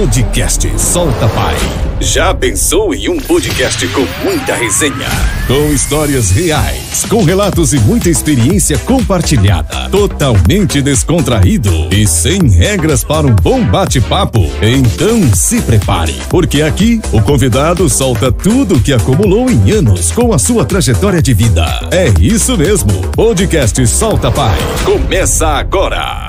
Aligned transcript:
Podcast 0.00 0.66
Solta 0.78 1.28
Pai. 1.28 1.54
Já 2.00 2.32
pensou 2.32 2.94
em 2.94 3.10
um 3.10 3.18
podcast 3.18 3.86
com 3.88 4.06
muita 4.24 4.54
resenha? 4.54 5.06
Com 5.46 5.70
histórias 5.74 6.30
reais, 6.30 7.04
com 7.06 7.22
relatos 7.22 7.74
e 7.74 7.78
muita 7.80 8.08
experiência 8.08 8.78
compartilhada. 8.78 9.90
Totalmente 9.90 10.80
descontraído 10.80 11.70
e 11.92 12.06
sem 12.06 12.48
regras 12.48 13.04
para 13.04 13.26
um 13.26 13.34
bom 13.34 13.62
bate-papo? 13.62 14.50
Então 14.62 15.34
se 15.34 15.60
prepare, 15.60 16.16
porque 16.30 16.62
aqui 16.62 16.98
o 17.12 17.20
convidado 17.20 17.86
solta 17.90 18.32
tudo 18.32 18.76
o 18.76 18.80
que 18.80 18.94
acumulou 18.94 19.50
em 19.50 19.70
anos 19.70 20.10
com 20.12 20.32
a 20.32 20.38
sua 20.38 20.64
trajetória 20.64 21.20
de 21.20 21.34
vida. 21.34 21.66
É 21.90 22.06
isso 22.18 22.56
mesmo. 22.56 22.90
Podcast 23.08 23.86
Solta 23.86 24.30
Pai. 24.30 24.56
Começa 24.82 25.46
agora. 25.46 26.19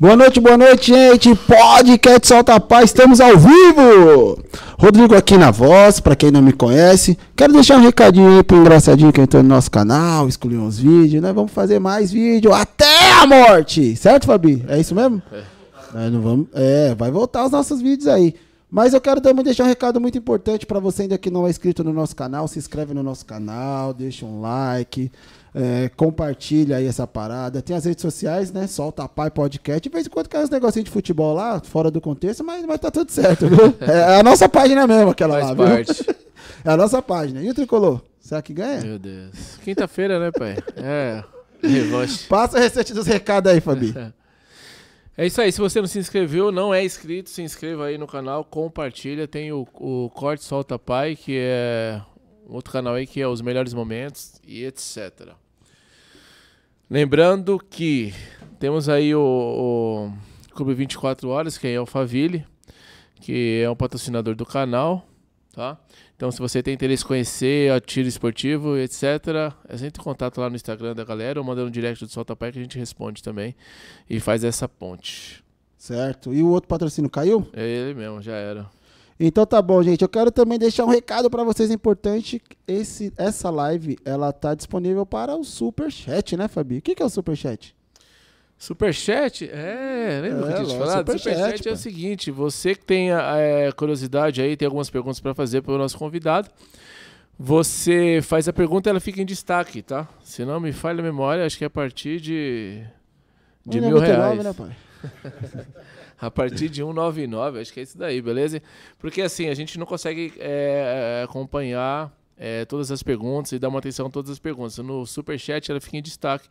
Boa 0.00 0.14
noite, 0.14 0.38
boa 0.38 0.56
noite, 0.56 0.92
gente. 0.92 1.34
Podcast 1.34 2.28
Solta 2.28 2.60
Paz, 2.60 2.84
estamos 2.84 3.20
ao 3.20 3.36
vivo. 3.36 4.38
Rodrigo 4.78 5.16
aqui 5.16 5.36
na 5.36 5.50
voz, 5.50 5.98
para 5.98 6.14
quem 6.14 6.30
não 6.30 6.40
me 6.40 6.52
conhece. 6.52 7.18
Quero 7.34 7.52
deixar 7.52 7.78
um 7.78 7.80
recadinho 7.80 8.36
aí 8.36 8.44
pro 8.44 8.58
engraçadinho 8.58 9.12
que 9.12 9.20
entrou 9.20 9.42
no 9.42 9.48
nosso 9.48 9.68
canal, 9.68 10.28
escolheu 10.28 10.60
uns 10.60 10.78
vídeos. 10.78 11.20
Nós 11.20 11.34
vamos 11.34 11.50
fazer 11.50 11.80
mais 11.80 12.12
vídeo 12.12 12.52
até 12.52 13.10
a 13.20 13.26
morte. 13.26 13.96
Certo, 13.96 14.26
Fabi? 14.26 14.64
É 14.68 14.78
isso 14.78 14.94
mesmo? 14.94 15.20
É. 15.32 15.42
Nós 15.92 16.12
não 16.12 16.20
vamos, 16.20 16.46
é, 16.54 16.94
vai 16.94 17.10
voltar 17.10 17.44
os 17.44 17.50
nossos 17.50 17.82
vídeos 17.82 18.06
aí. 18.06 18.36
Mas 18.70 18.94
eu 18.94 19.00
quero 19.00 19.20
também 19.20 19.44
deixar 19.44 19.64
um 19.64 19.68
recado 19.68 20.00
muito 20.00 20.16
importante 20.16 20.64
para 20.64 20.78
você 20.78 21.02
ainda 21.02 21.18
que 21.18 21.28
não 21.28 21.44
é 21.44 21.50
inscrito 21.50 21.82
no 21.82 21.92
nosso 21.92 22.14
canal. 22.14 22.46
Se 22.46 22.56
inscreve 22.56 22.94
no 22.94 23.02
nosso 23.02 23.26
canal, 23.26 23.92
deixa 23.92 24.24
um 24.24 24.42
like. 24.42 25.10
É, 25.60 25.88
compartilha 25.96 26.76
aí 26.76 26.86
essa 26.86 27.04
parada. 27.04 27.60
Tem 27.60 27.74
as 27.74 27.84
redes 27.84 28.00
sociais, 28.00 28.52
né? 28.52 28.68
Solta 28.68 29.08
Pai 29.08 29.28
Podcast. 29.28 29.80
De 29.80 29.92
vez 29.92 30.06
em 30.06 30.08
quando 30.08 30.28
cai 30.28 30.44
uns 30.44 30.50
negocinhos 30.50 30.84
de 30.84 30.92
futebol 30.92 31.34
lá, 31.34 31.60
fora 31.60 31.90
do 31.90 32.00
contexto, 32.00 32.44
mas, 32.44 32.64
mas 32.64 32.78
tá 32.78 32.92
tudo 32.92 33.10
certo, 33.10 33.48
viu? 33.48 33.74
É 33.82 34.20
a 34.20 34.22
nossa 34.22 34.48
página 34.48 34.86
mesmo, 34.86 35.10
aquela 35.10 35.40
Faz 35.40 35.48
lá, 35.48 35.56
parte. 35.56 36.04
viu? 36.04 36.14
É 36.64 36.70
a 36.70 36.76
nossa 36.76 37.02
página. 37.02 37.42
E 37.42 37.50
o 37.50 37.54
Tricolor? 37.54 38.00
Será 38.20 38.40
que 38.40 38.52
ganha? 38.52 38.80
Meu 38.80 38.98
Deus. 38.98 39.58
Quinta-feira, 39.64 40.18
né, 40.20 40.30
pai? 40.30 40.56
É. 40.76 41.24
Revanche. 41.62 42.26
Passa 42.28 42.56
a 42.58 42.60
receita 42.60 42.94
dos 42.94 43.06
recados 43.06 43.50
aí, 43.50 43.60
Fabi. 43.60 43.94
É 45.16 45.26
isso 45.26 45.40
aí. 45.40 45.50
Se 45.50 45.58
você 45.58 45.80
não 45.80 45.88
se 45.88 45.98
inscreveu, 45.98 46.52
não 46.52 46.72
é 46.72 46.84
inscrito, 46.84 47.30
se 47.30 47.42
inscreva 47.42 47.86
aí 47.86 47.98
no 47.98 48.06
canal, 48.06 48.44
compartilha. 48.44 49.26
Tem 49.26 49.52
o, 49.52 49.66
o 49.74 50.10
Corte 50.10 50.44
Solta 50.44 50.78
Pai, 50.78 51.16
que 51.16 51.36
é 51.36 52.00
outro 52.48 52.72
canal 52.72 52.94
aí 52.94 53.06
que 53.06 53.20
é 53.20 53.26
os 53.26 53.40
melhores 53.40 53.74
momentos 53.74 54.40
e 54.46 54.64
etc. 54.64 55.34
Lembrando 56.90 57.58
que 57.58 58.14
temos 58.58 58.88
aí 58.88 59.14
o, 59.14 59.20
o 59.20 60.54
Clube 60.54 60.72
24 60.72 61.28
Horas, 61.28 61.58
que 61.58 61.68
é 61.68 61.76
o 61.76 61.80
Alphaville, 61.80 62.46
que 63.20 63.60
é 63.62 63.68
um 63.68 63.76
patrocinador 63.76 64.34
do 64.34 64.46
canal, 64.46 65.06
tá? 65.52 65.78
Então, 66.16 66.32
se 66.32 66.38
você 66.38 66.62
tem 66.62 66.72
interesse 66.72 67.04
em 67.04 67.06
conhecer 67.06 67.70
a 67.70 67.78
tiro 67.78 68.08
esportivo, 68.08 68.78
etc., 68.78 69.04
é 69.68 69.86
em 69.86 70.02
contato 70.02 70.40
lá 70.40 70.48
no 70.48 70.56
Instagram 70.56 70.94
da 70.94 71.04
galera 71.04 71.38
ou 71.38 71.44
manda 71.44 71.62
no 71.62 71.70
direct 71.70 72.02
do 72.06 72.10
Solta 72.10 72.34
Pai 72.34 72.52
que 72.52 72.58
a 72.58 72.62
gente 72.62 72.78
responde 72.78 73.22
também 73.22 73.54
e 74.08 74.18
faz 74.18 74.42
essa 74.42 74.66
ponte. 74.66 75.44
Certo. 75.76 76.32
E 76.32 76.42
o 76.42 76.48
outro 76.48 76.68
patrocínio 76.68 77.10
caiu? 77.10 77.46
É 77.52 77.68
ele 77.68 77.92
mesmo, 77.92 78.22
já 78.22 78.34
era. 78.34 78.66
Então 79.20 79.44
tá 79.44 79.60
bom, 79.60 79.82
gente. 79.82 80.02
Eu 80.02 80.08
quero 80.08 80.30
também 80.30 80.58
deixar 80.58 80.84
um 80.84 80.88
recado 80.88 81.28
para 81.28 81.42
vocês 81.42 81.70
importante. 81.70 82.40
Esse, 82.66 83.12
essa 83.16 83.50
live, 83.50 83.98
ela 84.04 84.32
tá 84.32 84.54
disponível 84.54 85.04
para 85.04 85.34
o 85.36 85.42
Super 85.42 85.90
Chat, 85.90 86.36
né, 86.36 86.46
Fabi? 86.46 86.78
O 86.78 86.82
que, 86.82 86.94
que 86.94 87.02
é 87.02 87.06
o 87.06 87.10
Super 87.10 87.36
Chat? 87.36 87.74
Superchat? 88.56 89.48
É, 89.48 90.20
lembra 90.20 90.50
É, 90.50 90.52
que 90.54 90.60
eu 90.60 90.64
tinha 90.64 90.66
te 90.66 90.78
falado? 90.78 90.98
superchat, 90.98 91.34
Superchat 91.36 91.68
é 91.68 91.72
o 91.72 91.76
seguinte: 91.76 92.30
você 92.30 92.74
que 92.74 92.84
tem 92.84 93.10
é, 93.12 93.70
curiosidade 93.72 94.42
aí, 94.42 94.56
tem 94.56 94.66
algumas 94.66 94.90
perguntas 94.90 95.20
para 95.20 95.32
fazer 95.34 95.62
para 95.62 95.74
o 95.74 95.78
nosso 95.78 95.96
convidado, 95.96 96.48
você 97.38 98.18
faz 98.20 98.48
a 98.48 98.52
pergunta 98.52 98.88
e 98.88 98.90
ela 98.90 98.98
fica 99.00 99.22
em 99.22 99.24
destaque, 99.26 99.80
tá? 99.80 100.08
Se 100.24 100.44
não 100.44 100.58
me 100.58 100.72
falha 100.72 100.98
a 100.98 101.02
memória, 101.04 101.46
acho 101.46 101.56
que 101.56 101.62
é 101.62 101.68
a 101.68 101.70
partir 101.70 102.20
de, 102.20 102.82
de 103.64 103.80
mil 103.80 103.96
1,99, 103.98 104.00
reais. 104.06 104.44
né, 104.44 104.52
pai? 104.52 104.76
A 106.20 106.30
partir 106.30 106.68
de 106.68 106.82
199, 106.82 107.60
acho 107.60 107.72
que 107.72 107.78
é 107.78 107.84
isso 107.84 107.96
daí, 107.96 108.20
beleza? 108.20 108.60
Porque 108.98 109.22
assim, 109.22 109.48
a 109.48 109.54
gente 109.54 109.78
não 109.78 109.86
consegue 109.86 110.32
é, 110.38 111.22
acompanhar 111.24 112.12
é, 112.36 112.64
todas 112.64 112.90
as 112.90 113.04
perguntas 113.04 113.52
e 113.52 113.58
dar 113.58 113.68
uma 113.68 113.78
atenção 113.78 114.06
a 114.06 114.10
todas 114.10 114.28
as 114.30 114.40
perguntas. 114.40 114.76
No 114.78 115.06
Superchat 115.06 115.70
ela 115.70 115.80
fica 115.80 115.96
em 115.96 116.02
destaque 116.02 116.48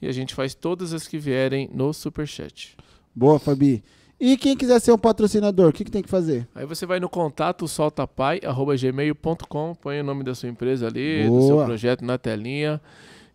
e 0.00 0.06
a 0.06 0.12
gente 0.12 0.32
faz 0.34 0.54
todas 0.54 0.92
as 0.92 1.08
que 1.08 1.18
vierem 1.18 1.68
no 1.72 1.92
Superchat. 1.92 2.76
Boa, 3.14 3.40
Fabi. 3.40 3.82
E 4.20 4.36
quem 4.36 4.56
quiser 4.56 4.80
ser 4.80 4.90
um 4.92 4.98
patrocinador, 4.98 5.68
o 5.68 5.72
que, 5.72 5.84
que 5.84 5.90
tem 5.90 6.02
que 6.02 6.08
fazer? 6.08 6.48
Aí 6.52 6.66
você 6.66 6.84
vai 6.84 6.98
no 6.98 7.08
contato 7.08 7.68
soltapai.gmail.com, 7.68 9.76
põe 9.76 10.00
o 10.00 10.04
nome 10.04 10.24
da 10.24 10.34
sua 10.34 10.48
empresa 10.48 10.88
ali, 10.88 11.28
do 11.28 11.40
seu 11.42 11.54
Boa. 11.56 11.66
projeto 11.66 12.04
na 12.04 12.18
telinha 12.18 12.80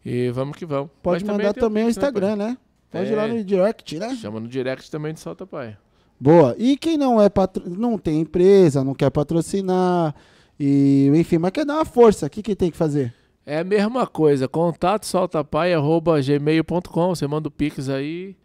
e 0.05 0.29
vamos 0.31 0.57
que 0.57 0.65
vamos. 0.65 0.91
Pode 1.01 1.23
Mas 1.23 1.37
mandar 1.37 1.51
o 1.51 1.53
também 1.53 1.83
o 1.83 1.85
né, 1.85 1.91
Instagram, 1.91 2.35
né? 2.35 2.57
Pode 2.93 3.11
ir 3.11 3.15
lá 3.15 3.27
É. 3.27 3.33
no 3.33 3.43
direct, 3.43 3.99
né? 3.99 4.15
Chama 4.15 4.39
no 4.39 4.47
direct 4.47 4.89
também 4.89 5.13
de 5.13 5.19
Solta 5.19 5.45
Pai. 5.45 5.75
Boa. 6.19 6.55
E 6.57 6.77
quem 6.77 6.95
não 6.97 7.21
é 7.21 7.27
patro... 7.27 7.67
não 7.69 7.97
tem 7.97 8.21
empresa, 8.21 8.83
não 8.83 8.93
quer 8.93 9.09
patrocinar, 9.09 10.15
e 10.59 11.11
enfim, 11.15 11.37
mas 11.39 11.51
quer 11.51 11.65
dar 11.65 11.75
uma 11.75 11.85
força, 11.85 12.27
o 12.27 12.29
que, 12.29 12.41
que 12.41 12.55
tem 12.55 12.71
que 12.71 12.77
fazer? 12.77 13.13
É 13.45 13.59
a 13.59 13.63
mesma 13.63 14.07
coisa, 14.07 14.47
contato 14.47 15.05
soltapai.gmail.com, 15.05 17.15
você 17.15 17.27
manda 17.27 17.47
o 17.47 17.51
Pix 17.51 17.89
aí 17.89 18.35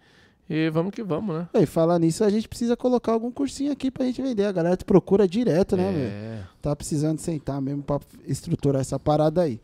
e 0.50 0.70
vamos 0.70 0.92
que 0.92 1.02
vamos, 1.02 1.36
né? 1.36 1.46
E 1.54 1.66
falar 1.66 1.98
nisso, 1.98 2.24
a 2.24 2.30
gente 2.30 2.48
precisa 2.48 2.74
colocar 2.76 3.12
algum 3.12 3.30
cursinho 3.30 3.70
aqui 3.70 3.90
pra 3.90 4.06
gente 4.06 4.22
vender. 4.22 4.44
A 4.46 4.52
galera 4.52 4.76
te 4.76 4.84
procura 4.84 5.28
direto, 5.28 5.76
né? 5.76 5.92
É. 5.92 6.40
Tá 6.62 6.74
precisando 6.74 7.18
sentar 7.18 7.60
mesmo 7.60 7.82
pra 7.82 8.00
estruturar 8.26 8.80
essa 8.80 8.98
parada 8.98 9.42
aí. 9.42 9.60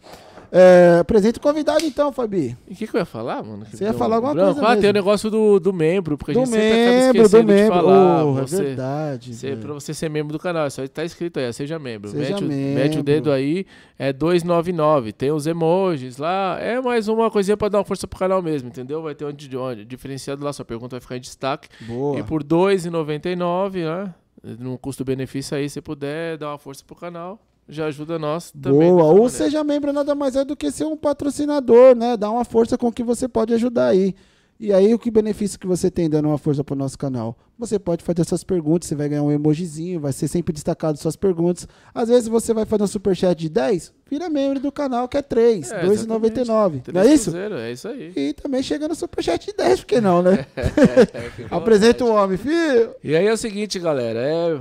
É, 0.56 0.98
apresenta 1.00 1.40
o 1.40 1.42
convidado 1.42 1.84
então, 1.84 2.12
Fabi. 2.12 2.56
E 2.68 2.74
o 2.74 2.76
que, 2.76 2.86
que 2.86 2.94
eu 2.94 3.00
ia 3.00 3.04
falar, 3.04 3.42
mano? 3.42 3.66
Você 3.68 3.82
ia 3.82 3.92
falar 3.92 4.16
alguma 4.16 4.34
branco. 4.34 4.54
coisa 4.60 4.68
Ah, 4.68 4.76
tem 4.76 4.88
o 4.88 4.92
negócio 4.92 5.28
do, 5.28 5.58
do 5.58 5.72
membro, 5.72 6.16
porque 6.16 6.30
a 6.30 6.34
do 6.34 6.46
gente 6.46 6.50
sempre 6.50 6.70
acaba 6.70 6.90
membro, 6.92 7.12
do 7.12 7.24
esquecendo 7.24 7.46
de 7.52 7.52
membro. 7.54 7.74
falar. 7.74 8.24
Oh, 8.24 8.34
você, 8.34 8.54
é 8.54 8.62
verdade. 8.62 9.34
você, 9.34 9.56
pra 9.56 9.72
você 9.74 9.92
ser 9.92 10.08
membro 10.08 10.32
do 10.32 10.38
canal, 10.38 10.70
só 10.70 10.86
tá 10.86 11.04
escrito 11.04 11.40
aí, 11.40 11.52
seja 11.52 11.76
membro. 11.76 12.08
Seja 12.08 12.34
mete, 12.34 12.44
o, 12.44 12.46
membro. 12.46 12.82
mete 12.82 12.98
o 13.00 13.02
dedo 13.02 13.32
aí, 13.32 13.66
é 13.98 14.12
299. 14.12 15.12
Tem 15.12 15.32
os 15.32 15.44
emojis 15.44 16.18
lá, 16.18 16.56
é 16.60 16.80
mais 16.80 17.08
uma 17.08 17.28
coisinha 17.32 17.56
pra 17.56 17.68
dar 17.68 17.78
uma 17.78 17.84
força 17.84 18.06
pro 18.06 18.16
canal 18.16 18.40
mesmo, 18.40 18.68
entendeu? 18.68 19.02
Vai 19.02 19.16
ter 19.16 19.24
onde, 19.24 19.56
onde 19.56 19.84
diferenciado 19.84 20.44
lá, 20.44 20.52
sua 20.52 20.64
pergunta 20.64 20.94
vai 20.94 21.00
ficar 21.00 21.16
em 21.16 21.20
destaque. 21.20 21.68
Boa. 21.80 22.20
E 22.20 22.22
por 22.22 22.42
R$ 22.42 22.48
2,99, 22.48 23.84
né? 23.84 24.14
Num 24.60 24.76
custo-benefício 24.76 25.56
aí, 25.56 25.68
se 25.68 25.80
puder 25.80 26.38
dar 26.38 26.50
uma 26.50 26.58
força 26.58 26.84
pro 26.86 26.94
canal, 26.94 27.40
já 27.68 27.86
ajuda 27.86 28.18
nós 28.18 28.50
também. 28.50 28.90
Boa. 28.90 29.04
Ou 29.04 29.08
maneira. 29.10 29.30
seja 29.30 29.64
membro 29.64 29.92
nada 29.92 30.14
mais 30.14 30.36
é 30.36 30.44
do 30.44 30.56
que 30.56 30.70
ser 30.70 30.84
um 30.84 30.96
patrocinador, 30.96 31.94
né? 31.94 32.16
Dar 32.16 32.30
uma 32.30 32.44
força 32.44 32.76
com 32.76 32.92
que 32.92 33.02
você 33.02 33.26
pode 33.26 33.54
ajudar 33.54 33.88
aí. 33.88 34.14
E 34.58 34.72
aí, 34.72 34.94
o 34.94 34.98
que 34.98 35.10
benefício 35.10 35.58
que 35.58 35.66
você 35.66 35.90
tem 35.90 36.08
dando 36.08 36.28
uma 36.28 36.38
força 36.38 36.62
pro 36.62 36.76
nosso 36.76 36.96
canal? 36.96 37.36
Você 37.58 37.76
pode 37.76 38.04
fazer 38.04 38.24
suas 38.24 38.44
perguntas, 38.44 38.88
você 38.88 38.94
vai 38.94 39.08
ganhar 39.08 39.22
um 39.22 39.30
emojizinho, 39.30 40.00
vai 40.00 40.12
ser 40.12 40.28
sempre 40.28 40.52
destacado 40.52 40.96
suas 40.96 41.16
perguntas. 41.16 41.66
Às 41.92 42.08
vezes 42.08 42.28
você 42.28 42.54
vai 42.54 42.64
fazer 42.64 42.84
um 42.84 42.86
superchat 42.86 43.36
de 43.36 43.48
10, 43.48 43.92
vira 44.08 44.30
membro 44.30 44.60
do 44.60 44.70
canal, 44.70 45.08
que 45.08 45.16
é 45.16 45.22
3, 45.22 45.72
É, 45.72 45.82
R$ 45.82 45.88
2,99. 45.88 46.92
Não 46.92 47.00
é 47.00 47.12
isso? 47.12 47.36
É 47.36 47.72
isso 47.72 47.88
aí. 47.88 48.12
E 48.14 48.32
também 48.32 48.62
chega 48.62 48.86
no 48.86 48.94
superchat 48.94 49.44
de 49.44 49.52
10, 49.52 49.80
por 49.80 49.86
que 49.86 50.00
não, 50.00 50.22
né? 50.22 50.46
É, 50.56 51.44
à 51.50 51.56
Apresenta 51.58 52.04
o 52.04 52.12
homem, 52.12 52.38
filho. 52.38 52.94
E 53.02 53.14
aí 53.16 53.26
é 53.26 53.32
o 53.32 53.36
seguinte, 53.36 53.78
galera, 53.78 54.20
é 54.20 54.60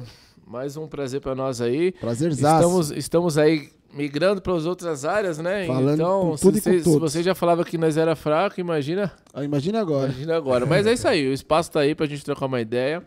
mais 0.53 0.77
um 0.77 0.85
prazer 0.87 1.19
pra 1.19 1.33
nós 1.33 1.59
aí. 1.59 1.93
Prazerzaço. 1.93 2.57
Estamos, 2.63 2.91
estamos 2.91 3.37
aí 3.39 3.69
migrando 3.91 4.39
para 4.39 4.53
as 4.53 4.67
outras 4.67 5.03
áreas, 5.03 5.39
né? 5.39 5.65
Falando 5.65 5.95
então, 5.95 6.37
se, 6.37 6.47
e 6.47 6.51
vocês- 6.51 6.83
se 6.83 6.99
você 6.99 7.23
já 7.23 7.33
falava 7.33 7.65
que 7.65 7.75
nós 7.75 7.97
era 7.97 8.15
fraco, 8.15 8.59
imagina, 8.61 9.11
Ah, 9.33 9.43
Imagina 9.43 9.81
agora. 9.81 10.09
imagina 10.11 10.37
agora. 10.37 10.63
Mas 10.67 10.85
é 10.85 10.93
isso 10.93 11.07
aí, 11.07 11.27
o 11.27 11.33
espaço 11.33 11.71
tá 11.71 11.79
aí 11.79 11.95
pra 11.95 12.05
gente 12.05 12.23
trocar 12.23 12.45
uma 12.45 12.61
ideia. 12.61 13.01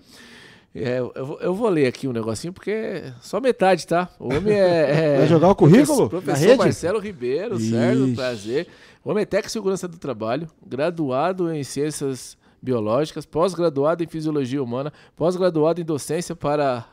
É, 0.74 0.98
eu, 0.98 1.24
vou, 1.24 1.40
eu 1.40 1.54
vou 1.54 1.68
ler 1.68 1.86
aqui 1.86 2.08
um 2.08 2.12
negocinho, 2.12 2.52
porque 2.52 2.72
é 2.72 3.12
só 3.20 3.40
metade, 3.40 3.86
tá? 3.86 4.08
O 4.18 4.34
homem 4.34 4.52
é. 4.52 5.14
é 5.14 5.16
Vai 5.18 5.28
jogar 5.28 5.48
o 5.48 5.54
currículo? 5.54 6.10
Professor? 6.10 6.56
Marcelo 6.56 6.98
Ribeiro, 6.98 7.60
certo? 7.60 8.06
Ixi. 8.06 8.14
Prazer. 8.16 8.66
O 9.04 9.10
homem 9.12 9.22
é 9.22 9.24
técnico 9.24 9.52
segurança 9.52 9.86
do 9.86 9.98
trabalho, 9.98 10.48
graduado 10.66 11.52
em 11.54 11.62
ciências 11.62 12.36
biológicas, 12.60 13.24
pós-graduado 13.24 14.02
em 14.02 14.08
fisiologia 14.08 14.60
humana, 14.60 14.92
pós-graduado 15.14 15.80
em 15.80 15.84
docência 15.84 16.34
para, 16.34 16.84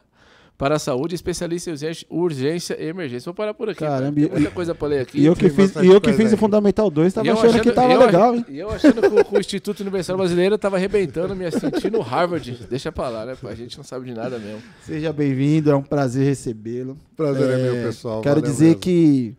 para 0.63 0.75
a 0.75 0.79
saúde, 0.79 1.13
especialista 1.13 1.69
em 1.69 1.73
urgência, 1.73 2.07
urgência 2.09 2.77
e 2.81 2.85
emergência. 2.87 3.25
Vou 3.25 3.33
parar 3.33 3.53
por 3.53 3.67
aqui. 3.67 3.81
Caramba, 3.81 4.15
Tem 4.17 4.29
muita 4.29 4.49
coisa 4.51 4.73
pra 4.73 4.87
ler 4.87 5.01
aqui. 5.01 5.19
E 5.19 5.25
eu 5.25 5.35
que 5.35 5.49
fiz, 5.49 5.75
e 5.75 5.87
eu 5.87 5.99
que 5.99 6.13
fiz 6.13 6.31
o. 6.31 6.37
Fundamental 6.37 6.89
2, 6.89 7.13
tava 7.13 7.27
E 7.27 7.29
eu 7.29 7.37
achando, 7.37 7.61
que 7.61 7.71
tava 7.73 7.91
eu- 7.91 7.99
legal, 7.99 8.33
hein? 8.33 8.45
E 8.47 8.59
eu 8.59 8.69
achando 8.69 9.01
que 9.01 9.07
o, 9.07 9.25
que 9.25 9.35
o 9.35 9.39
Instituto 9.41 9.81
Universal 9.81 10.15
Brasileiro 10.15 10.57
tava 10.57 10.77
arrebentando, 10.77 11.35
me 11.35 11.51
sentindo 11.51 11.99
Harvard. 11.99 12.59
Deixa 12.69 12.93
pra 12.93 13.09
lá, 13.09 13.25
né? 13.25 13.35
A 13.43 13.53
gente 13.55 13.75
não 13.75 13.83
sabe 13.83 14.05
de 14.05 14.13
nada 14.13 14.39
mesmo. 14.39 14.61
Seja 14.85 15.11
bem-vindo, 15.11 15.69
é 15.69 15.75
um 15.75 15.83
prazer 15.83 16.23
recebê-lo. 16.25 16.97
Prazer 17.17 17.49
é, 17.49 17.53
É, 17.53 17.71
meu, 17.73 17.83
pessoal. 17.87 18.21
Quero 18.21 18.35
valeu 18.35 18.49
dizer 18.49 18.65
mesmo. 18.67 18.79
que 18.79 19.35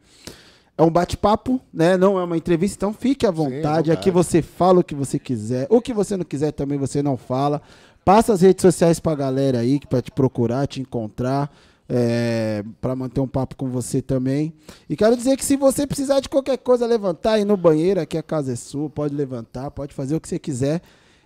é 0.76 0.82
um 0.82 0.90
bate-papo, 0.90 1.58
né? 1.72 1.96
Não 1.96 2.18
é 2.18 2.24
uma 2.24 2.36
entrevista, 2.36 2.76
então 2.76 2.92
fique 2.92 3.24
à 3.26 3.30
vontade. 3.30 3.54
Sim, 3.54 3.62
vontade. 3.62 3.92
Aqui 3.92 4.10
você 4.10 4.42
fala 4.42 4.80
o 4.80 4.84
que 4.84 4.94
você 4.94 5.18
quiser. 5.18 5.66
O 5.70 5.80
que 5.80 5.94
você 5.94 6.18
não 6.18 6.24
quiser 6.24 6.52
também 6.52 6.76
você 6.78 7.02
não 7.02 7.16
fala. 7.16 7.62
Passa 8.04 8.32
as 8.32 8.42
redes 8.42 8.62
sociais 8.62 9.00
pra 9.00 9.14
galera 9.14 9.60
aí, 9.60 9.80
para 9.88 10.02
te 10.02 10.10
procurar, 10.10 10.66
te 10.66 10.80
encontrar. 10.80 11.50
É, 11.86 12.64
para 12.80 12.96
manter 12.96 13.20
um 13.20 13.28
papo 13.28 13.56
com 13.56 13.68
você 13.68 14.00
também. 14.00 14.54
E 14.88 14.96
quero 14.96 15.14
dizer 15.14 15.36
que 15.36 15.44
se 15.44 15.54
você 15.54 15.86
precisar 15.86 16.20
de 16.20 16.30
qualquer 16.30 16.56
coisa, 16.56 16.86
levantar 16.86 17.34
aí 17.34 17.44
no 17.44 17.58
banheiro, 17.58 18.00
aqui 18.00 18.16
a 18.16 18.22
casa 18.22 18.54
é 18.54 18.56
sua, 18.56 18.88
pode 18.88 19.14
levantar, 19.14 19.70
pode 19.70 19.92
fazer 19.92 20.16
o 20.16 20.20
que 20.20 20.26
você 20.26 20.38
quiser. 20.38 20.80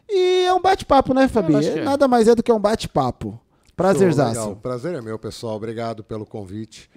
E 0.08 0.46
é 0.46 0.52
um 0.52 0.60
bate-papo, 0.60 1.14
né, 1.14 1.28
Fabi? 1.28 1.64
É. 1.64 1.84
Nada 1.84 2.08
mais 2.08 2.26
é 2.26 2.34
do 2.34 2.42
que 2.42 2.50
um 2.50 2.58
bate-papo. 2.58 3.38
Prazerzaço. 3.76 4.56
Prazer 4.56 4.94
é 4.96 5.00
meu, 5.00 5.16
pessoal. 5.16 5.54
Obrigado 5.54 6.02
pelo 6.02 6.26
convite. 6.26 6.90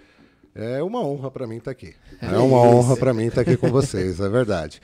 É 0.56 0.82
uma 0.82 1.00
honra 1.06 1.30
para 1.30 1.46
mim 1.46 1.58
estar 1.58 1.66
tá 1.66 1.72
aqui. 1.72 1.94
É, 2.20 2.34
é 2.34 2.38
uma 2.38 2.58
honra 2.62 2.98
para 2.98 3.14
mim 3.14 3.26
estar 3.26 3.44
tá 3.44 3.52
aqui 3.52 3.58
com 3.58 3.70
vocês, 3.70 4.20
é 4.20 4.28
verdade. 4.28 4.82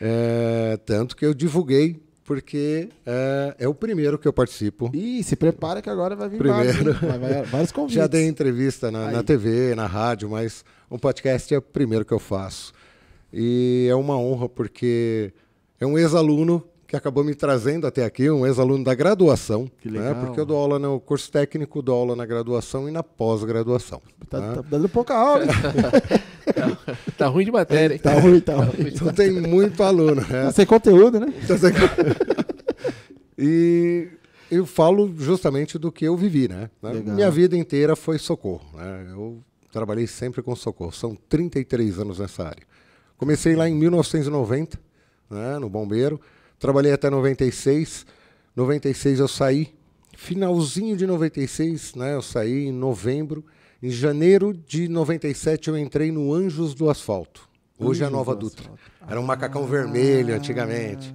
É, 0.00 0.78
tanto 0.84 1.16
que 1.16 1.24
eu 1.24 1.32
divulguei 1.32 2.02
porque 2.26 2.88
é, 3.06 3.54
é, 3.60 3.68
o 3.68 3.74
primeiro 3.74 4.18
que 4.18 4.26
eu 4.26 4.32
participo. 4.32 4.90
Ih, 4.92 5.22
se 5.22 5.36
prepara 5.36 5.80
que 5.80 5.88
agora 5.88 6.16
vai 6.16 6.28
vir 6.28 6.38
primeiro. 6.38 6.92
vários, 6.92 7.20
vai, 7.20 7.42
vários 7.44 7.72
convites. 7.72 7.94
Já 8.02 8.06
dei 8.06 8.26
entrevista 8.26 8.90
na, 8.90 9.10
na, 9.10 9.22
TV, 9.22 9.74
na 9.74 9.86
rádio, 9.86 10.28
mas 10.28 10.64
um 10.90 10.98
podcast 10.98 11.54
é 11.54 11.58
o 11.58 11.62
primeiro 11.62 12.04
que 12.04 12.12
eu 12.12 12.18
faço. 12.18 12.74
E 13.32 13.86
é 13.88 13.94
uma 13.94 14.18
honra 14.18 14.48
porque 14.48 15.32
é 15.80 15.86
um 15.86 15.96
ex-aluno 15.96 16.62
que 16.86 16.96
acabou 16.96 17.24
me 17.24 17.34
trazendo 17.34 17.86
até 17.86 18.04
aqui, 18.04 18.30
um 18.30 18.46
ex-aluno 18.46 18.84
da 18.84 18.94
graduação. 18.94 19.70
Que 19.80 19.90
né? 19.90 19.98
legal. 19.98 20.14
Né? 20.14 20.26
Porque 20.26 20.40
eu 20.40 20.46
dou 20.46 20.56
aula 20.56 20.78
no 20.78 20.98
curso 21.00 21.30
técnico, 21.30 21.82
dou 21.82 21.96
aula 21.96 22.16
na 22.16 22.26
graduação 22.26 22.88
e 22.88 22.92
na 22.92 23.02
pós-graduação. 23.02 24.00
Tá, 24.28 24.40
né? 24.40 24.54
tá, 24.56 24.62
dando 24.62 24.88
pouca 24.88 25.14
aula? 25.14 25.46
tá, 26.52 26.96
tá, 27.16 27.26
ruim 27.26 27.44
de 27.44 27.52
matéria, 27.52 27.94
hein? 27.94 28.00
Tá 28.00 28.12
ruim, 28.14 28.40
tá, 28.40 28.56
tá 28.56 28.64
ruim. 28.64 28.88
Então 28.88 29.12
tem 29.12 29.30
muito 29.30 29.82
aluno. 29.82 30.22
Né? 30.22 30.44
Tá 30.44 30.52
sem 30.52 30.66
conteúdo, 30.66 31.20
né? 31.20 31.32
Tá 31.46 31.58
sem... 31.58 31.72
e 33.38 34.08
eu 34.50 34.64
falo 34.64 35.12
justamente 35.18 35.78
do 35.78 35.90
que 35.90 36.04
eu 36.04 36.16
vivi, 36.16 36.48
né? 36.48 36.70
Minha 37.04 37.30
vida 37.30 37.56
inteira 37.56 37.96
foi 37.96 38.18
socorro. 38.18 38.64
Né? 38.74 39.06
Eu 39.10 39.42
trabalhei 39.72 40.06
sempre 40.06 40.42
com 40.42 40.54
socorro. 40.54 40.92
São 40.92 41.16
33 41.28 41.98
anos 41.98 42.18
nessa 42.18 42.44
área. 42.44 42.62
Comecei 43.18 43.56
lá 43.56 43.68
em 43.68 43.74
1990, 43.74 44.78
né, 45.30 45.58
no 45.58 45.68
bombeiro. 45.68 46.20
Trabalhei 46.58 46.92
até 46.92 47.10
96. 47.10 48.06
96 48.54 49.20
eu 49.20 49.28
saí. 49.28 49.74
Finalzinho 50.16 50.96
de 50.96 51.06
96, 51.06 51.94
né? 51.94 52.14
Eu 52.14 52.22
saí 52.22 52.66
em 52.66 52.72
novembro. 52.72 53.44
Em 53.82 53.90
janeiro 53.90 54.54
de 54.54 54.88
97 54.88 55.68
eu 55.68 55.76
entrei 55.76 56.10
no 56.10 56.32
Anjos 56.32 56.74
do 56.74 56.88
Asfalto. 56.88 57.46
Hoje 57.78 58.02
é 58.02 58.06
a 58.06 58.10
Nova 58.10 58.34
Dutra. 58.34 58.70
Era 59.06 59.20
um 59.20 59.24
macacão 59.24 59.64
ah. 59.64 59.66
vermelho 59.66 60.34
antigamente. 60.34 61.14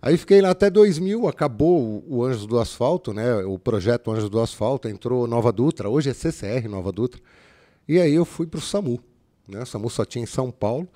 Aí 0.00 0.16
fiquei 0.16 0.42
lá 0.42 0.50
até 0.50 0.68
2000, 0.68 1.28
acabou 1.28 2.04
o 2.08 2.24
Anjos 2.24 2.44
do 2.44 2.58
Asfalto, 2.58 3.14
né? 3.14 3.36
O 3.44 3.56
projeto 3.56 4.10
Anjos 4.10 4.28
do 4.28 4.40
Asfalto, 4.40 4.88
entrou 4.88 5.28
Nova 5.28 5.52
Dutra, 5.52 5.88
hoje 5.88 6.10
é 6.10 6.12
CCR 6.12 6.68
Nova 6.68 6.90
Dutra. 6.90 7.20
E 7.86 8.00
aí 8.00 8.12
eu 8.12 8.24
fui 8.24 8.48
para 8.48 8.58
o 8.58 8.60
SAMU. 8.60 9.00
Né? 9.46 9.62
O 9.62 9.66
SAMU 9.66 9.88
só 9.88 10.04
tinha 10.04 10.24
em 10.24 10.26
São 10.26 10.50
Paulo. 10.50 10.88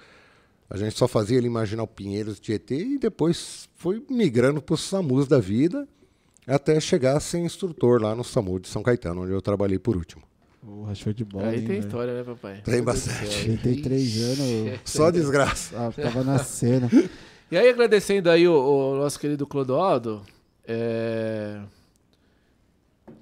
A 0.68 0.76
gente 0.76 0.98
só 0.98 1.06
fazia 1.06 1.38
ele 1.38 1.46
imaginar 1.46 1.84
o 1.84 1.86
Pinheiros 1.86 2.40
Tietê 2.40 2.78
e 2.78 2.98
depois 2.98 3.68
foi 3.76 4.04
migrando 4.10 4.60
para 4.60 4.74
os 4.74 4.80
SAMUs 4.80 5.28
da 5.28 5.38
vida 5.38 5.86
até 6.44 6.80
chegar 6.80 7.16
a 7.16 7.20
ser 7.20 7.38
instrutor 7.38 8.02
lá 8.02 8.12
no 8.12 8.24
SAMU 8.24 8.58
de 8.58 8.68
São 8.68 8.82
Caetano, 8.82 9.22
onde 9.22 9.30
eu 9.30 9.40
trabalhei 9.40 9.78
por 9.78 9.96
último. 9.96 10.24
Porra, 10.66 10.96
show 10.96 11.12
de 11.12 11.24
bola. 11.24 11.46
Aí 11.46 11.60
hein, 11.60 11.64
tem 11.64 11.78
história, 11.78 12.12
né, 12.12 12.24
papai? 12.24 12.60
Tem 12.64 12.82
bastante. 12.82 13.56
Tem 13.58 13.80
três 13.80 14.20
anos. 14.20 14.80
Só 14.84 15.12
desgraça. 15.12 15.76
Ah, 15.78 15.92
tava 15.92 16.24
na 16.24 16.38
cena. 16.38 16.90
E 17.48 17.56
aí, 17.56 17.68
agradecendo 17.68 18.28
aí 18.28 18.48
o, 18.48 18.52
o 18.52 18.96
nosso 18.96 19.20
querido 19.20 19.46
Clodoaldo, 19.46 20.20
é... 20.66 21.60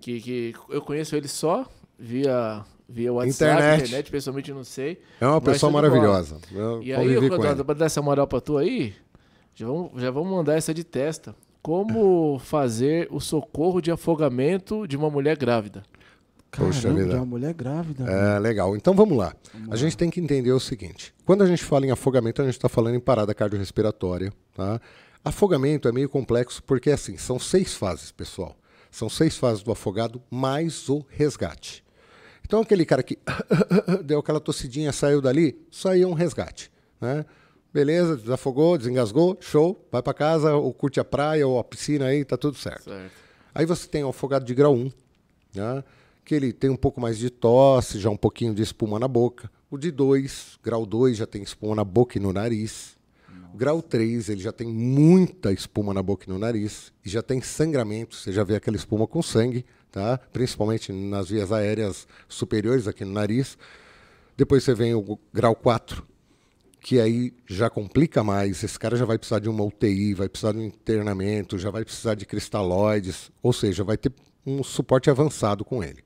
que, 0.01 0.19
que 0.19 0.55
eu 0.71 0.81
conheço 0.81 1.15
ele 1.15 1.29
só 1.29 1.69
via 1.99 2.65
via 2.89 3.13
WhatsApp, 3.13 3.53
internet, 3.53 3.83
internet 3.83 4.11
pessoalmente 4.11 4.51
não 4.51 4.65
sei. 4.65 4.99
É 5.21 5.27
uma 5.27 5.43
pessoa 5.43 5.71
maravilhosa. 5.71 6.39
e 6.83 6.91
aí, 6.95 7.29
para 7.29 7.75
dar 7.75 7.85
essa 7.85 8.01
moral 8.01 8.27
para 8.27 8.41
tu 8.41 8.57
aí, 8.57 8.95
já 9.55 9.67
vamos, 9.67 10.01
já 10.01 10.11
vamos 10.11 10.33
mandar 10.33 10.55
essa 10.55 10.73
de 10.73 10.85
testa. 10.85 11.37
Como 11.61 12.39
fazer 12.41 13.09
o 13.11 13.21
socorro 13.21 13.83
de 13.83 13.91
afogamento 13.91 14.89
de 14.89 14.97
uma 14.97 15.11
mulher 15.11 15.37
grávida? 15.37 15.83
Poxa 16.57 16.93
vida. 16.93 17.17
uma 17.17 17.27
mulher 17.27 17.53
grávida. 17.55 18.05
É, 18.05 18.15
mano. 18.15 18.41
legal. 18.41 18.77
Então 18.77 18.95
vamos 18.95 19.17
lá. 19.17 19.35
Vamos 19.53 19.69
a 19.69 19.71
lá. 19.73 19.77
gente 19.77 19.97
tem 19.97 20.11
que 20.11 20.21
entender 20.21 20.53
o 20.53 20.61
seguinte. 20.61 21.15
Quando 21.25 21.43
a 21.43 21.47
gente 21.47 21.65
fala 21.65 21.87
em 21.87 21.91
afogamento, 21.91 22.43
a 22.43 22.45
gente 22.45 22.55
está 22.55 22.69
falando 22.69 22.95
em 22.97 23.01
parada 23.01 23.35
cardiorrespiratória. 23.35 24.33
Tá? 24.55 24.81
Afogamento 25.25 25.89
é 25.89 25.93
meio 25.93 26.09
complexo 26.09 26.63
porque, 26.63 26.91
assim, 26.91 27.17
são 27.17 27.39
seis 27.39 27.75
fases, 27.75 28.13
pessoal. 28.13 28.57
São 28.91 29.09
seis 29.09 29.37
fases 29.37 29.63
do 29.63 29.73
afogado 29.73 30.23
mais 30.31 30.89
o 30.89 31.05
resgate. 31.09 31.85
Então 32.47 32.61
aquele 32.61 32.85
cara 32.85 33.03
que 33.03 33.19
deu 34.05 34.21
aquela 34.21 34.39
tossidinha, 34.39 34.93
saiu 34.93 35.21
dali, 35.21 35.59
isso 35.71 35.89
aí 35.89 36.03
é 36.03 36.07
um 36.07 36.13
resgate. 36.13 36.71
Né? 37.01 37.25
Beleza, 37.73 38.17
desafogou, 38.17 38.79
desengasgou, 38.79 39.37
show, 39.41 39.85
vai 39.91 40.03
para 40.03 40.15
casa, 40.15 40.55
ou 40.55 40.73
curte 40.73 41.01
a 41.01 41.05
praia, 41.05 41.47
ou 41.47 41.59
a 41.59 41.65
piscina 41.65 42.07
aí, 42.07 42.25
tá 42.25 42.37
tudo 42.37 42.57
certo. 42.57 42.85
certo. 42.85 43.13
Aí 43.55 43.67
você 43.67 43.89
tem 43.89 44.05
o 44.05 44.09
afogado 44.09 44.45
de 44.45 44.55
grau 44.55 44.75
1, 44.75 44.91
né? 45.55 45.85
Que 46.25 46.35
ele 46.35 46.53
tem 46.53 46.71
um 46.71 46.77
pouco 46.77 47.01
mais 47.01 47.19
de 47.19 47.31
tosse, 47.31 47.99
já 47.99 48.11
um 48.11 48.17
pouquinho 48.17 48.55
de 48.55 48.63
espuma 48.63 48.99
na 48.99 49.09
boca. 49.09 49.51
O 49.71 49.77
de 49.77 49.91
2, 49.91 50.59
grau 50.63 50.87
2, 50.87 51.17
já 51.17 51.27
tem 51.27 51.43
espuma 51.43 51.75
na 51.75 51.85
boca 51.85 52.17
e 52.17 52.21
no 52.21 52.33
nariz. 52.33 52.97
O 53.53 53.57
grau 53.57 53.83
3, 53.83 54.29
ele 54.31 54.41
já 54.41 54.53
tem 54.53 54.67
muita 54.67 55.53
espuma 55.53 55.95
na 55.95 56.03
boca 56.03 56.25
e 56.27 56.31
no 56.31 56.39
nariz. 56.39 56.93
E 57.05 57.09
já 57.09 57.23
tem 57.23 57.41
sangramento, 57.41 58.17
você 58.17 58.33
já 58.33 58.43
vê 58.43 58.57
aquela 58.57 58.77
espuma 58.77 59.07
com 59.07 59.23
sangue 59.23 59.65
tá? 59.95 60.19
principalmente 60.33 60.93
nas 60.93 61.29
vias 61.29 61.53
aéreas 61.53 62.09
superiores, 62.29 62.89
aqui 62.89 63.05
no 63.05 63.13
nariz. 63.13 63.57
Depois 64.37 64.65
você 64.65 64.75
vem 64.75 64.93
o 64.93 65.17
grau 65.33 65.55
4, 65.55 66.05
que 66.81 66.99
aí 66.99 67.33
já 67.47 67.71
complica 67.71 68.25
mais. 68.25 68.65
Esse 68.65 68.77
cara 68.77 68.97
já 68.97 69.05
vai 69.05 69.17
precisar 69.17 69.39
de 69.39 69.49
uma 69.49 69.63
UTI, 69.63 70.13
vai 70.15 70.29
precisar 70.29 70.51
de 70.51 70.59
um 70.59 70.65
internamento, 70.65 71.57
já 71.57 71.71
vai 71.71 71.85
precisar 71.85 72.17
de 72.17 72.27
cristalóides, 72.27 73.31
ou 73.41 73.53
seja, 73.53 73.85
vai 73.85 73.97
ter 73.97 74.13
um 74.45 74.65
suporte 74.65 75.09
avançado 75.09 75.65
com 75.65 75.83
ele. 75.83 76.04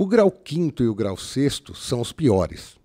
O 0.00 0.06
grau 0.06 0.32
5 0.32 0.80
e 0.80 0.86
o 0.86 0.94
grau 0.94 1.16
6 1.16 1.62
são 1.74 2.00
os 2.00 2.12
piores. 2.12 2.76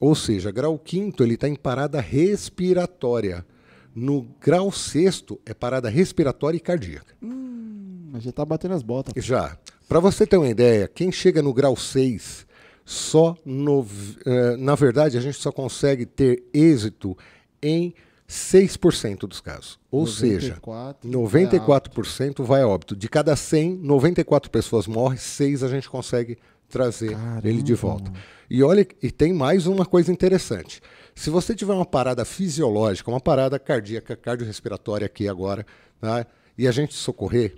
Ou 0.00 0.16
seja, 0.16 0.50
grau 0.50 0.82
5 0.84 1.22
ele 1.22 1.34
está 1.34 1.48
em 1.48 1.54
parada 1.54 2.00
respiratória. 2.00 3.46
No 3.94 4.22
grau 4.40 4.72
6 4.72 5.26
é 5.46 5.54
parada 5.54 5.88
respiratória 5.88 6.56
e 6.56 6.60
cardíaca. 6.60 7.14
Hum. 7.22 8.10
Mas 8.12 8.24
já 8.24 8.32
tá 8.32 8.44
batendo 8.44 8.74
as 8.74 8.82
botas. 8.82 9.24
Já. 9.24 9.56
Para 9.88 10.00
você 10.00 10.26
ter 10.26 10.38
uma 10.38 10.48
ideia, 10.48 10.88
quem 10.88 11.12
chega 11.12 11.40
no 11.40 11.54
grau 11.54 11.76
6, 11.76 12.44
só 12.84 13.36
no, 13.44 13.82
uh, 13.82 14.56
na 14.58 14.74
verdade 14.74 15.16
a 15.16 15.20
gente 15.20 15.38
só 15.38 15.52
consegue 15.52 16.04
ter 16.04 16.42
êxito 16.52 17.16
em 17.62 17.94
6% 18.30 19.26
dos 19.26 19.40
casos. 19.40 19.76
Ou 19.90 20.06
94, 20.06 21.00
seja, 21.04 22.32
94% 22.32 22.44
vai 22.44 22.62
a 22.62 22.68
óbito. 22.68 22.94
De 22.94 23.08
cada 23.08 23.34
100, 23.34 23.78
94 23.78 24.48
pessoas 24.50 24.86
morrem, 24.86 25.18
6 25.18 25.64
a 25.64 25.68
gente 25.68 25.90
consegue 25.90 26.38
trazer 26.68 27.16
Caramba. 27.16 27.48
ele 27.48 27.60
de 27.60 27.74
volta. 27.74 28.12
E 28.48 28.62
olha, 28.62 28.86
e 29.02 29.10
tem 29.10 29.32
mais 29.32 29.66
uma 29.66 29.84
coisa 29.84 30.12
interessante. 30.12 30.80
Se 31.12 31.28
você 31.28 31.56
tiver 31.56 31.74
uma 31.74 31.84
parada 31.84 32.24
fisiológica, 32.24 33.10
uma 33.10 33.20
parada 33.20 33.58
cardíaca, 33.58 34.14
cardiorrespiratória 34.14 35.06
aqui 35.06 35.28
agora, 35.28 35.66
tá? 36.00 36.24
e 36.56 36.68
a 36.68 36.70
gente 36.70 36.94
socorrer, 36.94 37.56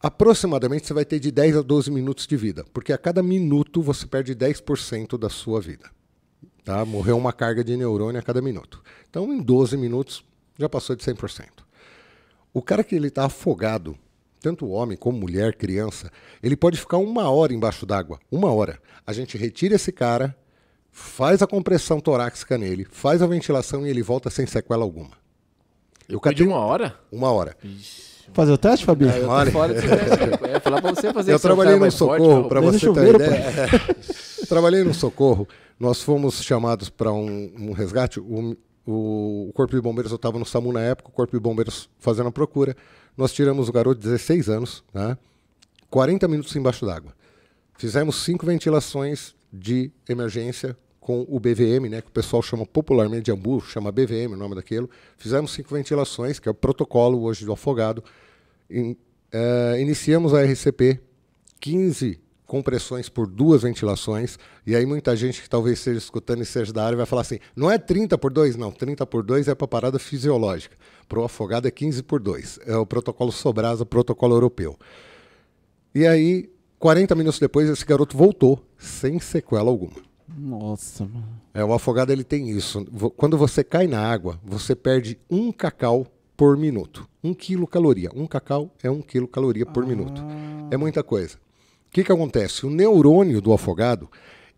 aproximadamente 0.00 0.86
você 0.86 0.94
vai 0.94 1.04
ter 1.04 1.18
de 1.18 1.32
10 1.32 1.56
a 1.56 1.62
12 1.62 1.90
minutos 1.90 2.28
de 2.28 2.36
vida, 2.36 2.64
porque 2.72 2.92
a 2.92 2.98
cada 2.98 3.24
minuto 3.24 3.82
você 3.82 4.06
perde 4.06 4.36
10% 4.36 5.18
da 5.18 5.28
sua 5.28 5.60
vida. 5.60 5.90
Tá? 6.70 6.84
Morreu 6.84 7.18
uma 7.18 7.32
carga 7.32 7.64
de 7.64 7.76
neurônio 7.76 8.20
a 8.20 8.22
cada 8.22 8.40
minuto. 8.40 8.80
Então, 9.10 9.32
em 9.32 9.42
12 9.42 9.76
minutos, 9.76 10.22
já 10.56 10.68
passou 10.68 10.94
de 10.94 11.02
100%. 11.04 11.46
O 12.54 12.62
cara 12.62 12.84
que 12.84 12.94
ele 12.94 13.08
está 13.08 13.24
afogado, 13.24 13.98
tanto 14.40 14.68
homem 14.68 14.96
como 14.96 15.18
mulher, 15.18 15.56
criança, 15.56 16.12
ele 16.40 16.54
pode 16.54 16.78
ficar 16.78 16.98
uma 16.98 17.28
hora 17.28 17.52
embaixo 17.52 17.84
d'água. 17.84 18.20
Uma 18.30 18.52
hora. 18.52 18.78
A 19.04 19.12
gente 19.12 19.36
retira 19.36 19.74
esse 19.74 19.90
cara, 19.90 20.36
faz 20.92 21.42
a 21.42 21.46
compressão 21.48 21.98
torácica 21.98 22.56
nele, 22.56 22.86
faz 22.88 23.20
a 23.20 23.26
ventilação 23.26 23.84
e 23.84 23.90
ele 23.90 24.00
volta 24.00 24.30
sem 24.30 24.46
sequela 24.46 24.84
alguma. 24.84 25.18
Eu, 26.08 26.20
Eu 26.24 26.32
de 26.32 26.44
uma 26.44 26.58
hora? 26.58 26.94
Uma 27.10 27.32
hora. 27.32 27.56
Ixi. 27.64 28.10
Fazer 28.32 28.52
o 28.52 28.58
teste, 28.58 28.86
Fabi? 28.86 29.08
É, 29.08 29.18
eu 29.18 29.28
Olha. 29.28 29.50
fora 29.50 29.74
teste. 29.74 29.88
Eu 30.40 30.50
ia 30.50 30.60
falar 30.60 30.80
pra 30.80 30.92
você 30.92 31.12
fazer 31.12 31.32
Eu 31.32 31.40
trabalhei 31.40 31.76
no 31.76 31.90
socorro, 31.90 32.48
para 32.48 32.60
você 32.60 32.92
ter 32.92 33.14
ideia. 33.16 33.68
trabalhei 34.48 34.84
no 34.84 34.94
socorro. 34.94 35.48
Nós 35.80 36.02
fomos 36.02 36.42
chamados 36.42 36.90
para 36.90 37.10
um, 37.10 37.52
um, 37.58 37.72
resgate. 37.72 38.20
O, 38.20 38.54
o, 38.86 39.50
Corpo 39.54 39.74
de 39.74 39.80
Bombeiros, 39.80 40.12
eu 40.12 40.16
estava 40.16 40.38
no 40.38 40.44
SAMU 40.44 40.74
na 40.74 40.82
época, 40.82 41.08
o 41.08 41.12
Corpo 41.12 41.34
de 41.34 41.42
Bombeiros 41.42 41.88
fazendo 41.98 42.28
a 42.28 42.32
procura. 42.32 42.76
Nós 43.16 43.32
tiramos 43.32 43.70
o 43.70 43.72
garoto 43.72 43.98
de 43.98 44.06
16 44.06 44.50
anos, 44.50 44.84
né? 44.92 45.16
40 45.88 46.28
minutos 46.28 46.54
embaixo 46.54 46.84
d'água. 46.84 47.14
Fizemos 47.78 48.22
cinco 48.22 48.44
ventilações 48.44 49.34
de 49.50 49.90
emergência 50.06 50.76
com 51.00 51.24
o 51.26 51.40
BVM, 51.40 51.88
né, 51.88 52.02
que 52.02 52.08
o 52.08 52.12
pessoal 52.12 52.42
chama 52.42 52.66
popularmente 52.66 53.22
de 53.22 53.32
ambu, 53.32 53.58
chama 53.62 53.90
BVM 53.90 54.34
o 54.34 54.36
nome 54.36 54.54
daquilo. 54.54 54.88
Fizemos 55.16 55.50
cinco 55.50 55.74
ventilações, 55.74 56.38
que 56.38 56.46
é 56.46 56.52
o 56.52 56.54
protocolo 56.54 57.22
hoje 57.22 57.46
do 57.46 57.52
afogado. 57.52 58.04
In, 58.70 58.92
uh, 58.92 59.78
iniciamos 59.80 60.34
a 60.34 60.44
RCP, 60.44 61.00
15 61.58 62.20
compressões 62.50 63.08
por 63.08 63.28
duas 63.28 63.62
ventilações. 63.62 64.36
E 64.66 64.74
aí 64.74 64.84
muita 64.84 65.14
gente 65.14 65.40
que 65.40 65.48
talvez 65.48 65.78
esteja 65.78 65.98
escutando 65.98 66.42
e 66.42 66.44
seja 66.44 66.72
da 66.72 66.84
área 66.84 66.96
vai 66.96 67.06
falar 67.06 67.22
assim, 67.22 67.38
não 67.54 67.70
é 67.70 67.78
30 67.78 68.18
por 68.18 68.32
2? 68.32 68.56
Não, 68.56 68.72
30 68.72 69.06
por 69.06 69.22
2 69.22 69.46
é 69.46 69.54
para 69.54 69.68
parada 69.68 70.00
fisiológica. 70.00 70.76
Para 71.08 71.20
o 71.20 71.24
afogado 71.24 71.68
é 71.68 71.70
15 71.70 72.02
por 72.02 72.18
2. 72.18 72.58
É 72.66 72.76
o 72.76 72.84
protocolo 72.84 73.30
Sobrasa, 73.30 73.86
protocolo 73.86 74.34
europeu. 74.34 74.76
E 75.94 76.04
aí, 76.04 76.50
40 76.80 77.14
minutos 77.14 77.38
depois, 77.38 77.68
esse 77.68 77.86
garoto 77.86 78.16
voltou, 78.16 78.60
sem 78.76 79.20
sequela 79.20 79.70
alguma. 79.70 80.02
Nossa, 80.36 81.04
mano. 81.04 81.28
É, 81.54 81.64
o 81.64 81.72
afogado 81.72 82.10
ele 82.10 82.24
tem 82.24 82.50
isso. 82.50 82.84
Quando 83.16 83.38
você 83.38 83.62
cai 83.62 83.86
na 83.86 84.00
água, 84.00 84.40
você 84.42 84.74
perde 84.74 85.20
um 85.30 85.52
cacau 85.52 86.04
por 86.36 86.56
minuto. 86.56 87.08
Um 87.22 87.32
quilo 87.32 87.64
caloria. 87.64 88.10
Um 88.12 88.26
cacau 88.26 88.74
é 88.82 88.90
um 88.90 89.02
quilo 89.02 89.28
caloria 89.28 89.66
por 89.66 89.84
ah. 89.84 89.86
minuto. 89.86 90.20
É 90.68 90.76
muita 90.76 91.04
coisa. 91.04 91.38
O 91.90 91.92
que, 91.92 92.04
que 92.04 92.12
acontece? 92.12 92.64
O 92.64 92.70
neurônio 92.70 93.40
do 93.40 93.52
afogado, 93.52 94.08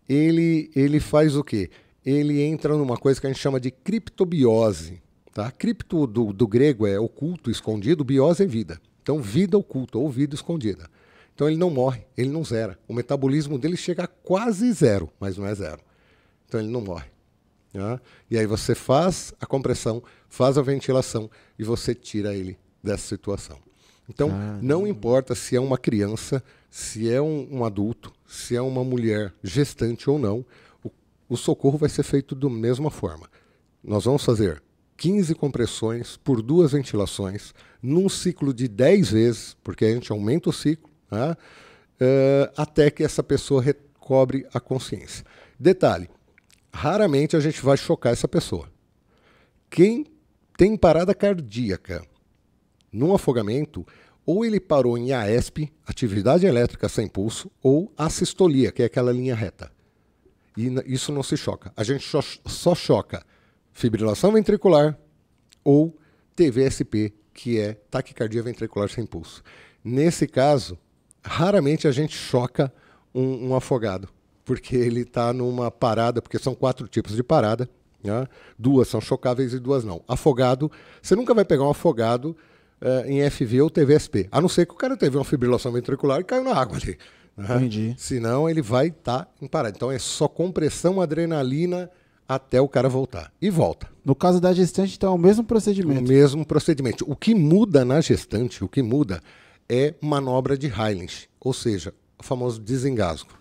ele, 0.07 0.69
ele 0.75 0.99
faz 0.99 1.35
o 1.35 1.43
quê? 1.43 1.71
Ele 2.05 2.43
entra 2.43 2.77
numa 2.77 2.95
coisa 2.95 3.19
que 3.19 3.25
a 3.25 3.29
gente 3.31 3.41
chama 3.41 3.59
de 3.59 3.71
criptobiose. 3.71 5.01
Tá? 5.33 5.49
Cripto 5.49 6.05
do, 6.05 6.31
do 6.31 6.47
grego 6.47 6.85
é 6.85 6.99
oculto, 6.99 7.49
escondido, 7.49 8.03
biose 8.03 8.43
é 8.43 8.45
vida. 8.45 8.79
Então, 9.01 9.19
vida 9.19 9.57
oculta 9.57 9.97
ou 9.97 10.11
vida 10.11 10.35
escondida. 10.35 10.87
Então, 11.33 11.47
ele 11.47 11.57
não 11.57 11.71
morre, 11.71 12.05
ele 12.15 12.29
não 12.29 12.43
zera. 12.43 12.77
O 12.87 12.93
metabolismo 12.93 13.57
dele 13.57 13.75
chega 13.75 14.03
a 14.03 14.07
quase 14.07 14.71
zero, 14.71 15.09
mas 15.19 15.35
não 15.35 15.47
é 15.47 15.55
zero. 15.55 15.79
Então, 16.47 16.59
ele 16.59 16.69
não 16.69 16.81
morre. 16.81 17.07
Tá? 17.73 17.99
E 18.29 18.37
aí 18.37 18.45
você 18.45 18.75
faz 18.75 19.33
a 19.41 19.47
compressão, 19.47 20.03
faz 20.29 20.55
a 20.55 20.61
ventilação 20.61 21.31
e 21.57 21.63
você 21.63 21.95
tira 21.95 22.35
ele 22.35 22.59
dessa 22.83 23.07
situação. 23.07 23.57
Então, 24.07 24.29
ah, 24.31 24.59
não 24.61 24.85
importa 24.85 25.33
se 25.33 25.55
é 25.55 25.59
uma 25.59 25.79
criança, 25.79 26.43
se 26.73 27.07
é 27.07 27.21
um, 27.21 27.47
um, 27.51 27.63
adulto, 27.63 28.11
se 28.25 28.55
é 28.55 28.61
uma 28.61 28.83
mulher 28.83 29.31
gestante 29.43 30.09
ou 30.09 30.17
não, 30.17 30.43
o, 30.83 30.89
o 31.29 31.37
socorro 31.37 31.77
vai 31.77 31.87
ser 31.87 32.01
feito 32.01 32.33
da 32.33 32.49
mesma 32.49 32.89
forma. 32.89 33.29
Nós 33.83 34.05
vamos 34.05 34.25
fazer 34.25 34.59
15 34.97 35.35
compressões 35.35 36.17
por 36.17 36.41
duas 36.41 36.71
ventilações, 36.71 37.53
num 37.79 38.09
ciclo 38.09 38.51
de 38.51 38.67
10 38.67 39.11
vezes, 39.11 39.55
porque 39.63 39.85
a 39.85 39.93
gente 39.93 40.11
aumenta 40.11 40.49
o 40.49 40.51
ciclo, 40.51 40.89
né, 41.11 41.33
uh, 41.33 42.53
até 42.57 42.89
que 42.89 43.03
essa 43.03 43.21
pessoa 43.21 43.61
recobre 43.61 44.47
a 44.51 44.59
consciência. 44.59 45.23
Detalhe: 45.59 46.09
raramente 46.73 47.35
a 47.35 47.39
gente 47.39 47.61
vai 47.61 47.77
chocar 47.77 48.13
essa 48.13 48.27
pessoa. 48.27 48.67
Quem 49.69 50.07
tem 50.57 50.75
parada 50.75 51.13
cardíaca 51.13 52.03
num 52.91 53.13
afogamento, 53.13 53.85
ou 54.25 54.45
ele 54.45 54.59
parou 54.59 54.97
em 54.97 55.11
AESP, 55.11 55.71
atividade 55.85 56.45
elétrica 56.45 56.87
sem 56.87 57.07
pulso, 57.07 57.51
ou 57.61 57.91
assistolia, 57.97 58.71
que 58.71 58.81
é 58.81 58.85
aquela 58.85 59.11
linha 59.11 59.35
reta. 59.35 59.71
E 60.55 60.71
isso 60.85 61.11
não 61.11 61.23
se 61.23 61.35
choca. 61.35 61.73
A 61.75 61.83
gente 61.83 62.05
só 62.45 62.75
choca 62.75 63.25
fibrilação 63.71 64.31
ventricular 64.31 64.97
ou 65.63 65.97
TVSP, 66.35 67.13
que 67.33 67.59
é 67.59 67.73
taquicardia 67.89 68.43
ventricular 68.43 68.89
sem 68.89 69.05
pulso. 69.05 69.43
Nesse 69.83 70.27
caso, 70.27 70.77
raramente 71.23 71.87
a 71.87 71.91
gente 71.91 72.15
choca 72.15 72.71
um, 73.13 73.49
um 73.49 73.55
afogado, 73.55 74.07
porque 74.45 74.75
ele 74.75 75.01
está 75.01 75.33
numa 75.33 75.71
parada, 75.71 76.21
porque 76.21 76.39
são 76.39 76.53
quatro 76.53 76.87
tipos 76.87 77.15
de 77.15 77.23
parada, 77.23 77.69
né? 78.03 78.27
duas 78.57 78.87
são 78.87 79.01
chocáveis 79.01 79.53
e 79.53 79.59
duas 79.59 79.83
não. 79.83 80.03
Afogado, 80.07 80.71
você 81.01 81.15
nunca 81.15 81.33
vai 81.33 81.45
pegar 81.45 81.63
um 81.63 81.71
afogado 81.71 82.35
uh, 82.83 83.09
em 83.09 83.27
FV 83.29 83.61
ou 83.61 83.69
TVSP. 83.69 84.27
A 84.31 84.41
não 84.41 84.49
ser 84.49 84.65
que 84.65 84.73
o 84.73 84.77
cara 84.77 84.97
teve 84.97 85.17
uma 85.17 85.23
fibrilação 85.23 85.71
ventricular 85.71 86.19
e 86.19 86.23
caiu 86.23 86.43
na 86.43 86.53
água 86.53 86.77
ali. 86.77 86.97
Né? 87.35 87.55
Entendi. 87.55 87.95
Senão 87.97 88.49
ele 88.49 88.61
vai 88.61 88.87
estar 88.87 89.25
tá 89.25 89.31
em 89.41 89.47
parada. 89.47 89.75
Então 89.75 89.91
é 89.91 89.97
só 89.97 90.27
compressão, 90.27 91.01
adrenalina 91.01 91.89
até 92.27 92.59
o 92.61 92.67
cara 92.67 92.89
voltar. 92.89 93.31
E 93.41 93.49
volta. 93.49 93.87
No 94.03 94.13
caso 94.13 94.39
da 94.39 94.53
gestante, 94.53 94.95
então 94.95 95.11
é 95.11 95.15
o 95.15 95.17
mesmo 95.17 95.43
procedimento. 95.43 96.01
O 96.01 96.07
mesmo 96.07 96.45
procedimento. 96.45 97.09
O 97.09 97.15
que 97.15 97.33
muda 97.33 97.85
na 97.85 98.01
gestante, 98.01 98.63
o 98.63 98.67
que 98.67 98.81
muda 98.81 99.21
é 99.69 99.93
manobra 100.01 100.57
de 100.57 100.67
Highland, 100.67 101.29
ou 101.39 101.53
seja, 101.53 101.93
o 102.19 102.23
famoso 102.23 102.59
desengasgo. 102.59 103.31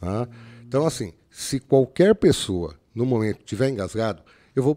Tá? 0.00 0.28
Então, 0.66 0.86
assim, 0.86 1.12
se 1.30 1.58
qualquer 1.58 2.14
pessoa 2.14 2.74
no 2.94 3.06
momento 3.06 3.38
estiver 3.38 3.68
engasgado, 3.68 4.22
eu 4.54 4.62
vou 4.62 4.74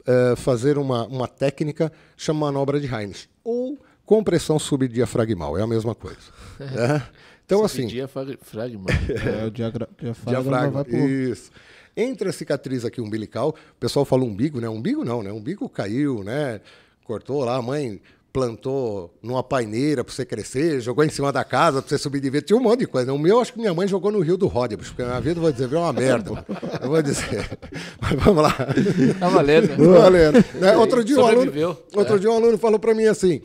uh, 0.00 0.36
fazer 0.36 0.78
uma, 0.78 1.06
uma 1.06 1.28
técnica 1.28 1.92
chamada 2.16 2.52
manobra 2.52 2.80
de 2.80 2.86
Heinz 2.86 3.28
ou 3.44 3.78
compressão 4.04 4.58
subdiafragmal, 4.58 5.56
é 5.58 5.62
a 5.62 5.66
mesma 5.66 5.94
coisa. 5.94 6.20
é. 6.60 7.02
Então, 7.44 7.64
assim. 7.64 7.86
Diafragma. 7.86 8.86
é, 9.42 9.46
o 9.46 9.50
diagra... 9.50 9.88
diafragma. 9.98 10.86
Isso. 10.88 11.50
Entre 11.96 12.28
a 12.28 12.32
cicatriz 12.32 12.84
aqui 12.84 13.00
umbilical, 13.00 13.50
o 13.50 13.80
pessoal 13.80 14.04
fala 14.04 14.24
umbigo, 14.24 14.60
né? 14.60 14.68
Umbigo 14.68 15.04
não, 15.04 15.22
né? 15.22 15.30
Umbigo 15.30 15.68
caiu, 15.68 16.24
né? 16.24 16.60
Cortou 17.04 17.44
lá, 17.44 17.56
a 17.56 17.62
mãe 17.62 18.00
plantou 18.32 19.12
numa 19.22 19.42
paineira 19.42 20.02
para 20.02 20.12
você 20.12 20.24
crescer, 20.24 20.80
jogou 20.80 21.04
em 21.04 21.10
cima 21.10 21.30
da 21.30 21.44
casa 21.44 21.82
para 21.82 21.88
você 21.88 21.98
subir 21.98 22.20
de 22.20 22.30
vida. 22.30 22.46
Tinha 22.46 22.58
um 22.58 22.62
monte 22.62 22.80
de 22.80 22.86
coisa. 22.86 23.12
O 23.12 23.18
meu, 23.18 23.40
acho 23.40 23.52
que 23.52 23.58
minha 23.58 23.74
mãe 23.74 23.86
jogou 23.86 24.10
no 24.10 24.20
Rio 24.20 24.36
do 24.36 24.46
Ródibus, 24.46 24.88
porque 24.88 25.02
a 25.02 25.06
minha 25.06 25.20
vida, 25.20 25.40
vou 25.40 25.52
dizer, 25.52 25.68
virou 25.68 25.82
uma 25.82 25.92
merda. 25.92 26.44
Eu 26.80 26.88
vou 26.88 27.02
dizer. 27.02 27.58
Mas 28.00 28.12
vamos 28.12 28.42
lá. 28.42 28.54
Tá 29.20 29.28
valendo. 29.28 29.68
Tá 29.68 30.00
valendo. 30.00 30.44
Né? 30.62 30.76
Outro, 30.76 31.04
dia, 31.04 31.18
um 31.18 31.26
aluno, 31.26 31.52
outro 31.94 32.16
é. 32.16 32.18
dia 32.18 32.30
um 32.30 32.36
aluno 32.36 32.56
falou 32.56 32.78
para 32.78 32.94
mim 32.94 33.06
assim, 33.06 33.42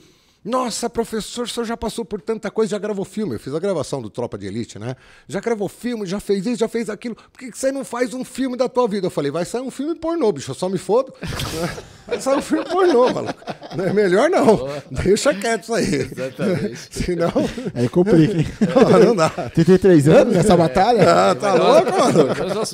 nossa, 0.48 0.90
professor, 0.90 1.44
o 1.44 1.48
senhor 1.48 1.66
já 1.66 1.76
passou 1.76 2.06
por 2.06 2.22
tanta 2.22 2.50
coisa, 2.50 2.72
já 2.72 2.78
gravou 2.78 3.04
filme. 3.04 3.36
Eu 3.36 3.40
fiz 3.40 3.54
a 3.54 3.60
gravação 3.60 4.02
do 4.02 4.10
Tropa 4.10 4.38
de 4.38 4.48
Elite, 4.48 4.80
né? 4.80 4.96
Já 5.28 5.42
gravou 5.42 5.68
filme, 5.68 6.06
já 6.06 6.22
fez 6.22 6.46
isso, 6.46 6.56
já 6.56 6.70
fez 6.70 6.90
aquilo. 6.90 7.16
Por 7.16 7.38
que 7.38 7.52
você 7.52 7.70
não 7.70 7.84
faz 7.84 8.14
um 8.14 8.24
filme 8.24 8.56
da 8.56 8.70
tua 8.70 8.88
vida? 8.88 9.08
Eu 9.08 9.12
falei, 9.12 9.30
vai 9.30 9.44
sair 9.44 9.60
um 9.60 9.70
filme 9.70 9.94
pornô, 9.96 10.32
bicho, 10.32 10.52
eu 10.52 10.56
só 10.56 10.70
me 10.70 10.78
fodo. 10.78 11.14
Vai 12.08 12.22
sair 12.22 12.38
um 12.38 12.42
filme 12.42 12.64
pornô, 12.64 13.12
maluco. 13.12 13.34
Não 13.76 13.84
é 13.84 13.92
melhor 13.92 14.30
não. 14.30 14.46
Boa. 14.46 14.82
Deixa 14.90 15.34
quieto 15.34 15.64
isso 15.64 15.74
aí. 15.74 15.94
Exatamente. 16.10 16.78
Senão. 16.90 17.34
Aí 17.76 17.90
complica, 17.90 18.38
hein? 18.38 18.48
Não, 18.74 19.00
não 19.08 19.16
dá. 19.16 19.30
33 19.30 20.08
anos 20.08 20.34
nessa 20.34 20.54
é. 20.54 20.58
batalha? 20.58 21.02
Ah, 21.02 21.36
tá 21.36 21.50
é, 21.50 21.60
louco, 21.60 21.92
mano? 21.92 22.28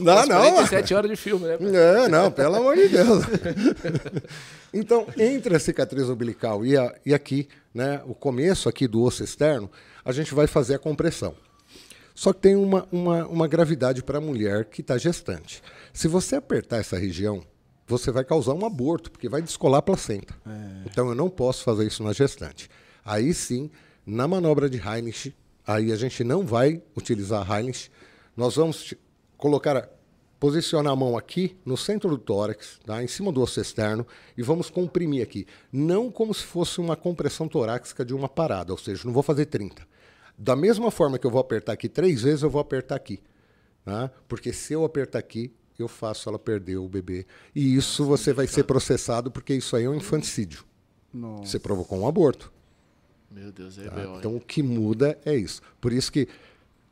Não, 0.04 0.26
não. 0.28 0.52
47 0.54 0.94
horas 0.94 1.10
de 1.10 1.18
filme, 1.18 1.48
né? 1.48 1.58
É, 2.04 2.08
não, 2.08 2.30
pelo 2.30 2.58
amor 2.58 2.76
de 2.76 2.90
Deus. 2.90 3.24
Então, 4.72 5.08
entre 5.18 5.56
a 5.56 5.60
cicatriz 5.60 6.10
umbilical 6.10 6.64
e, 6.64 6.78
a, 6.78 6.94
e 7.04 7.14
aqui, 7.14 7.48
né, 7.74 8.02
o 8.06 8.14
começo 8.14 8.70
aqui 8.70 8.88
do 8.88 9.02
osso 9.02 9.24
externo, 9.24 9.70
a 10.06 10.12
gente 10.12 10.34
vai 10.34 10.48
fazer 10.48 10.76
a 10.76 10.80
compressão. 10.80 11.36
Só 12.14 12.32
que 12.32 12.42
tem 12.42 12.56
uma, 12.56 12.88
uma, 12.92 13.26
uma 13.26 13.48
gravidade 13.48 14.04
para 14.04 14.20
a 14.20 14.22
mulher 14.22 14.66
que 14.66 14.82
está 14.82 14.98
gestante. 14.98 15.64
Se 15.92 16.08
você 16.08 16.36
apertar 16.36 16.78
essa 16.78 16.98
região, 16.98 17.44
você 17.88 18.12
vai 18.12 18.24
causar 18.24 18.54
um 18.54 18.66
aborto, 18.66 19.12
porque 19.12 19.28
vai 19.28 19.42
descolar 19.42 19.80
a 19.80 19.82
placenta. 19.82 20.34
É. 20.46 20.84
Então 20.86 21.10
eu 21.10 21.16
não 21.16 21.30
posso 21.30 21.64
fazer 21.64 21.88
isso 21.88 22.04
na 22.04 22.14
gestante. 22.14 22.70
Aí 23.04 23.34
sim, 23.34 23.70
na 24.06 24.28
manobra 24.28 24.70
de 24.70 24.78
Heinrich, 24.78 25.36
aí 25.66 25.92
a 25.92 25.96
gente 25.96 26.24
não 26.24 26.46
vai 26.46 26.82
utilizar 26.96 27.50
Heinrich, 27.50 27.90
nós 28.38 28.56
vamos 28.56 28.94
colocar 29.38 29.90
posicionar 30.44 30.92
a 30.92 30.96
mão 30.96 31.18
aqui 31.18 31.56
no 31.66 31.78
centro 31.78 32.10
do 32.10 32.18
tórax, 32.18 32.78
tá? 32.86 33.02
em 33.02 33.08
cima 33.08 33.32
do 33.32 33.40
osso 33.40 33.62
externo, 33.62 34.06
e 34.38 34.44
vamos 34.44 34.70
comprimir 34.70 35.24
aqui. 35.24 35.48
Não 35.72 36.12
como 36.12 36.34
se 36.34 36.44
fosse 36.44 36.82
uma 36.82 36.98
compressão 36.98 37.48
torácica 37.48 38.04
de 38.04 38.14
uma 38.14 38.28
parada, 38.28 38.74
ou 38.74 38.78
seja, 38.78 39.06
não 39.06 39.14
vou 39.14 39.24
fazer 39.24 39.46
30. 39.46 39.88
Da 40.38 40.54
mesma 40.54 40.92
forma 40.92 41.18
que 41.18 41.26
eu 41.26 41.32
vou 41.32 41.40
apertar 41.40 41.72
aqui 41.72 41.88
três 41.88 42.24
vezes, 42.24 42.44
eu 42.44 42.50
vou 42.50 42.60
apertar 42.60 42.96
aqui. 42.96 43.22
Tá? 43.86 44.12
Porque 44.28 44.52
se 44.52 44.74
eu 44.74 44.84
apertar 44.84 45.20
aqui, 45.20 45.50
eu 45.80 45.88
faço 45.88 46.28
ela 46.28 46.38
perder 46.38 46.76
o 46.76 46.90
bebê. 46.90 47.26
E 47.56 47.78
isso 47.78 48.04
você 48.04 48.34
vai 48.34 48.46
ser 48.46 48.66
processado, 48.66 49.32
porque 49.32 49.54
isso 49.54 49.78
aí 49.78 49.86
é 49.86 49.90
um 49.90 49.96
infanticídio. 49.96 50.66
Nossa. 51.14 51.46
Você 51.46 51.58
provocou 51.58 51.98
um 51.98 52.06
aborto. 52.06 52.52
Meu 53.32 53.50
Deus, 53.50 53.80
é 53.80 53.86
tá? 53.86 54.04
Então 54.18 54.36
o 54.36 54.42
que 54.42 54.62
muda 54.62 55.18
é 55.24 55.38
isso. 55.38 55.62
Por 55.80 55.94
isso 55.94 56.12
que 56.12 56.28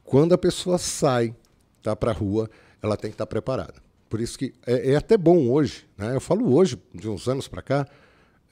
quando 0.05 0.31
a 0.31 0.37
pessoa 0.37 0.77
sai 0.77 1.35
tá, 1.83 1.93
para 1.97 2.11
a 2.11 2.13
rua, 2.13 2.49
ela 2.81 2.97
tem 2.97 3.11
que 3.11 3.15
estar 3.15 3.25
preparada. 3.25 3.75
Por 4.09 4.19
isso 4.19 4.37
que 4.37 4.53
é, 4.65 4.91
é 4.91 4.95
até 4.95 5.17
bom 5.17 5.49
hoje, 5.49 5.87
né? 5.97 6.15
eu 6.15 6.21
falo 6.21 6.53
hoje, 6.53 6.81
de 6.93 7.09
uns 7.09 7.27
anos 7.27 7.47
para 7.47 7.61
cá, 7.61 7.87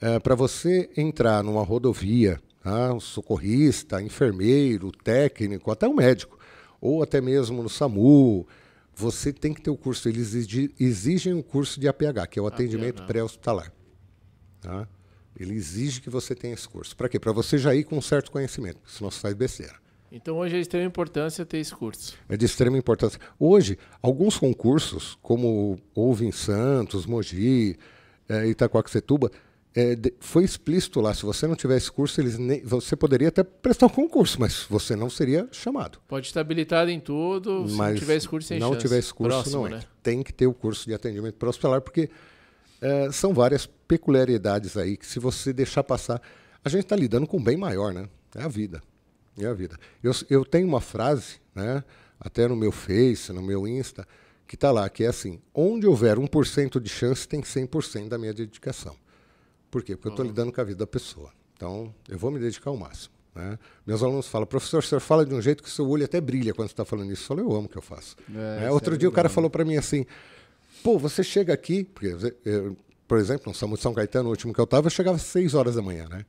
é, 0.00 0.18
para 0.18 0.34
você 0.34 0.88
entrar 0.96 1.44
numa 1.44 1.62
rodovia, 1.62 2.40
tá? 2.62 2.94
um 2.94 3.00
socorrista, 3.00 4.00
enfermeiro, 4.00 4.90
técnico, 4.90 5.70
até 5.70 5.86
um 5.86 5.94
médico, 5.94 6.38
ou 6.80 7.02
até 7.02 7.20
mesmo 7.20 7.62
no 7.62 7.68
SAMU, 7.68 8.46
você 8.94 9.32
tem 9.32 9.52
que 9.52 9.60
ter 9.60 9.70
o 9.70 9.76
curso. 9.76 10.08
Eles 10.08 10.34
exigem 10.78 11.34
um 11.34 11.42
curso 11.42 11.78
de 11.78 11.88
APH, 11.88 12.26
que 12.30 12.38
é 12.38 12.42
o 12.42 12.46
atendimento 12.46 13.02
pré-hospitalar. 13.04 13.72
Tá? 14.60 14.88
Ele 15.38 15.54
exige 15.54 16.00
que 16.00 16.10
você 16.10 16.34
tenha 16.34 16.54
esse 16.54 16.68
curso. 16.68 16.96
Para 16.96 17.08
quê? 17.08 17.18
Para 17.18 17.32
você 17.32 17.58
já 17.58 17.74
ir 17.74 17.84
com 17.84 17.96
um 17.96 18.02
certo 18.02 18.30
conhecimento, 18.30 18.80
senão 18.86 19.10
você 19.10 19.20
faz 19.20 19.34
besteira. 19.34 19.74
Então 20.12 20.38
hoje 20.38 20.54
é 20.54 20.58
de 20.58 20.62
extrema 20.62 20.86
importância 20.86 21.46
ter 21.46 21.58
esse 21.58 21.74
curso. 21.74 22.14
É 22.28 22.36
de 22.36 22.44
extrema 22.44 22.76
importância. 22.76 23.20
Hoje, 23.38 23.78
alguns 24.02 24.36
concursos, 24.36 25.16
como 25.22 25.78
houve 25.94 26.26
em 26.26 26.32
Santos, 26.32 27.06
Mogi, 27.06 27.78
é, 28.28 28.46
Itacoaxetuba, 28.48 29.30
é, 29.74 29.96
foi 30.18 30.44
explícito 30.44 31.00
lá. 31.00 31.14
Se 31.14 31.22
você 31.24 31.46
não 31.46 31.54
tivesse 31.54 31.92
curso, 31.92 32.20
eles 32.20 32.38
nem, 32.38 32.60
você 32.62 32.96
poderia 32.96 33.28
até 33.28 33.44
prestar 33.44 33.86
um 33.86 33.90
concurso, 33.90 34.40
mas 34.40 34.66
você 34.68 34.96
não 34.96 35.08
seria 35.08 35.48
chamado. 35.52 36.00
Pode 36.08 36.26
estar 36.26 36.40
habilitado 36.40 36.90
em 36.90 36.98
tudo, 36.98 37.68
se 37.68 37.76
mas 37.76 37.92
não 37.92 37.98
tivesse 37.98 38.28
curso, 38.28 38.48
sem 38.48 38.58
não 38.58 38.72
chance. 38.72 38.80
tivesse 38.80 39.14
curso, 39.14 39.36
Próximo, 39.36 39.62
não 39.68 39.76
Né? 39.76 39.82
Tem 40.02 40.22
que 40.22 40.32
ter 40.32 40.46
o 40.46 40.52
curso 40.52 40.86
de 40.86 40.94
atendimento 40.94 41.40
hospitalar, 41.46 41.80
porque 41.80 42.10
é, 42.80 43.12
são 43.12 43.32
várias 43.32 43.66
peculiaridades 43.66 44.76
aí 44.76 44.96
que 44.96 45.06
se 45.06 45.20
você 45.20 45.52
deixar 45.52 45.84
passar, 45.84 46.20
a 46.64 46.68
gente 46.68 46.82
está 46.82 46.96
lidando 46.96 47.26
com 47.26 47.36
um 47.36 47.42
bem 47.42 47.56
maior, 47.56 47.92
né? 47.92 48.08
É 48.34 48.42
a 48.42 48.48
vida. 48.48 48.82
É 49.38 49.46
a 49.46 49.52
vida. 49.54 49.78
Eu, 50.02 50.12
eu 50.28 50.44
tenho 50.44 50.66
uma 50.66 50.80
frase, 50.80 51.36
né? 51.54 51.84
Até 52.18 52.46
no 52.46 52.56
meu 52.56 52.70
Face, 52.70 53.32
no 53.32 53.42
meu 53.42 53.66
Insta, 53.66 54.06
que 54.46 54.54
está 54.54 54.70
lá, 54.70 54.88
que 54.88 55.04
é 55.04 55.08
assim: 55.08 55.40
onde 55.54 55.86
houver 55.86 56.18
1% 56.18 56.80
de 56.80 56.88
chance, 56.88 57.26
tem 57.26 57.40
100% 57.40 58.08
da 58.08 58.18
minha 58.18 58.34
dedicação. 58.34 58.96
Por 59.70 59.82
quê? 59.82 59.96
Porque 59.96 60.08
eu 60.08 60.10
estou 60.10 60.24
uhum. 60.24 60.30
lidando 60.30 60.52
com 60.52 60.60
a 60.60 60.64
vida 60.64 60.78
da 60.78 60.86
pessoa. 60.86 61.30
Então, 61.56 61.94
eu 62.08 62.18
vou 62.18 62.30
me 62.30 62.40
dedicar 62.40 62.70
ao 62.70 62.76
máximo. 62.76 63.14
Né? 63.34 63.58
Meus 63.86 64.02
alunos 64.02 64.26
falam, 64.26 64.46
professor, 64.46 64.78
o 64.78 64.82
senhor 64.82 65.00
fala 65.00 65.24
de 65.24 65.34
um 65.34 65.40
jeito 65.40 65.62
que 65.62 65.68
o 65.68 65.72
seu 65.72 65.88
olho 65.88 66.04
até 66.04 66.20
brilha 66.20 66.52
quando 66.52 66.68
você 66.68 66.72
está 66.72 66.84
falando 66.84 67.12
isso. 67.12 67.22
Eu 67.22 67.26
falo, 67.26 67.40
eu 67.40 67.56
amo 67.56 67.66
o 67.66 67.68
que 67.68 67.78
eu 67.78 67.82
faço. 67.82 68.16
É, 68.34 68.66
é, 68.66 68.70
outro 68.70 68.98
dia 68.98 69.08
o 69.08 69.12
cara 69.12 69.28
falou 69.28 69.48
para 69.48 69.64
mim 69.64 69.76
assim, 69.76 70.04
pô, 70.82 70.98
você 70.98 71.22
chega 71.22 71.52
aqui, 71.52 71.84
porque, 71.84 72.16
eu, 72.44 72.76
por 73.06 73.18
exemplo, 73.18 73.44
no 73.46 73.54
São, 73.54 73.74
São 73.76 73.94
Caetano, 73.94 74.28
o 74.28 74.30
último 74.30 74.52
que 74.52 74.60
eu 74.60 74.64
estava, 74.64 74.86
eu 74.86 74.90
chegava 74.90 75.16
às 75.16 75.22
6 75.22 75.54
horas 75.54 75.76
da 75.76 75.82
manhã, 75.82 76.08
né? 76.08 76.24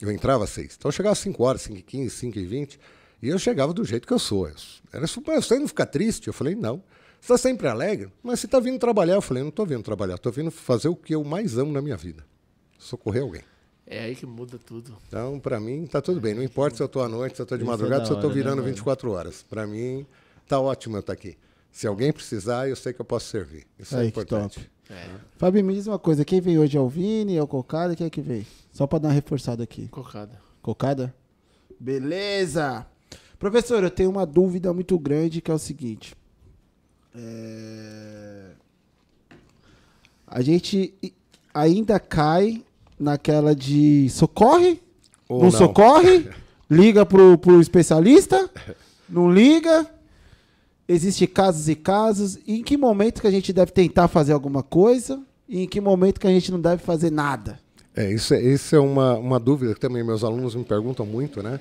Eu 0.00 0.10
entrava 0.10 0.44
às 0.44 0.50
6. 0.50 0.76
Então 0.78 0.88
eu 0.88 0.92
chegava 0.92 1.12
às 1.12 1.18
5 1.18 1.42
horas, 1.42 1.62
5 1.62 1.78
e 1.78 1.82
15, 1.82 2.10
5 2.10 2.38
e 2.38 2.44
20, 2.44 2.80
e 3.22 3.28
eu 3.28 3.38
chegava 3.38 3.72
do 3.72 3.84
jeito 3.84 4.06
que 4.06 4.12
eu 4.12 4.18
sou. 4.18 4.48
Eu, 4.48 4.54
era, 4.92 5.06
você 5.06 5.58
não 5.58 5.68
fica 5.68 5.86
triste? 5.86 6.26
Eu 6.26 6.32
falei, 6.32 6.54
não. 6.54 6.82
Você 7.20 7.32
está 7.32 7.38
sempre 7.38 7.68
alegre? 7.68 8.12
Mas 8.22 8.40
você 8.40 8.46
está 8.46 8.60
vindo 8.60 8.78
trabalhar? 8.78 9.14
Eu 9.14 9.22
falei, 9.22 9.42
não 9.42 9.50
estou 9.50 9.64
vindo 9.64 9.82
trabalhar, 9.82 10.16
estou 10.16 10.30
vindo 10.30 10.50
fazer 10.50 10.88
o 10.88 10.96
que 10.96 11.14
eu 11.14 11.24
mais 11.24 11.56
amo 11.56 11.72
na 11.72 11.80
minha 11.80 11.96
vida 11.96 12.24
socorrer 12.84 13.22
alguém. 13.22 13.42
É 13.86 14.04
aí 14.04 14.16
que 14.16 14.24
muda 14.24 14.58
tudo. 14.58 14.96
Então, 15.08 15.38
para 15.38 15.60
mim, 15.60 15.86
tá 15.86 16.00
tudo 16.00 16.20
bem. 16.20 16.34
Não 16.34 16.42
importa 16.42 16.76
se 16.76 16.82
eu 16.82 16.86
estou 16.86 17.02
à 17.02 17.08
noite, 17.08 17.36
se 17.36 17.42
eu 17.42 17.44
estou 17.44 17.58
de 17.58 17.64
Isso 17.64 17.70
é 17.70 17.72
madrugada, 17.72 18.02
é 18.02 18.06
se 18.06 18.12
eu 18.12 18.16
estou 18.16 18.30
né, 18.30 18.36
virando 18.36 18.62
né, 18.62 18.68
24 18.68 19.10
horas. 19.10 19.42
Para 19.42 19.66
mim, 19.66 20.06
tá 20.46 20.58
ótimo 20.58 20.96
eu 20.96 21.00
estar 21.00 21.14
tá 21.14 21.18
aqui. 21.18 21.36
Se 21.70 21.86
alguém 21.86 22.12
precisar, 22.12 22.68
eu 22.68 22.76
sei 22.76 22.92
que 22.92 23.00
eu 23.00 23.04
posso 23.04 23.26
servir. 23.26 23.66
Isso 23.78 23.94
é 23.94 24.00
aí, 24.00 24.06
é 24.06 24.08
importante. 24.08 24.70
É. 24.88 25.06
Fábio, 25.36 25.62
me 25.64 25.74
diz 25.74 25.86
uma 25.86 25.98
coisa. 25.98 26.24
Quem 26.24 26.40
veio 26.40 26.62
hoje 26.62 26.76
é 26.78 26.80
o 26.80 26.88
Vini, 26.88 27.36
é 27.36 27.42
o 27.42 27.46
Cocada? 27.46 27.94
Quem 27.96 28.06
é 28.06 28.10
que 28.10 28.22
veio? 28.22 28.46
Só 28.74 28.88
para 28.88 28.98
dar 28.98 29.08
uma 29.08 29.14
reforçada 29.14 29.62
aqui. 29.62 29.86
Cocada. 29.86 30.36
Cocada? 30.60 31.14
Beleza! 31.78 32.84
Professor, 33.38 33.84
eu 33.84 33.90
tenho 33.90 34.10
uma 34.10 34.26
dúvida 34.26 34.72
muito 34.72 34.98
grande 34.98 35.40
que 35.40 35.48
é 35.48 35.54
o 35.54 35.58
seguinte. 35.60 36.16
É... 37.14 38.50
A 40.26 40.42
gente 40.42 40.92
ainda 41.54 42.00
cai 42.00 42.64
naquela 42.98 43.54
de 43.54 44.10
socorre, 44.10 44.82
Ou 45.28 45.44
não, 45.44 45.44
não. 45.44 45.50
socorre, 45.52 46.28
liga 46.68 47.06
pro, 47.06 47.38
pro 47.38 47.60
especialista, 47.60 48.50
não 49.08 49.32
liga. 49.32 49.86
Existe 50.88 51.28
casos 51.28 51.68
e 51.68 51.76
casos. 51.76 52.38
E 52.44 52.58
em 52.58 52.62
que 52.64 52.76
momento 52.76 53.20
que 53.20 53.28
a 53.28 53.30
gente 53.30 53.52
deve 53.52 53.70
tentar 53.70 54.08
fazer 54.08 54.32
alguma 54.32 54.64
coisa 54.64 55.22
e 55.48 55.62
em 55.62 55.68
que 55.68 55.80
momento 55.80 56.18
que 56.18 56.26
a 56.26 56.30
gente 56.30 56.50
não 56.50 56.60
deve 56.60 56.82
fazer 56.82 57.12
nada? 57.12 57.62
É, 57.96 58.12
isso 58.12 58.34
é, 58.34 58.42
isso 58.42 58.74
é 58.74 58.80
uma, 58.80 59.16
uma 59.16 59.38
dúvida 59.38 59.74
que 59.74 59.80
também 59.80 60.02
meus 60.02 60.24
alunos 60.24 60.54
me 60.54 60.64
perguntam 60.64 61.06
muito, 61.06 61.42
né? 61.42 61.60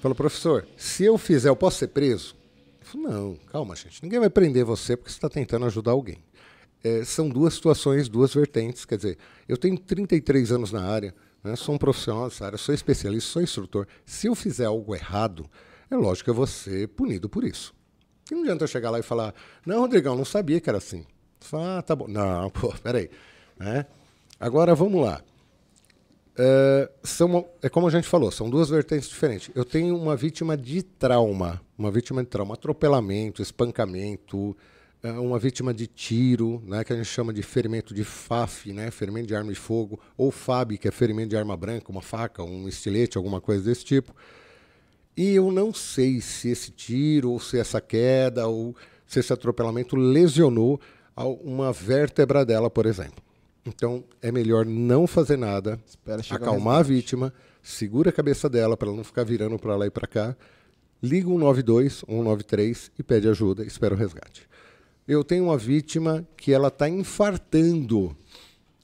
Falo, 0.00 0.14
professor, 0.14 0.66
se 0.76 1.04
eu 1.04 1.16
fizer, 1.18 1.48
eu 1.48 1.56
posso 1.56 1.78
ser 1.78 1.88
preso? 1.88 2.34
Eu 2.80 2.86
falo, 2.86 3.04
não, 3.04 3.36
calma, 3.50 3.76
gente. 3.76 4.02
Ninguém 4.02 4.20
vai 4.20 4.30
prender 4.30 4.64
você 4.64 4.96
porque 4.96 5.10
você 5.10 5.16
está 5.16 5.28
tentando 5.28 5.66
ajudar 5.66 5.92
alguém 5.92 6.18
é, 6.84 7.02
são 7.02 7.28
duas 7.30 7.54
situações, 7.54 8.08
duas 8.08 8.34
vertentes. 8.34 8.84
Quer 8.84 8.96
dizer, 8.96 9.18
eu 9.48 9.56
tenho 9.56 9.78
33 9.78 10.52
anos 10.52 10.70
na 10.70 10.82
área, 10.82 11.14
né, 11.42 11.56
sou 11.56 11.74
um 11.74 11.78
profissional 11.78 12.28
dessa 12.28 12.44
área, 12.44 12.58
sou 12.58 12.74
especialista, 12.74 13.30
sou 13.30 13.42
instrutor. 13.42 13.88
Se 14.04 14.26
eu 14.26 14.34
fizer 14.34 14.66
algo 14.66 14.94
errado, 14.94 15.48
é 15.90 15.96
lógico 15.96 16.24
que 16.24 16.30
eu 16.30 16.34
vou 16.34 16.46
ser 16.46 16.88
punido 16.88 17.28
por 17.28 17.42
isso. 17.42 17.74
E 18.30 18.34
não 18.34 18.42
adianta 18.42 18.64
eu 18.64 18.68
chegar 18.68 18.90
lá 18.90 18.98
e 18.98 19.02
falar, 19.02 19.34
não, 19.66 19.80
Rodrigão, 19.80 20.14
não 20.14 20.24
sabia 20.24 20.60
que 20.60 20.68
era 20.68 20.78
assim. 20.78 21.06
Fala, 21.40 21.78
ah, 21.78 21.82
tá 21.82 21.96
bom. 21.96 22.06
Não, 22.06 22.50
pô, 22.52 22.72
peraí. 22.82 23.10
Né? 23.58 23.86
Agora, 24.38 24.74
vamos 24.74 25.02
lá. 25.02 25.22
É, 26.36 26.90
são, 27.02 27.46
é 27.62 27.68
como 27.68 27.86
a 27.86 27.90
gente 27.90 28.08
falou, 28.08 28.30
são 28.30 28.50
duas 28.50 28.68
vertentes 28.68 29.08
diferentes. 29.08 29.50
Eu 29.54 29.64
tenho 29.64 29.96
uma 29.96 30.16
vítima 30.16 30.56
de 30.56 30.82
trauma, 30.82 31.60
uma 31.78 31.90
vítima 31.90 32.22
de 32.22 32.28
trauma, 32.28 32.54
atropelamento, 32.54 33.40
espancamento, 33.40 34.56
é 35.02 35.12
uma 35.12 35.38
vítima 35.38 35.74
de 35.74 35.86
tiro, 35.86 36.62
né, 36.66 36.82
que 36.82 36.92
a 36.92 36.96
gente 36.96 37.06
chama 37.06 37.32
de 37.32 37.42
ferimento 37.42 37.92
de 37.92 38.02
FAF, 38.02 38.72
né, 38.72 38.90
ferimento 38.90 39.26
de 39.26 39.36
arma 39.36 39.52
de 39.52 39.58
fogo, 39.58 40.00
ou 40.16 40.30
FAB, 40.30 40.78
que 40.78 40.88
é 40.88 40.90
ferimento 40.90 41.28
de 41.28 41.36
arma 41.36 41.56
branca, 41.56 41.92
uma 41.92 42.00
faca, 42.00 42.42
um 42.42 42.66
estilete, 42.66 43.18
alguma 43.18 43.40
coisa 43.40 43.62
desse 43.62 43.84
tipo. 43.84 44.14
E 45.16 45.34
eu 45.34 45.52
não 45.52 45.72
sei 45.72 46.20
se 46.20 46.48
esse 46.48 46.70
tiro, 46.70 47.30
ou 47.30 47.38
se 47.38 47.58
essa 47.58 47.80
queda, 47.80 48.46
ou 48.48 48.74
se 49.06 49.20
esse 49.20 49.32
atropelamento 49.32 49.94
lesionou 49.94 50.80
uma 51.42 51.72
vértebra 51.72 52.44
dela, 52.44 52.68
por 52.68 52.86
exemplo. 52.86 53.22
Então, 53.66 54.04
é 54.20 54.30
melhor 54.30 54.66
não 54.66 55.06
fazer 55.06 55.38
nada, 55.38 55.80
acalmar 56.30 56.76
a, 56.76 56.80
a 56.80 56.82
vítima, 56.82 57.32
segura 57.62 58.10
a 58.10 58.12
cabeça 58.12 58.48
dela 58.48 58.76
para 58.76 58.88
ela 58.88 58.96
não 58.96 59.04
ficar 59.04 59.24
virando 59.24 59.58
para 59.58 59.76
lá 59.76 59.86
e 59.86 59.90
para 59.90 60.06
cá, 60.06 60.36
liga 61.02 61.26
192, 61.26 62.04
193 62.06 62.92
e 62.98 63.02
pede 63.02 63.28
ajuda, 63.28 63.64
espera 63.64 63.94
o 63.94 63.96
resgate 63.96 64.46
eu 65.06 65.22
tenho 65.22 65.44
uma 65.44 65.58
vítima 65.58 66.26
que 66.36 66.52
ela 66.52 66.68
está 66.68 66.88
infartando. 66.88 68.16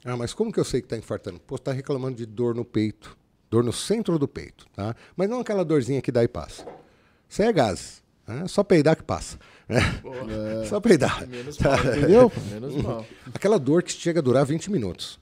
Ah, 0.03 0.15
mas 0.15 0.33
como 0.33 0.51
que 0.51 0.59
eu 0.59 0.63
sei 0.63 0.81
que 0.81 0.85
está 0.85 0.97
infartando? 0.97 1.39
Pô, 1.39 1.55
está 1.55 1.71
reclamando 1.71 2.17
de 2.17 2.25
dor 2.25 2.55
no 2.55 2.63
peito, 2.63 3.17
dor 3.49 3.63
no 3.63 3.73
centro 3.73 4.17
do 4.17 4.27
peito, 4.27 4.65
tá? 4.73 4.95
Mas 5.15 5.29
não 5.29 5.39
aquela 5.39 5.65
dorzinha 5.65 6.01
que 6.01 6.11
dá 6.11 6.23
e 6.23 6.27
passa. 6.27 6.65
Isso 7.27 7.41
é 7.41 7.51
gás. 7.51 8.00
É 8.43 8.47
só 8.47 8.63
peidar 8.63 8.95
que 8.95 9.03
passa. 9.03 9.37
É. 9.67 10.65
Só 10.65 10.79
peidar. 10.79 11.27
Menos 11.27 11.57
mal, 11.59 11.79
entendeu? 11.85 12.31
Menos 12.51 12.75
mal. 12.75 13.05
Aquela 13.33 13.59
dor 13.59 13.83
que 13.83 13.91
chega 13.91 14.19
a 14.19 14.23
durar 14.23 14.45
20 14.45 14.71
minutos. 14.71 15.19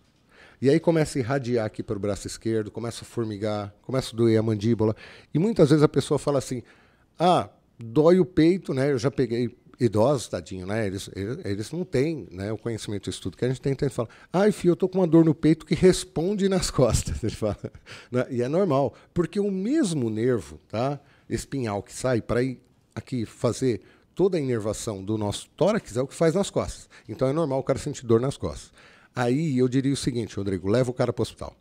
E 0.61 0.69
aí 0.69 0.79
começa 0.79 1.17
a 1.17 1.21
irradiar 1.21 1.65
aqui 1.65 1.81
para 1.81 1.95
o 1.95 1.99
braço 1.99 2.27
esquerdo, 2.27 2.69
começa 2.69 3.03
a 3.03 3.07
formigar, 3.07 3.73
começa 3.81 4.13
a 4.13 4.17
doer 4.17 4.39
a 4.39 4.43
mandíbula. 4.43 4.95
E 5.33 5.39
muitas 5.39 5.69
vezes 5.69 5.83
a 5.83 5.87
pessoa 5.87 6.19
fala 6.19 6.39
assim: 6.39 6.61
ah, 7.17 7.49
dói 7.77 8.19
o 8.19 8.25
peito, 8.25 8.73
né? 8.73 8.91
Eu 8.91 8.97
já 8.97 9.09
peguei 9.09 9.55
idosos, 9.79 10.27
tadinho, 10.27 10.65
né? 10.65 10.85
Eles, 10.85 11.09
eles, 11.15 11.37
eles, 11.45 11.71
não 11.71 11.85
têm 11.85 12.27
né, 12.31 12.51
o 12.51 12.57
conhecimento 12.57 13.05
do 13.05 13.09
estudo 13.09 13.37
que 13.37 13.45
a 13.45 13.47
gente 13.47 13.61
tem. 13.61 13.71
Então 13.71 13.87
ele 13.87 13.95
fala, 13.95 14.09
ai, 14.33 14.51
filho, 14.51 14.73
eu 14.73 14.75
tô 14.75 14.89
com 14.89 14.99
uma 14.99 15.07
dor 15.07 15.23
no 15.23 15.33
peito 15.33 15.65
que 15.65 15.73
responde 15.73 16.49
nas 16.49 16.69
costas. 16.71 17.23
Ele 17.23 17.33
fala, 17.33 17.57
né? 18.11 18.25
E 18.29 18.41
é 18.41 18.49
normal, 18.49 18.93
porque 19.13 19.39
o 19.39 19.49
mesmo 19.49 20.09
nervo, 20.09 20.59
tá? 20.67 20.99
Espinhal 21.29 21.81
que 21.81 21.93
sai 21.93 22.21
para 22.21 22.43
ir 22.43 22.59
aqui 22.99 23.25
fazer 23.25 23.81
toda 24.13 24.37
a 24.37 24.39
inervação 24.39 25.03
do 25.03 25.17
nosso 25.17 25.49
tórax 25.55 25.97
é 25.97 26.01
o 26.01 26.07
que 26.07 26.13
faz 26.13 26.35
nas 26.35 26.49
costas. 26.49 26.89
Então 27.07 27.27
é 27.27 27.33
normal 27.33 27.59
o 27.59 27.63
cara 27.63 27.79
sentir 27.79 28.05
dor 28.05 28.19
nas 28.19 28.37
costas. 28.37 28.71
Aí 29.15 29.57
eu 29.57 29.67
diria 29.67 29.93
o 29.93 29.97
seguinte, 29.97 30.35
Rodrigo, 30.35 30.67
leva 30.67 30.91
o 30.91 30.93
cara 30.93 31.11
para 31.11 31.21
o 31.21 31.23
hospital. 31.23 31.55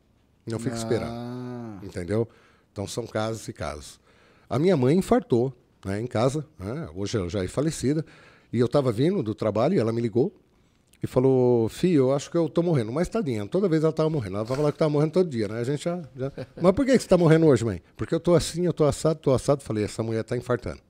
Não 0.46 0.58
fica 0.58 0.74
ah. 0.74 0.78
esperando. 0.78 1.84
Entendeu? 1.84 2.28
Então 2.72 2.86
são 2.86 3.06
casos 3.06 3.46
e 3.48 3.52
casos. 3.52 4.00
A 4.48 4.58
minha 4.58 4.76
mãe 4.76 4.96
infartou 4.96 5.52
né, 5.84 6.00
em 6.00 6.06
casa, 6.06 6.44
né, 6.58 6.88
hoje 6.94 7.16
ela 7.16 7.28
já 7.28 7.44
é 7.44 7.48
falecida, 7.48 8.04
e 8.52 8.58
eu 8.58 8.66
estava 8.66 8.90
vindo 8.90 9.22
do 9.22 9.34
trabalho 9.34 9.74
e 9.74 9.78
ela 9.78 9.92
me 9.92 10.00
ligou 10.00 10.32
e 11.02 11.06
falou, 11.06 11.68
filho, 11.68 12.06
eu 12.06 12.14
acho 12.14 12.30
que 12.30 12.36
eu 12.36 12.46
estou 12.46 12.64
morrendo. 12.64 12.90
Mas 12.90 13.08
tadinha, 13.08 13.46
toda 13.46 13.68
vez 13.68 13.82
ela 13.82 13.90
estava 13.90 14.10
morrendo. 14.10 14.36
Ela 14.36 14.46
falar 14.46 14.72
que 14.72 14.76
estava 14.76 14.90
morrendo 14.90 15.12
todo 15.12 15.30
dia, 15.30 15.46
né? 15.46 15.60
A 15.60 15.64
gente 15.64 15.84
já... 15.84 16.02
já... 16.16 16.32
Mas 16.60 16.72
por 16.72 16.84
que 16.84 16.90
você 16.90 16.96
está 16.96 17.16
morrendo 17.16 17.46
hoje, 17.46 17.64
mãe? 17.64 17.80
Porque 17.96 18.12
eu 18.12 18.18
estou 18.18 18.34
assim, 18.34 18.64
eu 18.64 18.72
estou 18.72 18.86
assado, 18.86 19.18
estou 19.18 19.32
assado. 19.32 19.62
Falei, 19.62 19.84
essa 19.84 20.02
mulher 20.02 20.22
está 20.22 20.36
infartando. 20.36 20.80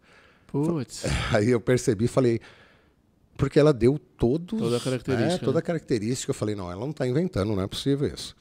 Putz. 0.48 1.04
Aí 1.32 1.50
eu 1.50 1.60
percebi, 1.60 2.08
falei, 2.08 2.40
porque 3.36 3.60
ela 3.60 3.72
deu 3.72 3.98
todos, 3.98 4.58
toda 4.58 4.76
a 4.76 4.80
característica. 4.80 5.34
É, 5.34 5.38
toda 5.38 5.58
a 5.60 5.62
característica. 5.62 6.30
Eu 6.30 6.34
falei, 6.34 6.56
não, 6.56 6.70
ela 6.70 6.80
não 6.80 6.90
está 6.90 7.06
inventando, 7.06 7.54
não 7.54 7.62
é 7.62 7.68
possível 7.68 8.08
isso. 8.08 8.34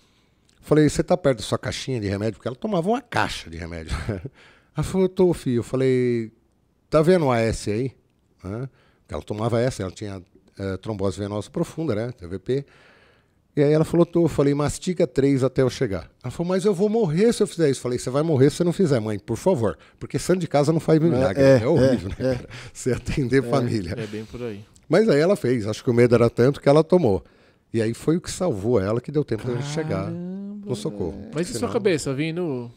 Falei, 0.62 0.90
você 0.90 1.02
está 1.02 1.16
perto 1.16 1.38
da 1.38 1.44
sua 1.44 1.60
caixinha 1.60 2.00
de 2.00 2.08
remédio? 2.08 2.34
Porque 2.34 2.48
ela 2.48 2.58
tomava 2.58 2.90
uma 2.90 3.02
caixa 3.02 3.50
de 3.50 3.58
remédio. 3.58 3.96
Ela 4.76 4.84
falou, 4.84 5.10
tô, 5.10 5.34
filho. 5.34 5.58
Eu 5.58 5.64
falei, 5.64 6.32
Tá 6.90 7.02
vendo 7.02 7.26
o 7.26 7.32
AS 7.32 7.68
aí? 7.68 7.92
Ela 9.10 9.22
tomava 9.22 9.60
essa, 9.60 9.84
ela 9.84 9.92
tinha 9.92 10.22
é, 10.58 10.78
trombose 10.78 11.20
venosa 11.20 11.50
profunda, 11.50 11.94
né? 11.94 12.12
TVP. 12.14 12.66
E 13.58 13.64
aí 13.64 13.74
ela 13.74 13.84
falou, 13.84 14.06
tô, 14.06 14.26
eu 14.26 14.28
falei, 14.28 14.54
mastiga 14.54 15.08
três 15.08 15.44
até 15.44 15.64
eu 15.64 15.70
chegar. 15.72 16.08
Ela 16.24 16.30
falou, 16.30 16.54
mas 16.54 16.64
eu 16.64 16.76
vou 16.76 16.88
morrer 16.88 17.34
se 17.34 17.42
eu 17.42 17.48
fizer 17.48 17.68
isso. 17.72 17.80
Eu 17.80 17.84
falei, 17.84 17.98
você 17.98 18.12
vai 18.12 18.22
morrer 18.22 18.52
se 18.52 18.58
você 18.58 18.64
não 18.64 18.72
fizer, 18.72 19.00
mãe, 19.00 19.18
por 19.18 19.36
favor. 19.36 19.76
Porque 20.00 20.20
santo 20.20 20.42
de 20.42 20.48
casa 20.48 20.72
não 20.72 20.80
faz 20.80 21.02
milagre. 21.02 21.42
É, 21.42 21.58
é, 21.58 21.64
é 21.64 21.68
horrível, 21.68 22.12
é, 22.20 22.24
né, 22.24 22.36
cara? 22.36 22.50
Você 22.72 22.92
atender 22.92 23.44
é, 23.44 23.50
família. 23.50 23.96
É 23.98 24.06
bem 24.06 24.24
por 24.26 24.44
aí. 24.44 24.64
Mas 24.88 25.10
aí 25.10 25.20
ela 25.20 25.36
fez, 25.36 25.66
acho 25.66 25.84
que 25.84 25.90
o 25.90 25.94
medo 25.94 26.14
era 26.14 26.30
tanto 26.30 26.62
que 26.62 26.70
ela 26.70 26.84
tomou. 26.84 27.24
E 27.74 27.82
aí 27.82 27.96
foi 27.96 28.18
o 28.18 28.22
que 28.22 28.30
salvou 28.30 28.80
ela, 28.80 29.02
que 29.02 29.12
deu 29.12 29.26
tempo 29.26 29.52
de 29.52 29.64
chegar 29.64 30.08
no 30.08 30.76
socorro. 30.76 31.20
Mas 31.34 31.50
e 31.50 31.58
sua 31.58 31.70
cabeça, 31.70 32.14
vindo 32.14 32.72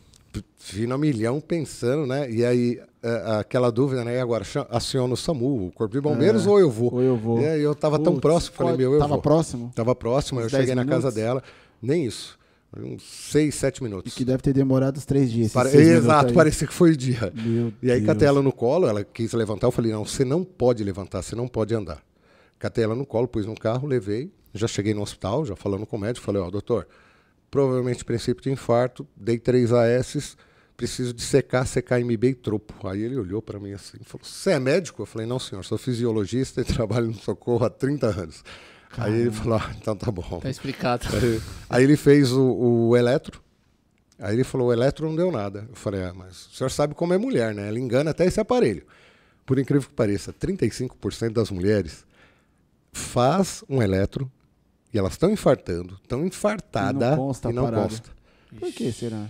Fino 0.57 0.95
a 0.95 0.99
milhão 0.99 1.41
pensando, 1.41 2.07
né? 2.07 2.31
E 2.31 2.45
aí, 2.45 2.81
é, 3.03 3.39
aquela 3.41 3.71
dúvida, 3.71 4.05
né? 4.05 4.17
E 4.17 4.21
agora, 4.21 4.45
aciono 4.69 5.15
o 5.15 5.17
SAMU, 5.17 5.67
o 5.67 5.73
Corpo 5.73 5.95
de 5.95 6.01
Bombeiros, 6.01 6.47
é, 6.47 6.51
ou 6.51 6.61
eu 6.61 6.71
vou? 6.71 6.95
Ou 6.95 7.03
eu 7.03 7.17
vou. 7.17 7.41
E 7.41 7.47
aí 7.47 7.63
eu 7.63 7.75
tava 7.75 7.99
Putz, 7.99 8.11
tão 8.11 8.21
próximo, 8.21 8.55
falei, 8.57 8.77
meu, 8.77 8.93
eu 8.93 8.99
tava 8.99 9.15
vou. 9.15 9.23
próximo? 9.23 9.73
Tava 9.75 9.95
próximo, 9.95 10.41
Uns 10.41 10.45
eu 10.45 10.51
cheguei 10.51 10.75
minutos? 10.75 10.87
na 10.87 10.95
casa 10.95 11.11
dela, 11.11 11.43
nem 11.83 12.05
isso. 12.05 12.39
Uns 12.77 13.03
seis, 13.03 13.55
sete 13.57 13.83
minutos. 13.83 14.13
E 14.13 14.17
que 14.17 14.25
deve 14.25 14.43
ter 14.43 14.53
demorado 14.53 14.97
uns 14.97 15.05
três 15.05 15.33
dias. 15.33 15.53
Pare... 15.53 15.77
Exato, 15.77 16.33
parecia 16.33 16.69
que 16.69 16.75
foi 16.75 16.93
o 16.93 16.97
dia. 16.97 17.33
Meu 17.35 17.73
e 17.83 17.91
aí, 17.91 18.05
catei 18.05 18.29
ela 18.29 18.41
no 18.41 18.53
colo, 18.53 18.87
ela 18.87 19.03
quis 19.03 19.33
levantar, 19.33 19.67
eu 19.67 19.73
falei, 19.73 19.91
não, 19.91 20.05
você 20.05 20.25
não 20.25 20.45
pode 20.45 20.85
levantar, 20.85 21.23
você 21.23 21.35
não 21.35 21.49
pode 21.49 21.75
andar. 21.75 22.01
Catei 22.59 22.85
ela 22.85 22.95
no 22.95 23.05
colo, 23.05 23.27
pus 23.27 23.47
no 23.47 23.55
carro, 23.57 23.89
levei, 23.89 24.31
já 24.55 24.69
cheguei 24.69 24.95
no 24.95 25.03
hospital, 25.03 25.45
já 25.45 25.57
falando 25.57 25.85
com 25.87 25.97
o 25.97 26.01
médico, 26.01 26.25
falei, 26.25 26.41
ó, 26.41 26.47
oh, 26.47 26.51
doutor, 26.51 26.87
provavelmente 27.51 28.05
princípio 28.05 28.43
de 28.43 28.51
infarto, 28.51 29.07
dei 29.17 29.39
três 29.39 29.73
AS, 29.73 30.37
preciso 30.77 31.13
de 31.13 31.23
secar, 31.23 31.67
CKMB 31.67 32.25
e 32.25 32.35
tropo. 32.35 32.89
Aí 32.89 33.03
ele 33.03 33.17
olhou 33.19 33.43
para 33.43 33.59
mim 33.59 33.73
assim, 33.73 33.99
falou, 34.03 34.25
você 34.25 34.53
é 34.53 34.59
médico? 34.59 35.03
Eu 35.03 35.07
falei, 35.07 35.27
não 35.27 35.39
senhor, 35.39 35.65
sou 35.65 35.77
fisiologista 35.77 36.61
e 36.61 36.65
trabalho 36.65 37.09
no 37.09 37.15
socorro 37.15 37.65
há 37.67 37.71
30 37.71 38.07
anos. 38.07 38.45
Caramba. 38.89 39.15
Aí 39.15 39.21
ele 39.21 39.31
falou, 39.31 39.59
ah, 39.59 39.71
então 39.79 39.95
tá 39.95 40.11
bom. 40.11 40.41
Tá 40.41 40.51
explicado. 40.51 41.07
Aí, 41.15 41.41
aí 41.69 41.85
ele 41.85 41.97
fez 41.97 42.33
o, 42.33 42.43
o, 42.43 42.97
eletro, 42.97 43.41
aí 44.19 44.35
ele 44.35 44.43
falou, 44.43 44.69
o 44.69 44.73
eletro 44.73 45.07
não 45.07 45.15
deu 45.15 45.31
nada. 45.31 45.67
Eu 45.69 45.77
falei, 45.77 46.03
ah, 46.03 46.13
mas 46.15 46.47
o 46.47 46.57
senhor 46.57 46.71
sabe 46.71 46.95
como 46.95 47.13
é 47.13 47.19
mulher, 47.19 47.55
né? 47.55 47.69
Ela 47.69 47.79
engana 47.79 48.11
até 48.11 48.25
esse 48.27 48.41
aparelho. 48.41 48.85
Por 49.47 49.59
incrível 49.59 49.89
que 49.89 49.95
pareça, 49.95 50.33
35% 50.33 51.33
das 51.33 51.51
mulheres 51.51 52.05
faz 52.93 53.63
um 53.69 53.83
eletro 53.83 54.31
e 54.93 54.99
elas 54.99 55.13
estão 55.13 55.31
infartando, 55.31 55.99
estão 56.03 56.25
infartadas 56.25 57.03
e 57.03 57.11
não 57.11 57.17
consta. 57.17 57.51
E 57.51 57.53
não 57.53 57.71
consta. 57.71 58.11
Por 58.59 58.73
que 58.73 58.91
será? 58.91 59.27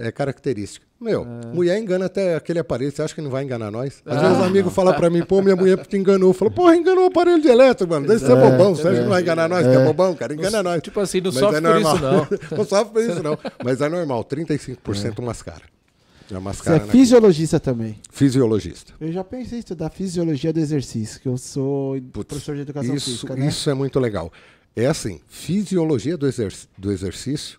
É, 0.00 0.08
é 0.08 0.12
característica. 0.12 0.86
Meu, 0.98 1.26
é. 1.26 1.54
mulher 1.54 1.78
engana 1.78 2.06
até 2.06 2.36
aquele 2.36 2.58
aparelho, 2.58 2.90
você 2.90 3.02
acha 3.02 3.14
que 3.14 3.20
não 3.20 3.30
vai 3.30 3.44
enganar 3.44 3.70
nós? 3.70 4.02
Às 4.06 4.16
ah. 4.16 4.20
vezes 4.20 4.38
um 4.38 4.44
amigo 4.44 4.70
fala 4.70 4.94
pra 4.94 5.10
mim, 5.10 5.22
pô, 5.22 5.42
minha 5.42 5.54
mulher 5.54 5.84
te 5.86 5.96
enganou. 5.96 6.32
Fala, 6.32 6.50
porra, 6.50 6.74
enganou 6.74 7.04
o 7.04 7.06
aparelho 7.08 7.40
de 7.40 7.48
elétrico, 7.48 7.92
mano. 7.92 8.06
Deixa 8.06 8.24
de 8.24 8.32
ser 8.32 8.38
é, 8.38 8.50
bobão, 8.50 8.74
você 8.74 8.88
acha 8.88 8.96
que 8.96 9.02
não 9.02 9.10
vai 9.10 9.20
enganar 9.20 9.46
nós, 9.46 9.66
é. 9.66 9.70
que 9.70 9.76
é 9.76 9.84
bobão, 9.84 10.14
cara? 10.14 10.32
Engana 10.32 10.62
nós. 10.62 10.80
Tipo 10.80 11.00
assim, 11.00 11.20
não 11.20 11.30
Mas 11.30 11.40
sofre 11.40 11.58
é 11.58 11.60
por 11.60 11.80
isso, 11.80 11.98
não. 12.00 12.28
não 12.56 12.64
sofre 12.64 12.92
por 12.94 13.02
isso, 13.02 13.22
não. 13.22 13.38
Mas 13.62 13.80
é 13.82 13.88
normal, 13.90 14.24
35% 14.24 15.18
é. 15.18 15.22
mascara. 15.22 15.62
É 16.30 16.38
mascara 16.40 16.78
Você 16.78 16.84
é 16.84 16.90
fisiologista 16.90 17.60
também? 17.60 18.00
Fisiologista. 18.10 18.94
Eu 18.98 19.12
já 19.12 19.22
pensei 19.22 19.58
em 19.58 19.60
estudar 19.60 19.90
fisiologia 19.90 20.52
do 20.52 20.58
exercício, 20.58 21.20
que 21.20 21.28
eu 21.28 21.36
sou 21.36 22.00
Putz, 22.10 22.26
professor 22.26 22.56
de 22.56 22.62
educação 22.62 22.94
isso, 22.94 23.10
física. 23.10 23.36
Né? 23.36 23.46
Isso 23.46 23.68
é 23.68 23.74
muito 23.74 24.00
legal. 24.00 24.32
É 24.76 24.86
assim, 24.86 25.20
fisiologia 25.26 26.18
do, 26.18 26.26
exerc 26.26 26.68
do 26.76 26.92
exercício, 26.92 27.58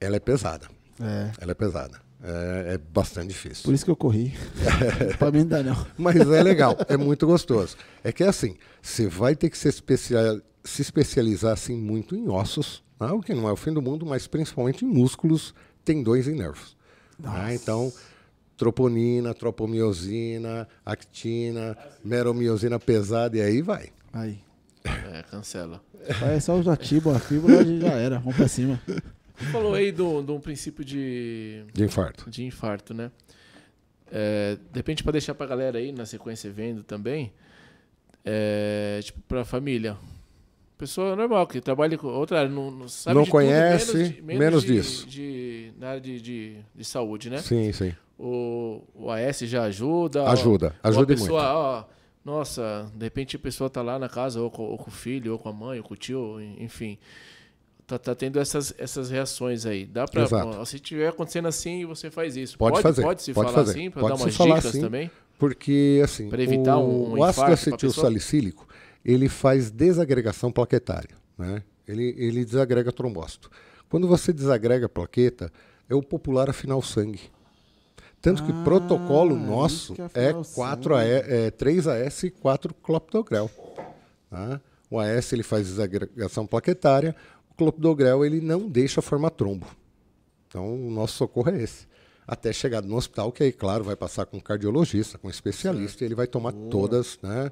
ela 0.00 0.16
é 0.16 0.20
pesada. 0.20 0.68
É. 1.00 1.30
Ela 1.40 1.52
é 1.52 1.54
pesada. 1.54 2.00
É, 2.24 2.74
é, 2.74 2.78
bastante 2.78 3.28
difícil. 3.28 3.64
Por 3.64 3.74
isso 3.74 3.84
que 3.84 3.90
eu 3.90 3.96
corri. 3.96 4.32
para 5.18 5.30
mim 5.30 5.40
não 5.40 5.46
dá 5.46 5.62
não. 5.62 5.86
Mas 5.96 6.16
é 6.16 6.42
legal, 6.42 6.76
é 6.88 6.96
muito 6.96 7.26
gostoso. 7.26 7.76
É 8.02 8.12
que 8.12 8.24
é 8.24 8.28
assim, 8.28 8.56
você 8.80 9.08
vai 9.08 9.34
ter 9.34 9.50
que 9.50 9.58
se, 9.58 9.70
se 9.70 10.82
especializar 10.82 11.52
assim 11.52 11.76
muito 11.76 12.14
em 12.16 12.28
ossos, 12.28 12.82
né? 13.00 13.08
o 13.08 13.20
que 13.20 13.34
não 13.34 13.48
é 13.48 13.52
o 13.52 13.56
fim 13.56 13.72
do 13.72 13.82
mundo, 13.82 14.04
mas 14.04 14.26
principalmente 14.26 14.84
em 14.84 14.88
músculos, 14.88 15.54
tendões 15.84 16.26
e 16.28 16.32
nervos. 16.32 16.76
Né? 17.18 17.54
Então, 17.54 17.92
troponina, 18.56 19.34
tropomiosina, 19.34 20.68
actina, 20.84 21.76
meromiosina 22.04 22.78
pesada, 22.78 23.36
e 23.36 23.40
aí 23.40 23.62
vai. 23.62 23.90
Aí. 24.12 24.38
É, 24.84 25.22
cancela. 25.30 25.80
É 26.22 26.40
só 26.40 26.56
usar 26.56 26.76
tibo, 26.76 27.10
a 27.10 27.18
fíbula 27.18 27.64
já 27.64 27.92
era, 27.92 28.18
vamos 28.18 28.36
pra 28.36 28.48
cima. 28.48 28.80
Você 28.86 29.44
falou 29.50 29.74
aí 29.74 29.92
de 29.92 30.02
um 30.02 30.40
princípio 30.40 30.84
de... 30.84 31.64
De 31.72 31.84
infarto. 31.84 32.30
De 32.30 32.44
infarto, 32.44 32.92
né? 32.92 33.10
É, 34.10 34.56
de 34.70 34.78
repente, 34.78 35.02
para 35.02 35.12
deixar 35.12 35.34
pra 35.34 35.46
galera 35.46 35.78
aí, 35.78 35.90
na 35.90 36.04
sequência 36.04 36.50
vendo 36.50 36.82
também, 36.82 37.32
é, 38.24 39.00
tipo, 39.02 39.20
pra 39.22 39.44
família. 39.44 39.96
Pessoa 40.76 41.16
normal, 41.16 41.46
que 41.46 41.60
trabalha 41.60 41.96
com 41.96 42.08
outra 42.08 42.40
área, 42.40 42.50
não, 42.50 42.70
não 42.70 42.88
sabe 42.88 43.14
Não 43.14 43.24
conhece, 43.24 43.86
tudo, 43.86 43.98
menos, 43.98 44.14
de, 44.14 44.22
menos, 44.22 44.40
menos 44.40 44.62
de, 44.62 44.72
disso. 44.72 45.06
De, 45.06 45.72
na 45.78 45.88
área 45.90 46.00
de, 46.00 46.20
de, 46.20 46.56
de, 46.74 46.84
saúde, 46.84 47.30
né? 47.30 47.38
Sim, 47.38 47.72
sim. 47.72 47.94
O, 48.18 48.82
o 48.94 49.10
AS 49.10 49.38
já 49.40 49.62
ajuda. 49.64 50.28
Ajuda, 50.28 50.74
ó, 50.82 50.88
ajuda 50.88 51.06
pessoa, 51.06 51.42
muito. 51.42 51.56
Ó, 51.56 51.84
nossa, 52.24 52.90
de 52.94 53.04
repente 53.04 53.36
a 53.36 53.38
pessoa 53.38 53.68
tá 53.68 53.82
lá 53.82 53.98
na 53.98 54.08
casa, 54.08 54.40
ou 54.40 54.50
com, 54.50 54.62
ou 54.62 54.78
com, 54.78 54.90
o 54.90 54.92
filho, 54.92 55.32
ou 55.32 55.38
com 55.38 55.48
a 55.48 55.52
mãe, 55.52 55.78
ou 55.78 55.84
com 55.84 55.94
o 55.94 55.96
tio, 55.96 56.40
enfim. 56.58 56.98
Tá, 57.86 57.98
tá 57.98 58.14
tendo 58.14 58.38
essas, 58.38 58.72
essas 58.78 59.10
reações 59.10 59.66
aí. 59.66 59.84
Dá 59.84 60.06
pra. 60.06 60.24
Ó, 60.24 60.64
se 60.64 60.78
tiver 60.78 61.08
acontecendo 61.08 61.48
assim, 61.48 61.84
você 61.84 62.10
faz 62.10 62.36
isso. 62.36 62.56
Pode, 62.56 62.74
pode 62.74 62.82
fazer. 62.82 63.02
Pode 63.02 63.22
se 63.22 63.34
pode 63.34 63.50
falar 63.50 63.64
fazer. 63.64 63.78
assim, 63.78 63.90
para 63.90 64.02
dar 64.08 64.14
umas 64.14 64.34
dicas 64.34 64.66
assim, 64.66 64.80
também? 64.80 65.10
Porque, 65.38 66.00
assim. 66.04 66.28
Para 66.28 66.42
evitar 66.42 66.78
o, 66.78 66.88
um, 66.88 67.14
um 67.14 67.18
O 67.18 67.24
ácido 67.24 67.52
acetil 67.52 67.90
salicílico, 67.90 68.68
ele 69.04 69.28
faz 69.28 69.70
desagregação 69.70 70.52
plaquetária. 70.52 71.16
Né? 71.36 71.62
Ele, 71.86 72.14
ele 72.16 72.44
desagrega 72.44 72.92
trombócito. 72.92 73.50
Quando 73.88 74.06
você 74.06 74.32
desagrega 74.32 74.86
a 74.86 74.88
plaqueta, 74.88 75.52
é 75.88 75.94
o 75.94 76.02
popular 76.02 76.48
afinal 76.48 76.80
sangue. 76.80 77.20
Tanto 78.22 78.44
que 78.44 78.52
o 78.52 78.60
ah, 78.60 78.62
protocolo 78.62 79.36
nosso 79.36 79.96
é, 80.14 80.28
é 80.28 80.32
4 80.54 80.94
AE, 80.94 81.10
é 81.10 81.50
3 81.50 81.88
AS 81.88 82.22
e 82.22 82.30
4 82.30 82.72
clopidogrel. 82.74 83.50
Tá? 84.30 84.60
O 84.88 85.00
AS 85.00 85.32
ele 85.32 85.42
faz 85.42 85.66
desagregação 85.66 86.46
plaquetária, 86.46 87.16
o 87.50 87.54
clopidogrel 87.54 88.24
ele 88.24 88.40
não 88.40 88.68
deixa 88.68 89.02
formar 89.02 89.30
trombo. 89.30 89.66
Então 90.46 90.72
o 90.72 90.88
nosso 90.88 91.14
socorro 91.14 91.50
é 91.50 91.62
esse. 91.62 91.88
Até 92.24 92.52
chegar 92.52 92.80
no 92.80 92.94
hospital, 92.94 93.32
que 93.32 93.42
aí, 93.42 93.52
claro, 93.52 93.82
vai 93.82 93.96
passar 93.96 94.24
com 94.24 94.36
um 94.36 94.40
cardiologista, 94.40 95.18
com 95.18 95.26
um 95.26 95.30
especialista, 95.30 95.98
certo. 95.98 96.02
e 96.02 96.04
ele 96.04 96.14
vai 96.14 96.28
tomar 96.28 96.52
Boa. 96.52 96.70
todas 96.70 97.18
né, 97.20 97.50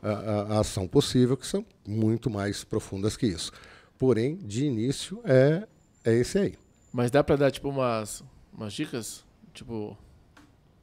a, 0.00 0.08
a, 0.08 0.42
a, 0.42 0.60
ação 0.60 0.86
possível, 0.86 1.36
que 1.36 1.46
são 1.46 1.66
muito 1.84 2.30
mais 2.30 2.62
profundas 2.62 3.16
que 3.16 3.26
isso. 3.26 3.50
Porém, 3.98 4.36
de 4.36 4.66
início, 4.66 5.20
é, 5.24 5.66
é 6.04 6.14
esse 6.14 6.38
aí. 6.38 6.54
Mas 6.92 7.10
dá 7.10 7.24
para 7.24 7.34
dar, 7.34 7.50
tipo, 7.50 7.68
umas, 7.68 8.22
umas 8.52 8.72
dicas? 8.72 9.24
Tipo, 9.52 9.98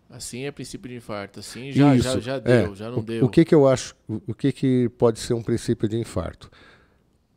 Assim 0.09 0.45
é 0.45 0.51
princípio 0.51 0.89
de 0.89 0.95
infarto, 0.95 1.39
assim 1.39 1.71
já, 1.71 1.95
Isso, 1.95 2.03
já, 2.03 2.19
já 2.19 2.39
deu, 2.39 2.71
é. 2.71 2.75
já 2.75 2.89
não 2.89 2.99
o, 2.99 3.03
deu. 3.03 3.25
O 3.25 3.29
que 3.29 3.45
que 3.45 3.53
eu 3.53 3.67
acho, 3.67 3.95
o 4.07 4.33
que 4.33 4.51
que 4.51 4.89
pode 4.97 5.19
ser 5.19 5.35
um 5.35 5.43
princípio 5.43 5.87
de 5.87 5.97
infarto? 5.97 6.49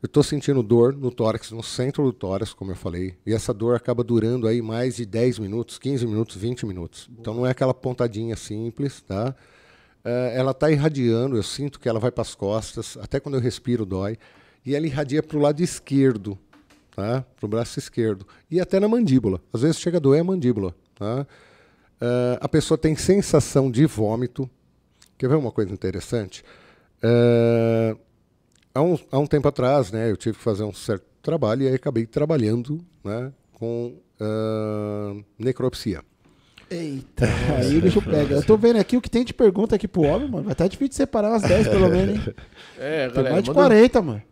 Eu 0.03 0.07
estou 0.07 0.23
sentindo 0.23 0.63
dor 0.63 0.97
no 0.97 1.13
tórax, 1.13 1.53
no 1.53 1.63
centro 1.63 2.03
do 2.03 2.13
tórax, 2.13 2.53
como 2.53 2.73
eu 2.73 2.75
falei, 2.75 3.15
e 3.25 3.33
essa 3.33 3.53
dor 3.55 3.77
acaba 3.77 4.03
durando 4.03 4.49
aí 4.49 4.61
mais 4.61 4.97
de 4.97 5.07
10 5.07 5.39
minutos, 5.39 5.79
15 5.79 6.07
minutos, 6.07 6.35
20 6.35 6.67
minutos. 6.67 7.09
Então 7.21 7.35
não 7.35 7.47
é 7.47 7.51
aquela 7.51 7.75
pontadinha 7.75 8.35
simples, 8.35 9.01
tá? 9.03 9.33
É, 10.05 10.33
ela 10.35 10.51
está 10.51 10.71
irradiando, 10.71 11.37
eu 11.37 11.43
sinto 11.43 11.79
que 11.79 11.89
ela 11.89 12.01
vai 12.01 12.11
para 12.11 12.23
as 12.23 12.35
costas, 12.35 12.97
até 13.01 13.21
quando 13.21 13.37
eu 13.37 13.41
respiro 13.41 13.87
dói, 13.87 14.19
e 14.67 14.75
ela 14.75 14.87
irradia 14.87 15.23
para 15.23 15.37
o 15.37 15.41
lado 15.41 15.63
esquerdo, 15.63 16.37
tá? 16.97 17.25
Para 17.37 17.47
o 17.47 17.49
braço 17.49 17.79
esquerdo, 17.79 18.27
e 18.51 18.61
até 18.61 18.81
na 18.81 18.89
mandíbula. 18.89 19.41
Às 19.53 19.61
vezes 19.61 19.79
chega 19.79 19.99
a 19.99 20.01
doer 20.01 20.23
a 20.23 20.25
mandíbula, 20.25 20.75
tá? 20.97 21.25
Uh, 22.03 22.37
a 22.41 22.49
pessoa 22.49 22.77
tem 22.77 22.97
sensação 22.97 23.71
de 23.71 23.87
vômito. 23.87 24.51
Quer 25.17 25.29
ver 25.29 25.37
uma 25.37 25.53
coisa 25.53 25.73
interessante? 25.73 26.43
Uh, 26.99 27.97
há, 28.75 28.83
um, 28.83 28.99
há 29.13 29.19
um 29.21 29.27
tempo 29.27 29.47
atrás, 29.47 29.93
né, 29.93 30.11
eu 30.11 30.17
tive 30.17 30.37
que 30.37 30.43
fazer 30.43 30.65
um 30.65 30.75
certo 30.75 31.05
trabalho 31.23 31.63
e 31.63 31.69
aí 31.69 31.75
acabei 31.75 32.05
trabalhando 32.05 32.85
né, 33.05 33.33
com 33.53 33.95
uh, 34.21 35.25
necropsia. 35.39 36.03
Eita, 36.69 37.27
aí 37.57 37.79
o 37.79 37.83
bicho 37.83 38.03
pega. 38.03 38.35
Eu 38.35 38.43
tô 38.43 38.57
vendo 38.57 38.81
aqui 38.81 38.97
o 38.97 39.01
que 39.01 39.11
tem 39.11 39.25
de 39.25 39.33
pergunta 39.33 39.77
aqui 39.77 39.87
pro 39.87 40.03
homem, 40.03 40.29
mano. 40.29 40.43
Vai 40.43 40.55
estar 40.55 40.65
tá 40.65 40.69
difícil 40.69 40.89
de 40.89 40.95
separar 40.97 41.29
umas 41.29 41.43
10 41.43 41.69
pelo 41.69 41.89
menos, 41.89 42.27
hein? 42.27 42.35
É, 42.79 43.09
galera. 43.09 43.23
Tem 43.23 43.33
mais 43.33 43.45
de 43.45 43.53
40, 43.53 44.03
mano. 44.03 44.23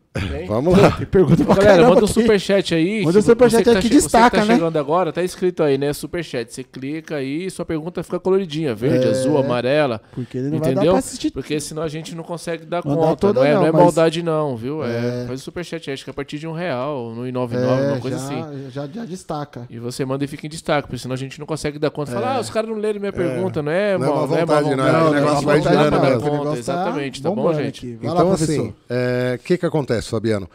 Vamos 0.49 0.77
lá. 0.77 0.91
pergunta 1.09 1.45
pra 1.45 1.55
Galera, 1.55 1.89
manda 1.89 2.01
o 2.01 2.05
um 2.05 2.07
superchat 2.09 2.75
aí. 2.75 3.05
Manda 3.05 3.19
o 3.19 3.21
um 3.21 3.25
superchat 3.25 3.69
aí 3.69 3.75
tá, 3.77 3.81
que 3.81 3.89
destaca, 3.89 4.39
você 4.39 4.43
tá 4.43 4.49
né? 4.49 4.55
chegando 4.55 4.77
agora, 4.77 5.13
tá 5.13 5.23
escrito 5.23 5.63
aí, 5.63 5.79
né? 5.79 5.93
Superchat. 5.93 6.53
Você 6.53 6.65
clica 6.65 7.17
aí 7.17 7.47
e 7.47 7.51
sua 7.51 7.65
pergunta 7.65 8.03
fica 8.03 8.19
coloridinha. 8.19 8.75
Verde, 8.75 9.07
é, 9.07 9.11
azul, 9.11 9.39
amarela. 9.39 10.01
Porque 10.13 10.39
ele 10.39 10.49
não 10.49 10.57
entendeu? 10.57 10.75
vai 10.75 10.85
dar 10.85 10.91
pra 10.91 10.99
assistir. 10.99 11.31
Porque 11.31 11.61
senão 11.61 11.85
a 11.85 11.89
gente 11.89 12.15
não 12.17 12.25
consegue 12.25 12.67
dar 12.67 12.83
não 12.85 12.97
conta. 12.97 13.17
Toda, 13.17 13.41
não, 13.41 13.47
é, 13.47 13.55
não, 13.55 13.61
não 13.61 13.69
é 13.69 13.73
maldade 13.73 14.21
não, 14.21 14.57
viu? 14.57 14.85
É. 14.85 15.23
é. 15.23 15.27
faz 15.29 15.41
o 15.41 15.45
superchat 15.45 15.89
aí. 15.89 15.95
Acho 15.95 16.03
que 16.03 16.11
é 16.11 16.13
a 16.13 16.15
partir 16.15 16.41
de 16.41 16.47
um 16.49 16.53
real, 16.53 17.13
no 17.15 17.31
99, 17.31 17.83
é, 17.83 17.87
uma 17.93 18.01
coisa 18.01 18.19
já, 18.19 18.25
assim. 18.25 18.71
Já, 18.71 18.87
já 18.89 19.05
destaca. 19.05 19.67
E 19.71 19.79
você 19.79 20.05
manda 20.05 20.25
e 20.25 20.27
fica 20.27 20.45
em 20.45 20.51
destaque, 20.51 20.89
porque 20.89 20.99
senão 20.99 21.15
a 21.15 21.19
gente 21.19 21.39
não 21.39 21.47
consegue 21.47 21.79
dar 21.79 21.91
conta. 21.91 22.11
É. 22.11 22.15
Fala, 22.15 22.35
ah, 22.35 22.41
os 22.41 22.51
caras 22.51 22.69
não 22.69 22.77
leram 22.77 22.99
minha 22.99 23.13
pergunta, 23.13 23.63
não 23.63 23.71
é? 23.71 23.97
Não 23.97 24.07
é 24.07 24.11
uma 24.11 24.27
vontade, 24.27 24.75
não 24.75 24.87
é? 24.89 25.03
O 25.05 25.11
negócio 25.13 25.47
vai 25.47 25.61
tirando. 25.61 26.57
Exatamente, 26.57 27.23
tá 27.23 27.31
bom, 27.31 27.55
gente? 27.55 27.87
Então, 27.87 28.33
assim, 28.33 28.69
o 28.71 29.39
que 29.45 29.57
que 29.57 29.67
acontece, 29.67 30.00
Fabiano? 30.09 30.49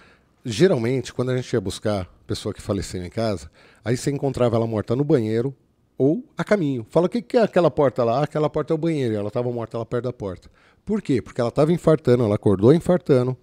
geralmente, 0.47 1.11
quando 1.13 1.31
a 1.31 1.35
gente 1.37 1.51
ia 1.51 1.59
buscar 1.59 2.01
a 2.03 2.07
pessoa 2.27 2.53
que 2.53 2.61
faleceu 2.61 3.03
em 3.03 3.09
casa, 3.09 3.49
aí 3.83 3.97
você 3.97 4.11
encontrava 4.11 4.55
ela 4.55 4.67
morta 4.67 4.95
no 4.95 5.03
banheiro 5.03 5.55
ou 5.97 6.23
a 6.37 6.43
caminho. 6.43 6.85
Fala, 6.89 7.07
o 7.07 7.09
que, 7.09 7.21
que 7.21 7.35
é 7.37 7.41
aquela 7.41 7.71
porta 7.71 8.03
lá? 8.03 8.23
Aquela 8.23 8.47
porta 8.49 8.71
é 8.71 8.75
o 8.75 8.77
banheiro. 8.77 9.15
Ela 9.15 9.29
estava 9.29 9.51
morta 9.51 9.77
lá 9.77 9.85
perto 9.85 10.03
da 10.03 10.13
porta. 10.13 10.47
Por 10.85 11.01
quê? 11.01 11.19
Porque 11.21 11.41
ela 11.41 11.49
estava 11.49 11.73
infartando, 11.73 12.23
ela 12.23 12.35
acordou 12.35 12.71
infartando, 12.73 13.35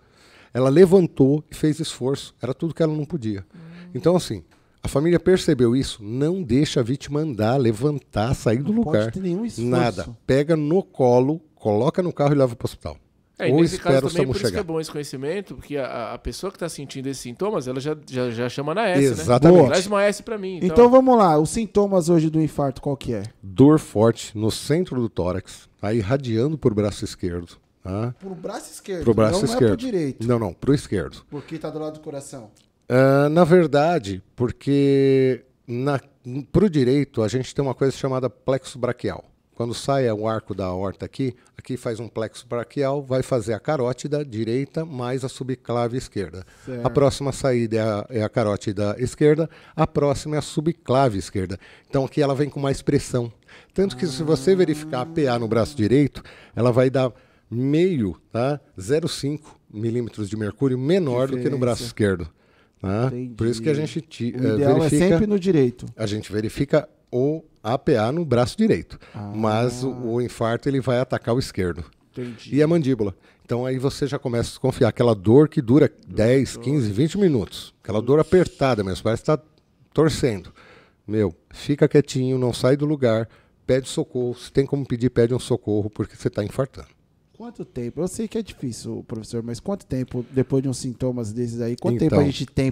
ela 0.54 0.68
levantou 0.68 1.42
e 1.50 1.54
fez 1.56 1.80
esforço. 1.80 2.34
Era 2.40 2.54
tudo 2.54 2.72
que 2.72 2.82
ela 2.82 2.94
não 2.94 3.04
podia. 3.04 3.44
Hum. 3.52 3.58
Então, 3.94 4.14
assim, 4.14 4.44
A 4.84 4.88
família 4.88 5.20
percebeu 5.20 5.76
isso, 5.76 6.02
não 6.02 6.42
deixa 6.42 6.80
a 6.80 6.82
vítima 6.82 7.20
andar, 7.20 7.56
levantar, 7.56 8.34
sair 8.34 8.58
do 8.62 8.72
Não 8.72 8.82
lugar. 8.82 9.04
pode 9.04 9.12
ter 9.14 9.20
nenhum 9.20 9.44
esforço. 9.44 9.70
Nada. 9.70 10.08
Pega 10.26 10.56
no 10.56 10.82
colo, 10.82 11.40
coloca 11.54 12.02
no 12.02 12.12
carro 12.12 12.32
e 12.32 12.36
leva 12.36 12.56
para 12.56 12.64
o 12.64 12.68
hospital. 12.68 12.96
É, 13.42 13.48
e 13.48 13.52
Ou 13.52 13.60
nesse 13.60 13.74
espera 13.76 13.94
caso 13.96 14.06
o 14.06 14.08
também, 14.10 14.22
SAMU 14.22 14.32
por 14.32 14.36
isso 14.36 14.40
que 14.42 14.46
é 14.46 14.50
chegar. 14.50 14.62
bom 14.64 14.80
esse 14.80 14.90
conhecimento, 14.90 15.54
porque 15.56 15.76
a, 15.76 16.14
a 16.14 16.18
pessoa 16.18 16.50
que 16.50 16.56
está 16.56 16.68
sentindo 16.68 17.08
esses 17.08 17.22
sintomas, 17.22 17.66
ela 17.66 17.80
já, 17.80 17.96
já, 18.08 18.30
já 18.30 18.48
chama 18.48 18.74
na 18.74 18.88
S, 18.88 19.00
né? 19.00 19.22
Exatamente. 19.22 19.66
Traz 19.66 19.86
uma 19.86 20.02
S 20.04 20.22
pra 20.22 20.38
mim. 20.38 20.56
Então, 20.56 20.68
Então, 20.68 20.90
vamos 20.90 21.16
lá, 21.18 21.38
os 21.38 21.50
sintomas 21.50 22.08
hoje 22.08 22.30
do 22.30 22.40
infarto, 22.40 22.80
qual 22.80 22.96
que 22.96 23.14
é? 23.14 23.22
Dor 23.42 23.78
forte 23.78 24.36
no 24.38 24.50
centro 24.50 25.00
do 25.00 25.08
tórax, 25.08 25.68
aí 25.80 25.98
irradiando 25.98 26.56
por 26.56 26.72
braço 26.74 27.04
esquerdo. 27.04 27.56
Tá? 27.82 28.14
Pro 28.20 28.34
braço 28.34 28.70
esquerdo, 28.72 29.02
Pro 29.02 29.12
braço 29.14 29.38
não 29.38 29.44
esquerdo. 29.44 29.64
é 29.64 29.76
pro 29.76 29.76
direito. 29.76 30.28
Não, 30.28 30.38
não, 30.38 30.52
pro 30.52 30.72
esquerdo. 30.72 31.24
Porque 31.28 31.58
tá 31.58 31.68
do 31.68 31.80
lado 31.80 31.94
do 31.94 32.00
coração. 32.00 32.50
Ah, 32.88 33.28
na 33.28 33.42
verdade, 33.42 34.22
porque 34.36 35.44
na, 35.66 35.98
pro 36.52 36.70
direito 36.70 37.22
a 37.22 37.28
gente 37.28 37.52
tem 37.54 37.64
uma 37.64 37.74
coisa 37.74 37.96
chamada 37.96 38.30
plexo 38.30 38.78
braquial. 38.78 39.24
Quando 39.62 39.74
sai 39.74 40.10
o 40.10 40.26
arco 40.26 40.56
da 40.56 40.64
aorta 40.64 41.06
aqui, 41.06 41.36
aqui 41.56 41.76
faz 41.76 42.00
um 42.00 42.08
plexo 42.08 42.44
braquial, 42.48 43.00
vai 43.00 43.22
fazer 43.22 43.52
a 43.54 43.60
carótida 43.60 44.24
direita 44.24 44.84
mais 44.84 45.24
a 45.24 45.28
subclave 45.28 45.96
esquerda. 45.96 46.44
Certo. 46.66 46.84
A 46.84 46.90
próxima 46.90 47.30
saída 47.30 47.76
é 47.76 47.80
a, 47.80 48.06
é 48.10 48.22
a 48.24 48.28
carótida 48.28 48.96
esquerda, 48.98 49.48
a 49.76 49.86
próxima 49.86 50.34
é 50.34 50.40
a 50.40 50.42
subclave 50.42 51.16
esquerda. 51.16 51.56
Então 51.88 52.04
aqui 52.04 52.20
ela 52.20 52.34
vem 52.34 52.50
com 52.50 52.58
mais 52.58 52.82
pressão. 52.82 53.32
Tanto 53.72 53.96
que 53.96 54.04
se 54.04 54.24
você 54.24 54.56
verificar 54.56 55.02
a 55.02 55.06
PA 55.06 55.38
no 55.38 55.46
braço 55.46 55.76
direito, 55.76 56.24
ela 56.56 56.72
vai 56.72 56.90
dar 56.90 57.12
meio, 57.48 58.20
tá? 58.32 58.58
0,5 58.76 59.38
milímetros 59.72 60.28
de 60.28 60.36
mercúrio 60.36 60.76
menor 60.76 61.28
do 61.28 61.38
que 61.38 61.48
no 61.48 61.56
braço 61.56 61.84
Diferença. 61.84 62.16
esquerdo. 62.24 62.28
Tá? 62.80 63.12
Por 63.36 63.46
isso 63.46 63.62
que 63.62 63.70
a 63.70 63.74
gente 63.74 64.00
ti- 64.00 64.34
O 64.36 64.44
eh, 64.44 64.54
ideal 64.54 64.74
verifica, 64.80 65.04
é 65.04 65.08
sempre 65.10 65.26
no 65.28 65.38
direito. 65.38 65.86
a 65.96 66.04
gente 66.04 66.32
verifica 66.32 66.88
o 67.12 67.44
APA 67.62 68.10
no 68.10 68.24
braço 68.24 68.56
direito, 68.56 68.98
Ah. 69.14 69.30
mas 69.34 69.84
o, 69.84 69.90
o 69.92 70.20
infarto 70.20 70.68
ele 70.68 70.80
vai 70.80 70.98
atacar 70.98 71.34
o 71.34 71.38
esquerdo 71.38 71.84
Entendi. 72.12 72.54
e 72.56 72.62
a 72.62 72.66
mandíbula. 72.66 73.14
Então 73.44 73.66
aí 73.66 73.78
você 73.78 74.06
já 74.06 74.18
começa 74.18 74.48
a 74.48 74.52
desconfiar. 74.52 74.88
Aquela 74.88 75.14
dor 75.14 75.48
que 75.48 75.60
dura 75.60 75.92
10, 76.08 76.56
15, 76.56 76.90
20 76.90 77.18
minutos. 77.18 77.74
Aquela 77.82 78.00
dor 78.00 78.18
apertada 78.18 78.82
mesmo, 78.82 79.04
parece 79.04 79.22
que 79.22 79.30
está 79.30 79.44
torcendo. 79.92 80.52
Meu, 81.06 81.34
fica 81.50 81.86
quietinho, 81.88 82.38
não 82.38 82.52
sai 82.52 82.76
do 82.76 82.86
lugar, 82.86 83.28
pede 83.66 83.88
socorro. 83.88 84.34
Se 84.38 84.50
tem 84.50 84.64
como 84.64 84.86
pedir, 84.86 85.10
pede 85.10 85.34
um 85.34 85.38
socorro, 85.38 85.90
porque 85.90 86.16
você 86.16 86.28
está 86.28 86.42
infartando. 86.42 86.88
Quanto 87.42 87.64
tempo? 87.64 88.00
Eu 88.00 88.06
sei 88.06 88.28
que 88.28 88.38
é 88.38 88.42
difícil, 88.42 89.02
professor, 89.02 89.42
mas 89.42 89.58
quanto 89.58 89.84
tempo, 89.84 90.24
depois 90.30 90.62
de 90.62 90.68
uns 90.68 90.78
sintomas 90.78 91.32
desses 91.32 91.60
aí, 91.60 91.74
quanto 91.74 91.96
Então, 91.96 92.08
tempo 92.10 92.20
a 92.20 92.24
gente 92.24 92.46
tem 92.46 92.70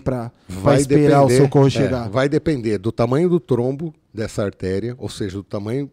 Vai 0.48 0.76
esperar 0.76 1.22
depender, 1.22 1.42
o 1.42 1.44
socorro 1.44 1.66
é, 1.66 1.70
chegar? 1.70 2.09
vai 2.09 2.28
depender 2.28 2.78
do 2.78 2.92
tamanho 2.92 3.28
do 3.28 3.40
trombo 3.40 3.92
dessa 4.14 4.44
artéria, 4.44 4.94
ou 4.96 5.09
seja, 5.09 5.38
do 5.38 5.42
tamanho, 5.42 5.90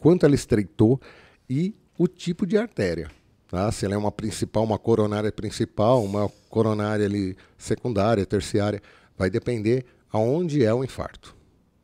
quanto 0.00 0.26
ela 0.26 0.34
estreitou 0.34 1.00
e 1.48 1.72
o 1.96 2.08
tipo 2.08 2.44
de 2.44 2.58
artéria. 2.58 3.08
Tá? 3.48 3.70
Se 3.70 3.84
ela 3.84 3.94
é 3.94 3.96
uma 3.96 4.10
principal, 4.10 4.64
uma 4.64 4.76
coronária 4.76 5.30
principal, 5.30 6.02
uma 6.02 6.28
coronária 6.50 7.06
ali 7.06 7.36
secundária, 7.56 8.26
terciária, 8.26 8.82
vai 9.16 9.30
depender 9.30 9.84
aonde 10.10 10.64
é 10.64 10.74
o 10.74 10.82
infarto. 10.82 11.32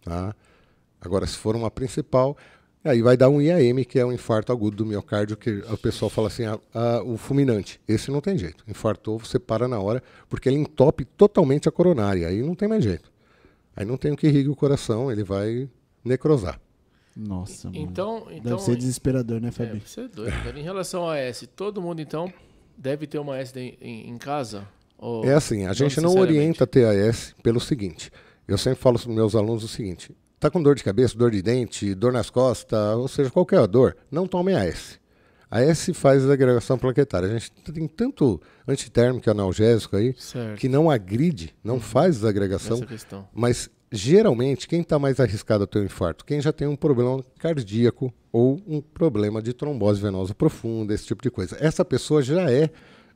Tá? 0.05 0.35
Agora, 1.01 1.25
se 1.25 1.37
for 1.37 1.55
uma 1.55 1.71
principal, 1.71 2.37
aí 2.89 3.01
vai 3.03 3.17
dar 3.17 3.29
um 3.29 3.41
IAM, 3.41 3.85
que 3.85 3.99
é 3.99 4.05
um 4.05 4.13
infarto 4.13 4.53
agudo 4.53 4.79
do 4.79 4.87
miocárdio, 4.87 5.37
que 5.37 5.51
o 5.51 5.77
pessoal 5.79 6.09
fala 6.11 6.29
assim, 6.29 6.45
ah, 6.45 6.59
ah, 6.75 7.03
o 7.05 7.17
fulminante. 7.17 7.81
Esse 7.87 8.11
não 8.11 8.21
tem 8.21 8.37
jeito. 8.37 8.65
Infartou, 8.69 9.19
você 9.19 9.39
para 9.39 9.69
na 9.69 9.79
hora, 9.81 10.03
porque 10.29 10.49
ele 10.49 10.59
entope 10.59 11.05
totalmente 11.05 11.69
a 11.69 11.73
coronária. 11.73 12.27
Aí 12.29 12.43
não 12.43 12.55
tem 12.55 12.69
mais 12.69 12.83
jeito. 12.83 13.11
Aí 13.77 13.85
não 13.87 13.97
tem 13.97 14.13
o 14.13 14.17
que 14.17 14.27
irrigue 14.27 14.49
o 14.49 14.57
coração, 14.57 15.11
ele 15.11 15.25
vai 15.25 15.69
necrosar. 16.05 16.61
Nossa, 17.17 17.69
mano. 17.69 17.79
então, 17.81 18.27
então 18.31 18.53
Deve 18.57 18.63
ser 18.63 18.77
desesperador, 18.77 19.41
né, 19.41 19.49
é, 19.49 19.53
Fabi? 19.53 19.81
você 19.85 20.01
é 20.03 20.09
doido. 20.09 20.33
cara. 20.33 20.59
Em 20.59 20.63
relação 20.63 21.09
a 21.09 21.19
S, 21.19 21.47
todo 21.47 21.81
mundo 21.81 22.01
então 22.01 22.33
deve 22.77 23.07
ter 23.07 23.19
uma 23.19 23.37
S 23.39 23.57
em, 23.59 23.77
em- 23.81 24.09
em 24.11 24.19
casa? 24.19 24.67
Ou 24.99 25.25
É 25.25 25.35
assim, 25.35 25.67
a 25.67 25.73
gente 25.73 26.01
não 26.01 26.15
orienta 26.17 26.67
TAS 26.67 27.35
pelo 27.43 27.61
seguinte. 27.61 28.11
Eu 28.49 28.57
sempre 28.57 28.79
falo 28.81 28.99
para 28.99 29.09
os 29.09 29.15
meus 29.15 29.35
alunos 29.35 29.63
o 29.65 29.69
seguinte: 29.69 30.15
tá 30.43 30.51
com 30.51 30.61
dor 30.63 30.75
de 30.75 30.83
cabeça, 30.83 31.17
dor 31.17 31.31
de 31.31 31.41
dente, 31.41 31.95
dor 31.95 32.13
nas 32.13 32.29
costas, 32.29 32.97
ou 32.97 33.07
seja, 33.09 33.31
qualquer 33.31 33.65
dor, 33.69 33.97
não 34.11 34.27
tome 34.27 34.53
AS. 34.55 35.01
A 35.49 35.61
S 35.61 35.93
faz 35.95 36.29
agregação 36.29 36.77
plaquetária. 36.79 37.29
A 37.29 37.33
gente 37.39 37.51
tem 37.53 37.87
tanto 37.87 38.41
antitérmico 38.67 39.29
e 39.29 39.31
analgésico 39.31 39.97
aí 39.97 40.15
Certo. 40.19 40.59
que 40.59 40.67
não 40.69 40.91
agride, 40.91 41.55
não 41.63 41.79
faz 41.79 42.17
desagregação. 42.17 42.81
Mas 43.35 43.69
geralmente 43.93 44.67
quem 44.67 44.81
está 44.81 44.99
mais 44.99 45.21
arriscado 45.21 45.65
a 45.65 45.67
ter 45.67 45.79
um 45.81 45.85
infarto? 45.85 46.25
Quem 46.25 46.41
já 46.41 46.53
tem 46.53 46.67
um 46.67 46.75
problema 46.75 47.23
cardíaco 47.39 48.13
ou 48.33 48.59
um 48.67 48.81
problema 48.81 49.43
de 49.43 49.53
trombose 49.53 50.01
venosa 50.01 50.35
profunda, 50.35 50.95
esse 50.95 51.05
tipo 51.07 51.23
de 51.23 51.31
coisa. 51.31 51.55
Essa 51.61 51.85
pessoa 51.85 52.23
já 52.23 52.51
é 52.51 52.71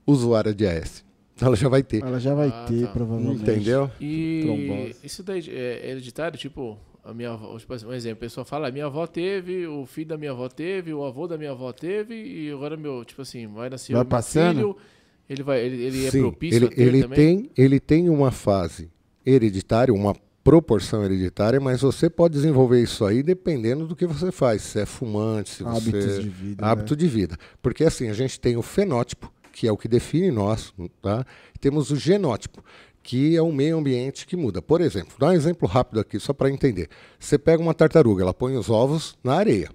usuária 0.07 0.55
de 0.55 0.67
AS. 0.67 1.05
Ela 1.41 1.55
já 1.57 1.69
vai 1.69 1.83
ter. 1.83 2.03
Ela 2.03 2.19
já 2.19 2.35
vai 2.35 2.49
Ah, 2.49 2.65
ter, 2.67 2.87
tá. 2.87 2.93
provavelmente. 2.93 3.43
Entendeu? 3.43 3.91
E 4.01 4.41
Trombose. 4.45 4.97
isso 5.05 5.23
daí 5.23 5.45
é 5.51 5.91
hereditário? 5.91 6.39
Tipo, 6.39 6.79
a 7.07 7.15
minha 7.15 7.31
avó, 7.31 7.57
tipo 7.59 7.73
assim, 7.73 7.87
um 7.87 7.93
exemplo, 7.93 8.17
a 8.19 8.21
pessoa 8.21 8.45
fala, 8.45 8.69
a 8.69 8.73
minha 8.73 8.87
avó 8.87 9.07
teve, 9.07 9.67
o 9.67 9.87
filho 9.87 10.09
da 10.09 10.19
minha 10.19 10.33
avó 10.33 10.49
teve, 10.49 10.93
o 10.93 11.05
avô 11.05 11.27
da 11.29 11.39
minha 11.39 11.53
avó 11.53 11.73
teve, 11.73 12.15
e 12.15 12.51
agora 12.51 12.77
meu, 12.77 13.05
tipo 13.05 13.23
assim, 13.23 13.47
vai 13.47 13.71
nascer 13.71 13.93
Vai 13.93 14.03
o 14.03 14.05
meu 14.05 14.11
passando? 14.11 14.57
filho, 14.57 14.77
ele, 15.29 15.43
vai, 15.43 15.65
ele, 15.65 15.83
ele 15.83 16.07
é 16.07 16.11
Sim, 16.11 16.21
propício 16.23 16.57
ele, 16.57 16.67
a 16.67 16.69
ter 16.69 16.83
ele 16.83 17.03
também? 17.03 17.17
tem, 17.17 17.51
ele 17.57 17.81
tem 17.81 18.09
uma 18.09 18.31
fase 18.31 18.91
hereditária, 19.25 19.95
uma 19.95 20.15
proporção 20.43 21.05
hereditária, 21.05 21.59
mas 21.61 21.81
você 21.81 22.09
pode 22.09 22.35
desenvolver 22.35 22.81
isso 22.81 23.05
aí 23.05 23.23
dependendo 23.23 23.87
do 23.87 23.97
que 23.97 24.07
você 24.07 24.31
faz. 24.31 24.63
Se 24.63 24.81
é 24.81 24.87
fumante, 24.87 25.51
se 25.51 25.65
você... 25.65 25.89
Hábitos 25.89 26.23
de 26.23 26.29
vida, 26.29 26.65
né? 26.65 26.71
Hábito 26.71 26.97
de 26.97 27.09
vida. 27.09 27.37
Porque 27.61 27.83
assim, 27.83 28.09
a 28.09 28.13
gente 28.13 28.39
tem 28.39 28.57
o 28.57 28.63
fenótipo, 28.63 29.33
que 29.53 29.67
é 29.67 29.73
o 29.73 29.77
que 29.77 29.89
define 29.89 30.31
nós, 30.31 30.73
tá? 31.03 31.27
Temos 31.61 31.91
o 31.91 31.97
genótipo, 31.97 32.63
que 33.07 33.37
é 33.37 33.41
o 33.41 33.53
meio 33.53 33.79
ambiente 33.79 34.27
que 34.27 34.37
muda. 34.37 34.61
Por 34.61 34.81
exemplo, 34.81 35.15
dá 35.17 35.29
um 35.29 35.33
exemplo 35.33 35.69
rápido 35.69 36.01
aqui, 36.01 36.19
só 36.19 36.33
para 36.33 36.51
entender. 36.51 36.89
Você 37.21 37.39
pega 37.39 37.63
uma 37.63 37.73
tartaruga, 37.73 38.25
ela 38.25 38.35
põe 38.35 38.57
os 38.57 38.69
ovos 38.69 39.17
na 39.23 39.37
areia. 39.37 39.71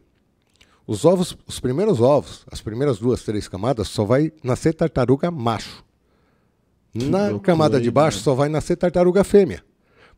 Os 0.85 1.05
ovos, 1.05 1.37
os 1.47 1.57
primeiros 1.57 2.01
ovos, 2.01 2.45
as 2.51 2.59
primeiras 2.59 2.99
duas, 2.99 3.23
três 3.23 3.47
camadas, 3.47 3.87
só 3.87 4.03
vai 4.03 4.33
nascer 4.43 4.73
tartaruga 4.73 5.31
macho. 5.31 5.81
Na 6.93 7.39
camada 7.39 7.79
de 7.79 7.89
baixo 7.89 8.19
só 8.19 8.35
vai 8.35 8.49
nascer 8.49 8.75
tartaruga 8.75 9.23
fêmea. 9.23 9.63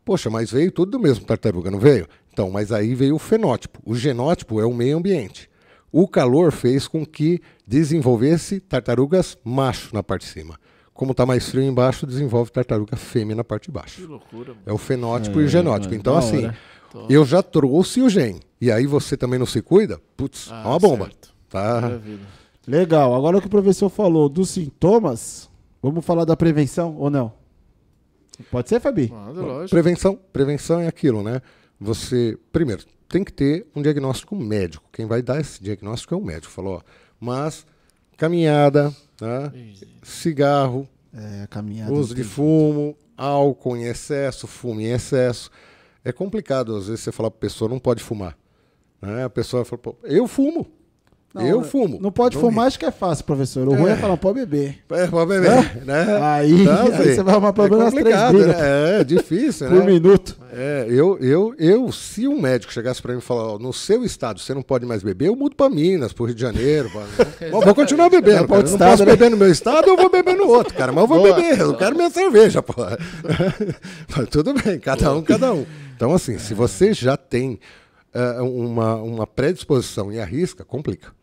Poxa, 0.04 0.32
mas 0.32 0.50
veio 0.50 0.72
tudo 0.72 0.94
do 0.94 1.00
mesmo 1.00 1.24
tartaruga, 1.24 1.70
não 1.70 1.80
veio? 1.80 2.08
Então, 2.32 2.50
mas 2.50 2.72
aí 2.72 2.96
veio 2.96 3.14
o 3.14 3.20
fenótipo. 3.20 3.80
O 3.86 3.96
genótipo 3.96 4.60
é 4.60 4.66
o 4.66 4.74
meio 4.74 4.98
ambiente. 4.98 5.48
O 5.92 6.08
calor 6.08 6.52
fez 6.52 6.88
com 6.88 7.06
que 7.06 7.40
desenvolvesse 7.68 8.60
tartarugas 8.60 9.38
macho 9.44 9.94
na 9.94 10.02
parte 10.02 10.26
de 10.26 10.32
cima. 10.32 10.58
Como 10.94 11.12
está 11.12 11.26
mais 11.26 11.50
frio 11.50 11.64
embaixo, 11.64 12.06
desenvolve 12.06 12.52
tartaruga 12.52 12.96
fêmea 12.96 13.36
na 13.36 13.44
parte 13.44 13.64
de 13.64 13.68
Que 13.70 13.72
baixo. 13.74 14.08
loucura, 14.08 14.50
mano. 14.50 14.62
É 14.66 14.72
o 14.72 14.78
fenótipo 14.78 15.42
e 15.42 15.46
o 15.46 15.48
genótipo. 15.48 15.90
mano, 15.90 16.00
Então, 16.00 16.16
assim, 16.18 16.46
hora. 16.46 16.58
eu 17.10 17.26
já 17.26 17.42
trouxe 17.42 18.02
o 18.02 18.10
gen. 18.10 18.40
E 18.62 18.72
aí 18.72 18.86
você 18.86 19.18
também 19.18 19.40
não 19.40 19.46
se 19.46 19.62
cuida? 19.62 20.00
Putz, 20.16 20.50
é 20.50 20.54
Ah, 20.54 20.70
uma 20.70 20.80
bomba. 20.80 21.06
certo. 21.06 21.34
Tá? 21.50 21.82
Maravilha. 21.82 22.20
Legal. 22.68 23.14
Agora 23.16 23.42
que 23.42 23.48
o 23.48 23.50
professor 23.50 23.90
falou 23.90 24.30
dos 24.30 24.50
sintomas, 24.52 25.50
vamos 25.82 26.06
falar 26.06 26.26
da 26.26 26.38
prevenção 26.38 26.96
ou 26.98 27.10
não? 27.10 27.34
Pode 28.52 28.70
ser, 28.70 28.80
Fabi? 28.80 29.10
Manda, 29.10 29.42
lógico. 29.42 29.70
Prevenção, 29.72 30.18
prevenção 30.32 30.80
é 30.80 30.88
aquilo, 30.88 31.22
né? 31.24 31.42
Você, 31.80 32.38
primeiro, 32.52 32.84
tem 33.10 33.24
que 33.24 33.32
ter 33.34 33.68
um 33.76 33.82
diagnóstico 33.82 34.36
médico. 34.36 34.84
Quem 34.92 35.06
vai 35.06 35.22
dar 35.22 35.40
esse 35.42 35.62
diagnóstico 35.62 36.14
é 36.14 36.18
o 36.18 36.22
médico. 36.24 36.52
Falou, 36.54 36.76
ó, 36.78 36.82
mas 37.20 37.66
caminhada, 38.18 38.94
tá? 39.24 39.52
cigarro, 40.04 40.88
É, 41.14 41.48
uso 41.92 42.14
de 42.16 42.24
fumo, 42.24 42.98
álcool 43.16 43.78
em 43.78 43.84
excesso, 43.84 44.48
fumo 44.48 44.82
em 44.82 44.92
excesso. 44.92 45.50
É 46.04 46.12
complicado, 46.12 46.76
às 46.76 46.88
vezes, 46.88 47.04
você 47.04 47.12
falar 47.12 47.32
para 47.32 47.38
a 47.38 47.42
pessoa, 47.42 47.70
não 47.70 47.80
pode 47.80 48.04
fumar. 48.04 48.38
Né? 49.02 49.24
A 49.24 49.30
pessoa 49.30 49.64
fala, 49.64 49.82
Pô, 49.82 49.96
eu 50.04 50.28
fumo. 50.28 50.68
Não, 51.34 51.42
eu 51.48 51.62
né? 51.62 51.64
fumo. 51.64 51.98
Não 52.00 52.12
pode 52.12 52.38
fumar, 52.38 52.68
acho 52.68 52.78
que 52.78 52.86
é 52.86 52.92
fácil, 52.92 53.26
professor. 53.26 53.68
O 53.68 53.74
ruim 53.74 53.90
é 53.92 53.96
falar, 53.96 54.10
não 54.10 54.18
pode 54.18 54.40
beber. 54.40 54.78
É, 54.92 55.08
pode 55.08 55.30
beber, 55.30 55.84
né? 55.84 56.06
Aí- 56.22 56.68
aí 56.70 56.92
você 57.16 57.24
vai 57.24 57.34
arrumar 57.34 57.54
problema 57.54 57.84
é 57.84 57.86
nas 57.86 57.94
três 57.96 58.06
complicado, 58.16 58.34
brigas. 58.38 58.56
né? 58.56 59.00
É 59.00 59.04
difícil, 59.04 59.68
Por 59.70 59.80
né? 59.80 59.86
minuto. 59.86 60.38
É, 60.56 60.86
eu, 60.88 61.18
eu, 61.20 61.56
eu, 61.58 61.92
se 61.92 62.28
um 62.28 62.40
médico 62.40 62.72
chegasse 62.72 63.02
para 63.02 63.14
mim 63.14 63.18
e 63.18 63.22
falar, 63.22 63.54
ó, 63.54 63.58
no 63.58 63.74
seu 63.74 64.04
estado 64.04 64.40
você 64.40 64.54
não 64.54 64.62
pode 64.62 64.86
mais 64.86 65.02
beber, 65.02 65.26
eu 65.30 65.36
mudo 65.36 65.56
para 65.56 65.68
Minas, 65.72 66.14
para 66.14 66.28
Rio 66.28 66.36
de 66.36 66.42
Janeiro. 66.42 66.92
Pra... 66.92 67.02
Mas 67.52 67.52
vou 67.66 67.74
continuar 67.74 68.10
bebendo. 68.12 68.48
Cara. 68.48 68.54
outro 68.54 68.56
Eu 68.58 68.62
não 68.62 68.74
estado, 68.74 68.90
posso 68.92 69.06
né? 69.06 69.12
beber 69.12 69.32
no 69.32 69.38
meu 69.38 69.50
estado, 69.50 69.88
eu 69.88 69.98
vou 69.98 70.10
beber 70.12 70.36
no 70.36 70.48
outro, 70.48 70.76
cara. 70.76 70.92
Mas 70.92 71.02
eu 71.02 71.08
vou 71.08 71.18
Boa. 71.20 71.34
beber, 71.34 71.60
eu 71.60 71.74
quero 71.76 71.96
minha 71.96 72.12
cerveja, 72.12 72.62
pô. 72.62 72.74
Mas 74.16 74.30
tudo 74.30 74.54
bem, 74.54 74.78
cada 74.80 75.12
um, 75.14 75.22
cada 75.24 75.52
um. 75.54 75.66
Então, 75.96 76.14
assim, 76.14 76.38
se 76.38 76.54
você 76.54 76.94
já 76.94 77.18
tem 77.18 77.60
eh, 78.14 78.42
uma, 78.42 78.96
uma 78.96 79.28
predisposição 79.28 80.12
e 80.12 80.20
arrisca, 80.20 80.64
complica. 80.64 81.14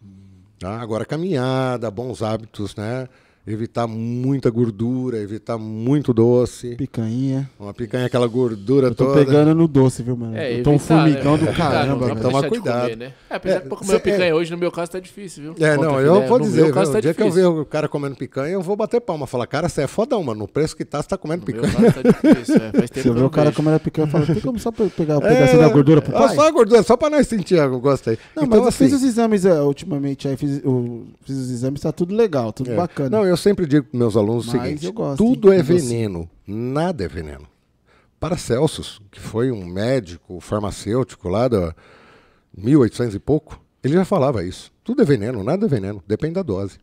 Tá? 0.58 0.80
Agora, 0.80 1.04
caminhada, 1.04 1.90
bons 1.90 2.22
hábitos, 2.22 2.76
né? 2.76 3.08
Evitar 3.52 3.86
muita 3.86 4.50
gordura, 4.50 5.18
evitar 5.18 5.58
muito 5.58 6.12
doce. 6.12 6.76
Picanha. 6.76 7.48
Uma 7.58 7.72
picanha, 7.74 8.06
aquela 8.06 8.26
gordura 8.26 8.88
Eu 8.88 8.94
tô 8.94 9.06
toda. 9.06 9.24
pegando 9.24 9.54
no 9.54 9.66
doce, 9.68 10.02
viu, 10.02 10.16
mano? 10.16 10.36
É, 10.36 10.58
eu 10.58 10.62
tô 10.62 10.70
um 10.70 10.74
evitar, 10.74 10.96
formigão 11.02 11.36
né? 11.36 11.46
do 11.50 11.56
caramba, 11.56 12.08
Não 12.08 12.16
Toma 12.16 12.48
cuidado. 12.48 12.82
comer, 12.82 12.96
né? 12.96 13.12
É, 13.28 13.34
apesar 13.36 13.56
É, 13.56 13.60
de 13.60 13.68
comer 13.68 13.84
cê- 13.86 13.98
picanha 14.00 14.34
hoje, 14.34 14.50
no 14.50 14.58
meu 14.58 14.70
caso, 14.72 14.90
tá 14.92 15.00
difícil, 15.00 15.42
viu? 15.42 15.54
É, 15.66 15.76
não, 15.76 16.00
eu 16.00 16.14
filé, 16.16 16.26
vou 16.28 16.38
no 16.38 16.44
dizer, 16.44 16.62
meu 16.64 16.72
caso, 16.74 16.92
viu, 16.92 16.92
tá 16.92 16.98
o 16.98 17.02
dia 17.02 17.14
que 17.14 17.22
eu 17.22 17.30
ver 17.30 17.40
difícil. 17.42 17.60
o 17.62 17.64
cara 17.66 17.88
comendo 17.88 18.16
picanha, 18.16 18.52
eu 18.52 18.62
vou 18.62 18.76
bater 18.76 19.00
palma. 19.00 19.26
Falar, 19.26 19.46
cara, 19.46 19.68
você 19.68 19.82
é 19.82 19.86
fodão, 19.86 20.22
mano. 20.22 20.40
No 20.40 20.48
preço 20.48 20.76
que 20.76 20.84
tá, 20.84 21.02
você 21.02 21.08
tá 21.08 21.16
comendo 21.16 21.44
No 21.46 21.52
meu 21.52 21.62
picanha. 21.62 21.92
caso, 21.92 22.02
tá 22.02 22.28
difícil. 22.28 22.56
É, 22.56 22.72
faz 22.72 22.90
tempo 22.90 23.02
Se 23.02 23.08
eu 23.08 23.14
ver 23.14 23.24
o 23.24 23.30
cara 23.30 23.52
comendo 23.52 23.80
picanha, 23.80 24.06
eu 24.06 24.10
falo, 24.10 24.26
tem 24.26 24.40
como 24.40 24.58
só 24.58 24.70
pe- 24.72 24.88
pegar 24.90 25.18
um 25.18 25.20
pedacinho 25.20 25.60
da 25.60 25.68
gordura 25.68 26.02
pro 26.02 26.16
ah, 26.16 26.26
pai? 26.26 26.34
Só 26.36 26.46
a 26.48 26.50
gordura, 26.50 26.82
só 26.82 26.96
pra 26.96 27.10
nós 27.10 27.26
sentir 27.26 27.60
o 27.60 27.78
gosto 27.80 28.10
aí. 28.10 28.18
Não, 28.34 28.44
então, 28.44 28.58
mas 28.58 28.66
eu 28.66 28.72
fiz 28.72 28.92
assim, 28.92 28.96
os 28.96 29.10
exames 29.10 29.44
é, 29.44 29.60
ultimamente, 29.62 30.28
aí 30.28 30.36
fiz, 30.36 30.60
os 30.64 31.50
exames, 31.50 31.80
tá 31.80 31.92
tudo 31.92 32.14
legal, 32.14 32.52
tudo 32.52 32.70
é. 32.72 32.76
bacana. 32.76 33.10
Não, 33.18 33.26
eu 33.26 33.36
sempre 33.40 33.66
digo 33.66 33.86
pros 33.86 33.98
meus 33.98 34.16
alunos 34.16 34.46
o 34.48 34.56
Mas 34.56 34.62
seguinte: 34.66 34.86
eu 34.86 34.92
gosto, 34.92 35.16
tudo 35.18 35.52
hein, 35.52 35.58
é 35.58 35.62
você. 35.62 35.74
veneno, 35.74 36.30
nada 36.46 37.04
é 37.04 37.08
veneno. 37.08 37.46
Paracelsus, 38.18 39.00
que 39.10 39.18
foi 39.18 39.50
um 39.50 39.64
médico 39.64 40.40
farmacêutico 40.40 41.28
lá 41.28 41.48
da 41.48 41.74
1800 42.56 43.14
e 43.14 43.18
pouco, 43.18 43.60
ele 43.82 43.94
já 43.94 44.04
falava 44.04 44.44
isso. 44.44 44.70
Tudo 44.84 45.02
é 45.02 45.04
veneno, 45.04 45.42
nada 45.42 45.66
é 45.66 45.68
veneno, 45.68 46.02
depende 46.06 46.34
da 46.34 46.42
dose. 46.42 46.78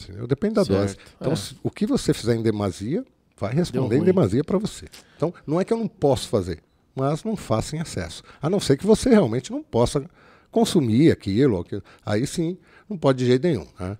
Entendeu? 0.00 0.26
Depende 0.26 0.54
da 0.54 0.64
Certo, 0.64 0.78
dose. 0.80 0.96
Então, 1.20 1.32
é. 1.32 1.36
se- 1.36 1.56
o 1.62 1.70
que 1.70 1.86
você 1.86 2.14
fizer 2.14 2.34
em 2.36 2.42
demasia, 2.42 3.04
vai 3.36 3.52
responder 3.52 3.98
em 3.98 4.04
demasia 4.04 4.42
para 4.42 4.56
você. 4.58 4.86
Então, 5.16 5.34
não 5.46 5.60
é 5.60 5.64
que 5.64 5.72
eu 5.72 5.76
não 5.76 5.88
posso 5.88 6.28
fazer, 6.28 6.60
mas 6.94 7.24
não 7.24 7.36
faça 7.36 7.76
em 7.76 7.80
excesso. 7.80 8.22
A 8.40 8.48
não 8.48 8.58
ser 8.60 8.76
que 8.76 8.86
você 8.86 9.10
realmente 9.10 9.50
não 9.52 9.62
possa 9.62 10.04
consumir 10.50 11.10
aquilo, 11.12 11.60
aquilo. 11.60 11.82
aí 12.06 12.26
sim, 12.26 12.56
não 12.88 12.96
pode 12.96 13.18
de 13.18 13.26
jeito 13.26 13.42
nenhum. 13.46 13.66
Né? 13.78 13.98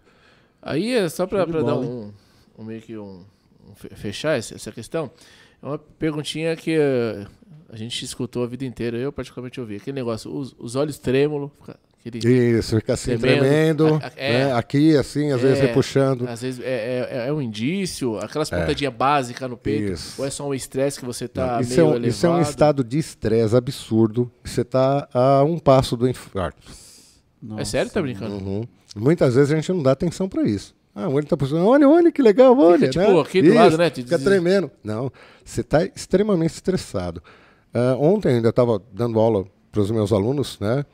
Aí 0.61 0.94
é 0.94 1.09
só 1.09 1.26
pra 1.26 1.44
dar 1.44 1.76
um, 1.78 2.12
um 2.59 2.64
meio 2.64 2.80
que 2.82 2.96
um, 2.96 3.22
um 3.68 3.74
fe- 3.74 3.90
fechar 3.94 4.36
essa, 4.38 4.54
questão. 4.72 5.11
É 5.62 5.66
uma 5.66 5.78
perguntinha 5.78 6.54
que 6.56 6.72
eh, 6.78 7.26
a 7.68 7.76
gente 7.76 8.04
escutou 8.04 8.42
a 8.42 8.46
vida 8.46 8.64
inteira. 8.64 8.96
Eu 8.96 9.12
particularmente 9.12 9.61
ouvi 9.61 9.76
aquele 9.76 9.94
negócio, 9.94 10.30
os, 10.34 10.54
os 10.59 10.76
olhos 10.76 10.98
aquele 12.00 12.18
Isso, 12.59 12.76
fica 12.76 12.94
assim 12.94 13.18
Tremendo. 13.18 13.40
tremendo, 13.40 13.94
A- 14.02 14.06
a- 14.06 14.12
é. 14.16 14.32
né? 14.46 14.52
aqui 14.52 14.96
assim, 14.96 15.30
às 15.32 15.40
vezes 15.40 15.59
É, 15.59 15.66
repuxando. 15.66 16.28
Às 16.28 16.42
vezes 16.42 16.61
é, 16.64 17.09
é, 17.11 17.28
é 17.28 17.32
um 17.32 17.42
indício, 17.42 18.18
aquelas 18.18 18.48
pontadinhas 18.50 18.94
básicas 18.94 19.50
no 19.50 19.56
peito, 19.56 19.92
Isso. 19.92 20.14
ou 20.20 20.26
é 20.26 20.30
só 20.30 20.48
um 20.48 20.54
estresse 20.54 20.98
que 20.98 21.04
você 21.04 21.26
tá 21.28 21.61
isso, 21.61 21.72
é 21.72 21.76
meio 21.76 21.86
um, 21.86 21.90
elevado. 21.90 22.09
isso 22.09 22.26
é 22.26 22.30
um 22.30 22.40
estado 22.40 22.84
de 22.84 22.98
estresse 22.98 23.56
absurdo. 23.56 24.30
Você 24.44 24.62
está 24.62 25.09
a 25.12 25.42
um 25.44 25.59
passo 25.59 25.96
do 25.96 26.09
infarto. 26.09 26.70
É 27.59 27.64
sério, 27.64 27.90
tá 27.90 28.00
brincando? 28.02 28.36
Uhum. 28.36 28.64
Muitas 28.99 29.34
vezes 29.34 29.53
a 29.53 29.57
gente 29.57 29.72
não 29.72 29.82
dá 29.82 29.92
atenção 29.92 30.28
para 30.28 30.42
isso. 30.42 30.74
Ah, 30.94 31.09
o 31.09 31.12
olho 31.12 31.24
está 31.24 31.36
puxando. 31.36 31.64
Olha, 31.66 31.88
olha 31.88 32.11
que 32.11 32.20
legal, 32.20 32.59
olha. 32.59 32.88
tipo, 32.88 33.05
né? 33.12 33.20
aqui 33.20 33.40
do 33.42 33.55
lado, 33.55 33.78
né? 33.78 33.88
Te 33.90 34.03
Fica 34.03 34.16
diz- 34.16 34.24
tremendo. 34.24 34.70
Não, 34.82 35.12
você 35.44 35.61
está 35.61 35.84
extremamente 35.84 36.55
estressado. 36.55 37.22
Ah, 37.72 37.96
ontem 37.99 38.34
ainda 38.36 38.49
estava 38.49 38.82
dando 38.92 39.18
aula 39.20 39.44
para 39.70 39.80
os 39.80 39.90
meus 39.90 40.12
alunos, 40.12 40.59
né? 40.59 40.84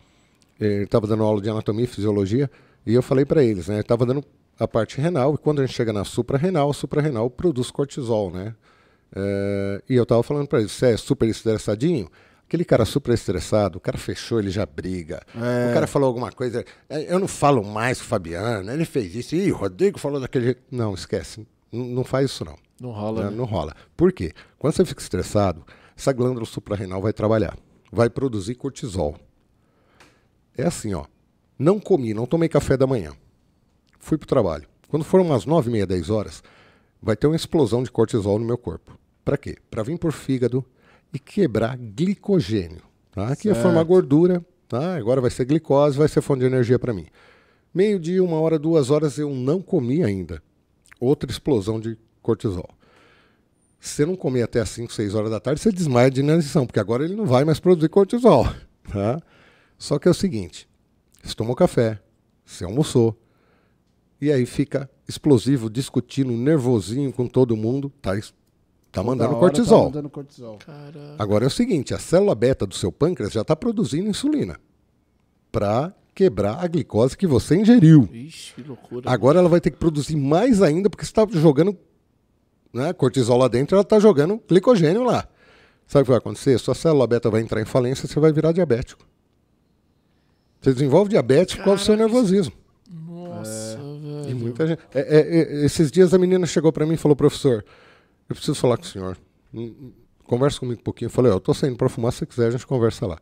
Estava 0.61 1.07
dando 1.07 1.22
aula 1.22 1.40
de 1.40 1.48
anatomia 1.48 1.84
e 1.84 1.88
fisiologia 1.88 2.50
e 2.86 2.94
eu 2.94 3.02
falei 3.02 3.24
para 3.24 3.42
eles, 3.42 3.68
né? 3.68 3.80
Estava 3.80 4.05
dando 4.07 4.22
a 4.59 4.68
parte 4.68 5.00
renal 5.00 5.34
e 5.34 5.38
quando 5.38 5.61
a 5.61 5.66
gente 5.66 5.74
chega 5.74 5.92
na 5.92 6.05
suprarrenal, 6.05 6.70
a 6.70 6.74
suprarrenal 6.74 7.28
produz 7.30 7.70
cortisol, 7.70 8.30
né? 8.30 8.55
Eh, 9.16 9.82
e 9.90 9.94
eu 9.94 10.02
estava 10.02 10.22
falando 10.22 10.46
para 10.46 10.61
eles, 10.61 10.72
você 10.72 10.86
é 10.92 10.96
super 10.96 11.28
estressadinho? 11.28 12.09
Aquele 12.47 12.64
cara 12.64 12.84
super 12.84 13.12
estressado, 13.14 13.78
o 13.78 13.80
cara 13.80 13.97
fechou, 13.99 14.38
ele 14.38 14.51
já 14.51 14.64
briga. 14.66 15.20
É. 15.34 15.70
O 15.70 15.74
cara 15.74 15.86
falou 15.86 16.07
alguma 16.07 16.30
coisa, 16.30 16.64
"É, 16.88 17.12
eu 17.12 17.18
não 17.18 17.26
falo 17.26 17.64
mais 17.64 17.99
com 17.99 18.05
o 18.05 18.09
Fabiano, 18.09 18.70
ele 18.70 18.84
fez 18.84 19.14
isso, 19.14 19.34
e 19.34 19.51
o 19.51 19.57
Rodrigo 19.57 19.99
falou 19.99 20.20
daquele 20.20 20.45
jeito. 20.47 20.62
Não, 20.70 20.95
esquece, 20.95 21.47
não 21.72 22.05
faz 22.05 22.30
isso 22.30 22.45
não. 22.45 22.57
Não 22.80 22.90
rola, 22.90 23.24
Né? 23.24 23.30
né? 23.30 23.36
Não 23.36 23.45
rola. 23.45 23.74
Por 23.97 24.12
quê? 24.12 24.32
Quando 24.59 24.74
você 24.74 24.84
fica 24.84 25.01
estressado, 25.01 25.64
essa 25.97 26.12
glândula 26.12 26.45
suprarrenal 26.45 27.01
vai 27.01 27.12
trabalhar, 27.12 27.57
vai 27.90 28.11
produzir 28.11 28.55
cortisol. 28.57 29.16
É 30.57 30.64
assim, 30.64 30.95
ó. 30.95 31.05
Não 31.59 31.80
comi, 31.80 32.12
não 32.14 32.26
tomei 32.26 32.49
café 32.49 32.76
da 32.76 32.86
manhã. 32.86 33.12
Fui 33.99 34.18
pro 34.18 34.28
trabalho. 34.28 34.66
Quando 34.88 35.05
for 35.05 35.20
umas 35.20 35.47
9 35.47 35.68
e 35.70 35.72
meia, 35.72 35.86
10 35.86 36.11
horas, 36.11 36.42
vai 37.03 37.16
ter 37.16 37.26
uma 37.26 37.36
explosão 37.36 37.82
de 37.82 37.90
cortisol 37.90 38.38
no 38.38 38.45
meu 38.45 38.59
corpo. 38.59 38.99
Para 39.24 39.36
quê? 39.38 39.57
Para 39.70 39.82
vir 39.82 39.99
por 39.99 40.12
fígado 40.12 40.64
e 41.14 41.18
quebrar 41.18 41.78
glicogênio. 41.78 42.82
Tá? 43.12 43.36
Que 43.36 43.46
ia 43.46 43.54
formar 43.54 43.84
gordura, 43.84 44.44
tá? 44.68 44.96
agora 44.96 45.20
vai 45.20 45.30
ser 45.30 45.44
glicose, 45.44 45.96
vai 45.96 46.08
ser 46.08 46.20
fonte 46.20 46.40
de 46.40 46.46
energia 46.46 46.78
para 46.78 46.92
mim. 46.92 47.06
Meio-dia, 47.72 48.22
uma 48.22 48.40
hora, 48.40 48.58
duas 48.58 48.90
horas, 48.90 49.16
eu 49.16 49.30
não 49.30 49.62
comi 49.62 50.02
ainda. 50.02 50.42
Outra 50.98 51.30
explosão 51.30 51.78
de 51.78 51.96
cortisol. 52.20 52.68
Se 53.78 53.96
você 53.96 54.06
não 54.06 54.16
comer 54.16 54.42
até 54.42 54.60
as 54.60 54.70
5, 54.70 54.92
6 54.92 55.14
horas 55.14 55.30
da 55.30 55.38
tarde, 55.38 55.60
você 55.60 55.70
desmaia 55.70 56.10
de 56.10 56.20
inanição, 56.20 56.66
porque 56.66 56.80
agora 56.80 57.04
ele 57.04 57.14
não 57.14 57.26
vai 57.26 57.44
mais 57.44 57.60
produzir 57.60 57.88
cortisol. 57.88 58.46
Tá? 58.92 59.18
Só 59.78 59.98
que 59.98 60.06
é 60.06 60.10
o 60.10 60.14
seguinte: 60.14 60.68
você 61.22 61.34
tomou 61.34 61.56
café, 61.56 61.98
você 62.44 62.64
almoçou, 62.64 63.18
e 64.20 64.30
aí 64.30 64.44
fica 64.44 64.90
explosivo, 65.08 65.70
discutindo, 65.70 66.30
nervosinho 66.32 67.10
com 67.10 67.26
todo 67.26 67.56
mundo, 67.56 67.90
tá, 68.02 68.12
tá 68.95 69.03
mandando 69.03 69.30
Toda 69.30 69.36
hora 69.45 69.53
cortisol. 69.53 69.78
Tá 69.80 69.84
mandando 69.86 70.11
cortisol. 70.11 70.59
Cara, 70.64 71.14
Agora 71.18 71.45
é 71.45 71.49
o 71.49 71.51
seguinte: 71.51 71.92
a 71.92 71.99
célula 71.99 72.34
beta 72.34 72.66
do 72.66 72.74
seu 72.74 72.90
pâncreas 72.92 73.32
já 73.32 73.42
está 73.42 73.55
produzindo 73.57 74.09
insulina 74.09 74.59
para 75.53 75.92
quebrar 76.14 76.62
a 76.62 76.66
glicose 76.66 77.16
que 77.16 77.26
você 77.26 77.57
ingeriu. 77.57 78.09
ixi, 78.12 78.55
que 78.55 78.62
loucura. 78.62 79.11
Agora 79.11 79.38
ela 79.40 79.49
vai 79.49 79.61
ter 79.61 79.70
que 79.70 79.76
produzir 79.76 80.16
mais 80.16 80.62
ainda, 80.62 80.88
porque 80.88 81.05
você 81.05 81.11
está 81.11 81.26
jogando 81.30 81.76
né, 82.72 82.92
cortisol 82.92 83.38
lá 83.38 83.49
dentro, 83.49 83.74
ela 83.76 83.82
está 83.82 83.99
jogando 83.99 84.40
glicogênio 84.49 85.03
lá. 85.05 85.28
Sabe 85.86 86.03
o 86.03 86.05
que 86.07 86.11
vai 86.12 86.18
acontecer? 86.18 86.59
Sua 86.59 86.74
célula 86.74 87.07
beta 87.07 87.28
vai 87.30 87.40
entrar 87.42 87.61
em 87.61 87.64
falência, 87.64 88.09
você 88.09 88.18
vai 88.18 88.32
virar 88.32 88.53
diabético. 88.53 89.05
Você 90.61 90.72
desenvolve 90.72 91.11
diabetes 91.11 91.57
por 91.57 91.64
causa 91.64 91.82
do 91.82 91.84
seu 91.84 91.97
Caraca, 91.97 92.12
nervosismo. 92.14 92.53
Nossa, 92.90 93.78
E 94.22 94.24
velho. 94.26 94.36
muita 94.36 94.66
gente. 94.66 94.80
é, 94.95 95.01
é, 95.01 95.18
é, 95.62 95.64
esses 95.66 95.90
dias 95.92 96.14
a 96.14 96.18
menina 96.18 96.47
chegou 96.47 96.72
para 96.72 96.86
mim 96.86 96.95
e 96.95 96.97
falou, 96.97 97.14
professor, 97.14 97.62
eu 98.29 98.35
preciso 98.35 98.55
falar 98.55 98.77
com 98.77 98.85
o 98.85 98.87
senhor. 98.87 99.18
Hum, 99.53 99.75
hum, 99.81 99.93
Conversa 100.25 100.59
comigo 100.59 100.81
um 100.81 100.85
pouquinho. 100.85 101.07
Eu 101.07 101.11
falei, 101.11 101.31
ó, 101.31 101.37
eu 101.37 101.41
tô 101.41 101.53
saindo 101.53 101.77
para 101.77 101.89
fumar, 101.89 102.12
se 102.12 102.20
você 102.20 102.27
quiser, 102.27 102.49
a 102.49 102.51
gente 102.51 102.66
conversa 102.66 103.07
lá. 103.07 103.18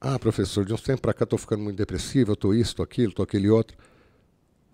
Ah, 0.00 0.18
professor, 0.18 0.64
de 0.64 0.72
uns 0.72 0.80
tempos 0.80 1.00
para 1.00 1.12
cá 1.12 1.22
eu 1.22 1.26
tô 1.26 1.38
ficando 1.38 1.62
muito 1.62 1.76
depressivo, 1.76 2.32
eu 2.32 2.36
tô 2.36 2.52
isso, 2.54 2.74
tô 2.74 2.82
aquilo, 2.82 3.12
tô 3.12 3.22
aquele 3.22 3.48
outro. 3.48 3.76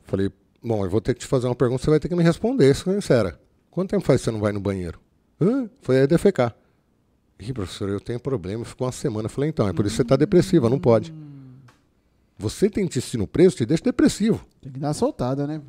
Falei, 0.04 0.30
bom, 0.62 0.84
eu 0.84 0.90
vou 0.90 1.00
ter 1.00 1.14
que 1.14 1.20
te 1.20 1.26
fazer 1.26 1.46
uma 1.48 1.54
pergunta, 1.54 1.82
você 1.82 1.90
vai 1.90 2.00
ter 2.00 2.08
que 2.08 2.14
me 2.14 2.22
responder, 2.22 2.74
sincera. 2.74 3.38
Quanto 3.70 3.90
tempo 3.90 4.04
faz 4.04 4.20
que 4.20 4.24
você 4.24 4.30
não 4.30 4.40
vai 4.40 4.52
no 4.52 4.60
banheiro? 4.60 4.98
Hã? 5.40 5.68
Foi 5.82 6.00
a 6.00 6.06
defecar. 6.06 6.56
Ih, 7.38 7.52
professor, 7.52 7.88
eu 7.90 8.00
tenho 8.00 8.18
problema, 8.18 8.64
ficou 8.64 8.86
uma 8.86 8.92
semana. 8.92 9.26
Eu 9.26 9.30
falei, 9.30 9.50
então, 9.50 9.68
é 9.68 9.72
por 9.72 9.84
isso 9.84 9.94
que 9.94 9.96
você 9.96 10.02
está 10.02 10.16
depressiva, 10.16 10.70
não 10.70 10.78
pode. 10.78 11.12
Você 12.38 12.70
tem 12.70 12.84
intestino 12.84 13.26
preso, 13.26 13.56
te 13.56 13.66
deixa 13.66 13.84
depressivo. 13.84 14.46
Tem 14.62 14.72
que 14.72 14.78
dar 14.78 14.88
uma 14.88 14.94
soltada, 14.94 15.46
né? 15.46 15.60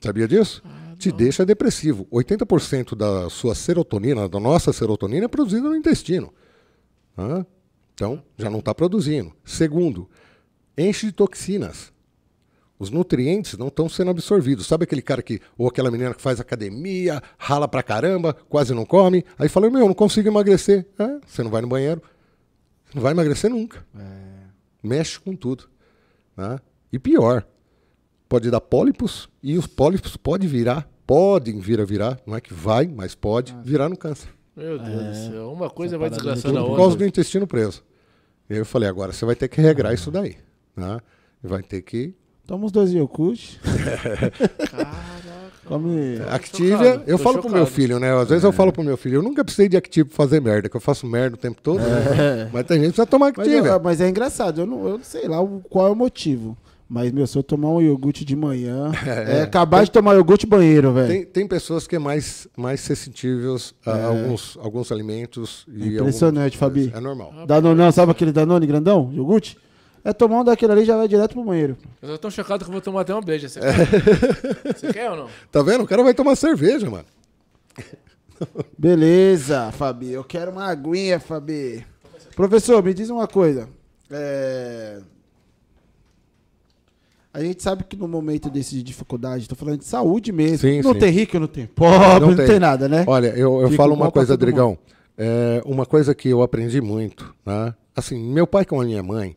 Sabia 0.00 0.26
disso? 0.26 0.62
Te 1.02 1.12
deixa 1.12 1.44
depressivo. 1.44 2.06
80% 2.12 2.94
da 2.94 3.28
sua 3.28 3.54
serotonina, 3.54 4.28
da 4.28 4.38
nossa 4.38 4.72
serotonina, 4.72 5.24
é 5.24 5.28
produzida 5.28 5.68
no 5.68 5.74
intestino. 5.76 6.32
Hã? 7.18 7.44
Então, 7.94 8.22
já 8.38 8.48
não 8.48 8.60
está 8.60 8.74
produzindo. 8.74 9.32
Segundo, 9.44 10.08
enche 10.78 11.06
de 11.06 11.12
toxinas. 11.12 11.92
Os 12.78 12.90
nutrientes 12.90 13.56
não 13.58 13.68
estão 13.68 13.88
sendo 13.88 14.10
absorvidos. 14.10 14.66
Sabe 14.66 14.84
aquele 14.84 15.02
cara 15.02 15.22
que, 15.22 15.40
ou 15.56 15.68
aquela 15.68 15.90
menina 15.90 16.14
que 16.14 16.22
faz 16.22 16.40
academia, 16.40 17.22
rala 17.38 17.68
pra 17.68 17.82
caramba, 17.82 18.34
quase 18.48 18.74
não 18.74 18.84
come, 18.84 19.24
aí 19.38 19.48
fala, 19.48 19.70
meu, 19.70 19.86
não 19.86 19.94
consigo 19.94 20.28
emagrecer. 20.28 20.86
É, 20.98 21.18
você 21.26 21.42
não 21.42 21.50
vai 21.50 21.62
no 21.62 21.68
banheiro. 21.68 22.02
Você 22.86 22.96
não 22.96 23.02
vai 23.02 23.12
emagrecer 23.12 23.50
nunca. 23.50 23.84
Mexe 24.82 25.20
com 25.20 25.36
tudo. 25.36 25.68
né? 26.36 26.58
E 26.92 26.98
pior, 26.98 27.46
pode 28.28 28.50
dar 28.50 28.60
pólipos 28.60 29.28
e 29.42 29.56
os 29.56 29.66
pólipos 29.66 30.16
podem 30.16 30.48
virar, 30.48 30.90
podem 31.06 31.58
vir 31.60 31.80
a 31.80 31.84
virar, 31.84 32.18
não 32.26 32.36
é 32.36 32.40
que 32.40 32.52
vai, 32.54 32.86
mas 32.86 33.14
pode 33.14 33.54
virar 33.64 33.88
no 33.88 33.96
câncer. 33.96 34.28
Meu 34.56 34.78
Deus 34.78 35.04
do 35.04 35.14
céu. 35.32 35.52
Uma 35.52 35.70
coisa 35.70 35.94
Essa 35.96 36.00
vai 36.00 36.10
desgraçando 36.10 36.48
a 36.58 36.60
Tudo 36.60 36.64
por 36.64 36.70
outra. 36.72 36.82
causa 36.84 36.96
do 36.96 37.06
intestino 37.06 37.46
preso. 37.46 37.82
E 38.50 38.54
aí 38.54 38.58
eu 38.58 38.66
falei, 38.66 38.88
agora 38.88 39.12
você 39.12 39.24
vai 39.24 39.34
ter 39.34 39.48
que 39.48 39.60
regrar 39.60 39.94
isso 39.94 40.10
daí. 40.10 40.36
Né? 40.76 40.98
Vai 41.42 41.62
ter 41.62 41.80
que. 41.82 42.14
Toma 42.46 42.66
os 42.66 42.72
dois 42.72 42.92
Yokult. 42.92 43.58
Caraca. 44.70 45.32
Come. 45.64 46.18
Activia, 46.28 46.76
chocado, 46.76 47.02
eu 47.06 47.16
falo 47.18 47.38
pro 47.40 47.48
meu 47.48 47.60
chocado. 47.60 47.74
filho, 47.76 47.98
né? 48.00 48.12
Às 48.20 48.28
vezes 48.28 48.42
eu 48.44 48.52
falo 48.52 48.72
pro 48.72 48.82
meu 48.82 48.96
filho, 48.96 49.14
eu 49.16 49.22
nunca 49.22 49.44
precisei 49.44 49.68
de 49.68 49.76
Active 49.76 50.08
pra 50.08 50.16
fazer 50.16 50.40
merda, 50.40 50.68
que 50.68 50.76
eu 50.76 50.80
faço 50.80 51.06
merda 51.06 51.36
o 51.36 51.38
tempo 51.38 51.62
todo. 51.62 51.78
né? 51.80 52.50
Mas 52.52 52.66
tem 52.66 52.78
gente 52.78 52.86
que 52.88 52.92
precisa 52.94 53.06
tomar 53.06 53.32
Mas, 53.36 53.46
Active. 53.46 53.68
eu- 53.68 53.80
mas 53.80 54.00
é 54.00 54.08
engraçado, 54.08 54.60
eu 54.62 54.66
não, 54.66 54.84
eu 54.88 54.98
não 54.98 55.04
sei 55.04 55.28
lá 55.28 55.40
o- 55.40 55.60
qual 55.70 55.86
é 55.86 55.90
o 55.90 55.94
motivo. 55.94 56.58
Mas, 56.94 57.10
meu, 57.10 57.26
se 57.26 57.38
eu 57.38 57.42
tomar 57.42 57.70
um 57.70 57.80
iogurte 57.80 58.22
de 58.22 58.36
manhã, 58.36 58.92
é, 59.26 59.40
acabar 59.40 59.82
de 59.82 59.90
tomar 59.90 60.14
iogurte 60.14 60.46
banheiro, 60.46 60.92
velho. 60.92 61.08
Tem, 61.08 61.24
tem 61.24 61.48
pessoas 61.48 61.86
que 61.86 61.96
é 61.96 61.98
mais, 61.98 62.46
mais 62.54 62.82
sensitíveis 62.82 63.72
a 63.86 64.08
alguns, 64.08 64.58
alguns 64.60 64.92
alimentos. 64.92 65.64
E 65.72 65.84
É 65.84 66.00
impressionante, 66.00 66.62
alguns- 66.62 66.84
Fabi. 66.84 66.92
É 66.94 67.00
normal. 67.00 67.46
Danone, 67.46 67.78
não, 67.78 67.90
sabe 67.90 68.12
aquele 68.12 68.30
Danone 68.30 68.66
grandão? 68.66 69.10
Iogurte? 69.14 69.56
É 70.04 70.12
tomar 70.12 70.40
um 70.40 70.44
daquele 70.44 70.72
ali 70.72 70.82
e 70.82 70.84
já 70.84 70.94
vai 70.94 71.08
direto 71.08 71.32
pro 71.32 71.42
banheiro. 71.42 71.78
Eu 72.02 72.10
tô 72.10 72.18
tão 72.18 72.30
chocado 72.30 72.62
que 72.62 72.68
eu 72.68 72.72
vou 72.72 72.82
tomar 72.82 73.00
até 73.00 73.14
uma 73.14 73.22
breja. 73.22 73.48
Você 73.48 73.58
quer? 73.60 74.76
Você 74.76 74.92
quer 74.92 75.10
ou 75.12 75.16
não? 75.16 75.28
Tá 75.50 75.62
vendo? 75.62 75.84
O 75.84 75.86
cara 75.86 76.02
vai 76.02 76.12
tomar 76.12 76.36
cerveja, 76.36 76.90
mano. 76.90 77.06
Beleza, 78.76 79.72
Fabi. 79.72 80.10
Eu 80.12 80.24
quero 80.24 80.50
uma 80.50 80.66
aguinha, 80.66 81.18
Fabi. 81.18 81.86
Professor, 82.36 82.82
me 82.82 82.92
diz 82.92 83.08
uma 83.08 83.26
coisa. 83.26 83.66
É... 84.10 85.00
A 87.34 87.42
gente 87.42 87.62
sabe 87.62 87.84
que 87.84 87.96
no 87.96 88.06
momento 88.06 88.50
desse 88.50 88.74
de 88.74 88.82
dificuldade, 88.82 89.48
tô 89.48 89.54
falando 89.54 89.78
de 89.78 89.86
saúde 89.86 90.30
mesmo. 90.30 90.58
Sim, 90.58 90.82
não 90.82 90.92
sim. 90.92 90.98
tem 90.98 91.10
rico, 91.10 91.38
não 91.38 91.46
tem 91.46 91.66
pobre, 91.66 92.20
não, 92.20 92.36
tem. 92.36 92.58
nada, 92.58 92.88
né? 92.88 93.04
Olha, 93.06 93.28
eu, 93.28 93.62
eu 93.62 93.70
falo 93.70 93.94
uma 93.94 94.10
coisa, 94.10 94.36
Drigão. 94.36 94.76
É, 95.16 95.62
uma 95.64 95.86
coisa 95.86 96.14
que 96.14 96.28
eu 96.28 96.42
aprendi 96.42 96.80
muito, 96.80 97.34
né? 97.44 97.74
Assim, 97.96 98.18
meu 98.18 98.46
pai 98.46 98.64
com 98.64 98.80
a 98.80 98.84
minha 98.84 99.02
mãe, 99.02 99.34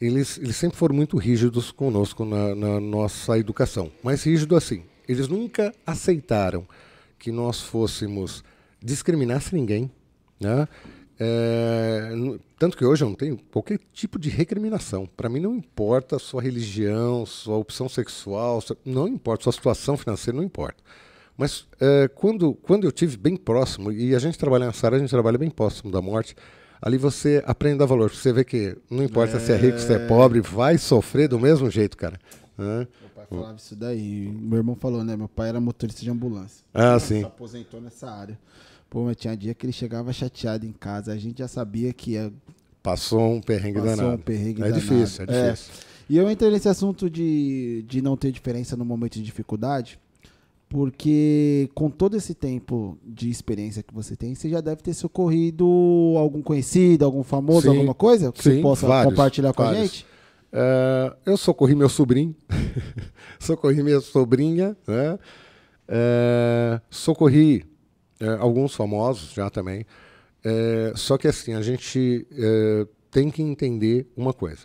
eles, 0.00 0.38
eles 0.38 0.56
sempre 0.56 0.76
foram 0.76 0.94
muito 0.94 1.16
rígidos 1.16 1.72
conosco 1.72 2.24
na, 2.24 2.54
na 2.54 2.80
nossa 2.80 3.38
educação. 3.38 3.90
Mas 4.02 4.22
rígido 4.24 4.54
assim, 4.54 4.82
eles 5.08 5.26
nunca 5.28 5.72
aceitaram 5.86 6.66
que 7.18 7.32
nós 7.32 7.60
fôssemos 7.60 8.44
discriminasse 8.82 9.54
ninguém, 9.54 9.90
né? 10.38 10.68
É, 11.18 12.10
tanto 12.58 12.76
que 12.76 12.84
hoje 12.84 13.04
eu 13.04 13.08
não 13.08 13.14
tenho 13.14 13.38
qualquer 13.52 13.78
tipo 13.92 14.18
de 14.18 14.28
recriminação. 14.28 15.06
Para 15.16 15.28
mim 15.28 15.40
não 15.40 15.54
importa 15.54 16.16
a 16.16 16.18
sua 16.18 16.42
religião, 16.42 17.24
sua 17.24 17.56
opção 17.56 17.88
sexual, 17.88 18.62
não 18.84 19.06
importa, 19.06 19.44
sua 19.44 19.52
situação 19.52 19.96
financeira 19.96 20.36
não 20.36 20.44
importa. 20.44 20.82
Mas 21.36 21.66
é, 21.80 22.08
quando, 22.08 22.54
quando 22.54 22.84
eu 22.84 22.92
tive 22.92 23.16
bem 23.16 23.36
próximo, 23.36 23.90
e 23.90 24.14
a 24.14 24.18
gente 24.18 24.38
trabalha 24.38 24.66
nessa 24.66 24.86
área, 24.86 24.96
a 24.96 25.00
gente 25.00 25.10
trabalha 25.10 25.38
bem 25.38 25.50
próximo 25.50 25.90
da 25.90 26.00
morte, 26.00 26.34
ali 26.80 26.96
você 26.96 27.42
aprende 27.46 27.76
a 27.76 27.78
dar 27.78 27.86
valor. 27.86 28.10
Você 28.10 28.32
vê 28.32 28.44
que 28.44 28.76
não 28.90 29.02
importa 29.02 29.40
se 29.40 29.52
é 29.52 29.56
rico, 29.56 29.78
se 29.78 29.92
é 29.92 30.06
pobre, 30.06 30.40
vai 30.40 30.78
sofrer 30.78 31.28
do 31.28 31.38
mesmo 31.38 31.68
jeito, 31.70 31.96
cara. 31.96 32.18
Meu 32.56 32.86
pai 33.14 33.26
falava 33.28 33.56
isso 33.56 33.74
daí. 33.74 34.30
Meu 34.32 34.58
irmão 34.58 34.76
falou, 34.76 35.02
né? 35.02 35.16
Meu 35.16 35.28
pai 35.28 35.48
era 35.48 35.60
motorista 35.60 36.02
de 36.02 36.10
ambulância. 36.10 36.64
Ah, 36.72 36.98
Se 37.00 37.06
sim. 37.08 37.24
aposentou 37.24 37.80
nessa 37.80 38.08
área. 38.08 38.38
Pô, 38.94 39.02
mas 39.02 39.16
tinha 39.16 39.36
dia 39.36 39.52
que 39.54 39.66
ele 39.66 39.72
chegava 39.72 40.12
chateado 40.12 40.64
em 40.64 40.70
casa. 40.70 41.10
A 41.12 41.16
gente 41.16 41.38
já 41.40 41.48
sabia 41.48 41.92
que 41.92 42.12
ia 42.12 42.32
Passou 42.80 43.32
um 43.34 43.40
perrengue 43.40 43.80
Passou 43.80 43.96
danado. 43.96 44.14
um 44.14 44.18
perrengue 44.18 44.62
é 44.62 44.66
danado. 44.66 44.80
difícil, 44.80 45.24
é 45.26 45.36
É. 45.36 45.50
difícil. 45.50 45.72
E 46.08 46.16
eu 46.16 46.30
entrei 46.30 46.48
nesse 46.52 46.68
assunto 46.68 47.10
de, 47.10 47.84
de 47.88 48.00
não 48.00 48.16
ter 48.16 48.30
diferença 48.30 48.76
no 48.76 48.84
momento 48.84 49.14
de 49.14 49.22
dificuldade, 49.22 49.98
porque 50.68 51.68
com 51.74 51.90
todo 51.90 52.16
esse 52.16 52.34
tempo 52.34 52.96
de 53.04 53.28
experiência 53.30 53.82
que 53.82 53.92
você 53.92 54.14
tem, 54.14 54.32
você 54.32 54.48
já 54.48 54.60
deve 54.60 54.80
ter 54.80 54.94
socorrido 54.94 55.66
algum 56.16 56.40
conhecido, 56.40 57.04
algum 57.04 57.24
famoso, 57.24 57.62
Sim. 57.62 57.68
alguma 57.70 57.94
coisa 57.94 58.30
que 58.30 58.40
você 58.40 58.54
Sim, 58.56 58.62
possa 58.62 58.86
vários, 58.86 59.12
compartilhar 59.12 59.52
com 59.54 59.62
a 59.62 59.66
vários. 59.72 59.90
gente? 59.90 60.06
É, 60.52 61.16
eu 61.26 61.36
socorri 61.36 61.74
meu 61.74 61.88
sobrinho, 61.88 62.32
socorri 63.40 63.82
minha 63.82 64.00
sobrinha, 64.00 64.76
né? 64.86 65.18
É, 65.88 66.80
socorri 66.88 67.64
é, 68.24 68.36
alguns 68.40 68.74
famosos 68.74 69.32
já 69.32 69.50
também. 69.50 69.84
É, 70.44 70.92
só 70.96 71.16
que 71.16 71.26
assim, 71.28 71.54
a 71.54 71.62
gente 71.62 72.26
é, 72.32 72.86
tem 73.10 73.30
que 73.30 73.42
entender 73.42 74.06
uma 74.16 74.32
coisa. 74.32 74.62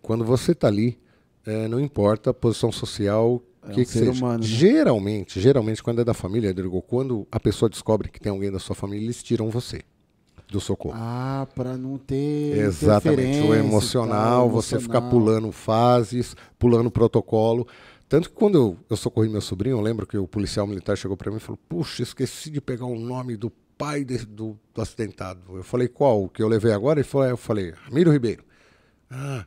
Quando 0.00 0.24
você 0.24 0.52
está 0.52 0.68
ali, 0.68 0.98
é, 1.46 1.68
não 1.68 1.80
importa 1.80 2.30
a 2.30 2.34
posição 2.34 2.70
social, 2.72 3.42
o 3.62 3.70
É 3.70 3.72
que, 3.72 3.80
um 3.80 3.84
que 3.84 3.90
seja. 3.90 4.10
humano, 4.12 4.48
né? 4.50 4.58
Geralmente, 4.58 5.40
geralmente, 5.40 5.82
quando 5.82 6.00
é 6.00 6.04
da 6.04 6.14
família, 6.14 6.50
Rodrigo, 6.50 6.82
quando 6.82 7.26
a 7.30 7.38
pessoa 7.40 7.68
descobre 7.68 8.08
que 8.10 8.20
tem 8.20 8.30
alguém 8.30 8.50
da 8.50 8.58
sua 8.58 8.74
família, 8.74 9.04
eles 9.04 9.22
tiram 9.22 9.50
você 9.50 9.82
do 10.50 10.60
socorro. 10.60 10.94
Ah, 10.98 11.46
para 11.54 11.76
não 11.78 11.96
ter 11.96 12.58
Exatamente, 12.58 13.40
o 13.40 13.54
emocional, 13.54 14.40
tal, 14.42 14.50
você 14.50 14.78
ficar 14.78 14.98
emocional. 14.98 15.10
pulando 15.10 15.52
fases, 15.52 16.36
pulando 16.58 16.90
protocolo. 16.90 17.66
Tanto 18.12 18.28
que 18.28 18.34
quando 18.34 18.58
eu, 18.58 18.76
eu 18.90 18.96
socorri 18.98 19.26
meu 19.30 19.40
sobrinho, 19.40 19.78
eu 19.78 19.80
lembro 19.80 20.06
que 20.06 20.18
o 20.18 20.28
policial 20.28 20.66
militar 20.66 20.98
chegou 20.98 21.16
para 21.16 21.30
mim 21.30 21.38
e 21.38 21.40
falou: 21.40 21.58
Puxa, 21.66 22.02
esqueci 22.02 22.50
de 22.50 22.60
pegar 22.60 22.84
o 22.84 22.94
nome 22.94 23.38
do 23.38 23.48
pai 23.78 24.04
de- 24.04 24.26
do, 24.26 24.58
do 24.74 24.82
acidentado. 24.82 25.40
Eu 25.56 25.64
falei: 25.64 25.88
Qual? 25.88 26.24
O 26.24 26.28
que 26.28 26.42
eu 26.42 26.46
levei 26.46 26.72
agora? 26.72 27.00
Ele 27.00 27.08
falou: 27.08 27.26
é, 27.26 27.30
Eu 27.30 27.38
falei: 27.38 27.72
Ramiro 27.86 28.12
Ribeiro. 28.12 28.44
Ah, 29.10 29.46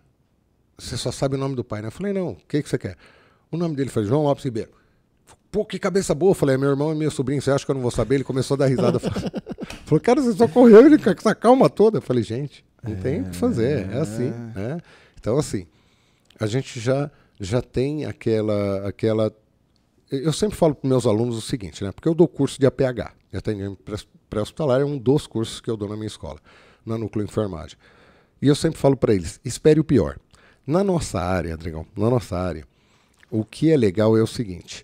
você 0.75 0.97
só 0.97 1.11
sabe 1.11 1.35
o 1.35 1.37
nome 1.37 1.55
do 1.55 1.63
pai, 1.63 1.83
né? 1.83 1.89
Eu 1.89 1.91
falei: 1.91 2.11
Não, 2.11 2.29
o 2.31 2.35
que, 2.47 2.63
que 2.63 2.67
você 2.67 2.79
quer? 2.79 2.97
O 3.51 3.55
nome 3.57 3.75
dele 3.75 3.91
foi 3.91 4.03
João 4.03 4.23
Lopes 4.23 4.43
Ribeiro. 4.43 4.71
Pô, 5.51 5.63
que 5.63 5.77
cabeça 5.77 6.15
boa. 6.15 6.31
Eu 6.31 6.35
falei, 6.35 6.55
é 6.55 6.57
meu 6.57 6.69
irmão 6.71 6.91
e 6.91 6.95
meu 6.95 7.11
sobrinho, 7.11 7.39
você 7.43 7.51
acha 7.51 7.63
que 7.63 7.69
eu 7.69 7.75
não 7.75 7.83
vou 7.83 7.91
saber? 7.91 8.15
Ele 8.15 8.23
começou 8.23 8.55
a 8.55 8.57
dar 8.57 8.65
risada. 8.65 8.99
Falou, 9.85 10.01
cara, 10.01 10.21
você 10.21 10.33
só 10.33 10.47
correu 10.47 10.87
ele 10.87 10.97
com 10.97 11.11
essa 11.11 11.35
calma 11.35 11.69
toda. 11.69 11.99
Eu 11.99 12.01
falei, 12.01 12.23
gente, 12.23 12.65
não 12.83 12.95
tem 12.95 13.21
o 13.21 13.25
que 13.29 13.35
fazer, 13.35 13.87
é 13.91 13.99
assim. 13.99 14.31
Né? 14.55 14.79
Então, 15.19 15.37
assim, 15.37 15.65
a 16.39 16.47
gente 16.47 16.79
já, 16.79 17.09
já 17.39 17.61
tem 17.61 18.05
aquela, 18.05 18.87
aquela. 18.87 19.33
Eu 20.11 20.31
sempre 20.33 20.55
falo 20.57 20.75
para 20.75 20.87
meus 20.89 21.05
alunos 21.05 21.37
o 21.37 21.41
seguinte, 21.41 21.83
né? 21.83 21.91
Porque 21.91 22.07
eu 22.07 22.13
dou 22.15 22.27
curso 22.27 22.59
de 22.59 22.65
APH, 22.65 23.13
atendimento 23.33 23.77
pré- 23.83 23.97
pré-hospitalar, 24.29 24.81
é 24.81 24.85
um 24.85 24.97
dos 24.97 25.27
cursos 25.27 25.59
que 25.59 25.69
eu 25.69 25.75
dou 25.77 25.89
na 25.89 25.95
minha 25.95 26.07
escola, 26.07 26.39
na 26.85 26.97
Núcleo 26.97 27.23
Enfermagem. 27.25 27.77
E 28.41 28.47
eu 28.47 28.55
sempre 28.55 28.79
falo 28.79 28.95
para 28.95 29.13
eles, 29.13 29.39
espere 29.43 29.79
o 29.79 29.83
pior. 29.83 30.17
Na 30.65 30.83
nossa 30.83 31.19
área, 31.19 31.53
Adrigão, 31.53 31.85
na 31.95 32.09
nossa 32.09 32.37
área, 32.37 32.65
o 33.29 33.43
que 33.43 33.71
é 33.71 33.77
legal 33.77 34.17
é 34.17 34.21
o 34.21 34.27
seguinte: 34.27 34.83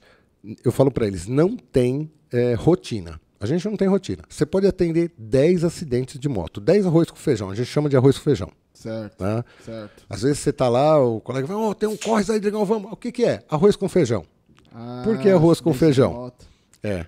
eu 0.63 0.71
falo 0.71 0.91
para 0.91 1.07
eles, 1.07 1.27
não 1.27 1.55
tem 1.55 2.11
eh, 2.31 2.53
rotina. 2.55 3.19
A 3.39 3.45
gente 3.47 3.65
não 3.67 3.75
tem 3.75 3.87
rotina. 3.87 4.23
Você 4.29 4.45
pode 4.45 4.67
atender 4.67 5.11
10 5.17 5.63
acidentes 5.63 6.19
de 6.19 6.29
moto, 6.29 6.61
10 6.61 6.85
arroz 6.85 7.09
com 7.09 7.15
feijão. 7.17 7.49
A 7.49 7.55
gente 7.55 7.67
chama 7.67 7.89
de 7.89 7.97
arroz 7.97 8.15
com 8.17 8.23
feijão. 8.23 8.51
Certo, 8.81 9.23
Né? 9.23 9.43
certo. 9.63 10.03
Às 10.09 10.21
vezes 10.23 10.39
você 10.39 10.51
tá 10.51 10.67
lá, 10.67 10.99
o 10.99 11.21
colega 11.21 11.47
fala, 11.47 11.69
oh, 11.69 11.75
tem 11.75 11.87
um 11.87 11.95
corre 11.95 12.23
aí, 12.29 12.39
Drigão, 12.39 12.65
vamos. 12.65 12.91
O 12.91 12.95
que, 12.95 13.11
que 13.11 13.23
é? 13.23 13.43
Arroz 13.49 13.75
com 13.75 13.87
feijão. 13.87 14.23
Ah, 14.73 15.01
Por 15.03 15.17
que 15.19 15.29
arroz 15.29 15.61
com 15.61 15.73
feijão? 15.73 16.31
É. 16.81 17.05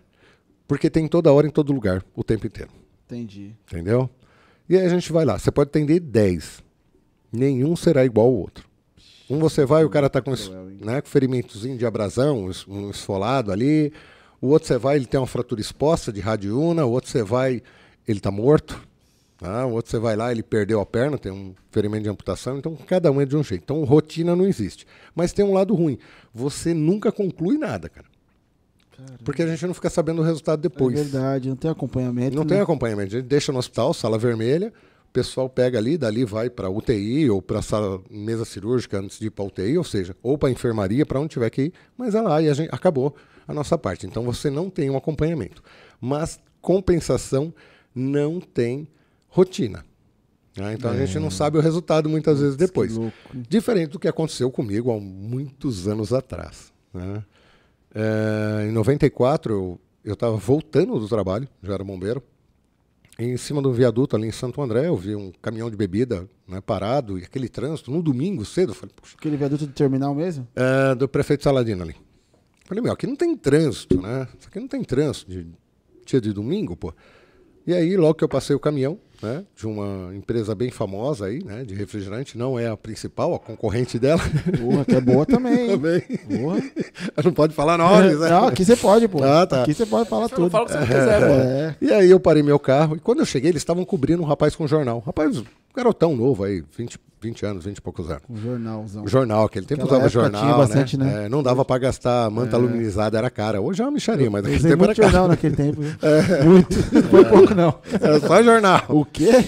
Porque 0.67 0.89
tem 0.89 1.07
toda 1.07 1.31
hora, 1.33 1.47
em 1.47 1.49
todo 1.49 1.73
lugar, 1.73 2.03
o 2.15 2.23
tempo 2.23 2.45
inteiro. 2.45 2.69
Entendi. 3.05 3.55
Entendeu? 3.65 4.09
E 4.69 4.77
aí 4.77 4.85
a 4.85 4.89
gente 4.89 5.11
vai 5.11 5.25
lá. 5.25 5.37
Você 5.39 5.51
pode 5.51 5.69
atender 5.69 5.99
10. 5.99 6.63
Nenhum 7.31 7.75
será 7.75 8.05
igual 8.05 8.27
ao 8.27 8.33
outro. 8.33 8.67
Um 9.29 9.39
você 9.39 9.65
vai, 9.65 9.83
o 9.83 9.89
cara 9.89 10.09
tá 10.09 10.21
com, 10.21 10.31
né, 10.85 11.01
com 11.01 11.07
ferimentozinho 11.07 11.77
de 11.77 11.85
abrasão, 11.85 12.49
um 12.67 12.89
esfolado 12.91 13.51
ali. 13.51 13.91
O 14.39 14.47
outro 14.49 14.67
você 14.67 14.77
vai, 14.77 14.97
ele 14.97 15.05
tem 15.05 15.19
uma 15.19 15.25
fratura 15.27 15.59
exposta 15.61 16.11
de 16.11 16.19
radiuna. 16.19 16.85
O 16.85 16.91
outro 16.91 17.09
você 17.09 17.23
vai, 17.23 17.61
ele 18.07 18.19
tá 18.19 18.29
morto. 18.29 18.79
Tá? 19.43 19.65
O 19.65 19.73
outro 19.73 19.91
você 19.91 19.99
vai 19.99 20.15
lá, 20.15 20.31
ele 20.31 20.41
perdeu 20.41 20.79
a 20.79 20.85
perna, 20.85 21.17
tem 21.17 21.29
um 21.29 21.53
ferimento 21.69 22.03
de 22.03 22.09
amputação. 22.09 22.57
Então 22.57 22.77
cada 22.77 23.11
um 23.11 23.19
é 23.19 23.25
de 23.25 23.35
um 23.35 23.43
jeito. 23.43 23.61
Então 23.61 23.83
rotina 23.83 24.37
não 24.37 24.47
existe. 24.47 24.87
Mas 25.13 25.33
tem 25.33 25.43
um 25.43 25.53
lado 25.53 25.75
ruim. 25.75 25.97
Você 26.33 26.73
nunca 26.73 27.11
conclui 27.11 27.57
nada, 27.57 27.89
cara. 27.89 28.07
Porque 29.25 29.43
a 29.43 29.47
gente 29.47 29.67
não 29.67 29.73
fica 29.73 29.89
sabendo 29.89 30.21
o 30.21 30.23
resultado 30.23 30.61
depois. 30.61 30.97
É 30.97 31.03
verdade, 31.03 31.49
não 31.49 31.57
tem 31.57 31.69
acompanhamento. 31.69 32.37
Não 32.37 32.43
né? 32.43 32.51
tem 32.51 32.59
acompanhamento. 32.61 33.17
A 33.17 33.19
gente 33.19 33.27
deixa 33.27 33.51
no 33.51 33.59
hospital, 33.59 33.93
sala 33.93 34.17
vermelha, 34.17 34.71
o 35.09 35.11
pessoal 35.11 35.49
pega 35.49 35.77
ali, 35.77 35.97
dali 35.97 36.23
vai 36.23 36.49
para 36.49 36.69
UTI 36.69 37.29
ou 37.29 37.41
para 37.41 37.61
sala 37.61 38.01
mesa 38.09 38.45
cirúrgica 38.45 38.97
antes 38.97 39.19
de 39.19 39.27
ir 39.27 39.31
para 39.31 39.43
UTI, 39.43 39.77
ou 39.77 39.83
seja, 39.83 40.15
ou 40.23 40.37
para 40.37 40.51
enfermaria, 40.51 41.05
para 41.05 41.19
onde 41.19 41.33
tiver 41.33 41.49
que 41.49 41.63
ir, 41.63 41.73
mas 41.97 42.15
é 42.15 42.21
lá 42.21 42.41
e 42.41 42.47
a 42.47 42.53
gente 42.53 42.69
acabou 42.73 43.13
a 43.45 43.53
nossa 43.53 43.77
parte. 43.77 44.07
Então 44.07 44.23
você 44.23 44.49
não 44.49 44.69
tem 44.69 44.89
um 44.89 44.95
acompanhamento. 44.95 45.61
Mas 45.99 46.39
compensação 46.61 47.53
não 47.93 48.39
tem 48.39 48.87
rotina. 49.33 49.83
né? 50.55 50.73
Então 50.75 50.91
a 50.91 50.97
gente 50.97 51.17
não 51.19 51.31
sabe 51.31 51.57
o 51.57 51.61
resultado 51.61 52.07
muitas 52.07 52.39
vezes 52.39 52.55
depois. 52.55 52.93
Diferente 53.49 53.89
do 53.91 53.99
que 53.99 54.07
aconteceu 54.07 54.51
comigo 54.51 54.91
há 54.91 54.99
muitos 54.99 55.87
anos 55.87 56.13
atrás. 56.13 56.71
né? 56.93 57.23
É, 57.95 58.67
em 58.67 58.71
94, 58.71 59.79
eu- 60.03 60.13
estava 60.13 60.35
voltando 60.37 60.99
do 60.99 61.07
trabalho, 61.07 61.47
já 61.61 61.73
era 61.73 61.83
bombeiro. 61.83 62.21
E 63.19 63.25
em 63.25 63.37
cima 63.37 63.61
do 63.61 63.71
viaduto 63.71 64.15
ali 64.15 64.27
em 64.27 64.31
Santo 64.31 64.59
André, 64.61 64.87
eu 64.87 64.95
vi 64.97 65.15
um 65.15 65.31
caminhão 65.41 65.69
de 65.69 65.77
bebida 65.77 66.27
né, 66.47 66.59
parado 66.61 67.19
e 67.19 67.23
aquele 67.23 67.47
trânsito, 67.47 67.91
no 67.91 68.01
domingo 68.01 68.43
cedo, 68.43 68.71
eu 68.71 68.75
falei, 68.75 68.93
puxa, 68.99 69.15
Aquele 69.17 69.37
viaduto 69.37 69.67
do 69.67 69.71
terminal 69.73 70.15
mesmo? 70.15 70.47
é, 70.55 70.95
do 70.95 71.07
prefeito 71.07 71.43
Saladino 71.43 71.83
ali. 71.83 71.95
Falei, 72.65 72.83
meu, 72.83 72.91
aqui 72.93 73.05
não 73.05 73.15
tem 73.15 73.35
trânsito, 73.37 74.01
né? 74.01 74.27
Isso 74.39 74.47
aqui 74.47 74.59
não 74.59 74.67
tem 74.67 74.83
trânsito 74.83 75.29
de 75.29 75.47
dia 76.05 76.19
de 76.19 76.33
domingo, 76.33 76.75
pô. 76.75 76.91
E 77.65 77.73
aí, 77.73 77.95
logo 77.95 78.15
que 78.15 78.23
eu 78.23 78.29
passei 78.29 78.55
o 78.55 78.59
caminhão, 78.59 78.97
né, 79.21 79.43
de 79.55 79.65
uma 79.65 80.13
empresa 80.13 80.53
bem 80.53 80.69
famosa 80.69 81.27
aí, 81.27 81.41
né, 81.43 81.63
de 81.63 81.73
refrigerante, 81.73 82.37
não 82.37 82.59
é 82.59 82.67
a 82.67 82.75
principal, 82.75 83.33
a 83.33 83.39
concorrente 83.39 83.97
dela. 83.97 84.21
Porra, 84.59 84.83
que 84.83 84.95
é 84.95 84.99
boa 85.01 85.25
também. 85.25 85.69
Também. 85.69 86.01
Porra. 86.01 86.61
não 87.23 87.31
pode 87.31 87.53
falar 87.53 87.77
nomes, 87.77 88.19
né? 88.19 88.27
Não, 88.33 88.47
aqui 88.47 88.65
você 88.65 88.75
pode, 88.75 89.07
pô. 89.07 89.23
Ah, 89.23 89.47
tá. 89.47 89.63
Aqui 89.63 89.73
você 89.73 89.85
pode 89.85 90.09
falar 90.09 90.27
Você 90.27 90.35
tudo. 90.35 90.49
fala 90.49 90.65
o 90.65 90.67
que 90.67 90.73
você 90.73 90.79
não 90.79 90.85
quiser. 90.87 91.21
É. 91.23 91.75
E 91.79 91.91
aí 91.93 92.09
eu 92.09 92.19
parei 92.19 92.43
meu 92.43 92.59
carro 92.59 92.97
e 92.97 92.99
quando 92.99 93.19
eu 93.19 93.25
cheguei, 93.25 93.49
eles 93.51 93.61
estavam 93.61 93.85
cobrindo 93.85 94.21
um 94.21 94.25
rapaz 94.25 94.55
com 94.55 94.67
jornal. 94.67 95.01
Rapaz, 95.05 95.37
um 95.37 95.45
garotão 95.73 96.15
novo 96.15 96.43
aí, 96.43 96.61
20, 96.77 96.99
20 97.23 97.45
anos, 97.45 97.65
20 97.65 97.77
e 97.77 97.81
poucos 97.81 98.09
anos. 98.09 98.23
Um 98.29 98.35
jornalzão. 98.35 99.07
Jornal, 99.07 99.45
aquele 99.45 99.65
tempo 99.65 99.83
Aquela 99.83 99.97
usava 99.99 100.09
jornal, 100.09 100.41
tinha 100.41 100.57
bastante, 100.57 100.97
né? 100.97 101.05
né? 101.05 101.25
É, 101.25 101.29
não 101.29 101.41
dava 101.41 101.63
pra 101.63 101.77
gastar 101.77 102.29
manta 102.29 102.57
aluminizada, 102.57 103.17
era 103.17 103.29
cara. 103.29 103.61
Hoje 103.61 103.81
é 103.81 103.85
uma 103.85 103.91
micharia, 103.91 104.29
mas 104.29 104.43
naquele 104.43 104.61
tempo 104.61 104.73
era 104.73 104.85
muito 104.85 104.95
cara. 104.97 105.09
jornal 105.09 105.27
naquele 105.29 105.55
tempo. 105.55 105.81
viu? 105.81 105.93
Muito. 106.43 106.75
Não 106.93 107.03
foi 107.09 107.25
pouco, 107.25 107.55
não. 107.55 107.79
Era 108.01 108.19
só 108.19 108.43
jornal. 108.43 108.83
O 108.89 109.05
quê? 109.05 109.45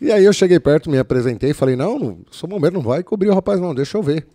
E 0.00 0.10
aí 0.10 0.24
eu 0.24 0.32
cheguei 0.32 0.58
perto, 0.58 0.90
me 0.90 0.98
apresentei 0.98 1.50
e 1.50 1.54
falei, 1.54 1.76
não, 1.76 1.98
não 1.98 2.18
sou 2.30 2.48
bombeiro, 2.48 2.74
não 2.74 2.82
vai 2.82 3.02
cobrir 3.02 3.30
o 3.30 3.34
rapaz 3.34 3.60
não, 3.60 3.74
deixa 3.74 3.96
eu 3.96 4.02
ver. 4.02 4.26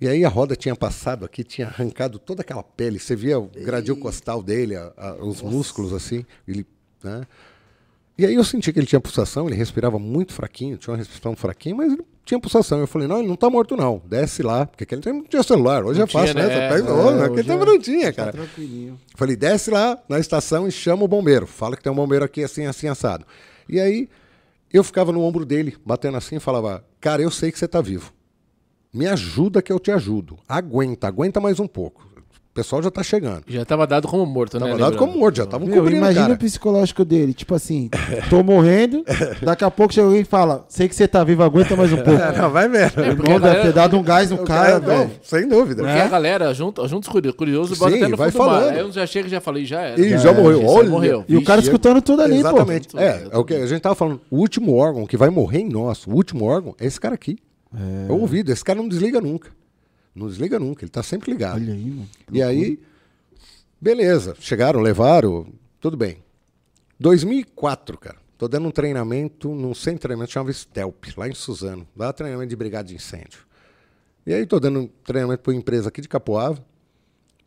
E 0.00 0.06
aí 0.06 0.24
a 0.24 0.28
roda 0.28 0.54
tinha 0.54 0.76
passado 0.76 1.24
aqui, 1.24 1.42
tinha 1.42 1.68
arrancado 1.68 2.18
toda 2.18 2.42
aquela 2.42 2.62
pele, 2.62 2.98
você 2.98 3.16
via 3.16 3.38
o 3.38 3.48
gradil 3.48 3.96
costal 3.96 4.42
dele, 4.42 4.76
a, 4.76 4.92
a, 4.96 5.14
os 5.14 5.42
Nossa. 5.42 5.46
músculos 5.46 5.92
assim, 5.92 6.24
ele, 6.46 6.66
né? 7.02 7.22
E 8.18 8.26
aí 8.26 8.34
eu 8.34 8.42
senti 8.42 8.72
que 8.72 8.80
ele 8.80 8.86
tinha 8.86 9.00
pulsação, 9.00 9.46
ele 9.46 9.54
respirava 9.54 9.96
muito 9.96 10.32
fraquinho, 10.32 10.76
tinha 10.76 10.92
uma 10.92 10.98
respiração 10.98 11.36
fraquinha, 11.36 11.76
mas 11.76 11.92
ele 11.92 12.02
tinha 12.24 12.40
pulsação. 12.40 12.80
Eu 12.80 12.86
falei, 12.88 13.06
não, 13.06 13.20
ele 13.20 13.28
não 13.28 13.36
tá 13.36 13.48
morto 13.48 13.76
não, 13.76 14.02
desce 14.04 14.42
lá, 14.42 14.66
porque 14.66 14.82
aquele 14.82 15.00
tempo 15.00 15.18
não 15.18 15.24
tinha 15.24 15.42
celular, 15.44 15.84
hoje 15.84 16.00
não 16.00 16.04
é 16.04 16.08
fácil, 16.08 16.34
tinha, 16.34 16.48
né? 16.48 16.58
né? 16.58 16.68
Pega, 16.68 16.90
é, 16.90 17.14
naquele 17.14 17.44
tempo 17.44 17.64
não 17.64 17.78
tinha, 17.78 18.12
cara. 18.12 18.32
Tá 18.32 18.38
tranquilinho. 18.38 18.98
Falei, 19.14 19.36
desce 19.36 19.70
lá 19.70 19.96
na 20.08 20.18
estação 20.18 20.66
e 20.66 20.72
chama 20.72 21.04
o 21.04 21.08
bombeiro, 21.08 21.46
fala 21.46 21.76
que 21.76 21.82
tem 21.82 21.92
um 21.92 21.94
bombeiro 21.94 22.24
aqui 22.24 22.42
assim, 22.42 22.66
assim, 22.66 22.88
assado. 22.88 23.24
E 23.68 23.78
aí 23.78 24.08
eu 24.72 24.82
ficava 24.82 25.12
no 25.12 25.22
ombro 25.22 25.46
dele, 25.46 25.76
batendo 25.86 26.16
assim 26.16 26.36
e 26.36 26.40
falava, 26.40 26.84
cara, 27.00 27.22
eu 27.22 27.30
sei 27.30 27.52
que 27.52 27.58
você 27.58 27.68
tá 27.68 27.80
vivo. 27.80 28.12
Me 28.92 29.06
ajuda 29.06 29.62
que 29.62 29.72
eu 29.72 29.78
te 29.78 29.92
ajudo. 29.92 30.38
Aguenta, 30.48 31.06
aguenta 31.06 31.38
mais 31.38 31.60
um 31.60 31.68
pouco 31.68 32.07
pessoal 32.58 32.82
já 32.82 32.90
tá 32.90 33.04
chegando. 33.04 33.44
Já 33.46 33.64
tava 33.64 33.86
dado 33.86 34.08
como 34.08 34.26
morto, 34.26 34.58
tava 34.58 34.64
né? 34.64 34.72
Tava 34.72 34.90
dado 34.90 34.98
como 34.98 35.16
morto, 35.16 35.36
já 35.36 35.46
tava 35.46 35.64
cobrindo, 35.64 35.96
Imagina 35.96 36.22
cara. 36.22 36.34
o 36.34 36.38
psicológico 36.38 37.04
dele, 37.04 37.32
tipo 37.32 37.54
assim, 37.54 37.88
tô 38.28 38.42
morrendo, 38.42 39.04
daqui 39.42 39.64
a 39.64 39.70
pouco 39.70 39.94
chega 39.94 40.06
alguém 40.06 40.22
e 40.22 40.24
fala, 40.24 40.64
sei 40.68 40.88
que 40.88 40.94
você 40.94 41.06
tá 41.06 41.22
vivo, 41.22 41.44
aguenta 41.44 41.76
mais 41.76 41.92
um 41.92 41.96
pouco. 41.96 42.20
É, 42.20 42.32
não, 42.36 42.50
vai 42.50 42.68
vendo. 42.68 43.00
É, 43.00 43.08
irmão 43.08 43.38
deve 43.38 43.62
ter 43.62 43.72
dado 43.72 43.96
um 43.96 44.02
gás 44.02 44.30
no 44.30 44.38
cara, 44.38 44.80
velho. 44.80 45.10
Sem 45.22 45.46
dúvida. 45.48 45.82
Porque 45.82 45.98
é? 45.98 46.02
a 46.02 46.08
galera, 46.08 46.52
junto, 46.52 46.86
juntos 46.88 47.08
curiosos, 47.08 47.78
bota 47.78 47.94
até 47.94 48.08
no 48.08 48.16
vai 48.16 48.32
falando. 48.32 48.70
Aí 48.70 48.84
um 48.84 48.90
já 48.90 49.06
chega 49.06 49.28
e 49.28 49.30
já 49.30 49.40
falei, 49.40 49.64
já 49.64 49.80
era. 49.80 50.00
E 50.00 50.10
já, 50.10 50.16
já 50.18 50.32
morreu. 50.32 50.66
Olha. 50.66 50.90
morreu. 50.90 51.24
E 51.28 51.36
o 51.36 51.44
cara 51.44 51.60
escutando 51.60 52.02
tudo 52.02 52.22
ali, 52.22 52.38
Exatamente. 52.38 52.88
pô. 52.88 52.98
Exatamente. 52.98 53.32
É, 53.32 53.36
é 53.36 53.38
o 53.38 53.44
que 53.44 53.54
a 53.54 53.66
gente 53.66 53.80
tava 53.80 53.94
falando. 53.94 54.20
O 54.30 54.38
último 54.38 54.74
órgão 54.74 55.06
que 55.06 55.16
vai 55.16 55.30
morrer 55.30 55.60
em 55.60 55.68
nós, 55.68 56.06
o 56.06 56.10
último 56.10 56.44
órgão, 56.44 56.74
é 56.80 56.86
esse 56.86 57.00
cara 57.00 57.14
aqui. 57.14 57.38
É, 57.72 58.10
é 58.10 58.12
o 58.12 58.20
ouvido. 58.20 58.50
Esse 58.50 58.64
cara 58.64 58.80
não 58.80 58.88
desliga 58.88 59.20
nunca. 59.20 59.50
Não 60.18 60.28
desliga 60.28 60.58
nunca, 60.58 60.84
ele 60.84 60.90
tá 60.90 61.02
sempre 61.02 61.30
ligado. 61.30 61.56
Olha 61.56 61.72
aí, 61.72 61.90
mano. 61.90 62.08
E 62.32 62.42
aí, 62.42 62.78
Beleza, 63.80 64.34
chegaram, 64.40 64.80
levaram, 64.80 65.46
tudo 65.80 65.96
bem. 65.96 66.18
2004, 66.98 67.96
cara. 67.96 68.16
Tô 68.36 68.48
dando 68.48 68.66
um 68.66 68.70
treinamento 68.72 69.54
num 69.54 69.72
centro 69.72 69.98
de 69.98 70.02
treinamento 70.02 70.32
chamado 70.32 70.52
Stelp, 70.52 71.04
lá 71.16 71.28
em 71.28 71.34
Suzano. 71.34 71.86
Lá 71.96 72.12
treinamento 72.12 72.50
de 72.50 72.56
brigada 72.56 72.88
de 72.88 72.96
incêndio. 72.96 73.46
E 74.26 74.34
aí 74.34 74.44
tô 74.46 74.58
dando 74.58 74.80
um 74.80 74.88
treinamento 75.04 75.42
para 75.42 75.52
uma 75.52 75.58
empresa 75.58 75.88
aqui 75.88 76.00
de 76.00 76.08
Capoava. 76.08 76.58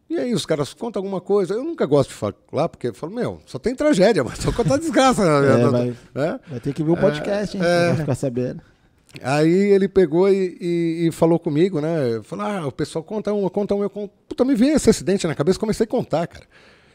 E 0.10 0.18
aí 0.18 0.34
os 0.34 0.46
caras 0.46 0.74
contam 0.74 1.02
alguma 1.02 1.20
coisa. 1.20 1.54
Eu 1.54 1.64
nunca 1.64 1.86
gosto 1.86 2.10
de 2.10 2.16
falar, 2.16 2.70
porque 2.70 2.88
eu 2.88 2.94
falo, 2.94 3.14
meu, 3.14 3.42
só 3.46 3.60
tem 3.60 3.76
tragédia, 3.76 4.24
mas 4.24 4.40
só 4.40 4.54
contar 4.54 4.78
desgraça. 4.78 5.22
é, 5.24 5.68
vai, 5.68 5.90
é? 5.90 6.40
vai, 6.50 6.60
ter 6.62 6.74
que 6.74 6.84
ver 6.84 6.92
o 6.92 6.98
podcast, 6.98 7.58
hein? 7.58 7.64
É, 7.64 7.88
pra 7.90 7.98
ficar 7.98 8.16
sabendo. 8.16 8.62
Aí 9.22 9.52
ele 9.52 9.90
pegou 9.90 10.30
e, 10.30 10.58
e, 10.62 11.08
e, 11.08 11.12
falou 11.12 11.38
comigo, 11.38 11.82
né? 11.82 12.22
Falou, 12.24 12.46
ah, 12.46 12.68
o 12.68 12.72
pessoal 12.72 13.04
conta 13.04 13.34
uma, 13.34 13.50
conta 13.50 13.76
uma. 13.76 13.84
Eu 13.84 13.90
conto. 13.90 14.14
Puta, 14.30 14.46
me 14.46 14.56
veio 14.56 14.76
esse 14.76 14.90
acidente 14.90 15.28
na 15.28 15.36
cabeça, 15.36 15.60
comecei 15.60 15.84
a 15.84 15.88
contar, 15.88 16.28
cara. 16.28 16.46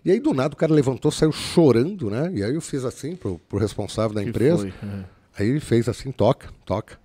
E 0.05 0.11
aí 0.11 0.21
do 0.21 0.33
nada 0.33 0.55
o 0.55 0.57
cara 0.57 0.73
levantou, 0.73 1.11
saiu 1.11 1.33
chorando, 1.33 2.09
né? 2.09 2.31
E 2.33 2.43
aí 2.43 2.55
eu 2.55 2.61
fiz 2.61 2.85
assim 2.85 3.17
pro, 3.17 3.39
pro 3.49 3.59
responsável 3.59 4.15
da 4.15 4.23
empresa. 4.23 4.69
É. 4.69 5.05
Aí 5.39 5.49
ele 5.49 5.61
fez 5.61 5.89
assim, 5.89 6.11
toca, 6.11 6.49
toca. 6.65 6.99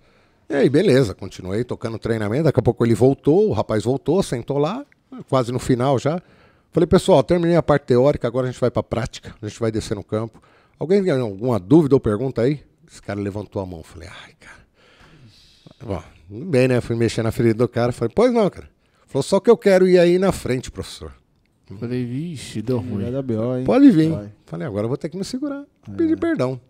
E 0.48 0.54
aí, 0.54 0.68
beleza, 0.68 1.14
continuei 1.14 1.64
tocando 1.64 1.98
treinamento. 1.98 2.44
Daqui 2.44 2.60
a 2.60 2.62
pouco 2.62 2.84
ele 2.84 2.94
voltou, 2.94 3.48
o 3.48 3.52
rapaz 3.52 3.84
voltou, 3.84 4.22
sentou 4.22 4.56
lá, 4.56 4.86
quase 5.28 5.50
no 5.50 5.58
final 5.58 5.98
já. 5.98 6.22
Falei, 6.70 6.86
pessoal, 6.86 7.22
terminei 7.22 7.56
a 7.56 7.62
parte 7.62 7.82
teórica, 7.84 8.26
agora 8.26 8.46
a 8.46 8.50
gente 8.50 8.60
vai 8.60 8.70
pra 8.70 8.82
prática, 8.82 9.34
a 9.42 9.48
gente 9.48 9.60
vai 9.60 9.70
descer 9.70 9.94
no 9.94 10.04
campo. 10.04 10.42
Alguém 10.78 11.02
tem 11.02 11.12
alguma 11.12 11.58
dúvida 11.58 11.94
ou 11.96 12.00
pergunta 12.00 12.42
aí? 12.42 12.62
Esse 12.90 13.02
cara 13.02 13.20
levantou 13.20 13.60
a 13.60 13.66
mão. 13.66 13.82
Falei, 13.82 14.08
ai, 14.08 14.32
cara. 14.40 14.61
Bom, 15.84 16.02
bem, 16.28 16.68
né? 16.68 16.80
Fui 16.80 16.96
mexer 16.96 17.22
na 17.22 17.32
ferida 17.32 17.54
do 17.54 17.68
cara. 17.68 17.92
Falei, 17.92 18.12
pois 18.14 18.32
não, 18.32 18.48
cara. 18.48 18.68
Falou, 19.06 19.22
só 19.22 19.40
que 19.40 19.50
eu 19.50 19.56
quero 19.56 19.86
ir 19.86 19.98
aí 19.98 20.18
na 20.18 20.32
frente, 20.32 20.70
professor. 20.70 21.12
Falei, 21.78 22.04
vixe, 22.04 22.60
deu 22.62 22.78
ruim. 22.78 23.04
BO, 23.22 23.64
Pode 23.64 23.90
vir. 23.90 24.10
Vai. 24.10 24.32
Falei, 24.46 24.66
agora 24.66 24.84
eu 24.84 24.88
vou 24.88 24.96
ter 24.96 25.08
que 25.08 25.16
me 25.16 25.24
segurar. 25.24 25.64
É. 25.88 25.92
Pedir 25.92 26.18
perdão. 26.18 26.60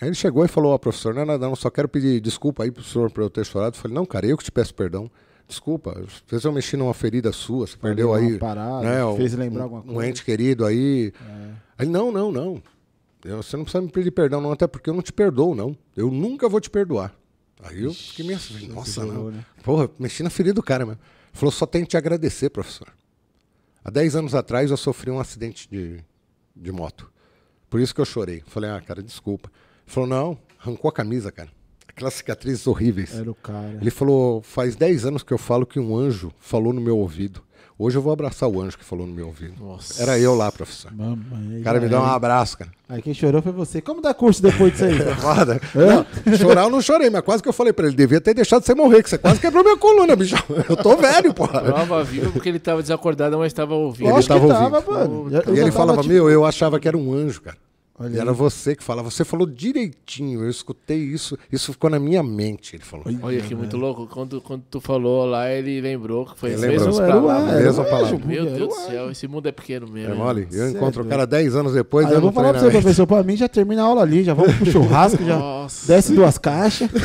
Aí 0.00 0.08
ele 0.08 0.14
chegou 0.14 0.44
e 0.44 0.48
falou, 0.48 0.72
ó, 0.72 0.74
oh, 0.74 0.78
professor, 0.78 1.14
não 1.14 1.22
é 1.22 1.24
nada 1.24 1.46
não, 1.46 1.54
só 1.54 1.70
quero 1.70 1.88
pedir 1.88 2.20
desculpa 2.20 2.64
aí 2.64 2.70
pro 2.70 2.82
senhor 2.82 3.10
por 3.10 3.22
eu 3.22 3.30
ter 3.30 3.44
chorado. 3.44 3.76
Falei, 3.76 3.94
não, 3.94 4.04
cara, 4.04 4.26
eu 4.26 4.36
que 4.36 4.44
te 4.44 4.50
peço 4.50 4.74
perdão. 4.74 5.10
Desculpa, 5.46 5.92
às 5.92 6.22
vezes 6.28 6.44
eu 6.44 6.52
mexi 6.52 6.76
numa 6.76 6.94
ferida 6.94 7.30
sua, 7.30 7.66
você 7.66 7.76
perdeu 7.76 8.14
aí. 8.14 8.38
Parada, 8.38 8.82
né, 8.82 9.16
fez 9.16 9.34
lembrar 9.34 9.64
alguma 9.64 9.82
coisa. 9.82 9.98
Um 9.98 10.02
ente 10.02 10.24
querido 10.24 10.64
aí. 10.64 11.12
É. 11.20 11.50
Aí, 11.78 11.86
não, 11.86 12.10
não, 12.10 12.32
não. 12.32 12.62
Eu, 13.24 13.42
você 13.42 13.56
não 13.56 13.64
precisa 13.64 13.82
me 13.82 13.90
pedir 13.90 14.10
perdão, 14.10 14.40
não, 14.40 14.50
até 14.50 14.66
porque 14.66 14.88
eu 14.88 14.94
não 14.94 15.02
te 15.02 15.12
perdoo, 15.12 15.54
não. 15.54 15.76
Eu 15.96 16.10
nunca 16.10 16.48
vou 16.48 16.60
te 16.60 16.70
perdoar. 16.70 17.14
Aí 17.62 17.84
eu 17.84 17.94
fiquei 17.94 18.26
meio 18.26 18.36
assim, 18.36 18.66
nossa, 18.68 19.04
não. 19.04 19.30
Né? 19.30 19.44
Porra, 19.62 19.88
mexi 19.98 20.22
na 20.22 20.30
ferida 20.30 20.54
do 20.54 20.62
cara 20.62 20.84
mesmo. 20.84 21.00
Falou, 21.32 21.52
só 21.52 21.64
tenho 21.64 21.84
que 21.84 21.90
te 21.90 21.96
agradecer, 21.96 22.50
professor. 22.50 22.92
Há 23.84 23.90
10 23.90 24.16
anos 24.16 24.34
atrás 24.34 24.70
eu 24.70 24.76
sofri 24.76 25.10
um 25.10 25.18
acidente 25.18 25.68
de, 25.70 26.04
de 26.54 26.72
moto. 26.72 27.10
Por 27.70 27.80
isso 27.80 27.94
que 27.94 28.00
eu 28.00 28.04
chorei. 28.04 28.42
Falei, 28.46 28.70
ah, 28.70 28.80
cara, 28.80 29.02
desculpa. 29.02 29.48
Ele 29.48 29.92
falou, 29.92 30.08
não, 30.08 30.38
arrancou 30.58 30.88
a 30.88 30.92
camisa, 30.92 31.32
cara. 31.32 31.50
Aquelas 31.88 32.14
cicatrizes 32.14 32.66
horríveis. 32.66 33.14
Era 33.14 33.30
o 33.30 33.34
cara. 33.34 33.78
Ele 33.80 33.90
falou, 33.90 34.42
faz 34.42 34.76
10 34.76 35.06
anos 35.06 35.22
que 35.22 35.32
eu 35.32 35.38
falo 35.38 35.64
que 35.64 35.78
um 35.78 35.96
anjo 35.96 36.32
falou 36.38 36.72
no 36.72 36.80
meu 36.80 36.98
ouvido. 36.98 37.42
Hoje 37.82 37.98
eu 37.98 38.02
vou 38.02 38.12
abraçar 38.12 38.48
o 38.48 38.60
anjo 38.62 38.78
que 38.78 38.84
falou 38.84 39.04
no 39.04 39.12
meu 39.12 39.26
ouvido. 39.26 39.54
Nossa. 39.60 40.00
Era 40.00 40.16
eu 40.16 40.36
lá, 40.36 40.52
professor. 40.52 40.92
Mamãe, 40.94 41.62
cara, 41.64 41.80
me 41.80 41.88
dá 41.88 42.00
um 42.00 42.04
abraço, 42.04 42.58
cara. 42.58 42.70
Aí 42.88 43.02
quem 43.02 43.12
chorou 43.12 43.42
foi 43.42 43.50
você. 43.50 43.80
Como 43.80 44.00
dá 44.00 44.14
curso 44.14 44.40
depois 44.40 44.70
disso 44.70 44.84
aí? 44.84 44.94
Foda. 45.20 45.60
não, 46.24 46.36
chorar 46.36 46.62
eu 46.62 46.70
não 46.70 46.80
chorei, 46.80 47.10
mas 47.10 47.22
quase 47.22 47.42
que 47.42 47.48
eu 47.48 47.52
falei 47.52 47.72
pra 47.72 47.88
ele, 47.88 47.96
devia 47.96 48.20
ter 48.20 48.34
deixado 48.34 48.64
você 48.64 48.72
morrer, 48.72 49.02
que 49.02 49.10
você 49.10 49.18
quase 49.18 49.40
quebrou 49.40 49.64
minha 49.64 49.76
coluna, 49.76 50.14
bicho. 50.14 50.36
Eu 50.68 50.76
tô 50.76 50.96
velho, 50.96 51.34
porra. 51.34 51.60
Prova 51.60 52.04
viva 52.04 52.30
porque 52.30 52.50
ele 52.50 52.60
tava 52.60 52.80
desacordado, 52.82 53.36
mas 53.36 53.52
tava 53.52 53.74
ouvindo. 53.74 54.10
Ele 54.10 54.22
tava 54.28 54.46
ouvindo. 54.46 54.70
Tava, 54.70 54.92
mano. 54.92 55.26
e 55.52 55.58
ele 55.58 55.72
falava, 55.72 56.02
tipo... 56.02 56.14
meu, 56.14 56.30
eu 56.30 56.46
achava 56.46 56.78
que 56.78 56.86
era 56.86 56.96
um 56.96 57.12
anjo, 57.12 57.42
cara. 57.42 57.56
Olha 57.98 58.16
e 58.16 58.18
era 58.18 58.32
você 58.32 58.74
que 58.74 58.82
falava. 58.82 59.10
Você 59.10 59.24
falou 59.24 59.46
direitinho. 59.46 60.42
Eu 60.42 60.50
escutei 60.50 60.98
isso. 60.98 61.36
Isso 61.50 61.72
ficou 61.72 61.90
na 61.90 61.98
minha 61.98 62.22
mente. 62.22 62.74
Ele 62.76 62.82
falou. 62.82 63.04
Olha 63.22 63.40
que 63.42 63.54
muito 63.54 63.76
louco. 63.76 64.06
Quando, 64.06 64.40
quando 64.40 64.62
tu 64.70 64.80
falou 64.80 65.26
lá, 65.26 65.50
ele 65.50 65.80
lembrou 65.80 66.24
que 66.24 66.38
foi 66.38 66.54
as 66.54 66.60
mesmas 66.60 66.98
palavras. 66.98 67.62
Mesma 67.62 67.84
palavra. 67.84 68.18
Meu 68.24 68.46
Deus 68.46 68.68
do 68.68 68.74
céu, 68.74 69.10
esse 69.10 69.28
mundo 69.28 69.48
é 69.48 69.52
pequeno 69.52 69.86
mesmo. 69.86 70.14
É 70.14 70.16
mole. 70.16 70.48
Eu 70.50 70.70
encontro 70.70 71.02
o 71.02 71.06
cara 71.06 71.26
10 71.26 71.54
anos 71.54 71.74
depois. 71.74 72.06
Ah, 72.06 72.12
eu 72.12 72.20
vou 72.20 72.32
falar 72.32 72.52
pra 72.52 72.60
você, 72.62 72.70
professor. 72.70 73.06
Pra 73.06 73.22
mim 73.22 73.36
já 73.36 73.48
termina 73.48 73.82
a 73.82 73.86
aula 73.86 74.02
ali. 74.02 74.24
Já 74.24 74.32
vamos 74.32 74.56
pro 74.56 74.70
churrasco. 74.70 75.22
já 75.22 75.38
Nossa. 75.38 75.86
desce 75.86 76.14
duas 76.14 76.38
caixas. 76.38 76.88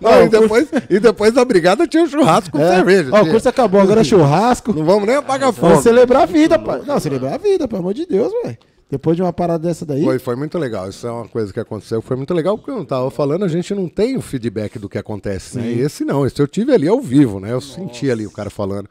Não, 0.00 0.24
e, 0.24 0.28
depois, 0.28 0.68
e 0.88 1.00
depois 1.00 1.32
da 1.32 1.44
brigada 1.44 1.86
tinha 1.86 2.04
o 2.04 2.08
churrasco 2.08 2.52
com 2.52 2.62
é. 2.62 2.76
cerveja. 2.76 3.10
Ó, 3.12 3.22
o 3.22 3.30
curso 3.30 3.48
acabou, 3.48 3.80
agora 3.80 4.00
é 4.00 4.04
churrasco. 4.04 4.72
Não 4.72 4.84
vamos 4.84 5.06
nem 5.06 5.16
apagar 5.16 5.52
fogo. 5.52 5.68
Vamos 5.68 5.82
celebrar 5.82 6.22
a 6.22 6.26
vida, 6.26 6.58
pai. 6.58 6.82
Não, 6.86 7.00
celebrar 7.00 7.34
a 7.34 7.38
vida, 7.38 7.66
pelo 7.66 7.80
amor 7.80 7.94
de 7.94 8.06
Deus, 8.06 8.32
velho. 8.44 8.58
Depois 8.90 9.16
de 9.16 9.22
uma 9.22 9.32
parada 9.32 9.68
dessa 9.68 9.84
daí? 9.84 10.02
Foi, 10.02 10.18
foi 10.18 10.34
muito 10.34 10.58
legal. 10.58 10.88
Isso 10.88 11.06
é 11.06 11.10
uma 11.10 11.28
coisa 11.28 11.52
que 11.52 11.60
aconteceu. 11.60 12.00
Foi 12.00 12.16
muito 12.16 12.32
legal 12.32 12.56
porque 12.56 12.70
eu 12.70 12.82
estava 12.82 13.10
falando, 13.10 13.44
a 13.44 13.48
gente 13.48 13.74
não 13.74 13.86
tem 13.86 14.16
o 14.16 14.22
feedback 14.22 14.78
do 14.78 14.88
que 14.88 14.96
acontece. 14.96 15.58
Né? 15.58 15.72
Esse 15.72 16.04
não, 16.04 16.26
esse 16.26 16.40
eu 16.40 16.48
tive 16.48 16.72
ali 16.72 16.88
ao 16.88 17.00
vivo, 17.00 17.38
né? 17.38 17.50
Eu 17.50 17.54
Nossa. 17.54 17.74
senti 17.74 18.10
ali 18.10 18.26
o 18.26 18.30
cara 18.30 18.48
falando. 18.48 18.88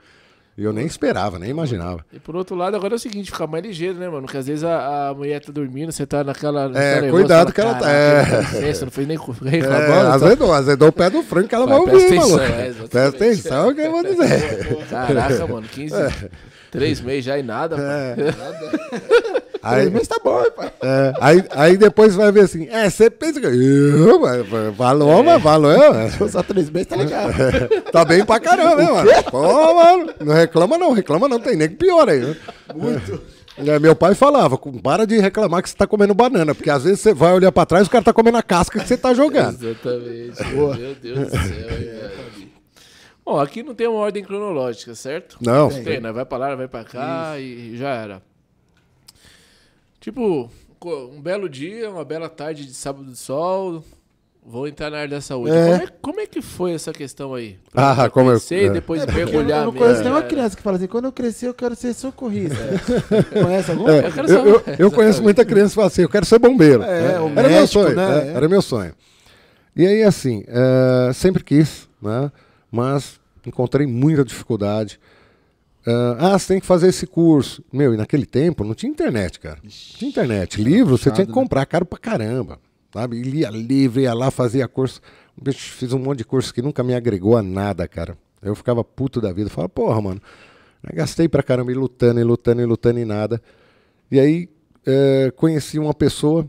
E 0.55 0.63
eu 0.63 0.73
nem 0.73 0.87
esperava, 0.87 1.37
nem 1.37 1.51
imaginava. 1.51 2.03
E 2.11 2.19
por 2.19 2.35
outro 2.35 2.55
lado, 2.55 2.75
agora 2.75 2.95
é 2.95 2.97
o 2.97 2.99
seguinte, 2.99 3.31
ficar 3.31 3.45
mais 3.45 3.63
ligeiro, 3.63 3.99
né, 3.99 4.09
mano? 4.09 4.23
Porque 4.23 4.37
às 4.37 4.47
vezes 4.47 4.63
a, 4.63 5.09
a 5.09 5.13
mulher 5.13 5.39
tá 5.39 5.51
dormindo, 5.51 5.91
você 5.91 6.03
tá 6.03 6.23
naquela. 6.23 6.71
É, 6.75 7.11
cuidado 7.11 7.53
que 7.53 7.61
ela 7.61 7.75
tá. 7.75 7.91
É. 7.91 8.73
Você 8.73 8.85
não 8.85 8.91
fez 8.91 9.07
nem 9.07 9.17
reclamando. 9.17 9.49
É, 9.55 9.59
então. 9.59 10.11
azedou, 10.11 10.53
azedou 10.53 10.87
o 10.87 10.91
pé 10.91 11.11
do 11.11 11.21
frango 11.21 11.47
que 11.47 11.53
ela 11.53 11.67
vai, 11.67 11.79
vai 11.79 11.93
ouvir, 11.93 12.15
mano. 12.15 12.39
É, 12.41 12.71
presta 12.71 13.07
atenção 13.07 13.73
que 13.73 13.81
eu 13.81 13.91
vou 13.91 14.03
dizer. 14.03 14.87
Caraca, 14.89 15.45
mano, 15.45 15.67
15. 15.67 15.95
É. 15.95 16.29
Três 16.71 17.01
meses 17.01 17.25
já 17.25 17.37
e 17.37 17.43
nada, 17.43 17.75
é. 17.77 18.15
Nada. 18.15 19.43
Aí, 19.67 19.81
Três 19.81 19.91
meses 19.91 20.07
tá 20.07 20.17
bom, 20.23 20.43
pai. 20.55 20.71
É, 20.81 21.13
aí, 21.19 21.43
aí 21.51 21.77
depois 21.77 22.15
vai 22.15 22.31
ver 22.31 22.41
assim, 22.45 22.67
é, 22.69 22.89
você 22.89 23.09
pensa 23.09 23.41
que. 23.41 23.47
Valor, 24.75 25.23
mas 25.23 25.43
valor. 25.43 26.09
Se 26.09 26.17
for 26.17 26.29
só 26.29 26.41
três 26.41 26.69
meses, 26.69 26.87
tá 26.87 26.95
legal. 26.95 27.29
É, 27.29 27.81
tá 27.91 28.05
bem 28.05 28.25
pra 28.25 28.39
caramba, 28.39 28.75
né, 28.75 28.89
mano? 28.89 29.09
Pô, 29.29 29.73
mano. 29.73 30.13
Não 30.23 30.33
reclama 30.33 30.77
não, 30.77 30.93
reclama 30.93 31.27
não, 31.27 31.39
tem 31.39 31.57
nem 31.57 31.67
que 31.67 31.75
pior 31.75 32.07
aí. 32.07 32.19
Né? 32.19 32.35
Muito. 32.73 33.21
É, 33.57 33.79
meu 33.79 33.95
pai 33.95 34.13
falava, 34.13 34.57
para 34.83 35.05
de 35.05 35.17
reclamar 35.17 35.63
que 35.63 35.69
você 35.69 35.75
tá 35.75 35.87
comendo 35.87 36.13
banana, 36.13 36.53
porque 36.53 36.69
às 36.69 36.83
vezes 36.83 36.99
você 36.99 37.13
vai 37.13 37.33
olhar 37.33 37.51
pra 37.51 37.65
trás 37.65 37.85
e 37.85 37.89
o 37.89 37.91
cara 37.91 38.03
tá 38.05 38.13
comendo 38.13 38.37
a 38.37 38.43
casca 38.43 38.79
que 38.79 38.87
você 38.87 38.95
tá 38.95 39.13
jogando. 39.13 39.61
Exatamente. 39.61 40.53
Meu 40.53 40.95
Deus 40.95 41.19
do 41.19 41.29
céu, 41.31 42.11
Bom, 43.25 43.41
aqui 43.41 43.61
não 43.61 43.75
tem 43.75 43.87
uma 43.87 43.99
ordem 43.99 44.23
cronológica, 44.23 44.95
certo? 44.95 45.37
Não. 45.41 45.69
Não 45.69 45.83
tem, 45.83 45.99
né? 45.99 46.13
Vai 46.13 46.23
pra 46.23 46.37
lá, 46.37 46.55
vai 46.55 46.67
pra 46.67 46.85
cá 46.85 47.37
Isso. 47.37 47.59
e 47.59 47.77
já 47.77 47.89
era. 47.89 48.21
Tipo, 50.07 50.49
um 50.85 51.21
belo 51.21 51.49
dia, 51.49 51.89
uma 51.89 52.05
bela 52.05 52.29
tarde 52.29 52.65
de 52.65 52.73
sábado 52.73 53.11
de 53.11 53.17
sol, 53.17 53.83
Vou 54.41 54.65
entrar 54.65 54.89
na 54.89 54.99
área 54.99 55.09
da 55.09 55.19
saúde. 55.19 55.51
É. 55.51 55.65
Como, 55.65 55.83
é, 55.83 55.87
como, 56.01 56.19
é, 56.21 56.25
que 56.25 56.41
foi 56.41 56.71
essa 56.71 56.93
questão 56.93 57.33
aí? 57.33 57.57
Pra 57.73 57.91
ah, 57.91 58.09
como 58.09 58.29
crescer 58.29 58.63
eu... 58.63 58.67
e 58.67 58.69
depois 58.69 59.03
é, 59.03 59.11
mergulhar 59.11 59.59
Eu 59.59 59.65
não 59.65 59.73
conheço 59.73 60.01
nenhuma 60.01 60.21
criança 60.21 60.55
que 60.55 60.63
fala 60.63 60.77
assim, 60.77 60.87
quando 60.87 61.03
eu 61.03 61.11
crescer 61.11 61.49
eu 61.49 61.53
quero 61.53 61.75
ser 61.75 61.93
socorrista. 61.93 62.55
É. 62.55 63.43
Conhece 63.43 63.71
alguma? 63.71 63.91
É, 63.91 64.07
eu, 64.07 64.25
eu, 64.25 64.45
eu, 64.45 64.63
eu 64.79 64.91
conheço 64.91 65.21
muita 65.21 65.43
criança 65.43 65.71
que 65.71 65.75
fala 65.75 65.87
assim, 65.87 66.03
eu 66.03 66.09
quero 66.09 66.25
ser 66.25 66.39
bombeiro. 66.39 66.81
É, 66.83 67.15
era 67.15 67.29
médico, 67.29 67.49
meu 67.49 67.67
sonho, 67.67 67.95
né? 67.97 68.33
Era 68.33 68.47
meu 68.47 68.61
sonho. 68.61 68.93
E 69.75 69.85
aí, 69.85 70.03
assim, 70.03 70.45
sempre 71.13 71.43
quis, 71.43 71.89
né? 72.01 72.31
Mas 72.71 73.19
encontrei 73.45 73.85
muita 73.85 74.23
dificuldade. 74.23 74.97
Uh, 75.87 76.19
ah, 76.19 76.37
você 76.37 76.47
tem 76.49 76.59
que 76.59 76.65
fazer 76.65 76.89
esse 76.89 77.07
curso. 77.07 77.63
Meu, 77.71 77.93
e 77.93 77.97
naquele 77.97 78.25
tempo 78.25 78.65
não 78.65 78.75
tinha 78.75 78.91
internet, 78.91 79.39
cara. 79.39 79.57
Não 79.63 79.69
tinha 79.69 80.09
internet. 80.09 80.61
Livro 80.61 80.97
você 80.97 81.09
tinha 81.09 81.25
que 81.25 81.31
né? 81.31 81.33
comprar, 81.33 81.65
caro 81.65 81.85
pra 81.85 81.97
caramba. 81.97 82.59
Sabe? 82.93 83.17
E 83.17 83.21
lia 83.21 83.49
livro, 83.49 84.01
ia 84.01 84.13
lá, 84.13 84.29
fazia 84.29 84.67
curso. 84.67 84.99
Fiz 85.53 85.93
um 85.93 85.99
monte 85.99 86.17
de 86.17 86.25
curso 86.25 86.53
que 86.53 86.61
nunca 86.61 86.83
me 86.83 86.93
agregou 86.93 87.37
a 87.37 87.41
nada, 87.41 87.87
cara. 87.87 88.17
Eu 88.41 88.53
ficava 88.53 88.83
puto 88.83 89.21
da 89.21 89.31
vida. 89.31 89.49
Falava, 89.49 89.69
porra, 89.69 90.01
mano, 90.01 90.21
gastei 90.93 91.29
pra 91.29 91.41
caramba 91.41 91.71
e 91.71 91.75
lutando, 91.75 92.19
e 92.19 92.23
lutando, 92.23 92.61
e 92.61 92.65
lutando 92.65 92.99
e 92.99 93.05
nada. 93.05 93.41
E 94.11 94.19
aí 94.19 94.49
uh, 94.85 95.31
conheci 95.37 95.79
uma 95.79 95.93
pessoa 95.93 96.43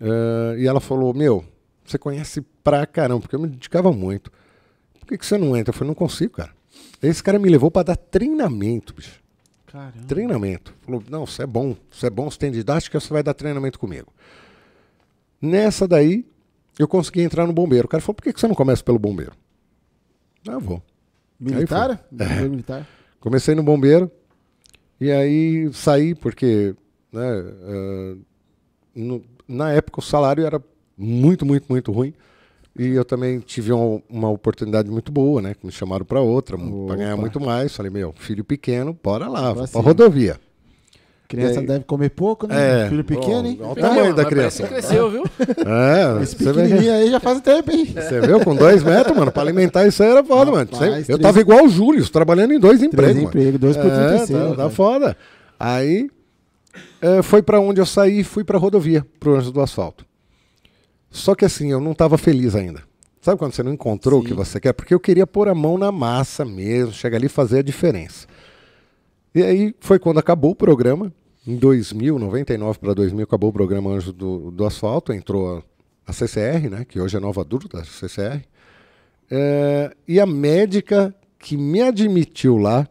uh, 0.00 0.58
e 0.58 0.66
ela 0.66 0.80
falou, 0.80 1.14
meu, 1.14 1.42
você 1.82 1.96
conhece 1.96 2.42
pra 2.62 2.84
caramba, 2.84 3.20
porque 3.20 3.36
eu 3.36 3.40
me 3.40 3.48
dedicava 3.48 3.90
muito. 3.90 4.30
Por 5.00 5.06
que, 5.06 5.16
que 5.16 5.24
você 5.24 5.38
não 5.38 5.56
entra? 5.56 5.70
Eu 5.70 5.78
falei, 5.78 5.88
não 5.88 5.94
consigo, 5.94 6.34
cara. 6.34 6.55
Esse 7.02 7.22
cara 7.22 7.38
me 7.38 7.48
levou 7.48 7.70
para 7.70 7.84
dar 7.84 7.96
treinamento, 7.96 8.94
bicho. 8.94 9.20
Caramba. 9.66 10.06
Treinamento. 10.06 10.74
Falou, 10.82 11.02
não, 11.08 11.26
você 11.26 11.42
é 11.42 11.46
bom, 11.46 11.76
você 11.90 12.06
é 12.06 12.10
bom, 12.10 12.30
você 12.30 12.38
tem 12.38 12.50
didática, 12.50 12.98
você 12.98 13.12
vai 13.12 13.22
dar 13.22 13.34
treinamento 13.34 13.78
comigo. 13.78 14.12
Nessa 15.40 15.86
daí, 15.86 16.24
eu 16.78 16.88
consegui 16.88 17.22
entrar 17.22 17.46
no 17.46 17.52
bombeiro. 17.52 17.86
O 17.86 17.88
cara 17.88 18.00
falou, 18.00 18.14
por 18.14 18.22
que 18.22 18.38
você 18.38 18.48
não 18.48 18.54
começa 18.54 18.82
pelo 18.82 18.98
bombeiro? 18.98 19.32
Ah, 20.48 20.58
vou. 20.58 20.82
Militar? 21.38 22.06
É. 22.18 22.48
militar? 22.48 22.86
Comecei 23.20 23.54
no 23.54 23.62
bombeiro 23.62 24.10
e 25.00 25.10
aí 25.10 25.70
saí 25.72 26.14
porque 26.14 26.74
né, 27.12 27.40
uh, 27.40 28.18
no, 28.94 29.22
na 29.46 29.72
época 29.72 30.00
o 30.00 30.02
salário 30.02 30.46
era 30.46 30.62
muito, 30.96 31.44
muito, 31.44 31.66
muito 31.68 31.92
ruim. 31.92 32.14
E 32.78 32.88
eu 32.88 33.04
também 33.04 33.40
tive 33.40 33.72
uma, 33.72 34.02
uma 34.08 34.30
oportunidade 34.30 34.90
muito 34.90 35.10
boa, 35.10 35.40
né? 35.40 35.54
Que 35.54 35.64
me 35.64 35.72
chamaram 35.72 36.04
para 36.04 36.20
outra, 36.20 36.56
para 36.58 36.96
ganhar 36.96 37.16
muito 37.16 37.40
mais. 37.40 37.74
Falei, 37.74 37.90
meu, 37.90 38.14
filho 38.16 38.44
pequeno, 38.44 38.96
bora 39.02 39.28
lá, 39.28 39.52
vou 39.52 39.66
pra 39.66 39.80
rodovia. 39.80 40.38
Criança 41.28 41.58
aí, 41.58 41.66
deve 41.66 41.84
comer 41.84 42.10
pouco, 42.10 42.46
né? 42.46 42.84
É, 42.84 42.88
filho 42.88 43.02
pequeno, 43.02 43.48
hein? 43.48 43.58
Olha 43.60 43.72
o 43.72 43.74
tamanho 43.74 44.14
da 44.14 44.24
criança. 44.24 44.66
cresceu, 44.66 45.10
viu? 45.10 45.24
É, 45.40 46.22
Esse 46.22 46.36
pequenininho 46.36 46.92
aí 46.92 47.10
já 47.10 47.18
faz 47.18 47.40
tempo, 47.40 47.72
hein? 47.72 47.86
Você 47.86 48.20
viu? 48.20 48.38
Com 48.40 48.54
dois 48.54 48.84
metros, 48.84 49.16
mano, 49.16 49.32
pra 49.32 49.42
alimentar 49.42 49.86
isso 49.88 50.02
aí 50.04 50.10
era 50.10 50.22
foda, 50.22 50.52
mano. 50.52 50.66
Três, 50.66 51.08
eu 51.08 51.18
tava 51.18 51.40
igual 51.40 51.64
o 51.64 51.68
Júlio, 51.68 52.08
trabalhando 52.08 52.52
em 52.52 52.60
dois 52.60 52.80
empregos. 52.80 53.12
Três 53.12 53.26
empregos, 53.26 53.60
dois 53.60 53.76
por 53.76 53.90
é, 53.90 54.08
36. 54.08 54.38
Tá, 54.38 54.54
tá 54.54 54.70
foda. 54.70 55.16
Aí, 55.58 56.08
é, 57.00 57.22
foi 57.22 57.42
pra 57.42 57.58
onde 57.58 57.80
eu 57.80 57.86
saí, 57.86 58.22
fui 58.22 58.44
pra 58.44 58.56
rodovia, 58.58 59.04
pro 59.18 59.34
Anjo 59.34 59.50
do 59.50 59.60
Asfalto. 59.60 60.06
Só 61.16 61.34
que 61.34 61.44
assim, 61.44 61.72
eu 61.72 61.80
não 61.80 61.92
estava 61.92 62.18
feliz 62.18 62.54
ainda. 62.54 62.82
Sabe 63.20 63.38
quando 63.38 63.52
você 63.52 63.62
não 63.62 63.72
encontrou 63.72 64.20
Sim. 64.20 64.24
o 64.24 64.28
que 64.28 64.34
você 64.34 64.60
quer? 64.60 64.72
Porque 64.72 64.94
eu 64.94 65.00
queria 65.00 65.26
pôr 65.26 65.48
a 65.48 65.54
mão 65.54 65.78
na 65.78 65.90
massa 65.90 66.44
mesmo, 66.44 66.92
chegar 66.92 67.16
ali 67.16 67.26
e 67.26 67.30
fazer 67.30 67.60
a 67.60 67.62
diferença. 67.62 68.26
E 69.34 69.42
aí 69.42 69.74
foi 69.80 69.98
quando 69.98 70.18
acabou 70.18 70.52
o 70.52 70.54
programa. 70.54 71.12
Em 71.46 71.56
2000, 71.56 72.18
99 72.18 72.78
para 72.78 72.92
2000, 72.92 73.24
acabou 73.24 73.50
o 73.50 73.52
programa 73.52 73.90
Anjo 73.90 74.12
do, 74.12 74.50
do 74.50 74.64
Asfalto, 74.64 75.12
entrou 75.12 75.58
a, 75.58 76.10
a, 76.10 76.12
CCR, 76.12 76.68
né, 76.68 76.84
que 76.84 77.00
hoje 77.00 77.16
é 77.16 77.20
nova 77.20 77.44
duro 77.44 77.68
da 77.68 77.84
CCR. 77.84 78.42
É, 79.30 79.94
e 80.06 80.20
a 80.20 80.26
médica 80.26 81.14
que 81.38 81.56
me 81.56 81.82
admitiu 81.82 82.56
lá 82.56 82.88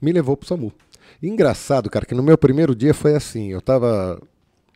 me 0.00 0.12
levou 0.12 0.36
para 0.36 0.44
o 0.44 0.48
SAMU. 0.48 0.72
engraçado, 1.20 1.90
cara, 1.90 2.06
que 2.06 2.14
no 2.14 2.22
meu 2.22 2.38
primeiro 2.38 2.74
dia 2.74 2.94
foi 2.94 3.14
assim, 3.14 3.48
eu 3.48 3.58
estava 3.58 4.20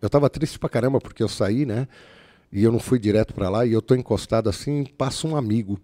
eu 0.00 0.10
tava 0.10 0.28
triste 0.28 0.58
pra 0.58 0.68
caramba 0.68 1.00
porque 1.00 1.22
eu 1.22 1.28
saí, 1.28 1.64
né? 1.64 1.86
E 2.52 2.62
eu 2.62 2.70
não 2.70 2.78
fui 2.78 2.98
direto 2.98 3.32
para 3.32 3.48
lá, 3.48 3.64
e 3.64 3.72
eu 3.72 3.80
tô 3.80 3.94
encostado 3.94 4.50
assim, 4.50 4.84
passa 4.84 5.26
um 5.26 5.34
amigo. 5.34 5.80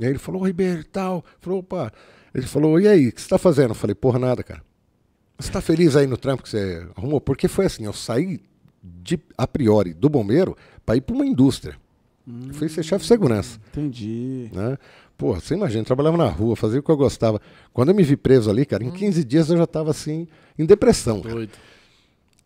E 0.00 0.04
aí 0.04 0.10
ele 0.10 0.18
falou, 0.18 0.46
Ribeiro 0.46 0.80
e 0.80 0.84
tal. 0.84 1.24
Falou, 1.40 1.60
opa. 1.60 1.92
Ele 2.34 2.46
falou, 2.46 2.80
e 2.80 2.88
aí, 2.88 3.08
o 3.08 3.12
que 3.12 3.20
você 3.20 3.28
tá 3.28 3.38
fazendo? 3.38 3.70
Eu 3.70 3.74
falei, 3.74 3.94
porra, 3.94 4.18
nada, 4.18 4.42
cara. 4.42 4.62
Você 5.38 5.50
tá 5.50 5.60
feliz 5.60 5.96
aí 5.96 6.06
no 6.06 6.16
trampo 6.16 6.42
que 6.42 6.48
você 6.48 6.86
arrumou? 6.96 7.20
Porque 7.20 7.48
foi 7.48 7.66
assim, 7.66 7.84
eu 7.84 7.92
saí 7.92 8.40
de, 8.82 9.18
a 9.36 9.46
priori 9.46 9.92
do 9.92 10.08
bombeiro 10.08 10.56
para 10.84 10.96
ir 10.96 11.02
para 11.02 11.14
uma 11.14 11.26
indústria. 11.26 11.76
Hum, 12.26 12.52
fui 12.52 12.68
ser 12.68 12.82
chefe 12.82 13.02
de 13.02 13.08
segurança. 13.08 13.58
Entendi. 13.68 14.50
Né? 14.52 14.78
Pô, 15.16 15.34
você 15.34 15.54
imagina, 15.54 15.82
eu 15.82 15.86
trabalhava 15.86 16.16
na 16.16 16.28
rua, 16.28 16.56
fazia 16.56 16.80
o 16.80 16.82
que 16.82 16.90
eu 16.90 16.96
gostava. 16.96 17.40
Quando 17.72 17.90
eu 17.90 17.94
me 17.94 18.02
vi 18.02 18.16
preso 18.16 18.50
ali, 18.50 18.64
cara, 18.64 18.82
em 18.82 18.90
15 18.90 19.20
hum. 19.20 19.24
dias 19.24 19.50
eu 19.50 19.56
já 19.56 19.64
estava 19.64 19.90
assim, 19.90 20.26
em 20.58 20.64
depressão. 20.64 21.20
Doido. 21.20 21.50
Cara. 21.50 21.75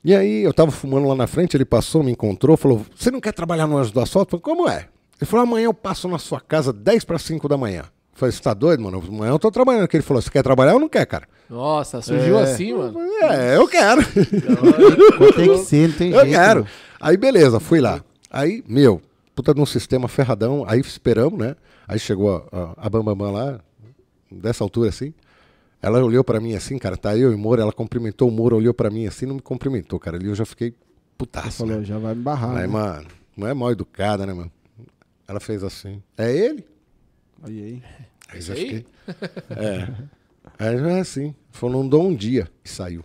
E 0.03 0.15
aí 0.15 0.43
eu 0.43 0.53
tava 0.53 0.71
fumando 0.71 1.07
lá 1.09 1.15
na 1.15 1.27
frente, 1.27 1.57
ele 1.57 1.65
passou, 1.65 2.03
me 2.03 2.13
encontrou, 2.13 2.57
falou: 2.57 2.85
Você 2.95 3.11
não 3.11 3.21
quer 3.21 3.33
trabalhar 3.33 3.67
no 3.67 3.77
Anjo 3.77 3.93
do 3.93 4.01
Asfalto? 4.01 4.37
Eu 4.37 4.41
falei, 4.41 4.57
como 4.57 4.69
é? 4.69 4.89
Ele 5.21 5.29
falou: 5.29 5.45
amanhã 5.45 5.67
eu 5.67 5.75
passo 5.75 6.09
na 6.09 6.19
sua 6.19 6.41
casa 6.41 6.73
10 6.73 7.05
para 7.05 7.19
5 7.19 7.47
da 7.47 7.57
manhã. 7.57 7.83
Eu 7.83 8.19
falei, 8.21 8.33
você 8.33 8.41
tá 8.41 8.55
doido, 8.55 8.83
mano? 8.83 9.03
Amanhã 9.07 9.33
eu 9.33 9.39
tô 9.39 9.51
trabalhando. 9.51 9.89
Ele 9.93 10.03
falou: 10.03 10.23
Você 10.23 10.31
quer 10.31 10.43
trabalhar 10.43 10.75
ou 10.75 10.81
não 10.81 10.89
quer, 10.89 11.05
cara? 11.05 11.29
Nossa, 11.49 12.01
surgiu 12.01 12.39
é. 12.39 12.43
assim, 12.45 12.73
mano. 12.73 12.99
É, 13.23 13.57
eu 13.57 13.69
quero. 13.69 14.03
tem 15.37 15.49
que 15.53 15.59
ser, 15.59 15.89
não 15.89 15.97
tem 15.97 16.11
eu 16.11 16.21
jeito. 16.21 16.35
Eu 16.35 16.41
quero. 16.41 16.67
Aí 17.01 17.17
beleza, 17.17 17.61
fui 17.61 17.81
lá. 17.81 18.03
Aí, 18.31 18.63
meu, 18.67 19.03
puta 19.35 19.53
de 19.53 19.61
um 19.61 19.67
sistema 19.67 20.09
ferradão. 20.09 20.65
Aí 20.67 20.81
esperamos, 20.81 21.39
né? 21.39 21.57
Aí 21.87 21.99
chegou 21.99 22.47
a, 22.53 22.59
a, 22.59 22.87
a 22.87 22.91
Bambambam 22.91 23.33
lá, 23.33 23.61
dessa 24.31 24.65
altura 24.65 24.89
assim. 24.89 25.13
Ela 25.83 26.03
olhou 26.03 26.23
para 26.23 26.41
mim 26.41 26.55
assim, 26.55 26.79
cara, 26.79 26.97
tá 26.97 27.17
eu 27.17 27.33
e 27.33 27.35
o 27.35 27.39
Moro, 27.39 27.63
ela 27.63 27.73
cumprimentou 27.73 28.29
o 28.29 28.31
Moro, 28.31 28.57
olhou 28.57 28.75
para 28.75 28.91
mim 28.91 29.07
assim, 29.07 29.25
não 29.27 29.37
me 29.37 29.41
cumprimentou, 29.41 29.99
cara. 29.99 30.17
Ali 30.17 30.27
eu 30.27 30.35
já 30.35 30.45
fiquei 30.45 30.75
putaço. 31.17 31.59
falou, 31.59 31.79
né? 31.79 31.85
já 31.85 31.99
vai 31.99 32.15
me 32.15 32.23
barrar. 32.23 32.57
Aí, 32.57 32.63
né? 32.63 32.67
mano, 32.67 33.09
não 33.37 33.47
é 33.47 33.55
mal 33.55 33.71
educada, 33.71 34.27
né, 34.27 34.33
mano? 34.33 34.53
Ela 35.27 35.41
fez 35.41 35.63
assim. 35.63 36.03
É 36.19 36.35
ele? 36.35 36.67
Aí, 37.43 37.63
aí. 37.63 37.83
Aí 38.29 38.41
já 38.41 38.55
fiquei. 38.55 38.87
É. 39.51 39.89
Aí 40.59 40.79
já 40.79 40.91
é 40.91 41.01
assim. 41.01 41.35
Falou, 41.51 41.83
não 41.83 41.89
dou 41.89 42.07
um 42.07 42.15
dia. 42.15 42.49
E 42.65 42.69
saiu. 42.69 43.05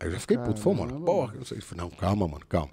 Aí 0.00 0.08
eu 0.08 0.12
já 0.12 0.20
fiquei 0.20 0.36
puto. 0.38 0.60
Falei, 0.60 0.80
mano, 0.80 1.00
porra, 1.04 1.34
não 1.34 1.44
sei. 1.44 1.58
Não, 1.76 1.88
calma, 1.90 2.26
mano, 2.26 2.44
calma. 2.48 2.70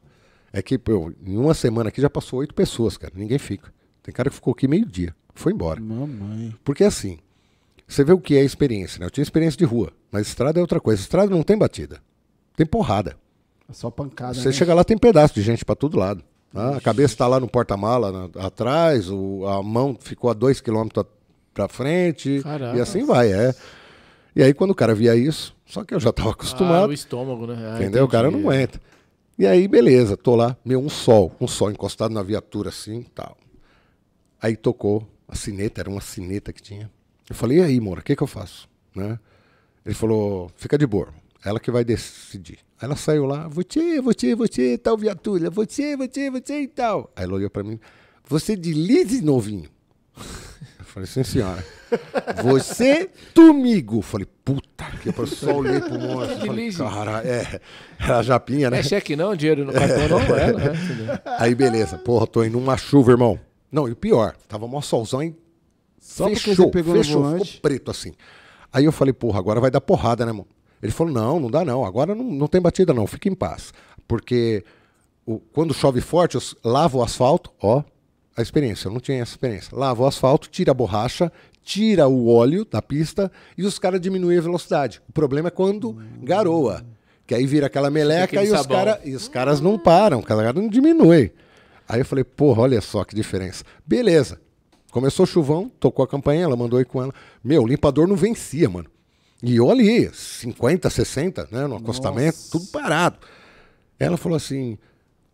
É 0.52 0.62
que, 0.62 0.78
pô, 0.78 1.12
em 1.26 1.38
uma 1.38 1.54
semana 1.54 1.90
aqui 1.90 2.02
já 2.02 2.10
passou 2.10 2.40
oito 2.40 2.54
pessoas, 2.54 2.98
cara. 2.98 3.14
Ninguém 3.16 3.40
fica. 3.40 3.74
Tem 4.02 4.14
cara 4.14 4.30
que 4.30 4.36
ficou 4.36 4.52
aqui 4.54 4.68
meio 4.68 4.86
dia. 4.86 5.16
Foi 5.34 5.52
embora. 5.52 5.80
Mamãe. 5.80 6.56
Porque 6.64 6.84
assim, 6.84 7.18
você 7.88 8.04
vê 8.04 8.14
o 8.14 8.20
que 8.20 8.36
é 8.36 8.44
experiência, 8.44 9.00
né? 9.00 9.06
Eu 9.06 9.12
tinha 9.12 9.24
experiência 9.24 9.58
de 9.58 9.66
rua, 9.66 9.92
mas 10.12 10.28
estrada 10.28 10.60
é 10.60 10.62
outra 10.62 10.80
coisa. 10.80 11.02
Estrada 11.02 11.30
não 11.30 11.44
tem 11.44 11.58
batida, 11.58 12.02
tem 12.56 12.66
porrada. 12.66 13.18
É 13.70 13.74
só 13.74 13.90
pancada. 13.90 14.34
Você 14.34 14.50
né? 14.50 14.54
chega 14.54 14.74
lá, 14.74 14.84
tem 14.84 14.98
pedaço 14.98 15.34
de 15.34 15.42
gente 15.42 15.64
para 15.64 15.76
todo 15.76 15.98
lado. 15.98 16.24
Tá? 16.52 16.78
A 16.78 16.82
cabeça 16.82 17.14
está 17.14 17.28
lá 17.28 17.40
no 17.40 17.48
porta-mala 17.48 18.30
atrás, 18.40 19.10
o, 19.10 19.46
a 19.48 19.64
mão 19.64 19.98
ficou 20.00 20.30
a 20.30 20.34
dois 20.34 20.62
quilômetros 20.62 21.06
para 21.54 21.68
frente, 21.68 22.42
Caraca. 22.44 22.78
e 22.78 22.82
assim 22.82 23.06
vai. 23.06 23.32
É. 23.32 23.54
E 24.36 24.42
aí, 24.42 24.54
quando 24.54 24.72
o 24.72 24.76
cara 24.76 24.96
via 24.96 25.16
isso, 25.16 25.56
só 25.66 25.84
que 25.84 25.94
eu 25.94 26.00
já 26.00 26.10
estava 26.10 26.32
acostumado. 26.32 26.86
Ah, 26.86 26.88
o 26.88 26.94
estômago, 26.94 27.48
né? 27.48 27.56
Ah, 27.56 27.76
entendeu? 27.76 27.88
Entendi. 27.88 28.00
O 28.02 28.08
cara 28.08 28.32
não 28.32 28.40
aguenta. 28.40 28.80
E 29.38 29.48
aí, 29.48 29.68
beleza, 29.68 30.16
tô 30.16 30.36
lá, 30.36 30.56
meu, 30.64 30.80
um 30.80 30.90
sol, 30.90 31.36
um 31.42 31.48
sol 31.48 31.72
encostado 31.72 32.14
na 32.14 32.22
viatura 32.22 32.70
assim 32.70 33.04
tal. 33.16 33.36
Aí 34.40 34.56
tocou 34.56 35.08
a 35.28 35.36
sineta, 35.36 35.82
era 35.82 35.90
uma 35.90 36.02
sineta 36.02 36.54
que 36.54 36.62
tinha. 36.62 36.92
Eu 37.30 37.36
falei, 37.36 37.60
e 37.60 37.62
aí, 37.62 37.80
Moura, 37.80 38.02
o 38.02 38.04
que, 38.04 38.16
que 38.16 38.24
eu 38.24 38.28
faço? 38.28 38.68
Né? 38.96 39.18
Ele 39.86 39.96
falou, 39.96 40.52
fica 40.56 40.78
de 40.78 40.86
boa, 40.86 41.10
ela 41.44 41.60
que 41.60 41.72
vai 41.72 41.84
decidir. 41.84 42.60
Aí 42.80 42.86
ela 42.86 42.96
saiu 42.96 43.26
lá, 43.26 43.48
você, 43.48 44.02
você, 44.02 44.36
você, 44.36 44.78
tal 44.78 44.98
viatura, 44.98 45.50
você, 45.50 45.96
você, 45.96 46.30
você 46.30 46.62
e 46.62 46.68
tal. 46.68 47.12
Aí 47.16 47.24
ela 47.24 47.34
olhou 47.34 47.50
para 47.50 47.64
mim, 47.64 47.80
você 48.28 48.56
de 48.56 48.74
Lise 48.74 49.22
novinho. 49.22 49.70
Eu 50.16 50.86
falei, 50.86 51.08
sim, 51.08 51.24
senhora. 51.24 51.66
Você, 52.44 53.10
tumigo. 53.34 54.02
Falei, 54.02 54.28
puta 54.46 54.86
que 55.02 55.10
eu 55.10 55.28
só 55.28 55.58
olhei 55.58 55.80
pro 55.80 56.00
moço. 56.00 56.38
Falei, 56.46 56.72
cara, 56.72 57.28
é, 57.28 57.60
era 58.00 58.20
a 58.20 58.24
japinha, 58.24 58.70
né? 58.70 58.80
É 58.80 58.84
cheque 58.84 59.16
não, 59.16 59.36
dinheiro 59.36 59.66
no 59.66 59.74
cartão 59.74 60.08
não, 60.08 60.20
é, 60.36 60.54
né? 60.54 61.22
Aí 61.40 61.56
beleza, 61.56 61.98
porra, 61.98 62.28
tô 62.28 62.44
indo 62.44 62.60
numa 62.60 62.78
chuva, 62.78 63.12
irmão. 63.12 63.40
Não, 63.72 63.88
e 63.88 63.92
o 63.92 63.96
pior, 63.96 64.36
tava 64.48 64.68
mó 64.68 64.82
solzão 64.82 65.24
só 66.04 66.28
fechou, 66.28 66.56
porque 66.56 66.56
você 66.56 66.70
pegou 66.70 66.96
fechou, 66.96 67.24
no 67.24 67.46
ficou 67.46 67.62
preto 67.62 67.90
assim. 67.90 68.12
Aí 68.72 68.84
eu 68.84 68.92
falei, 68.92 69.14
porra, 69.14 69.40
agora 69.40 69.62
vai 69.62 69.72
dar 69.72 69.80
porrada, 69.80 70.26
né, 70.26 70.32
mano? 70.32 70.48
Ele 70.82 70.92
falou, 70.92 71.14
não, 71.14 71.40
não 71.40 71.50
dá 71.50 71.64
não, 71.64 71.86
agora 71.86 72.14
não, 72.14 72.26
não 72.26 72.48
tem 72.48 72.60
batida 72.60 72.94
não, 72.94 73.08
fica 73.08 73.30
em 73.30 73.34
paz. 73.36 73.74
Porque 74.06 74.66
o, 75.26 75.40
quando 75.40 75.74
chove 75.74 76.02
forte, 76.02 76.36
eu 76.36 76.42
lavo 76.64 76.98
o 76.98 77.04
asfalto, 77.04 77.52
ó, 77.62 77.84
a 78.36 78.42
experiência, 78.42 78.90
eu 78.90 78.92
não 78.92 79.00
tinha 79.00 79.22
essa 79.22 79.32
experiência. 79.32 79.78
Lavo 79.78 80.04
o 80.04 80.06
asfalto, 80.06 80.50
tira 80.50 80.72
a 80.72 80.74
borracha, 80.74 81.32
tira 81.64 82.06
o 82.08 82.28
óleo 82.28 82.66
da 82.66 82.82
pista 82.82 83.32
e 83.58 83.64
os 83.64 83.80
caras 83.80 84.02
diminuem 84.02 84.38
a 84.38 84.42
velocidade. 84.42 85.02
O 85.08 85.14
problema 85.14 85.48
é 85.48 85.52
quando 85.52 85.98
garoa, 86.22 86.84
que 87.26 87.34
aí 87.34 87.48
vira 87.48 87.68
aquela 87.68 87.90
meleca 87.90 88.44
e 88.44 88.52
os, 88.52 88.66
cara, 88.66 89.00
e 89.06 89.16
os 89.16 89.30
caras 89.30 89.62
não 89.62 89.80
param, 89.80 90.20
o 90.20 90.24
cara 90.24 90.52
não 90.52 90.68
diminui. 90.68 91.32
Aí 91.88 92.02
eu 92.02 92.06
falei, 92.06 92.26
porra, 92.26 92.64
olha 92.64 92.82
só 92.82 93.06
que 93.06 93.16
diferença. 93.16 93.64
Beleza. 93.86 94.42
Começou 94.94 95.26
chuvão, 95.26 95.72
tocou 95.80 96.06
a 96.06 96.08
campanha, 96.08 96.44
ela 96.44 96.56
mandou 96.56 96.80
ir 96.80 96.86
com 96.86 97.02
ela. 97.02 97.12
Meu, 97.44 97.64
o 97.64 97.68
limpador 97.68 98.08
não 98.08 98.16
vencia, 98.16 98.70
mano. 98.70 98.88
E 99.42 99.56
eu 99.56 99.72
ali, 99.72 100.08
50, 100.14 100.88
60, 100.88 101.48
né, 101.52 101.66
no 101.66 101.78
acostamento, 101.78 102.38
Nossa. 102.38 102.52
tudo 102.52 102.68
parado. 102.68 103.18
Ela 104.00 104.18
falou 104.18 104.36
assim: 104.36 104.78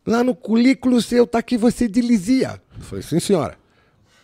lá 0.08 0.24
no 0.24 0.34
currículo 0.34 1.02
seu 1.02 1.28
tá 1.28 1.42
que 1.42 1.58
você 1.58 1.90
delizia. 1.90 2.62
Eu 2.78 2.84
falei, 2.86 3.04
sim, 3.04 3.20
senhora. 3.20 3.58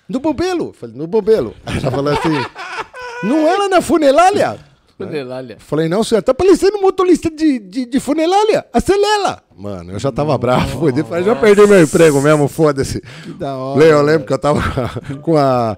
No 0.07 0.21
Bobelo? 0.21 0.67
Eu 0.67 0.73
falei, 0.73 0.95
no 0.95 1.05
Bobelo. 1.05 1.53
Ela 1.65 1.91
falou 1.91 2.13
assim: 2.13 3.27
não 3.27 3.45
era 3.45 3.67
na 3.67 3.81
Funelália? 3.81 4.57
Funelália. 4.97 5.57
Falei, 5.59 5.89
não, 5.89 6.01
senhor, 6.01 6.21
tá 6.21 6.33
parecendo 6.33 6.79
motorista 6.79 7.29
de, 7.29 7.59
de, 7.59 7.85
de 7.85 7.99
funelália. 7.99 8.65
Acelera. 8.71 9.43
Mano, 9.57 9.93
eu 9.93 9.99
já 9.99 10.11
tava 10.11 10.29
Nossa. 10.29 10.39
bravo. 10.39 10.79
Foi, 10.79 11.23
já 11.23 11.35
perdi 11.35 11.65
meu 11.65 11.81
emprego 11.81 12.21
mesmo, 12.21 12.47
foda-se. 12.47 13.01
Que 13.23 13.31
da 13.31 13.55
hora. 13.55 13.83
Eu 13.83 14.01
lembro 14.01 14.27
que 14.27 14.33
eu 14.33 14.37
tava 14.37 14.61
com 15.23 15.37
a 15.37 15.77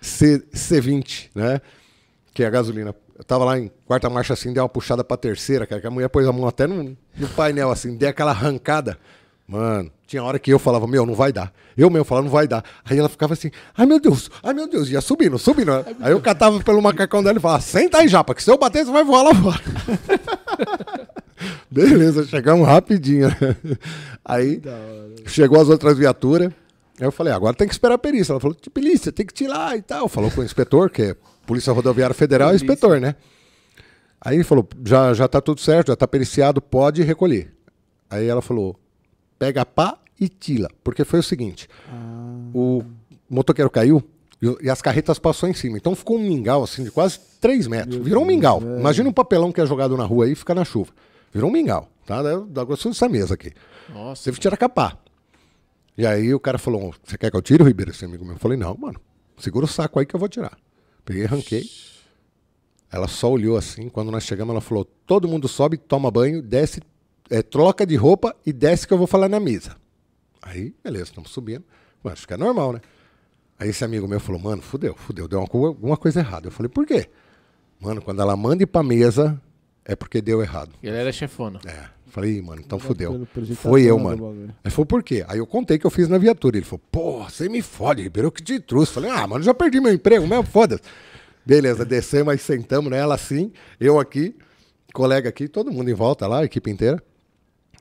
C, 0.00 0.42
C20, 0.54 1.28
né? 1.34 1.60
Que 2.32 2.42
é 2.42 2.46
a 2.46 2.50
gasolina. 2.50 2.94
Eu 3.16 3.24
tava 3.24 3.44
lá 3.44 3.58
em 3.58 3.70
quarta 3.84 4.08
marcha 4.08 4.32
assim, 4.32 4.52
dei 4.52 4.62
uma 4.62 4.68
puxada 4.68 5.04
pra 5.04 5.16
terceira, 5.18 5.66
cara, 5.66 5.80
que 5.80 5.86
a 5.86 5.90
mulher 5.90 6.08
pôs 6.08 6.26
a 6.26 6.32
mão 6.32 6.48
até 6.48 6.66
no, 6.66 6.96
no 7.16 7.28
painel, 7.36 7.70
assim, 7.70 7.94
dei 7.94 8.08
aquela 8.08 8.30
arrancada. 8.30 8.96
Mano, 9.46 9.90
tinha 10.06 10.22
hora 10.22 10.38
que 10.38 10.50
eu 10.50 10.58
falava, 10.58 10.86
meu, 10.86 11.04
não 11.04 11.14
vai 11.14 11.30
dar. 11.30 11.52
Eu 11.76 11.90
mesmo 11.90 12.04
falava, 12.04 12.24
não 12.24 12.32
vai 12.32 12.48
dar. 12.48 12.64
Aí 12.84 12.98
ela 12.98 13.08
ficava 13.08 13.34
assim, 13.34 13.50
ai 13.76 13.84
meu 13.84 14.00
Deus, 14.00 14.30
ai 14.42 14.54
meu 14.54 14.66
Deus, 14.66 14.88
ia 14.88 15.00
subindo, 15.02 15.38
subindo. 15.38 15.72
Aí 16.00 16.12
eu 16.12 16.20
catava 16.20 16.58
pelo 16.60 16.80
macacão 16.80 17.22
dela 17.22 17.36
e 17.36 17.40
falava, 17.40 17.60
senta 17.60 17.98
aí, 17.98 18.08
Japa, 18.08 18.34
que 18.34 18.42
se 18.42 18.50
eu 18.50 18.56
bater, 18.56 18.86
você 18.86 18.92
vai 18.92 19.04
voar 19.04 19.22
lá 19.24 19.34
fora. 19.34 19.60
Beleza, 21.70 22.26
chegamos 22.26 22.66
rapidinho. 22.66 23.28
Aí 24.24 24.60
chegou 25.26 25.60
as 25.60 25.68
outras 25.68 25.96
viaturas. 25.96 26.52
Aí 26.98 27.06
eu 27.06 27.12
falei, 27.12 27.32
agora 27.32 27.56
tem 27.56 27.66
que 27.66 27.74
esperar 27.74 27.94
a 27.94 27.98
perícia. 27.98 28.32
Ela 28.32 28.40
falou, 28.40 28.56
polícia, 28.72 29.10
tem 29.10 29.24
que 29.24 29.32
tirar 29.32 29.76
e 29.76 29.82
tal. 29.82 30.08
Falou 30.08 30.30
com 30.30 30.40
o 30.40 30.44
inspetor, 30.44 30.90
que 30.90 31.02
é 31.02 31.16
Polícia 31.46 31.72
Rodoviária 31.72 32.14
Federal, 32.14 32.52
é 32.52 32.54
inspetor, 32.54 33.00
né? 33.00 33.14
Aí 34.20 34.36
ele 34.36 34.44
falou, 34.44 34.68
já, 34.84 35.14
já 35.14 35.26
tá 35.26 35.40
tudo 35.40 35.60
certo, 35.60 35.88
já 35.88 35.96
tá 35.96 36.06
periciado, 36.06 36.60
pode 36.60 37.02
recolher. 37.02 37.52
Aí 38.10 38.26
ela 38.26 38.42
falou, 38.42 38.78
pega 39.38 39.64
pá 39.64 39.98
e 40.20 40.28
tila. 40.28 40.68
Porque 40.84 41.04
foi 41.04 41.20
o 41.20 41.22
seguinte: 41.22 41.68
ah. 41.88 42.50
o 42.52 42.82
motoqueiro 43.28 43.70
caiu 43.70 44.02
e, 44.62 44.68
as 44.68 44.82
carretas 44.82 45.18
passou 45.18 45.48
em 45.48 45.54
cima. 45.54 45.78
Então 45.78 45.94
ficou 45.94 46.18
um 46.18 46.22
mingau 46.22 46.62
assim 46.62 46.84
de 46.84 46.90
quase 46.90 47.18
3 47.40 47.66
metros. 47.66 47.96
Virou 47.96 48.22
um 48.22 48.26
mingau. 48.26 48.60
Imagina 48.60 49.08
um 49.08 49.12
papelão 49.12 49.50
que 49.50 49.60
é 49.60 49.66
jogado 49.66 49.96
na 49.96 50.04
rua 50.04 50.26
aí 50.26 50.32
e 50.32 50.34
fica 50.36 50.54
na 50.54 50.64
chuva. 50.64 50.92
Virou 51.32 51.48
um 51.50 51.52
mingau. 51.52 51.88
Tá? 52.06 52.22
Da, 52.22 52.38
da 52.38 52.64
grossura 52.64 52.92
dessa 52.92 53.08
mesa 53.08 53.34
aqui. 53.34 53.52
Nossa. 53.88 54.24
Teve 54.24 54.36
que 54.36 54.42
tirar 54.42 54.56
capá. 54.56 54.98
E 55.96 56.06
aí 56.06 56.34
o 56.34 56.40
cara 56.40 56.58
falou: 56.58 56.94
Você 57.04 57.16
quer 57.16 57.30
que 57.30 57.36
eu 57.36 57.42
tire, 57.42 57.62
Ribeiro, 57.62 57.90
esse 57.90 58.04
amigo 58.04 58.24
meu? 58.24 58.34
Eu 58.34 58.38
falei: 58.38 58.56
Não, 58.56 58.76
mano. 58.76 59.00
Segura 59.38 59.64
o 59.64 59.68
saco 59.68 59.98
aí 59.98 60.06
que 60.06 60.14
eu 60.14 60.20
vou 60.20 60.28
tirar. 60.28 60.56
Peguei, 61.04 61.24
arranquei. 61.24 61.64
Ela 62.92 63.06
só 63.06 63.30
olhou 63.30 63.56
assim. 63.56 63.88
Quando 63.88 64.10
nós 64.10 64.24
chegamos, 64.24 64.52
ela 64.52 64.60
falou: 64.60 64.84
Todo 64.84 65.28
mundo 65.28 65.46
sobe, 65.46 65.76
toma 65.76 66.10
banho, 66.10 66.42
desce 66.42 66.80
é, 67.30 67.42
troca 67.42 67.86
de 67.86 67.94
roupa 67.94 68.34
e 68.44 68.52
desce 68.52 68.86
que 68.86 68.92
eu 68.92 68.98
vou 68.98 69.06
falar 69.06 69.28
na 69.28 69.38
mesa. 69.38 69.76
Aí, 70.42 70.74
beleza, 70.82 71.04
estamos 71.04 71.30
subindo. 71.30 71.64
Mas 72.02 72.14
acho 72.14 72.26
que 72.26 72.34
é 72.34 72.36
normal, 72.36 72.72
né? 72.72 72.80
Aí 73.58 73.68
esse 73.68 73.84
amigo 73.84 74.08
meu 74.08 74.18
falou, 74.18 74.40
mano, 74.40 74.62
fudeu, 74.62 74.94
fudeu, 74.96 75.28
deu 75.28 75.38
alguma 75.38 75.96
coisa 75.96 76.20
errada. 76.20 76.48
Eu 76.48 76.50
falei, 76.50 76.68
por 76.68 76.86
quê? 76.86 77.08
Mano, 77.78 78.02
quando 78.02 78.20
ela 78.20 78.34
manda 78.34 78.62
ir 78.62 78.66
pra 78.66 78.82
mesa, 78.82 79.40
é 79.90 79.96
porque 79.96 80.22
deu 80.22 80.40
errado. 80.40 80.70
E 80.80 80.88
ela 80.88 80.98
era 80.98 81.10
chefona. 81.10 81.58
É. 81.66 81.88
Falei, 82.06 82.40
mano, 82.40 82.62
então 82.64 82.78
fudeu. 82.78 83.26
Foi 83.56 83.82
eu, 83.82 83.98
mano. 83.98 84.54
Aí 84.62 84.70
foi 84.70 84.84
por 84.84 85.02
quê? 85.02 85.24
Aí 85.26 85.38
eu 85.38 85.46
contei 85.46 85.78
que 85.80 85.86
eu 85.86 85.90
fiz 85.90 86.08
na 86.08 86.16
viatura. 86.16 86.56
Ele 86.56 86.64
falou, 86.64 86.80
pô, 86.92 87.24
você 87.24 87.48
me 87.48 87.60
fode, 87.60 88.00
Ribeiro, 88.00 88.30
que 88.30 88.40
te 88.40 88.60
trouxe. 88.60 88.92
Falei, 88.92 89.10
ah, 89.10 89.26
mano, 89.26 89.42
já 89.42 89.52
perdi 89.52 89.80
meu 89.80 89.92
emprego 89.92 90.26
mesmo, 90.28 90.44
foda-se. 90.44 90.82
Beleza, 91.44 91.84
descemos, 91.84 92.30
aí 92.32 92.38
sentamos 92.38 92.88
nela 92.88 93.16
assim, 93.16 93.52
eu 93.80 93.98
aqui, 93.98 94.36
colega 94.92 95.28
aqui, 95.28 95.48
todo 95.48 95.72
mundo 95.72 95.90
em 95.90 95.94
volta 95.94 96.26
lá, 96.28 96.40
a 96.40 96.44
equipe 96.44 96.70
inteira. 96.70 97.02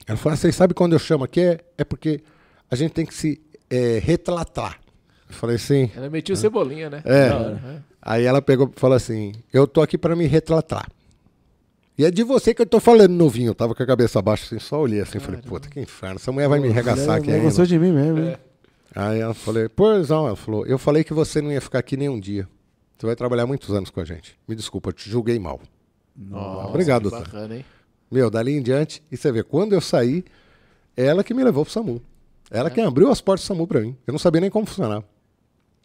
Ela 0.08 0.18
falou: 0.18 0.36
vocês 0.36 0.56
sabem 0.56 0.74
quando 0.74 0.94
eu 0.94 1.00
chamo 1.00 1.24
aqui? 1.24 1.42
É, 1.42 1.60
é 1.78 1.84
porque 1.84 2.24
a 2.72 2.76
gente 2.76 2.92
tem 2.92 3.06
que 3.06 3.14
se 3.14 3.40
é, 3.70 4.00
retratar. 4.00 4.80
Eu 5.28 5.36
falei 5.36 5.58
assim. 5.58 5.92
Ela 5.96 6.10
metiu 6.10 6.34
é. 6.34 6.36
cebolinha, 6.36 6.90
né? 6.90 7.04
É. 7.06 7.28
é. 7.28 7.80
Aí 8.02 8.26
ela 8.26 8.42
pegou 8.42 8.72
e 8.76 8.80
falou 8.80 8.96
assim: 8.96 9.34
Eu 9.54 9.68
tô 9.68 9.82
aqui 9.82 9.98
para 9.98 10.16
me 10.16 10.26
retratar. 10.26 10.88
E 12.00 12.06
é 12.06 12.10
de 12.10 12.24
você 12.24 12.54
que 12.54 12.62
eu 12.62 12.66
tô 12.66 12.80
falando, 12.80 13.12
novinho. 13.12 13.50
Eu 13.50 13.54
tava 13.54 13.76
com 13.76 13.84
a 13.84 13.86
cabeça 13.86 14.22
baixa 14.22 14.46
assim, 14.46 14.58
só 14.58 14.80
olhei 14.80 15.02
assim, 15.02 15.20
Caramba. 15.20 15.42
falei, 15.42 15.42
puta, 15.42 15.70
que 15.70 15.82
inferno, 15.82 16.16
essa 16.16 16.32
mulher 16.32 16.48
vai 16.48 16.58
me 16.58 16.70
arregaçar 16.70 17.18
aqui 17.18 17.30
ainda. 17.30 17.44
gostou 17.44 17.66
de 17.66 17.78
mim 17.78 17.92
mesmo, 17.92 18.20
é. 18.20 18.40
Aí 18.96 19.20
ela 19.20 19.34
falou, 19.34 19.70
pois 19.76 20.08
não, 20.08 20.26
ela 20.26 20.36
falou, 20.38 20.66
eu 20.66 20.80
falei 20.80 21.04
que 21.04 21.14
você 21.14 21.42
não 21.42 21.52
ia 21.52 21.60
ficar 21.60 21.80
aqui 21.80 21.98
nem 21.98 22.08
um 22.08 22.18
dia. 22.18 22.48
Você 22.98 23.06
vai 23.06 23.18
trabalhar 23.18 23.46
muitos 23.46 23.76
anos 23.76 23.90
com 23.90 24.00
a 24.00 24.06
gente. 24.06 24.40
Me 24.48 24.56
desculpa, 24.56 24.90
eu 24.90 24.94
te 24.94 25.10
julguei 25.10 25.38
mal. 25.38 25.60
Nossa, 26.16 26.70
Obrigado, 26.70 27.10
doutor. 27.10 27.20
Bacana, 27.20 27.58
hein? 27.58 27.66
Meu, 28.10 28.30
dali 28.30 28.54
em 28.54 28.62
diante, 28.62 29.04
e 29.12 29.18
você 29.18 29.30
vê, 29.30 29.44
quando 29.44 29.74
eu 29.74 29.82
saí, 29.82 30.24
ela 30.96 31.22
que 31.22 31.34
me 31.34 31.44
levou 31.44 31.66
pro 31.66 31.74
SAMU. 31.74 32.02
Ela 32.50 32.70
é. 32.70 32.72
que 32.72 32.80
abriu 32.80 33.12
as 33.12 33.20
portas 33.20 33.44
do 33.44 33.48
SAMU 33.48 33.68
para 33.68 33.82
mim. 33.82 33.98
Eu 34.08 34.14
não 34.14 34.20
sabia 34.20 34.40
nem 34.40 34.50
como 34.50 34.66
funcionava. 34.66 35.04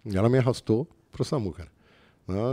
E 0.07 0.17
ela 0.17 0.29
me 0.29 0.39
arrastou 0.39 0.87
pro 1.11 1.25
SAMU, 1.25 1.51
cara. 1.51 1.74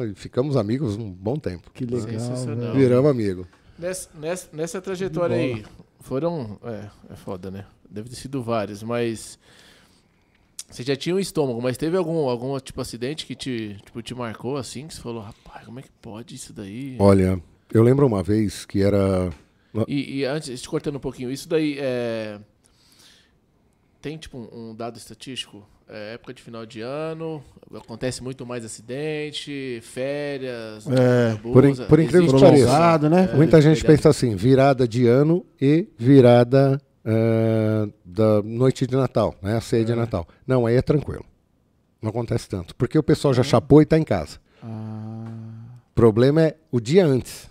E 0.10 0.14
ficamos 0.16 0.58
amigos 0.58 0.96
um 0.98 1.12
bom 1.12 1.38
tempo. 1.38 1.72
Que 1.72 1.86
legal. 1.86 2.46
Né? 2.46 2.72
Viramos 2.74 3.10
amigo. 3.10 3.48
Nessa, 3.78 4.10
nessa, 4.14 4.50
nessa 4.54 4.82
trajetória 4.82 5.36
aí, 5.36 5.66
foram. 6.00 6.60
É, 6.64 7.14
é 7.14 7.16
foda, 7.16 7.50
né? 7.50 7.66
Deve 7.90 8.10
ter 8.10 8.16
sido 8.16 8.42
vários, 8.44 8.84
mas. 8.84 9.40
Você 10.70 10.84
já 10.84 10.96
tinha 10.96 11.14
um 11.14 11.20
estômago, 11.20 11.62
mas 11.62 11.76
teve 11.78 11.98
algum, 11.98 12.30
algum 12.30 12.58
tipo 12.60 12.80
acidente 12.80 13.26
que 13.26 13.36
te, 13.36 13.78
tipo, 13.84 14.02
te 14.02 14.16
marcou 14.16 14.56
assim? 14.56 14.88
Que 14.88 14.94
você 14.94 15.02
falou, 15.02 15.22
rapaz, 15.22 15.66
como 15.66 15.80
é 15.80 15.82
que 15.82 15.90
pode 16.02 16.34
isso 16.34 16.54
daí? 16.54 16.96
Olha, 16.98 17.42
eu 17.74 17.84
lembro 17.84 18.08
uma 18.08 18.24
vez 18.24 18.66
que 18.66 18.82
era 18.82 19.30
e, 19.88 20.20
e, 20.20 20.26
antes, 20.26 20.62
te 20.62 20.68
cortando 20.68 20.98
um 20.98 21.00
pouquinho, 21.00 21.32
isso 21.32 21.48
daí 21.48 21.78
é. 21.80 22.40
Tem 24.02 24.18
tipo 24.18 24.38
um, 24.38 24.76
dado 24.76 24.98
estatístico? 24.98 25.66
É, 25.94 26.14
época 26.14 26.34
de 26.34 26.42
final 26.42 26.66
de 26.66 26.80
ano, 26.80 27.44
acontece 27.76 28.24
muito 28.24 28.46
mais 28.46 28.64
acidente, 28.64 29.82
férias. 29.84 30.88
É, 30.88 31.36
por, 31.36 31.66
in, 31.66 31.76
por 31.76 32.00
incrível 32.00 32.34
que 32.34 32.40
pareça, 32.40 33.10
né? 33.10 33.30
É, 33.30 33.36
Muita 33.36 33.60
gente 33.60 33.84
pensa 33.84 34.08
assim: 34.08 34.34
virada 34.34 34.88
de 34.88 35.06
ano 35.06 35.46
e 35.60 35.90
virada 35.98 36.82
uh, 37.06 37.94
da 38.06 38.42
noite 38.42 38.88
de 38.88 38.96
Natal, 38.96 39.36
né? 39.42 39.58
A 39.58 39.62
ceia 39.62 39.84
de 39.84 39.92
é. 39.92 39.96
Natal. 39.96 40.26
Não, 40.48 40.66
aí 40.66 40.78
é 40.78 40.82
tranquilo. 40.82 41.26
Não 42.02 42.10
acontece 42.10 42.48
tanto. 42.48 42.74
Porque 42.76 42.98
o 42.98 43.04
pessoal 43.04 43.34
já 43.34 43.44
chapou 43.44 43.82
e 43.82 43.84
está 43.84 43.98
em 43.98 44.04
casa. 44.06 44.40
Ah. 44.64 45.26
O 45.92 45.94
problema 45.94 46.42
é 46.42 46.56
o 46.72 46.80
dia 46.80 47.06
antes. 47.06 47.50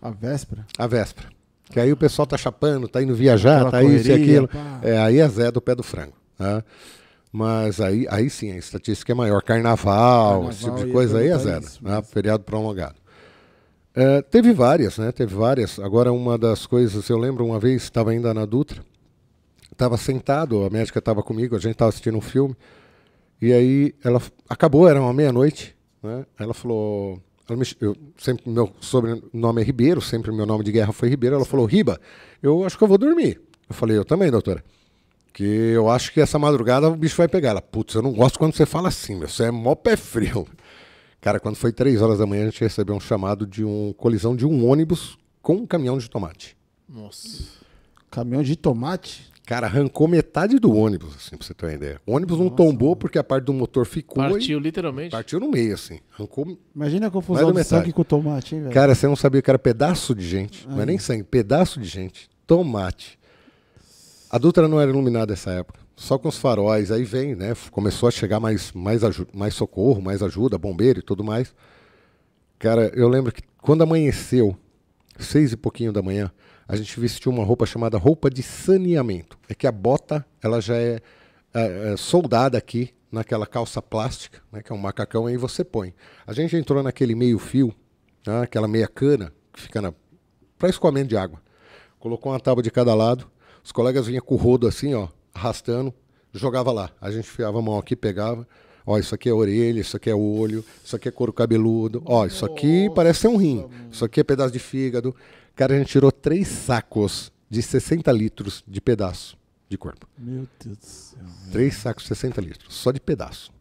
A 0.00 0.10
véspera? 0.10 0.64
A 0.78 0.86
véspera. 0.86 1.28
Que 1.70 1.78
aí 1.78 1.92
o 1.92 1.96
pessoal 1.96 2.26
tá 2.26 2.38
chapando, 2.38 2.88
tá 2.88 3.02
indo 3.02 3.14
viajar, 3.14 3.56
Aquela 3.56 3.70
tá 3.70 3.80
correria, 3.82 4.00
isso 4.00 4.10
e 4.10 4.14
aquilo. 4.14 4.48
É, 4.82 4.98
aí 4.98 5.18
é 5.18 5.28
Zé 5.28 5.50
do 5.50 5.60
pé 5.60 5.74
do 5.74 5.82
frango. 5.82 6.14
Tá? 6.38 6.64
Mas 7.32 7.80
aí, 7.80 8.06
aí 8.10 8.28
sim, 8.28 8.52
a 8.52 8.58
estatística 8.58 9.10
é 9.10 9.14
maior. 9.14 9.42
Carnaval, 9.42 10.32
Carnaval 10.32 10.50
esse 10.50 10.64
tipo 10.64 10.76
de 10.76 10.92
coisa 10.92 11.18
aí 11.18 11.28
é 11.28 11.38
zero. 11.38 11.64
Né? 11.80 12.02
Feriado 12.02 12.44
prolongado. 12.44 12.96
É, 13.94 14.20
teve 14.22 14.52
várias, 14.52 14.98
né? 14.98 15.10
Teve 15.12 15.34
várias. 15.34 15.78
Agora, 15.78 16.12
uma 16.12 16.36
das 16.36 16.66
coisas, 16.66 17.08
eu 17.08 17.16
lembro 17.16 17.44
uma 17.44 17.58
vez, 17.58 17.82
estava 17.82 18.10
ainda 18.10 18.32
na 18.34 18.44
Dutra, 18.44 18.84
estava 19.70 19.96
sentado, 19.96 20.64
a 20.64 20.70
médica 20.70 20.98
estava 20.98 21.22
comigo, 21.22 21.56
a 21.56 21.58
gente 21.58 21.72
estava 21.72 21.88
assistindo 21.88 22.16
um 22.16 22.22
filme, 22.22 22.54
e 23.40 23.52
aí 23.52 23.94
ela 24.04 24.20
acabou, 24.48 24.88
era 24.88 25.00
uma 25.00 25.12
meia-noite, 25.12 25.76
né? 26.02 26.24
Ela 26.38 26.54
falou, 26.54 27.20
me, 27.50 27.66
eu, 27.80 27.96
sempre 28.16 28.48
meu 28.48 28.72
sobrenome 28.80 29.60
é 29.60 29.64
Ribeiro, 29.64 30.00
sempre 30.00 30.32
meu 30.32 30.46
nome 30.46 30.64
de 30.64 30.72
guerra 30.72 30.92
foi 30.92 31.08
Ribeiro. 31.08 31.36
Ela 31.36 31.44
falou, 31.44 31.66
Riba, 31.66 32.00
eu 32.42 32.64
acho 32.64 32.78
que 32.78 32.84
eu 32.84 32.88
vou 32.88 32.98
dormir. 32.98 33.40
Eu 33.68 33.74
falei, 33.74 33.96
eu 33.96 34.04
também, 34.04 34.30
doutora. 34.30 34.64
Que 35.32 35.44
eu 35.44 35.88
acho 35.88 36.12
que 36.12 36.20
essa 36.20 36.38
madrugada 36.38 36.88
o 36.88 36.96
bicho 36.96 37.16
vai 37.16 37.28
pegar. 37.28 37.50
Ela, 37.50 37.62
putz, 37.62 37.94
eu 37.94 38.02
não 38.02 38.12
gosto 38.12 38.38
quando 38.38 38.54
você 38.54 38.66
fala 38.66 38.88
assim, 38.88 39.16
meu. 39.16 39.28
Você 39.28 39.44
é 39.44 39.50
mó 39.50 39.74
pé 39.74 39.96
frio. 39.96 40.46
Cara, 41.20 41.38
quando 41.40 41.56
foi 41.56 41.72
três 41.72 42.02
horas 42.02 42.18
da 42.18 42.26
manhã, 42.26 42.42
a 42.42 42.46
gente 42.46 42.60
recebeu 42.60 42.94
um 42.94 43.00
chamado 43.00 43.46
de 43.46 43.64
uma 43.64 43.94
colisão 43.94 44.34
de 44.36 44.44
um 44.44 44.68
ônibus 44.68 45.16
com 45.40 45.54
um 45.54 45.66
caminhão 45.66 45.96
de 45.96 46.10
tomate. 46.10 46.56
Nossa. 46.88 47.44
Caminhão 48.10 48.42
de 48.42 48.56
tomate? 48.56 49.32
Cara, 49.46 49.66
arrancou 49.66 50.06
metade 50.06 50.58
do 50.58 50.72
ônibus, 50.74 51.16
assim, 51.16 51.36
pra 51.36 51.46
você 51.46 51.52
ter 51.52 51.66
uma 51.66 51.72
ideia. 51.72 52.00
O 52.06 52.14
ônibus 52.14 52.38
não 52.38 52.44
Nossa, 52.46 52.56
tombou 52.56 52.90
mano. 52.90 52.96
porque 52.96 53.18
a 53.18 53.24
parte 53.24 53.44
do 53.44 53.52
motor 53.52 53.84
ficou. 53.84 54.22
Partiu, 54.22 54.58
literalmente. 54.58 55.10
Partiu 55.10 55.40
no 55.40 55.50
meio, 55.50 55.74
assim. 55.74 55.98
Arrancou. 56.14 56.58
Imagina 56.74 57.08
a 57.08 57.10
confusão 57.10 57.52
de 57.52 57.64
sangue 57.64 57.92
com 57.92 58.04
tomate, 58.04 58.54
hein, 58.54 58.62
velho? 58.62 58.74
Cara, 58.74 58.94
você 58.94 59.06
não 59.06 59.16
sabia 59.16 59.42
que 59.42 59.50
era 59.50 59.58
pedaço 59.58 60.14
de 60.14 60.26
gente. 60.26 60.66
Ai. 60.68 60.74
Não 60.74 60.82
é 60.82 60.86
nem 60.86 60.98
sangue, 60.98 61.24
pedaço 61.24 61.80
de 61.80 61.88
gente. 61.88 62.30
Tomate. 62.46 63.18
A 64.32 64.38
Dutra 64.38 64.66
não 64.66 64.80
era 64.80 64.90
iluminada 64.90 65.32
nessa 65.32 65.50
época. 65.50 65.78
Só 65.94 66.18
com 66.18 66.28
os 66.28 66.38
faróis. 66.38 66.90
Aí 66.90 67.04
vem, 67.04 67.36
né? 67.36 67.52
Começou 67.70 68.08
a 68.08 68.10
chegar 68.10 68.40
mais, 68.40 68.72
mais, 68.72 69.02
mais 69.32 69.54
socorro, 69.54 70.00
mais 70.00 70.22
ajuda, 70.22 70.56
bombeiro 70.56 71.00
e 71.00 71.02
tudo 71.02 71.22
mais. 71.22 71.54
Cara, 72.58 72.90
eu 72.94 73.08
lembro 73.08 73.30
que 73.30 73.42
quando 73.60 73.82
amanheceu, 73.82 74.56
seis 75.18 75.52
e 75.52 75.56
pouquinho 75.56 75.92
da 75.92 76.00
manhã, 76.00 76.32
a 76.66 76.74
gente 76.74 76.98
vestiu 76.98 77.30
uma 77.30 77.44
roupa 77.44 77.66
chamada 77.66 77.98
roupa 77.98 78.30
de 78.30 78.42
saneamento. 78.42 79.38
É 79.48 79.54
que 79.54 79.66
a 79.66 79.72
bota, 79.72 80.24
ela 80.42 80.60
já 80.60 80.76
é 80.76 81.02
é, 81.54 81.92
é, 81.92 81.96
soldada 81.96 82.56
aqui 82.56 82.94
naquela 83.10 83.46
calça 83.46 83.82
plástica, 83.82 84.40
né, 84.50 84.62
que 84.62 84.72
é 84.72 84.74
um 84.74 84.78
macacão, 84.78 85.26
aí 85.26 85.36
você 85.36 85.62
põe. 85.62 85.94
A 86.26 86.32
gente 86.32 86.56
entrou 86.56 86.82
naquele 86.82 87.14
meio 87.14 87.38
fio, 87.38 87.74
né, 88.26 88.40
aquela 88.40 88.66
meia 88.66 88.88
cana, 88.88 89.32
que 89.52 89.60
fica 89.60 89.94
para 90.58 90.70
escoamento 90.70 91.08
de 91.08 91.16
água. 91.16 91.40
Colocou 91.98 92.32
uma 92.32 92.40
tábua 92.40 92.62
de 92.62 92.70
cada 92.70 92.94
lado, 92.94 93.30
os 93.64 93.72
colegas 93.72 94.06
vinham 94.06 94.22
com 94.24 94.34
o 94.34 94.38
rodo 94.38 94.66
assim, 94.66 94.94
ó, 94.94 95.08
arrastando, 95.34 95.92
jogava 96.32 96.72
lá. 96.72 96.90
A 97.00 97.10
gente 97.10 97.24
enfiava 97.26 97.58
a 97.58 97.62
mão 97.62 97.78
aqui, 97.78 97.94
pegava. 97.96 98.46
Ó, 98.84 98.98
isso 98.98 99.14
aqui 99.14 99.28
é 99.28 99.32
orelha, 99.32 99.80
isso 99.80 99.96
aqui 99.96 100.10
é 100.10 100.14
olho, 100.14 100.64
isso 100.84 100.96
aqui 100.96 101.08
é 101.08 101.12
couro 101.12 101.32
cabeludo. 101.32 102.02
Ó, 102.04 102.26
isso 102.26 102.44
aqui 102.44 102.90
parece 102.94 103.20
ser 103.20 103.28
um 103.28 103.36
rim. 103.36 103.64
Isso 103.90 104.04
aqui 104.04 104.20
é 104.20 104.24
pedaço 104.24 104.52
de 104.52 104.58
fígado. 104.58 105.14
Cara, 105.54 105.74
a 105.74 105.78
gente 105.78 105.88
tirou 105.88 106.10
três 106.10 106.48
sacos 106.48 107.30
de 107.48 107.62
60 107.62 108.10
litros 108.10 108.64
de 108.66 108.80
pedaço 108.80 109.36
de 109.68 109.78
corpo. 109.78 110.08
Meu 110.18 110.48
Deus 110.62 110.78
do 110.78 110.84
céu. 110.84 111.18
Três 111.52 111.76
sacos 111.76 112.02
de 112.04 112.08
60 112.08 112.40
litros, 112.40 112.74
só 112.74 112.90
de 112.90 113.00
pedaço. 113.00 113.52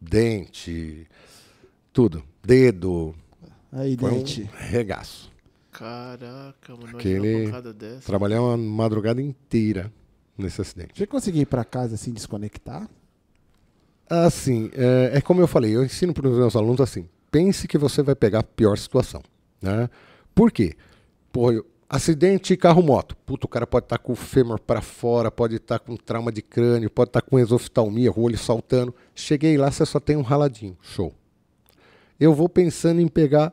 Dente, 0.00 1.06
tudo. 1.92 2.22
Dedo. 2.42 3.14
Aí, 3.70 3.96
Foi 3.96 4.10
dente. 4.10 4.42
um 4.42 4.46
regaço. 4.56 5.29
Caraca, 5.72 6.76
mano, 6.76 6.98
pancada 6.98 7.72
dessa. 7.72 8.06
Trabalhei 8.06 8.38
uma 8.38 8.56
madrugada 8.56 9.20
inteira 9.22 9.92
nesse 10.36 10.60
acidente. 10.60 10.92
Você 10.96 11.06
conseguiu 11.06 11.42
ir 11.42 11.46
pra 11.46 11.64
casa 11.64 11.94
assim, 11.94 12.12
desconectar? 12.12 12.88
Assim, 14.08 14.70
é, 14.74 15.18
é 15.18 15.20
como 15.20 15.40
eu 15.40 15.46
falei, 15.46 15.74
eu 15.76 15.84
ensino 15.84 16.12
para 16.12 16.28
os 16.28 16.36
meus 16.36 16.56
alunos 16.56 16.80
assim: 16.80 17.08
pense 17.30 17.68
que 17.68 17.78
você 17.78 18.02
vai 18.02 18.14
pegar 18.14 18.40
a 18.40 18.42
pior 18.42 18.76
situação. 18.76 19.22
Né? 19.62 19.88
Por 20.34 20.50
quê? 20.50 20.74
Pô, 21.32 21.52
eu- 21.52 21.64
acidente 21.88 22.56
carro-moto. 22.56 23.16
Puta, 23.26 23.46
o 23.46 23.48
cara 23.48 23.66
pode 23.66 23.84
estar 23.86 23.98
com 23.98 24.12
o 24.12 24.16
fêmur 24.16 24.60
para 24.60 24.80
fora, 24.80 25.30
pode 25.30 25.56
estar 25.56 25.78
com 25.78 25.96
trauma 25.96 26.32
de 26.32 26.42
crânio, 26.42 26.90
pode 26.90 27.10
estar 27.10 27.22
com 27.22 27.38
exoftalmia, 27.38 28.10
o 28.10 28.20
olho 28.20 28.38
saltando. 28.38 28.94
Cheguei 29.14 29.56
lá, 29.56 29.70
você 29.70 29.84
só 29.86 30.00
tem 30.00 30.16
um 30.16 30.22
raladinho. 30.22 30.76
Show. 30.80 31.14
Eu 32.18 32.34
vou 32.34 32.48
pensando 32.48 33.00
em 33.00 33.08
pegar 33.08 33.52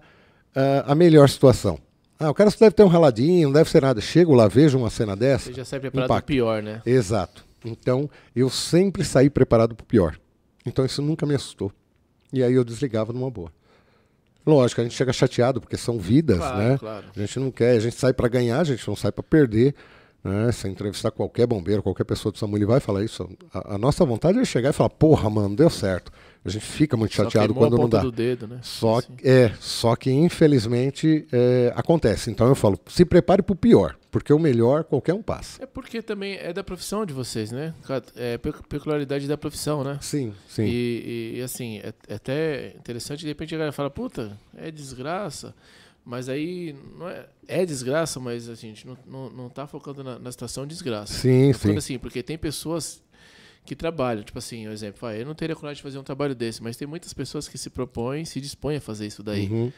ah, 0.55 0.91
a 0.91 0.95
melhor 0.95 1.29
situação. 1.29 1.79
Ah, 2.19 2.29
o 2.29 2.33
cara 2.33 2.49
só 2.49 2.57
deve 2.59 2.71
ter 2.75 2.83
um 2.83 2.87
raladinho, 2.87 3.47
não 3.49 3.53
deve 3.53 3.69
ser 3.69 3.81
nada. 3.81 4.01
Chego 4.01 4.33
lá, 4.33 4.47
vejo 4.47 4.77
uma 4.77 4.89
cena 4.89 5.15
dessa. 5.15 5.45
Você 5.45 5.53
já 5.53 5.65
sai 5.65 5.79
preparado 5.79 6.07
impacto. 6.09 6.25
pro 6.25 6.33
pior, 6.35 6.63
né? 6.63 6.81
Exato. 6.85 7.45
Então, 7.63 8.09
eu 8.35 8.49
sempre 8.49 9.03
saí 9.03 9.29
preparado 9.29 9.75
para 9.75 9.83
o 9.83 9.87
pior. 9.87 10.17
Então, 10.65 10.85
isso 10.85 11.01
nunca 11.01 11.25
me 11.25 11.35
assustou. 11.35 11.71
E 12.33 12.43
aí 12.43 12.53
eu 12.53 12.63
desligava 12.63 13.13
numa 13.13 13.29
boa. 13.29 13.51
Lógico, 14.45 14.79
a 14.81 14.83
gente 14.83 14.95
chega 14.95 15.11
chateado, 15.11 15.59
porque 15.59 15.75
são 15.77 15.99
vidas, 15.99 16.37
Claro, 16.37 16.57
né? 16.57 16.77
claro. 16.77 17.05
A 17.15 17.19
gente 17.19 17.39
não 17.39 17.51
quer, 17.51 17.71
a 17.75 17.79
gente 17.79 17.95
sai 17.97 18.13
para 18.13 18.27
ganhar, 18.29 18.59
a 18.61 18.63
gente 18.63 18.87
não 18.87 18.95
sai 18.95 19.11
para 19.11 19.23
perder. 19.23 19.75
Né? 20.23 20.51
Se 20.51 20.67
entrevistar 20.67 21.11
qualquer 21.11 21.45
bombeiro, 21.45 21.83
qualquer 21.83 22.03
pessoa 22.05 22.31
do 22.31 22.37
SAMU, 22.37 22.57
ele 22.57 22.65
vai 22.65 22.79
falar 22.79 23.03
isso. 23.03 23.29
A, 23.53 23.75
a 23.75 23.77
nossa 23.77 24.05
vontade 24.05 24.39
é 24.39 24.45
chegar 24.45 24.69
e 24.69 24.73
falar, 24.73 24.89
porra, 24.89 25.29
mano, 25.29 25.55
deu 25.55 25.69
certo. 25.69 26.11
A 26.47 26.51
gente 26.53 26.65
fica 26.65 26.95
muito 26.97 27.13
Só 27.15 27.23
chateado 27.23 27.53
quando 27.53 27.77
não 27.77 27.89
dá. 27.89 28.01
do 28.01 28.11
dedo, 28.11 28.47
né? 28.47 28.59
Só, 28.63 28.99
Assim. 28.99 29.13
é, 29.23 29.51
só 29.59 29.95
que 29.95 30.09
infelizmente 30.11 31.27
é, 31.31 31.71
acontece. 31.75 32.31
Então 32.31 32.47
eu 32.47 32.55
falo, 32.55 32.79
se 32.87 33.03
prepare 33.05 33.41
para 33.41 33.53
o 33.53 33.55
pior, 33.55 33.97
porque 34.09 34.31
o 34.33 34.39
melhor 34.39 34.83
qualquer 34.83 35.13
um 35.13 35.21
passa. 35.21 35.61
É 35.61 35.65
porque 35.65 36.01
também 36.01 36.35
é 36.37 36.53
da 36.53 36.63
profissão 36.63 37.05
de 37.05 37.13
vocês, 37.13 37.51
né? 37.51 37.73
É 38.15 38.37
pe- 38.37 38.53
peculiaridade 38.69 39.27
da 39.27 39.37
profissão, 39.37 39.83
né? 39.83 39.97
Sim, 40.01 40.33
sim. 40.47 40.63
E, 40.65 41.33
e- 41.37 41.41
assim, 41.41 41.77
é, 41.79 41.93
é 42.07 42.15
até 42.15 42.67
interessante, 42.77 43.21
de 43.21 43.27
repente 43.27 43.53
a 43.53 43.57
galera 43.57 43.71
fala, 43.73 43.89
puta, 43.89 44.37
é 44.55 44.71
desgraça. 44.71 45.53
Mas 46.09 46.29
aí, 46.29 46.73
não 46.97 47.09
é, 47.09 47.25
é 47.49 47.65
desgraça, 47.65 48.17
mas 48.17 48.47
a 48.47 48.55
gente 48.55 48.87
não, 48.87 48.97
não, 49.05 49.29
não 49.29 49.49
tá 49.49 49.67
focando 49.67 50.01
na, 50.05 50.17
na 50.17 50.31
situação 50.31 50.65
desgraça. 50.65 51.11
Sim, 51.13 51.51
Tá 51.51 51.57
sim. 51.59 51.75
assim, 51.75 51.99
porque 51.99 52.23
tem 52.23 52.37
pessoas 52.37 53.03
que 53.67 53.75
trabalham, 53.75 54.23
tipo 54.23 54.39
assim, 54.39 54.67
um 54.67 54.71
exemplo, 54.71 54.99
vai, 55.01 55.21
eu 55.21 55.25
não 55.25 55.35
teria 55.35 55.55
coragem 55.55 55.75
de 55.77 55.83
fazer 55.83 55.99
um 55.99 56.03
trabalho 56.03 56.33
desse, 56.33 56.63
mas 56.63 56.77
tem 56.77 56.87
muitas 56.87 57.13
pessoas 57.13 57.47
que 57.47 57.57
se 57.57 57.69
propõem, 57.69 58.23
se 58.25 58.39
dispõem 58.41 58.77
a 58.77 58.81
fazer 58.81 59.05
isso 59.05 59.21
daí. 59.21 59.47
Uhum. 59.47 59.71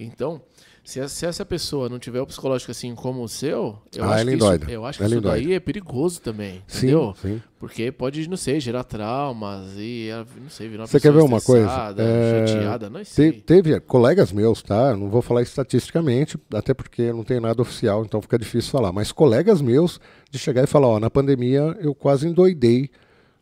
Então, 0.00 0.40
se, 0.84 1.00
a- 1.00 1.08
se 1.08 1.26
essa 1.26 1.44
pessoa 1.44 1.88
não 1.88 1.98
tiver 1.98 2.20
o 2.20 2.26
psicológico 2.26 2.70
assim 2.70 2.94
como 2.94 3.20
o 3.22 3.28
seu, 3.28 3.76
eu 3.92 4.04
Ah, 4.04 4.14
acho 4.14 4.26
que, 4.26 4.34
isso, 4.36 4.70
eu 4.70 4.86
acho 4.86 4.98
que 5.00 5.04
isso 5.04 5.20
daí 5.20 5.52
é 5.54 5.58
perigoso 5.60 6.20
também, 6.20 6.62
Sim, 6.68 6.86
entendeu? 6.86 7.14
sim. 7.20 7.42
Porque 7.58 7.90
pode, 7.90 8.28
não 8.30 8.36
sei, 8.36 8.60
gerar 8.60 8.84
traumas 8.84 9.72
e, 9.76 10.08
não 10.40 10.48
sei, 10.48 10.68
virar 10.68 10.82
uma 10.82 10.86
Você 10.86 11.00
quer 11.00 11.12
ver 11.12 11.20
uma 11.20 11.40
coisa? 11.40 11.66
É, 11.98 12.46
chateada, 12.46 12.88
não 12.88 13.00
Te- 13.00 13.06
sei. 13.06 13.32
teve 13.32 13.78
colegas 13.80 14.30
meus, 14.30 14.62
tá? 14.62 14.96
Não 14.96 15.10
vou 15.10 15.20
falar 15.20 15.42
estatisticamente, 15.42 16.38
até 16.54 16.72
porque 16.72 17.12
não 17.12 17.24
tem 17.24 17.40
nada 17.40 17.60
oficial, 17.60 18.04
então 18.04 18.22
fica 18.22 18.38
difícil 18.38 18.70
falar. 18.70 18.92
Mas 18.92 19.10
colegas 19.10 19.60
meus 19.60 20.00
de 20.30 20.38
chegar 20.38 20.62
e 20.62 20.68
falar, 20.68 20.86
ó, 20.86 21.00
na 21.00 21.10
pandemia 21.10 21.76
eu 21.80 21.92
quase 21.92 22.28
endoidei 22.28 22.88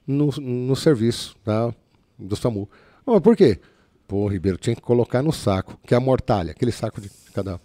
no, 0.07 0.27
no 0.41 0.77
serviço, 0.77 1.37
tá? 1.45 1.75
Do 2.19 2.37
SAMU. 2.37 2.69
Ah, 3.07 3.13
Mas 3.13 3.21
por 3.21 3.37
quê? 3.37 3.59
Pô, 4.07 4.27
Ribeiro, 4.29 4.57
tinha 4.59 4.75
que 4.77 4.83
colocar 4.83 5.23
no 5.23 5.33
saco, 5.33 5.79
que 5.85 5.93
é 5.93 5.97
a 5.97 6.01
mortalha, 6.01 6.53
aquele 6.53 6.71
saco 6.73 7.01
de 7.01 7.09
cadáver. 7.35 7.61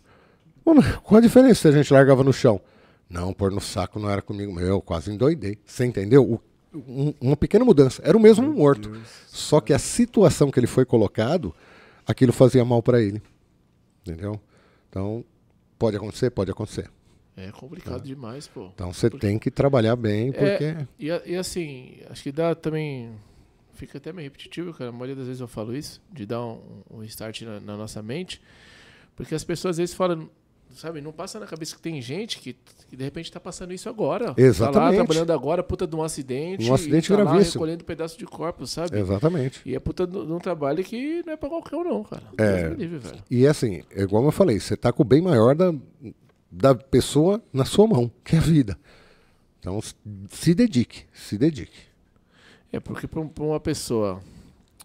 Mano, 0.66 0.82
qual 1.04 1.20
a 1.20 1.22
diferença 1.22 1.62
se 1.62 1.68
a 1.68 1.72
gente 1.72 1.92
largava 1.94 2.24
no 2.24 2.34
chão? 2.34 2.60
Não, 3.10 3.34
pôr 3.34 3.52
no 3.52 3.62
saco 3.62 4.00
não 4.00 4.10
era 4.10 4.22
comigo. 4.22 4.54
Meu, 4.54 4.66
eu 4.68 4.82
quase 4.82 5.12
endoidei. 5.12 5.58
Você 5.66 5.86
entendeu? 5.86 6.24
O- 6.24 6.42
um- 6.74 7.14
uma 7.20 7.36
pequena 7.36 7.66
mudança. 7.66 8.02
Era 8.06 8.16
o 8.18 8.22
mesmo 8.22 8.48
morto. 8.54 8.90
Só 9.28 9.60
que 9.60 9.74
a 9.74 9.80
situação 9.80 10.50
que 10.50 10.60
ele 10.60 10.68
foi 10.68 10.86
colocado, 10.86 11.54
aquilo 12.08 12.32
fazia 12.32 12.64
mal 12.64 12.82
para 12.82 13.02
ele. 13.02 13.22
Entendeu? 14.06 14.40
Então, 14.90 15.24
pode 15.78 15.98
acontecer? 15.98 16.30
Pode 16.32 16.50
acontecer. 16.52 16.90
É 17.36 17.50
complicado 17.52 18.04
demais, 18.04 18.48
pô. 18.48 18.70
Então, 18.74 18.92
você 18.92 19.10
tem 19.10 19.40
que 19.40 19.50
trabalhar 19.50 19.96
bem, 19.96 20.32
porque... 20.32 20.64
É, 20.64 20.88
e, 21.00 21.08
e 21.08 21.36
assim, 21.36 21.98
acho 22.10 22.24
que 22.24 22.32
dá 22.32 22.54
também. 22.54 23.12
Fica 23.74 23.98
até 23.98 24.12
meio 24.12 24.26
repetitivo, 24.26 24.74
cara. 24.74 24.90
A 24.90 24.94
maioria 24.94 25.16
das 25.16 25.26
vezes 25.26 25.40
eu 25.40 25.48
falo 25.48 25.76
isso, 25.76 26.02
de 26.12 26.26
dar 26.26 26.42
um, 26.42 26.60
um 26.92 27.04
start 27.04 27.42
na, 27.44 27.60
na 27.60 27.78
nossa 27.78 28.02
mente. 28.02 28.42
Porque 29.16 29.34
as 29.34 29.44
pessoas 29.44 29.76
às 29.76 29.78
vezes 29.78 29.96
falam, 29.96 30.30
sabe, 30.76 31.02
não 31.02 31.12
passa 31.12 31.40
na 31.40 31.48
cabeça 31.48 31.76
que 31.76 31.82
tem 31.82 32.02
gente 32.02 32.38
que, 32.40 32.56
que 32.90 32.96
de 32.96 33.04
repente 33.04 33.32
tá 33.32 33.40
passando 33.40 33.74
isso 33.74 33.90
agora. 33.90 34.26
Tá 34.26 34.34
lá 34.38 34.48
Exatamente. 34.48 34.96
trabalhando 34.96 35.32
agora, 35.32 35.64
puta 35.64 35.88
de 35.88 35.96
um 35.96 36.04
acidente. 36.04 36.70
Um 36.70 36.74
acidente 36.74 37.08
tá 37.08 37.16
lá 37.18 37.24
gravíssimo. 37.24 37.54
recolhendo 37.54 37.84
pedaço 37.84 38.18
de 38.20 38.26
corpo, 38.26 38.68
sabe? 38.68 39.00
Exatamente. 39.00 39.62
E 39.66 39.74
é 39.74 39.80
puta 39.80 40.06
de 40.06 40.18
um 40.18 40.40
trabalho 40.40 40.84
que 40.84 41.24
não 41.26 41.34
é 41.34 41.38
pra 41.38 41.50
qualquer 41.50 41.78
um, 41.78 41.84
não, 41.84 42.04
cara. 42.04 42.24
É. 42.38 42.70
Livre, 42.70 42.98
velho. 43.00 43.24
E 43.32 43.48
assim, 43.48 43.84
é 43.92 44.04
igual 44.04 44.24
eu 44.26 44.32
falei, 44.32 44.60
você 44.60 44.76
tá 44.76 44.92
com 44.92 45.02
o 45.02 45.06
bem 45.06 45.22
maior 45.22 45.56
da, 45.56 45.74
da 46.52 46.76
pessoa 46.76 47.42
na 47.54 47.64
sua 47.66 47.88
mão, 47.88 48.12
que 48.24 48.36
é 48.36 48.40
a 48.40 48.42
vida. 48.42 48.78
Então, 49.60 49.80
se 50.30 50.54
dedique, 50.54 51.06
se 51.14 51.38
dedique. 51.38 51.78
É 52.72 52.80
porque 52.80 53.08
pra, 53.08 53.24
pra 53.24 53.44
uma 53.44 53.60
pessoa 53.60 54.20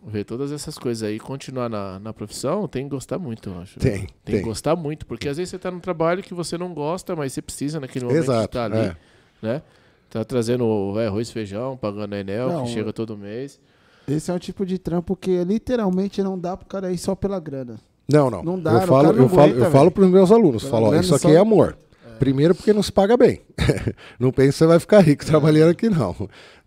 ver 0.07 0.25
todas 0.25 0.53
essas 0.53 0.79
coisas 0.79 1.03
aí 1.03 1.17
e 1.17 1.21
continuar 1.21 1.69
na, 1.69 1.99
na 1.99 2.13
profissão, 2.13 2.69
tem 2.69 2.85
que 2.85 2.91
gostar 2.91 3.19
muito, 3.19 3.49
eu 3.51 3.59
acho. 3.61 3.79
Tem, 3.81 4.01
Tem 4.01 4.09
tem. 4.25 4.37
que 4.37 4.43
gostar 4.43 4.77
muito, 4.77 5.07
porque 5.07 5.29
às 5.29 5.37
vezes 5.37 5.51
você 5.51 5.59
tá 5.59 5.71
num 5.71 5.81
trabalho 5.81 6.23
que 6.23 6.35
você 6.35 6.57
não 6.57 6.73
gosta, 6.73 7.17
mas 7.17 7.33
você 7.33 7.43
precisa 7.43 7.81
naquele 7.81 8.05
momento 8.05 8.23
de 8.23 8.31
Exato, 8.31 8.45
estar 8.45 8.65
ali, 8.67 8.79
é. 8.89 8.97
né? 9.43 9.63
Tá 10.11 10.25
trazendo 10.25 10.95
é, 11.01 11.09
arroz 11.09 11.29
e 11.29 11.33
feijão, 11.33 11.77
pagando 11.77 12.15
a 12.15 12.21
Enel, 12.21 12.49
Não, 12.49 12.65
que 12.65 12.71
chega 12.71 12.93
todo 12.93 13.17
mês. 13.17 13.59
Esse 14.07 14.31
é 14.31 14.35
um 14.35 14.39
tipo 14.39 14.65
de 14.65 14.79
trampo 14.79 15.17
que 15.17 15.43
literalmente 15.43 16.23
não 16.23 16.39
dá 16.39 16.57
pro 16.57 16.67
cara 16.67 16.93
ir 16.93 16.99
só 16.99 17.15
pela 17.17 17.41
grana. 17.41 17.81
Não, 18.09 18.31
não. 18.31 18.43
Não 18.43 18.59
dá, 18.61 18.73
eu 18.73 18.79
o 18.79 18.87
falo, 18.87 19.13
eu 19.13 19.29
falo, 19.29 19.53
eu 19.55 19.71
falo 19.71 19.91
para 19.91 20.05
os 20.05 20.11
meus 20.11 20.31
alunos, 20.31 20.63
Pela 20.65 20.71
falo, 20.73 20.87
ó, 20.87 21.01
isso 21.01 21.15
aqui 21.15 21.23
só- 21.23 21.31
é 21.31 21.37
amor. 21.39 21.77
Primeiro 22.19 22.55
porque 22.55 22.73
não 22.73 22.83
se 22.83 22.91
paga 22.93 23.17
bem. 23.17 23.43
não 24.19 24.31
pense 24.33 24.53
que 24.53 24.59
você 24.59 24.67
vai 24.67 24.79
ficar 24.81 25.01
rico 25.01 25.25
trabalhando 25.27 25.71
aqui, 25.71 25.89
não. 25.91 26.15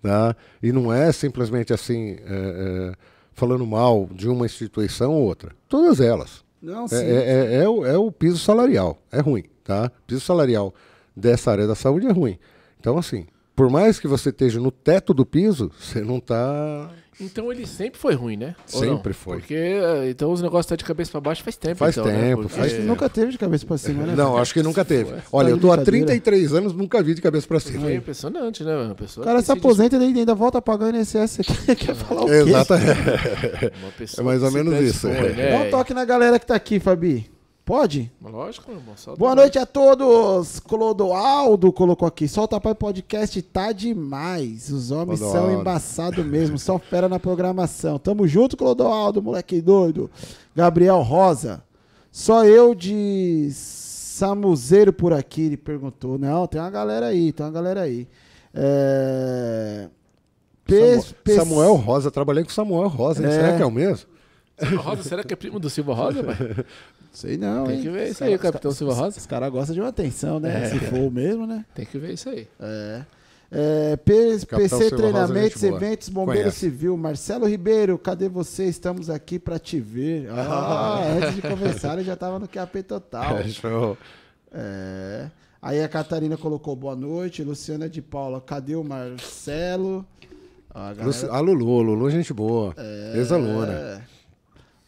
Tá? 0.02 0.36
E 0.62 0.72
não 0.72 0.94
é 0.94 1.12
simplesmente 1.12 1.74
assim, 1.74 2.18
é, 2.20 2.92
é, 2.92 2.92
falando 3.34 3.66
mal 3.66 4.08
de 4.12 4.30
uma 4.30 4.46
instituição 4.46 5.12
ou 5.14 5.24
outra. 5.24 5.52
Todas 5.68 6.00
elas. 6.00 6.44
Não, 6.62 6.86
É, 6.86 6.88
sim. 6.90 6.96
é- 6.98 7.56
é- 7.58 7.64
é 7.64 7.70
o, 7.70 7.86
é 7.86 7.98
o 7.98 8.12
piso 8.12 8.38
salarial. 8.38 8.98
É 9.12 9.22
ruim, 9.22 9.44
tá? 9.64 9.92
Piso 10.06 10.22
salarial 10.22 10.74
dessa 11.16 11.50
área 11.52 11.66
da 11.66 11.74
saúde 11.76 12.06
é 12.06 12.12
ruim. 12.12 12.38
Então, 12.80 12.98
assim, 12.98 13.26
por 13.56 13.70
mais 13.72 14.00
que 14.00 14.08
você 14.08 14.30
esteja 14.30 14.60
no 14.60 14.70
teto 14.72 15.14
do 15.14 15.26
piso, 15.26 15.72
você 15.80 16.02
não 16.02 16.18
está. 16.18 16.92
Então 17.22 17.52
ele 17.52 17.66
sempre 17.68 18.00
foi 18.00 18.14
ruim, 18.16 18.38
né? 18.38 18.56
Ou 18.74 18.86
não? 18.86 18.96
Sempre 18.96 19.14
foi. 19.14 19.38
Porque 19.40 19.54
eh, 19.54 20.10
então 20.10 20.32
os 20.32 20.42
negócios 20.42 20.66
tá 20.68 20.76
de 20.78 20.86
cabeça 20.86 21.12
pra 21.12 21.20
baixo 21.20 21.44
faz 21.44 21.58
tempo, 21.58 21.76
Faz 21.76 21.98
então, 21.98 22.10
né? 22.10 22.18
tempo, 22.30 22.44
Porque- 22.44 22.56
faz 22.58 22.68
Acho 22.72 22.82
que 22.82 22.88
nunca 22.88 23.10
teve 23.10 23.32
de 23.34 23.38
cabeça 23.38 23.66
pra 23.66 23.78
cima, 23.78 24.06
né? 24.06 24.14
Não, 24.16 24.38
acho 24.38 24.54
que 24.54 24.64
nunca 24.64 24.86
teve. 24.86 25.14
Olha, 25.32 25.50
eu 25.50 25.58
tô 25.58 25.72
há 25.72 25.76
brincadeira. 25.78 26.06
33 26.22 26.54
anos, 26.54 26.74
nunca 26.74 27.04
vi 27.04 27.14
de 27.14 27.22
cabeça 27.22 27.46
pra 27.48 27.60
cima. 27.60 27.90
É 27.90 27.96
impressionante, 27.96 28.64
né? 28.64 28.76
Uma 28.78 28.96
pessoa 28.96 29.24
O 29.24 29.28
cara 29.28 29.42
se 29.42 29.52
aposenta 29.52 29.98
e 29.98 30.04
ainda 30.04 30.34
volta 30.34 30.60
a 30.60 30.62
pagar 30.62 30.94
o 30.94 30.96
INSS. 30.96 31.16
Você 31.38 31.44
quer, 31.66 31.76
quer 31.76 31.96
falar 31.96 32.22
o 32.22 32.26
quê? 32.26 32.32
Exatamente. 32.32 33.00
Uma 33.84 33.92
pessoa 33.98 34.24
É 34.24 34.26
mais 34.26 34.42
ou 34.44 34.52
menos 34.52 34.80
isso, 34.82 35.08
é. 35.08 35.34
né? 35.34 35.52
Dá 35.52 35.58
um 35.66 35.70
toque 35.72 35.94
na 35.94 36.06
galera 36.06 36.40
que 36.40 36.46
tá 36.46 36.56
aqui, 36.56 36.80
Fabi. 36.80 37.30
Pode? 37.70 38.12
Lógico, 38.20 38.72
meu 38.72 38.80
irmão. 38.80 38.96
Boa 39.16 39.36
noite 39.36 39.60
a 39.60 39.64
todos. 39.64 40.60
Clodoaldo 40.60 41.72
colocou 41.72 42.08
aqui. 42.08 42.28
Solta 42.28 42.60
Pai 42.60 42.74
Podcast 42.74 43.40
tá 43.44 43.72
demais. 43.72 44.72
Os 44.72 44.90
homens 44.90 45.20
são 45.20 45.30
Clodoaldo. 45.30 45.62
embaçados 45.62 46.26
mesmo. 46.26 46.58
Só 46.58 46.80
fera 46.80 47.08
na 47.08 47.20
programação. 47.20 48.00
Tamo 48.00 48.28
junto, 48.28 48.58
Clodoaldo, 48.58 49.22
moleque 49.22 49.62
doido. 49.62 50.10
Gabriel 50.56 51.00
Rosa. 51.02 51.62
Só 52.12 52.44
eu 52.44 52.74
de 52.74 53.50
Samuzeiro 53.54 54.92
por 54.92 55.14
aqui, 55.14 55.44
ele 55.44 55.58
perguntou. 55.58 56.18
Não, 56.18 56.48
tem 56.48 56.60
uma 56.60 56.72
galera 56.72 57.06
aí, 57.06 57.32
tem 57.32 57.46
uma 57.46 57.52
galera 57.52 57.82
aí. 57.82 58.08
É... 58.52 59.88
P- 60.66 61.02
Samu- 61.02 61.16
P- 61.24 61.36
Samuel 61.36 61.76
Rosa, 61.76 62.10
trabalhei 62.10 62.44
com 62.44 62.50
Samuel 62.50 62.88
Rosa, 62.88 63.22
hein? 63.22 63.30
É. 63.30 63.32
será 63.32 63.56
que 63.58 63.62
é 63.62 63.66
o 63.68 63.70
mesmo? 63.70 64.08
Silva 64.58 64.82
Rosa, 64.82 65.04
será 65.04 65.24
que 65.24 65.34
é 65.34 65.38
primo 65.38 65.60
do 65.60 65.70
Silva 65.70 65.94
Rosa? 65.94 66.24
Sei 67.20 67.38
não, 67.38 67.66
Tem 67.66 67.76
hein? 67.76 67.82
que 67.82 67.90
ver 67.90 68.10
isso 68.12 68.24
aí, 68.24 68.38
Capitão 68.38 68.72
Silva 68.72 68.94
os- 68.94 69.00
Rosa. 69.00 69.18
Os 69.20 69.26
caras 69.26 69.52
gostam 69.52 69.74
de 69.76 69.82
uma 69.82 69.90
atenção, 69.90 70.40
né? 70.40 70.70
Se 70.70 70.80
for 70.80 71.00
o 71.00 71.12
mesmo, 71.12 71.46
né? 71.46 71.66
Tem 71.76 71.86
que 71.86 71.98
ver 71.98 72.14
isso 72.14 72.30
aí. 72.30 72.48
É. 72.60 73.02
É, 73.52 73.96
P- 73.98 74.06
PC 74.06 74.40
Silva 74.70 74.86
Rosa, 74.86 74.96
Treinamentos, 74.96 75.62
boa. 75.62 75.76
Eventos, 75.76 76.10
Bombeiro 76.10 76.42
Conhece. 76.44 76.60
Civil. 76.60 76.96
Marcelo 76.96 77.46
Ribeiro, 77.48 77.98
cadê 77.98 78.30
você? 78.30 78.66
Estamos 78.66 79.10
aqui 79.10 79.38
pra 79.40 79.60
te 79.60 79.80
ver. 79.80 80.30
Ah, 80.32 81.02
antes 81.18 81.36
de 81.36 81.42
conversar, 81.42 81.94
ele 81.98 82.04
já 82.06 82.16
tava 82.16 82.40
no 82.40 82.48
QAP 82.48 82.84
total. 82.84 83.40
É, 83.40 83.48
show. 83.50 83.98
É. 84.54 85.30
Aí 85.62 85.84
a 85.84 85.90
Catarina 85.90 86.38
colocou 86.38 86.74
boa 86.76 86.96
noite. 86.96 87.44
Luciana 87.44 87.90
de 87.90 88.02
Paula, 88.02 88.40
cadê 88.40 88.76
o 88.76 88.84
Marcelo? 88.84 90.06
A 90.74 90.94
galera- 90.94 91.32
A 91.34 91.40
Lulu, 91.42 91.82
Lulu, 91.82 92.10
gente 92.10 92.32
boa. 92.34 92.74
Ex-aluna. 93.16 94.04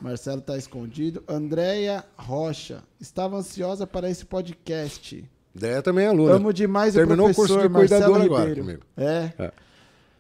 Marcelo 0.01 0.41
tá 0.41 0.57
escondido. 0.57 1.23
Andréia 1.27 2.03
Rocha, 2.17 2.83
estava 2.99 3.37
ansiosa 3.37 3.85
para 3.85 4.09
esse 4.09 4.25
podcast. 4.25 5.23
Ideia 5.55 5.81
também 5.81 6.05
é 6.05 6.07
aluna. 6.07 6.33
Amo 6.35 6.53
demais 6.53 6.93
Terminou 6.93 7.27
o 7.27 7.31
o 7.31 7.35
curso 7.35 7.53
professor 7.53 7.67
de 7.67 7.73
Marcelo 7.89 8.03
cuidador 8.13 8.25
agora 8.25 8.49
Ribeiro. 8.49 8.61
comigo. 8.61 8.81
É. 8.97 9.31
É. 9.37 9.51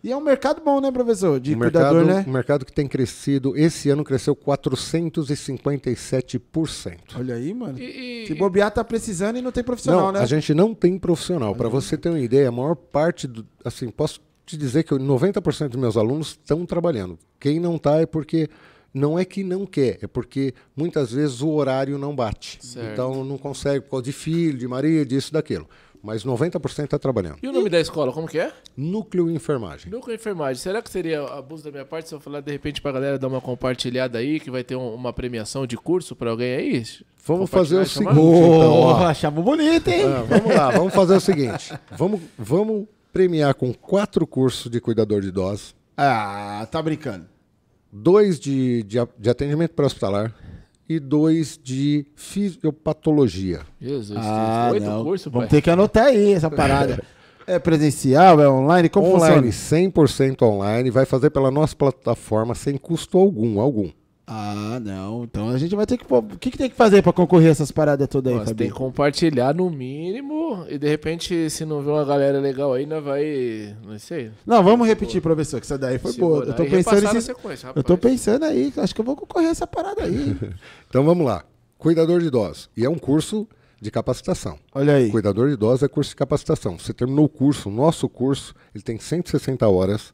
E 0.03 0.11
é 0.11 0.17
um 0.17 0.21
mercado 0.21 0.61
bom, 0.63 0.81
né, 0.81 0.91
professor? 0.91 1.39
De 1.39 1.53
Um 1.55 1.59
mercado, 1.59 1.95
cuidador, 1.95 2.15
né? 2.15 2.25
um 2.27 2.31
mercado 2.31 2.65
que 2.65 2.73
tem 2.73 2.87
crescido, 2.87 3.55
esse 3.55 3.87
ano 3.89 4.03
cresceu 4.03 4.35
457%. 4.35 6.97
Olha 7.17 7.35
aí, 7.35 7.53
mano. 7.53 7.77
E, 7.79 8.23
e- 8.23 8.27
Se 8.27 8.33
bobear, 8.33 8.71
tá 8.71 8.83
precisando 8.83 9.37
e 9.37 9.41
não 9.43 9.51
tem 9.51 9.63
profissional, 9.63 10.05
Não, 10.07 10.11
né? 10.13 10.19
a 10.21 10.25
gente 10.25 10.53
não 10.53 10.73
tem 10.73 10.97
profissional. 10.97 11.55
Para 11.55 11.69
você 11.69 11.95
ter 11.97 12.09
uma 12.09 12.19
ideia, 12.19 12.49
a 12.49 12.51
maior 12.51 12.75
parte 12.75 13.27
do. 13.27 13.45
Assim, 13.63 13.89
posso 13.89 14.19
te 14.45 14.57
dizer 14.57 14.83
que 14.83 14.93
90% 14.95 15.69
dos 15.69 15.79
meus 15.79 15.95
alunos 15.95 16.29
estão 16.29 16.65
trabalhando. 16.65 17.17
Quem 17.39 17.59
não 17.59 17.75
está 17.75 18.01
é 18.01 18.05
porque. 18.05 18.49
Não 18.93 19.17
é 19.17 19.23
que 19.23 19.43
não 19.43 19.65
quer, 19.65 19.99
é 20.01 20.07
porque 20.07 20.53
muitas 20.75 21.11
vezes 21.11 21.41
o 21.41 21.49
horário 21.49 21.97
não 21.97 22.15
bate. 22.15 22.57
Certo. 22.65 22.91
Então 22.91 23.23
não 23.23 23.37
consegue 23.37 23.81
por 23.81 23.91
causa 23.91 24.03
de 24.05 24.11
filho, 24.11 24.57
de 24.57 24.67
marido, 24.67 25.07
disso, 25.09 25.31
daquilo. 25.31 25.67
Mas 26.03 26.25
90% 26.25 26.83
está 26.85 26.97
trabalhando. 26.97 27.37
E 27.43 27.47
o 27.47 27.51
nome 27.53 27.69
da 27.69 27.79
escola, 27.79 28.11
como 28.11 28.27
que 28.27 28.39
é? 28.39 28.51
Núcleo 28.75 29.29
Enfermagem. 29.29 29.91
Núcleo 29.91 30.15
Enfermagem. 30.15 30.55
Será 30.61 30.81
que 30.81 30.89
seria 30.89 31.21
abuso 31.21 31.63
da 31.63 31.69
minha 31.71 31.85
parte 31.85 32.09
se 32.09 32.15
eu 32.15 32.19
falar 32.19 32.41
de 32.41 32.51
repente 32.51 32.81
pra 32.81 32.91
galera 32.91 33.19
dar 33.19 33.27
uma 33.27 33.39
compartilhada 33.39 34.17
aí, 34.17 34.39
que 34.39 34.49
vai 34.49 34.63
ter 34.63 34.75
um- 34.75 34.95
uma 34.95 35.13
premiação 35.13 35.67
de 35.67 35.77
curso 35.77 36.15
pra 36.15 36.31
alguém 36.31 36.55
aí? 36.55 36.83
Vamos 37.23 37.51
fazer 37.51 37.77
o 37.77 37.85
seguinte, 37.85 38.09
chamar? 38.09 38.13
então. 38.19 38.71
Porra, 38.73 39.07
achava 39.09 39.41
bonito, 39.43 39.87
hein? 39.89 40.01
Ah, 40.05 40.23
vamos 40.27 40.55
lá, 40.55 40.71
vamos 40.71 40.93
fazer 40.93 41.15
o 41.15 41.21
seguinte. 41.21 41.71
Vamos, 41.95 42.19
vamos 42.35 42.87
premiar 43.13 43.53
com 43.53 43.71
quatro 43.71 44.25
cursos 44.25 44.71
de 44.71 44.81
cuidador 44.81 45.21
de 45.21 45.27
idosos, 45.27 45.75
Ah, 45.95 46.67
tá 46.71 46.81
brincando. 46.81 47.27
Dois 47.91 48.39
de, 48.39 48.83
de, 48.83 48.97
de 49.19 49.29
atendimento 49.29 49.71
pré-hospitalar 49.73 50.33
e 50.87 50.99
dois 50.99 51.59
de 51.61 52.05
fisiopatologia. 52.15 53.61
Jesus, 53.79 54.17
Ah, 54.21 54.69
oito 54.71 54.85
não. 54.85 55.03
cursos, 55.03 55.31
Vamos 55.31 55.47
pai. 55.47 55.57
ter 55.57 55.61
que 55.61 55.69
anotar 55.69 56.05
aí 56.07 56.33
essa 56.33 56.49
parada. 56.51 57.03
é 57.47 57.57
presencial, 57.59 58.39
é 58.41 58.47
online? 58.49 58.89
Como 58.89 59.15
online, 59.15 59.51
funciona? 59.51 59.91
100% 59.91 60.41
online, 60.43 60.89
vai 60.89 61.05
fazer 61.05 61.29
pela 61.29 61.49
nossa 61.51 61.75
plataforma 61.75 62.55
sem 62.55 62.77
custo 62.77 63.17
algum, 63.17 63.59
algum. 63.59 63.89
Ah, 64.33 64.79
não. 64.79 65.25
Então 65.25 65.49
a 65.49 65.57
gente 65.57 65.75
vai 65.75 65.85
ter 65.85 65.97
que... 65.97 66.05
O 66.09 66.23
que, 66.39 66.51
que 66.51 66.57
tem 66.57 66.69
que 66.69 66.75
fazer 66.75 67.01
pra 67.01 67.11
concorrer 67.11 67.49
a 67.49 67.51
essas 67.51 67.69
paradas 67.69 68.07
todas 68.07 68.31
aí, 68.31 68.39
Nós 68.39 68.51
tem 68.53 68.69
que 68.69 68.73
compartilhar 68.73 69.53
no 69.53 69.69
mínimo 69.69 70.65
e 70.69 70.77
de 70.77 70.87
repente, 70.87 71.49
se 71.49 71.65
não 71.65 71.81
ver 71.81 71.91
uma 71.91 72.05
galera 72.05 72.39
legal 72.39 72.73
aí, 72.73 72.85
nós 72.85 73.03
vai. 73.03 73.75
Não 73.85 73.99
sei. 73.99 74.31
Não, 74.45 74.63
vamos 74.63 74.87
repetir, 74.87 75.21
professor, 75.21 75.59
que 75.59 75.65
essa 75.65 75.77
daí 75.77 75.99
foi 75.99 76.13
boa. 76.13 76.45
Eu 76.45 76.53
tô 76.53 76.63
pensando 76.63 77.13
nesse... 77.13 77.21
sequência, 77.27 77.67
Eu 77.75 77.83
tô 77.83 77.95
rapaz. 77.95 78.11
pensando 78.13 78.45
aí, 78.45 78.71
acho 78.77 78.95
que 78.95 79.01
eu 79.01 79.05
vou 79.05 79.17
concorrer 79.17 79.49
a 79.49 79.51
essa 79.51 79.67
parada 79.67 80.03
aí. 80.03 80.37
Então 80.87 81.03
vamos 81.03 81.25
lá. 81.25 81.43
Cuidador 81.77 82.21
de 82.21 82.27
idosos. 82.27 82.69
E 82.75 82.85
é 82.85 82.89
um 82.89 82.97
curso 82.97 83.45
de 83.81 83.91
capacitação. 83.91 84.57
Olha 84.73 84.95
aí. 84.95 85.09
Cuidador 85.09 85.49
de 85.49 85.55
idosos 85.55 85.83
é 85.83 85.89
curso 85.89 86.11
de 86.11 86.15
capacitação. 86.15 86.79
Você 86.79 86.93
terminou 86.93 87.25
o 87.25 87.29
curso, 87.29 87.67
o 87.67 87.71
nosso 87.71 88.07
curso, 88.07 88.53
ele 88.73 88.81
tem 88.83 88.97
160 88.97 89.67
horas. 89.67 90.13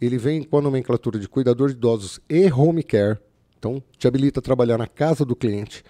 Ele 0.00 0.18
vem 0.18 0.42
com 0.42 0.58
a 0.58 0.62
nomenclatura 0.62 1.18
de 1.18 1.28
cuidador 1.28 1.68
de 1.68 1.74
idosos 1.74 2.18
e 2.28 2.50
home 2.50 2.82
care. 2.82 3.18
Então, 3.58 3.82
te 3.98 4.06
habilita 4.06 4.40
a 4.40 4.42
trabalhar 4.42 4.78
na 4.78 4.86
casa 4.86 5.24
do 5.24 5.34
cliente 5.34 5.82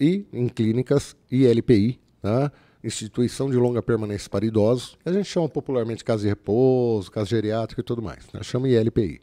e 0.00 0.26
em 0.32 0.48
clínicas 0.48 1.16
e 1.30 1.46
LPI, 1.46 2.00
tá? 2.20 2.52
Instituição 2.82 3.48
de 3.48 3.56
Longa 3.56 3.80
Permanência 3.80 4.28
para 4.28 4.44
Idosos. 4.44 4.98
A 5.04 5.12
gente 5.12 5.24
chama 5.24 5.48
popularmente 5.48 6.04
casa 6.04 6.22
de 6.22 6.28
repouso, 6.28 7.10
casa 7.10 7.26
geriátrica 7.26 7.80
e 7.80 7.84
tudo 7.84 8.02
mais. 8.02 8.26
Né? 8.32 8.42
Chama 8.42 8.68
ILPI. 8.68 9.22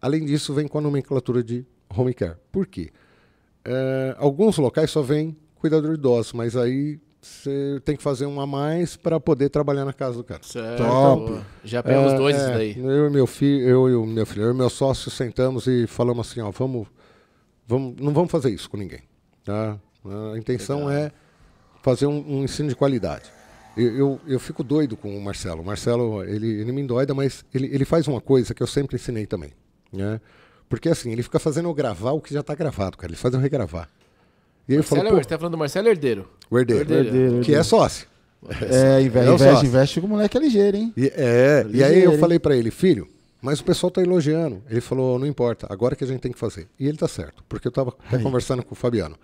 Além 0.00 0.24
disso, 0.24 0.54
vem 0.54 0.68
com 0.68 0.78
a 0.78 0.80
nomenclatura 0.80 1.42
de 1.42 1.66
home 1.88 2.14
care. 2.14 2.36
Por 2.52 2.66
quê? 2.66 2.90
É, 3.64 4.14
alguns 4.16 4.58
locais 4.58 4.90
só 4.90 5.02
vem 5.02 5.36
cuidador 5.56 5.94
de 5.94 5.98
idosos, 5.98 6.32
mas 6.34 6.56
aí 6.56 7.00
você 7.24 7.80
tem 7.84 7.96
que 7.96 8.02
fazer 8.02 8.26
um 8.26 8.40
a 8.40 8.46
mais 8.46 8.96
para 8.96 9.18
poder 9.18 9.48
trabalhar 9.48 9.84
na 9.84 9.92
casa 9.92 10.16
do 10.16 10.24
cara. 10.24 10.42
Certo. 10.42 10.78
Top. 10.82 11.26
boa. 11.26 11.46
Já 11.64 11.82
pega 11.82 12.06
os 12.06 12.12
É, 12.12 12.16
dois 12.16 12.36
é, 12.36 12.52
daí. 12.52 12.78
Eu 12.78 13.06
e 13.06 13.10
meu 13.10 13.26
filho, 13.26 13.66
eu 13.66 13.88
e 13.88 13.94
o 13.94 14.06
meu 14.06 14.26
filho, 14.26 14.42
eu 14.44 14.50
e 14.50 14.54
meu 14.54 14.70
sócio 14.70 15.10
sentamos 15.10 15.66
e 15.66 15.86
falamos 15.86 16.28
assim, 16.30 16.40
ó, 16.40 16.50
vamos, 16.50 16.86
vamos, 17.66 17.96
não 17.98 18.12
vamos 18.12 18.30
fazer 18.30 18.50
isso 18.50 18.68
com 18.68 18.76
ninguém, 18.76 19.00
tá? 19.44 19.78
A 20.34 20.38
intenção 20.38 20.90
é 20.90 21.10
fazer 21.82 22.06
um, 22.06 22.38
um 22.38 22.44
ensino 22.44 22.68
de 22.68 22.76
qualidade. 22.76 23.30
Eu, 23.76 23.96
eu, 23.96 24.20
eu 24.26 24.40
fico 24.40 24.62
doido 24.62 24.96
com 24.96 25.16
o 25.16 25.20
Marcelo. 25.22 25.62
O 25.62 25.64
Marcelo, 25.64 26.22
ele, 26.24 26.60
ele 26.60 26.72
me 26.72 26.80
endoida, 26.82 27.14
mas 27.14 27.44
ele, 27.52 27.66
ele 27.72 27.84
faz 27.84 28.06
uma 28.06 28.20
coisa 28.20 28.54
que 28.54 28.62
eu 28.62 28.66
sempre 28.66 28.96
ensinei 28.96 29.26
também, 29.26 29.52
né? 29.92 30.20
Porque 30.68 30.88
assim, 30.88 31.10
ele 31.10 31.22
fica 31.22 31.38
fazendo 31.38 31.68
eu 31.68 31.74
gravar 31.74 32.12
o 32.12 32.20
que 32.20 32.32
já 32.32 32.40
está 32.40 32.54
gravado, 32.54 32.96
cara. 32.96 33.10
Ele 33.10 33.18
faz 33.18 33.34
eu 33.34 33.40
regravar. 33.40 33.88
E 34.68 34.72
aí 34.72 34.78
eu 34.78 34.82
falo, 34.82 35.02
Marcelo, 35.02 35.16
pô, 35.18 35.22
você 35.22 35.28
tá 35.28 35.38
falando 35.38 35.52
do 35.52 35.58
Marcelo 35.58 35.88
Herdeiro. 35.88 36.28
o 36.50 36.58
herdeiro, 36.58 36.82
Herdeiro. 36.82 37.06
Herdeiro, 37.16 37.44
que 37.44 37.54
é 37.54 37.62
sócio. 37.62 38.06
É, 38.48 39.00
investe, 39.02 39.28
É 39.30 39.32
investe, 39.34 39.38
sócio. 39.54 39.66
investe 39.66 40.00
que 40.00 40.06
o 40.06 40.08
moleque 40.08 40.36
é 40.36 40.40
ligeiro, 40.40 40.76
hein? 40.76 40.92
E, 40.96 41.06
é, 41.14 41.66
e 41.70 41.82
aí 41.82 41.88
Ligeiro, 41.90 42.10
eu 42.10 42.12
hein? 42.14 42.18
falei 42.18 42.38
pra 42.38 42.54
ele, 42.56 42.70
filho, 42.70 43.08
mas 43.40 43.60
o 43.60 43.64
pessoal 43.64 43.90
tá 43.90 44.02
elogiando. 44.02 44.62
Ele 44.68 44.80
falou, 44.80 45.18
não 45.18 45.26
importa, 45.26 45.66
agora 45.70 45.96
que 45.96 46.04
a 46.04 46.06
gente 46.06 46.20
tem 46.20 46.32
que 46.32 46.38
fazer. 46.38 46.68
E 46.78 46.86
ele 46.86 46.96
tá 46.98 47.08
certo, 47.08 47.42
porque 47.48 47.66
eu 47.68 47.72
tava 47.72 47.94
até 48.06 48.18
conversando 48.18 48.62
com 48.62 48.72
o 48.72 48.76
Fabiano. 48.76 49.16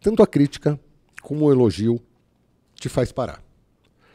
Tanto 0.00 0.22
a 0.22 0.26
crítica 0.26 0.78
como 1.22 1.44
o 1.46 1.52
elogio 1.52 2.00
te 2.74 2.88
faz 2.88 3.12
parar. 3.12 3.42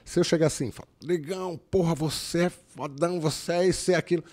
Se 0.03 0.19
eu 0.19 0.23
chegar 0.23 0.47
assim, 0.47 0.71
falar, 0.71 0.87
Ligão, 1.03 1.59
porra, 1.69 1.93
você 1.95 2.45
é 2.45 2.49
fodão, 2.49 3.19
você 3.19 3.51
é 3.53 3.67
isso 3.67 3.91
e 3.91 3.95
aquilo. 3.95 4.23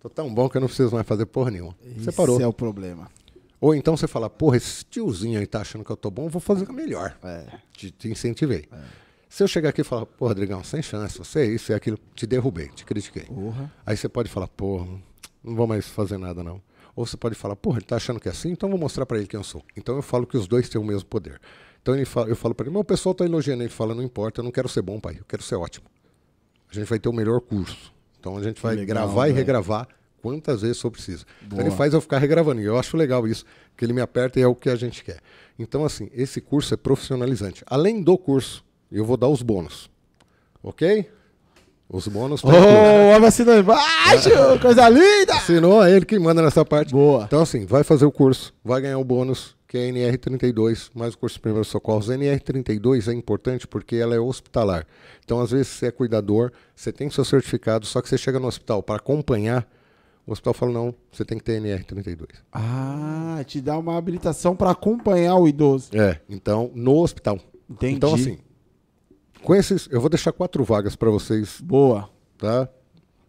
Tô 0.00 0.08
tão 0.08 0.32
bom 0.32 0.48
que 0.48 0.56
eu 0.56 0.60
não 0.60 0.68
preciso 0.68 0.92
mais 0.94 1.06
fazer 1.06 1.26
porra 1.26 1.50
nenhuma. 1.50 1.76
Você 1.98 2.10
parou. 2.12 2.34
Esse 2.36 2.44
é 2.44 2.46
o 2.46 2.52
problema. 2.52 3.08
Ou 3.62 3.76
então 3.76 3.96
você 3.96 4.08
fala, 4.08 4.28
porra, 4.28 4.56
esse 4.56 4.84
tiozinho 4.84 5.38
aí 5.38 5.46
tá 5.46 5.60
achando 5.60 5.84
que 5.84 5.90
eu 5.92 5.96
tô 5.96 6.10
bom, 6.10 6.28
vou 6.28 6.40
fazer 6.40 6.68
melhor. 6.72 7.16
É. 7.22 7.46
Te, 7.72 7.92
te 7.92 8.08
incentivei. 8.08 8.68
Se 9.28 9.44
eu 9.44 9.46
chegar 9.46 9.68
aqui 9.68 9.82
e 9.82 9.84
falar, 9.84 10.04
porra, 10.04 10.30
Rodrigão, 10.30 10.64
sem 10.64 10.82
chance, 10.82 11.16
você 11.16 11.42
é 11.42 11.46
isso 11.46 11.70
e 11.70 11.74
aquilo, 11.76 11.96
te 12.12 12.26
derrubei, 12.26 12.66
te 12.70 12.84
critiquei. 12.84 13.24
Aí 13.86 13.96
você 13.96 14.08
pode 14.08 14.28
falar, 14.28 14.48
porra, 14.48 14.88
não 15.44 15.54
vou 15.54 15.68
mais 15.68 15.86
fazer 15.86 16.18
nada 16.18 16.42
não. 16.42 16.60
Ou 16.96 17.06
você 17.06 17.16
pode 17.16 17.36
falar, 17.36 17.54
porra, 17.54 17.78
ele 17.78 17.86
tá 17.86 17.94
achando 17.94 18.18
que 18.18 18.26
é 18.26 18.32
assim, 18.32 18.50
então 18.50 18.68
vou 18.68 18.76
mostrar 18.76 19.06
pra 19.06 19.16
ele 19.16 19.28
quem 19.28 19.38
eu 19.38 19.44
sou. 19.44 19.62
Então 19.76 19.94
eu 19.94 20.02
falo 20.02 20.26
que 20.26 20.36
os 20.36 20.48
dois 20.48 20.68
têm 20.68 20.80
o 20.80 20.84
mesmo 20.84 21.06
poder. 21.06 21.40
Então 21.80 21.94
ele 21.94 22.04
fala, 22.04 22.28
eu 22.28 22.34
falo 22.34 22.56
pra 22.56 22.66
ele, 22.66 22.74
mas 22.74 22.80
o 22.80 22.84
pessoal 22.84 23.14
tá 23.14 23.24
elogiando, 23.24 23.62
ele 23.62 23.70
fala, 23.70 23.94
não 23.94 24.02
importa, 24.02 24.40
eu 24.40 24.44
não 24.44 24.50
quero 24.50 24.68
ser 24.68 24.82
bom, 24.82 24.98
pai, 24.98 25.18
eu 25.20 25.24
quero 25.24 25.42
ser 25.42 25.54
ótimo. 25.54 25.86
A 26.68 26.74
gente 26.74 26.88
vai 26.88 26.98
ter 26.98 27.08
o 27.08 27.12
melhor 27.12 27.40
curso. 27.40 27.94
Então 28.18 28.36
a 28.36 28.42
gente 28.42 28.60
vai 28.60 28.74
legal, 28.74 29.06
gravar 29.06 29.28
e 29.28 29.32
regravar 29.32 29.88
quantas 30.22 30.62
vezes 30.62 30.80
for 30.80 30.90
preciso. 30.90 31.26
Então 31.44 31.60
ele 31.60 31.70
faz 31.72 31.92
eu 31.92 32.00
ficar 32.00 32.18
regravando. 32.18 32.60
E 32.60 32.64
eu 32.64 32.78
acho 32.78 32.96
legal 32.96 33.26
isso, 33.26 33.44
que 33.76 33.84
ele 33.84 33.92
me 33.92 34.00
aperta 34.00 34.38
e 34.38 34.42
é 34.42 34.46
o 34.46 34.54
que 34.54 34.70
a 34.70 34.76
gente 34.76 35.02
quer. 35.02 35.18
Então, 35.58 35.84
assim, 35.84 36.08
esse 36.14 36.40
curso 36.40 36.72
é 36.72 36.76
profissionalizante. 36.76 37.62
Além 37.66 38.02
do 38.02 38.16
curso, 38.16 38.64
eu 38.90 39.04
vou 39.04 39.16
dar 39.16 39.28
os 39.28 39.42
bônus. 39.42 39.90
Ok? 40.62 41.10
Os 41.88 42.08
bônus 42.08 42.42
Ô, 42.42 42.46
tá 42.48 42.54
incluso. 42.56 43.16
a 43.16 43.18
vacina 43.18 43.58
embaixo! 43.58 44.30
Coisa 44.62 44.88
linda! 44.88 45.34
Assinou, 45.34 45.84
é 45.84 45.94
ele 45.94 46.06
que 46.06 46.18
manda 46.18 46.40
nessa 46.40 46.64
parte. 46.64 46.90
Boa. 46.90 47.24
Então, 47.24 47.42
assim, 47.42 47.66
vai 47.66 47.84
fazer 47.84 48.06
o 48.06 48.10
curso, 48.10 48.54
vai 48.64 48.80
ganhar 48.80 48.98
o 48.98 49.04
bônus, 49.04 49.54
que 49.68 49.76
é 49.76 49.90
NR32, 49.90 50.90
mais 50.94 51.12
o 51.12 51.18
curso 51.18 51.36
de 51.36 51.42
primeiros 51.42 51.68
socorros. 51.68 52.08
NR32 52.08 53.08
é 53.08 53.14
importante 53.14 53.66
porque 53.66 53.96
ela 53.96 54.14
é 54.14 54.18
hospitalar. 54.18 54.86
Então, 55.22 55.38
às 55.38 55.50
vezes, 55.50 55.68
você 55.68 55.86
é 55.86 55.90
cuidador, 55.90 56.50
você 56.74 56.90
tem 56.90 57.10
seu 57.10 57.26
certificado, 57.26 57.84
só 57.84 58.00
que 58.00 58.08
você 58.08 58.16
chega 58.16 58.40
no 58.40 58.48
hospital 58.48 58.82
para 58.82 58.96
acompanhar, 58.96 59.68
o 60.26 60.32
hospital 60.32 60.54
fala, 60.54 60.72
não, 60.72 60.94
você 61.10 61.24
tem 61.24 61.38
que 61.38 61.44
ter 61.44 61.60
NR32. 61.60 62.28
Ah, 62.52 63.42
te 63.46 63.60
dá 63.60 63.76
uma 63.76 63.96
habilitação 63.96 64.54
pra 64.54 64.70
acompanhar 64.70 65.36
o 65.36 65.48
idoso. 65.48 65.90
É, 65.96 66.20
então, 66.28 66.70
no 66.74 66.98
hospital. 66.98 67.38
Entendi. 67.68 67.94
Então, 67.94 68.14
assim, 68.14 68.38
com 69.42 69.54
esses, 69.54 69.88
eu 69.90 70.00
vou 70.00 70.08
deixar 70.08 70.32
quatro 70.32 70.62
vagas 70.62 70.94
para 70.94 71.10
vocês 71.10 71.60
Boa. 71.60 72.08
tá? 72.38 72.68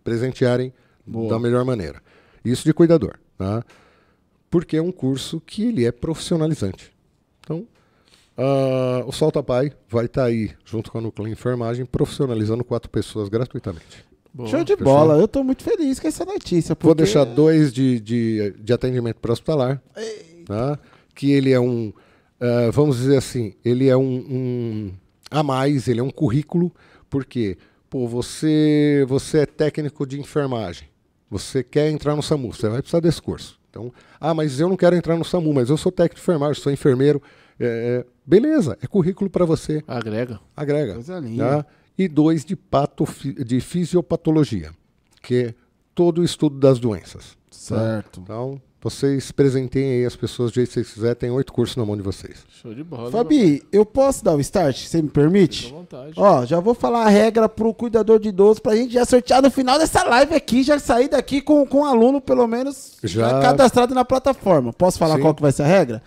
Presentearem 0.03 0.71
Boa. 1.05 1.29
da 1.29 1.39
melhor 1.39 1.65
maneira. 1.65 2.01
Isso 2.45 2.63
de 2.63 2.73
cuidador, 2.73 3.17
tá? 3.37 3.63
Porque 4.49 4.77
é 4.77 4.81
um 4.81 4.91
curso 4.91 5.41
que 5.41 5.63
ele 5.65 5.85
é 5.85 5.91
profissionalizante. 5.91 6.93
Então, 7.39 7.67
ah, 8.37 9.03
o 9.07 9.11
Solta 9.11 9.41
Pai 9.41 9.71
vai 9.89 10.05
estar 10.05 10.25
aí, 10.25 10.51
junto 10.63 10.91
com 10.91 10.99
a 10.99 11.01
Núcleo 11.01 11.27
Enfermagem, 11.27 11.85
profissionalizando 11.85 12.63
quatro 12.63 12.89
pessoas 12.89 13.29
gratuitamente. 13.29 14.05
Boa, 14.33 14.49
Show 14.49 14.63
de 14.63 14.75
fechou? 14.75 14.85
bola. 14.85 15.19
Eu 15.19 15.27
tô 15.27 15.43
muito 15.43 15.63
feliz 15.63 15.99
com 15.99 16.07
essa 16.07 16.25
notícia. 16.25 16.75
Porque... 16.75 16.87
Vou 16.87 16.95
deixar 16.95 17.23
dois 17.23 17.71
de, 17.71 17.99
de, 17.99 18.55
de 18.59 18.73
atendimento 18.73 19.17
para 19.17 19.31
hospitalar. 19.31 19.81
Tá? 20.45 20.79
Que 21.13 21.31
ele 21.31 21.51
é 21.51 21.59
um, 21.59 21.93
uh, 22.41 22.71
vamos 22.71 22.97
dizer 22.97 23.17
assim, 23.17 23.53
ele 23.63 23.87
é 23.87 23.95
um, 23.95 24.01
um, 24.01 24.91
a 25.29 25.43
mais, 25.43 25.87
ele 25.87 25.99
é 25.99 26.03
um 26.03 26.09
currículo, 26.09 26.71
porque 27.09 27.57
pô, 27.89 28.07
você, 28.07 29.05
você 29.07 29.39
é 29.39 29.45
técnico 29.45 30.05
de 30.05 30.19
enfermagem, 30.19 30.89
você 31.29 31.63
quer 31.63 31.89
entrar 31.89 32.15
no 32.15 32.23
SAMU, 32.23 32.51
você 32.51 32.67
vai 32.67 32.81
precisar 32.81 32.99
desse 32.99 33.21
curso. 33.21 33.59
Então, 33.69 33.91
ah, 34.19 34.33
mas 34.33 34.59
eu 34.59 34.67
não 34.67 34.75
quero 34.75 34.95
entrar 34.95 35.15
no 35.15 35.23
SAMU, 35.23 35.53
mas 35.53 35.69
eu 35.69 35.77
sou 35.77 35.91
técnico 35.91 36.15
de 36.15 36.21
enfermagem, 36.21 36.61
sou 36.61 36.71
enfermeiro. 36.71 37.21
É, 37.59 38.05
beleza, 38.25 38.77
é 38.81 38.87
currículo 38.87 39.29
para 39.29 39.45
você. 39.45 39.83
Agrega. 39.87 40.39
Agrega. 40.55 40.95
Coisa 40.95 41.19
linda. 41.19 41.63
Tá? 41.63 41.65
E 41.97 42.07
dois 42.07 42.43
de, 42.43 42.55
pato, 42.55 43.05
de 43.45 43.61
fisiopatologia, 43.61 44.71
que 45.21 45.35
é 45.35 45.53
todo 45.93 46.21
o 46.21 46.23
estudo 46.23 46.57
das 46.57 46.79
doenças. 46.79 47.37
Certo. 47.51 48.19
Tá? 48.19 48.21
Então, 48.23 48.61
vocês 48.81 49.31
presentem 49.31 49.83
aí 49.91 50.05
as 50.05 50.15
pessoas 50.15 50.51
do 50.51 50.55
jeito 50.55 50.67
que 50.67 50.73
vocês 50.73 50.91
quiserem, 50.91 51.15
tem 51.15 51.31
oito 51.31 51.53
cursos 51.53 51.77
na 51.77 51.85
mão 51.85 51.95
de 51.95 52.01
vocês. 52.01 52.43
Show 52.49 52.73
de 52.73 52.83
bola. 52.83 53.09
Fabi, 53.09 53.63
eu 53.71 53.85
posso 53.85 54.25
dar 54.25 54.35
o 54.35 54.41
start, 54.41 54.77
você 54.77 55.01
me 55.01 55.07
permite? 55.07 55.63
Fique 55.63 55.73
à 55.73 55.77
vontade. 55.77 56.13
Ó, 56.17 56.45
já 56.45 56.59
vou 56.59 56.73
falar 56.73 57.05
a 57.05 57.09
regra 57.09 57.47
pro 57.47 57.73
cuidador 57.73 58.19
de 58.19 58.27
idoso 58.27 58.61
pra 58.61 58.75
gente 58.75 58.93
já 58.93 59.05
sortear 59.05 59.41
no 59.41 59.49
final 59.49 59.79
dessa 59.79 60.03
live 60.03 60.35
aqui, 60.35 60.63
já 60.63 60.77
sair 60.79 61.07
daqui 61.07 61.41
com, 61.41 61.65
com 61.65 61.79
um 61.79 61.85
aluno, 61.85 62.19
pelo 62.19 62.45
menos, 62.45 62.97
já... 63.03 63.29
já 63.29 63.39
cadastrado 63.39 63.95
na 63.95 64.03
plataforma. 64.03 64.73
Posso 64.73 64.99
falar 64.99 65.15
Sim. 65.15 65.21
qual 65.21 65.33
que 65.33 65.41
vai 65.41 65.53
ser 65.53 65.63
a 65.63 65.67
regra? 65.67 66.03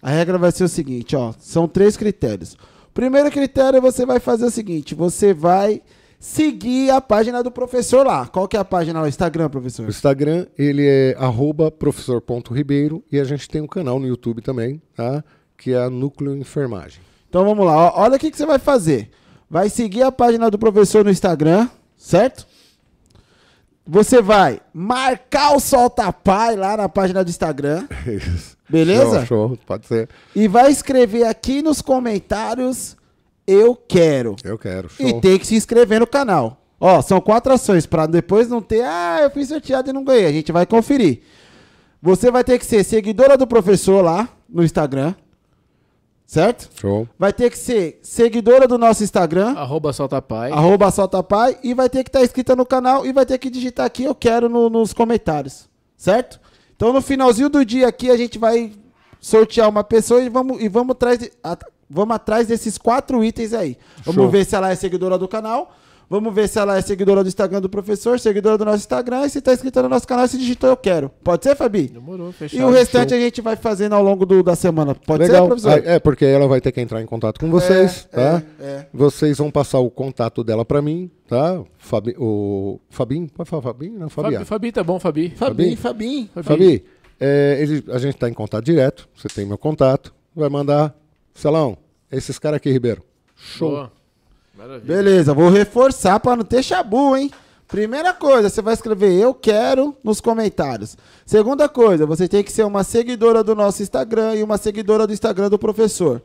A 0.00 0.10
regra 0.10 0.38
vai 0.38 0.52
ser 0.52 0.62
o 0.62 0.68
seguinte, 0.68 1.16
ó, 1.16 1.32
são 1.40 1.66
três 1.66 1.96
critérios. 1.96 2.56
Primeiro 3.00 3.30
critério, 3.30 3.80
você 3.80 4.04
vai 4.04 4.20
fazer 4.20 4.44
o 4.44 4.50
seguinte, 4.50 4.94
você 4.94 5.32
vai 5.32 5.80
seguir 6.18 6.90
a 6.90 7.00
página 7.00 7.42
do 7.42 7.50
professor 7.50 8.06
lá. 8.06 8.26
Qual 8.26 8.46
que 8.46 8.58
é 8.58 8.60
a 8.60 8.64
página 8.64 9.00
lá? 9.00 9.08
Instagram, 9.08 9.48
professor? 9.48 9.86
O 9.86 9.88
Instagram, 9.88 10.46
ele 10.58 10.86
é 10.86 11.16
professor.ribeiro 11.78 13.02
e 13.10 13.18
a 13.18 13.24
gente 13.24 13.48
tem 13.48 13.62
um 13.62 13.66
canal 13.66 13.98
no 13.98 14.06
YouTube 14.06 14.42
também, 14.42 14.82
tá? 14.94 15.24
Que 15.56 15.72
é 15.72 15.78
a 15.82 15.88
Núcleo 15.88 16.36
Enfermagem. 16.36 17.00
Então 17.26 17.42
vamos 17.42 17.64
lá, 17.64 17.98
olha 17.98 18.16
o 18.16 18.18
que, 18.18 18.30
que 18.30 18.36
você 18.36 18.44
vai 18.44 18.58
fazer. 18.58 19.08
Vai 19.48 19.70
seguir 19.70 20.02
a 20.02 20.12
página 20.12 20.50
do 20.50 20.58
professor 20.58 21.02
no 21.02 21.10
Instagram, 21.10 21.70
certo? 21.96 22.46
Você 23.86 24.20
vai 24.20 24.60
marcar 24.74 25.56
o 25.56 25.58
Solta 25.58 26.12
Pai 26.12 26.54
lá 26.54 26.76
na 26.76 26.86
página 26.86 27.24
do 27.24 27.30
Instagram. 27.30 27.88
Isso. 28.06 28.59
Beleza? 28.70 29.26
Show, 29.26 29.48
show, 29.48 29.58
pode 29.66 29.86
ser. 29.86 30.08
E 30.34 30.46
vai 30.46 30.70
escrever 30.70 31.24
aqui 31.24 31.60
nos 31.60 31.82
comentários 31.82 32.96
eu 33.46 33.74
quero. 33.74 34.36
Eu 34.44 34.56
quero. 34.56 34.88
Show. 34.88 35.06
E 35.06 35.20
tem 35.20 35.36
que 35.36 35.46
se 35.46 35.56
inscrever 35.56 35.98
no 35.98 36.06
canal. 36.06 36.62
Ó, 36.78 37.02
são 37.02 37.20
quatro 37.20 37.52
ações 37.52 37.84
para 37.84 38.06
depois 38.06 38.48
não 38.48 38.62
ter, 38.62 38.82
ah, 38.82 39.18
eu 39.22 39.30
fui 39.30 39.44
sorteado 39.44 39.90
e 39.90 39.92
não 39.92 40.04
ganhei. 40.04 40.26
A 40.26 40.32
gente 40.32 40.52
vai 40.52 40.64
conferir. 40.64 41.20
Você 42.00 42.30
vai 42.30 42.44
ter 42.44 42.58
que 42.58 42.64
ser 42.64 42.84
seguidora 42.84 43.36
do 43.36 43.46
professor 43.46 44.02
lá 44.02 44.28
no 44.48 44.62
Instagram. 44.62 45.14
Certo? 46.24 46.70
Show. 46.80 47.08
Vai 47.18 47.32
ter 47.32 47.50
que 47.50 47.58
ser 47.58 47.98
seguidora 48.02 48.68
do 48.68 48.78
nosso 48.78 49.02
Instagram. 49.02 49.50
Arroba 49.56 49.92
Soltapai. 49.92 50.52
Arroba 50.52 50.88
Soltapai. 50.92 51.58
E 51.62 51.74
vai 51.74 51.90
ter 51.90 52.04
que 52.04 52.08
estar 52.08 52.20
tá 52.20 52.24
inscrita 52.24 52.54
no 52.54 52.64
canal 52.64 53.04
e 53.04 53.12
vai 53.12 53.26
ter 53.26 53.36
que 53.36 53.50
digitar 53.50 53.84
aqui 53.84 54.04
eu 54.04 54.14
quero 54.14 54.48
no, 54.48 54.70
nos 54.70 54.92
comentários. 54.92 55.68
Certo? 55.96 56.40
Então 56.80 56.94
no 56.94 57.02
finalzinho 57.02 57.50
do 57.50 57.62
dia 57.62 57.88
aqui 57.88 58.10
a 58.10 58.16
gente 58.16 58.38
vai 58.38 58.72
sortear 59.20 59.68
uma 59.68 59.84
pessoa 59.84 60.22
e 60.22 60.30
vamos, 60.30 60.62
e 60.62 60.66
vamos 60.66 60.92
atrás, 60.92 61.18
de, 61.18 61.30
vamos 61.90 62.16
atrás 62.16 62.46
desses 62.46 62.78
quatro 62.78 63.22
itens 63.22 63.52
aí. 63.52 63.76
Vamos 63.98 64.22
Show. 64.22 64.30
ver 64.30 64.46
se 64.46 64.56
ela 64.56 64.70
é 64.70 64.74
seguidora 64.74 65.18
do 65.18 65.28
canal. 65.28 65.76
Vamos 66.10 66.34
ver 66.34 66.48
se 66.48 66.58
ela 66.58 66.76
é 66.76 66.82
seguidora 66.82 67.22
do 67.22 67.28
Instagram 67.28 67.60
do 67.60 67.68
professor, 67.68 68.18
seguidora 68.18 68.58
do 68.58 68.64
nosso 68.64 68.78
Instagram, 68.78 69.26
e 69.26 69.30
se 69.30 69.38
está 69.38 69.52
inscrita 69.52 69.80
no 69.80 69.88
nosso 69.88 70.08
canal, 70.08 70.26
se 70.26 70.36
digitou 70.36 70.68
eu 70.68 70.76
quero. 70.76 71.08
Pode 71.22 71.44
ser, 71.44 71.54
Fabi? 71.54 71.86
Demorou, 71.86 72.32
fechado. 72.32 72.60
E 72.60 72.64
o 72.64 72.68
restante 72.68 73.10
Show. 73.10 73.18
a 73.18 73.20
gente 73.20 73.40
vai 73.40 73.54
fazendo 73.54 73.92
ao 73.92 74.02
longo 74.02 74.26
do, 74.26 74.42
da 74.42 74.56
semana. 74.56 74.92
Pode 74.92 75.22
Legal. 75.22 75.42
ser, 75.42 75.46
professor? 75.46 75.70
Ah, 75.70 75.92
é, 75.92 75.98
porque 76.00 76.24
ela 76.24 76.48
vai 76.48 76.60
ter 76.60 76.72
que 76.72 76.80
entrar 76.80 77.00
em 77.00 77.06
contato 77.06 77.38
com 77.38 77.48
vocês, 77.48 78.08
é, 78.10 78.16
tá? 78.16 78.42
É, 78.58 78.64
é. 78.64 78.86
Vocês 78.92 79.38
vão 79.38 79.52
passar 79.52 79.78
o 79.78 79.88
contato 79.88 80.42
dela 80.42 80.64
para 80.64 80.82
mim, 80.82 81.08
tá? 81.28 81.62
Fabi, 81.78 82.16
o 82.18 82.80
Fabinho, 82.90 83.30
pode 83.32 83.48
falar 83.48 83.62
Fabinho? 83.62 83.96
Não, 83.96 84.08
Fabi, 84.08 84.32
Fabi, 84.32 84.44
Fabi 84.44 84.72
tá 84.72 84.82
bom, 84.82 84.98
Fabi. 84.98 85.30
Fabi, 85.30 85.76
Fabi. 85.76 86.28
Fabi, 86.34 86.42
Fabi 86.42 86.84
é, 87.20 87.58
ele, 87.60 87.84
a 87.88 87.98
gente 87.98 88.14
está 88.14 88.28
em 88.28 88.34
contato 88.34 88.64
direto, 88.64 89.08
você 89.14 89.28
tem 89.28 89.46
meu 89.46 89.58
contato, 89.58 90.12
vai 90.34 90.48
mandar, 90.48 90.92
Salão, 91.34 91.78
esses 92.10 92.36
caras 92.36 92.56
aqui, 92.56 92.68
Ribeiro. 92.68 93.00
Show. 93.36 93.70
Boa. 93.70 93.99
Beleza, 94.84 95.34
vou 95.34 95.48
reforçar 95.48 96.20
para 96.20 96.36
não 96.36 96.44
ter 96.44 96.62
chabu, 96.62 97.16
hein? 97.16 97.30
Primeira 97.66 98.12
coisa, 98.12 98.48
você 98.48 98.60
vai 98.60 98.74
escrever 98.74 99.12
eu 99.12 99.32
quero 99.32 99.96
nos 100.02 100.20
comentários. 100.20 100.96
Segunda 101.24 101.68
coisa, 101.68 102.04
você 102.04 102.26
tem 102.26 102.42
que 102.42 102.50
ser 102.50 102.64
uma 102.64 102.82
seguidora 102.82 103.44
do 103.44 103.54
nosso 103.54 103.80
Instagram 103.82 104.34
e 104.34 104.42
uma 104.42 104.58
seguidora 104.58 105.06
do 105.06 105.12
Instagram 105.12 105.48
do 105.48 105.58
professor. 105.58 106.20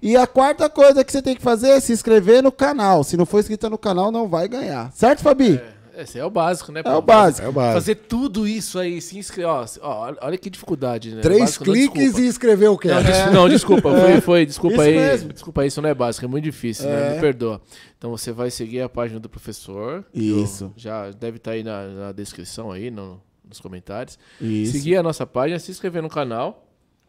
E 0.00 0.16
a 0.16 0.26
quarta 0.26 0.68
coisa 0.68 1.04
que 1.04 1.12
você 1.12 1.20
tem 1.20 1.36
que 1.36 1.42
fazer 1.42 1.68
é 1.68 1.80
se 1.80 1.92
inscrever 1.92 2.42
no 2.42 2.52
canal. 2.52 3.04
Se 3.04 3.16
não 3.16 3.26
for 3.26 3.40
inscrito 3.40 3.68
no 3.68 3.78
canal, 3.78 4.10
não 4.10 4.26
vai 4.26 4.48
ganhar. 4.48 4.90
Certo, 4.92 5.22
Fabi? 5.22 5.56
É. 5.56 5.75
Esse 5.96 6.18
é 6.18 6.24
o 6.24 6.30
básico, 6.30 6.70
né? 6.70 6.82
É 6.84 6.94
o 6.94 7.00
básico. 7.00 7.46
É 7.46 7.48
o 7.48 7.52
básico. 7.52 7.74
Fazer 7.74 7.94
tudo 7.94 8.46
isso 8.46 8.78
aí, 8.78 9.00
se 9.00 9.18
inscrever. 9.18 9.50
Ó, 9.50 9.66
ó, 9.80 10.14
olha 10.20 10.36
que 10.36 10.50
dificuldade, 10.50 11.14
né? 11.14 11.22
Três 11.22 11.40
básico, 11.40 11.64
cliques 11.64 12.12
não, 12.12 12.20
e 12.20 12.26
escrever 12.26 12.68
o 12.68 12.76
quê? 12.76 12.88
Não, 12.88 13.02
des 13.02 13.32
não 13.32 13.48
desculpa. 13.48 13.90
Foi, 13.90 14.20
foi, 14.20 14.46
desculpa 14.46 14.74
isso 14.74 14.82
aí. 14.82 14.96
Mesmo. 14.96 15.32
Desculpa, 15.32 15.64
isso 15.64 15.80
não 15.80 15.88
é 15.88 15.94
básico, 15.94 16.24
é 16.24 16.28
muito 16.28 16.44
difícil, 16.44 16.86
né? 16.86 16.92
é. 16.92 17.08
né? 17.08 17.14
Me 17.14 17.20
perdoa. 17.20 17.60
Então 17.96 18.10
você 18.10 18.30
vai 18.30 18.50
seguir 18.50 18.82
a 18.82 18.88
página 18.88 19.18
do 19.18 19.28
professor. 19.28 20.04
Isso. 20.12 20.70
Já 20.76 21.10
deve 21.10 21.38
estar 21.38 21.52
tá 21.52 21.54
aí 21.54 21.62
na, 21.62 21.86
na 21.86 22.12
descrição 22.12 22.70
aí, 22.70 22.90
no, 22.90 23.20
nos 23.48 23.58
comentários. 23.58 24.18
Isso. 24.38 24.72
Seguir 24.72 24.96
a 24.96 25.02
nossa 25.02 25.26
página, 25.26 25.58
se 25.58 25.70
inscrever 25.70 26.02
no 26.02 26.10
canal. 26.10 26.62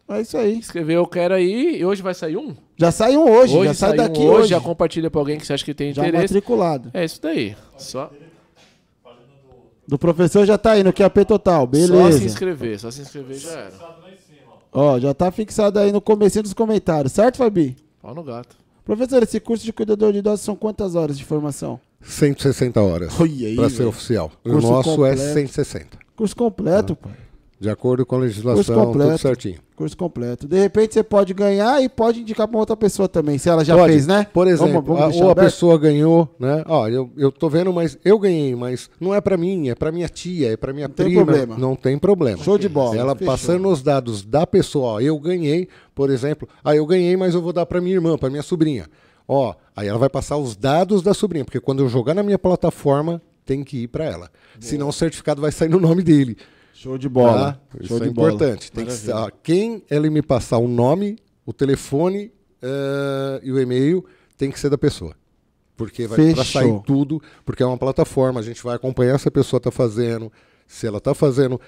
É 0.10 0.22
isso 0.22 0.38
aí. 0.38 0.58
Escrever 0.58 0.94
eu 0.94 1.06
quero 1.06 1.34
aí. 1.34 1.80
E 1.80 1.86
hoje 1.86 2.02
vai 2.02 2.14
sair 2.14 2.38
um? 2.38 2.56
Já 2.78 2.92
sai 2.92 3.18
um 3.18 3.30
hoje, 3.30 3.54
hoje 3.54 3.68
já 3.68 3.74
sai 3.74 3.98
daqui 3.98 4.22
um 4.22 4.28
hoje. 4.28 4.40
hoje. 4.40 4.50
Já 4.52 4.62
compartilha 4.62 5.12
pra 5.12 5.20
alguém 5.20 5.38
que 5.38 5.46
você 5.46 5.52
acha 5.52 5.66
que 5.66 5.74
tem 5.74 5.94
já 5.94 6.08
interesse. 6.08 6.34
matriculado. 6.34 6.90
É 6.94 7.04
isso 7.04 7.22
daí. 7.22 7.56
Só... 7.78 8.10
Do 9.88 9.98
professor 9.98 10.46
já 10.46 10.58
tá 10.58 10.72
aí 10.72 10.84
no 10.84 10.92
QAP 10.92 11.24
Total, 11.26 11.66
beleza. 11.66 12.12
Só 12.12 12.12
se 12.12 12.26
inscrever, 12.26 12.80
só 12.80 12.92
se 12.92 13.02
inscrever 13.02 13.38
já 13.38 13.52
era. 13.52 13.74
Ó, 14.72 15.00
já 15.00 15.14
tá 15.14 15.32
fixado 15.32 15.80
aí 15.80 15.92
no 15.92 16.02
começo 16.02 16.44
dos 16.44 16.54
comentários, 16.54 17.14
certo, 17.14 17.38
Fabi? 17.38 17.78
Pau 18.02 18.14
no 18.14 18.24
gato. 18.24 18.56
Professor, 18.84 19.24
esse 19.24 19.40
curso 19.40 19.66
de 19.66 19.72
cuidador 19.72 20.12
de 20.12 20.20
idosos 20.20 20.46
são 20.46 20.56
quantas 20.56 20.96
horas 20.96 21.18
de 21.18 21.24
formação? 21.24 21.80
160 22.02 22.82
horas. 22.82 23.14
Pra 23.56 23.70
ser 23.70 23.84
oficial. 23.84 24.32
o 24.46 24.62
nosso 24.62 24.90
é 24.90 24.94
completo. 24.96 25.22
é 25.22 25.34
160. 25.34 25.98
Curso 26.16 26.36
completo, 26.36 26.98
ah. 27.02 27.08
pai. 27.08 27.27
De 27.60 27.72
acordo 27.72 28.06
com 28.06 28.16
a 28.16 28.20
legislação, 28.20 28.92
tudo 28.92 29.18
certinho. 29.18 29.60
Curso 29.76 29.98
completo. 29.98 30.48
De 30.48 30.60
repente 30.60 30.94
você 30.94 31.04
pode 31.04 31.34
ganhar 31.34 31.82
e 31.82 31.90
pode 31.90 32.22
indicar 32.22 32.48
para 32.48 32.60
outra 32.60 32.76
pessoa 32.78 33.10
também, 33.10 33.40
se 33.40 33.50
ela 33.50 33.66
já 33.66 33.76
pode. 33.76 33.94
fez, 33.94 34.06
né? 34.06 34.28
Por 34.32 34.48
exemplo, 34.48 34.82
vamos, 34.82 35.00
vamos 35.00 35.22
a, 35.22 35.24
ou 35.24 35.32
a 35.32 35.36
pessoa 35.36 35.78
ganhou, 35.78 36.30
né? 36.40 36.64
Ó, 36.68 36.88
eu, 36.88 37.10
eu 37.18 37.32
tô 37.32 37.50
vendo, 37.50 37.74
mas 37.74 37.98
eu 38.06 38.20
ganhei, 38.20 38.56
mas 38.56 38.90
não 39.00 39.14
é 39.14 39.20
para 39.20 39.36
mim, 39.38 39.70
é 39.70 39.76
para 39.76 39.92
minha 39.92 40.08
tia, 40.08 40.54
é 40.54 40.58
para 40.58 40.72
minha 40.72 40.88
não 40.88 40.94
prima. 40.94 41.10
Tem 41.10 41.26
problema. 41.26 41.58
Não 41.58 41.76
tem 41.76 41.98
problema. 41.98 42.44
Show 42.44 42.60
de 42.60 42.70
bola. 42.70 42.96
Ela 42.96 43.16
Fechou. 43.16 43.34
passando 43.34 43.70
os 43.70 43.82
dados 43.82 44.24
da 44.24 44.46
pessoa, 44.46 44.94
ó, 44.94 45.00
eu 45.00 45.18
ganhei, 45.20 45.68
por 45.96 46.12
exemplo, 46.12 46.48
ah, 46.64 46.76
eu 46.76 46.86
ganhei, 46.86 47.18
mas 47.18 47.34
eu 47.34 47.42
vou 47.42 47.54
dar 47.54 47.66
para 47.66 47.82
minha 47.82 47.96
irmã, 47.96 48.18
para 48.18 48.30
minha 48.30 48.44
sobrinha. 48.44 48.86
Ó, 49.28 49.54
aí 49.76 49.88
ela 49.88 49.98
vai 49.98 50.10
passar 50.10 50.38
os 50.38 50.56
dados 50.56 51.02
da 51.02 51.14
sobrinha, 51.14 51.44
porque 51.44 51.60
quando 51.60 51.84
eu 51.84 51.90
jogar 51.90 52.14
na 52.14 52.22
minha 52.22 52.38
plataforma, 52.38 53.22
tem 53.46 53.64
que 53.64 53.84
ir 53.84 53.88
para 53.88 54.06
ela. 54.06 54.18
Boa. 54.18 54.30
Senão 54.60 54.90
o 54.90 54.94
certificado 54.94 55.42
vai 55.42 55.52
sair 55.52 55.70
no 55.70 55.80
nome 55.80 56.04
dele. 56.04 56.38
Show 56.78 56.96
de 56.96 57.10
bola. 57.10 57.54
Tá? 57.54 57.60
Show 57.72 57.98
Isso 57.98 58.00
de 58.02 58.06
é 58.06 58.12
importante. 58.12 58.72
Tem 58.72 58.86
que, 58.86 59.12
ah, 59.12 59.32
quem 59.42 59.84
ele 59.90 60.12
me 60.12 60.22
passar 60.22 60.60
o 60.60 60.68
nome, 60.68 61.18
o 61.44 61.52
telefone 61.52 62.32
uh, 62.62 63.40
e 63.42 63.52
o 63.52 63.60
e-mail 63.60 64.06
tem 64.38 64.52
que 64.52 64.60
ser 64.60 64.70
da 64.70 64.78
pessoa. 64.78 65.16
Porque 65.76 66.06
vai 66.06 66.34
para 66.34 66.46
sair 66.46 66.80
tudo, 66.86 67.20
porque 67.44 67.64
é 67.64 67.66
uma 67.66 67.80
plataforma, 67.80 68.40
a 68.40 68.44
gente 68.44 68.64
vai 68.64 68.76
acompanhar 68.76 69.20
se 69.20 69.28
a 69.28 69.32
pessoa 69.32 69.58
está 69.58 69.72
fazendo, 69.72 70.32
se 70.68 70.86
ela 70.86 71.00
está 71.00 71.16
fazendo. 71.16 71.60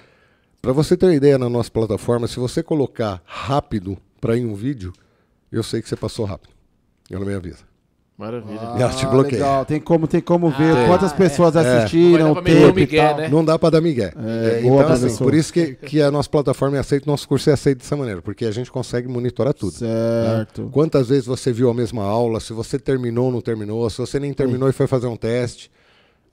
Para 0.62 0.72
você 0.72 0.96
ter 0.96 1.06
uma 1.06 1.14
ideia 1.14 1.38
na 1.38 1.48
nossa 1.48 1.70
plataforma, 1.72 2.28
se 2.28 2.38
você 2.38 2.62
colocar 2.62 3.20
rápido 3.24 3.98
para 4.20 4.36
ir 4.36 4.46
um 4.46 4.54
vídeo, 4.54 4.92
eu 5.50 5.64
sei 5.64 5.82
que 5.82 5.88
você 5.88 5.96
passou 5.96 6.24
rápido. 6.24 6.52
Ela 7.10 7.24
me 7.24 7.34
avisa. 7.34 7.69
Maravilha. 8.20 8.60
Ah, 8.60 8.88
te 8.90 9.06
bloqueia. 9.06 9.42
Legal. 9.42 9.64
Tem 9.64 9.80
como, 9.80 10.06
tem 10.06 10.20
como 10.20 10.50
ver 10.50 10.76
ah, 10.76 10.86
quantas 10.88 11.10
é. 11.10 11.16
pessoas 11.16 11.56
é. 11.56 11.60
assistiram, 11.60 12.32
o 12.32 12.42
tempo 12.42 12.74
migué, 12.74 13.16
né? 13.16 13.28
Não 13.30 13.42
dá 13.42 13.58
para 13.58 13.70
dar 13.70 13.80
migué. 13.80 14.12
É, 14.14 14.58
é, 14.58 14.60
então, 14.60 14.92
assim, 14.92 15.16
por 15.16 15.32
isso 15.32 15.50
que, 15.50 15.74
que 15.74 16.02
a 16.02 16.10
nossa 16.10 16.28
plataforma 16.28 16.76
é 16.76 16.80
aceita, 16.80 17.10
nosso 17.10 17.26
curso 17.26 17.48
é 17.48 17.54
aceito 17.54 17.78
dessa 17.78 17.96
maneira, 17.96 18.20
porque 18.20 18.44
a 18.44 18.50
gente 18.50 18.70
consegue 18.70 19.08
monitorar 19.08 19.54
tudo. 19.54 19.72
Certo. 19.72 20.64
Né? 20.64 20.68
Quantas 20.70 21.08
vezes 21.08 21.24
você 21.24 21.50
viu 21.50 21.70
a 21.70 21.74
mesma 21.74 22.04
aula, 22.04 22.40
se 22.40 22.52
você 22.52 22.78
terminou 22.78 23.26
ou 23.26 23.32
não 23.32 23.40
terminou, 23.40 23.88
se 23.88 23.96
você 23.96 24.20
nem 24.20 24.34
terminou 24.34 24.68
Sim. 24.68 24.74
e 24.74 24.76
foi 24.76 24.86
fazer 24.86 25.06
um 25.06 25.16
teste, 25.16 25.70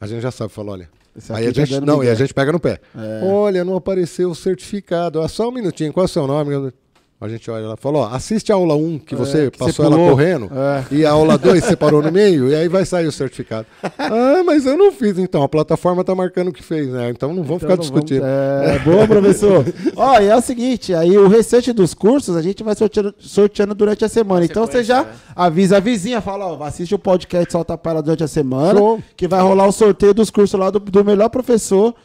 a 0.02 0.06
gente 0.06 0.22
já 0.22 0.32
sabe, 0.32 0.52
falou, 0.52 0.74
olha... 0.74 0.90
Aí 1.30 1.48
a 1.48 1.54
tá 1.54 1.66
gente, 1.66 1.80
não, 1.82 2.04
e 2.04 2.10
a 2.10 2.14
gente 2.14 2.32
pega 2.32 2.52
no 2.52 2.60
pé. 2.60 2.80
É. 2.96 3.26
Olha, 3.26 3.66
não 3.66 3.76
apareceu 3.76 4.30
o 4.30 4.36
certificado. 4.36 5.20
Ah, 5.20 5.28
só 5.28 5.50
um 5.50 5.52
minutinho, 5.52 5.92
qual 5.92 6.04
é 6.04 6.06
o 6.06 6.08
seu 6.08 6.28
nome? 6.28 6.72
A 7.20 7.28
gente 7.28 7.50
olha 7.50 7.68
lá 7.70 7.74
e 7.74 7.78
fala, 7.82 7.98
ó, 7.98 8.10
assiste 8.14 8.52
a 8.52 8.56
aula 8.56 8.76
1 8.76 9.00
que 9.00 9.16
É, 9.16 9.18
você 9.18 9.50
que 9.50 9.58
passou 9.58 9.74
você 9.86 9.92
ela 9.92 9.98
correndo, 10.10 10.52
É. 10.54 10.84
e 10.94 11.04
a 11.04 11.10
aula 11.10 11.36
2 11.36 11.64
você 11.64 11.76
parou 11.76 12.00
no 12.00 12.12
meio, 12.14 12.48
e 12.48 12.54
aí 12.56 12.68
vai 12.68 12.86
sair 12.86 13.08
o 13.08 13.12
certificado. 13.12 13.66
ah, 13.98 14.44
mas 14.46 14.68
eu 14.68 14.78
não 14.78 14.92
fiz, 14.92 15.18
então. 15.18 15.42
A 15.42 15.50
plataforma 15.50 16.04
tá 16.04 16.14
marcando 16.14 16.50
o 16.50 16.54
que 16.54 16.62
fez, 16.62 16.88
né? 16.90 17.10
Então 17.10 17.30
não 17.34 17.42
vamos 17.42 17.64
Então 17.64 17.70
ficar 17.76 17.82
não 17.82 17.84
vamos- 17.90 18.06
discutindo. 18.06 18.24
É, 18.24 18.78
boa, 18.86 19.08
professor. 19.08 19.66
Ó, 19.98 20.20
e 20.20 20.28
é 20.28 20.36
o 20.36 20.42
seguinte, 20.42 20.94
aí 20.94 21.18
o 21.18 21.28
restante 21.28 21.74
dos 21.74 21.96
cursos 21.96 22.36
a 22.36 22.42
gente 22.44 22.62
vai 22.64 22.76
sorteando, 22.76 23.16
sorteando 23.18 23.74
durante 23.74 24.06
a 24.06 24.10
semana. 24.10 24.46
Então 24.46 24.68
você 24.68 24.84
já 24.84 25.02
né? 25.04 25.10
avisa 25.36 25.78
a 25.78 25.80
vizinha, 25.80 26.22
fala, 26.22 26.46
ó, 26.46 26.64
assiste 26.66 26.94
o 26.94 27.00
podcast 27.00 27.52
Solta 27.52 27.74
a 27.74 27.78
Para 27.80 28.00
durante 28.00 28.24
a 28.24 28.28
semana, 28.28 28.78
Show. 28.80 29.02
que 29.16 29.28
vai 29.28 29.42
rolar 29.42 29.66
o 29.66 29.72
sorteio 29.72 30.14
dos 30.14 30.30
cursos 30.30 30.60
lá 30.60 30.70
do, 30.70 30.80
do 30.80 31.04
melhor 31.04 31.30
professor 31.30 31.96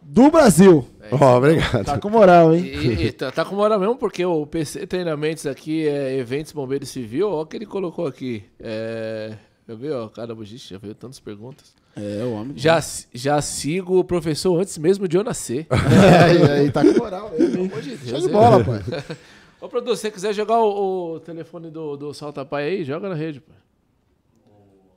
do 0.00 0.30
Brasil. 0.30 0.86
Ó, 1.10 1.36
obrigado. 1.36 1.84
Tá 1.84 1.98
com 1.98 2.08
moral, 2.08 2.54
hein? 2.54 2.64
E, 2.64 3.06
e 3.06 3.12
tá, 3.12 3.30
tá 3.30 3.44
com 3.44 3.54
moral 3.54 3.78
mesmo, 3.78 3.96
porque 3.96 4.24
o 4.24 4.46
PC 4.46 4.86
Treinamentos 4.86 5.46
aqui 5.46 5.86
é 5.86 6.16
Eventos 6.18 6.52
Bombeiro 6.52 6.86
Civil. 6.86 7.28
Olha 7.28 7.42
o 7.42 7.46
que 7.46 7.56
ele 7.56 7.66
colocou 7.66 8.06
aqui. 8.06 8.44
É. 8.58 9.36
Eu 9.66 9.78
vi, 9.78 9.90
ó, 9.90 10.08
caramba, 10.08 10.44
gente, 10.44 10.68
já 10.68 10.78
veio 10.78 10.94
tantas 10.94 11.18
perguntas. 11.18 11.74
É, 11.96 12.22
o 12.24 12.32
homem. 12.32 12.52
Já, 12.56 12.78
já 13.14 13.40
sigo 13.40 13.98
o 13.98 14.04
professor 14.04 14.60
antes 14.60 14.76
mesmo 14.76 15.08
de 15.08 15.16
eu 15.16 15.24
nascer. 15.24 15.66
É, 15.74 16.60
aí 16.60 16.70
tá 16.70 16.82
com 16.82 16.98
moral 16.98 17.30
mesmo, 17.30 17.44
hein? 17.44 17.50
Pelo 17.50 17.64
amor 17.64 17.80
de 17.80 17.96
Deus, 17.96 18.10
Show 18.10 18.20
de 18.20 18.28
bola, 18.28 18.64
pai. 18.64 18.82
Ô, 19.60 19.68
produtor, 19.68 19.96
se 19.96 20.02
você 20.02 20.10
quiser 20.10 20.34
jogar 20.34 20.58
o, 20.58 21.14
o 21.14 21.20
telefone 21.20 21.70
do, 21.70 21.96
do 21.96 22.12
Salta 22.12 22.44
Pai 22.44 22.64
aí, 22.64 22.84
joga 22.84 23.08
na 23.08 23.14
rede, 23.14 23.40
pai. 23.40 23.56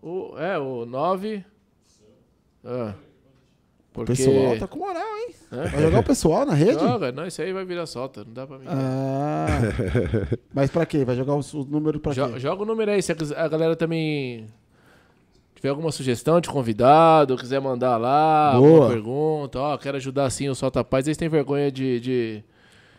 O, 0.02 0.38
é, 0.38 0.58
o 0.58 0.86
9. 0.86 1.46
Ah. 2.66 2.94
O 4.02 4.06
Porque... 4.06 4.24
pessoal 4.24 4.57
tá 4.60 4.68
com 4.68 4.80
moral, 4.80 5.02
hein? 5.18 5.30
É? 5.52 5.68
Vai 5.69 5.82
jogar 5.82 5.99
o 5.99 6.03
pessoal 6.03 6.45
na 6.45 6.53
rede? 6.53 6.74
Joga, 6.74 7.11
não, 7.11 7.26
isso 7.26 7.41
aí 7.41 7.52
vai 7.52 7.65
virar 7.65 7.86
solta, 7.88 8.24
não 8.24 8.32
dá 8.32 8.45
pra 8.45 8.60
mim. 8.60 8.65
Ah. 8.68 9.48
Mas 10.53 10.69
pra 10.69 10.86
quê? 10.86 11.03
Vai 11.03 11.15
jogar 11.15 11.34
o, 11.34 11.40
o 11.40 11.64
número 11.65 11.99
pra 11.99 12.14
Jo- 12.14 12.30
quê? 12.34 12.40
joga 12.40 12.61
o 12.61 12.65
número 12.65 12.91
aí, 12.91 13.02
se 13.02 13.11
a 13.11 13.48
galera 13.48 13.76
também 13.76 14.48
tiver 15.56 15.69
alguma 15.69 15.91
sugestão 15.91 16.40
de 16.40 16.48
convidado, 16.49 17.36
quiser 17.38 17.60
mandar 17.60 17.98
lá, 17.98 18.52
Boa. 18.53 18.69
alguma 18.69 18.90
pergunta, 18.90 19.60
ó, 19.60 19.78
quero 19.78 19.98
ajudar 19.98 20.26
assim 20.26 20.48
o 20.48 20.53
Solta 20.56 20.84
Paz, 20.84 21.07
eles 21.07 21.18
têm 21.18 21.28
vergonha 21.30 21.72
de, 21.72 21.99
de, 21.99 22.38
de 22.38 22.44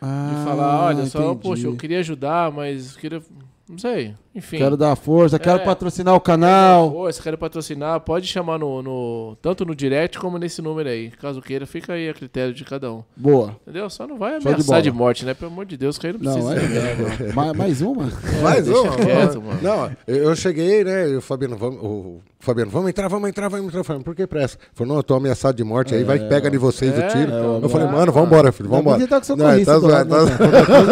Ah, 0.02 0.42
falar, 0.44 0.86
olha, 0.86 1.06
só, 1.06 1.30
entendi. 1.30 1.42
poxa, 1.42 1.66
eu 1.68 1.76
queria 1.76 2.00
ajudar, 2.00 2.50
mas 2.50 2.96
queria, 2.96 3.22
não 3.68 3.78
sei, 3.78 4.14
enfim. 4.34 4.58
Quero 4.58 4.76
dar 4.76 4.94
força, 4.96 5.38
quero 5.38 5.60
É. 5.60 5.64
patrocinar 5.64 6.14
o 6.14 6.20
Quero 6.20 6.38
canal. 6.38 6.90
Força, 6.92 7.22
quero 7.22 7.36
patrocinar, 7.38 7.98
pode 8.00 8.26
chamar 8.26 8.58
no, 8.58 8.82
no- 8.82 9.36
tanto 9.42 9.64
no 9.64 9.74
direct 9.74 10.18
como 10.18 10.38
nesse 10.38 10.62
número 10.62 10.88
aí. 10.88 11.10
Caso 11.10 11.40
queira, 11.42 11.66
fica 11.66 11.94
aí 11.94 12.08
a 12.08 12.14
critério 12.14 12.52
de 12.54 12.64
cada 12.64 12.92
um. 12.92 13.02
Boa. 13.16 13.56
Entendeu? 13.62 13.88
Só 13.90 14.06
não 14.06 14.16
vai 14.18 14.38
de 14.38 14.46
ameaçar 14.46 14.82
de, 14.82 14.90
bola. 14.90 15.04
morte, 15.04 15.24
né? 15.24 15.34
Pelo 15.34 15.50
amor 15.50 15.64
de 15.66 15.76
Deus, 15.76 15.98
que 15.98 16.06
aí 16.06 16.12
não 16.12 16.20
Não, 16.20 16.32
precisa. 16.32 16.54
é, 16.54 16.68
né? 16.68 17.16
é, 17.30 17.32
mais, 17.32 17.52
mais 17.52 17.82
uma? 17.82 18.08
Mais 18.42 18.64
deixa 18.66 18.80
uma? 18.82 18.96
quieto, 18.96 19.42
mano. 19.42 19.58
Não, 19.62 19.90
eu 20.06 20.16
eu 20.28 20.36
cheguei, 20.36 20.84
né? 20.84 21.08
E 21.08 21.16
o 21.16 21.20
Fabiano, 21.20 21.56
vamos, 21.56 21.78
o 21.82 22.20
Fabiano, 22.38 22.70
vamos 22.70 22.88
entrar, 22.90 23.08
vamos 23.08 23.28
entrar, 23.28 23.48
vamos 23.48 23.66
entrar. 23.66 23.80
Eu 23.80 23.84
falei, 23.84 24.02
por 24.02 24.14
que 24.14 24.26
pressa? 24.26 24.56
Ele 24.60 24.68
Falou, 24.74 24.92
não, 24.92 24.98
eu 25.00 25.02
tô 25.02 25.14
ameaçado 25.14 25.56
de 25.56 25.64
morte, 25.64 25.94
aí 25.94 26.04
vai, 26.04 26.18
pega 26.20 26.50
de 26.50 26.58
vocês 26.58 26.96
É, 26.98 27.06
o 27.06 27.08
tiro. 27.08 27.22
então, 27.28 27.60
eu 27.62 27.68
falei, 27.68 27.86
mano, 27.88 28.12
vambora, 28.12 28.52
filho, 28.52 28.68
vambora. 28.68 28.98
que 29.00 29.06
tá 29.06 29.18
com 29.18 29.24
seu 29.24 29.36
Não, 29.36 29.64
tá 29.64 29.78
do 29.78 29.86
lado, 29.86 30.08
né, 30.10 30.16
tá 30.16 30.24
zoando. 30.24 30.88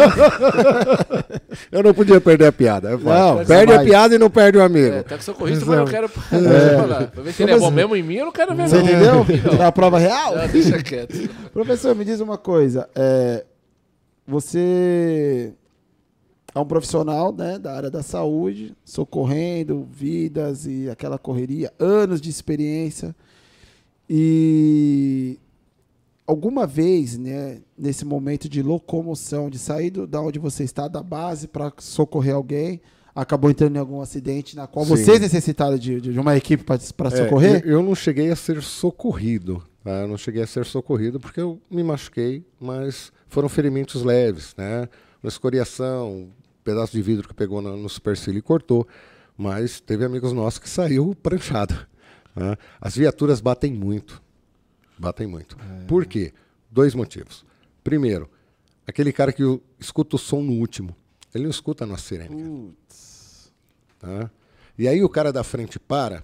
Eu 1.71 1.83
não 1.83 1.93
podia 1.93 2.19
perder 2.21 2.45
a 2.47 2.51
piada. 2.51 2.89
eu 2.91 2.99
falo, 2.99 3.15
Não, 3.35 3.45
perde 3.45 3.73
a 3.73 3.83
piada 3.83 4.15
e 4.15 4.17
não 4.17 4.29
perde 4.29 4.57
o 4.57 4.63
amigo. 4.63 4.95
É, 4.95 5.03
tá 5.03 5.17
com 5.17 5.23
socorrista, 5.23 5.65
mas 5.65 5.79
eu 5.79 5.85
quero. 5.85 6.07
Falar. 6.07 7.07
Pra 7.07 7.23
ver 7.23 7.33
se 7.33 7.43
ele 7.43 7.51
é 7.51 7.59
bom 7.59 7.71
mesmo 7.71 7.95
em 7.95 8.03
mim, 8.03 8.15
eu 8.15 8.25
não 8.25 8.31
quero 8.31 8.55
ver, 8.55 8.69
Você 8.69 8.77
não. 8.77 8.83
entendeu? 8.83 9.15
Não. 9.15 9.25
Tirar 9.25 9.67
a 9.67 9.71
prova 9.71 9.99
real? 9.99 10.35
Não, 10.35 10.47
deixa 10.47 10.81
quieto. 10.81 11.15
Professor, 11.51 11.95
me 11.95 12.05
diz 12.05 12.19
uma 12.19 12.37
coisa. 12.37 12.89
É, 12.95 13.45
você 14.25 15.53
é 16.53 16.59
um 16.59 16.65
profissional 16.65 17.31
né, 17.31 17.59
da 17.59 17.75
área 17.75 17.89
da 17.89 18.01
saúde, 18.01 18.75
socorrendo 18.83 19.87
vidas 19.91 20.65
e 20.65 20.89
aquela 20.89 21.17
correria, 21.17 21.71
anos 21.79 22.19
de 22.19 22.29
experiência. 22.29 23.15
E 24.09 25.39
alguma 26.25 26.65
vez, 26.65 27.17
né, 27.17 27.59
nesse 27.77 28.03
momento 28.03 28.49
de 28.49 28.61
locomoção, 28.61 29.49
de 29.49 29.59
sair 29.59 29.89
do, 29.91 30.07
da 30.07 30.21
onde 30.21 30.39
você 30.39 30.63
está, 30.63 30.87
da 30.87 31.03
base, 31.03 31.47
para 31.47 31.71
socorrer 31.77 32.35
alguém, 32.35 32.81
acabou 33.21 33.49
entrando 33.49 33.75
em 33.75 33.79
algum 33.79 33.99
acidente 34.01 34.55
na 34.55 34.67
qual 34.67 34.85
Sim. 34.85 34.91
vocês 34.95 35.19
necessitaram 35.19 35.77
de, 35.77 35.99
de 35.99 36.19
uma 36.19 36.37
equipe 36.37 36.63
para 36.63 36.75
É, 36.77 37.09
socorrer? 37.23 37.61
eu, 37.65 37.71
eu 37.79 37.83
não 37.83 37.95
cheguei 37.95 38.29
a 38.31 38.35
ser 38.35 38.61
socorrido. 38.61 39.63
tá? 39.83 39.91
Eu 40.01 40.07
não 40.07 40.17
cheguei 40.17 40.43
a 40.43 40.47
ser 40.47 40.65
socorrido 40.65 41.19
porque 41.19 41.41
eu 41.41 41.59
me 41.69 41.83
machuquei, 41.83 42.45
mas 42.59 43.11
foram 43.27 43.49
ferimentos 43.49 44.03
leves, 44.03 44.53
né? 44.57 44.87
Uma 45.23 45.29
escoriação, 45.29 46.11
um 46.11 46.29
pedaço 46.63 46.91
de 46.93 47.01
vidro 47.01 47.27
que 47.27 47.33
pegou 47.33 47.61
no, 47.61 47.75
no 47.75 47.89
supercílio 47.89 48.37
e 48.39 48.41
cortou. 48.41 48.87
Mas 49.35 49.79
teve 49.79 50.03
amigos 50.05 50.31
nossos 50.33 50.59
que 50.59 50.69
saiu 50.69 51.15
pranchado. 51.21 51.73
né? 52.35 52.55
As 52.79 52.95
viaturas 52.95 53.41
batem 53.41 53.73
muito. 53.73 54.21
Batem 54.97 55.27
muito. 55.27 55.57
Por 55.87 56.05
quê? 56.05 56.33
Dois 56.71 56.93
motivos. 56.95 57.45
Primeiro, 57.83 58.29
aquele 58.85 59.11
cara 59.13 59.31
que 59.31 59.43
escuta 59.79 60.15
o 60.15 60.19
som 60.19 60.41
no 60.41 60.53
último. 60.53 60.95
Ele 61.35 61.43
não 61.43 61.51
escuta 61.51 61.83
a 61.83 61.87
nossa 61.87 62.03
sirene. 62.03 62.73
Tá? 63.99 64.29
E 64.77 64.87
aí 64.87 65.03
o 65.03 65.09
cara 65.09 65.31
da 65.33 65.43
frente 65.43 65.79
para 65.79 66.23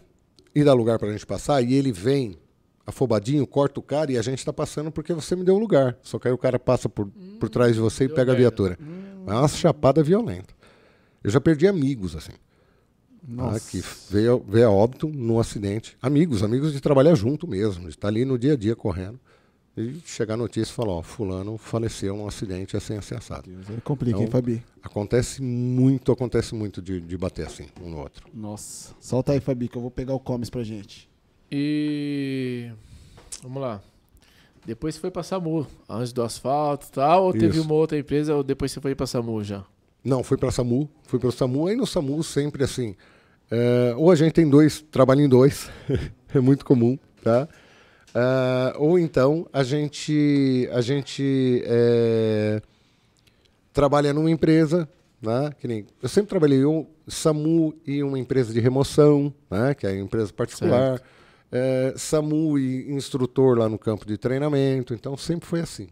e 0.54 0.64
dá 0.64 0.74
lugar 0.74 1.00
para 1.00 1.10
a 1.10 1.12
gente 1.12 1.26
passar 1.26 1.62
e 1.62 1.74
ele 1.74 1.92
vem 1.92 2.38
afobadinho, 2.86 3.48
corta 3.48 3.80
o 3.80 3.84
cara 3.84 4.12
e 4.12 4.18
a 4.18 4.22
gente 4.22 4.40
está 4.40 4.54
passando 4.54 4.92
porque 4.92 5.14
você 5.14 5.36
me 5.36 5.44
deu 5.44 5.58
lugar. 5.58 5.98
Só 6.02 6.20
que 6.20 6.28
aí 6.28 6.34
o 6.34 6.38
cara 6.38 6.60
passa 6.60 6.88
por, 6.88 7.08
por 7.40 7.50
trás 7.50 7.74
de 7.74 7.80
você 7.82 8.06
e 8.06 8.10
pega 8.10 8.32
a 8.32 8.36
viatura. 8.36 8.78
É 9.26 9.32
uma 9.32 9.48
chapada 9.48 10.04
violenta. 10.04 10.54
Eu 11.24 11.32
já 11.32 11.40
perdi 11.40 11.66
amigos 11.66 12.16
assim. 12.16 12.34
tá? 12.34 12.38
Nossa. 13.28 13.72
Que 13.72 13.82
veio, 14.10 14.44
veio 14.48 14.68
a 14.68 14.72
óbito 14.72 15.08
num 15.08 15.40
acidente. 15.40 15.98
Amigos, 16.02 16.44
amigos 16.44 16.74
de 16.74 16.82
trabalhar 16.82 17.16
junto 17.16 17.48
mesmo, 17.48 17.84
de 17.84 17.90
estar 17.92 18.10
ali 18.10 18.26
no 18.26 18.38
dia 18.38 18.54
a 18.54 18.58
dia 18.58 18.76
correndo. 18.76 19.20
E 19.76 20.00
chegar 20.06 20.36
a 20.36 20.38
notícia 20.38 20.72
e 20.72 20.76
falar, 20.76 20.94
ó, 20.94 21.02
fulano 21.02 21.58
faleceu 21.58 22.16
num 22.16 22.28
acidente 22.28 22.78
assim, 22.78 22.96
assim, 22.96 23.16
assado. 23.16 23.50
Deus, 23.50 23.68
aí 23.70 23.82
complica, 23.82 24.18
hein, 24.18 24.26
Então- 24.26 24.32
Fabi? 24.40 24.64
Acontece 24.84 25.42
muito, 25.42 26.12
acontece 26.12 26.54
muito 26.54 26.82
de, 26.82 27.00
de 27.02 27.18
bater 27.18 27.48
assim, 27.48 27.68
um 27.82 27.90
no 27.90 27.98
outro. 28.00 28.28
Nossa. 28.34 28.94
Solta 29.00 29.32
aí, 29.32 29.40
Fabi, 29.40 29.68
que 29.68 29.76
eu 29.78 29.82
vou 29.82 29.90
pegar 29.90 30.14
o 30.14 30.20
comes 30.20 30.50
pra 30.50 30.64
gente. 30.64 31.10
E. 31.52 32.70
Vamos 33.42 33.62
lá. 33.62 33.82
Depois 34.66 34.96
você 34.96 35.02
foi 35.02 35.12
pra 35.12 35.24
SAMU, 35.24 35.68
antes 35.90 36.14
do 36.14 36.22
asfalto 36.24 36.88
e 36.88 36.92
tal, 36.92 37.26
ou 37.26 37.34
teve 37.34 37.58
Isso. 37.58 37.64
uma 37.64 37.74
outra 37.74 37.98
empresa, 37.98 38.34
ou 38.36 38.44
depois 38.44 38.72
você 38.72 38.80
foi 38.80 38.96
pra 38.96 39.06
SAMU 39.06 39.44
já? 39.44 39.64
Não, 40.04 40.24
fui 40.24 40.38
para 40.38 40.52
SAMU, 40.52 40.90
fui 41.04 41.20
para 41.20 41.30
o 41.30 41.32
SAMU, 41.32 41.68
aí 41.68 41.76
no 41.76 41.86
SAMU 41.86 42.24
sempre 42.24 42.64
assim, 42.64 42.96
é, 43.52 43.94
ou 43.98 44.10
a 44.12 44.16
gente 44.16 44.32
tem 44.34 44.50
dois, 44.50 44.82
trabalha 44.90 45.22
em 45.22 45.28
dois, 45.28 45.70
é 46.34 46.40
muito 46.40 46.64
comum, 46.66 46.98
tá? 47.22 47.48
É, 48.14 48.74
ou 48.78 49.00
então 49.00 49.48
a 49.52 49.64
gente, 49.64 50.70
a 50.72 50.82
gente 50.82 51.64
é, 51.66 52.62
trabalha 53.72 54.14
numa 54.14 54.30
empresa, 54.30 54.88
né? 55.22 55.52
Que 55.60 55.68
nem, 55.68 55.86
eu 56.02 56.10
sempre 56.10 56.30
trabalhei 56.30 56.64
em 56.64 56.88
SAMU 57.08 57.74
e 57.86 58.04
uma 58.04 58.20
empresa 58.20 58.54
de 58.54 58.60
remoção, 58.60 59.34
né? 59.50 59.74
Que 59.74 59.88
é 59.88 59.98
empresa 59.98 60.32
particular, 60.32 61.02
é, 61.52 61.94
SAMU 61.98 62.60
e 62.60 62.92
instrutor 62.92 63.58
lá 63.58 63.68
no 63.68 63.80
campo 63.80 64.06
de 64.06 64.18
treinamento, 64.18 64.94
então 64.94 65.18
sempre 65.18 65.48
foi 65.48 65.62
assim, 65.62 65.88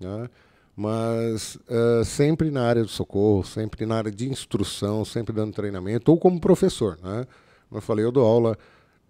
né? 0.00 0.28
mas 0.76 1.58
eh, 1.68 2.04
sempre 2.04 2.50
na 2.50 2.64
área 2.66 2.82
do 2.82 2.88
socorro, 2.88 3.44
sempre 3.44 3.84
na 3.84 3.96
área 3.96 4.10
de 4.10 4.28
instrução, 4.28 5.04
sempre 5.04 5.34
dando 5.34 5.52
treinamento, 5.52 6.10
ou 6.10 6.18
como 6.18 6.40
professor. 6.40 6.98
Né? 7.02 7.26
Como 7.68 7.78
eu 7.78 7.82
falei, 7.82 8.04
eu 8.04 8.12
dou 8.12 8.26
aula 8.26 8.56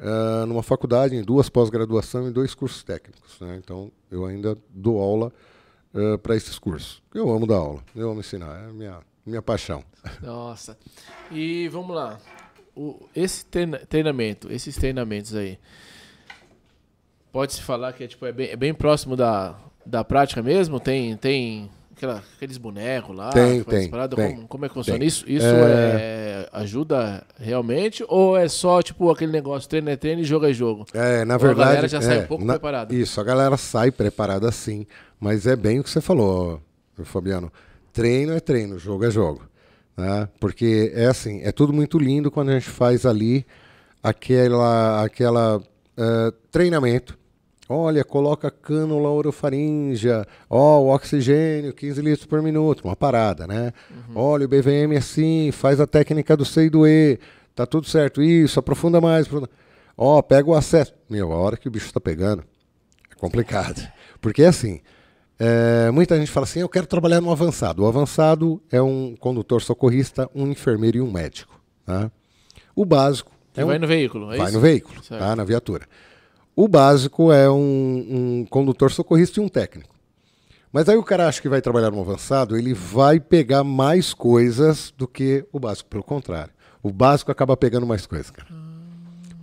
eh, 0.02 0.44
numa 0.46 0.62
faculdade, 0.62 1.14
em 1.14 1.22
duas 1.22 1.48
pós-graduação 1.48 2.28
e 2.28 2.30
dois 2.32 2.54
cursos 2.54 2.82
técnicos. 2.82 3.38
Né? 3.40 3.56
Então, 3.62 3.90
eu 4.10 4.26
ainda 4.26 4.58
dou 4.68 5.00
aula 5.00 5.32
para 6.22 6.34
esses 6.34 6.58
cursos. 6.58 7.02
Eu 7.14 7.30
amo 7.30 7.46
dar 7.46 7.56
aula, 7.56 7.82
eu 7.94 8.10
amo 8.10 8.20
ensinar, 8.20 8.62
é 8.62 8.70
a 8.70 8.72
minha, 8.72 8.98
minha 9.26 9.42
paixão. 9.42 9.84
Nossa. 10.22 10.76
E 11.30 11.68
vamos 11.68 11.94
lá. 11.94 12.18
O- 12.74 13.06
esse 13.14 13.44
treina- 13.44 13.78
treinamento, 13.86 14.50
esses 14.50 14.74
treinamentos 14.74 15.34
aí, 15.34 15.58
pode-se 17.30 17.60
falar 17.62 17.92
que 17.92 18.04
é, 18.04 18.08
tipo, 18.08 18.24
é, 18.26 18.32
bem, 18.32 18.48
é 18.48 18.56
bem 18.56 18.72
próximo 18.74 19.14
da, 19.16 19.54
da 19.84 20.02
prática 20.02 20.42
mesmo? 20.42 20.80
Tem, 20.80 21.16
tem 21.16 21.70
aquela- 22.04 22.22
aqueles 22.36 22.58
bonecos 22.58 23.16
lá? 23.16 23.30
Tem, 23.30 23.62
tem, 23.62 23.90
tem, 23.90 24.34
como, 24.34 24.48
como 24.48 24.64
é 24.64 24.68
que 24.68 24.74
funciona 24.74 24.98
tem. 24.98 25.08
isso? 25.08 25.24
Isso 25.28 25.46
É. 25.46 25.50
é, 26.44 26.48
ajuda 26.52 27.24
realmente? 27.38 28.04
Ou 28.08 28.36
é 28.36 28.48
só 28.48 28.82
tipo 28.82 29.10
aquele 29.10 29.30
negócio, 29.32 29.68
treino 29.68 29.88
é 29.90 29.96
treino 29.96 30.20
e 30.20 30.24
jogo 30.24 30.46
é 30.46 30.52
jogo? 30.52 30.84
É, 30.92 31.24
na 31.24 31.34
Ou 31.34 31.40
a 31.40 31.46
verdade. 31.46 31.68
galera 31.68 31.88
já 31.88 32.00
sai 32.02 32.18
é, 32.18 32.20
um 32.22 32.26
pouco 32.26 32.44
na- 32.44 32.54
preparada. 32.54 32.94
Isso, 32.94 33.20
a 33.20 33.24
galera 33.24 33.56
sai 33.56 33.90
preparada 33.90 34.50
sim, 34.50 34.86
mas 35.20 35.46
é 35.46 35.54
bem 35.56 35.78
o 35.80 35.84
que 35.84 35.90
você 35.90 36.00
falou, 36.00 36.60
Fabiano. 37.04 37.52
Treino 37.92 38.32
é 38.32 38.40
treino, 38.40 38.78
jogo 38.78 39.04
é 39.04 39.10
jogo. 39.10 39.42
Né? 39.96 40.26
Porque 40.40 40.90
é 40.94 41.06
assim, 41.06 41.42
é 41.42 41.52
tudo 41.52 41.72
muito 41.72 41.98
lindo 41.98 42.30
quando 42.30 42.48
a 42.48 42.52
gente 42.54 42.68
faz 42.70 43.04
ali 43.04 43.44
aquela, 44.02 45.04
aquela 45.04 45.62
eh, 45.96 46.32
treinamento, 46.50 47.18
Olha, 47.68 48.05
coloca 48.05 48.51
cânula 48.51 49.09
orofaríngea, 49.09 50.26
ó, 50.51 50.80
o 50.80 50.94
oxigênio, 50.94 51.72
15 51.72 52.02
litros 52.02 52.26
por 52.26 52.43
minuto, 52.43 52.84
uma 52.84 52.97
parada, 52.97 53.47
né? 53.47 53.72
Uhum. 53.90 54.14
Olha, 54.16 54.44
o 54.44 54.48
BVM 54.48 54.97
assim, 54.98 55.51
faz 55.52 55.80
a 55.80 55.86
técnica 55.86 56.36
do 56.36 56.44
C 56.44 56.64
e 56.64 56.70
do 56.70 56.86
E, 56.86 57.18
tá 57.55 57.64
tudo 57.64 57.86
certo, 57.86 58.22
isso, 58.22 58.59
aprofunda 58.59 59.01
mais. 59.01 59.28
Ó, 59.97 60.20
pega 60.22 60.51
o 60.51 60.55
acesso. 60.55 60.93
Meu, 61.09 61.32
a 61.32 61.36
hora 61.36 61.56
que 61.56 61.68
o 61.68 61.70
bicho 61.70 61.86
está 61.86 62.01
pegando, 62.01 62.44
é 63.10 63.14
complicado. 63.14 63.80
Porque 64.20 64.43
assim, 64.44 64.80
é, 65.39 65.90
muita 65.90 66.16
gente 66.18 66.30
fala 66.30 66.44
assim, 66.44 66.60
eu 66.60 66.68
quero 66.68 66.86
trabalhar 66.86 67.20
no 67.20 67.30
avançado. 67.30 67.82
O 67.82 67.86
avançado 67.86 68.62
é 68.70 68.82
um 68.82 69.16
condutor 69.18 69.62
socorrista, 69.62 70.28
um 70.34 70.48
enfermeiro 70.48 70.98
e 70.98 71.01
um 71.01 71.10
médico. 71.10 71.60
Tá? 71.84 72.10
O 72.76 72.84
básico... 72.84 73.32
é 73.56 73.64
vai 73.64 73.76
um... 73.76 73.80
no 73.80 73.86
veículo, 73.86 74.32
é 74.32 74.36
Vai 74.36 74.47
isso? 74.47 74.56
no 74.56 74.60
veículo, 74.60 75.02
tá? 75.02 75.34
na 75.36 75.44
viatura. 75.44 75.86
O 76.54 76.68
básico 76.68 77.32
é 77.32 77.50
um, 77.50 78.06
um 78.40 78.46
condutor 78.48 78.90
socorrista 78.90 79.40
e 79.40 79.42
um 79.42 79.48
técnico. 79.48 79.94
Mas 80.72 80.88
aí 80.88 80.96
o 80.96 81.02
cara 81.02 81.28
acha 81.28 81.40
que 81.40 81.48
vai 81.48 81.60
trabalhar 81.60 81.90
no 81.90 82.00
avançado, 82.00 82.56
ele 82.56 82.72
vai 82.72 83.20
pegar 83.20 83.62
mais 83.62 84.14
coisas 84.14 84.92
do 84.96 85.06
que 85.06 85.44
o 85.52 85.58
básico. 85.58 85.88
Pelo 85.88 86.02
contrário, 86.02 86.52
o 86.82 86.90
básico 86.90 87.30
acaba 87.30 87.56
pegando 87.56 87.86
mais 87.86 88.06
coisas, 88.06 88.30
cara. 88.30 88.48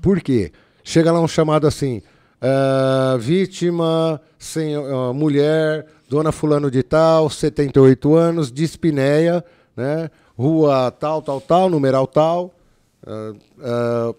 Por 0.01 0.21
quê? 0.21 0.51
Chega 0.83 1.11
lá 1.11 1.21
um 1.21 1.27
chamado 1.27 1.67
assim, 1.67 2.01
uh, 2.41 3.17
vítima, 3.19 4.19
sem, 4.39 4.75
uh, 4.77 5.13
mulher, 5.13 5.85
dona 6.09 6.31
fulano 6.31 6.71
de 6.71 6.81
tal, 6.81 7.29
78 7.29 8.15
anos, 8.15 8.51
dispneia, 8.51 9.43
né? 9.75 10.09
rua 10.37 10.89
tal, 10.91 11.21
tal, 11.21 11.41
tal, 11.41 11.69
numeral 11.69 12.07
tal. 12.07 12.55
Uh, 13.03 14.15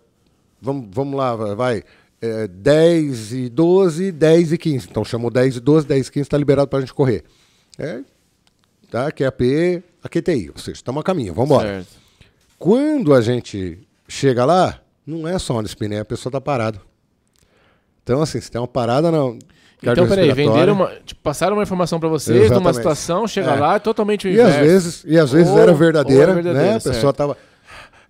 vamos, 0.61 0.89
vamos 0.93 1.17
lá, 1.17 1.35
vai 1.35 1.83
é, 2.21 2.47
10 2.47 3.33
e 3.33 3.49
12, 3.49 4.13
10 4.13 4.53
e 4.53 4.59
15. 4.59 4.89
Então 4.91 5.05
chamou 5.05 5.31
10 5.31 5.57
e 5.57 5.61
12, 5.61 5.87
10 5.87 6.07
e 6.07 6.13
15 6.13 6.23
está 6.23 6.37
liberado 6.39 6.69
para 6.69 6.79
a 6.79 6.83
gente 6.83 6.95
correr. 6.95 7.25
É, 7.79 8.01
tá? 8.91 9.11
QAP, 9.11 9.83
a 10.03 10.09
QTI, 10.09 10.51
ou 10.51 10.59
seja, 10.59 10.77
estamos 10.77 11.01
a 11.01 11.05
caminho, 11.05 11.33
vamos 11.33 11.51
embora. 11.51 11.87
Quando 12.59 13.15
a 13.15 13.21
gente 13.21 13.79
chega 14.07 14.45
lá, 14.45 14.81
não 15.07 15.27
é 15.27 15.39
só 15.39 15.55
uma 15.55 15.63
dispneia, 15.63 16.03
a 16.03 16.05
pessoa 16.05 16.31
está 16.31 16.41
parada. 16.41 16.81
Então, 18.03 18.21
assim, 18.21 18.41
se 18.41 18.51
tem 18.51 18.61
uma 18.61 18.69
parada 18.69 19.11
na. 19.11 19.19
Então, 19.83 20.07
peraí, 20.07 20.31
venderam 20.33 20.75
uma, 20.75 20.89
tipo, 21.07 21.23
passaram 21.23 21.57
uma 21.57 21.63
informação 21.63 21.99
para 21.99 22.09
vocês 22.09 22.37
Exatamente. 22.37 22.63
numa 22.63 22.75
situação, 22.75 23.27
chega 23.27 23.53
é. 23.53 23.59
lá, 23.59 23.77
é 23.77 23.79
totalmente 23.79 24.29
o 24.29 24.31
inverso. 24.31 24.51
E 24.51 24.53
às 24.53 24.67
vezes, 24.67 25.05
e 25.07 25.19
às 25.19 25.33
vezes 25.33 25.51
ou, 25.51 25.59
era 25.59 25.73
verdadeira, 25.73 26.35
verdadeira 26.35 26.59
né? 26.59 26.77
A 26.77 26.81
pessoa 26.81 27.11
estava 27.11 27.37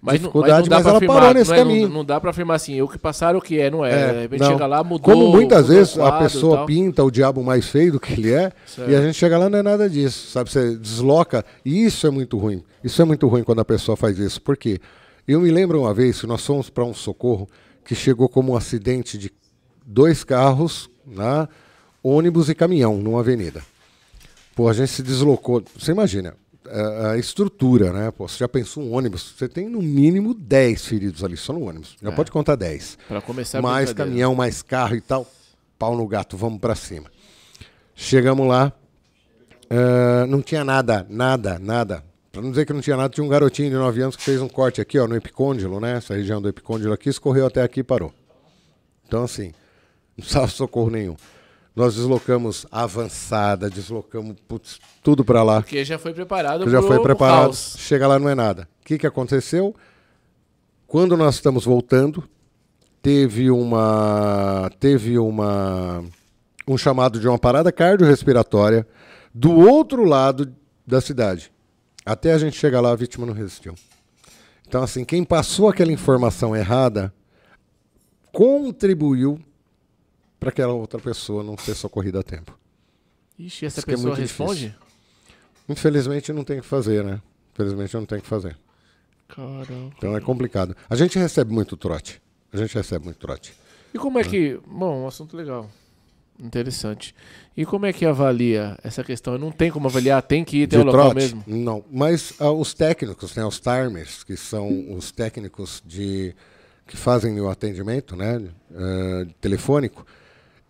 mas, 0.01 0.19
dificuldade, 0.19 0.53
mas, 0.53 0.63
não 0.63 0.69
dá 0.69 0.77
mas 0.77 0.87
ela 0.87 0.97
afirmar, 0.97 1.21
parou 1.21 1.35
nesse 1.35 1.51
não 1.51 1.57
é, 1.57 1.59
caminho. 1.59 1.89
Não, 1.89 1.95
não, 1.97 2.05
dá 2.05 2.21
para 2.21 2.31
afirmar 2.31 2.57
assim, 2.57 2.81
o 2.81 2.89
que 2.89 2.99
passaram 2.99 3.39
o 3.39 3.43
que 3.43 3.61
é, 3.61 3.71
não 3.71 3.85
é. 3.85 3.93
é 3.93 4.13
de 4.13 4.21
repente 4.21 4.41
não. 4.41 4.53
chega 4.53 4.67
lá, 4.67 4.83
mudou. 4.83 5.15
Como 5.15 5.31
muitas 5.31 5.69
vezes 5.69 5.99
a 5.99 6.13
pessoa 6.13 6.65
pinta 6.65 7.05
o 7.05 7.11
diabo 7.11 7.43
mais 7.43 7.69
feio 7.69 7.93
do 7.93 8.01
que 8.01 8.15
ele 8.15 8.33
é, 8.33 8.51
certo. 8.67 8.91
e 8.91 8.97
a 8.97 9.03
gente 9.03 9.15
chega 9.15 9.37
lá 9.37 9.51
não 9.51 9.59
é 9.59 9.63
nada 9.63 9.91
disso, 9.91 10.31
sabe? 10.31 10.51
Você 10.51 10.77
desloca, 10.77 11.45
e 11.65 11.85
isso 11.85 12.07
é 12.07 12.11
muito 12.11 12.39
ruim. 12.39 12.65
Isso 12.83 13.01
é 13.03 13.05
muito 13.05 13.29
ruim 13.29 13.45
quando 13.45 13.61
a 13.61 13.65
pessoa 13.65 13.97
faz 13.97 14.19
isso. 14.19 14.41
Por 14.41 14.57
quê? 14.57 14.81
Eu 15.29 15.41
me 15.41 15.51
lembro 15.51 15.81
uma 15.81 15.93
vez 15.93 16.21
que 16.21 16.27
nós 16.27 16.45
fomos 16.45 16.71
para 16.71 16.85
um 16.85 16.95
socorro 16.95 17.47
que 17.85 17.95
chegou 17.95 18.29
como 18.29 18.53
um 18.53 18.57
acidente 18.57 19.19
de 19.19 19.31
dois 19.85 20.25
carros, 20.25 20.89
né, 21.07 21.47
ônibus 22.03 22.49
e 22.49 22.55
caminhão, 22.55 22.97
numa 22.97 23.21
avenida. 23.21 23.63
Pô, 24.55 24.69
a 24.69 24.73
gente 24.73 24.91
se 24.91 25.03
deslocou. 25.03 25.63
Você 25.79 25.93
imagina, 25.93 26.35
a, 27.11 27.17
estrutura, 27.19 27.93
né? 27.93 28.11
Pô, 28.11 28.29
você 28.29 28.39
já 28.39 28.49
pensou 28.49 28.83
um 28.83 28.93
ônibus? 28.93 29.35
Você 29.37 29.49
tem 29.49 29.69
no 29.69 29.83
mínimo 29.83 30.35
10 30.35 30.85
feridos 30.85 31.25
ali, 31.25 31.37
só 31.37 31.53
no 31.53 31.69
ônibus. 31.69 31.97
Já 32.01 32.11
é. 32.11 32.13
pode 32.13 32.31
contar 32.31 32.57
10. 32.57 32.99
Para 33.09 33.21
começar 33.21 33.61
Mais 33.61 33.93
caminhão, 33.93 34.35
mais 34.35 34.63
carro 34.63 34.95
e 34.95 35.01
tal. 35.01 35.27
Pau 35.79 35.97
no 35.97 36.07
gato, 36.07 36.37
vamos 36.37 36.61
para 36.61 36.75
cima. 36.75 37.11
Chegamos 37.95 38.47
lá, 38.47 38.73
uh, 39.71 40.27
não 40.27 40.41
tinha 40.43 40.65
nada, 40.65 41.07
nada, 41.09 41.59
nada. 41.59 42.05
Para 42.33 42.43
não 42.43 42.51
dizer 42.51 42.65
que 42.65 42.73
não 42.73 42.81
tinha 42.81 42.97
nada, 42.97 43.09
tinha 43.09 43.25
um 43.25 43.29
garotinho 43.29 43.71
de 43.71 43.77
9 43.77 44.03
anos 44.03 44.17
que 44.17 44.23
fez 44.23 44.41
um 44.41 44.49
corte 44.49 44.81
aqui, 44.81 44.99
ó, 44.99 45.07
no 45.07 45.17
epicôndilo, 45.17 45.81
né? 45.81 45.97
Essa 45.97 46.15
região 46.15 46.41
do 46.41 46.49
epicôndilo 46.49 46.93
aqui, 46.93 47.09
escorreu 47.09 47.47
até 47.47 47.63
aqui 47.63 47.81
e 47.81 47.83
parou. 47.83 48.13
Então, 49.07 49.25
assim, 49.25 49.53
não 50.17 50.23
precisava 50.23 50.47
socorro 50.47 50.91
nenhum. 50.91 51.17
Nós 51.81 51.94
deslocamos 51.97 52.66
avançada, 52.70 53.70
deslocamos 53.70 54.36
putz, 54.47 54.78
tudo 55.02 55.24
para 55.24 55.43
lá. 55.43 55.62
Porque 55.62 55.82
já 55.82 55.98
foi 55.98 56.12
preparado 56.12 56.69
Já 56.69 56.82
foi 56.82 57.01
preparado. 57.01 57.55
Chega 57.55 58.07
lá 58.07 58.19
não 58.19 58.28
é 58.28 58.35
nada. 58.35 58.69
O 58.82 58.85
que, 58.85 58.98
que 58.98 59.07
aconteceu? 59.07 59.74
Quando 60.86 61.16
nós 61.16 61.36
estamos 61.36 61.65
voltando, 61.65 62.23
teve 63.01 63.51
uma 63.51 64.70
teve 64.78 65.19
uma 65.19 66.05
um 66.69 66.77
chamado 66.77 67.19
de 67.19 67.27
uma 67.27 67.39
parada 67.39 67.73
cardiorrespiratória 67.73 68.86
do 69.35 69.51
outro 69.51 70.05
lado 70.05 70.55
da 70.86 71.01
cidade. 71.01 71.51
Até 72.05 72.35
a 72.35 72.39
gente 72.39 72.59
chegar 72.59 72.82
lá, 72.82 72.90
a 72.93 72.97
vítima 72.97 73.24
não 73.24 73.32
resistiu. 73.32 73.74
Então, 74.69 74.82
assim, 74.82 75.02
quem 75.02 75.24
passou 75.24 75.70
aquela 75.70 75.93
informação 75.93 76.55
errada 76.55 77.11
contribuiu 78.31 79.40
para 80.41 80.49
aquela 80.49 80.73
outra 80.73 80.99
pessoa 80.99 81.45
não 81.45 81.57
ser 81.59 81.75
socorrida 81.75 82.21
a 82.21 82.23
tempo. 82.23 82.59
Ixi, 83.39 83.67
essa 83.67 83.81
Isso 83.81 83.91
é 83.91 83.93
pessoa 83.95 84.17
é 84.17 84.21
responde? 84.21 84.61
Difícil. 84.61 84.87
Infelizmente 85.69 86.33
não 86.33 86.43
tem 86.43 86.59
o 86.59 86.62
que 86.62 86.67
fazer, 86.67 87.05
né? 87.05 87.21
Infelizmente 87.53 87.95
não 87.95 88.07
tem 88.07 88.19
o 88.19 88.23
que 88.23 88.27
fazer. 88.27 88.57
Caramba. 89.29 89.93
Então 89.97 90.17
é 90.17 90.21
complicado. 90.21 90.75
A 90.89 90.97
gente 90.97 91.19
recebe 91.19 91.53
muito 91.53 91.77
trote. 91.77 92.21
A 92.53 92.57
gente 92.57 92.75
recebe 92.75 93.05
muito 93.05 93.19
trote. 93.19 93.55
E 93.95 93.99
como 93.99 94.19
é 94.19 94.25
que. 94.25 94.59
Bom, 94.67 95.03
um 95.03 95.07
assunto 95.07 95.37
legal. 95.37 95.71
Interessante. 96.43 97.15
E 97.57 97.67
como 97.67 97.85
é 97.85 97.93
que 97.93 98.07
avalia 98.07 98.79
essa 98.83 99.05
questão? 99.05 99.37
Não 99.37 99.53
tem 99.53 99.71
como 99.71 99.89
avaliar, 99.89 100.23
tem 100.23 100.43
que 100.43 100.59
ir 100.59 100.65
até 100.65 100.79
o 100.79 100.85
local 100.85 101.15
mesmo? 101.15 101.45
Não, 101.47 101.85
mas 101.91 102.33
uh, 102.41 102.51
os 102.51 102.73
técnicos, 102.73 103.35
né, 103.35 103.45
os 103.45 103.61
timers, 103.61 104.25
que 104.25 104.37
são 104.37 104.95
os 104.97 105.12
técnicos 105.12 105.83
de 105.85 106.35
que 106.87 106.97
fazem 106.97 107.39
o 107.41 107.49
atendimento 107.49 108.17
né, 108.17 108.39
uh, 108.39 109.27
telefônico, 109.41 110.07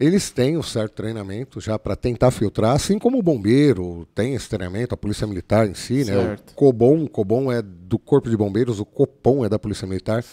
eles 0.01 0.31
têm 0.31 0.56
um 0.56 0.62
certo 0.62 0.94
treinamento 0.94 1.60
já 1.60 1.78
para 1.78 1.94
tentar 1.94 2.31
filtrar, 2.31 2.74
assim 2.74 2.98
como 2.98 3.18
o 3.18 3.22
bombeiro 3.22 4.09
tem 4.14 4.35
esse 4.35 4.48
treinamento, 4.48 4.94
a 4.94 4.97
polícia 4.97 5.27
militar 5.27 5.68
em 5.68 5.74
si, 5.74 6.06
certo. 6.06 6.18
né? 6.18 6.36
O 6.52 6.55
COBOM, 6.55 7.05
o 7.05 7.09
COBOM 7.09 7.52
é 7.52 7.60
do 7.60 7.98
Corpo 7.98 8.31
de 8.31 8.36
Bombeiros, 8.36 8.81
o 8.81 8.86
COPOM 8.86 9.44
é 9.44 9.48
da 9.48 9.59
Polícia 9.59 9.86
Militar. 9.86 10.24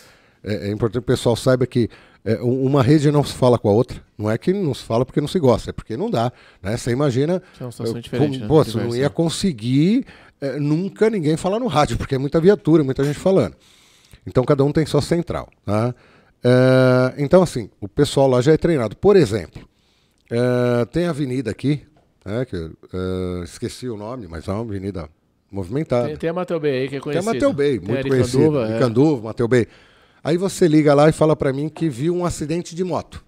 É, 0.42 0.70
é 0.70 0.72
importante 0.72 0.94
que 1.04 1.12
o 1.12 1.16
pessoal 1.16 1.36
saiba 1.36 1.68
que 1.68 1.90
é, 2.24 2.36
uma 2.42 2.82
rede 2.82 3.12
não 3.12 3.26
se 3.26 3.34
fala 3.34 3.60
com 3.60 3.68
a 3.68 3.74
outra. 3.74 4.02
Não 4.18 4.32
é 4.32 4.38
que 4.38 4.54
não 4.54 4.74
se 4.74 4.84
fala 4.84 5.06
porque 5.06 5.20
não 5.20 5.28
se 5.28 5.38
gosta, 5.38 5.72
é 5.72 5.74
porque 5.74 5.98
não 5.98 6.10
dá. 6.10 6.32
Né? 6.62 6.78
Você 6.78 6.92
imagina. 6.92 7.42
É 7.60 7.64
uma 7.64 7.72
situação 7.72 8.00
diferente. 8.00 8.40
Como, 8.40 8.42
né? 8.42 8.48
Pô, 8.48 8.64
você 8.64 8.78
não 8.78 8.96
ia 8.96 9.10
conseguir 9.10 10.06
é, 10.40 10.58
nunca 10.60 11.10
ninguém 11.10 11.36
falar 11.36 11.60
no 11.60 11.68
rádio, 11.68 11.98
porque 11.98 12.16
é 12.16 12.18
muita 12.18 12.40
viatura, 12.40 12.86
muita 12.86 13.04
gente 13.04 13.20
falando. 13.20 13.56
Então 14.26 14.46
cada 14.46 14.64
um 14.64 14.72
tem 14.72 14.86
sua 14.86 15.02
central. 15.02 15.50
Tá? 15.66 15.94
É, 16.48 17.22
então, 17.22 17.44
assim, 17.44 17.70
o 17.82 17.90
pessoal 17.90 18.28
lá 18.28 18.40
já 18.40 18.54
é 18.54 18.58
treinado. 18.58 18.96
Por 18.96 19.18
exemplo, 19.18 19.68
é, 20.32 20.86
tem 20.86 21.06
a 21.06 21.10
avenida 21.10 21.52
aqui, 21.52 21.86
né, 22.24 22.46
que 22.46 22.56
é, 22.56 23.44
esqueci 23.44 23.90
o 23.90 23.98
nome, 23.98 24.28
mas 24.28 24.48
é 24.48 24.52
uma 24.52 24.62
avenida 24.62 25.10
movimentada. 25.52 26.08
Tem, 26.08 26.18
tem 26.18 26.30
a 26.30 26.34
Mateu 26.34 26.60
Bay 26.60 26.72
aí, 26.72 26.90
que 26.90 26.96
é 26.96 27.00
conhecida. 27.02 27.32
Tem 27.32 27.32
a 27.32 27.34
Mateu 27.34 27.54
Bay, 27.54 27.80
muito 27.80 28.08
conhecida. 28.08 28.74
É. 28.74 28.78
Icanduva, 28.78 29.24
Mateu 29.24 29.48
Bay. 29.48 29.68
Aí 30.24 30.38
você 30.38 30.68
liga 30.68 30.94
lá 30.94 31.10
e 31.10 31.12
fala 31.12 31.36
para 31.36 31.52
mim 31.52 31.68
que 31.68 31.90
viu 31.90 32.16
um 32.16 32.26
acidente 32.26 32.76
de 32.76 32.84
moto. 32.84 33.24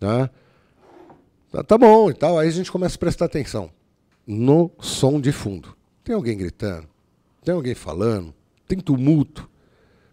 Né? 0.00 0.30
Tá, 1.50 1.62
tá 1.62 1.78
bom 1.78 2.10
e 2.10 2.14
tal. 2.14 2.38
Aí 2.38 2.48
a 2.48 2.52
gente 2.52 2.70
começa 2.70 2.96
a 2.96 2.98
prestar 2.98 3.24
atenção 3.26 3.70
no 4.26 4.70
som 4.80 5.20
de 5.20 5.32
fundo. 5.32 5.76
Tem 6.04 6.14
alguém 6.14 6.36
gritando? 6.36 6.88
Tem 7.44 7.54
alguém 7.54 7.74
falando? 7.74 8.34
Tem 8.66 8.78
tumulto? 8.78 9.48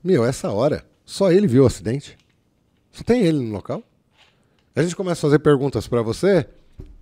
Meu, 0.04 0.24
essa 0.26 0.52
hora 0.52 0.86
só 1.06 1.32
ele 1.32 1.48
viu 1.48 1.64
o 1.64 1.68
acidente. 1.68 2.18
Só 2.94 3.04
tem 3.04 3.24
ele 3.24 3.40
no 3.40 3.52
local. 3.52 3.84
A 4.76 4.82
gente 4.82 4.96
começa 4.96 5.20
a 5.20 5.30
fazer 5.30 5.40
perguntas 5.40 5.88
para 5.88 6.02
você, 6.02 6.48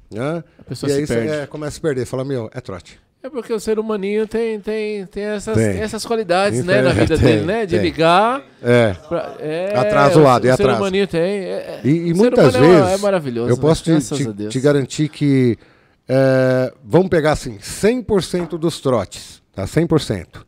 né? 0.10 0.44
A 0.58 0.64
pessoa 0.64 0.92
e 0.92 0.96
aí 0.96 1.06
você 1.06 1.14
é, 1.14 1.46
começa 1.46 1.70
a 1.70 1.76
se 1.76 1.82
perder. 1.82 2.06
Fala, 2.06 2.26
meu, 2.26 2.50
é 2.54 2.60
trote. 2.60 3.00
É 3.24 3.30
porque 3.30 3.54
o 3.54 3.60
ser 3.60 3.78
humaninho 3.78 4.26
tem, 4.26 4.60
tem, 4.60 5.06
tem, 5.06 5.24
essas, 5.24 5.56
tem. 5.56 5.80
essas 5.80 6.04
qualidades, 6.04 6.66
né, 6.66 6.82
na 6.82 6.90
vida 6.92 7.16
tem, 7.18 7.28
dele, 7.28 7.46
né? 7.46 7.66
De 7.68 7.78
ligar. 7.78 8.44
É. 8.64 8.94
Pra, 9.08 9.36
é. 9.40 9.78
Atrás 9.78 10.14
do 10.14 10.24
lado, 10.24 10.48
e 10.48 10.50
atrás. 10.50 10.70
O 10.70 10.74
ser 10.74 10.80
humaninho 10.80 11.08
tem. 11.08 11.22
É, 11.22 11.82
e, 11.84 12.08
e 12.10 12.14
muitas 12.16 12.56
é 12.56 12.60
vezes. 12.60 12.92
É, 12.94 12.98
maravilhoso. 12.98 13.50
Eu 13.52 13.56
né? 13.58 13.62
posso 13.62 13.84
te, 13.84 14.00
te, 14.00 14.48
te, 14.48 14.60
garantir 14.60 15.08
que. 15.08 15.56
É, 16.10 16.74
vamos 16.84 17.10
pegar 17.10 17.34
assim: 17.34 17.58
100% 17.60 18.58
dos 18.58 18.80
trotes, 18.82 19.44
tá? 19.54 19.66
100%. 19.66 20.42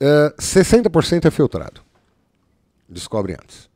Uh, 0.00 0.30
60% 0.38 1.24
é 1.24 1.30
filtrado. 1.30 1.80
Descobre 2.88 3.32
antes. 3.32 3.67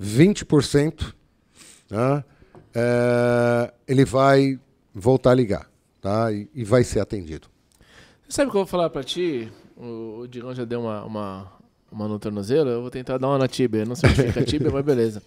20% 0.00 1.14
né, 1.90 2.24
uh, 2.74 3.72
ele 3.86 4.04
vai 4.04 4.58
voltar 4.94 5.30
a 5.30 5.34
ligar 5.34 5.70
tá, 6.00 6.32
e, 6.32 6.48
e, 6.54 6.64
vai 6.64 6.84
ser 6.84 7.00
atendido. 7.00 7.48
Você 8.28 8.36
sabe 8.36 8.48
o 8.48 8.50
que 8.50 8.56
eu 8.56 8.60
vou 8.60 8.66
falar 8.66 8.90
para 8.90 9.02
ti? 9.02 9.50
O, 9.76 10.20
o 10.20 10.28
Digão 10.28 10.54
já 10.54 10.64
deu 10.64 10.80
uma, 10.80 11.04
uma, 11.04 11.52
uma 11.90 12.08
no 12.08 12.18
tornozelo, 12.18 12.70
eu 12.70 12.80
vou 12.82 12.90
tentar 12.90 13.18
dar 13.18 13.28
uma 13.28 13.38
na 13.38 13.48
tibia. 13.48 13.84
não 13.84 13.94
sei 13.94 14.10
onde 14.10 14.22
fica 14.22 14.44
tibia, 14.44 14.70
mas 14.70 14.84
beleza. 14.84 15.22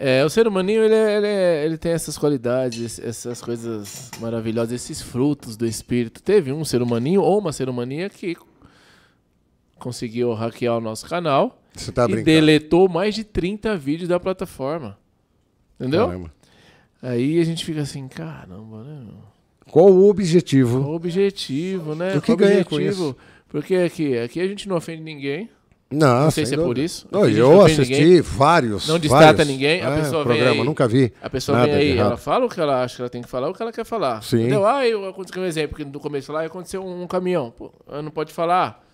É, 0.00 0.24
o 0.24 0.30
ser 0.30 0.46
humaninho, 0.46 0.84
ele, 0.84 0.94
é- 0.94 1.16
ele, 1.16 1.26
é- 1.26 1.64
ele 1.66 1.76
tem 1.76 1.90
essas 1.90 2.16
qualidades, 2.16 3.00
essas 3.00 3.40
coisas 3.42 4.12
maravilhosas, 4.20 4.72
esses 4.72 5.02
frutos 5.02 5.56
do 5.56 5.66
espírito. 5.66 6.22
Teve 6.22 6.52
um 6.52 6.64
ser 6.64 6.80
humaninho 6.80 7.20
ou 7.20 7.38
uma 7.38 7.52
ser 7.52 7.68
humaninha 7.68 8.08
que 8.08 8.36
conseguiu 9.76 10.32
hackear 10.34 10.76
o 10.76 10.80
nosso 10.80 11.04
canal 11.06 11.57
Você 11.78 11.92
tá 11.92 12.04
e 12.04 12.06
brincando. 12.08 12.24
deletou 12.24 12.88
mais 12.88 13.14
de 13.14 13.24
30 13.24 13.76
vídeos 13.76 14.08
da 14.08 14.18
plataforma. 14.20 14.98
Entendeu? 15.78 16.06
Caramba. 16.06 16.32
Aí 17.02 17.38
a 17.40 17.44
gente 17.44 17.64
fica 17.64 17.80
assim, 17.82 18.08
caramba, 18.08 18.82
né? 18.82 19.06
Qual 19.70 19.90
o 19.92 20.08
objetivo? 20.08 20.80
Qual 20.80 20.92
o 20.92 20.94
objetivo, 20.96 21.94
né? 21.94 22.16
O 22.16 22.20
que 22.20 22.26
Qual 22.32 22.36
ganha 22.38 22.64
com 22.64 22.74
objetivo? 22.76 23.16
Porque 23.48 23.74
aqui, 23.76 24.16
aqui 24.18 24.40
a 24.40 24.46
gente 24.48 24.68
não 24.68 24.76
ofende 24.76 25.02
ninguém. 25.02 25.48
Não, 25.90 26.24
Não 26.24 26.30
sei 26.30 26.44
se 26.44 26.52
é 26.52 26.56
por 26.58 26.76
isso. 26.76 27.08
Não, 27.10 27.26
eu 27.26 27.50
não 27.52 27.60
assisti 27.62 27.94
ninguém. 28.04 28.20
vários. 28.20 28.86
Não 28.86 28.98
destrata 28.98 29.24
vários. 29.38 29.48
ninguém, 29.48 29.80
a 29.80 29.88
É, 29.88 30.00
pessoa 30.00 30.22
vem 30.24 30.34
programa, 30.34 30.60
aí- 30.60 30.66
nunca 30.66 30.86
vi. 30.86 31.12
A 31.22 31.30
pessoa 31.30 31.64
vem 31.64 31.72
aí, 31.74 31.96
ela 31.96 32.16
fala 32.18 32.44
o 32.44 32.48
que 32.48 32.60
ela 32.60 32.82
acha 32.82 32.96
que 32.96 33.02
ela 33.02 33.08
tem 33.08 33.22
que 33.22 33.28
falar, 33.28 33.48
o 33.48 33.54
que 33.54 33.62
ela 33.62 33.72
quer 33.72 33.86
falar. 33.86 34.22
Sim. 34.22 34.40
Entendeu? 34.40 34.66
Ah, 34.66 34.86
eu, 34.86 35.06
aconteceu 35.08 35.42
um 35.42 35.46
exemplo, 35.46 35.74
que 35.76 35.84
no 35.86 35.98
começo 35.98 36.30
lá 36.30 36.44
aconteceu 36.44 36.84
um, 36.84 37.06
caminhão. 37.06 37.50
Pô, 37.50 37.72
não 38.04 38.10
pode 38.10 38.34
falar. 38.34 38.86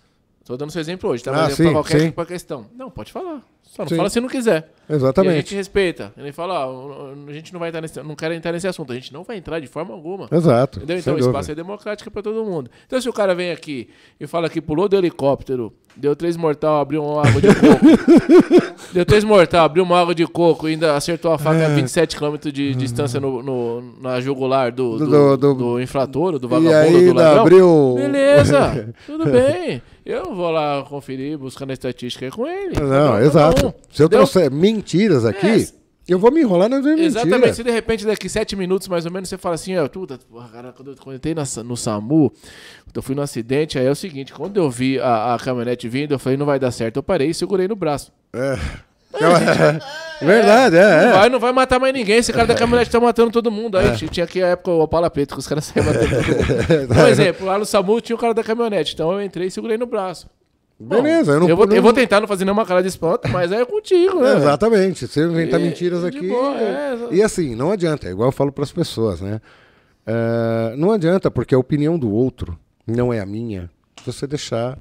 Tô 0.45 0.55
dando 0.55 0.71
seu 0.71 0.79
exemplo 0.79 1.09
hoje, 1.09 1.23
tá? 1.23 1.31
Ah, 1.31 1.35
Mas 1.43 1.53
é 1.53 1.55
sim, 1.55 1.63
pra 1.63 1.71
qualquer 1.73 1.99
sim. 2.01 2.11
pra 2.11 2.25
questão. 2.25 2.65
Não, 2.77 2.89
pode 2.91 3.11
falar. 3.11 3.41
Só 3.63 3.81
não 3.81 3.89
Sim. 3.89 3.95
fala 3.97 4.09
se 4.11 4.21
não 4.21 4.29
quiser. 4.29 4.69
E 4.87 4.93
a 4.93 4.93
gente 4.93 5.03
Exatamente. 5.03 5.55
respeita. 5.55 6.13
Ele 6.15 6.31
fala, 6.31 6.67
ó, 6.67 7.09
a 7.27 7.33
gente 7.33 7.51
não 7.51 7.59
vai 7.59 7.69
entrar 7.69 7.81
nesse, 7.81 8.01
não 8.03 8.15
quero 8.15 8.33
entrar 8.35 8.51
nesse 8.51 8.67
assunto. 8.67 8.91
A 8.93 8.95
gente 8.95 9.11
não 9.11 9.23
vai 9.23 9.37
entrar 9.37 9.59
de 9.59 9.65
forma 9.67 9.91
alguma. 9.91 10.29
Exato. 10.31 10.77
Entendeu? 10.77 10.99
Então 10.99 11.15
o 11.15 11.19
espaço 11.19 11.51
é 11.51 11.55
democrático 11.55 12.09
para 12.11 12.21
todo 12.21 12.45
mundo. 12.45 12.69
Então 12.85 13.01
se 13.01 13.09
o 13.09 13.11
cara 13.11 13.33
vem 13.33 13.51
aqui 13.51 13.89
e 14.19 14.27
fala 14.27 14.47
que 14.49 14.61
pulou 14.61 14.87
do 14.87 14.95
helicóptero, 14.95 15.73
deu 15.97 16.15
três 16.15 16.37
mortal, 16.37 16.79
abriu 16.79 17.03
uma 17.03 17.27
água 17.27 17.41
de 17.41 17.47
coco. 17.47 18.83
deu 18.93 19.05
três 19.05 19.23
mortal, 19.23 19.65
abriu 19.65 19.83
uma 19.83 19.99
água 19.99 20.13
de 20.13 20.25
coco 20.27 20.69
e 20.69 20.73
ainda 20.73 20.95
acertou 20.95 21.33
a 21.33 21.37
faca 21.39 21.65
a 21.65 21.69
27 21.69 22.15
km 22.15 22.35
de 22.53 22.75
distância 22.75 23.19
no, 23.19 23.41
no- 23.41 23.81
na 23.99 24.21
jugular 24.21 24.71
do, 24.71 24.99
do, 24.99 25.07
Do- 25.07 25.37
do, 25.37 25.53
do- 25.55 25.81
infrator, 25.81 26.37
do 26.37 26.47
E 26.47 26.49
vagabundo, 26.49 26.97
aí 26.97 27.05
do 27.07 27.13
ladrão. 27.13 27.41
abriu. 27.41 27.95
Beleza, 27.97 28.93
tudo 29.07 29.25
bem. 29.25 29.81
Eu 30.05 30.35
vou 30.35 30.51
lá 30.51 30.83
conferir, 30.87 31.37
buscando 31.37 31.71
a 31.71 31.73
estatística 31.73 32.29
com 32.29 32.45
ele. 32.45 32.75
Não, 32.79 32.87
Cada 32.89 33.11
um, 33.13 33.17
exato. 33.19 33.67
um. 33.67 33.69
Se 33.91 34.03
eu 34.03 34.05
Entendeu? 34.05 34.09
trouxer 34.09 34.51
mentiras 34.51 35.25
aqui, 35.25 35.47
É. 35.47 35.67
eu 36.07 36.19
vou 36.19 36.31
me 36.31 36.41
enrolar 36.41 36.69
nas 36.69 36.81
minhas 36.83 36.99
mentiras. 36.99 37.25
Exatamente. 37.25 37.55
Se 37.55 37.63
de 37.63 37.71
repente 37.71 38.05
daqui 38.05 38.29
sete 38.29 38.55
minutos 38.55 38.87
mais 38.87 39.05
ou 39.07 39.11
menos 39.11 39.27
você 39.29 39.37
fala 39.37 39.55
assim, 39.55 39.75
ó, 39.77 39.87
tudo, 39.87 40.19
porra, 40.29 40.47
cara, 40.49 40.71
quando 40.73 40.91
eu, 40.91 40.95
quando 40.97 41.13
eu 41.13 41.17
entrei 41.17 41.33
na- 41.33 41.43
no 41.63 41.75
SAMU, 41.75 42.31
eu 42.93 43.01
fui 43.01 43.15
no 43.15 43.21
acidente, 43.23 43.79
aí 43.79 43.85
é 43.87 43.91
o 43.91 43.95
seguinte, 43.95 44.31
quando 44.31 44.57
eu 44.57 44.69
vi 44.69 44.99
a, 44.99 45.33
a 45.33 45.39
caminhonete 45.39 45.89
vindo, 45.89 46.13
eu 46.13 46.19
falei, 46.19 46.37
não 46.37 46.45
vai 46.45 46.59
dar 46.59 46.69
certo. 46.71 46.97
Eu 46.97 47.03
parei 47.03 47.29
e 47.29 47.33
segurei 47.33 47.67
no 47.67 47.75
braço. 47.75 48.11
É 48.31 48.57
verdade, 50.21 50.75
é. 50.77 50.81
Não 50.81 51.09
é. 51.09 51.11
vai, 51.13 51.29
não 51.29 51.39
vai 51.39 51.51
matar 51.51 51.79
mais 51.79 51.93
ninguém. 51.93 52.17
Esse 52.17 52.31
cara 52.33 52.47
da 52.47 52.55
caminhonete 52.55 52.89
tá 52.91 52.99
matando 52.99 53.31
todo 53.31 53.51
mundo. 53.51 53.77
Aí 53.77 53.91
tinha 54.09 54.23
aqui 54.23 54.41
a 54.41 54.47
época 54.47 54.71
o 54.71 54.79
Opala 54.81 55.09
Preto, 55.09 55.33
que 55.33 55.39
os 55.39 55.47
caras 55.47 55.65
saíam 55.65 55.85
matando 55.85 56.09
todo 56.09 56.25
mundo. 56.25 56.87
Por 56.95 57.07
exemplo, 57.09 57.45
lá 57.45 57.57
no 57.57 57.65
SAMU 57.65 58.01
tinha 58.01 58.15
o 58.15 58.19
cara 58.19 58.33
da 58.33 58.43
caminhonete. 58.43 58.93
Então 58.93 59.11
eu 59.11 59.21
entrei 59.21 59.47
e 59.47 59.51
segurei 59.51 59.77
no 59.77 59.85
braço. 59.85 60.27
Bom, 60.77 61.01
Beleza, 61.01 61.31
eu 61.33 61.39
não- 61.39 61.47
eu, 61.49 61.55
vou, 61.55 61.65
não- 61.67 61.75
eu 61.75 61.81
vou 61.81 61.93
tentar 61.93 62.19
não 62.19 62.27
fazer 62.27 62.43
nenhuma 62.43 62.65
cara 62.65 62.81
de 62.81 62.89
espanto, 62.89 63.29
mas 63.29 63.49
aí 63.51 63.61
é 63.61 63.65
contigo, 63.65 64.19
né? 64.21 64.35
Exatamente. 64.35 65.07
Você 65.07 65.23
inventar 65.23 65.59
E- 65.59 65.63
mentiras 65.63 66.03
aqui. 66.03 66.27
boa, 66.27 66.53
é, 66.57 66.97
E 67.11 67.21
assim, 67.23 67.55
não 67.55 67.71
adianta, 67.71 68.07
é 68.07 68.11
igual 68.11 68.27
eu 68.27 68.33
falo 68.33 68.51
para 68.51 68.63
as 68.65 68.73
pessoas, 68.73 69.21
né? 69.21 69.39
É, 70.05 70.75
não 70.77 70.91
adianta, 70.91 71.31
porque 71.31 71.55
a 71.55 71.57
opinião 71.57 71.97
do 71.97 72.11
outro 72.11 72.57
não 72.85 73.13
é 73.13 73.19
a 73.21 73.25
minha. 73.25 73.69
Você 74.05 74.27
deixar 74.27 74.77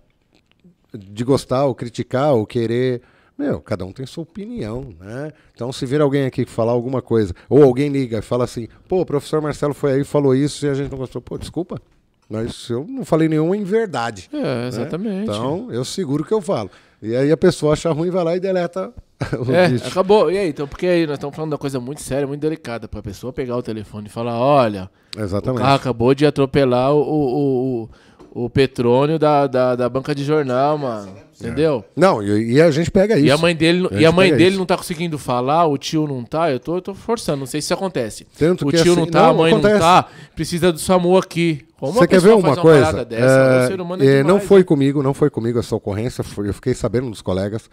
de 0.93 1.23
gostar, 1.25 1.65
ou 1.65 1.75
criticar, 1.75 2.33
ou 2.35 2.45
querer. 2.45 3.01
Meu, 3.37 3.61
cada 3.61 3.85
um 3.85 3.91
tem 3.93 4.07
sua 4.07 4.23
opinião, 4.23 4.95
né? 5.01 5.33
Então, 5.55 5.73
se 5.73 5.85
vir 5.85 6.01
alguém 6.01 6.25
aqui 6.25 6.45
falar 6.47 6.71
alguma 6.73 7.03
coisa, 7.03 7.35
ou 7.49 7.63
alguém 7.65 7.89
liga 7.89 8.19
e 8.19 8.23
fala 8.23 8.45
assim, 8.45 8.69
pô, 8.89 9.01
o 9.01 9.07
professor 9.07 9.41
Marcelo 9.43 9.75
foi 9.75 9.93
aí 9.95 10.01
e 10.03 10.05
falou 10.05 10.35
isso 10.37 10.65
e 10.65 10.69
a 10.69 10.75
gente 10.75 10.91
não 10.91 10.99
gostou. 10.99 11.21
Pô, 11.21 11.37
desculpa, 11.37 11.81
mas 12.29 12.69
eu 12.71 12.87
não 12.89 13.05
falei 13.05 13.29
nenhuma 13.29 13.57
em 13.57 13.65
verdade. 13.65 14.31
É, 14.33 14.37
né? 14.41 14.69
exatamente. 14.69 15.23
Então, 15.25 15.69
eu 15.73 15.85
seguro 15.85 16.23
o 16.23 16.27
que 16.27 16.33
eu 16.33 16.41
falo. 16.41 16.71
E 17.03 17.15
aí 17.17 17.31
a 17.33 17.37
pessoa 17.37 17.73
acha 17.73 17.91
ruim, 17.93 18.09
vai 18.09 18.23
lá 18.25 18.37
e 18.37 18.41
deleta 18.41 18.93
o 19.47 19.53
É, 19.53 19.69
vídeo. 19.69 19.89
acabou. 19.89 20.31
E 20.31 20.39
aí, 20.39 20.49
então, 20.49 20.67
porque 20.69 20.87
aí 20.87 21.05
nós 21.07 21.17
estamos 21.17 21.35
falando 21.35 21.51
da 21.51 21.59
coisa 21.59 21.79
muito 21.81 22.01
séria, 22.03 22.27
muito 22.27 22.41
delicada, 22.41 22.87
pra 22.89 23.03
pessoa 23.03 23.33
pegar 23.33 23.57
o 23.57 23.63
telefone 23.63 24.07
e 24.07 24.11
falar, 24.11 24.39
olha, 24.39 24.89
o 25.17 25.21
Exatamente. 25.21 25.61
carro 25.61 25.75
acabou 25.75 26.15
de 26.15 26.25
atropelar 26.25 26.95
o, 26.95 27.01
o, 27.03 27.83
o, 27.85 27.91
o 28.35 28.51
Petrônio 28.51 29.17
da, 29.17 29.47
da, 29.47 29.77
da 29.77 29.89
banca 29.89 30.13
de 30.13 30.25
jornal, 30.25 30.77
mano. 30.77 31.15
Entendeu? 31.41 31.85
Não, 31.97 32.23
e, 32.23 32.55
e 32.55 32.61
a 32.61 32.71
gente 32.71 32.91
pega 32.91 33.17
isso. 33.17 33.27
E 33.27 33.31
a 33.31 33.39
mãe 33.39 33.55
dele, 33.55 33.89
A 33.91 34.01
e 34.01 34.05
a 34.07 34.11
mãe 34.13 34.31
dele 34.31 34.51
isso. 34.51 34.59
não 34.59 34.67
tá 34.67 34.77
conseguindo 34.77 35.19
falar, 35.19 35.67
o 35.67 35.79
tio 35.79 36.07
não 36.07 36.25
tá, 36.25 36.51
eu 36.51 36.59
tô, 36.59 36.77
eu 36.77 36.83
tô 36.83 36.95
forçando, 36.95 37.39
não 37.39 37.47
sei 37.47 37.61
se 37.61 37.67
isso 37.67 37.75
acontece. 37.75 38.27
Tanto 38.39 38.67
o 38.67 38.71
que 38.71 38.77
tio 38.83 38.93
assim- 38.93 39.01
não 39.01 39.07
tá, 39.07 39.23
não, 39.23 39.31
a 39.31 39.35
mãe 39.35 39.53
acontece. 39.53 39.75
não 39.75 39.81
tá, 39.81 40.09
precisa 40.35 40.73
do 40.73 40.79
SAMU 40.79 41.17
aqui. 41.17 41.65
Como 41.79 41.93
Você 41.93 42.07
quer 42.07 42.21
ver 42.21 42.35
uma 42.35 42.57
coisa? 42.57 42.87
parada 42.87 43.05
Dessa? 43.05 43.25
É, 43.25 43.73
é 43.73 43.75
é, 43.75 43.77
não 44.23 44.35
demais, 44.35 44.45
foi 44.45 44.59
né? 44.61 44.65
comigo, 44.65 45.03
não 45.03 45.15
foi 45.15 45.31
comigo 45.31 45.59
essa 45.59 45.75
ocorrência, 45.77 46.25
eu 46.39 46.55
fiquei 46.55 46.75
sabendo 46.75 47.11
dos 47.11 47.23
colegas. 47.23 47.69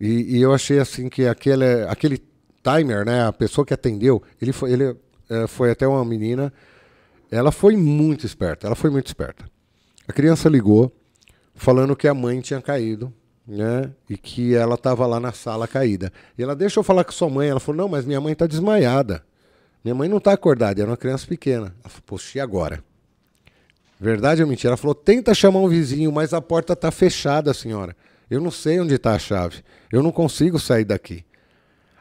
E, 0.00 0.36
e 0.36 0.42
eu 0.42 0.52
achei 0.52 0.78
assim 0.78 1.08
que 1.08 1.26
aquele, 1.26 1.64
aquele 1.88 2.22
timer, 2.62 3.04
né, 3.04 3.26
a 3.26 3.32
pessoa 3.32 3.64
que 3.64 3.72
atendeu, 3.72 4.22
ele 4.42 4.52
foi, 4.52 4.72
ele, 4.72 4.96
é, 5.30 5.46
foi 5.46 5.70
até 5.70 5.86
uma 5.86 6.04
menina, 6.04 6.52
ela 7.30 7.50
foi 7.50 7.76
muito 7.76 8.26
esperta, 8.26 8.66
ela 8.66 8.76
foi 8.76 8.90
muito 8.90 9.06
esperta. 9.06 9.44
A 10.06 10.12
criança 10.12 10.48
ligou 10.48 10.92
falando 11.54 11.96
que 11.96 12.06
a 12.06 12.14
mãe 12.14 12.40
tinha 12.40 12.60
caído, 12.60 13.12
né, 13.46 13.90
e 14.08 14.16
que 14.16 14.54
ela 14.54 14.74
estava 14.74 15.06
lá 15.06 15.18
na 15.18 15.32
sala 15.32 15.66
caída. 15.66 16.12
E 16.36 16.42
ela 16.42 16.54
deixa 16.54 16.78
eu 16.78 16.84
falar 16.84 17.04
com 17.04 17.12
sua 17.12 17.30
mãe, 17.30 17.48
ela 17.48 17.60
falou: 17.60 17.82
"Não, 17.82 17.88
mas 17.88 18.04
minha 18.04 18.20
mãe 18.20 18.32
está 18.32 18.46
desmaiada. 18.46 19.24
Minha 19.84 19.94
mãe 19.94 20.08
não 20.08 20.18
está 20.18 20.32
acordada, 20.32 20.80
era 20.80 20.90
uma 20.90 20.96
criança 20.96 21.26
pequena". 21.26 21.74
Ela 21.82 21.88
falou: 21.88 22.02
"Poxa, 22.06 22.38
e 22.38 22.40
agora?" 22.40 22.82
Verdade 23.98 24.42
ou 24.42 24.48
mentira? 24.48 24.70
Ela 24.70 24.76
falou: 24.76 24.94
tenta 24.94 25.34
chamar 25.34 25.60
um 25.60 25.68
vizinho, 25.68 26.12
mas 26.12 26.34
a 26.34 26.40
porta 26.40 26.74
está 26.74 26.90
fechada, 26.90 27.52
senhora. 27.54 27.96
Eu 28.30 28.40
não 28.40 28.50
sei 28.50 28.80
onde 28.80 28.94
está 28.94 29.14
a 29.14 29.18
chave. 29.18 29.62
Eu 29.90 30.02
não 30.02 30.12
consigo 30.12 30.58
sair 30.58 30.84
daqui. 30.84 31.24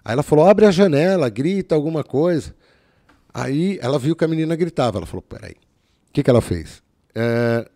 Aí 0.04 0.14
ela 0.14 0.24
falou: 0.24 0.46
abre 0.46 0.66
a 0.66 0.72
janela, 0.72 1.30
grita 1.30 1.74
alguma 1.74 2.04
coisa. 2.04 2.54
Aí 3.34 3.80
ela 3.82 3.98
viu 3.98 4.16
que 4.16 4.26
a 4.26 4.28
menina 4.28 4.56
gritava. 4.56 4.98
Ela 4.98 5.06
falou: 5.06 5.22
peraí. 5.22 5.54
O 6.10 6.14
que, 6.14 6.24
que 6.24 6.30
ela 6.30 6.42
fez? 6.42 6.82
É, 7.14 7.70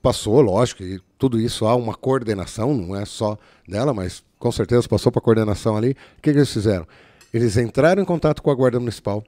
passou, 0.00 0.40
lógico, 0.40 0.82
e 0.82 1.00
tudo 1.18 1.38
isso 1.38 1.66
há 1.66 1.74
uma 1.74 1.94
coordenação, 1.94 2.74
não 2.74 2.96
é 2.96 3.04
só 3.04 3.36
dela, 3.68 3.92
mas 3.92 4.24
com 4.38 4.50
certeza 4.50 4.88
passou 4.88 5.12
para 5.12 5.20
a 5.20 5.22
coordenação 5.22 5.76
ali. 5.76 5.90
O 5.90 6.22
que, 6.22 6.32
que 6.32 6.38
eles 6.38 6.52
fizeram? 6.52 6.86
Eles 7.32 7.56
entraram 7.56 8.02
em 8.02 8.04
contato 8.04 8.42
com 8.42 8.50
a 8.50 8.54
Guarda 8.54 8.80
Municipal. 8.80 9.22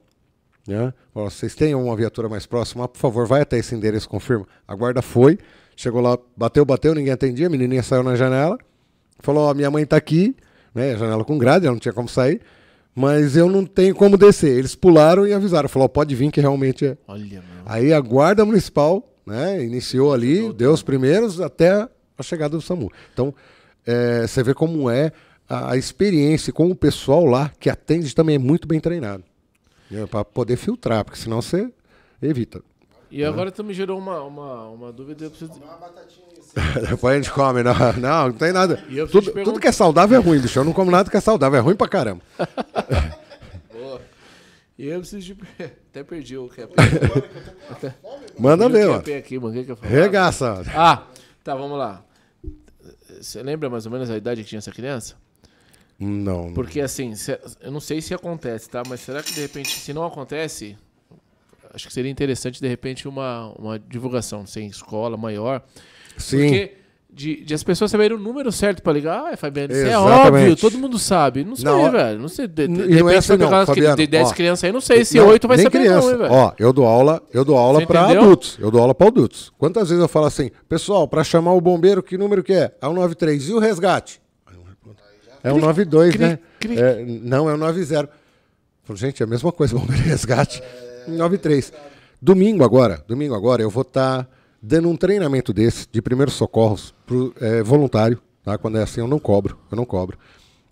Né? 0.66 0.92
Falou, 1.12 1.30
vocês 1.30 1.54
têm 1.54 1.74
uma 1.74 1.94
viatura 1.94 2.28
mais 2.28 2.46
próxima? 2.46 2.84
Ah, 2.84 2.88
por 2.88 2.98
favor, 2.98 3.26
vai 3.26 3.42
até 3.42 3.58
esse 3.58 3.74
endereço, 3.74 4.08
confirma. 4.08 4.46
A 4.66 4.74
guarda 4.74 5.02
foi, 5.02 5.38
chegou 5.76 6.00
lá, 6.00 6.18
bateu, 6.36 6.64
bateu, 6.64 6.94
ninguém 6.94 7.12
atendia, 7.12 7.46
a 7.46 7.50
menininha 7.50 7.82
saiu 7.82 8.02
na 8.02 8.16
janela, 8.16 8.58
falou, 9.20 9.48
ó, 9.48 9.54
minha 9.54 9.70
mãe 9.70 9.84
tá 9.84 9.96
aqui, 9.96 10.34
né? 10.74 10.96
Janela 10.96 11.24
com 11.24 11.36
grade, 11.36 11.66
ela 11.66 11.74
não 11.74 11.80
tinha 11.80 11.92
como 11.92 12.08
sair, 12.08 12.40
mas 12.94 13.36
eu 13.36 13.50
não 13.50 13.66
tenho 13.66 13.94
como 13.94 14.16
descer. 14.16 14.56
Eles 14.56 14.74
pularam 14.74 15.26
e 15.26 15.34
avisaram, 15.34 15.68
falou, 15.68 15.88
pode 15.88 16.14
vir 16.14 16.30
que 16.30 16.40
realmente 16.40 16.86
é. 16.86 16.96
Olha, 17.06 17.24
meu. 17.24 17.42
Aí 17.66 17.92
a 17.92 18.00
guarda 18.00 18.44
municipal, 18.44 19.13
né, 19.26 19.62
iniciou 19.62 20.12
ali, 20.12 20.52
deu 20.52 20.72
os 20.72 20.82
primeiros 20.82 21.40
até 21.40 21.88
a 22.16 22.22
chegada 22.22 22.56
do 22.56 22.62
SAMU. 22.62 22.90
Então, 23.12 23.34
é, 23.86 24.26
você 24.26 24.42
vê 24.42 24.54
como 24.54 24.88
é 24.90 25.12
a, 25.48 25.72
a 25.72 25.76
experiência 25.76 26.52
com 26.52 26.70
o 26.70 26.74
pessoal 26.74 27.24
lá 27.24 27.50
que 27.58 27.68
atende 27.68 28.14
também 28.14 28.36
é 28.36 28.38
muito 28.38 28.66
bem 28.66 28.80
treinado. 28.80 29.24
Para 30.10 30.24
poder 30.24 30.56
filtrar, 30.56 31.04
porque 31.04 31.18
senão 31.18 31.40
você 31.40 31.70
evita. 32.20 32.60
E 33.10 33.22
agora 33.22 33.52
tu 33.52 33.62
me 33.62 33.72
gerou 33.72 33.96
uma, 33.96 34.20
uma, 34.22 34.68
uma 34.68 34.92
dúvida, 34.92 35.24
eu 35.24 35.30
preciso... 35.30 35.52
Depois 36.88 37.14
a 37.14 37.16
gente 37.16 37.30
come, 37.30 37.62
não, 37.62 37.74
não, 38.00 38.28
não 38.28 38.32
tem 38.32 38.52
nada. 38.52 38.82
Tudo, 39.10 39.32
tudo 39.44 39.60
que 39.60 39.68
é 39.68 39.72
saudável 39.72 40.18
é 40.18 40.22
ruim, 40.22 40.40
bicho. 40.40 40.58
Eu 40.58 40.64
não 40.64 40.72
como 40.72 40.90
nada 40.90 41.10
que 41.10 41.16
é 41.16 41.20
saudável, 41.20 41.58
é 41.58 41.62
ruim 41.62 41.76
pra 41.76 41.88
caramba. 41.88 42.22
E 44.78 44.86
eu 44.88 44.98
preciso 45.00 45.34
de... 45.34 45.38
Até 45.90 46.02
perdi 46.02 46.36
o 46.36 46.48
que 46.48 46.60
Manda 48.38 48.68
ver, 48.68 49.10
é 49.10 49.16
aqui, 49.18 49.38
mano. 49.38 49.54
O 49.54 49.56
que 49.58 49.64
que 49.64 49.72
eu 49.72 49.76
falo? 49.76 49.92
Regaça. 49.92 50.62
Ah, 50.74 51.06
tá, 51.44 51.54
vamos 51.54 51.78
lá. 51.78 52.04
Você 53.20 53.42
lembra 53.42 53.70
mais 53.70 53.86
ou 53.86 53.92
menos 53.92 54.10
a 54.10 54.16
idade 54.16 54.42
que 54.42 54.48
tinha 54.48 54.58
essa 54.58 54.72
criança? 54.72 55.14
Não. 55.98 56.52
Porque 56.52 56.80
assim, 56.80 57.14
se- 57.14 57.38
eu 57.60 57.70
não 57.70 57.80
sei 57.80 58.00
se 58.02 58.12
acontece, 58.12 58.68
tá? 58.68 58.82
Mas 58.88 59.00
será 59.00 59.22
que 59.22 59.32
de 59.32 59.40
repente, 59.40 59.68
se 59.78 59.92
não 59.92 60.04
acontece, 60.04 60.76
acho 61.72 61.86
que 61.86 61.92
seria 61.92 62.10
interessante 62.10 62.60
de 62.60 62.66
repente 62.68 63.06
uma, 63.06 63.52
uma 63.58 63.78
divulgação 63.78 64.44
sem 64.46 64.66
escola 64.66 65.16
maior. 65.16 65.62
Sim. 66.18 66.38
Porque 66.38 66.76
de, 67.14 67.44
de 67.44 67.54
as 67.54 67.62
pessoas 67.62 67.90
saberem 67.90 68.16
o 68.16 68.20
número 68.20 68.50
certo 68.50 68.82
pra 68.82 68.92
ligar, 68.92 69.32
ah, 69.32 69.36
Fabiano, 69.36 69.72
isso 69.72 69.82
é 69.84 69.88
Exatamente. 69.90 70.26
óbvio, 70.26 70.56
todo 70.56 70.78
mundo 70.78 70.98
sabe. 70.98 71.44
Não 71.44 71.54
sei, 71.54 71.64
Não, 71.64 71.90
velho. 71.90 72.18
Não 72.18 72.28
sei. 72.28 72.48
De, 72.48 72.66
de, 72.66 72.68
não 72.68 72.82
é 72.84 72.86
repente 72.88 73.14
assim 73.16 73.28
pegar 73.38 73.50
não, 73.50 73.66
Fabiano, 73.66 73.96
de 73.96 74.06
10 74.06 74.28
ó. 74.28 74.34
crianças 74.34 74.64
aí, 74.64 74.72
não 74.72 74.80
sei 74.80 75.04
se 75.04 75.16
Não, 75.18 75.28
8 75.28 75.46
vai 75.46 75.58
saber 75.58 75.70
criança. 75.70 76.10
não, 76.10 76.18
velho. 76.18 76.32
Ó, 76.32 76.52
eu 76.58 76.72
dou 76.72 76.86
aula, 76.86 77.22
eu 77.32 77.44
dou 77.44 77.56
aula 77.56 77.80
Você 77.80 77.86
para 77.86 78.02
entendeu? 78.04 78.22
adultos. 78.22 78.58
Eu 78.60 78.70
dou 78.70 78.80
aula 78.80 78.94
para 78.94 79.06
adultos. 79.06 79.52
Quantas 79.56 79.88
vezes 79.90 80.02
eu 80.02 80.08
falo 80.08 80.26
assim, 80.26 80.50
pessoal, 80.68 81.06
para 81.06 81.22
chamar 81.22 81.52
o 81.54 81.60
bombeiro, 81.60 82.02
que 82.02 82.18
número 82.18 82.42
que 82.42 82.52
é? 82.52 82.72
É 82.82 82.86
o 82.88 82.92
93. 82.92 83.48
E 83.48 83.52
o 83.52 83.58
resgate? 83.60 84.20
É 85.42 85.52
o 85.52 85.58
92, 85.58 86.10
cri- 86.16 86.18
né? 86.24 86.38
cri- 86.58 86.78
É, 86.78 87.04
não, 87.22 87.48
é 87.48 87.54
o 87.54 87.56
90. 87.56 88.08
Falei, 88.82 89.00
gente, 89.00 89.22
é 89.22 89.24
a 89.24 89.28
mesma 89.28 89.52
coisa, 89.52 89.74
bombeiro 89.78 90.02
e 90.02 90.06
resgate. 90.08 90.62
É... 91.06 91.10
93. 91.10 91.72
Domingo 92.20 92.64
agora, 92.64 93.04
domingo 93.06 93.34
agora, 93.34 93.60
eu 93.62 93.68
vou 93.68 93.82
estar 93.82 94.24
tá 94.24 94.28
dando 94.66 94.88
um 94.88 94.96
treinamento 94.96 95.52
desse, 95.52 95.86
de 95.90 96.00
primeiros 96.00 96.34
socorros, 96.34 96.94
pro, 97.06 97.34
é, 97.40 97.62
voluntário. 97.62 98.20
Tá? 98.42 98.56
Quando 98.56 98.78
é 98.78 98.82
assim, 98.82 99.00
eu 99.00 99.06
não 99.08 99.18
cobro, 99.18 99.58
eu 99.70 99.76
não 99.76 99.84
cobro. 99.84 100.18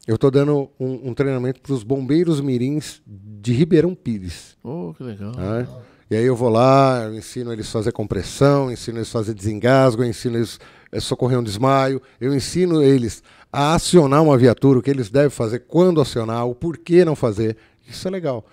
Eu 0.07 0.15
estou 0.15 0.31
dando 0.31 0.69
um, 0.81 1.11
um 1.11 1.15
treinamento 1.15 1.61
para 1.61 1.73
os 1.73 1.83
bombeiros 1.83 2.41
mirins 2.41 3.03
de 3.07 3.53
Ribeirão 3.53 3.95
Pires. 3.95 4.57
Oh, 4.65 4.95
que 4.97 5.05
legal. 5.05 5.33
Tá? 5.33 5.67
E 6.11 6.17
aí 6.17 6.25
eu 6.25 6.35
vou 6.35 6.49
lá, 6.49 7.05
eu 7.05 7.15
ensino 7.15 7.53
eles 7.53 7.69
a 7.69 7.73
fazer 7.73 7.93
compressão, 7.93 8.73
ensino 8.73 8.99
eles 8.99 9.09
a 9.09 9.13
fazer 9.13 9.35
desengasgo, 9.35 10.05
ensino 10.05 10.37
eles 10.37 10.59
a 10.91 11.01
socorrer 11.01 11.39
um 11.39 11.43
desmaio, 11.43 12.03
eu 12.21 12.35
ensino 12.35 12.83
eles 12.83 13.23
a 13.53 13.75
acionar 13.75 14.23
uma 14.23 14.37
viatura, 14.37 14.79
o 14.79 14.83
que 14.83 14.91
eles 14.91 15.11
devem 15.11 15.31
fazer, 15.31 15.61
quando 15.61 16.01
acionar, 16.01 16.47
o 16.47 16.55
porquê 16.55 17.05
não 17.05 17.15
fazer. 17.15 17.57
Isso 17.87 18.09
é 18.09 18.11
legal. 18.11 18.45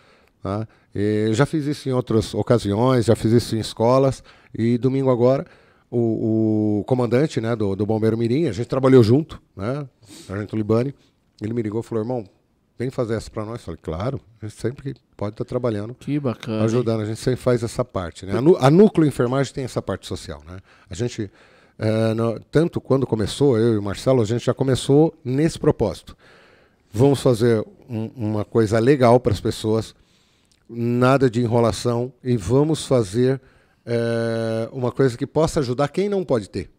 Tá? 0.42 0.68
Eu 0.94 1.34
já 1.34 1.46
fiz 1.46 1.66
isso 1.66 1.90
em 1.90 1.92
outras 1.92 2.34
ocasiões, 2.34 3.06
já 3.06 3.16
fiz 3.16 3.32
isso 3.32 3.56
em 3.56 3.60
escolas, 3.60 4.24
e 4.54 4.78
domingo 4.78 5.10
agora 5.10 5.46
o, 5.92 6.80
o 6.80 6.84
comandante 6.86 7.42
né, 7.42 7.56
do, 7.56 7.76
do 7.76 7.86
Bombeiro 7.86 8.18
Mirim, 8.18 8.48
a 8.48 8.52
gente 8.52 8.68
trabalhou 8.68 9.04
junto, 9.04 9.42
né, 9.56 9.88
Sargento 10.28 10.56
Libani, 10.56 10.94
ele 11.42 11.54
me 11.54 11.62
ligou 11.62 11.82
e 11.82 11.84
falou, 11.84 12.04
irmão, 12.04 12.26
vem 12.78 12.90
fazer 12.90 13.16
essa 13.16 13.30
para 13.30 13.46
nós. 13.46 13.60
Eu 13.60 13.66
falei, 13.66 13.80
claro, 13.82 14.22
a 14.42 14.46
gente 14.46 14.60
sempre 14.60 14.96
pode 15.18 15.34
estar 15.34 15.46
tá 15.46 15.50
trabalhando. 15.50 15.96
Que 15.96 16.20
bacana. 16.20 16.64
Ajudando, 16.64 17.02
a 17.02 17.06
gente 17.06 17.20
sempre 17.20 17.40
faz 17.40 17.64
essa 17.64 17.84
parte. 17.84 18.26
Né? 18.26 18.34
A, 18.34 18.68
a 18.68 18.70
núcleo 18.70 19.08
enfermagem 19.08 19.54
tem 19.54 19.64
essa 19.64 19.82
parte 19.82 20.06
social. 20.06 20.42
Né? 20.46 20.60
A 20.90 20.94
gente, 20.94 21.32
é, 21.78 22.14
no, 22.14 22.40
tanto 22.52 22.80
quando 22.80 23.08
começou, 23.08 23.58
eu 23.58 23.76
e 23.76 23.78
o 23.78 23.82
Marcelo, 23.82 24.22
a 24.22 24.26
gente 24.26 24.46
já 24.46 24.54
começou 24.54 25.14
nesse 25.24 25.58
propósito. 25.58 26.16
Vamos 26.92 27.22
fazer 27.22 27.66
um, 27.90 28.12
uma 28.16 28.46
coisa 28.46 28.80
legal 28.80 29.20
para 29.20 29.32
as 29.32 29.40
pessoas, 29.40 29.96
nada 30.70 31.30
de 31.30 31.42
enrolação, 31.42 32.12
e 32.24 32.36
vamos 32.36 32.86
fazer 32.86 33.40
é, 33.86 34.70
uma 34.72 34.92
coisa 34.92 35.18
que 35.18 35.26
possa 35.26 35.60
ajudar 35.60 35.88
quem 35.90 36.10
não 36.10 36.24
pode 36.24 36.50
ter. 36.50 36.70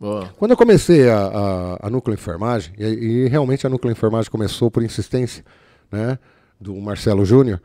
Boa. 0.00 0.32
Quando 0.38 0.52
eu 0.52 0.56
comecei 0.56 1.08
a, 1.08 1.18
a, 1.18 1.86
a 1.86 1.90
núcleo 1.90 2.14
enfermagem, 2.14 2.72
e, 2.78 2.84
e, 2.84 3.28
realmente 3.28 3.66
a 3.66 3.70
núcleo 3.70 3.90
enfermagem 3.90 4.30
começou 4.30 4.70
por 4.70 4.82
insistência 4.82 5.44
né, 5.90 6.18
do 6.60 6.74
Marcelo 6.76 7.24
Júnior, 7.24 7.60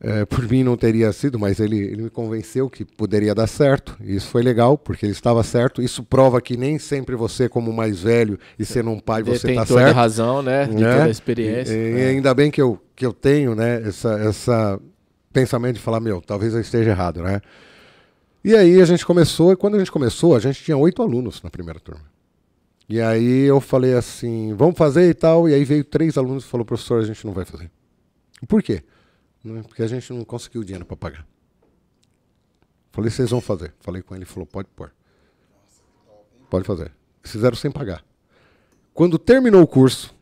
é, 0.00 0.24
por 0.26 0.46
mim 0.46 0.62
não 0.62 0.76
teria 0.76 1.10
sido, 1.12 1.38
mas 1.38 1.58
ele, 1.58 1.78
ele 1.78 2.02
me 2.02 2.10
convenceu 2.10 2.68
que 2.68 2.84
poderia 2.84 3.34
dar 3.34 3.46
certo. 3.46 3.96
E 4.00 4.14
isso 4.14 4.28
foi 4.28 4.42
legal, 4.42 4.76
porque 4.76 5.06
ele 5.06 5.12
estava 5.12 5.42
certo. 5.42 5.82
Isso 5.82 6.02
prova 6.02 6.40
que 6.40 6.56
nem 6.56 6.78
sempre 6.78 7.16
você, 7.16 7.48
como 7.48 7.72
mais 7.72 8.02
velho 8.02 8.38
e 8.58 8.64
sendo 8.64 8.90
um 8.90 9.00
pai, 9.00 9.22
você 9.22 9.48
está 9.48 9.66
certo. 9.66 9.68
Tem 9.68 9.86
toda 9.86 9.92
razão, 9.92 10.42
né? 10.42 10.66
Tem 10.66 10.76
né? 10.76 10.92
toda 10.92 11.04
a 11.04 11.10
experiência. 11.10 11.74
E, 11.74 11.94
e, 11.94 12.04
ainda 12.04 12.34
bem 12.34 12.50
que 12.50 12.60
eu, 12.60 12.78
que 12.94 13.06
eu 13.06 13.12
tenho 13.12 13.54
né, 13.54 13.82
essa, 13.86 14.12
essa 14.18 14.80
pensamento 15.32 15.76
de 15.76 15.82
falar, 15.82 16.00
meu, 16.00 16.20
talvez 16.20 16.54
eu 16.54 16.60
esteja 16.60 16.90
errado, 16.90 17.22
né? 17.22 17.40
E 18.46 18.54
aí 18.54 18.80
a 18.80 18.84
gente 18.84 19.04
começou, 19.04 19.50
e 19.50 19.56
quando 19.56 19.74
a 19.74 19.78
gente 19.80 19.90
começou, 19.90 20.36
a 20.36 20.38
gente 20.38 20.62
tinha 20.62 20.76
oito 20.76 21.02
alunos 21.02 21.42
na 21.42 21.50
primeira 21.50 21.80
turma. 21.80 22.04
E 22.88 23.00
aí 23.00 23.40
eu 23.40 23.60
falei 23.60 23.94
assim, 23.94 24.54
vamos 24.54 24.78
fazer 24.78 25.10
e 25.10 25.14
tal, 25.14 25.48
e 25.48 25.52
aí 25.52 25.64
veio 25.64 25.82
três 25.82 26.16
alunos 26.16 26.44
e 26.44 26.46
falou, 26.46 26.64
professor, 26.64 27.02
a 27.02 27.04
gente 27.04 27.26
não 27.26 27.32
vai 27.32 27.44
fazer. 27.44 27.68
Por 28.46 28.62
quê? 28.62 28.84
Porque 29.66 29.82
a 29.82 29.88
gente 29.88 30.12
não 30.12 30.24
conseguiu 30.24 30.62
dinheiro 30.62 30.86
para 30.86 30.96
pagar. 30.96 31.26
Falei, 32.92 33.10
vocês 33.10 33.30
vão 33.30 33.40
fazer. 33.40 33.74
Falei 33.80 34.00
com 34.00 34.14
ele, 34.14 34.22
ele 34.22 34.30
falou, 34.30 34.46
pode 34.46 34.68
pôr. 34.76 34.92
Pode 36.48 36.64
fazer. 36.64 36.92
Fizeram 37.24 37.56
sem 37.56 37.72
pagar. 37.72 38.04
Quando 38.94 39.18
terminou 39.18 39.60
o 39.60 39.66
curso, 39.66 40.14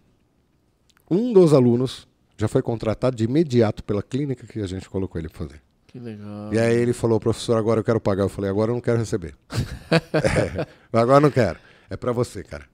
um 1.11 1.31
dos 1.31 1.53
alunos 1.53 2.09
já 2.39 2.49
foi 2.49 2.63
contratado 2.63 3.17
de 3.17 3.25
imediato 3.25 3.85
pela 3.85 4.03
clínica 4.03 4.47
que 4.47 4.61
a 4.61 4.67
gente 4.67 4.89
colocou 4.89 5.21
ele 5.21 5.29
para 5.29 5.47
fazer. 5.47 5.64
Que 5.95 6.01
legal. 6.01 6.53
E 6.53 6.59
aí 6.59 6.75
ele 6.75 6.93
falou, 6.93 7.21
professor, 7.21 7.57
agora 7.57 7.79
eu 7.79 7.85
quero 7.85 8.01
pagar. 8.01 8.25
Eu 8.25 8.29
falei, 8.29 8.51
agora 8.51 8.73
eu 8.73 8.75
não 8.75 8.81
quero 8.81 8.99
receber. 8.99 9.33
é, 10.13 10.67
agora 10.93 11.19
eu 11.19 11.21
não 11.21 11.31
quero. 11.31 11.57
É 11.89 11.97
para 11.97 12.11
você, 12.11 12.43
cara. 12.43 12.65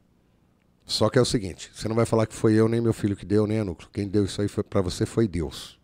Só 0.86 1.10
que 1.10 1.18
é 1.18 1.20
o 1.20 1.24
seguinte, 1.26 1.70
você 1.74 1.86
não 1.86 1.94
vai 1.94 2.06
falar 2.06 2.26
que 2.26 2.34
foi 2.34 2.54
eu 2.54 2.66
nem 2.66 2.80
meu 2.80 2.94
filho 2.94 3.14
que 3.14 3.26
deu, 3.26 3.46
nem 3.46 3.58
a 3.58 3.64
núcleo. 3.64 3.90
Quem 3.92 4.08
deu 4.08 4.24
isso 4.24 4.40
aí 4.40 4.48
foi 4.48 4.64
para 4.64 4.80
você 4.80 5.04
foi 5.04 5.28
Deus. 5.28 5.78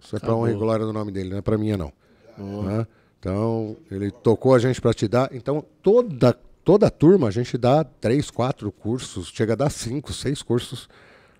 Isso 0.00 0.16
é 0.16 0.18
para 0.18 0.34
honra 0.34 0.50
e 0.50 0.54
glória 0.54 0.86
do 0.86 0.92
nome 0.92 1.12
dele, 1.12 1.28
não 1.28 1.36
é 1.36 1.42
para 1.42 1.58
minha 1.58 1.76
não. 1.76 1.92
Né? 2.38 2.86
Então, 3.20 3.76
ele 3.90 4.10
tocou 4.10 4.54
a 4.54 4.58
gente 4.58 4.80
para 4.80 4.94
te 4.94 5.06
dar. 5.06 5.28
Então, 5.34 5.62
toda 5.82 6.32
toda 6.64 6.86
a 6.86 6.90
turma 6.90 7.28
a 7.28 7.30
gente 7.30 7.58
dá 7.58 7.84
três, 7.84 8.30
quatro 8.30 8.72
cursos, 8.72 9.28
chega 9.28 9.52
a 9.52 9.56
dar 9.56 9.70
cinco, 9.70 10.14
seis 10.14 10.42
cursos 10.42 10.88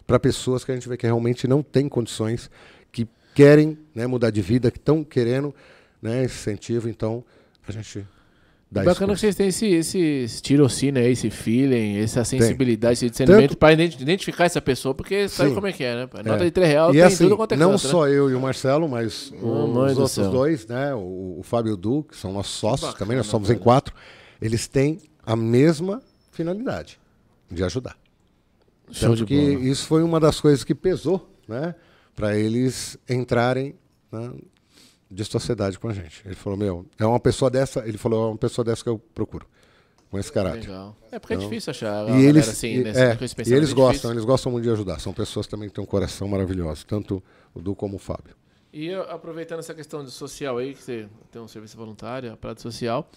para 0.06 0.20
pessoas 0.20 0.64
que 0.64 0.70
a 0.70 0.74
gente 0.74 0.86
vê 0.86 0.98
que 0.98 1.06
realmente 1.06 1.48
não 1.48 1.62
tem 1.62 1.88
condições 1.88 2.50
querem 3.38 3.78
né, 3.94 4.04
mudar 4.04 4.30
de 4.30 4.42
vida, 4.42 4.68
que 4.68 4.78
estão 4.78 5.04
querendo 5.04 5.54
né, 6.02 6.24
esse 6.24 6.34
incentivo, 6.34 6.88
então 6.88 7.24
a 7.68 7.70
gente 7.70 8.04
dá 8.68 8.82
Bacana 8.82 9.14
que 9.14 9.20
vocês 9.20 9.36
têm 9.36 9.46
esse, 9.46 9.66
esse, 9.66 10.00
esse 10.00 10.42
tirocínio 10.42 11.00
aí, 11.00 11.12
esse 11.12 11.30
feeling, 11.30 11.98
essa 11.98 12.24
sensibilidade, 12.24 12.94
esse 12.94 13.08
discernimento 13.08 13.56
para 13.56 13.74
identificar 13.74 14.46
essa 14.46 14.60
pessoa, 14.60 14.92
porque 14.92 15.28
sabe 15.28 15.50
Sim. 15.50 15.54
como 15.54 15.68
é 15.68 15.72
que 15.72 15.84
é, 15.84 15.94
né? 15.94 16.08
Nota 16.24 16.42
é. 16.42 16.46
de 16.46 16.50
3 16.50 16.68
reais 16.68 16.88
e 16.90 16.92
tem 16.94 17.02
assim, 17.02 17.24
tudo 17.24 17.36
quanto 17.36 17.52
é 17.52 17.56
Não 17.56 17.70
canto, 17.70 17.78
só 17.78 18.06
né? 18.06 18.12
eu 18.12 18.28
e 18.28 18.34
o 18.34 18.40
Marcelo, 18.40 18.88
mas 18.88 19.32
os 19.40 19.98
outros 19.98 20.28
dois, 20.32 20.66
né? 20.66 20.92
O, 20.96 21.36
o 21.38 21.42
Fábio 21.44 21.70
e 21.70 21.74
o 21.74 21.76
Du, 21.76 22.02
que 22.02 22.16
são 22.16 22.32
nossos 22.32 22.54
sócios 22.54 22.90
bacana, 22.90 22.98
também, 22.98 23.16
nós 23.18 23.28
somos 23.28 23.46
cara. 23.46 23.60
em 23.60 23.62
quatro, 23.62 23.94
eles 24.42 24.66
têm 24.66 24.98
a 25.24 25.36
mesma 25.36 26.02
finalidade 26.32 26.98
de 27.48 27.62
ajudar. 27.62 27.96
Show 28.90 29.10
Tanto 29.10 29.26
que 29.26 29.54
bola. 29.54 29.64
isso 29.64 29.86
foi 29.86 30.02
uma 30.02 30.18
das 30.18 30.40
coisas 30.40 30.64
que 30.64 30.74
pesou, 30.74 31.32
né? 31.46 31.76
Para 32.18 32.36
eles 32.36 32.98
entrarem 33.08 33.76
né, 34.10 34.32
de 35.08 35.24
sociedade 35.24 35.78
com 35.78 35.86
a 35.86 35.92
gente. 35.92 36.20
Ele 36.26 36.34
falou, 36.34 36.58
meu, 36.58 36.84
é 36.98 37.06
uma 37.06 37.20
pessoa 37.20 37.48
dessa, 37.48 37.86
ele 37.86 37.96
falou, 37.96 38.24
é 38.24 38.30
uma 38.30 38.36
pessoa 38.36 38.64
dessa 38.64 38.82
que 38.82 38.88
eu 38.88 38.98
procuro. 39.14 39.46
Com 40.10 40.18
esse 40.18 40.32
caráter. 40.32 40.62
Legal. 40.62 40.96
É 41.12 41.18
porque 41.18 41.34
é 41.34 41.36
então, 41.36 41.46
é 41.46 41.50
difícil 41.50 41.70
achar 41.70 42.08
e 42.08 42.24
eles, 42.24 42.48
assim, 42.48 42.78
nesse, 42.78 42.98
é, 42.98 43.18
E 43.46 43.52
eles 43.52 43.74
gostam, 43.74 43.92
difícil. 43.92 44.10
eles 44.10 44.24
gostam 44.24 44.50
muito 44.50 44.64
de 44.64 44.70
ajudar. 44.70 44.98
São 44.98 45.12
pessoas 45.12 45.46
também 45.46 45.68
que 45.68 45.74
têm 45.74 45.84
um 45.84 45.86
coração 45.86 46.26
maravilhoso, 46.26 46.84
tanto 46.86 47.22
o 47.54 47.60
Du 47.60 47.76
como 47.76 47.96
o 47.96 47.98
Fábio. 47.98 48.34
E 48.72 48.92
aproveitando 48.94 49.58
essa 49.58 49.74
questão 49.74 50.02
de 50.02 50.10
social 50.10 50.56
aí, 50.56 50.72
que 50.72 50.82
você 50.82 51.06
tem 51.30 51.42
um 51.42 51.46
serviço 51.46 51.76
voluntário, 51.76 52.32
a 52.32 52.36
Prado 52.38 52.60
Social. 52.60 53.08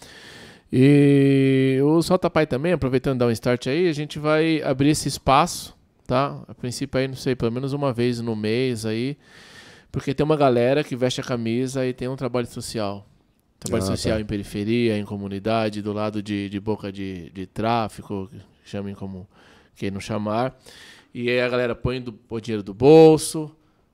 E 0.72 1.80
o 1.82 2.02
Solta 2.02 2.30
Pai 2.30 2.46
também, 2.46 2.74
aproveitando 2.74 3.20
dar 3.20 3.28
um 3.28 3.32
start 3.32 3.68
aí, 3.68 3.88
a 3.88 3.94
gente 3.94 4.20
vai 4.20 4.62
abrir 4.62 4.90
esse 4.90 5.08
espaço 5.08 5.74
tá? 6.12 6.44
A 6.46 6.54
princípio 6.54 7.00
aí, 7.00 7.08
não 7.08 7.16
sei, 7.16 7.38
pelo 7.38 7.54
menos 7.54 7.72
uma 7.72 7.94
vez 7.94 8.20
no 8.20 8.36
mês 8.36 8.86
aí, 8.86 9.18
porque 9.90 10.14
tem 10.14 10.26
uma 10.26 10.36
galera 10.36 10.84
que 10.84 10.94
veste 10.94 11.22
a 11.22 11.24
camisa 11.24 11.86
e 11.88 11.94
tem 11.94 12.10
um 12.10 12.18
trabalho 12.18 12.48
social. 12.48 13.08
Trabalho 13.58 13.84
ah, 13.84 13.88
social 13.88 14.16
tá. 14.16 14.22
em 14.22 14.26
periferia, 14.26 14.98
em 14.98 15.06
comunidade, 15.06 15.82
do 15.82 15.94
lado 15.94 16.22
de, 16.22 16.50
de 16.50 16.60
boca 16.60 16.92
de, 16.92 17.30
de 17.30 17.46
tráfico, 17.46 18.30
chamem 18.66 18.94
como 18.94 19.26
queiram 19.74 20.02
chamar. 20.02 20.54
E 21.14 21.30
aí 21.30 21.40
a 21.40 21.48
galera 21.48 21.76
põe 21.76 22.02
do, 22.02 22.20
o 22.30 22.40
dinheiro 22.42 22.62
do 22.62 22.74
bolso, 22.74 23.50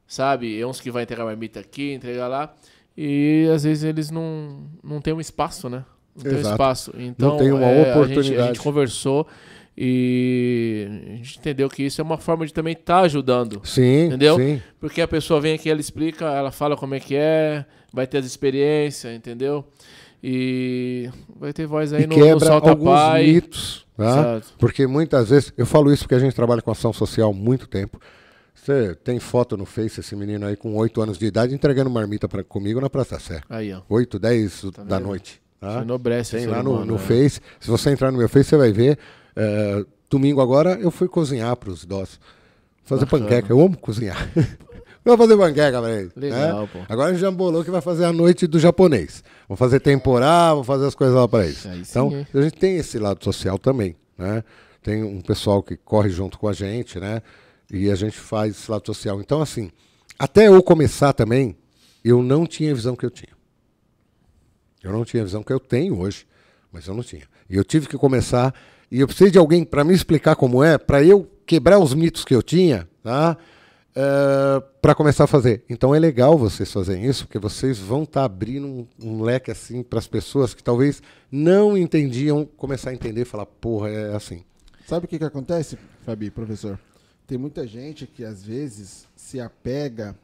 sabe? 0.07 0.57
E 0.57 0.65
uns 0.65 0.81
que 0.81 0.89
vai 0.89 1.03
entregar 1.03 1.23
marmita 1.23 1.59
aqui, 1.59 1.93
entregar 1.93 2.27
lá. 2.27 2.51
E 2.97 3.47
às 3.53 3.63
vezes 3.63 3.83
eles 3.83 4.09
não, 4.09 4.65
não 4.83 4.99
têm 4.99 5.13
um 5.13 5.21
espaço, 5.21 5.69
né? 5.69 5.85
Não 6.15 6.23
tem 6.23 6.33
um 6.33 6.41
espaço. 6.41 6.91
Então, 6.97 7.29
não 7.29 7.37
tem 7.37 7.51
uma 7.51 7.67
é, 7.67 7.91
oportunidade. 7.91 8.19
A 8.19 8.23
gente, 8.23 8.39
a 8.39 8.47
gente 8.47 8.59
conversou 8.59 9.27
e 9.77 10.87
a 10.89 11.15
gente 11.17 11.37
entendeu 11.37 11.69
que 11.69 11.83
isso 11.83 12.01
é 12.01 12.03
uma 12.03 12.17
forma 12.17 12.47
de 12.47 12.51
também 12.51 12.73
estar 12.73 12.95
tá 12.95 13.01
ajudando. 13.01 13.61
Sim. 13.63 14.05
Entendeu? 14.05 14.35
Sim. 14.35 14.61
Porque 14.79 15.01
a 15.01 15.07
pessoa 15.07 15.39
vem 15.39 15.53
aqui, 15.53 15.69
ela 15.69 15.79
explica, 15.79 16.25
ela 16.25 16.51
fala 16.51 16.75
como 16.75 16.95
é 16.95 16.99
que 16.99 17.15
é, 17.15 17.63
vai 17.93 18.07
ter 18.07 18.17
as 18.17 18.25
experiências, 18.25 19.13
entendeu? 19.13 19.63
E 20.23 21.09
vai 21.39 21.53
ter 21.53 21.67
voz 21.67 21.93
aí 21.93 22.03
e 22.03 22.07
no, 22.07 22.15
quebra 22.15 22.59
no 22.59 22.69
alguns 22.69 22.85
Pai. 22.85 23.27
mitos. 23.27 23.85
Tá? 23.95 24.41
Porque 24.57 24.87
muitas 24.87 25.29
vezes, 25.29 25.53
eu 25.55 25.65
falo 25.65 25.93
isso 25.93 26.03
porque 26.03 26.15
a 26.15 26.19
gente 26.19 26.35
trabalha 26.35 26.61
com 26.61 26.71
ação 26.71 26.91
social 26.91 27.29
há 27.29 27.33
muito 27.33 27.67
tempo. 27.67 27.99
Você 28.55 28.95
tem 28.95 29.19
foto 29.19 29.55
no 29.55 29.65
Face, 29.65 29.99
esse 29.99 30.15
menino 30.15 30.45
aí 30.45 30.55
com 30.55 30.75
8 30.75 31.01
anos 31.01 31.17
de 31.19 31.25
idade 31.27 31.53
entregando 31.53 31.89
marmita 31.89 32.27
pra, 32.27 32.43
comigo 32.43 32.81
na 32.81 32.89
Praça 32.89 33.19
Sé. 33.19 33.41
Aí, 33.47 33.71
ó. 33.71 33.81
8, 33.87 34.17
10 34.17 34.65
tá 34.73 34.83
da 34.83 34.99
noite. 34.99 35.39
Tá? 35.59 35.85
Tem 36.31 36.47
lá 36.47 36.61
no, 36.61 36.83
no 36.83 36.95
é. 36.95 36.99
Face. 36.99 37.39
Se 37.59 37.69
você 37.69 37.91
entrar 37.91 38.11
no 38.11 38.17
meu 38.17 38.27
Face, 38.27 38.49
você 38.49 38.57
vai 38.57 38.71
ver. 38.71 38.97
É, 39.37 39.85
domingo 40.09 40.41
agora 40.41 40.79
eu 40.81 40.89
fui 40.89 41.07
cozinhar 41.07 41.55
para 41.55 41.69
os 41.69 41.83
idosos. 41.83 42.19
Fazer 42.83 43.05
Bacana. 43.05 43.23
panqueca. 43.25 43.53
Eu 43.53 43.61
amo 43.61 43.77
cozinhar. 43.77 44.29
Vou 45.05 45.17
fazer 45.17 45.37
panqueca 45.37 45.81
pra 45.81 45.91
eles. 45.91 46.11
Legal, 46.15 46.61
né? 46.63 46.69
pô. 46.73 46.79
Agora 46.89 47.09
a 47.09 47.13
gente 47.13 47.21
já 47.21 47.31
bolou 47.31 47.63
que 47.63 47.71
vai 47.71 47.79
fazer 47.79 48.03
a 48.03 48.11
noite 48.11 48.45
do 48.45 48.59
japonês. 48.59 49.23
Vou 49.47 49.55
fazer 49.55 49.79
temporada, 49.79 50.55
vou 50.55 50.63
fazer 50.65 50.85
as 50.85 50.95
coisas 50.95 51.15
lá 51.15 51.25
para 51.27 51.45
eles. 51.45 51.65
Então, 51.65 52.11
é. 52.13 52.37
a 52.37 52.41
gente 52.41 52.55
tem 52.55 52.75
esse 52.75 52.99
lado 52.99 53.23
social 53.23 53.57
também, 53.57 53.95
né? 54.17 54.43
Tem 54.81 55.03
um 55.03 55.21
pessoal 55.21 55.63
que 55.63 55.77
corre 55.77 56.09
junto 56.09 56.37
com 56.37 56.47
a 56.47 56.53
gente, 56.53 56.99
né? 56.99 57.21
E 57.71 57.89
a 57.89 57.95
gente 57.95 58.17
faz 58.17 58.57
esse 58.57 58.69
lado 58.69 58.85
social. 58.85 59.21
Então, 59.21 59.41
assim, 59.41 59.71
até 60.19 60.47
eu 60.47 60.61
começar 60.61 61.13
também, 61.13 61.55
eu 62.03 62.21
não 62.21 62.45
tinha 62.45 62.71
a 62.71 62.75
visão 62.75 62.95
que 62.95 63.05
eu 63.05 63.11
tinha. 63.11 63.35
Eu 64.83 64.91
não 64.91 65.05
tinha 65.05 65.23
a 65.23 65.25
visão 65.25 65.41
que 65.41 65.53
eu 65.53 65.59
tenho 65.59 65.99
hoje, 65.99 66.27
mas 66.71 66.85
eu 66.87 66.93
não 66.93 67.03
tinha. 67.03 67.23
E 67.49 67.55
eu 67.55 67.63
tive 67.63 67.87
que 67.87 67.97
começar 67.97 68.53
e 68.91 68.99
eu 68.99 69.07
precisei 69.07 69.31
de 69.31 69.37
alguém 69.37 69.63
para 69.63 69.83
me 69.83 69.93
explicar 69.93 70.35
como 70.35 70.63
é, 70.63 70.77
para 70.77 71.03
eu 71.03 71.29
quebrar 71.45 71.79
os 71.79 71.93
mitos 71.93 72.23
que 72.23 72.35
eu 72.35 72.41
tinha, 72.41 72.87
tá? 73.03 73.37
uh, 73.97 74.61
para 74.81 74.93
começar 74.93 75.23
a 75.23 75.27
fazer. 75.27 75.63
Então 75.67 75.93
é 75.93 75.99
legal 75.99 76.37
vocês 76.37 76.71
fazerem 76.71 77.05
isso, 77.05 77.25
porque 77.25 77.39
vocês 77.39 77.79
vão 77.79 78.03
estar 78.03 78.21
tá 78.21 78.25
abrindo 78.25 78.67
um, 78.67 78.87
um, 79.01 79.21
leque 79.21 79.49
assim 79.49 79.81
para 79.81 79.99
as 79.99 80.07
pessoas 80.07 80.53
que 80.53 80.63
talvez 80.63 81.01
não 81.31 81.75
entendiam 81.77 82.45
começar 82.45 82.91
a 82.91 82.93
entender 82.93 83.21
e 83.21 83.25
falar, 83.25 83.45
porra, 83.45 83.89
é 83.89 84.15
assim. 84.15 84.43
Sabe 84.85 85.05
o 85.05 85.09
que, 85.09 85.17
que 85.17 85.25
acontece, 85.25 85.77
Fabi, 86.05 86.29
professor? 86.29 86.79
Tem 87.25 87.37
muita 87.37 87.67
gente 87.67 88.07
que 88.07 88.23
às 88.23 88.43
vezes 88.43 89.05
se 89.15 89.41
apega 89.41 90.15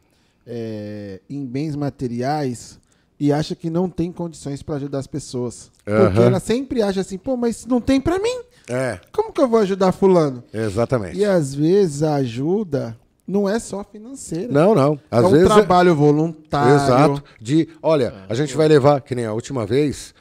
é, 0.48 1.20
em 1.30 1.46
bens 1.46 1.76
materiais 1.76 2.80
e 3.20 3.34
acha 3.34 3.56
que 3.56 3.70
não 3.70 3.90
tem 3.90 4.12
condições 4.12 4.64
para 4.64 4.76
ajudar 4.76 5.00
as 5.00 5.08
pessoas. 5.08 5.70
Uhum. 5.86 6.06
Porque 6.06 6.20
ela 6.22 6.40
sempre 6.40 6.82
acha 6.82 7.02
assim, 7.02 7.18
pô, 7.18 7.36
mas 7.36 7.66
não 7.66 7.82
tem 7.82 8.00
para 8.00 8.20
mim. 8.20 8.42
É. 8.70 9.00
Como 9.12 9.32
que 9.32 9.42
eu 9.42 9.48
vou 9.48 9.60
ajudar 9.60 9.92
fulano? 9.92 10.44
Exatamente. 10.54 11.18
E 11.18 11.26
às 11.26 11.54
vezes 11.54 12.04
a 12.04 12.16
ajuda 12.16 12.98
não 13.28 13.48
é 13.48 13.60
só 13.60 13.84
financeira. 13.84 14.52
Não, 14.52 14.76
não. 14.76 15.00
Às 15.10 15.24
é 15.24 15.28
um 15.28 15.32
vezes 15.32 15.52
é 15.52 15.54
trabalho 15.54 15.92
é... 15.92 15.94
voluntário. 15.94 16.76
Exato. 16.76 17.24
De, 17.40 17.70
olha, 17.82 18.14
a 18.28 18.34
gente 18.34 18.56
vai 18.56 18.68
levar, 18.68 19.02
que 19.02 19.16
nem 19.16 19.26
a 19.26 19.34
última 19.34 19.66
vez. 19.66 20.14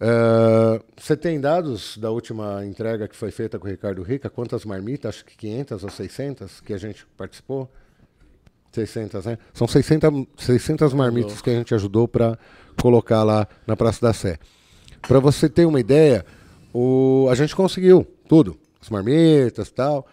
Uh, 0.00 0.82
você 0.96 1.16
tem 1.16 1.40
dados 1.40 1.96
da 1.96 2.10
última 2.10 2.64
entrega 2.64 3.08
que 3.08 3.16
foi 3.16 3.30
feita 3.30 3.58
com 3.58 3.66
o 3.66 3.70
Ricardo 3.70 4.02
Rica? 4.02 4.28
Quantas 4.28 4.64
marmitas? 4.64 5.16
Acho 5.16 5.24
que 5.24 5.36
500 5.36 5.84
ou 5.84 5.90
600 5.90 6.60
que 6.60 6.72
a 6.72 6.78
gente 6.78 7.06
participou? 7.16 7.70
600, 8.72 9.24
né? 9.24 9.38
São 9.52 9.68
600, 9.68 10.26
600 10.36 10.92
marmitas 10.94 11.40
que 11.40 11.48
a 11.48 11.54
gente 11.54 11.72
ajudou 11.74 12.08
para 12.08 12.36
colocar 12.80 13.22
lá 13.22 13.46
na 13.66 13.76
Praça 13.76 14.00
da 14.00 14.12
Sé. 14.12 14.38
Para 15.00 15.20
você 15.20 15.48
ter 15.48 15.64
uma 15.64 15.78
ideia, 15.78 16.26
o, 16.74 17.28
a 17.30 17.34
gente 17.36 17.54
conseguiu 17.54 18.04
tudo. 18.28 18.58
As 18.80 18.90
marmitas 18.90 19.68
e 19.68 19.72
tal. 19.72 20.04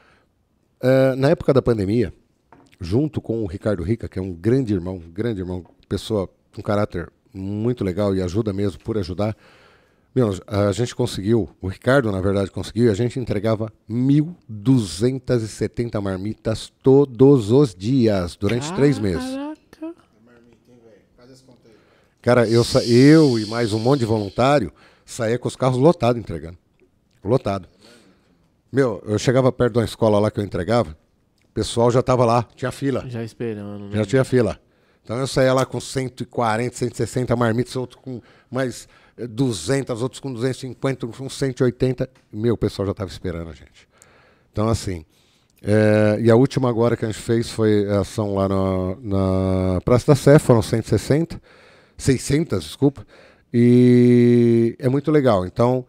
Uh, 0.82 1.16
na 1.18 1.30
época 1.30 1.54
da 1.54 1.62
pandemia, 1.62 2.14
junto 2.80 3.20
com 3.20 3.44
o 3.44 3.48
Ricardo 3.48 3.84
Rica, 3.84 4.08
que 4.08 4.20
é 4.20 4.22
um 4.22 4.32
grande 4.32 4.74
irmão, 4.74 5.00
grande 5.00 5.42
irmão, 5.42 5.66
pessoa 5.90 6.30
com 6.54 6.62
caráter 6.62 7.12
muito 7.34 7.84
legal 7.84 8.16
e 8.16 8.22
ajuda 8.22 8.54
mesmo 8.54 8.80
por 8.84 8.98
ajudar. 8.98 9.36
Meu, 10.14 10.38
a 10.46 10.74
gente 10.74 10.94
conseguiu, 10.94 11.50
o 11.62 11.68
Ricardo, 11.68 12.12
na 12.12 12.20
verdade, 12.20 12.52
conseguiu, 12.52 12.86
e 12.86 12.90
a 12.90 12.94
gente 12.94 13.18
entregava 13.18 13.72
1.270 13.90 16.02
marmitas 16.02 16.70
todos 16.84 17.50
os 17.50 17.74
dias, 17.74 18.36
durante 18.36 18.64
Caraca. 18.64 18.82
três 18.82 19.00
meses. 19.00 19.40
Cara, 22.22 22.46
eu, 22.48 22.64
eu 22.86 23.40
e 23.40 23.46
mais 23.48 23.74
um 23.74 23.80
monte 23.80 24.02
de 24.02 24.06
voluntário 24.06 24.72
saía 25.12 25.38
com 25.38 25.48
os 25.48 25.56
carros 25.56 25.78
lotados 25.78 26.20
entregando. 26.20 26.58
Lotado. 27.24 27.68
Meu, 28.72 29.04
eu 29.06 29.20
chegava 29.20 29.52
perto 29.52 29.74
de 29.74 29.80
uma 29.80 29.86
escola 29.86 30.20
lá 30.20 30.32
que 30.32 30.40
eu 30.40 30.44
entregava, 30.44 30.98
o 31.46 31.54
pessoal 31.54 31.92
já 31.92 32.00
estava 32.00 32.24
lá, 32.24 32.48
tinha 32.56 32.72
fila. 32.72 33.04
Já 33.08 33.24
esperando. 33.24 33.90
Né? 33.90 33.98
Já 33.98 34.06
tinha 34.06 34.24
fila. 34.24 34.60
Então 35.04 35.18
eu 35.18 35.28
saía 35.28 35.54
lá 35.54 35.66
com 35.66 35.80
140, 35.80 36.76
160 36.76 37.36
marmitas, 37.36 37.76
outro 37.76 38.00
com 38.00 38.22
mais 38.50 38.88
200, 39.18 40.02
outros 40.02 40.20
com 40.20 40.32
250, 40.32 41.08
com 41.08 41.30
180. 41.30 42.10
Meu, 42.32 42.54
o 42.54 42.58
pessoal 42.58 42.86
já 42.86 42.92
estava 42.92 43.10
esperando 43.10 43.50
a 43.50 43.54
gente. 43.54 43.88
Então, 44.52 44.70
assim. 44.70 45.06
É, 45.64 46.18
e 46.20 46.32
a 46.32 46.36
última 46.36 46.70
agora 46.70 46.98
que 46.98 47.06
a 47.06 47.08
gente 47.08 47.22
fez 47.22 47.52
foi 47.52 47.88
a 47.88 48.00
ação 48.00 48.34
lá 48.34 48.50
na, 48.50 48.96
na 49.76 49.82
Praça 49.82 50.08
da 50.08 50.16
Sé, 50.16 50.40
foram 50.40 50.62
160, 50.62 51.40
600, 51.98 52.64
desculpa. 52.64 53.06
E 53.54 54.76
é 54.80 54.88
muito 54.88 55.12
legal. 55.12 55.46
Então, 55.46 55.86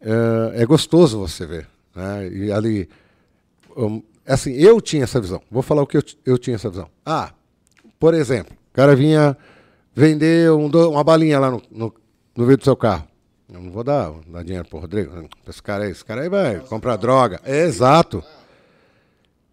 é, 0.00 0.62
é 0.62 0.66
gostoso 0.66 1.18
você 1.18 1.46
ver. 1.46 1.68
Né? 1.94 2.28
E 2.28 2.52
ali, 2.52 2.88
um, 3.76 4.02
assim, 4.26 4.52
eu 4.52 4.80
tinha 4.80 5.04
essa 5.04 5.20
visão. 5.20 5.40
Vou 5.50 5.62
falar 5.62 5.82
o 5.82 5.86
que 5.86 5.96
eu, 5.96 6.02
eu 6.24 6.38
tinha 6.38 6.56
essa 6.56 6.68
visão. 6.70 6.88
Ah, 7.04 7.32
por 7.98 8.14
exemplo, 8.14 8.54
o 8.70 8.74
cara 8.74 8.94
vinha 8.94 9.36
vender 9.94 10.50
um, 10.52 10.66
uma 10.66 11.04
balinha 11.04 11.38
lá 11.38 11.50
no, 11.50 11.62
no, 11.70 11.94
no 12.36 12.44
vidro 12.44 12.58
do 12.58 12.64
seu 12.64 12.76
carro. 12.76 13.06
Eu 13.52 13.60
não 13.60 13.70
vou 13.70 13.84
dar, 13.84 14.12
dar 14.26 14.42
dinheiro 14.42 14.68
pro 14.68 14.80
Rodrigo. 14.80 15.28
Esse 15.48 15.62
cara 15.62 15.84
aí, 15.84 15.92
esse 15.92 16.04
cara 16.04 16.22
aí 16.22 16.28
vai 16.28 16.58
comprar 16.60 16.96
droga. 16.96 17.40
É 17.44 17.62
exato. 17.64 18.22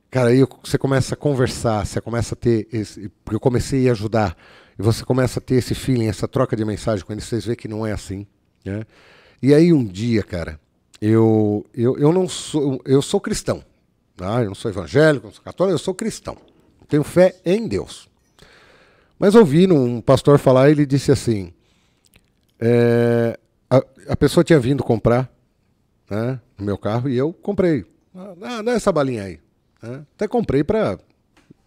Cara, 0.09 0.29
aí 0.29 0.45
você 0.63 0.77
começa 0.77 1.13
a 1.13 1.17
conversar, 1.17 1.85
você 1.85 2.01
começa 2.01 2.33
a 2.33 2.37
ter 2.37 2.67
esse. 2.73 3.09
Porque 3.23 3.35
eu 3.35 3.39
comecei 3.39 3.87
a 3.87 3.91
ajudar. 3.91 4.35
E 4.77 4.81
você 4.81 5.03
começa 5.03 5.39
a 5.39 5.41
ter 5.41 5.55
esse 5.55 5.75
feeling, 5.75 6.07
essa 6.07 6.27
troca 6.27 6.55
de 6.55 6.65
mensagem 6.65 7.05
com 7.05 7.13
eles, 7.13 7.25
vocês 7.25 7.45
vê 7.45 7.55
que 7.55 7.67
não 7.67 7.85
é 7.85 7.91
assim. 7.91 8.25
Né? 8.65 8.83
E 9.41 9.53
aí 9.53 9.71
um 9.71 9.85
dia, 9.85 10.23
cara, 10.23 10.59
eu, 11.01 11.65
eu, 11.73 11.97
eu 11.97 12.11
não 12.11 12.27
sou. 12.27 12.81
Eu 12.85 13.01
sou 13.01 13.19
cristão. 13.19 13.63
Tá? 14.15 14.41
Eu 14.41 14.47
não 14.47 14.55
sou 14.55 14.71
evangélico, 14.71 15.25
não 15.27 15.33
sou 15.33 15.43
católico, 15.43 15.73
eu 15.73 15.79
sou 15.79 15.93
cristão. 15.93 16.37
Tenho 16.87 17.03
fé 17.03 17.35
em 17.45 17.67
Deus. 17.67 18.07
Mas 19.17 19.35
ouvi 19.35 19.71
um 19.71 20.01
pastor 20.01 20.37
falar, 20.37 20.69
ele 20.69 20.85
disse 20.85 21.11
assim: 21.11 21.53
é, 22.59 23.37
a, 23.69 23.81
a, 24.09 24.15
pessoa 24.15 24.43
tinha 24.43 24.59
vindo 24.59 24.83
comprar 24.83 25.29
né, 26.09 26.39
no 26.57 26.65
meu 26.65 26.77
carro 26.77 27.09
e 27.09 27.17
eu 27.17 27.33
comprei. 27.33 27.85
Ah, 28.15 28.61
dá 28.61 28.73
essa 28.73 28.91
balinha 28.91 29.23
aí. 29.23 29.39
Né? 29.81 30.05
Até 30.15 30.27
comprei 30.27 30.63
para. 30.63 30.99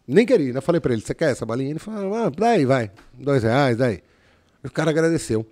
Nem 0.06 0.24
queria, 0.24 0.52
né? 0.52 0.60
Falei 0.60 0.80
para 0.80 0.92
ele: 0.92 1.02
você 1.02 1.14
quer 1.14 1.30
essa 1.30 1.44
balinha? 1.44 1.70
Ele 1.70 1.78
falou: 1.78 2.14
ah, 2.14 2.30
daí, 2.30 2.64
vai. 2.64 2.90
Dois 3.18 3.42
reais, 3.42 3.76
daí. 3.76 4.00
O 4.62 4.70
cara 4.70 4.90
agradeceu. 4.90 5.46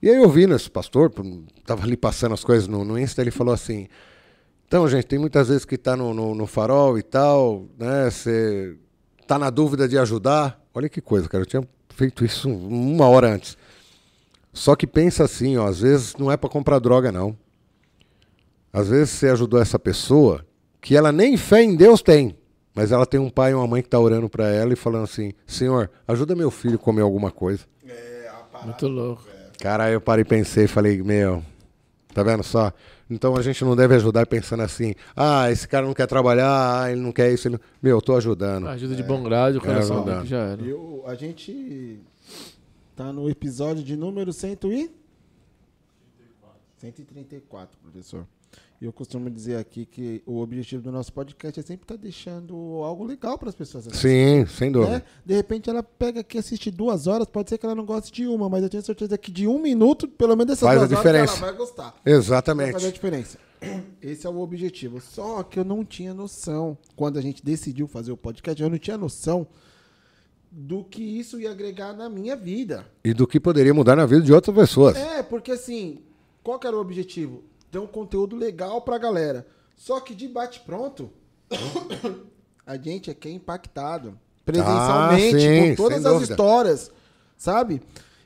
E 0.00 0.08
aí 0.08 0.16
eu 0.16 0.28
vi 0.28 0.46
nesse 0.46 0.70
pastor, 0.70 1.12
tava 1.64 1.84
ali 1.84 1.96
passando 1.96 2.32
as 2.32 2.42
coisas 2.42 2.66
no, 2.66 2.84
no 2.84 2.98
Insta, 2.98 3.20
ele 3.22 3.30
falou 3.30 3.54
assim: 3.54 3.88
então, 4.72 4.88
gente, 4.88 5.04
tem 5.04 5.18
muitas 5.18 5.48
vezes 5.48 5.66
que 5.66 5.74
está 5.74 5.94
no, 5.94 6.14
no, 6.14 6.34
no, 6.34 6.46
farol 6.46 6.98
e 6.98 7.02
tal, 7.02 7.66
né? 7.78 8.10
Você 8.10 8.74
tá 9.26 9.38
na 9.38 9.50
dúvida 9.50 9.86
de 9.86 9.98
ajudar. 9.98 10.58
Olha 10.72 10.88
que 10.88 11.00
coisa, 11.00 11.28
cara. 11.28 11.42
Eu 11.42 11.46
tinha 11.46 11.68
feito 11.90 12.24
isso 12.24 12.48
uma 12.48 13.06
hora 13.06 13.34
antes. 13.34 13.56
Só 14.50 14.74
que 14.74 14.86
pensa 14.86 15.24
assim, 15.24 15.58
ó, 15.58 15.66
às 15.66 15.80
vezes 15.80 16.16
não 16.16 16.32
é 16.32 16.38
para 16.38 16.48
comprar 16.48 16.78
droga, 16.78 17.12
não. 17.12 17.36
Às 18.72 18.88
vezes 18.88 19.10
você 19.10 19.28
ajudou 19.28 19.60
essa 19.60 19.78
pessoa 19.78 20.42
que 20.80 20.96
ela 20.96 21.12
nem 21.12 21.36
fé 21.36 21.62
em 21.62 21.76
Deus 21.76 22.00
tem, 22.00 22.34
mas 22.74 22.92
ela 22.92 23.04
tem 23.06 23.20
um 23.20 23.30
pai 23.30 23.52
e 23.52 23.54
uma 23.54 23.66
mãe 23.66 23.82
que 23.82 23.88
tá 23.88 23.98
orando 23.98 24.28
para 24.28 24.48
ela 24.48 24.72
e 24.72 24.76
falando 24.76 25.04
assim: 25.04 25.32
Senhor, 25.46 25.90
ajuda 26.06 26.34
meu 26.34 26.50
filho 26.50 26.76
a 26.76 26.78
comer 26.78 27.02
alguma 27.02 27.30
coisa. 27.30 27.64
É, 27.86 28.30
Muito 28.64 28.88
louco. 28.88 29.24
Cara, 29.60 29.90
eu 29.90 30.00
parei 30.00 30.22
e 30.22 30.26
pensei, 30.26 30.66
falei: 30.66 31.02
Meu, 31.02 31.42
tá 32.14 32.22
vendo 32.22 32.42
só? 32.42 32.72
Então 33.12 33.36
a 33.36 33.42
gente 33.42 33.62
não 33.62 33.76
deve 33.76 33.94
ajudar 33.96 34.26
pensando 34.26 34.62
assim, 34.62 34.94
ah, 35.14 35.50
esse 35.50 35.68
cara 35.68 35.84
não 35.84 35.92
quer 35.92 36.06
trabalhar, 36.06 36.82
ah, 36.82 36.90
ele 36.90 37.00
não 37.00 37.12
quer 37.12 37.30
isso. 37.30 37.46
Ele... 37.46 37.58
Meu, 37.82 37.98
eu 37.98 38.02
tô 38.02 38.16
ajudando. 38.16 38.66
Ajuda 38.68 38.96
de 38.96 39.02
bom 39.02 39.22
grado, 39.22 39.58
o 39.58 39.60
cara 39.60 39.80
é, 39.80 39.82
só 39.82 40.24
já 40.24 40.38
era. 40.38 40.62
Eu, 40.62 41.04
a 41.06 41.14
gente 41.14 42.00
tá 42.96 43.12
no 43.12 43.28
episódio 43.28 43.82
de 43.84 43.96
número 43.96 44.32
100 44.32 44.58
e... 44.64 44.90
134, 46.78 47.78
professor. 47.78 48.26
E 48.82 48.84
eu 48.84 48.92
costumo 48.92 49.30
dizer 49.30 49.58
aqui 49.58 49.86
que 49.86 50.20
o 50.26 50.40
objetivo 50.40 50.82
do 50.82 50.90
nosso 50.90 51.12
podcast 51.12 51.60
é 51.60 51.62
sempre 51.62 51.84
estar 51.84 51.94
tá 51.94 52.02
deixando 52.02 52.52
algo 52.82 53.04
legal 53.04 53.38
para 53.38 53.48
as 53.48 53.54
pessoas. 53.54 53.84
Sim, 53.92 54.44
sem 54.44 54.72
dúvida. 54.72 54.94
Né? 54.94 55.02
De 55.24 55.34
repente 55.34 55.70
ela 55.70 55.84
pega 55.84 56.18
aqui 56.18 56.36
assiste 56.36 56.68
duas 56.68 57.06
horas, 57.06 57.28
pode 57.28 57.48
ser 57.48 57.58
que 57.58 57.64
ela 57.64 57.76
não 57.76 57.84
goste 57.84 58.10
de 58.10 58.26
uma, 58.26 58.48
mas 58.48 58.60
eu 58.64 58.68
tenho 58.68 58.82
certeza 58.82 59.16
que 59.16 59.30
de 59.30 59.46
um 59.46 59.62
minuto, 59.62 60.08
pelo 60.08 60.34
menos 60.34 60.54
essas 60.54 60.66
Faz 60.66 60.80
duas 60.80 60.92
a 60.92 60.96
diferença. 60.96 61.32
horas, 61.34 61.42
ela 61.42 61.50
vai 61.52 61.56
gostar. 61.56 61.94
Exatamente. 62.04 62.72
Vai 62.72 62.72
fazer 62.72 62.88
a 62.88 62.90
diferença. 62.90 63.38
Esse 64.02 64.26
é 64.26 64.30
o 64.30 64.40
objetivo. 64.40 65.00
Só 65.00 65.44
que 65.44 65.60
eu 65.60 65.64
não 65.64 65.84
tinha 65.84 66.12
noção, 66.12 66.76
quando 66.96 67.20
a 67.20 67.22
gente 67.22 67.40
decidiu 67.44 67.86
fazer 67.86 68.10
o 68.10 68.16
podcast, 68.16 68.60
eu 68.60 68.68
não 68.68 68.78
tinha 68.78 68.98
noção 68.98 69.46
do 70.50 70.82
que 70.82 71.04
isso 71.04 71.38
ia 71.38 71.52
agregar 71.52 71.92
na 71.92 72.10
minha 72.10 72.34
vida. 72.34 72.84
E 73.04 73.14
do 73.14 73.28
que 73.28 73.38
poderia 73.38 73.72
mudar 73.72 73.94
na 73.94 74.06
vida 74.06 74.22
de 74.22 74.32
outras 74.32 74.56
pessoas. 74.56 74.96
É, 74.96 75.22
porque 75.22 75.52
assim, 75.52 76.00
qual 76.42 76.58
que 76.58 76.66
era 76.66 76.76
o 76.76 76.80
objetivo? 76.80 77.44
Ter 77.72 77.78
um 77.78 77.86
conteúdo 77.86 78.36
legal 78.36 78.82
pra 78.82 78.98
galera. 78.98 79.46
Só 79.74 79.98
que 79.98 80.14
de 80.14 80.28
bate-pronto, 80.28 81.10
a 82.64 82.76
gente 82.76 83.10
aqui 83.10 83.28
é 83.28 83.32
impactado 83.32 84.16
presencialmente 84.44 85.36
ah, 85.36 85.40
sim, 85.40 85.68
com 85.70 85.82
todas 85.82 86.04
as 86.04 86.12
dúvida. 86.12 86.32
histórias, 86.32 86.92
sabe? 87.36 87.82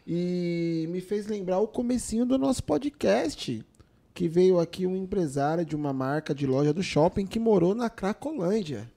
E 0.06 0.86
me 0.90 1.00
fez 1.00 1.28
lembrar 1.28 1.60
o 1.60 1.68
comecinho 1.68 2.26
do 2.26 2.36
nosso 2.36 2.62
podcast, 2.64 3.64
que 4.12 4.28
veio 4.28 4.58
aqui 4.58 4.86
um 4.86 4.96
empresário 4.96 5.64
de 5.64 5.76
uma 5.76 5.92
marca 5.92 6.34
de 6.34 6.46
loja 6.46 6.72
do 6.72 6.82
shopping 6.82 7.26
que 7.26 7.38
morou 7.38 7.74
na 7.74 7.88
Cracolândia. 7.88 8.90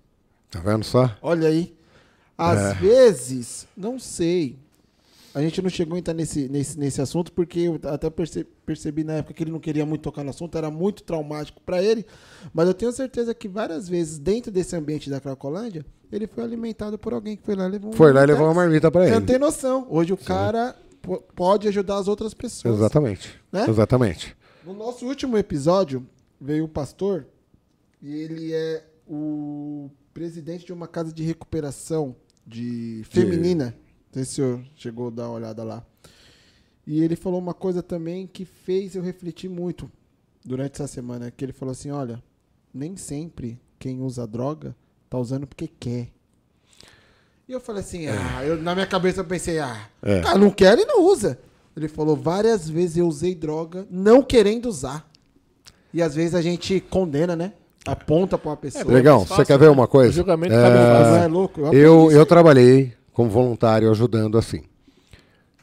Tá 0.50 0.60
vendo 0.60 0.84
só? 0.84 1.16
Olha 1.22 1.48
aí. 1.48 1.76
Às 2.36 2.60
é. 2.60 2.74
vezes, 2.76 3.68
não 3.78 4.00
sei, 4.00 4.58
a 5.40 5.42
gente 5.44 5.62
não 5.62 5.70
chegou 5.70 5.96
a 5.96 6.00
entrar 6.00 6.14
nesse, 6.14 6.50
nesse, 6.50 6.78
nesse 6.78 7.02
assunto, 7.02 7.32
porque 7.32 7.60
eu 7.62 7.80
até 7.86 8.10
percebi, 8.10 8.50
percebi 8.66 9.04
na 9.04 9.14
época 9.14 9.34
que 9.34 9.44
ele 9.44 9.52
não 9.52 9.60
queria 9.60 9.86
muito 9.86 10.02
tocar 10.02 10.24
no 10.24 10.32
assunto, 10.32 10.58
era 10.58 10.70
muito 10.70 11.04
traumático 11.04 11.62
para 11.66 11.82
ele. 11.82 12.06
Mas 12.54 12.68
eu 12.68 12.74
tenho 12.74 12.92
certeza 12.92 13.34
que 13.34 13.48
várias 13.48 13.88
vezes, 13.88 14.20
dentro 14.20 14.52
desse 14.52 14.76
ambiente 14.76 15.10
da 15.10 15.20
Cracolândia, 15.20 15.86
ele 16.12 16.28
foi 16.28 16.44
alimentado 16.44 16.98
por 16.98 17.14
alguém 17.14 17.38
que 17.38 17.44
foi 17.44 17.56
lá 17.56 17.68
e 17.68 17.72
levou 17.72 17.94
Foi 17.94 18.12
lá 18.12 18.24
e 18.24 18.26
levou 18.26 18.48
uma 18.48 18.54
marmita 18.54 18.92
para 18.92 19.06
ele. 19.06 19.16
Não 19.16 19.26
tem 19.26 19.38
noção. 19.38 19.88
Hoje 19.90 20.12
o 20.14 20.18
Sim. 20.18 20.26
cara 20.26 20.76
pode 21.36 21.68
ajudar 21.68 21.98
as 21.98 22.08
outras 22.08 22.34
pessoas. 22.34 22.76
Exatamente. 22.76 23.40
Né? 23.52 23.66
Exatamente. 23.68 24.36
No 24.66 24.74
nosso 24.74 25.06
último 25.06 25.38
episódio, 25.38 26.06
veio 26.40 26.66
o 26.66 26.70
pastor 26.70 27.26
e 28.02 28.14
ele 28.14 28.54
é 28.54 28.84
o 29.08 29.90
presidente 30.14 30.66
de 30.66 30.74
uma 30.74 30.88
casa 30.88 31.14
de 31.14 31.24
recuperação 31.24 32.16
de 32.46 33.04
feminina. 33.10 33.66
Não 33.66 33.89
sei 34.12 34.26
se 34.26 34.32
o 34.32 34.36
senhor 34.36 34.62
chegou 34.76 35.08
a 35.08 35.12
dar 35.12 35.24
uma 35.28 35.36
olhada 35.36 35.64
lá. 35.64 35.84
E 36.86 37.04
ele 37.04 37.16
falou 37.16 37.40
uma 37.40 37.54
coisa 37.54 37.84
também 37.84 38.26
que 38.28 38.46
fez 38.46 38.96
eu 38.96 39.02
refletir 39.04 39.50
muito 39.50 39.90
durante 40.44 40.74
essa 40.76 40.88
semana, 40.88 41.30
que 41.30 41.46
ele 41.46 41.54
falou 41.54 41.72
assim, 41.72 41.92
olha, 41.92 42.22
nem 42.74 42.96
sempre 42.98 43.60
quem 43.78 44.02
usa 44.02 44.26
droga 44.26 44.76
tá 45.10 45.18
usando 45.18 45.46
porque 45.46 45.68
quer. 45.68 46.08
E 47.48 47.52
eu 47.52 47.60
falei 47.60 47.82
assim, 47.82 48.08
ah, 48.08 48.44
eu, 48.46 48.62
na 48.62 48.74
minha 48.74 48.88
cabeça 48.88 49.22
eu 49.22 49.26
pensei, 49.26 49.60
ah, 49.60 49.88
É. 50.02 50.22
cara, 50.22 50.38
não 50.38 50.50
quer 50.52 50.78
e 50.78 50.86
não 50.86 51.04
usa. 51.04 51.40
Ele 51.76 51.88
falou, 51.88 52.16
várias 52.16 52.70
vezes 52.70 52.98
eu 52.98 53.08
usei 53.08 53.34
droga 53.34 53.88
não 53.90 54.22
querendo 54.22 54.66
usar. 54.68 55.10
E 55.94 56.02
às 56.02 56.14
vezes 56.16 56.36
a 56.36 56.42
gente 56.42 56.80
condena, 56.80 57.36
né? 57.36 57.54
Aponta 57.86 58.38
pra 58.38 58.52
uma 58.52 58.58
pessoa. 58.58 58.86
Legal, 58.86 59.22
fácil, 59.22 59.36
você 59.38 59.46
quer 59.46 59.58
ver 59.58 59.66
né? 59.66 59.72
uma 59.72 59.86
O 59.86 59.88
coisa? 59.88 60.12
julgamento 60.12 60.54
É, 60.54 61.24
é 61.24 61.28
louco. 61.28 61.62
Eu, 61.74 62.12
eu 62.12 62.20
aí. 62.22 62.26
trabalhei 62.28 62.94
como 63.14 63.30
voluntário 63.30 63.90
ajudando 63.92 64.38
assim. 64.38 64.64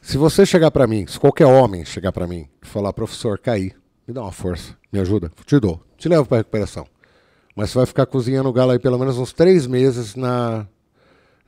Se 0.01 0.17
você 0.17 0.45
chegar 0.45 0.71
pra 0.71 0.87
mim, 0.87 1.05
se 1.07 1.19
qualquer 1.19 1.45
homem 1.45 1.83
chegar 1.83 2.11
pra 2.11 2.27
mim 2.27 2.47
e 2.63 2.67
falar, 2.67 2.93
professor, 2.93 3.37
caí, 3.39 3.73
me 4.07 4.13
dá 4.13 4.21
uma 4.21 4.31
força, 4.31 4.75
me 4.91 4.99
ajuda, 4.99 5.31
te 5.45 5.59
dou, 5.59 5.81
te 5.97 6.07
levo 6.07 6.25
pra 6.25 6.37
recuperação. 6.37 6.87
Mas 7.55 7.71
você 7.71 7.79
vai 7.79 7.85
ficar 7.85 8.05
cozinhando 8.05 8.53
galo 8.53 8.71
aí 8.71 8.79
pelo 8.79 8.97
menos 8.99 9.17
uns 9.17 9.33
três 9.33 9.65
meses 9.67 10.15
na, 10.15 10.67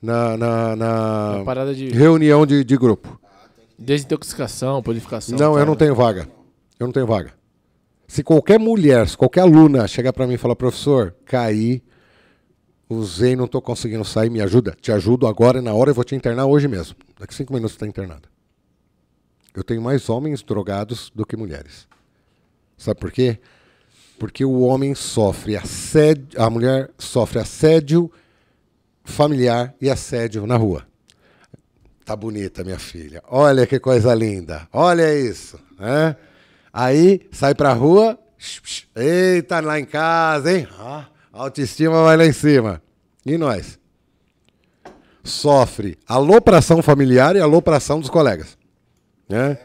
na, 0.02 0.36
na, 0.36 0.76
na 0.76 1.74
de 1.74 1.90
reunião 1.92 2.46
de, 2.46 2.64
de 2.64 2.78
grupo. 2.78 3.20
desintoxicação, 3.78 4.82
purificação. 4.82 5.38
Não, 5.38 5.54
eu 5.54 5.60
tá? 5.60 5.66
não 5.66 5.76
tenho 5.76 5.96
vaga. 5.96 6.28
Eu 6.80 6.88
não 6.88 6.92
tenho 6.92 7.06
vaga. 7.06 7.34
Se 8.08 8.24
qualquer 8.24 8.60
mulher, 8.60 9.08
se 9.08 9.16
qualquer 9.16 9.42
aluna 9.42 9.88
chegar 9.88 10.12
pra 10.12 10.26
mim 10.26 10.34
e 10.34 10.38
falar, 10.38 10.56
professor, 10.56 11.14
caí, 11.26 11.84
usei, 12.90 13.36
não 13.36 13.48
tô 13.48 13.62
conseguindo 13.62 14.04
sair, 14.04 14.30
me 14.30 14.42
ajuda? 14.42 14.76
Te 14.82 14.92
ajudo 14.92 15.28
agora, 15.28 15.62
na 15.62 15.74
hora, 15.74 15.92
eu 15.92 15.96
vou 15.96 16.04
te 16.04 16.16
internar 16.16 16.46
hoje 16.46 16.68
mesmo. 16.68 16.96
Daqui 17.20 17.34
cinco 17.36 17.54
minutos 17.54 17.74
você 17.74 17.80
tá 17.80 17.88
internada. 17.88 18.28
Eu 19.54 19.64
tenho 19.64 19.82
mais 19.82 20.10
homens 20.10 20.42
drogados 20.42 21.12
do 21.14 21.26
que 21.26 21.38
mulheres. 21.38 21.88
Sabe 22.78 23.00
por 23.00 23.12
quê? 23.12 23.40
Porque 24.18 24.44
o 24.44 24.62
homem 24.62 24.96
sofre 24.96 25.56
assédio, 25.56 26.42
a 26.42 26.50
mulher 26.50 26.90
sofre 26.98 27.40
assédio 27.40 28.12
familiar 29.04 29.74
e 29.82 29.90
assédio 29.90 30.46
na 30.46 30.56
rua. 30.56 30.86
Tá 32.06 32.16
bonita, 32.16 32.64
minha 32.64 32.80
filha. 32.80 33.22
Olha 33.28 33.68
que 33.68 33.80
coisa 33.80 34.14
linda. 34.16 34.68
Olha 34.74 35.16
isso. 35.16 35.60
Né? 35.78 36.16
Aí 36.74 37.28
sai 37.32 37.54
pra 37.54 37.74
rua. 37.74 38.18
Eita, 38.96 39.60
lá 39.60 39.80
em 39.80 39.86
casa, 39.86 40.58
hein? 40.58 40.68
Ah, 40.80 41.08
a 41.32 41.44
autoestima 41.44 42.04
vai 42.04 42.18
lá 42.18 42.26
em 42.26 42.34
cima. 42.34 42.82
E 43.26 43.38
nós? 43.38 43.80
Sofre 45.24 45.98
alopração 46.08 46.82
familiar 46.82 47.36
e 47.36 47.40
alopração 47.40 48.00
dos 48.00 48.10
colegas. 48.10 48.58
Né? 49.28 49.58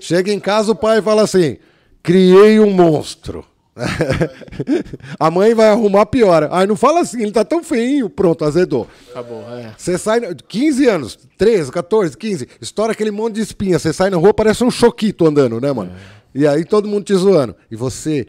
Chega 0.00 0.32
em 0.32 0.38
casa, 0.38 0.72
o 0.72 0.76
pai 0.76 1.02
fala 1.02 1.22
assim: 1.22 1.58
criei 2.02 2.60
um 2.60 2.70
monstro. 2.70 3.44
a 5.18 5.30
mãe 5.30 5.54
vai 5.54 5.68
arrumar 5.68 6.06
pior. 6.06 6.48
Ai, 6.50 6.66
não 6.66 6.76
fala 6.76 7.00
assim, 7.00 7.22
ele 7.22 7.32
tá 7.32 7.44
tão 7.44 7.62
feinho. 7.62 8.10
Pronto, 8.10 8.44
azedou. 8.44 8.88
Acabou, 9.10 9.42
é. 9.54 9.72
Você 9.76 9.96
sai, 9.96 10.20
15 10.34 10.86
anos, 10.88 11.18
13, 11.36 11.70
14, 11.70 12.16
15, 12.16 12.48
estoura 12.60 12.92
aquele 12.92 13.10
monte 13.10 13.36
de 13.36 13.42
espinha. 13.42 13.78
Você 13.78 13.92
sai 13.92 14.10
na 14.10 14.16
rua, 14.16 14.34
parece 14.34 14.64
um 14.64 14.70
choquito 14.70 15.26
andando, 15.26 15.60
né, 15.60 15.72
mano? 15.72 15.92
E 16.34 16.46
aí 16.46 16.64
todo 16.64 16.88
mundo 16.88 17.04
te 17.04 17.14
zoando. 17.14 17.54
E 17.70 17.76
você 17.76 18.26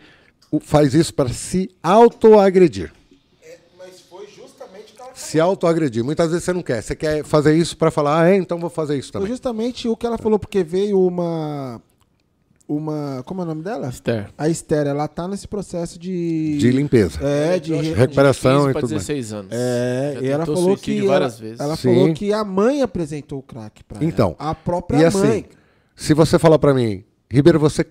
faz 0.61 0.93
isso 0.93 1.13
para 1.13 1.29
se 1.29 1.69
autoagredir. 1.83 2.91
Mas 3.77 4.01
foi 4.01 4.27
justamente 4.27 4.93
o 4.93 4.95
que 4.95 5.01
ela 5.01 5.11
Se 5.15 5.39
autoagredir. 5.39 6.03
Muitas 6.03 6.29
vezes 6.31 6.43
você 6.45 6.53
não 6.53 6.61
quer. 6.63 6.81
Você 6.81 6.95
quer 6.95 7.23
fazer 7.23 7.55
isso 7.55 7.77
para 7.77 7.91
falar, 7.91 8.21
ah, 8.23 8.29
é, 8.29 8.35
então 8.35 8.57
vou 8.59 8.69
fazer 8.69 8.97
isso 8.97 9.11
Foi 9.11 9.21
também. 9.21 9.31
justamente 9.31 9.87
o 9.87 9.95
que 9.95 10.05
ela 10.05 10.17
falou, 10.17 10.39
porque 10.39 10.63
veio 10.63 10.99
uma. 10.99 11.81
Uma. 12.67 13.23
Como 13.25 13.41
é 13.41 13.43
o 13.43 13.47
nome 13.47 13.63
dela? 13.63 13.89
Esther. 13.89 14.29
A 14.37 14.47
Esther, 14.47 14.85
ela 14.85 15.07
tá 15.07 15.27
nesse 15.27 15.47
processo 15.47 15.97
de. 15.97 16.55
De 16.59 16.69
limpeza. 16.71 17.19
É, 17.23 17.57
de. 17.59 17.73
Re- 17.73 17.81
que 17.81 17.93
recuperação 17.93 18.67
15 18.67 18.69
e 18.69 18.73
tudo 18.81 18.89
mais. 18.91 19.07
16 19.07 19.33
anos. 19.33 19.51
É, 19.51 20.11
Já 20.15 20.21
e 20.21 20.27
ela 20.29 20.45
falou 20.45 20.77
que. 20.77 21.01
várias 21.01 21.33
ela, 21.33 21.41
vezes. 21.41 21.59
ela 21.59 21.75
falou 21.75 22.13
que 22.13 22.31
a 22.31 22.43
mãe 22.43 22.83
apresentou 22.83 23.39
o 23.39 23.41
crack 23.41 23.83
pra 23.83 24.03
Então, 24.03 24.35
ela. 24.39 24.51
A 24.51 24.55
própria 24.55 24.99
E 24.99 25.05
assim, 25.05 25.17
mãe. 25.17 25.45
se 25.95 26.13
você 26.13 26.37
falar 26.37 26.59
para 26.59 26.71
mim, 26.75 27.03
Ribeiro, 27.27 27.59
você 27.59 27.83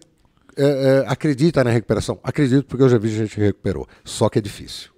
é, 0.58 0.64
é, 0.64 1.04
acredita 1.06 1.62
na 1.62 1.70
recuperação? 1.70 2.18
Acredito 2.22 2.66
porque 2.66 2.82
eu 2.82 2.88
já 2.88 2.98
vi 2.98 3.08
gente 3.08 3.34
que 3.34 3.40
recuperou. 3.40 3.86
Só 4.04 4.28
que 4.28 4.38
é 4.38 4.42
difícil. 4.42 4.90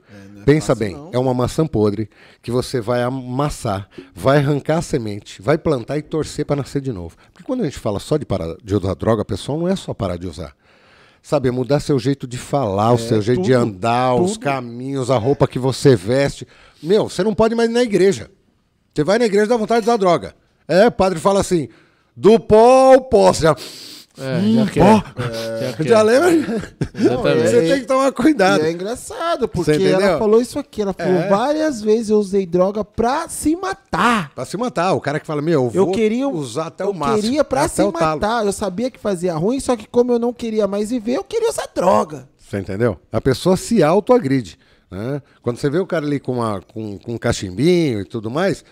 Pensa 0.45 0.74
fácil, 0.74 0.77
bem, 0.77 0.95
não. 0.95 1.11
é 1.12 1.19
uma 1.19 1.35
maçã 1.35 1.66
podre 1.66 2.09
que 2.43 2.51
você 2.51 2.81
vai 2.81 3.03
amassar, 3.03 3.89
vai 4.15 4.39
arrancar 4.39 4.78
a 4.78 4.82
semente, 4.82 5.43
vai 5.43 5.59
plantar 5.59 5.99
e 5.99 6.03
torcer 6.03 6.45
para 6.45 6.57
nascer 6.57 6.81
de 6.81 6.93
novo. 6.93 7.16
Porque 7.32 7.47
quando 7.47 7.61
a 7.61 7.65
gente 7.65 7.78
fala 7.78 7.99
só 7.99 8.16
de 8.16 8.24
parar 8.24 8.57
de 8.62 8.74
usar 8.74 8.95
droga, 8.95 9.24
pessoal, 9.24 9.59
não 9.59 9.69
é 9.69 9.77
só 9.77 9.93
parar 9.93 10.16
de 10.16 10.27
usar. 10.27 10.55
Sabe, 11.23 11.49
é 11.49 11.51
mudar 11.51 11.81
seu 11.81 11.99
jeito 11.99 12.27
de 12.27 12.39
falar, 12.39 12.93
o 12.93 12.99
seu 12.99 13.20
jeito 13.20 13.43
de 13.43 13.53
tudo, 13.53 13.62
andar, 13.62 14.15
os 14.15 14.32
tudo. 14.32 14.43
caminhos, 14.43 15.11
a 15.11 15.19
roupa 15.19 15.47
que 15.47 15.59
você 15.59 15.95
veste. 15.95 16.49
Meu, 16.82 17.11
você 17.11 17.23
não 17.23 17.35
pode 17.35 17.55
mais 17.55 17.69
ir 17.69 17.74
na 17.74 17.82
igreja. 17.82 18.31
Você 18.95 19.05
vai 19.05 19.19
na 19.19 19.27
igreja 19.27 19.45
e 19.45 19.49
dá 19.49 19.57
vontade 19.57 19.82
de 19.82 19.91
usar 19.91 19.99
droga. 19.99 20.35
É, 20.66 20.87
o 20.87 20.93
padre 20.93 21.19
fala 21.19 21.41
assim, 21.41 21.69
do 22.16 22.41
pó 22.41 22.95
ao 22.95 23.03
pó. 23.03 23.32
Você 23.32 23.43
já, 23.43 23.55
É, 24.21 24.53
já 24.53 24.67
quer. 24.67 24.81
pó. 24.81 25.03
Já 25.61 25.73
quer. 25.77 25.87
já 25.89 26.03
lembra? 26.03 26.31
Você 26.95 27.61
tem 27.63 27.81
que 27.81 27.87
tomar 27.87 28.13
cuidado. 28.13 28.63
E 28.63 28.67
é 28.67 28.71
engraçado, 28.73 29.49
porque 29.49 29.71
ela 29.73 30.19
falou 30.19 30.41
isso 30.41 30.59
aqui. 30.59 30.83
Ela 30.83 30.93
falou 30.93 31.15
É. 31.21 31.29
várias 31.29 31.81
vezes 31.81 32.11
eu 32.11 32.19
usei 32.19 32.45
droga 32.47 32.85
pra 32.85 33.29
se 33.29 33.55
matar. 33.57 34.33
Pra 34.35 34.45
se 34.45 34.57
matar. 34.57 34.93
O 34.95 35.01
cara 35.01 35.19
que 35.21 35.27
fala, 35.27 35.41
meu, 35.43 35.65
eu 35.67 35.71
Eu 35.75 35.85
vou 35.87 35.95
queria 35.95 36.29
usar 36.29 36.67
até 36.67 36.85
eu 36.85 36.91
o 36.91 36.95
máximo. 36.95 37.23
queria 37.23 37.45
pra 37.45 37.69
se 37.69 37.83
o 37.83 37.93
talo. 37.93 38.21
matar. 38.21 38.45
Eu 38.47 38.53
sabia 38.53 38.91
que 38.91 38.99
fazia 38.99 39.35
ruim, 39.35 39.59
só 39.61 39.77
que 39.77 39.87
como 39.87 40.13
eu 40.13 40.19
não 40.19 40.33
queria 40.33 40.67
mais 40.67 40.91
viver, 40.91 41.15
eu 41.17 41.25
queria 41.25 41.49
usar 41.49 41.69
droga. 41.75 42.29
Você 42.39 42.59
entendeu? 42.59 42.99
A 43.13 43.21
pessoa 43.21 43.57
se 43.57 43.83
autoagride. 43.83 44.59
Né? 44.91 45.23
Quando 45.41 45.57
você 45.59 45.71
vê 45.71 45.79
o 45.79 45.87
cara 45.87 46.05
ali 46.05 46.19
com, 46.19 46.33
uma, 46.33 46.61
com, 46.61 46.99
com 46.99 47.15
um 47.15 47.19
cachimbinho 47.19 48.01
e 48.01 48.05
tudo 48.05 48.29
mais, 48.31 48.65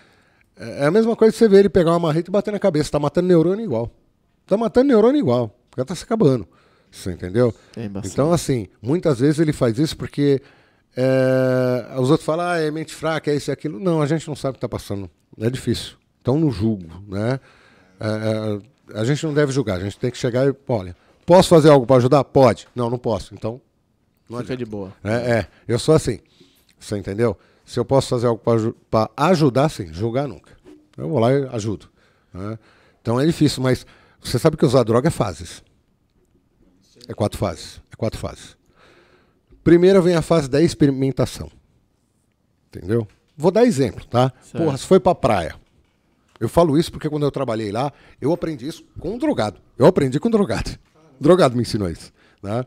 é 0.59 0.83
é 0.83 0.85
a 0.87 0.91
mesma 0.91 1.15
coisa 1.15 1.31
que 1.31 1.37
você 1.37 1.47
vê 1.47 1.59
ele 1.59 1.69
pegar 1.69 1.91
uma 1.91 1.99
marreta 1.99 2.29
e 2.29 2.33
bater 2.33 2.51
na 2.51 2.59
cabeça. 2.59 2.91
Tá 2.91 2.99
matando 2.99 3.27
neurônio 3.29 3.63
igual. 3.63 3.89
Tá 4.49 4.57
matando 4.57 4.87
neurônio 4.87 5.19
igual. 5.19 5.55
O 5.71 5.75
cara 5.75 5.85
tá 5.85 5.95
se 5.95 6.03
acabando. 6.03 6.47
Você 6.91 7.11
entendeu? 7.11 7.53
É 7.77 7.85
então, 8.03 8.33
assim, 8.33 8.67
muitas 8.81 9.19
vezes 9.19 9.39
ele 9.39 9.53
faz 9.53 9.77
isso 9.77 9.95
porque 9.95 10.41
é, 10.97 11.93
os 11.99 12.09
outros 12.09 12.25
falam, 12.25 12.47
ah, 12.47 12.57
é 12.57 12.71
mente 12.71 12.93
fraca, 12.93 13.29
é 13.31 13.35
isso 13.35 13.51
e 13.51 13.53
aquilo. 13.53 13.79
Não, 13.79 14.01
a 14.01 14.07
gente 14.07 14.27
não 14.27 14.35
sabe 14.35 14.51
o 14.51 14.53
que 14.55 14.59
tá 14.59 14.67
passando. 14.67 15.09
É 15.39 15.49
difícil. 15.49 15.95
Então 16.19 16.39
não 16.39 16.51
julgo, 16.51 16.87
né? 17.07 17.39
É, 17.99 18.07
é, 18.95 18.99
a 18.99 19.05
gente 19.05 19.23
não 19.25 19.33
deve 19.33 19.51
julgar, 19.51 19.77
a 19.77 19.83
gente 19.83 19.99
tem 19.99 20.09
que 20.09 20.17
chegar 20.17 20.47
e, 20.47 20.55
olha, 20.67 20.95
posso 21.25 21.49
fazer 21.49 21.69
algo 21.69 21.85
para 21.85 21.97
ajudar? 21.97 22.23
Pode. 22.23 22.67
Não, 22.75 22.89
não 22.89 22.97
posso. 22.97 23.35
Então, 23.35 23.61
não 24.27 24.39
Fica 24.39 24.53
adianta. 24.53 24.57
de 24.57 24.65
boa. 24.65 24.93
É, 25.03 25.13
é, 25.13 25.47
eu 25.67 25.77
sou 25.77 25.93
assim. 25.93 26.19
Você 26.79 26.97
entendeu? 26.97 27.37
Se 27.63 27.79
eu 27.79 27.85
posso 27.85 28.09
fazer 28.09 28.25
algo 28.25 28.41
para 28.89 29.11
ajudar, 29.15 29.69
sim. 29.69 29.93
Julgar 29.93 30.27
nunca. 30.27 30.57
Eu 30.97 31.07
vou 31.07 31.19
lá 31.19 31.31
e 31.31 31.47
ajudo. 31.49 31.87
né? 32.33 32.57
Então 33.01 33.19
é 33.19 33.25
difícil, 33.25 33.61
mas 33.61 33.85
você 34.21 34.37
sabe 34.37 34.57
que 34.57 34.65
usar 34.65 34.83
droga 34.83 35.07
é 35.07 35.11
fases. 35.11 35.63
É 37.07 37.13
quatro 37.13 37.37
fases. 37.37 37.81
É 37.91 37.95
quatro 37.95 38.19
fases. 38.19 38.57
Primeiro 39.63 40.01
vem 40.01 40.15
a 40.15 40.21
fase 40.21 40.49
da 40.49 40.61
experimentação. 40.61 41.51
Entendeu? 42.67 43.07
Vou 43.35 43.51
dar 43.51 43.65
exemplo, 43.65 44.05
tá? 44.05 44.31
Certo. 44.41 44.63
Porra, 44.63 44.77
você 44.77 44.85
foi 44.85 44.99
pra 44.99 45.15
praia. 45.15 45.55
Eu 46.39 46.47
falo 46.47 46.77
isso 46.77 46.91
porque 46.91 47.09
quando 47.09 47.23
eu 47.23 47.31
trabalhei 47.31 47.71
lá, 47.71 47.91
eu 48.21 48.31
aprendi 48.31 48.67
isso 48.67 48.85
com 48.99 49.11
um 49.11 49.17
drogado. 49.17 49.59
Eu 49.77 49.85
aprendi 49.85 50.19
com 50.19 50.27
um 50.27 50.31
drogado. 50.31 50.71
Drogado 51.19 51.55
me 51.55 51.63
ensinou 51.63 51.89
isso. 51.89 52.13
Tá? 52.41 52.65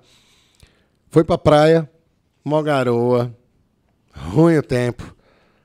Foi 1.09 1.24
pra 1.24 1.39
praia, 1.39 1.91
mó 2.45 2.61
garoa, 2.62 3.35
ruim 4.15 4.59
o 4.59 4.62
tempo. 4.62 5.15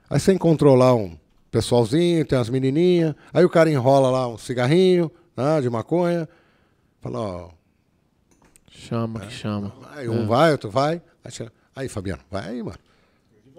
Aí 0.09 0.19
você 0.19 0.31
encontrou 0.31 0.75
lá 0.75 0.93
um 0.93 1.17
pessoalzinho, 1.51 2.25
tem 2.25 2.37
umas 2.37 2.49
menininhas. 2.49 3.13
Aí 3.33 3.43
o 3.43 3.49
cara 3.49 3.69
enrola 3.69 4.09
lá 4.09 4.27
um 4.27 4.37
cigarrinho 4.37 5.11
né, 5.37 5.61
de 5.61 5.69
maconha. 5.69 6.27
Fala, 6.99 7.19
ó, 7.19 7.49
Chama 8.77 9.21
que 9.21 9.31
chama. 9.31 9.73
Aí 9.95 10.07
um 10.07 10.27
vai, 10.27 10.51
outro 10.51 10.69
vai. 10.69 11.01
Aí, 11.23 11.49
aí, 11.75 11.89
Fabiano, 11.89 12.21
vai 12.29 12.49
aí, 12.49 12.63
mano. 12.63 12.77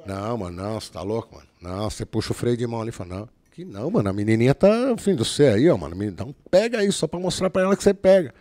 Não, 0.07 0.39
mano, 0.39 0.57
não, 0.63 0.81
você 0.81 0.93
tá 0.93 1.03
louco, 1.03 1.35
mano. 1.35 1.49
Não, 1.61 1.91
você 1.91 2.07
puxa 2.07 2.33
o 2.33 2.35
freio 2.35 2.57
de 2.57 2.67
mão 2.67 2.81
ali 2.81 2.91
e 2.91 2.93
fala, 2.93 3.17
não. 3.17 3.29
Que 3.51 3.65
não, 3.65 3.91
mano, 3.91 4.09
a 4.09 4.13
menininha 4.13 4.55
tá 4.55 4.69
fim 4.97 5.15
do 5.15 5.25
céu 5.25 5.55
aí, 5.55 5.69
ó, 5.69 5.77
mano. 5.77 6.03
Então 6.05 6.35
pega 6.51 6.79
aí, 6.79 6.91
só 6.93 7.07
pra 7.07 7.19
mostrar 7.19 7.51
pra 7.51 7.63
ela 7.63 7.77
que 7.77 7.83
você 7.83 7.93
pega. 7.93 8.33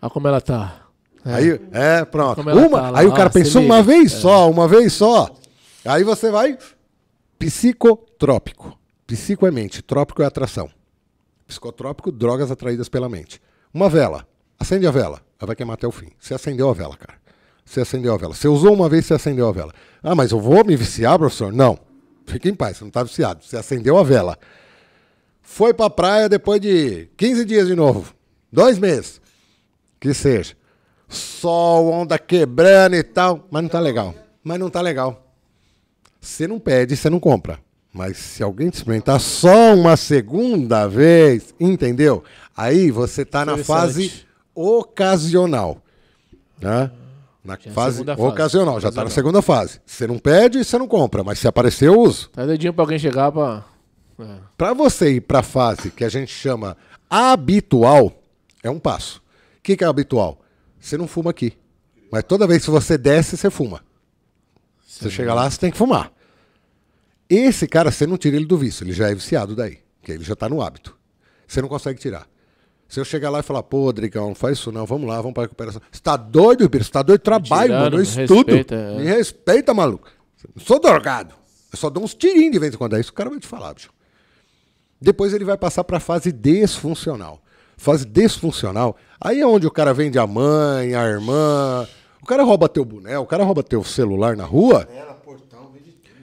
Olha 0.00 0.10
como 0.10 0.28
ela 0.28 0.40
tá. 0.40 0.82
É. 1.24 1.34
Aí, 1.34 1.60
é, 1.72 2.04
pronto. 2.04 2.42
Uma, 2.42 2.92
tá 2.92 2.98
aí 2.98 3.06
o 3.06 3.14
cara 3.14 3.30
pensou 3.30 3.62
uma 3.62 3.82
vez 3.82 4.12
só, 4.12 4.50
uma 4.50 4.68
vez 4.68 4.92
só. 4.92 5.34
Aí 5.84 6.04
você 6.04 6.30
vai. 6.30 6.58
Psicotrópico. 7.38 8.78
Psico 9.06 9.46
é 9.46 9.50
mente, 9.50 9.80
trópico 9.80 10.22
é 10.22 10.26
atração. 10.26 10.70
Psicotrópico, 11.48 12.12
drogas 12.12 12.50
atraídas 12.50 12.90
pela 12.90 13.08
mente. 13.08 13.40
Uma 13.72 13.88
vela. 13.88 14.28
Acende 14.60 14.86
a 14.86 14.90
vela. 14.90 15.22
Ela 15.40 15.46
vai 15.46 15.56
queimar 15.56 15.74
até 15.74 15.86
o 15.86 15.90
fim. 15.90 16.10
Você 16.20 16.34
acendeu 16.34 16.68
a 16.68 16.74
vela, 16.74 16.94
cara. 16.94 17.18
Você 17.64 17.80
acendeu 17.80 18.12
a 18.14 18.18
vela. 18.18 18.34
Você 18.34 18.46
usou 18.46 18.74
uma 18.74 18.88
vez, 18.88 19.06
você 19.06 19.14
acendeu 19.14 19.48
a 19.48 19.52
vela. 19.52 19.72
Ah, 20.02 20.14
mas 20.14 20.30
eu 20.30 20.38
vou 20.38 20.64
me 20.64 20.76
viciar, 20.76 21.18
professor? 21.18 21.50
Não. 21.50 21.78
Fica 22.26 22.48
em 22.48 22.54
paz, 22.54 22.76
você 22.76 22.84
não 22.84 22.90
tá 22.90 23.02
viciado. 23.02 23.42
Você 23.42 23.56
acendeu 23.56 23.96
a 23.96 24.02
vela. 24.02 24.38
Foi 25.40 25.72
pra 25.72 25.88
praia 25.88 26.28
depois 26.28 26.60
de 26.60 27.08
15 27.16 27.44
dias 27.46 27.66
de 27.66 27.74
novo. 27.74 28.14
Dois 28.52 28.78
meses. 28.78 29.18
Que 29.98 30.12
seja. 30.12 30.54
Sol, 31.08 31.90
onda 31.90 32.18
quebrando 32.18 32.94
e 32.94 33.02
tal. 33.02 33.46
Mas 33.50 33.62
não 33.62 33.70
tá 33.70 33.80
legal. 33.80 34.14
Mas 34.44 34.58
não 34.58 34.68
tá 34.68 34.82
legal. 34.82 35.26
Você 36.20 36.46
não 36.46 36.58
pede, 36.58 36.94
você 36.94 37.08
não 37.08 37.18
compra. 37.18 37.58
Mas 37.92 38.16
se 38.18 38.42
alguém 38.42 38.70
te 38.70 38.74
experimentar 38.74 39.20
só 39.20 39.74
uma 39.74 39.96
segunda 39.96 40.86
vez, 40.86 41.54
entendeu? 41.58 42.22
Aí 42.56 42.90
você 42.90 43.24
tá 43.24 43.44
na 43.44 43.56
fase 43.58 44.26
ocasional. 44.54 45.82
Né? 46.60 46.90
Na 47.44 47.54
é 47.54 47.70
fase 47.70 48.04
fase. 48.04 48.20
ocasional, 48.20 48.80
já 48.80 48.92
tá 48.92 49.04
na 49.04 49.10
segunda 49.10 49.40
fase. 49.40 49.80
Você 49.86 50.06
não 50.06 50.18
pede, 50.18 50.62
você 50.62 50.76
não 50.76 50.86
compra. 50.86 51.24
Mas 51.24 51.38
se 51.38 51.48
aparecer, 51.48 51.86
eu 51.86 51.98
uso. 51.98 52.28
Tá 52.30 52.44
dedinho 52.44 52.74
pra 52.74 52.82
alguém 52.82 52.98
chegar 52.98 53.32
pra. 53.32 53.64
É. 54.18 54.36
Para 54.56 54.74
você 54.74 55.12
ir 55.12 55.20
para 55.22 55.38
a 55.38 55.42
fase 55.42 55.90
que 55.90 56.04
a 56.04 56.08
gente 56.08 56.32
chama 56.32 56.76
habitual, 57.08 58.12
é 58.62 58.68
um 58.68 58.78
passo. 58.78 59.22
O 59.58 59.62
que, 59.62 59.76
que 59.76 59.84
é 59.84 59.86
habitual? 59.86 60.40
Você 60.78 60.96
não 60.96 61.06
fuma 61.06 61.30
aqui. 61.30 61.56
Mas 62.10 62.24
toda 62.24 62.46
vez 62.46 62.64
que 62.64 62.70
você 62.70 62.98
desce, 62.98 63.36
você 63.36 63.50
fuma. 63.50 63.82
Você 64.86 65.10
chega 65.10 65.32
lá, 65.32 65.48
você 65.48 65.58
tem 65.58 65.70
que 65.70 65.78
fumar. 65.78 66.12
Esse 67.28 67.66
cara, 67.66 67.90
você 67.90 68.06
não 68.06 68.16
tira 68.16 68.36
ele 68.36 68.46
do 68.46 68.56
vício, 68.56 68.84
ele 68.84 68.92
já 68.92 69.10
é 69.10 69.14
viciado 69.14 69.54
daí. 69.54 69.78
Porque 70.00 70.12
ele 70.12 70.24
já 70.24 70.32
está 70.32 70.48
no 70.48 70.62
hábito. 70.62 70.96
Você 71.46 71.60
não 71.60 71.68
consegue 71.68 71.98
tirar. 72.00 72.26
Se 72.88 72.98
eu 72.98 73.04
chegar 73.04 73.28
lá 73.28 73.40
e 73.40 73.42
falar, 73.42 73.62
pô, 73.62 73.92
Drigão, 73.92 74.28
não 74.28 74.34
faz 74.34 74.58
isso 74.58 74.72
não, 74.72 74.86
vamos 74.86 75.06
lá, 75.06 75.16
vamos 75.16 75.34
para 75.34 75.42
recuperação. 75.42 75.82
Você 75.92 76.00
tá 76.00 76.16
doido, 76.16 76.62
Ribeiro? 76.62 76.84
Você 76.84 76.90
tá 76.90 77.02
doido? 77.02 77.20
Trabalho, 77.20 77.68
tirando, 77.68 77.82
mano, 77.82 77.96
eu 77.96 77.98
me 77.98 78.04
estudo. 78.04 78.46
respeita, 78.46 78.74
é. 78.74 78.96
Me 78.96 79.04
respeita, 79.04 79.74
maluco. 79.74 80.08
Não 80.54 80.64
sou 80.64 80.80
drogado. 80.80 81.34
Eu 81.70 81.78
só 81.78 81.90
dou 81.90 82.02
uns 82.02 82.14
tirinhos 82.14 82.52
de 82.52 82.58
vez 82.58 82.72
em 82.74 82.78
quando. 82.78 82.96
É 82.96 83.00
isso 83.00 83.10
que 83.10 83.14
o 83.14 83.18
cara 83.18 83.28
vai 83.28 83.38
te 83.38 83.46
falar, 83.46 83.74
bicho. 83.74 83.90
Depois 85.00 85.34
ele 85.34 85.44
vai 85.44 85.58
passar 85.58 85.84
para 85.84 85.98
a 85.98 86.00
fase 86.00 86.32
desfuncional. 86.32 87.42
Fase 87.76 88.04
desfuncional, 88.04 88.96
aí 89.20 89.40
é 89.40 89.46
onde 89.46 89.64
o 89.64 89.70
cara 89.70 89.94
vende 89.94 90.18
a 90.18 90.26
mãe, 90.26 90.96
a 90.96 91.04
irmã, 91.04 91.86
o 92.20 92.26
cara 92.26 92.42
rouba 92.42 92.68
teu 92.68 92.84
boné, 92.84 93.16
o 93.16 93.24
cara 93.24 93.44
rouba 93.44 93.62
teu 93.62 93.84
celular 93.84 94.36
na 94.36 94.44
rua. 94.44 94.88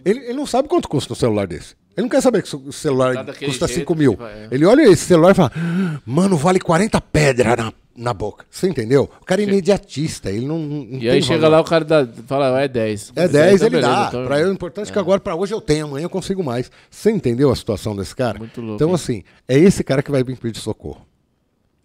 Ele, 0.05 0.19
ele 0.19 0.33
não 0.33 0.45
sabe 0.45 0.69
quanto 0.69 0.87
custa 0.87 1.11
um 1.13 1.15
celular 1.15 1.47
desse. 1.47 1.73
Ele 1.97 2.03
não 2.03 2.09
quer 2.09 2.21
saber 2.21 2.43
que 2.43 2.55
o 2.55 2.71
celular 2.71 3.15
Tá 3.25 3.33
custa 3.33 3.65
jeito 3.67 3.79
5 3.79 3.95
mil. 3.95 4.15
vai, 4.15 4.33
é. 4.33 4.47
Ele 4.51 4.65
olha 4.65 4.83
esse 4.83 5.05
celular 5.05 5.31
e 5.31 5.33
fala, 5.33 5.51
"Ah, 5.55 5.99
mano, 6.05 6.37
vale 6.37 6.59
40 6.59 6.99
pedras 7.01 7.55
na, 7.57 7.73
na 7.95 8.13
boca. 8.13 8.45
Você 8.51 8.67
entendeu? 8.67 9.09
O 9.21 9.25
cara 9.25 9.41
é 9.41 9.45
imediatista, 9.45 10.29
ele 10.29 10.45
não, 10.45 10.59
não 10.59 10.99
E 10.99 11.09
aí 11.09 11.23
chega 11.23 11.47
lá, 11.47 11.59
o 11.61 11.63
cara 11.63 11.85
dá, 11.85 12.05
fala, 12.27 12.61
é 12.61 12.67
10. 12.67 13.13
É 13.15 13.27
10, 13.29 13.55
então 13.55 13.67
ele 13.67 13.75
beleza, 13.77 13.87
dá. 13.93 14.05
então- 14.09 14.25
Pra 14.25 14.39
ele, 14.41 14.49
o 14.49 14.53
importante 14.53 14.89
é 14.89 14.93
que 14.93 14.99
agora, 14.99 15.21
pra 15.21 15.35
hoje 15.35 15.53
eu 15.53 15.61
tenho, 15.61 15.85
amanhã 15.87 16.03
eu 16.05 16.09
consigo 16.09 16.43
mais. 16.43 16.69
Você 16.91 17.09
entendeu 17.11 17.49
a 17.49 17.55
situação 17.55 17.95
desse 17.95 18.13
cara? 18.15 18.37
Muito 18.37 18.59
louco, 18.59 18.75
Então, 18.75 18.89
hein? 18.89 18.95
assim, 18.95 19.23
é 19.47 19.57
esse 19.57 19.81
cara 19.83 20.03
que 20.03 20.11
vai 20.11 20.21
vir 20.23 20.37
pedir 20.37 20.59
socorro. 20.59 21.01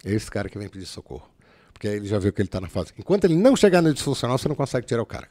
É 0.05 0.11
esse 0.11 0.29
cara 0.29 0.49
que 0.49 0.57
vem 0.59 0.67
pedir 0.67 0.85
socorro. 0.85 1.27
Porque 1.71 1.87
aí 1.87 1.95
ele 1.95 2.07
já 2.07 2.19
viu 2.19 2.33
que 2.33 2.41
ele 2.41 2.49
tá 2.49 2.59
na 2.59 2.67
fase. 2.67 2.91
Enquanto 2.99 3.23
ele 3.23 3.35
não 3.35 3.55
chegar 3.55 3.81
no 3.81 3.93
disfuncional, 3.93 4.37
você 4.37 4.47
não 4.49 4.55
consegue 4.55 4.85
tirar 4.85 5.01
o 5.01 5.05
cara. 5.05 5.27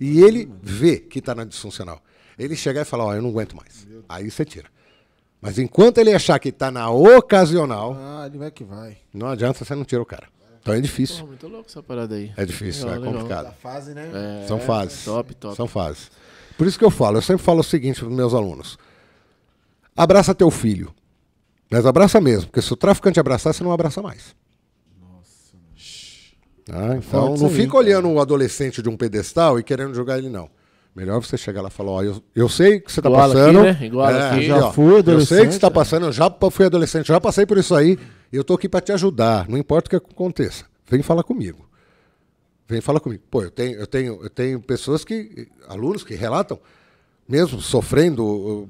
E 0.00 0.20
ele 0.22 0.50
vê 0.60 0.96
que 0.98 1.22
tá 1.22 1.34
na 1.36 1.44
disfuncional. 1.44 2.02
Ele 2.38 2.56
chegar 2.56 2.82
e 2.82 2.84
falar, 2.84 3.04
ó, 3.06 3.14
eu 3.14 3.22
não 3.22 3.30
aguento 3.30 3.54
mais. 3.56 3.86
Aí 4.08 4.30
você 4.30 4.44
tira. 4.44 4.68
Mas 5.40 5.58
enquanto 5.58 5.98
ele 5.98 6.12
achar 6.12 6.38
que 6.38 6.50
tá 6.50 6.70
na 6.70 6.90
ocasional, 6.90 7.96
Ah, 8.00 8.24
ele 8.26 8.38
vai 8.38 8.50
que 8.50 8.64
vai. 8.64 8.96
não 9.12 9.26
adianta, 9.28 9.64
você 9.64 9.74
não 9.74 9.84
tira 9.84 10.00
o 10.02 10.06
cara. 10.06 10.26
Então 10.60 10.72
é 10.72 10.80
difícil. 10.80 11.20
Pô, 11.20 11.26
muito 11.26 11.46
louco 11.46 11.66
essa 11.68 11.82
parada 11.82 12.14
aí. 12.14 12.32
É 12.36 12.44
difícil, 12.46 12.86
Legal, 12.86 12.94
é 12.96 12.98
legal. 13.00 13.14
complicado. 13.14 13.44
Da 13.44 13.52
fase, 13.52 13.92
né? 13.94 14.10
É, 14.42 14.46
São 14.48 14.58
fases. 14.58 15.04
Top, 15.04 15.34
top. 15.34 15.54
São 15.56 15.68
fases. 15.68 16.10
Por 16.56 16.66
isso 16.66 16.78
que 16.78 16.84
eu 16.84 16.90
falo, 16.90 17.18
eu 17.18 17.22
sempre 17.22 17.42
falo 17.44 17.60
o 17.60 17.64
seguinte 17.64 18.00
para 18.00 18.08
os 18.08 18.14
meus 18.14 18.32
alunos: 18.32 18.78
abraça 19.94 20.34
teu 20.34 20.50
filho. 20.50 20.94
Mas 21.70 21.84
abraça 21.84 22.20
mesmo, 22.20 22.46
porque 22.46 22.62
se 22.62 22.72
o 22.72 22.76
traficante 22.76 23.20
abraçar, 23.20 23.52
você 23.52 23.62
não 23.62 23.72
abraça 23.72 24.00
mais. 24.00 24.34
Nossa. 25.00 25.56
então 26.96 27.02
forte 27.02 27.42
não 27.42 27.50
fica 27.50 27.76
olhando 27.76 28.08
o 28.08 28.20
adolescente 28.20 28.80
de 28.80 28.88
um 28.88 28.96
pedestal 28.96 29.58
e 29.58 29.62
querendo 29.62 29.94
jogar 29.94 30.18
ele, 30.18 30.28
não. 30.30 30.48
Melhor 30.94 31.20
você 31.20 31.36
chegar 31.36 31.60
lá 31.60 31.68
e 31.68 31.72
falar, 31.72 31.90
ó, 31.90 32.02
eu, 32.02 32.22
eu 32.34 32.48
sei 32.48 32.78
que 32.78 32.92
você 32.92 33.00
está 33.00 33.10
passando. 33.10 33.60
aqui, 33.60 33.80
né? 33.80 33.86
Igual 33.86 34.08
aqui. 34.08 34.42
Já 34.46 34.68
ó, 34.68 34.72
fui 34.72 34.84
Eu 34.84 34.90
sei 34.90 35.02
que 35.02 35.10
adolescente, 35.10 35.50
você 35.50 35.56
está 35.56 35.66
é. 35.66 35.70
passando, 35.70 36.06
eu 36.06 36.12
já 36.12 36.32
fui 36.50 36.66
adolescente, 36.66 37.08
já 37.08 37.20
passei 37.20 37.44
por 37.44 37.58
isso 37.58 37.74
aí, 37.74 37.98
e 38.32 38.36
eu 38.36 38.42
estou 38.42 38.54
aqui 38.54 38.68
para 38.68 38.80
te 38.80 38.92
ajudar, 38.92 39.48
não 39.48 39.58
importa 39.58 39.88
o 39.88 39.90
que 39.90 39.96
aconteça. 39.96 40.66
Vem 40.88 41.02
falar 41.02 41.24
comigo. 41.24 41.68
Vem 42.68 42.80
falar 42.80 43.00
comigo. 43.00 43.22
Pô, 43.28 43.42
eu 43.42 43.50
tenho, 43.50 43.78
eu 43.78 43.86
tenho, 43.86 44.20
eu 44.22 44.30
tenho 44.30 44.60
pessoas 44.60 45.04
que, 45.04 45.48
alunos 45.68 46.04
que 46.04 46.14
relatam, 46.14 46.60
mesmo 47.28 47.60
sofrendo 47.60 48.68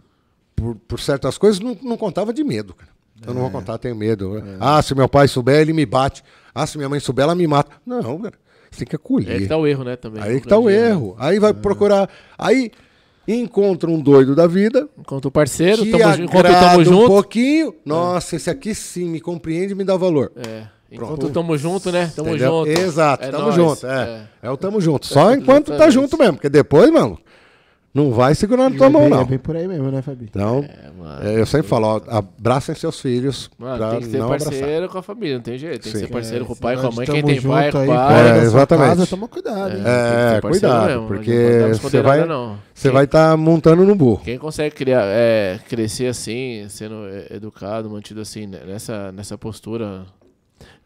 por, 0.57 0.77
por 0.77 1.01
certas 1.01 1.37
coisas, 1.37 1.61
não, 1.61 1.77
não 1.83 1.97
contava 1.97 2.33
de 2.33 2.43
medo, 2.43 2.75
cara. 2.75 2.95
Eu 3.27 3.33
não 3.33 3.43
vou 3.43 3.51
contar, 3.51 3.79
tenho 3.79 3.95
medo. 3.95 4.43
Ah, 4.61 4.83
se 4.83 4.95
meu 4.95 5.09
pai 5.09 5.29
souber, 5.29 5.61
ele 5.61 5.73
me 5.73 5.87
bate. 5.87 6.23
Ah, 6.55 6.67
se 6.67 6.77
minha 6.77 6.89
mãe 6.89 7.01
souber, 7.01 7.25
ela 7.25 7.35
me 7.35 7.47
mata. 7.47 7.71
Não, 7.87 8.21
cara. 8.21 8.35
Você 8.75 8.81
tem 8.81 8.89
que 8.89 8.97
acolher. 8.97 9.37
É 9.37 9.39
que 9.39 9.47
tá 9.47 9.57
o 9.57 9.67
erro, 9.67 9.85
né, 9.85 9.97
também. 9.97 10.23
Aí 10.23 10.41
que 10.41 10.49
tá 10.49 10.59
o 10.59 10.69
erro. 10.69 11.15
Aí 11.19 11.39
vai 11.39 11.55
procurar. 11.55 12.09
Aí 12.37 12.71
encontra 13.27 13.89
um 13.89 14.01
doido 14.01 14.35
da 14.35 14.47
vida. 14.47 14.89
Enquanto 14.99 15.27
o 15.27 15.31
parceiro, 15.31 15.83
que 15.83 15.91
tamo, 15.91 16.25
enquanto 16.25 16.47
tamo 16.47 16.81
um 16.81 16.85
junto. 16.85 17.07
pouquinho. 17.07 17.75
Nossa, 17.85 18.37
esse 18.37 18.51
aqui 18.51 18.75
sim 18.75 19.09
me 19.09 19.21
compreende 19.21 19.73
e 19.73 19.77
me 19.77 19.85
dá 19.85 19.97
valor. 19.97 20.33
É. 20.37 20.65
Pronto. 20.95 21.15
Enquanto 21.15 21.33
tamo 21.33 21.57
junto, 21.57 21.91
né? 21.91 22.13
Tamo 22.15 22.29
Entendeu? 22.31 22.51
junto. 22.51 22.69
Exato, 22.81 23.25
É 23.25 23.31
tamo 23.31 23.45
nóis. 23.45 23.55
junto. 23.55 23.87
É. 23.87 24.29
é. 24.43 24.51
o 24.51 24.57
tamo 24.57 24.81
junto. 24.81 25.07
Só 25.07 25.33
enquanto 25.33 25.77
tá 25.77 25.91
junto 25.91 26.17
mesmo. 26.19 26.35
Porque 26.35 26.49
depois, 26.49 26.91
mano, 26.91 27.19
não 27.95 28.11
vai 28.11 28.35
segurar 28.35 28.69
na 28.69 28.77
tua 28.77 28.87
é 28.87 28.91
mão, 28.91 29.03
bem, 29.03 29.11
não. 29.11 29.21
É 29.21 29.25
bem 29.25 29.39
por 29.39 29.55
aí 29.55 29.69
mesmo, 29.69 29.89
né, 29.89 30.03
Fabi? 30.03 30.25
Então, 30.29 30.65
mano. 30.99 31.29
é, 31.29 31.41
eu 31.41 31.47
sempre 31.47 31.69
falo, 31.69 31.87
ó, 31.87 32.01
abracem 32.09 32.75
seus 32.75 33.01
filhos 33.01 33.49
Mano, 33.57 33.77
pra 33.79 33.91
tem 33.93 34.01
que 34.01 34.07
ser 34.07 34.19
não 34.19 34.29
parceiro 34.29 34.67
abraçar. 34.67 34.89
com 34.89 34.99
a 34.99 35.03
família, 35.03 35.35
não 35.37 35.43
tem 35.43 35.57
jeito. 35.57 35.83
Tem 35.85 35.93
Sim. 35.93 35.99
que 36.01 36.07
ser 36.07 36.13
parceiro 36.13 36.45
com 36.45 36.55
o 36.55 36.57
pai, 36.57 36.77
com 36.77 36.89
a 36.89 36.91
mãe. 36.91 37.07
Quem 37.07 37.23
tem 37.23 37.41
pai 37.41 37.69
é 37.69 37.73
pai. 37.73 37.87
É, 37.87 38.43
exatamente. 38.43 38.89
Casa, 38.89 39.07
toma 39.07 39.29
cuidado, 39.29 39.77
hein? 39.77 39.77
tem 39.77 39.85
que 39.85 39.85
ser 39.85 39.89
É, 39.89 40.41
parceiro 40.41 40.51
cuidado, 40.51 40.87
mesmo, 40.89 41.07
porque 41.07 41.61
você 41.81 42.03
vai, 42.03 42.27
você 42.75 42.91
vai 42.91 43.05
estar 43.05 43.37
montando 43.37 43.85
no 43.85 43.95
burro. 43.95 44.23
Quem 44.25 44.39
consegue 44.39 44.75
criar, 44.75 45.05
é, 45.05 45.61
crescer 45.69 46.09
assim, 46.09 46.67
sendo 46.69 47.07
é, 47.07 47.37
educado, 47.37 47.89
mantido 47.89 48.21
assim, 48.21 48.47
né, 48.49 48.59
nessa, 48.67 49.13
nessa 49.13 49.39
postura 49.39 50.05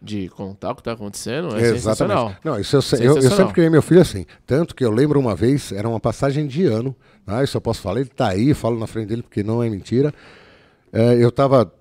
de 0.01 0.29
contar 0.29 0.71
o 0.73 0.77
que 0.77 0.83
tá 0.83 0.93
acontecendo, 0.93 1.57
é 1.57 1.73
sensacional. 1.75 2.33
Não, 2.45 2.59
isso 2.61 2.77
eu, 2.77 2.83
se- 2.83 2.97
eu, 2.97 3.03
eu 3.03 3.09
Sensacional. 3.15 3.37
sempre 3.39 3.55
criei 3.55 3.69
meu 3.71 3.83
filho 3.83 4.01
assim. 4.01 4.25
Tanto 4.47 4.75
que 4.75 4.85
eu 4.85 4.91
lembro 4.93 5.19
uma 5.19 5.35
vez, 5.35 5.73
era 5.73 5.89
uma 5.89 5.99
passagem 5.99 6.47
de 6.47 6.65
ano, 6.67 6.95
ah, 7.27 7.43
isso 7.43 7.57
eu 7.57 7.61
posso 7.61 7.81
falar, 7.81 8.01
ele 8.01 8.09
tá 8.09 8.29
aí, 8.29 8.55
falo 8.55 8.79
na 8.79 8.87
frente 8.87 9.09
dele 9.09 9.23
porque 9.23 9.43
não 9.43 9.63
é 9.63 9.69
mentira. 9.69 10.15
É, 10.93 11.15
eu 11.23 11.31
tava 11.33 11.73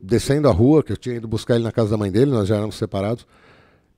descendo 0.00 0.48
a 0.48 0.52
rua, 0.52 0.82
que 0.82 0.92
eu 0.92 0.96
tinha 0.96 1.16
ido 1.16 1.28
buscar 1.28 1.54
ele 1.54 1.64
na 1.64 1.72
casa 1.72 1.90
da 1.90 1.96
mãe 1.96 2.10
dele, 2.10 2.30
nós 2.30 2.48
já 2.48 2.56
éramos 2.56 2.76
separados, 2.76 3.26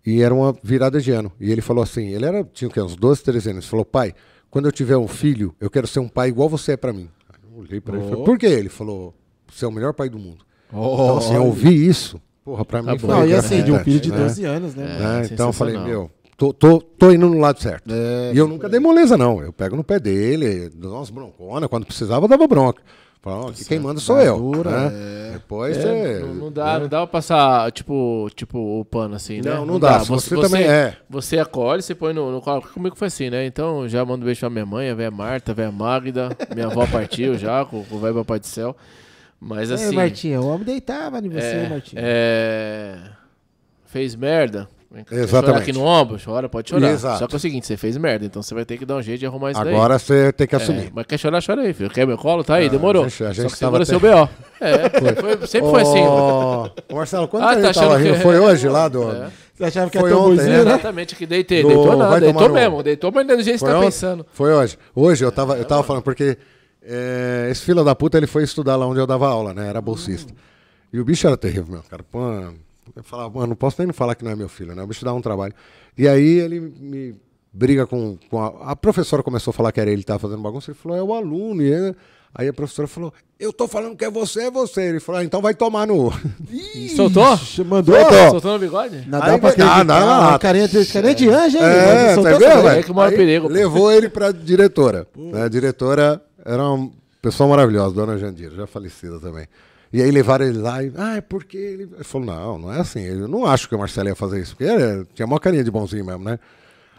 e 0.04 0.22
era 0.22 0.34
uma 0.34 0.54
virada 0.62 1.00
de 1.00 1.10
ano. 1.12 1.30
E 1.40 1.50
ele 1.52 1.60
falou 1.60 1.82
assim, 1.82 2.08
ele 2.08 2.24
era, 2.24 2.42
tinha 2.44 2.70
uns 2.84 2.96
12, 2.96 3.22
13 3.22 3.50
anos, 3.50 3.64
ele 3.64 3.70
falou, 3.70 3.84
pai, 3.84 4.12
quando 4.50 4.66
eu 4.66 4.72
tiver 4.72 4.96
um 4.96 5.08
filho, 5.08 5.54
eu 5.60 5.70
quero 5.70 5.86
ser 5.86 6.00
um 6.00 6.08
pai 6.08 6.28
igual 6.28 6.48
você 6.48 6.72
é 6.72 6.76
pra 6.76 6.92
mim. 6.92 7.08
Eu 7.52 7.60
olhei 7.60 7.80
pra 7.80 7.96
ele 7.96 8.06
e 8.06 8.08
falei, 8.08 8.24
por 8.24 8.38
quê? 8.38 8.46
Ele 8.46 8.68
falou, 8.68 9.14
você 9.52 9.64
é 9.64 9.68
o 9.68 9.72
melhor 9.72 9.92
pai 9.94 10.08
do 10.08 10.18
mundo. 10.18 10.44
Então, 10.68 11.18
assim, 11.18 11.34
eu 11.34 11.44
ouvi 11.46 11.86
isso, 11.86 12.20
porra, 12.48 12.64
pra 12.64 12.82
mim 12.82 12.92
Tá 12.92 12.98
foi. 12.98 13.10
Não, 13.10 13.26
e 13.26 13.34
assim, 13.34 13.62
de 13.62 13.70
um 13.72 13.78
filho 13.80 14.00
de 14.00 14.10
né? 14.10 14.18
12 14.18 14.44
anos, 14.44 14.74
né? 14.74 14.84
mano? 14.84 14.98
né? 15.20 15.28
Então 15.30 15.48
eu 15.48 15.52
falei, 15.52 15.76
meu, 15.78 16.10
tô, 16.36 16.52
tô, 16.52 16.80
tô 16.80 17.12
indo 17.12 17.28
no 17.28 17.38
lado 17.38 17.60
certo. 17.60 17.92
É, 17.92 18.32
e 18.32 18.38
eu 18.38 18.48
nunca 18.48 18.68
dei 18.68 18.80
moleza, 18.80 19.16
não. 19.16 19.42
Eu 19.42 19.52
pego 19.52 19.76
no 19.76 19.84
pé 19.84 20.00
dele, 20.00 20.70
dou 20.70 20.94
umas 20.94 21.10
bronconas. 21.10 21.68
Quando 21.68 21.84
precisava, 21.84 22.24
eu 22.24 22.28
dava 22.28 22.46
bronca. 22.46 22.82
Falava, 23.20 23.50
aqui 23.50 23.64
quem 23.64 23.80
manda 23.80 23.98
sou 24.00 24.18
eu. 24.20 24.38
dura, 24.38 24.70
né? 24.70 24.92
é. 24.94 25.32
Depois 25.32 25.76
É, 25.76 25.80
você. 25.82 26.20
não, 26.24 26.34
não 26.34 26.52
dá, 26.52 26.78
não 26.78 26.88
dá 26.88 26.98
pra 26.98 27.06
passar, 27.08 27.70
tipo, 27.72 28.30
tipo, 28.34 28.58
o 28.80 28.84
pano 28.84 29.16
assim, 29.16 29.40
né? 29.42 29.54
Não, 29.54 29.66
não 29.66 29.78
dá. 29.78 29.98
Se 30.00 30.08
você 30.08 30.36
também 30.36 30.62
é. 30.62 30.96
Você 31.10 31.36
acolhe, 31.38 31.82
você 31.82 31.94
põe 31.96 32.14
no, 32.14 32.30
no 32.30 32.40
colo. 32.40 32.62
Comigo 32.62 32.96
foi 32.96 33.08
assim, 33.08 33.28
né? 33.28 33.44
Então 33.44 33.88
já 33.88 34.04
mando 34.04 34.22
um 34.22 34.24
beijo 34.24 34.40
pra 34.40 34.48
minha 34.48 34.64
mãe, 34.64 34.88
a 34.88 34.94
velha 34.94 35.10
Marta, 35.10 35.50
a 35.50 35.54
velha 35.54 35.72
Magda. 35.72 36.28
Minha 36.54 36.68
avó 36.68 36.86
partiu 36.86 37.36
já, 37.36 37.64
com, 37.64 37.84
com 37.84 37.96
o 37.96 37.98
velho 37.98 38.14
Papai 38.14 38.38
do 38.38 38.46
Céu. 38.46 38.74
Mas 39.40 39.70
Ei, 39.70 39.74
assim. 39.76 39.94
Martinha, 39.94 40.40
o 40.40 40.48
homem 40.48 40.64
deitava 40.64 41.18
em 41.18 41.28
você, 41.28 41.46
é, 41.46 41.68
Martinha. 41.68 42.02
é, 42.04 42.96
fez 43.86 44.14
merda. 44.14 44.68
Exatamente. 45.12 45.28
chorar 45.46 45.58
aqui 45.58 45.72
no 45.72 45.82
ombro? 45.84 46.18
Chora, 46.24 46.48
pode 46.48 46.70
chorar. 46.70 46.90
Exato. 46.90 47.18
Só 47.18 47.26
que 47.26 47.34
é 47.34 47.36
o 47.36 47.38
seguinte, 47.40 47.66
você 47.66 47.76
fez 47.76 47.94
merda, 47.98 48.24
então 48.24 48.42
você 48.42 48.54
vai 48.54 48.64
ter 48.64 48.78
que 48.78 48.86
dar 48.86 48.96
um 48.96 49.02
jeito 49.02 49.20
de 49.20 49.26
arrumar 49.26 49.50
isso 49.50 49.62
daí. 49.62 49.74
Agora 49.74 49.98
você 49.98 50.32
tem 50.32 50.46
que 50.46 50.54
É, 50.54 50.58
assumir. 50.58 50.90
mas 50.94 51.04
quer 51.06 51.18
chorar, 51.18 51.42
chora 51.44 51.60
aí, 51.60 51.74
filho. 51.74 51.90
Quer 51.90 52.06
meu 52.06 52.16
colo? 52.16 52.42
Tá 52.42 52.54
aí, 52.54 52.70
demorou. 52.70 53.04
a 53.04 53.08
gente- 53.08 53.22
a 53.22 53.32
gente 53.32 53.50
Só 53.50 53.54
que 53.54 53.60
tava 53.60 53.84
segura 53.84 54.16
até- 54.16 54.24
seu 54.24 54.26
BO. 54.26 54.30
É, 54.60 55.36
foi- 55.36 55.46
sempre 55.46 55.70
foi 55.70 55.82
assim. 55.82 56.00
Ô, 56.00 56.70
Marcelo, 56.96 57.28
quando 57.28 57.42
Ah, 57.44 57.54
tá 57.54 57.62
gente 57.64 57.74
tava 57.74 57.96
que- 57.98 58.02
rindo? 58.04 58.16
Foi 58.20 58.38
hoje 58.38 58.66
lá 58.68 58.88
do. 58.88 59.12
É. 59.12 59.28
Você 59.54 59.64
achava 59.64 59.90
que 59.90 59.98
Foi 59.98 60.12
ontem, 60.12 60.36
né? 60.42 60.48
né? 60.48 60.58
Exatamente, 60.60 61.14
que 61.16 61.26
deitei. 61.26 61.62
Do- 61.62 61.68
Deitou 61.68 61.96
nada, 61.96 62.20
deitou 62.20 62.48
no- 62.48 62.54
mesmo. 62.54 62.82
Deitou, 62.82 63.12
mas 63.12 63.26
do 63.26 63.42
jeito 63.42 63.44
que 63.44 63.52
você 63.52 63.58
Foi 63.58 63.68
tá 63.68 63.76
ontem? 63.76 63.86
pensando. 63.86 64.26
Foi 64.32 64.52
hoje. 64.54 64.78
Hoje 64.94 65.22
eu 65.24 65.30
tava, 65.30 65.58
eu 65.58 65.64
tava 65.66 65.82
falando, 65.82 66.02
porque 66.02 66.38
é, 66.82 67.48
esse 67.50 67.62
filho 67.62 67.84
da 67.84 67.94
puta 67.94 68.16
ele 68.16 68.26
foi 68.26 68.42
estudar 68.44 68.76
lá 68.76 68.86
onde 68.86 69.00
eu 69.00 69.06
dava 69.06 69.28
aula, 69.28 69.52
né? 69.54 69.68
Era 69.68 69.80
bolsista. 69.80 70.32
E 70.92 70.98
o 70.98 71.04
bicho 71.04 71.26
era 71.26 71.36
terrível, 71.36 71.72
meu 71.72 71.82
cara. 71.82 72.02
Pô, 72.02 72.18
eu 72.96 73.02
falava, 73.02 73.30
mano, 73.30 73.48
não 73.48 73.56
posso 73.56 73.82
nem 73.82 73.92
falar 73.92 74.14
que 74.14 74.24
não 74.24 74.30
é 74.30 74.36
meu 74.36 74.48
filho, 74.48 74.74
né? 74.74 74.82
O 74.82 74.86
bicho 74.86 75.04
dá 75.04 75.12
um 75.12 75.20
trabalho. 75.20 75.52
E 75.96 76.08
aí 76.08 76.38
ele 76.38 76.60
me 76.60 77.14
briga 77.52 77.86
com, 77.86 78.16
com 78.30 78.40
a, 78.40 78.72
a 78.72 78.76
professora 78.76 79.22
começou 79.22 79.50
a 79.50 79.54
falar 79.54 79.72
que 79.72 79.80
era 79.80 79.90
ele 79.90 80.02
que 80.02 80.06
tava 80.06 80.18
fazendo 80.18 80.42
bagunça, 80.42 80.70
ele 80.70 80.78
falou, 80.78 80.96
é 80.96 81.02
o 81.02 81.12
aluno. 81.14 81.62
E 81.62 81.72
é- 81.72 81.94
Aí 82.34 82.46
a 82.46 82.52
professora 82.52 82.86
falou: 82.86 83.12
Eu 83.40 83.52
tô 83.52 83.66
falando 83.66 83.96
que 83.96 84.04
é 84.04 84.10
você, 84.10 84.42
é 84.42 84.50
você. 84.50 84.82
Ele 84.82 85.00
falou: 85.00 85.20
ah, 85.20 85.24
Então 85.24 85.40
vai 85.40 85.54
tomar 85.54 85.86
no. 85.86 86.12
Ih, 86.50 86.90
soltou? 86.94 87.24
Mandou? 87.66 87.98
Soltou. 87.98 88.30
Soltou 88.30 88.52
no 88.52 88.58
bigode? 88.58 89.04
Não 89.08 89.18
dá 89.18 89.38
pra 89.38 89.48
acreditar. 89.50 89.84
Não, 89.84 90.00
não, 90.06 90.30
não. 90.32 90.38
Carinha 90.38 90.68
de, 90.68 90.84
carinha 90.86 91.14
de 91.14 91.28
anjo, 91.28 91.56
hein? 91.56 91.62
É, 91.64 92.14
tá 92.16 92.22
vendo, 92.22 92.38
velho? 92.38 92.68
É 92.68 92.82
que 92.82 92.92
mora 92.92 93.10
perigo. 93.10 93.48
Levou 93.48 93.90
ele 93.90 94.08
pra 94.10 94.30
diretora. 94.30 95.06
Né? 95.16 95.42
A 95.42 95.48
diretora 95.48 96.22
era 96.44 96.62
uma 96.62 96.90
pessoa 97.20 97.48
maravilhosa, 97.48 97.94
dona 97.94 98.18
Jandira, 98.18 98.54
já 98.54 98.66
falecida 98.66 99.18
também. 99.20 99.46
E 99.92 100.02
aí 100.02 100.10
levaram 100.10 100.46
ele 100.46 100.58
lá 100.58 100.82
e, 100.82 100.92
ah, 100.96 101.16
é 101.16 101.20
porque 101.20 101.56
ele... 101.56 101.82
ele 101.84 102.04
falou, 102.04 102.26
não, 102.26 102.58
não 102.58 102.72
é 102.72 102.80
assim, 102.80 103.00
eu 103.00 103.26
não 103.26 103.46
acho 103.46 103.68
que 103.68 103.74
o 103.74 103.78
Marcelo 103.78 104.08
ia 104.08 104.14
fazer 104.14 104.40
isso, 104.40 104.54
porque 104.54 104.70
ele 104.70 105.06
tinha 105.14 105.26
uma 105.26 105.40
carinha 105.40 105.64
de 105.64 105.70
bonzinho 105.70 106.04
mesmo, 106.04 106.24
né? 106.24 106.38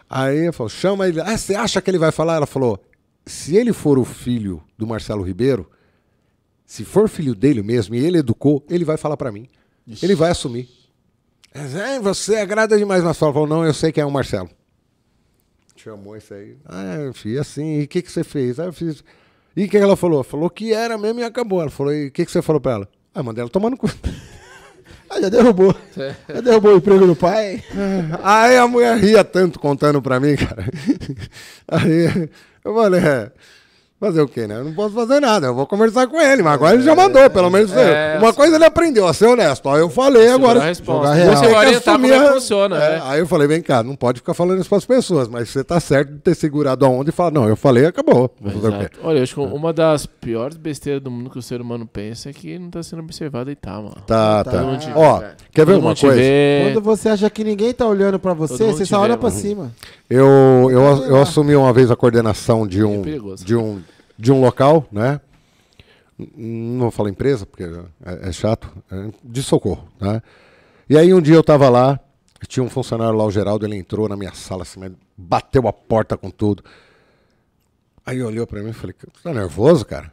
Aí 0.08 0.38
ele 0.38 0.52
falou, 0.52 0.68
chama 0.68 1.08
ele, 1.08 1.20
ah, 1.20 1.36
você 1.36 1.54
acha 1.54 1.80
que 1.80 1.90
ele 1.90 1.98
vai 1.98 2.10
falar? 2.10 2.36
Ela 2.36 2.46
falou, 2.46 2.82
se 3.24 3.56
ele 3.56 3.72
for 3.72 3.98
o 3.98 4.04
filho 4.04 4.62
do 4.76 4.86
Marcelo 4.86 5.22
Ribeiro, 5.22 5.70
se 6.66 6.84
for 6.84 7.08
filho 7.08 7.34
dele 7.34 7.62
mesmo 7.62 7.94
e 7.94 8.04
ele 8.04 8.18
educou, 8.18 8.64
ele 8.68 8.84
vai 8.84 8.96
falar 8.96 9.16
para 9.16 9.30
mim. 9.30 9.48
Ixi. 9.86 10.04
Ele 10.04 10.14
vai 10.14 10.30
assumir. 10.30 10.68
É, 11.52 11.98
você 11.98 12.36
agrada 12.36 12.78
demais 12.78 13.02
sala. 13.16 13.32
Falou, 13.32 13.46
não, 13.48 13.64
eu 13.64 13.74
sei 13.74 13.90
quem 13.90 14.02
é 14.02 14.06
o 14.06 14.10
Marcelo. 14.10 14.48
Chamou 15.74 16.16
isso 16.16 16.32
aí. 16.32 16.56
Ah, 16.64 16.96
eu 16.96 17.14
fiz 17.14 17.38
assim. 17.38 17.80
E 17.80 17.84
o 17.84 17.88
que, 17.88 18.02
que 18.02 18.12
você 18.12 18.22
fez? 18.22 18.60
Ah, 18.60 18.66
eu 18.66 18.72
fiz. 18.72 19.02
E 19.56 19.64
o 19.64 19.68
que 19.68 19.76
ela 19.76 19.96
falou? 19.96 20.22
Falou 20.22 20.48
que 20.48 20.72
era 20.72 20.96
mesmo 20.96 21.20
e 21.20 21.24
acabou. 21.24 21.60
Ela 21.60 21.70
falou, 21.70 21.92
e 21.92 22.08
o 22.08 22.10
que, 22.10 22.24
que 22.24 22.30
você 22.30 22.40
falou 22.40 22.60
pra 22.60 22.72
ela? 22.72 22.88
Ah, 23.14 23.22
mandei 23.22 23.42
ela 23.42 23.50
tomar 23.50 23.70
no 23.70 23.76
cu. 23.76 23.88
ah, 25.10 25.20
já 25.20 25.28
derrubou. 25.28 25.74
É. 25.96 26.14
Já 26.34 26.40
derrubou 26.40 26.74
o 26.74 26.76
emprego 26.76 27.06
do 27.06 27.16
pai. 27.16 27.62
Aí 28.22 28.56
a 28.56 28.66
mulher 28.66 28.96
ria 28.98 29.24
tanto 29.24 29.58
contando 29.58 30.00
pra 30.00 30.20
mim, 30.20 30.36
cara. 30.36 30.64
Aí 31.66 32.30
eu 32.64 32.74
falei, 32.74 33.00
é. 33.00 33.32
Fazer 34.00 34.22
o 34.22 34.26
quê, 34.26 34.46
né? 34.46 34.56
Eu 34.56 34.64
não 34.64 34.72
posso 34.72 34.94
fazer 34.94 35.20
nada, 35.20 35.48
eu 35.48 35.54
vou 35.54 35.66
conversar 35.66 36.06
com 36.06 36.18
ele, 36.18 36.42
mas 36.42 36.54
agora 36.54 36.72
ele 36.72 36.82
já 36.82 36.96
mandou, 36.96 37.28
pelo 37.28 37.50
menos. 37.50 37.70
É, 37.70 38.16
uma 38.16 38.32
coisa 38.32 38.56
ele 38.56 38.64
aprendeu, 38.64 39.06
a 39.06 39.12
ser 39.12 39.26
honesto. 39.26 39.68
Aí 39.68 39.80
eu 39.80 39.90
falei 39.90 40.30
agora. 40.30 40.72
Jogar 40.72 41.12
real. 41.12 41.36
Você 41.36 41.48
vai 41.48 41.66
orientar 41.66 41.94
como 42.00 42.06
é 42.06 42.18
que 42.18 42.32
funciona. 42.32 42.82
É, 42.82 42.94
é. 42.94 43.00
Aí 43.04 43.20
eu 43.20 43.26
falei, 43.26 43.46
vem 43.46 43.60
cá, 43.60 43.82
não 43.82 43.94
pode 43.94 44.20
ficar 44.20 44.32
falando 44.32 44.58
isso 44.58 44.70
para 44.70 44.78
as 44.78 44.86
pessoas, 44.86 45.28
mas 45.28 45.50
você 45.50 45.62
tá 45.62 45.78
certo 45.78 46.14
de 46.14 46.18
ter 46.18 46.34
segurado 46.34 46.86
aonde 46.86 47.10
e 47.10 47.12
falar, 47.12 47.30
não, 47.30 47.46
eu 47.46 47.56
falei, 47.56 47.84
acabou. 47.84 48.34
Olha, 49.04 49.18
eu 49.18 49.22
acho 49.22 49.34
que 49.34 49.40
uma 49.40 49.70
das 49.70 50.06
piores 50.06 50.56
besteiras 50.56 51.02
do 51.02 51.10
mundo 51.10 51.28
que 51.28 51.38
o 51.38 51.42
ser 51.42 51.60
humano 51.60 51.86
pensa 51.86 52.30
é 52.30 52.32
que 52.32 52.58
não 52.58 52.70
tá 52.70 52.82
sendo 52.82 53.02
observado 53.02 53.50
e 53.50 53.54
tá, 53.54 53.74
mano. 53.74 53.96
Tá, 54.06 54.42
tá. 54.44 54.50
tá. 54.50 54.64
Ó, 54.96 55.22
quer 55.52 55.66
ver 55.66 55.74
uma 55.74 55.94
coisa? 55.94 56.16
Vê... 56.16 56.70
Quando 56.72 56.82
você 56.82 57.10
acha 57.10 57.28
que 57.28 57.44
ninguém 57.44 57.74
tá 57.74 57.86
olhando 57.86 58.18
para 58.18 58.32
você, 58.32 58.64
você 58.64 58.86
só 58.86 58.98
olha 58.98 59.18
para 59.18 59.30
cima. 59.30 59.72
Eu, 60.08 60.26
eu, 60.70 60.80
eu, 60.80 61.04
eu 61.04 61.20
assumi 61.20 61.54
uma 61.54 61.70
vez 61.70 61.90
a 61.90 61.96
coordenação 61.96 62.66
de 62.66 62.82
um. 62.82 63.02
De 63.44 63.54
um 63.54 63.78
de 64.20 64.30
um 64.30 64.40
local, 64.40 64.86
né? 64.92 65.20
Não 66.36 66.80
vou 66.80 66.90
falar 66.90 67.08
empresa, 67.08 67.46
porque 67.46 67.64
é, 67.64 68.28
é 68.28 68.32
chato, 68.32 68.70
é 68.90 69.10
de 69.24 69.42
socorro, 69.42 69.88
né? 69.98 70.22
E 70.88 70.98
aí 70.98 71.14
um 71.14 71.20
dia 71.20 71.36
eu 71.36 71.40
estava 71.40 71.70
lá, 71.70 71.98
tinha 72.46 72.62
um 72.62 72.68
funcionário 72.68 73.16
lá, 73.16 73.24
o 73.24 73.30
Geraldo, 73.30 73.64
ele 73.64 73.76
entrou 73.76 74.08
na 74.08 74.16
minha 74.16 74.34
sala, 74.34 74.62
assim, 74.62 74.80
bateu 75.16 75.66
a 75.66 75.72
porta 75.72 76.18
com 76.18 76.30
tudo. 76.30 76.62
Aí 78.04 78.22
olhou 78.22 78.46
para 78.46 78.62
mim 78.62 78.70
e 78.70 78.74
falei, 78.74 78.94
você 79.00 79.22
tá 79.22 79.32
nervoso, 79.32 79.86
cara? 79.86 80.12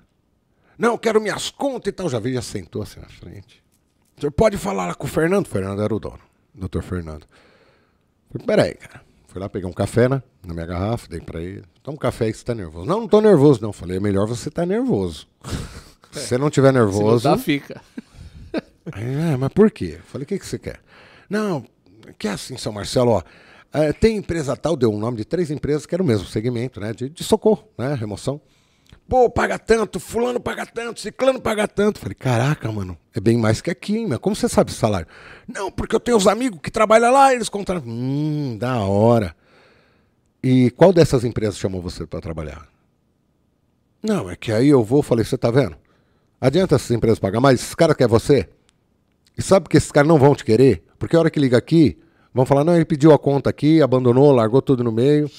Não, 0.77 0.91
eu 0.91 0.97
quero 0.97 1.19
minhas 1.19 1.49
contas 1.49 1.89
e 1.89 1.91
tal. 1.91 2.07
Já 2.07 2.19
vi, 2.19 2.33
já 2.33 2.41
sentou 2.41 2.83
assim 2.83 2.99
na 2.99 3.09
frente. 3.09 3.63
O 4.15 4.21
senhor 4.21 4.31
pode 4.31 4.57
falar 4.57 4.95
com 4.95 5.05
o 5.05 5.09
Fernando? 5.09 5.47
O 5.47 5.49
Fernando 5.49 5.81
era 5.81 5.93
o 5.93 5.99
dono, 5.99 6.19
doutor 6.53 6.83
Fernando. 6.83 7.25
Falei, 8.31 8.45
peraí, 8.45 8.73
cara. 8.75 9.06
Fui 9.27 9.41
lá, 9.41 9.49
peguei 9.49 9.69
um 9.69 9.73
café, 9.73 10.07
né? 10.07 10.23
Na 10.45 10.53
minha 10.53 10.65
garrafa, 10.65 11.07
dei 11.07 11.19
pra 11.19 11.41
ele. 11.41 11.63
Toma 11.83 11.95
um 11.95 11.99
café 11.99 12.25
aí 12.25 12.31
que 12.31 12.37
você 12.37 12.45
tá 12.45 12.55
nervoso. 12.55 12.85
Não, 12.85 13.01
não 13.01 13.07
tô 13.07 13.21
nervoso, 13.21 13.61
não. 13.61 13.73
Falei, 13.73 13.97
é 13.97 13.99
melhor 13.99 14.25
você 14.25 14.49
tá 14.49 14.65
nervoso. 14.65 15.27
Se 16.11 16.27
você 16.27 16.37
não 16.37 16.49
tiver 16.49 16.71
nervoso. 16.71 17.19
Se 17.19 17.27
não 17.27 17.37
tá, 17.37 17.37
fica. 17.37 17.81
é, 18.95 19.35
mas 19.37 19.53
por 19.53 19.69
quê? 19.69 19.99
Falei, 20.05 20.23
o 20.23 20.27
que, 20.27 20.39
que 20.39 20.45
você 20.45 20.57
quer? 20.57 20.79
Não, 21.29 21.65
que 22.17 22.27
é 22.27 22.31
assim, 22.31 22.57
São 22.57 22.71
Marcelo, 22.71 23.11
ó. 23.11 23.23
É, 23.73 23.91
tem 23.91 24.17
empresa 24.17 24.55
tal, 24.55 24.77
deu 24.77 24.91
um 24.91 24.97
nome 24.97 25.17
de 25.17 25.25
três 25.25 25.51
empresas 25.51 25.85
que 25.85 25.93
era 25.93 26.01
o 26.01 26.05
mesmo 26.05 26.25
segmento, 26.25 26.79
né? 26.79 26.93
De, 26.93 27.09
de 27.09 27.23
socorro, 27.23 27.67
né? 27.77 27.93
Remoção. 27.93 28.41
Pô, 29.07 29.29
paga 29.29 29.57
tanto, 29.57 30.01
fulano 30.01 30.37
paga 30.39 30.65
tanto, 30.65 30.99
ciclano 30.99 31.39
paga 31.39 31.65
tanto. 31.67 31.99
Falei, 31.99 32.15
caraca, 32.15 32.69
mano, 32.71 32.97
é 33.15 33.21
bem 33.21 33.37
mais 33.37 33.61
que 33.61 33.71
aqui, 33.71 33.97
hein, 33.97 34.07
mas 34.07 34.17
como 34.19 34.35
você 34.35 34.49
sabe 34.49 34.71
o 34.71 34.73
salário? 34.73 35.07
Não, 35.47 35.71
porque 35.71 35.95
eu 35.95 35.99
tenho 35.99 36.17
os 36.17 36.27
amigos 36.27 36.59
que 36.61 36.69
trabalham 36.69 37.11
lá, 37.13 37.33
eles 37.33 37.47
contratam. 37.47 37.89
Hum, 37.89 38.57
da 38.57 38.81
hora. 38.81 39.33
E 40.43 40.71
qual 40.71 40.91
dessas 40.91 41.23
empresas 41.23 41.57
chamou 41.57 41.81
você 41.81 42.05
para 42.05 42.19
trabalhar? 42.19 42.67
Não, 44.03 44.29
é 44.29 44.35
que 44.35 44.51
aí 44.51 44.67
eu 44.67 44.83
vou, 44.83 45.01
falei, 45.01 45.23
você 45.23 45.37
tá 45.37 45.49
vendo? 45.49 45.77
Adianta 46.39 46.75
essas 46.75 46.91
empresas 46.91 47.17
pagar 47.17 47.39
mais, 47.39 47.61
esses 47.61 47.75
caras 47.75 47.95
querem 47.95 48.11
você. 48.11 48.47
E 49.37 49.41
sabe 49.41 49.69
que 49.69 49.77
esses 49.77 49.91
caras 49.91 50.07
não 50.07 50.19
vão 50.19 50.35
te 50.35 50.43
querer? 50.43 50.83
Porque 50.99 51.15
a 51.15 51.19
hora 51.19 51.29
que 51.29 51.39
liga 51.39 51.57
aqui, 51.57 51.97
vão 52.33 52.45
falar, 52.45 52.63
não, 52.63 52.75
ele 52.75 52.85
pediu 52.85 53.13
a 53.13 53.19
conta 53.19 53.49
aqui, 53.49 53.81
abandonou, 53.81 54.31
largou 54.31 54.61
tudo 54.61 54.83
no 54.83 54.91
meio. 54.91 55.29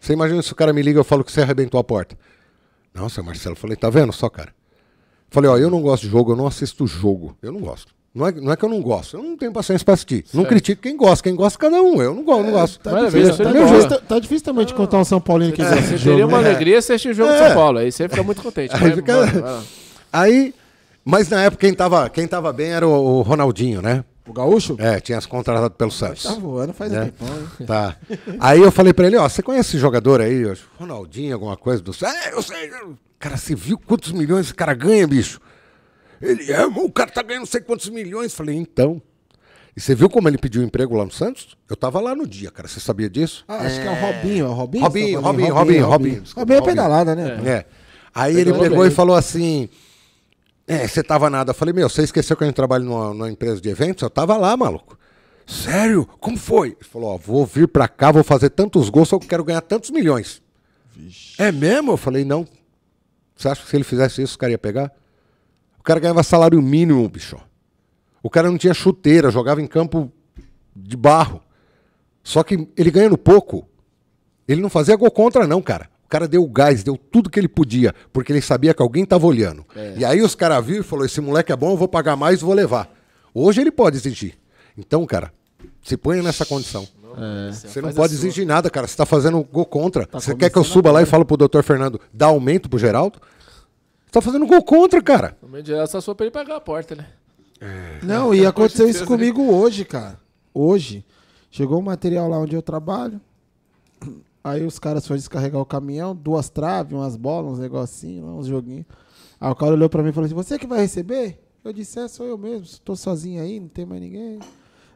Você 0.00 0.14
imagina 0.14 0.40
se 0.42 0.52
o 0.52 0.56
cara 0.56 0.72
me 0.72 0.80
liga 0.80 0.98
eu 0.98 1.04
falo 1.04 1.22
que 1.22 1.30
você 1.30 1.42
arrebentou 1.42 1.78
a 1.78 1.84
porta. 1.84 2.16
Nossa, 2.94 3.22
Marcelo, 3.22 3.56
falei, 3.56 3.76
tá 3.76 3.88
vendo 3.88 4.12
só, 4.12 4.28
cara? 4.28 4.52
Falei, 5.30 5.50
ó, 5.50 5.56
eu 5.56 5.70
não 5.70 5.80
gosto 5.80 6.02
de 6.02 6.08
jogo, 6.08 6.32
eu 6.32 6.36
não 6.36 6.46
assisto 6.46 6.86
jogo. 6.86 7.36
Eu 7.40 7.52
não 7.52 7.60
gosto. 7.60 7.94
Não 8.12 8.26
é, 8.26 8.32
não 8.32 8.52
é 8.52 8.56
que 8.56 8.64
eu 8.64 8.68
não 8.68 8.82
gosto, 8.82 9.16
eu 9.16 9.22
não 9.22 9.36
tenho 9.36 9.52
paciência 9.52 9.84
pra 9.84 9.94
assistir. 9.94 10.24
Certo. 10.24 10.36
Não 10.36 10.44
critico 10.44 10.82
quem 10.82 10.96
gosta, 10.96 11.22
quem 11.22 11.34
gosta, 11.34 11.56
cada 11.56 11.80
um. 11.80 12.02
Eu 12.02 12.12
não 12.12 12.24
gosto, 12.24 12.40
é, 12.40 12.42
não 12.42 12.50
gosto. 12.50 12.80
Tá, 12.80 13.04
difícil, 13.04 13.36
tá, 13.36 13.52
difícil, 13.52 13.88
tá, 13.88 13.98
tá, 14.00 14.18
difícil 14.18 14.44
também 14.44 14.66
de 14.66 14.74
contar 14.74 14.98
um 14.98 15.04
São 15.04 15.20
Paulino 15.20 15.52
que 15.52 15.62
é, 15.62 15.64
Você 15.64 15.96
jogo, 15.96 16.10
teria 16.10 16.26
uma 16.26 16.42
né? 16.42 16.48
alegria 16.48 16.82
se 16.82 16.92
assistir 16.92 17.10
o 17.10 17.14
jogo 17.14 17.30
é. 17.30 17.40
de 17.40 17.46
São 17.46 17.54
Paulo, 17.54 17.78
aí 17.78 17.92
você 17.92 18.08
fica 18.08 18.22
muito 18.24 18.42
contente. 18.42 18.74
Aí, 18.74 18.92
fica... 18.92 19.62
aí, 20.12 20.52
mas 21.04 21.28
na 21.28 21.44
época 21.44 21.60
quem 21.60 21.72
tava, 21.72 22.10
quem 22.10 22.26
tava 22.26 22.52
bem 22.52 22.72
era 22.72 22.86
o, 22.86 23.18
o 23.18 23.22
Ronaldinho, 23.22 23.80
né? 23.80 24.04
O 24.26 24.32
Gaúcho? 24.32 24.76
É, 24.78 25.00
tinha 25.00 25.18
as 25.18 25.26
contratado 25.26 25.74
pelo 25.74 25.90
Santos. 25.90 26.22
Tá 26.22 26.34
voando 26.34 26.72
faz 26.72 26.92
né? 26.92 27.02
um 27.02 27.04
tempão, 27.06 27.66
Tá. 27.66 27.96
Aí 28.38 28.60
eu 28.60 28.70
falei 28.70 28.92
pra 28.92 29.06
ele, 29.06 29.16
ó, 29.16 29.28
você 29.28 29.42
conhece 29.42 29.70
esse 29.70 29.78
jogador 29.78 30.20
aí? 30.20 30.44
Ronaldinho, 30.78 31.34
alguma 31.34 31.56
coisa 31.56 31.82
do 31.82 31.92
Santos? 31.92 32.16
É, 32.26 32.32
eu 32.34 32.42
sei. 32.42 32.70
Cara, 33.18 33.36
você 33.36 33.54
viu 33.54 33.78
quantos 33.78 34.12
milhões 34.12 34.46
esse 34.46 34.54
cara 34.54 34.74
ganha, 34.74 35.06
bicho? 35.06 35.40
Ele 36.20 36.52
é, 36.52 36.64
o 36.66 36.90
cara 36.90 37.10
tá 37.10 37.22
ganhando 37.22 37.40
não 37.40 37.46
sei 37.46 37.60
quantos 37.60 37.88
milhões. 37.88 38.34
Falei, 38.34 38.56
então. 38.56 39.00
E 39.76 39.80
você 39.80 39.94
viu 39.94 40.10
como 40.10 40.28
ele 40.28 40.36
pediu 40.36 40.62
emprego 40.62 40.96
lá 40.96 41.04
no 41.04 41.10
Santos? 41.10 41.56
Eu 41.68 41.76
tava 41.76 42.00
lá 42.00 42.14
no 42.14 42.26
dia, 42.26 42.50
cara. 42.50 42.68
Você 42.68 42.80
sabia 42.80 43.08
disso? 43.08 43.44
Ah, 43.48 43.58
acho 43.58 43.80
é... 43.80 43.82
que 43.82 43.88
é 43.88 43.90
o 43.90 43.94
Robinho, 43.94 44.44
é 44.44 44.48
o 44.48 44.52
Robinho? 44.52 44.84
Robinho, 44.84 45.20
Robinho, 45.20 45.54
Robinho, 45.54 45.86
Robinho. 45.86 46.22
Robinho 46.36 46.58
é 46.58 46.62
pedalada, 46.62 47.14
né? 47.14 47.40
É. 47.46 47.64
Aí 48.14 48.38
ele 48.38 48.52
pegou 48.52 48.86
e 48.86 48.90
falou 48.90 49.16
assim: 49.16 49.68
É, 50.70 50.86
você 50.86 51.02
tava 51.02 51.28
nada. 51.28 51.50
Eu 51.50 51.54
falei, 51.54 51.74
meu, 51.74 51.88
você 51.88 52.04
esqueceu 52.04 52.36
que 52.36 52.44
a 52.44 52.46
gente 52.46 52.54
trabalha 52.54 52.84
numa, 52.84 53.08
numa 53.12 53.28
empresa 53.28 53.60
de 53.60 53.68
eventos? 53.68 54.02
Eu 54.02 54.08
tava 54.08 54.36
lá, 54.36 54.56
maluco. 54.56 54.96
Sério? 55.44 56.06
Como 56.20 56.36
foi? 56.36 56.68
Ele 56.68 56.88
falou, 56.88 57.12
ó, 57.12 57.16
vou 57.16 57.44
vir 57.44 57.66
pra 57.66 57.88
cá, 57.88 58.12
vou 58.12 58.22
fazer 58.22 58.50
tantos 58.50 58.88
gols, 58.88 59.08
só 59.08 59.18
que 59.18 59.24
eu 59.24 59.28
quero 59.28 59.42
ganhar 59.42 59.62
tantos 59.62 59.90
milhões. 59.90 60.40
Vixe. 60.94 61.34
É 61.42 61.50
mesmo? 61.50 61.90
Eu 61.90 61.96
falei, 61.96 62.24
não, 62.24 62.46
você 63.34 63.48
acha 63.48 63.64
que 63.64 63.68
se 63.68 63.76
ele 63.76 63.82
fizesse 63.82 64.22
isso, 64.22 64.36
o 64.36 64.38
cara 64.38 64.52
ia 64.52 64.58
pegar? 64.58 64.92
O 65.80 65.82
cara 65.82 65.98
ganhava 65.98 66.22
salário 66.22 66.62
mínimo, 66.62 67.08
bicho. 67.08 67.36
O 68.22 68.30
cara 68.30 68.48
não 68.48 68.56
tinha 68.56 68.72
chuteira, 68.72 69.28
jogava 69.28 69.60
em 69.60 69.66
campo 69.66 70.12
de 70.76 70.96
barro. 70.96 71.42
Só 72.22 72.44
que 72.44 72.68
ele 72.76 72.92
ganhando 72.92 73.18
pouco, 73.18 73.68
ele 74.46 74.60
não 74.60 74.70
fazia 74.70 74.94
gol 74.94 75.10
contra, 75.10 75.48
não, 75.48 75.60
cara. 75.60 75.90
O 76.10 76.18
cara 76.18 76.26
deu 76.26 76.44
gás, 76.48 76.82
deu 76.82 76.96
tudo 76.96 77.30
que 77.30 77.38
ele 77.38 77.46
podia, 77.46 77.94
porque 78.12 78.32
ele 78.32 78.42
sabia 78.42 78.74
que 78.74 78.82
alguém 78.82 79.04
estava 79.04 79.24
olhando. 79.24 79.64
É. 79.76 79.94
E 79.96 80.04
aí 80.04 80.20
os 80.20 80.34
caras 80.34 80.66
viram 80.66 80.80
e 80.80 80.82
falaram: 80.82 81.06
esse 81.06 81.20
moleque 81.20 81.52
é 81.52 81.56
bom, 81.56 81.70
eu 81.70 81.76
vou 81.76 81.86
pagar 81.86 82.16
mais 82.16 82.40
vou 82.40 82.52
levar. 82.52 82.92
Hoje 83.32 83.60
ele 83.60 83.70
pode 83.70 83.96
exigir. 83.96 84.34
Então, 84.76 85.06
cara, 85.06 85.32
se 85.84 85.96
ponha 85.96 86.20
nessa 86.20 86.44
condição. 86.44 86.84
É. 87.16 87.52
Você 87.52 87.80
não 87.80 87.92
pode 87.92 88.12
exigir 88.12 88.44
nada, 88.44 88.68
cara. 88.68 88.88
Você 88.88 88.94
está 88.94 89.06
fazendo 89.06 89.40
gol 89.44 89.64
contra. 89.64 90.04
Tá 90.04 90.18
você 90.18 90.34
quer 90.34 90.50
que 90.50 90.58
eu 90.58 90.64
suba 90.64 90.90
lá 90.90 91.00
e 91.00 91.06
falo 91.06 91.24
pro 91.24 91.36
doutor 91.36 91.62
Fernando, 91.62 92.00
dá 92.12 92.26
aumento 92.26 92.68
pro 92.68 92.76
Geraldo? 92.76 93.20
Você 94.04 94.10
tá 94.10 94.20
fazendo 94.20 94.48
gol 94.48 94.64
contra, 94.64 95.00
cara. 95.00 95.36
É 95.68 95.86
só 95.86 96.00
sua 96.00 96.16
pra 96.16 96.26
ele 96.26 96.32
pegar 96.32 96.56
a 96.56 96.60
porta, 96.60 96.96
né? 96.96 97.06
É. 97.60 98.00
Não, 98.02 98.34
e 98.34 98.44
aconteceu 98.44 98.88
isso 98.88 99.06
comigo 99.06 99.42
hoje, 99.42 99.84
cara. 99.84 100.18
Hoje. 100.52 101.04
Chegou 101.52 101.76
o 101.76 101.80
um 101.80 101.84
material 101.84 102.28
lá 102.28 102.36
onde 102.36 102.56
eu 102.56 102.62
trabalho. 102.62 103.20
Aí 104.42 104.64
os 104.64 104.78
caras 104.78 105.06
foram 105.06 105.18
descarregar 105.18 105.60
o 105.60 105.66
caminhão, 105.66 106.14
duas 106.14 106.48
traves, 106.48 106.92
umas 106.92 107.16
bolas, 107.16 107.52
uns 107.52 107.58
negocinhos, 107.58 108.26
uns 108.26 108.46
joguinhos. 108.46 108.86
Aí 109.40 109.50
o 109.50 109.54
cara 109.54 109.72
olhou 109.72 109.88
pra 109.88 110.02
mim 110.02 110.10
e 110.10 110.12
falou 110.12 110.26
assim: 110.26 110.34
Você 110.34 110.58
que 110.58 110.66
vai 110.66 110.80
receber? 110.80 111.38
Eu 111.64 111.72
disse: 111.72 111.98
É, 111.98 112.08
sou 112.08 112.26
eu 112.26 112.38
mesmo. 112.38 112.66
Tô 112.84 112.96
sozinho 112.96 113.42
aí, 113.42 113.60
não 113.60 113.68
tem 113.68 113.84
mais 113.84 114.00
ninguém. 114.00 114.38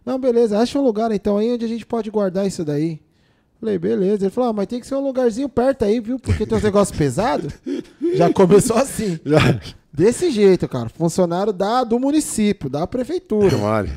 Não, 0.05 0.19
beleza, 0.19 0.59
acha 0.59 0.79
um 0.79 0.83
lugar 0.83 1.11
então 1.13 1.39
aí 1.39 1.53
onde 1.53 1.65
a 1.65 1.69
gente 1.69 1.87
pode 1.87 2.11
guardar 2.11 2.47
isso 2.47 2.65
daí. 2.65 3.01
Falei, 3.65 3.79
beleza. 3.79 4.25
Ele 4.25 4.31
falou, 4.31 4.51
ah, 4.51 4.53
mas 4.53 4.67
tem 4.67 4.79
que 4.79 4.87
ser 4.87 4.95
um 4.95 5.03
lugarzinho 5.03 5.49
perto 5.49 5.87
aí, 5.87 5.99
viu? 5.99 6.19
Porque 6.19 6.45
tem 6.45 6.59
uns 6.59 6.63
negócios 6.63 6.97
pesados. 6.97 7.53
Já 8.15 8.31
começou 8.31 8.77
assim. 8.77 9.19
Já. 9.25 9.39
Desse 9.91 10.31
jeito, 10.31 10.69
cara. 10.69 10.91
Funcionário 10.91 11.51
da, 11.51 11.83
do 11.83 11.99
município, 11.99 12.69
da 12.69 12.87
prefeitura. 12.87 13.57
Vale. 13.57 13.91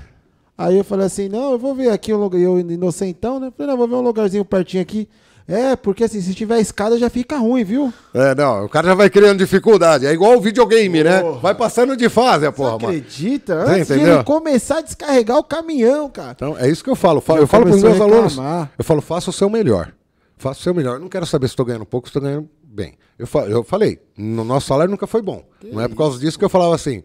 Aí 0.58 0.78
eu 0.78 0.86
falei 0.86 1.06
assim, 1.06 1.28
não, 1.28 1.52
eu 1.52 1.60
vou 1.60 1.76
ver 1.76 1.90
aqui 1.90 2.14
um 2.14 2.18
lugar. 2.18 2.40
Eu 2.40 2.60
inocentão, 2.60 3.42
né? 3.42 3.52
Falei, 3.52 3.72
não, 3.72 3.78
vou 3.78 3.88
ver 3.90 3.96
um 3.96 4.02
lugarzinho 4.02 4.46
pertinho 4.46 4.82
aqui. 4.82 5.10
É, 5.48 5.78
porque 5.78 6.04
assim, 6.04 6.20
se 6.22 6.34
tiver 6.34 6.60
escada 6.60 6.98
já 6.98 7.10
fica 7.10 7.38
ruim, 7.38 7.64
viu? 7.64 7.94
É, 8.14 8.36
não, 8.36 8.66
o 8.66 8.70
cara 8.70 8.88
já 8.90 8.94
vai 8.96 9.10
criando 9.10 9.38
dificuldade. 9.40 10.06
É 10.06 10.12
igual 10.12 10.36
o 10.38 10.42
videogame, 10.42 11.02
né? 11.04 11.22
Vai 11.42 11.56
passando 11.56 11.96
de 11.96 12.10
fase 12.10 12.46
a 12.46 12.52
porra, 12.52 12.72
Você 12.72 12.86
mano. 12.86 12.98
acredita? 12.98 13.66
Você 13.66 13.72
Antes 13.72 13.88
de 13.88 13.94
entendeu? 13.94 14.16
ele 14.16 14.24
começar 14.26 14.80
a 14.80 14.82
descarregar 14.82 15.38
o 15.38 15.44
caminhão, 15.44 16.10
cara. 16.10 16.32
Então, 16.36 16.58
é 16.58 16.70
isso 16.70 16.84
que 16.84 16.90
eu 16.90 16.96
falo. 16.98 17.20
Eu 17.20 17.48
falo 17.48 17.66
para 17.66 17.76
os 17.76 17.82
meus 17.82 18.02
alunos. 18.02 18.38
Eu 18.78 18.84
falo, 18.84 19.02
faça 19.02 19.30
o 19.30 19.34
seu 19.34 19.50
melhor. 19.50 19.94
Faça 20.38 20.60
o 20.60 20.64
seu 20.64 20.74
melhor. 20.74 20.96
Eu 20.96 21.00
não 21.00 21.08
quero 21.10 21.26
saber 21.26 21.48
se 21.48 21.54
estou 21.54 21.66
ganhando 21.66 21.86
pouco, 21.86 22.08
se 22.08 22.10
estou 22.10 22.22
ganhando 22.22 22.50
bem. 22.62 22.96
Eu, 23.18 23.26
fa- 23.26 23.46
eu 23.46 23.64
falei, 23.64 24.00
no 24.18 24.44
nosso 24.44 24.68
salário 24.68 24.92
nunca 24.92 25.08
foi 25.08 25.22
bom. 25.22 25.44
não 25.64 25.82
é 25.82 25.88
por 25.88 25.96
causa 25.96 26.20
disso 26.20 26.38
que 26.38 26.44
eu 26.44 26.50
falava 26.50 26.76
assim. 26.76 27.04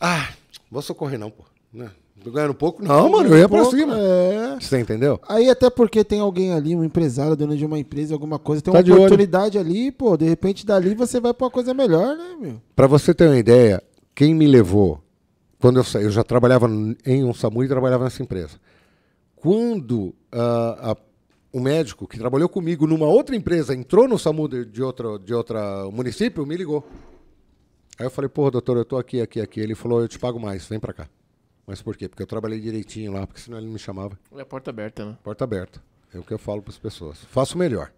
Ah, 0.00 0.28
vou 0.70 0.82
socorrer 0.82 1.18
não, 1.18 1.30
pô. 1.30 1.44
Né? 1.72 1.88
Ganhando 2.24 2.54
pouco? 2.54 2.82
Não, 2.82 3.10
mano, 3.10 3.28
eu 3.30 3.38
ia 3.38 3.48
pra 3.48 3.62
Pouco, 3.62 3.76
cima. 3.76 3.94
É. 3.98 4.58
Você 4.60 4.78
entendeu? 4.78 5.20
Aí 5.28 5.48
até 5.50 5.68
porque 5.68 6.04
tem 6.04 6.20
alguém 6.20 6.52
ali, 6.52 6.74
um 6.76 6.84
empresário, 6.84 7.34
dono 7.36 7.56
de 7.56 7.64
uma 7.66 7.78
empresa, 7.78 8.14
alguma 8.14 8.38
coisa, 8.38 8.62
tem 8.62 8.72
Tá 8.72 8.78
uma 8.78 8.82
de 8.84 8.92
olho. 8.92 9.00
oportunidade 9.02 9.58
ali, 9.58 9.90
pô, 9.90 10.16
de 10.16 10.24
repente 10.28 10.64
dali 10.64 10.94
você 10.94 11.18
vai 11.18 11.34
pra 11.34 11.46
uma 11.46 11.50
coisa 11.50 11.74
melhor, 11.74 12.16
né, 12.16 12.36
meu? 12.40 12.60
Para 12.76 12.86
você 12.86 13.12
ter 13.12 13.26
uma 13.26 13.38
ideia, 13.38 13.82
quem 14.14 14.34
me 14.34 14.46
levou, 14.46 15.00
quando 15.60 15.78
eu 15.80 15.84
saí, 15.84 16.04
eu 16.04 16.10
já 16.10 16.22
trabalhava 16.22 16.68
em 17.06 17.24
um 17.24 17.34
SAMU 17.34 17.64
e 17.64 17.68
trabalhava 17.68 18.04
nessa 18.04 18.22
empresa. 18.22 18.56
Quando 19.36 20.14
a- 20.30 20.96
o 21.52 21.60
médico 21.60 22.06
que 22.06 22.18
trabalhou 22.18 22.48
comigo 22.48 22.86
numa 22.86 23.06
outra 23.06 23.34
empresa 23.36 23.74
entrou 23.74 24.08
no 24.08 24.18
SAMU 24.18 24.48
de, 24.48 24.64
de, 24.64 24.82
outro, 24.82 25.18
de 25.18 25.34
outra 25.34 25.84
município, 25.90 26.46
me 26.46 26.56
ligou. 26.56 26.82
Aí 27.98 28.06
eu 28.06 28.10
falei, 28.10 28.28
porra, 28.28 28.52
doutor, 28.52 28.76
eu 28.78 28.84
tô 28.84 28.96
aqui, 28.96 29.20
aqui, 29.20 29.40
aqui. 29.40 29.60
Ele 29.60 29.74
falou, 29.74 30.00
eu 30.00 30.08
te 30.08 30.18
pago 30.18 30.40
mais, 30.40 30.64
vem 30.66 30.80
pra 30.80 30.92
cá. 30.94 31.08
Mas 31.66 31.80
por 31.80 31.96
quê? 31.96 32.08
Porque 32.08 32.22
eu 32.22 32.26
trabalhei 32.26 32.60
direitinho 32.60 33.12
lá, 33.12 33.26
porque 33.26 33.40
senão 33.40 33.58
ele 33.58 33.66
não 33.66 33.72
me 33.72 33.78
chamava. 33.78 34.18
É 34.36 34.44
porta 34.44 34.70
aberta, 34.70 35.04
né? 35.04 35.16
Porta 35.22 35.44
aberta. 35.44 35.82
É 36.14 36.18
o 36.18 36.22
que 36.22 36.32
eu 36.32 36.38
falo 36.38 36.60
para 36.60 36.72
as 36.72 36.78
pessoas. 36.78 37.18
Faço 37.30 37.54
o 37.54 37.58
melhor. 37.58 37.90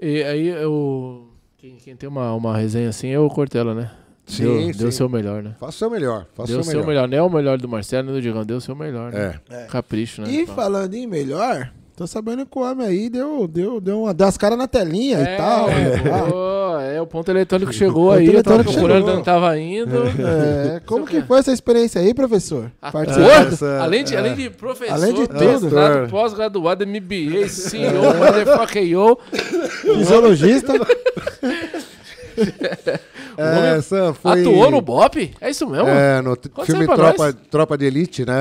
E 0.00 0.22
aí 0.22 0.48
eu. 0.48 1.28
Quem, 1.58 1.76
quem 1.76 1.94
tem 1.94 2.08
uma, 2.08 2.32
uma 2.34 2.56
resenha 2.56 2.88
assim 2.88 3.08
é 3.08 3.18
o 3.18 3.28
Cortella, 3.28 3.74
né? 3.74 3.92
Sim, 4.26 4.44
deu, 4.44 4.60
sim. 4.72 4.78
deu 4.78 4.88
o 4.88 4.92
seu 4.92 5.08
melhor, 5.08 5.42
né? 5.42 5.56
Faça 5.58 5.76
o 5.76 5.78
seu 5.78 5.90
melhor. 5.90 6.26
Faça 6.32 6.52
deu 6.52 6.60
o 6.60 6.64
seu 6.64 6.72
seu 6.72 6.86
melhor. 6.86 7.06
melhor. 7.06 7.08
Não 7.08 7.18
é 7.18 7.22
o 7.22 7.30
melhor 7.30 7.58
do 7.58 7.68
Marcelo 7.68 8.06
nem 8.06 8.14
do 8.14 8.22
Digão, 8.22 8.44
deu 8.44 8.58
o 8.58 8.60
seu 8.60 8.74
melhor, 8.74 9.12
né? 9.12 9.40
É. 9.50 9.64
Capricho, 9.64 10.22
né? 10.22 10.30
E 10.30 10.46
falando 10.46 10.94
em 10.94 11.06
melhor, 11.06 11.72
tô 11.96 12.06
sabendo 12.06 12.46
que 12.46 12.58
o 12.58 12.62
homem 12.62 12.86
aí 12.86 13.10
deu, 13.10 13.46
deu, 13.48 13.80
deu 13.80 14.02
uma 14.02 14.14
das 14.14 14.38
caras 14.38 14.56
na 14.56 14.68
telinha 14.68 15.18
É, 15.18 15.34
e 15.34 15.36
tal. 15.36 15.66
Ah, 15.68 16.30
pô, 16.30 16.49
é, 17.00 17.02
o 17.02 17.06
ponto 17.06 17.30
eletrônico 17.30 17.72
chegou 17.72 18.06
O 18.08 18.10
aí, 18.12 18.26
ponto 18.26 18.36
eu 18.36 18.42
tava 18.44 18.54
eletrônico 18.56 18.72
procurando, 18.72 18.98
chegou. 19.06 19.14
não 19.16 19.22
tava 19.22 19.58
indo. 19.58 19.96
É, 20.06 20.80
como 20.86 21.06
Sei 21.08 21.18
o 21.18 21.22
que 21.22 21.26
foi 21.26 21.38
essa 21.38 21.52
experiência 21.52 22.00
aí, 22.00 22.14
professor? 22.14 22.70
Ator, 22.80 22.92
Participar 23.06 23.44
do- 23.44 23.52
Essa- 23.54 23.78
além, 23.82 24.04
de, 24.04 24.14
é. 24.14 24.18
além 24.18 24.34
de 24.34 24.50
professor, 24.50 24.92
Além 24.94 25.14
de 25.14 25.26
tudo. 25.28 26.08
pós-graduado, 26.10 26.86
MBA, 26.86 27.48
CEO, 27.48 28.14
motherfucker 28.18 28.84
yo. 28.84 29.18
Fisiologista. 29.82 30.72
É, 33.36 33.76
essa 33.76 34.14
foi... 34.14 34.40
Atuou 34.40 34.70
no 34.70 34.80
BOP? 34.80 35.30
É 35.40 35.50
isso 35.50 35.68
mesmo? 35.68 35.88
É, 35.88 36.22
no 36.22 36.36
Conta 36.36 36.64
filme 36.64 36.86
Tropa. 36.86 37.32
Tropa 37.50 37.76
de 37.76 37.84
Elite, 37.86 38.24
né? 38.24 38.34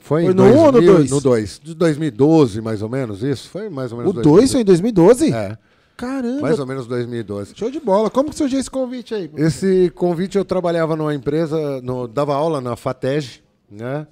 Foi, 0.00 0.24
Foi 0.24 0.32
em 0.32 0.34
no 0.34 0.44
um 0.44 0.58
ou 0.58 0.72
no 0.72 0.80
2000, 0.80 0.96
dois? 0.96 1.10
No 1.10 1.20
2. 1.20 1.60
De 1.62 1.74
2012, 1.74 2.60
mais 2.60 2.82
ou 2.82 2.88
menos, 2.88 3.22
isso? 3.22 3.48
Foi 3.50 3.68
mais 3.68 3.92
ou 3.92 3.98
O 3.98 4.02
menos 4.02 4.22
2 4.22 4.52
foi 4.52 4.60
em 4.62 4.64
2012? 4.64 5.32
É, 5.32 5.56
Caramba. 5.96 6.42
mais 6.42 6.58
ou 6.58 6.66
menos 6.66 6.86
2012. 6.86 7.54
Show 7.56 7.70
de 7.70 7.80
bola. 7.80 8.10
Como 8.10 8.30
que 8.30 8.36
surgiu 8.36 8.58
esse 8.60 8.70
convite 8.70 9.14
aí? 9.14 9.30
Esse 9.36 9.90
convite 9.94 10.36
eu 10.36 10.44
trabalhava 10.44 10.94
numa 10.96 11.14
empresa, 11.14 11.80
no- 11.82 12.06
dava 12.06 12.34
aula 12.34 12.60
na 12.60 12.76
FATEG, 12.76 13.42
né? 13.70 14.06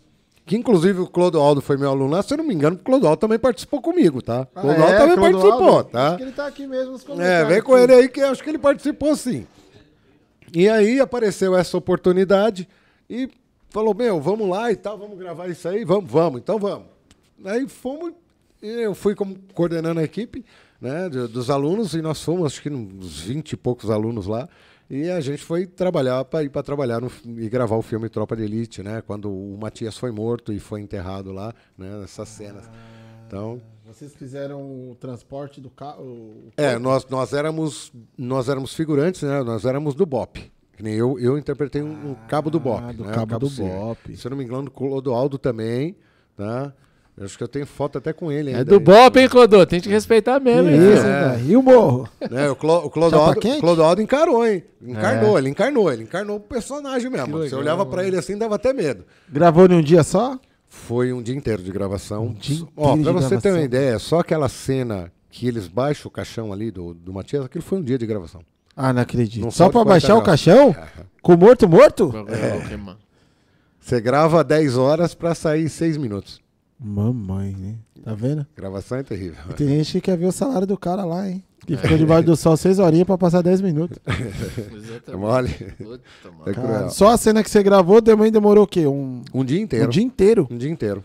Que 0.46 0.56
inclusive 0.56 1.00
o 1.00 1.06
Clodoaldo 1.06 1.60
foi 1.62 1.76
meu 1.78 1.88
aluno 1.90 2.10
lá, 2.10 2.22
se 2.22 2.34
eu 2.34 2.38
não 2.38 2.44
me 2.44 2.54
engano, 2.54 2.76
o 2.76 2.78
Clodoaldo 2.78 3.18
também 3.20 3.38
participou 3.38 3.80
comigo, 3.80 4.20
tá? 4.20 4.46
Ah, 4.54 4.60
Clodoaldo 4.60 4.92
é? 4.94 4.98
também 4.98 5.14
Clodoaldo? 5.16 5.40
participou, 5.40 5.84
tá? 5.84 6.08
Acho 6.08 6.16
que 6.18 6.22
ele 6.22 6.32
tá 6.32 6.46
aqui 6.46 6.66
mesmo 6.66 6.92
nos 6.92 7.02
É, 7.02 7.06
comentários. 7.06 7.48
vem 7.48 7.62
com 7.62 7.78
ele 7.78 7.92
aí 7.94 8.08
que 8.08 8.20
eu 8.20 8.28
acho 8.28 8.42
que 8.44 8.50
ele 8.50 8.58
participou 8.58 9.16
sim. 9.16 9.46
E 10.52 10.68
aí 10.68 11.00
apareceu 11.00 11.56
essa 11.56 11.76
oportunidade 11.76 12.68
e 13.08 13.28
falou: 13.70 13.94
Meu, 13.94 14.20
vamos 14.20 14.48
lá 14.48 14.70
e 14.70 14.76
tal, 14.76 14.98
vamos 14.98 15.18
gravar 15.18 15.48
isso 15.48 15.66
aí, 15.68 15.84
vamos, 15.84 16.10
vamos, 16.10 16.40
então 16.40 16.58
vamos. 16.58 16.86
Aí 17.44 17.66
fomos, 17.66 18.12
eu 18.62 18.94
fui 18.94 19.14
como 19.14 19.36
coordenando 19.54 19.98
a 20.00 20.04
equipe 20.04 20.44
né, 20.80 21.08
dos 21.08 21.50
alunos 21.50 21.94
e 21.94 22.02
nós 22.02 22.22
fomos, 22.22 22.46
acho 22.46 22.62
que 22.62 22.70
uns 22.70 23.20
20 23.20 23.52
e 23.52 23.56
poucos 23.56 23.90
alunos 23.90 24.26
lá. 24.26 24.48
E 24.88 25.08
a 25.08 25.20
gente 25.20 25.42
foi 25.42 25.66
trabalhar 25.66 26.24
para 26.26 26.44
ir 26.44 26.50
para 26.50 26.62
trabalhar 26.62 27.00
no, 27.00 27.10
e 27.38 27.48
gravar 27.48 27.76
o 27.76 27.82
filme 27.82 28.08
Tropa 28.08 28.36
de 28.36 28.42
Elite, 28.42 28.82
né? 28.82 29.02
Quando 29.06 29.32
o 29.32 29.56
Matias 29.58 29.96
foi 29.96 30.10
morto 30.10 30.52
e 30.52 30.60
foi 30.60 30.82
enterrado 30.82 31.32
lá, 31.32 31.54
né? 31.76 32.00
Nessas 32.00 32.28
cenas. 32.28 32.68
Então, 33.26 33.60
Vocês 33.86 34.14
fizeram 34.14 34.60
o 34.60 34.94
transporte 35.00 35.58
do 35.60 35.70
carro. 35.70 36.52
é, 36.56 36.78
nós, 36.78 37.06
nós, 37.08 37.32
éramos, 37.32 37.90
nós 38.16 38.48
éramos 38.50 38.74
figurantes, 38.74 39.22
né? 39.22 39.42
Nós 39.42 39.64
éramos 39.64 39.94
do 39.94 40.04
BOP. 40.04 40.52
Eu, 40.78 41.18
eu 41.18 41.38
interpretei 41.38 41.80
um, 41.82 42.10
um 42.10 42.14
cabo 42.28 42.50
do 42.50 42.60
BOP. 42.60 42.82
Ah, 42.84 42.92
do 42.92 43.04
né? 43.04 43.14
cabo 43.14 43.36
O 43.36 43.38
do 43.38 43.48
Ciro. 43.48 43.68
BOP. 43.68 44.16
Se 44.16 44.28
não 44.28 44.36
me 44.36 44.44
engano, 44.44 44.68
o 44.68 44.70
Clodoaldo 44.70 45.38
também, 45.38 45.96
tá? 46.36 46.74
Eu 47.16 47.24
acho 47.26 47.38
que 47.38 47.44
eu 47.44 47.48
tenho 47.48 47.64
foto 47.64 47.98
até 47.98 48.12
com 48.12 48.32
ele 48.32 48.50
É 48.50 48.54
ainda. 48.56 48.64
do 48.64 48.80
BOP, 48.80 49.16
hein, 49.20 49.28
Clodô? 49.28 49.64
Tem 49.64 49.80
que 49.80 49.88
respeitar 49.88 50.40
mesmo, 50.40 50.68
hein? 50.68 50.92
Isso, 50.94 51.02
cara? 51.02 51.38
E 51.38 51.56
o 51.56 51.62
morro? 51.62 52.08
Né? 52.28 52.50
O, 52.50 52.56
Clo, 52.56 52.78
o 52.86 52.90
Clodoaldo? 52.90 53.40
Clodoaldo 53.60 54.02
encarou, 54.02 54.44
hein? 54.44 54.64
É. 54.84 54.90
Encarnou, 54.90 55.38
ele 55.38 55.48
encarnou, 55.48 55.92
ele 55.92 56.02
encarnou 56.02 56.38
o 56.38 56.40
personagem 56.40 57.08
mesmo. 57.08 57.38
Você 57.38 57.54
olhava 57.54 57.86
pra 57.86 58.04
ele 58.04 58.16
assim, 58.16 58.36
dava 58.36 58.56
até 58.56 58.72
medo. 58.72 59.04
Gravou 59.28 59.66
em 59.66 59.74
um 59.74 59.82
dia 59.82 60.02
só? 60.02 60.36
Foi 60.68 61.12
um 61.12 61.22
dia 61.22 61.36
inteiro 61.36 61.62
de 61.62 61.70
gravação. 61.70 62.34
dia 62.40 62.66
Ó, 62.76 62.94
inteiro 62.96 63.12
pra 63.12 63.20
de 63.20 63.26
você 63.28 63.28
ter 63.40 63.48
uma 63.50 63.58
gravação. 63.58 63.64
ideia, 63.64 63.98
só 64.00 64.18
aquela 64.18 64.48
cena 64.48 65.12
que 65.30 65.46
eles 65.46 65.68
baixam 65.68 66.08
o 66.08 66.10
caixão 66.10 66.52
ali 66.52 66.72
do, 66.72 66.94
do 66.94 67.12
Matias, 67.12 67.44
aquilo 67.44 67.62
foi 67.62 67.78
um 67.78 67.82
dia 67.82 67.96
de 67.96 68.06
gravação. 68.06 68.40
Ah, 68.76 68.92
não 68.92 69.02
acredito. 69.02 69.40
Não 69.44 69.52
só 69.52 69.68
pra 69.68 69.84
baixar 69.84 70.16
o 70.16 70.22
caixão? 70.22 70.74
Com 71.22 71.34
o 71.34 71.38
morto 71.38 71.68
morto? 71.68 72.12
É. 72.28 72.96
Você 73.78 74.00
grava 74.00 74.42
10 74.42 74.76
horas 74.76 75.14
pra 75.14 75.32
sair 75.34 75.68
6 75.68 75.96
minutos. 75.96 76.40
Mamãe, 76.78 77.54
né? 77.56 77.74
Tá 78.02 78.14
vendo? 78.14 78.46
Gravação 78.56 78.98
é 78.98 79.02
terrível. 79.02 79.36
Tem 79.56 79.68
gente 79.68 79.92
que 79.92 80.00
quer 80.02 80.16
ver 80.18 80.26
o 80.26 80.32
salário 80.32 80.66
do 80.66 80.76
cara 80.76 81.04
lá, 81.04 81.28
hein? 81.28 81.42
Que 81.66 81.76
ficou 81.78 81.96
debaixo 81.96 82.26
do 82.26 82.36
sol 82.36 82.56
seis 82.58 82.78
horinhas 82.78 83.06
pra 83.06 83.16
passar 83.16 83.40
10 83.42 83.60
minutos. 83.62 83.98
É 85.08 85.16
mole? 85.16 85.48
Puta, 85.48 86.30
mano. 86.30 86.42
É 86.46 86.52
cruel. 86.52 86.90
só 86.90 87.08
a 87.10 87.16
cena 87.16 87.42
que 87.42 87.50
você 87.50 87.62
gravou 87.62 88.00
também 88.02 88.30
demorou 88.30 88.64
o 88.64 88.66
quê? 88.66 88.86
Um, 88.86 89.22
Um 89.32 89.44
dia 89.44 89.60
inteiro. 89.60 89.86
um 89.86 89.90
dia 89.90 90.02
inteiro? 90.02 90.48
Um 90.50 90.56
dia 90.58 90.70
inteiro. 90.70 91.04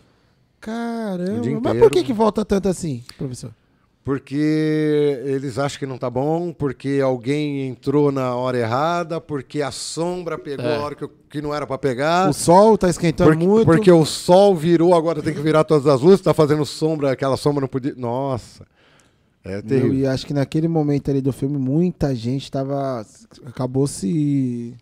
Caramba. 0.59 1.31
Um 1.31 1.41
dia 1.41 1.51
Mas 1.53 1.59
inteiro. 1.59 1.79
por 1.79 1.91
que, 1.91 2.03
que 2.03 2.13
volta 2.13 2.43
tanto 2.45 2.67
assim, 2.67 3.03
professor? 3.17 3.51
Porque 4.09 5.21
eles 5.23 5.59
acham 5.59 5.77
que 5.77 5.85
não 5.85 5.95
tá 5.99 6.09
bom, 6.09 6.51
porque 6.51 6.99
alguém 7.03 7.67
entrou 7.67 8.11
na 8.11 8.33
hora 8.35 8.57
errada, 8.57 9.21
porque 9.21 9.61
a 9.61 9.69
sombra 9.69 10.35
pegou 10.35 10.65
É. 10.65 10.77
a 10.77 10.79
hora 10.81 10.95
que, 10.95 11.07
que 11.29 11.39
não 11.43 11.53
era 11.53 11.67
pra 11.67 11.77
pegar. 11.77 12.27
O 12.27 12.33
sol 12.33 12.75
tá 12.75 12.89
esquentando 12.89 13.29
Porque, 13.29 13.45
muito. 13.45 13.65
porque 13.67 13.91
o 13.91 14.03
sol 14.05 14.55
virou, 14.55 14.95
agora 14.95 15.21
tem 15.21 15.31
que 15.31 15.39
virar 15.41 15.63
todas 15.63 15.85
as 15.85 16.01
luzes, 16.01 16.21
tá 16.21 16.33
fazendo 16.33 16.65
sombra, 16.65 17.11
aquela 17.11 17.37
sombra 17.37 17.61
não 17.61 17.67
podia. 17.67 17.93
Nossa. 17.95 18.65
É 19.43 19.51
Meu, 19.57 19.61
terrível. 19.63 19.93
e 19.93 20.07
acho 20.07 20.25
que 20.25 20.33
naquele 20.33 20.67
momento 20.67 21.11
ali 21.11 21.21
do 21.21 21.31
filme, 21.31 21.59
muita 21.59 22.15
gente 22.15 22.49
tava. 22.49 23.05
Acabou 23.45 23.85
se. 23.85 24.73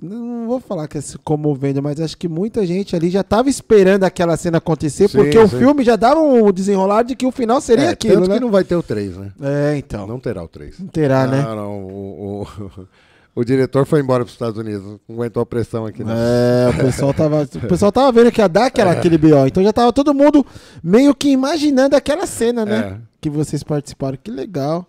Não 0.00 0.46
vou 0.46 0.60
falar 0.60 0.88
que 0.88 0.98
é 0.98 1.00
se 1.00 1.16
comovendo, 1.18 1.82
mas 1.82 2.00
acho 2.00 2.16
que 2.16 2.28
muita 2.28 2.66
gente 2.66 2.94
ali 2.96 3.10
já 3.10 3.22
tava 3.22 3.48
esperando 3.48 4.04
aquela 4.04 4.36
cena 4.36 4.58
acontecer, 4.58 5.08
Sim, 5.08 5.18
porque 5.18 5.38
o 5.38 5.48
sim. 5.48 5.58
filme 5.58 5.84
já 5.84 5.96
dava 5.96 6.20
um 6.20 6.52
desenrolar 6.52 7.02
de 7.02 7.14
que 7.16 7.26
o 7.26 7.30
final 7.30 7.60
seria 7.60 7.86
É, 7.86 7.88
aquilo, 7.90 8.14
tanto 8.16 8.28
né? 8.28 8.34
que 8.34 8.40
não 8.40 8.50
vai 8.50 8.64
ter 8.64 8.76
o 8.76 8.82
3, 8.82 9.16
né? 9.16 9.32
É, 9.40 9.76
então. 9.76 10.00
Não, 10.06 10.14
Não 10.14 10.20
terá 10.20 10.42
o 10.42 10.48
3. 10.48 10.76
terá, 10.92 11.26
né? 11.26 11.42
Não, 11.42 11.56
não. 11.56 11.82
O, 11.84 12.42
o, 12.42 12.86
o 13.40 13.44
diretor 13.44 13.86
foi 13.86 14.00
embora 14.00 14.24
para 14.24 14.28
os 14.28 14.34
Estados 14.34 14.58
Unidos. 14.58 14.82
Não 15.08 15.16
aguentou 15.16 15.42
a 15.42 15.46
pressão 15.46 15.86
aqui, 15.86 16.02
não. 16.04 16.12
É, 16.14 16.70
o 16.70 16.84
pessoal 16.84 17.12
tava, 17.14 17.42
o 17.42 17.68
pessoal 17.68 17.92
tava 17.92 18.12
vendo 18.12 18.30
que 18.32 18.40
ia 18.40 18.48
dar 18.48 18.66
aquela, 18.66 18.92
aquele 18.92 19.18
BO. 19.18 19.46
Então 19.46 19.62
já 19.62 19.72
tava 19.72 19.92
todo 19.92 20.12
mundo 20.14 20.44
meio 20.82 21.14
que 21.14 21.28
imaginando 21.30 21.96
aquela 21.96 22.26
cena, 22.26 22.64
né? 22.64 22.78
É. 22.78 22.96
Que 23.20 23.30
vocês 23.30 23.62
participaram. 23.62 24.18
Que 24.22 24.30
legal. 24.30 24.86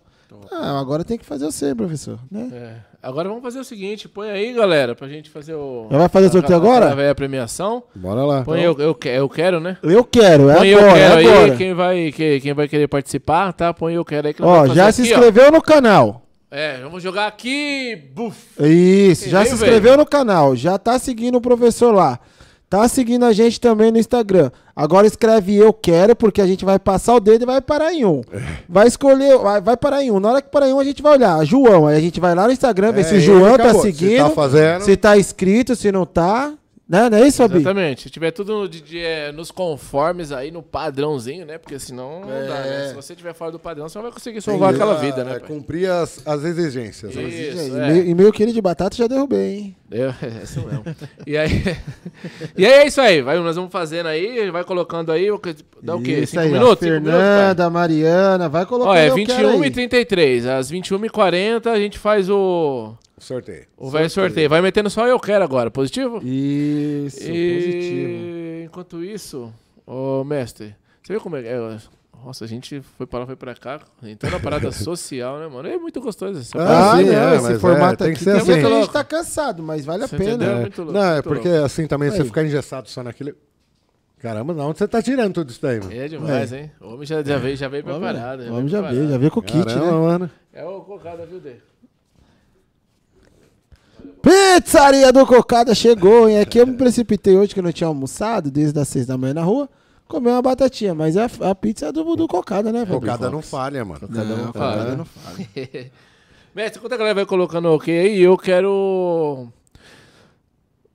Ah, 0.52 0.78
agora 0.78 1.04
tem 1.04 1.18
que 1.18 1.24
fazer 1.24 1.44
o 1.44 1.50
seu, 1.50 1.74
professor, 1.74 2.18
né? 2.30 2.48
É. 2.52 2.74
Agora 3.06 3.28
vamos 3.28 3.42
fazer 3.44 3.60
o 3.60 3.64
seguinte, 3.64 4.08
põe 4.08 4.28
aí, 4.30 4.52
galera, 4.52 4.94
pra 4.96 5.06
gente 5.06 5.30
fazer 5.30 5.54
o... 5.54 5.86
Já 5.88 5.96
vai 5.98 6.08
fazer 6.08 6.26
o 6.26 6.32
sorteio 6.32 6.56
agora? 6.58 6.92
Vai 6.94 7.08
a 7.08 7.14
premiação. 7.14 7.84
Bora 7.94 8.24
lá. 8.24 8.42
Põe 8.42 8.60
eu, 8.62 8.76
eu, 8.80 8.94
que- 8.96 9.08
eu 9.08 9.28
quero, 9.28 9.60
né? 9.60 9.76
Eu 9.80 10.02
quero, 10.02 10.50
é 10.50 10.56
Põe 10.56 10.68
eu 10.68 10.78
agora, 10.80 10.92
quero 10.94 11.20
é 11.20 11.24
agora. 11.26 11.52
aí, 11.52 11.56
quem 11.56 11.72
vai, 11.74 12.12
quem, 12.12 12.40
quem 12.40 12.52
vai 12.52 12.66
querer 12.66 12.88
participar, 12.88 13.52
tá? 13.52 13.72
Põe 13.72 13.94
eu 13.94 14.04
quero 14.04 14.26
aí 14.26 14.34
que 14.34 14.42
Ó, 14.42 14.66
já 14.68 14.90
se 14.90 15.02
aqui, 15.02 15.12
ó. 15.12 15.14
inscreveu 15.14 15.52
no 15.52 15.62
canal. 15.62 16.22
É, 16.50 16.78
vamos 16.82 17.00
jogar 17.02 17.28
aqui, 17.28 17.94
buf. 18.12 18.36
Isso, 18.60 19.22
Quem 19.22 19.30
já 19.30 19.38
veio, 19.42 19.48
se 19.50 19.54
inscreveu 19.54 19.96
no 19.96 20.04
canal, 20.06 20.56
já 20.56 20.76
tá 20.76 20.98
seguindo 20.98 21.36
o 21.36 21.40
professor 21.40 21.94
lá. 21.94 22.18
Tá 22.68 22.88
seguindo 22.88 23.24
a 23.24 23.32
gente 23.32 23.60
também 23.60 23.92
no 23.92 23.98
Instagram. 23.98 24.50
Agora 24.74 25.06
escreve 25.06 25.54
eu 25.56 25.72
quero, 25.72 26.16
porque 26.16 26.40
a 26.40 26.46
gente 26.46 26.64
vai 26.64 26.78
passar 26.80 27.14
o 27.14 27.20
dedo 27.20 27.42
e 27.42 27.46
vai 27.46 27.60
parar 27.60 27.92
em 27.92 28.04
um. 28.04 28.22
Vai 28.68 28.88
escolher, 28.88 29.38
vai, 29.38 29.60
vai 29.60 29.76
parar 29.76 30.02
em 30.02 30.10
um. 30.10 30.18
Na 30.18 30.30
hora 30.30 30.42
que 30.42 30.50
parar 30.50 30.68
em 30.68 30.72
um, 30.72 30.80
a 30.80 30.84
gente 30.84 31.00
vai 31.00 31.12
olhar. 31.12 31.44
João, 31.44 31.86
aí 31.86 31.96
a 31.96 32.00
gente 32.00 32.18
vai 32.18 32.34
lá 32.34 32.46
no 32.46 32.52
Instagram, 32.52 32.90
ver 32.92 33.02
É, 33.02 33.04
se 33.04 33.14
o 33.14 33.20
João 33.20 33.56
tá 33.56 33.64
acabou. 33.64 33.82
Se 33.82 33.92
seguindo. 33.92 34.18
tá 34.24 34.30
fazendo. 34.30 34.80
Se 34.82 34.96
tá 34.96 35.16
inscrito, 35.16 35.76
se 35.76 35.92
não 35.92 36.04
tá. 36.04 36.52
Não, 36.88 37.10
não 37.10 37.18
é 37.18 37.26
isso, 37.26 37.38
Fabi? 37.38 37.56
Exatamente. 37.56 38.02
Se 38.04 38.10
tiver 38.10 38.30
tudo 38.30 38.60
no, 38.60 38.68
de, 38.68 38.80
de, 38.80 39.00
é, 39.00 39.32
nos 39.32 39.50
conformes 39.50 40.30
aí, 40.30 40.52
no 40.52 40.62
padrãozinho, 40.62 41.44
né? 41.44 41.58
Porque 41.58 41.80
senão 41.80 42.20
não 42.20 42.30
É. 42.32 42.46
dá, 42.46 42.54
né? 42.60 42.88
Se 42.90 42.94
você 42.94 43.12
estiver 43.12 43.34
fora 43.34 43.50
do 43.50 43.58
padrão, 43.58 43.88
você 43.88 43.98
não 43.98 44.04
vai 44.04 44.12
conseguir 44.12 44.40
salvar 44.40 44.72
aquela 44.72 44.94
vida, 44.94 45.24
né? 45.24 45.32
É, 45.34 45.38
pai? 45.40 45.48
cumprir 45.48 45.90
as, 45.90 46.24
as 46.24 46.44
exigências. 46.44 47.12
né? 47.12 47.22
Isso, 47.24 47.74
E 47.74 47.76
é. 47.80 47.88
meio, 47.88 48.06
e 48.06 48.14
meio 48.14 48.32
quilo 48.32 48.52
de 48.52 48.62
batata 48.62 48.96
já 48.96 49.08
derrubei, 49.08 49.56
hein? 49.58 49.76
Eu, 49.90 50.10
é 50.22 50.42
isso 50.44 50.60
mesmo. 50.60 50.84
e 51.26 51.36
aí, 51.36 51.50
e 52.56 52.64
aí 52.64 52.72
é 52.72 52.86
isso 52.86 53.00
aí. 53.00 53.20
Vai, 53.20 53.36
nós 53.40 53.56
vamos 53.56 53.72
fazendo 53.72 54.06
aí, 54.06 54.48
vai 54.52 54.62
colocando 54.62 55.10
aí. 55.10 55.28
o 55.28 55.40
que- 55.40 55.56
Dá 55.82 55.96
o 55.96 56.00
quê? 56.02 56.20
Isso 56.20 56.30
Cinco 56.32 56.42
aí, 56.44 56.52
minutos? 56.52 56.78
Cinco 56.86 57.00
minutos? 57.00 57.12
Fernanda, 57.20 57.68
Mariana, 57.70 58.48
vai 58.48 58.64
colocando 58.64 58.92
Ó, 58.92 58.96
é 58.96 59.08
eu 59.08 59.14
quero 59.16 59.48
21 59.50 59.62
aí. 59.62 59.68
e 59.68 59.70
33. 59.72 60.46
Às 60.46 60.70
21 60.70 61.04
e 61.04 61.08
40 61.08 61.68
a 61.70 61.78
gente 61.80 61.98
faz 61.98 62.28
o, 62.30 62.94
Sorteio. 63.18 63.66
o 63.76 63.90
velho 63.90 64.10
sorteio. 64.10 64.48
Vai 64.48 64.60
metendo 64.60 64.90
só 64.90 65.06
eu 65.06 65.18
quero 65.18 65.42
agora. 65.42 65.70
Positivo? 65.70 66.20
Isso, 66.22 67.16
positivo. 67.18 68.08
E 68.10 68.62
enquanto 68.66 69.02
isso, 69.02 69.52
ô 69.86 70.22
mestre, 70.24 70.74
você 71.02 71.12
viu 71.14 71.20
como 71.20 71.36
é 71.36 71.42
que 71.42 71.48
é? 71.48 71.78
Nossa, 72.24 72.44
a 72.44 72.48
gente 72.48 72.80
foi 72.96 73.06
pra 73.06 73.20
lá, 73.20 73.26
foi 73.26 73.36
pra 73.36 73.54
cá, 73.54 73.80
entrou 74.02 74.32
na 74.32 74.40
parada 74.40 74.70
social, 74.72 75.38
né, 75.38 75.46
mano? 75.46 75.68
É 75.68 75.78
muito 75.78 76.00
gostoso 76.00 76.40
essa 76.40 76.58
Ah, 76.58 76.92
Ah, 76.94 76.96
sim, 76.96 77.04
não, 77.04 77.12
é, 77.12 77.36
esse 77.36 77.42
mas 77.50 77.60
formato 77.60 77.92
é, 77.92 77.96
tem 77.96 78.06
aqui 78.08 78.18
que 78.18 78.24
ser 78.24 78.36
assim. 78.36 78.52
a 78.52 78.80
gente 78.80 78.90
tá 78.90 79.04
cansado, 79.04 79.62
mas 79.62 79.84
vale 79.84 80.04
a 80.04 80.08
Você 80.08 80.16
pena. 80.16 80.30
entendeu? 80.32 80.50
É. 80.56 80.60
Muito 80.60 80.82
louco, 80.82 80.92
Não, 80.98 81.04
é 81.14 81.22
porque 81.22 81.48
louco. 81.48 81.64
assim 81.64 81.86
também, 81.86 82.10
você 82.10 82.22
Aí. 82.22 82.26
ficar 82.26 82.44
engessado 82.44 82.88
só 82.90 83.02
naquele. 83.02 83.34
Caramba, 84.18 84.54
de 84.54 84.60
onde 84.60 84.78
você 84.78 84.88
tá 84.88 85.00
tirando 85.00 85.34
tudo 85.34 85.50
isso 85.50 85.60
daí, 85.62 85.78
mano? 85.78 85.92
É 85.92 86.08
demais, 86.08 86.52
hein? 86.52 86.70
O 86.80 86.94
homem 86.94 87.06
já, 87.06 87.22
já 87.22 87.36
veio, 87.38 87.54
já 87.56 87.68
veio 87.68 87.84
preparado. 87.84 88.40
o 88.42 88.54
homem 88.54 88.68
já 88.68 88.80
veio, 88.80 89.08
já 89.08 89.18
veio 89.18 89.30
com 89.30 89.40
o 89.40 89.42
kit, 89.42 89.64
Caramba, 89.64 89.84
né? 89.92 89.92
mano. 90.00 90.30
É 90.52 90.64
o 90.64 90.80
cocada, 90.80 91.24
viu, 91.26 91.38
Dê? 91.38 91.56
Pizzaria 94.26 95.12
do 95.12 95.24
Cocada 95.24 95.72
chegou, 95.72 96.28
hein? 96.28 96.40
Aqui 96.40 96.58
eu 96.58 96.66
me 96.66 96.76
precipitei 96.76 97.36
hoje 97.36 97.54
que 97.54 97.60
eu 97.60 97.62
não 97.62 97.70
tinha 97.70 97.86
almoçado, 97.86 98.50
desde 98.50 98.76
as 98.80 98.88
seis 98.88 99.06
da 99.06 99.16
manhã 99.16 99.34
na 99.34 99.44
rua. 99.44 99.68
Comer 100.08 100.30
uma 100.30 100.42
batatinha, 100.42 100.96
mas 100.96 101.16
a, 101.16 101.26
a 101.48 101.54
pizza 101.54 101.86
é 101.86 101.92
do, 101.92 102.16
do 102.16 102.26
Cocada, 102.26 102.72
né, 102.72 102.80
Fabrício? 102.80 103.00
Cocada 103.00 103.30
não 103.30 103.40
falha, 103.40 103.84
mano. 103.84 104.08
Não, 104.08 104.24
não 104.24 104.46
Cocada 104.46 104.78
falha. 104.78 104.96
não 104.96 105.04
falha. 105.04 105.48
Mestre, 106.52 106.78
enquanto 106.78 106.92
a 106.92 106.96
galera 106.96 107.14
vai 107.14 107.26
colocando 107.26 107.68
ok 107.68 107.96
aí, 107.96 108.20
eu 108.20 108.36
quero 108.36 109.46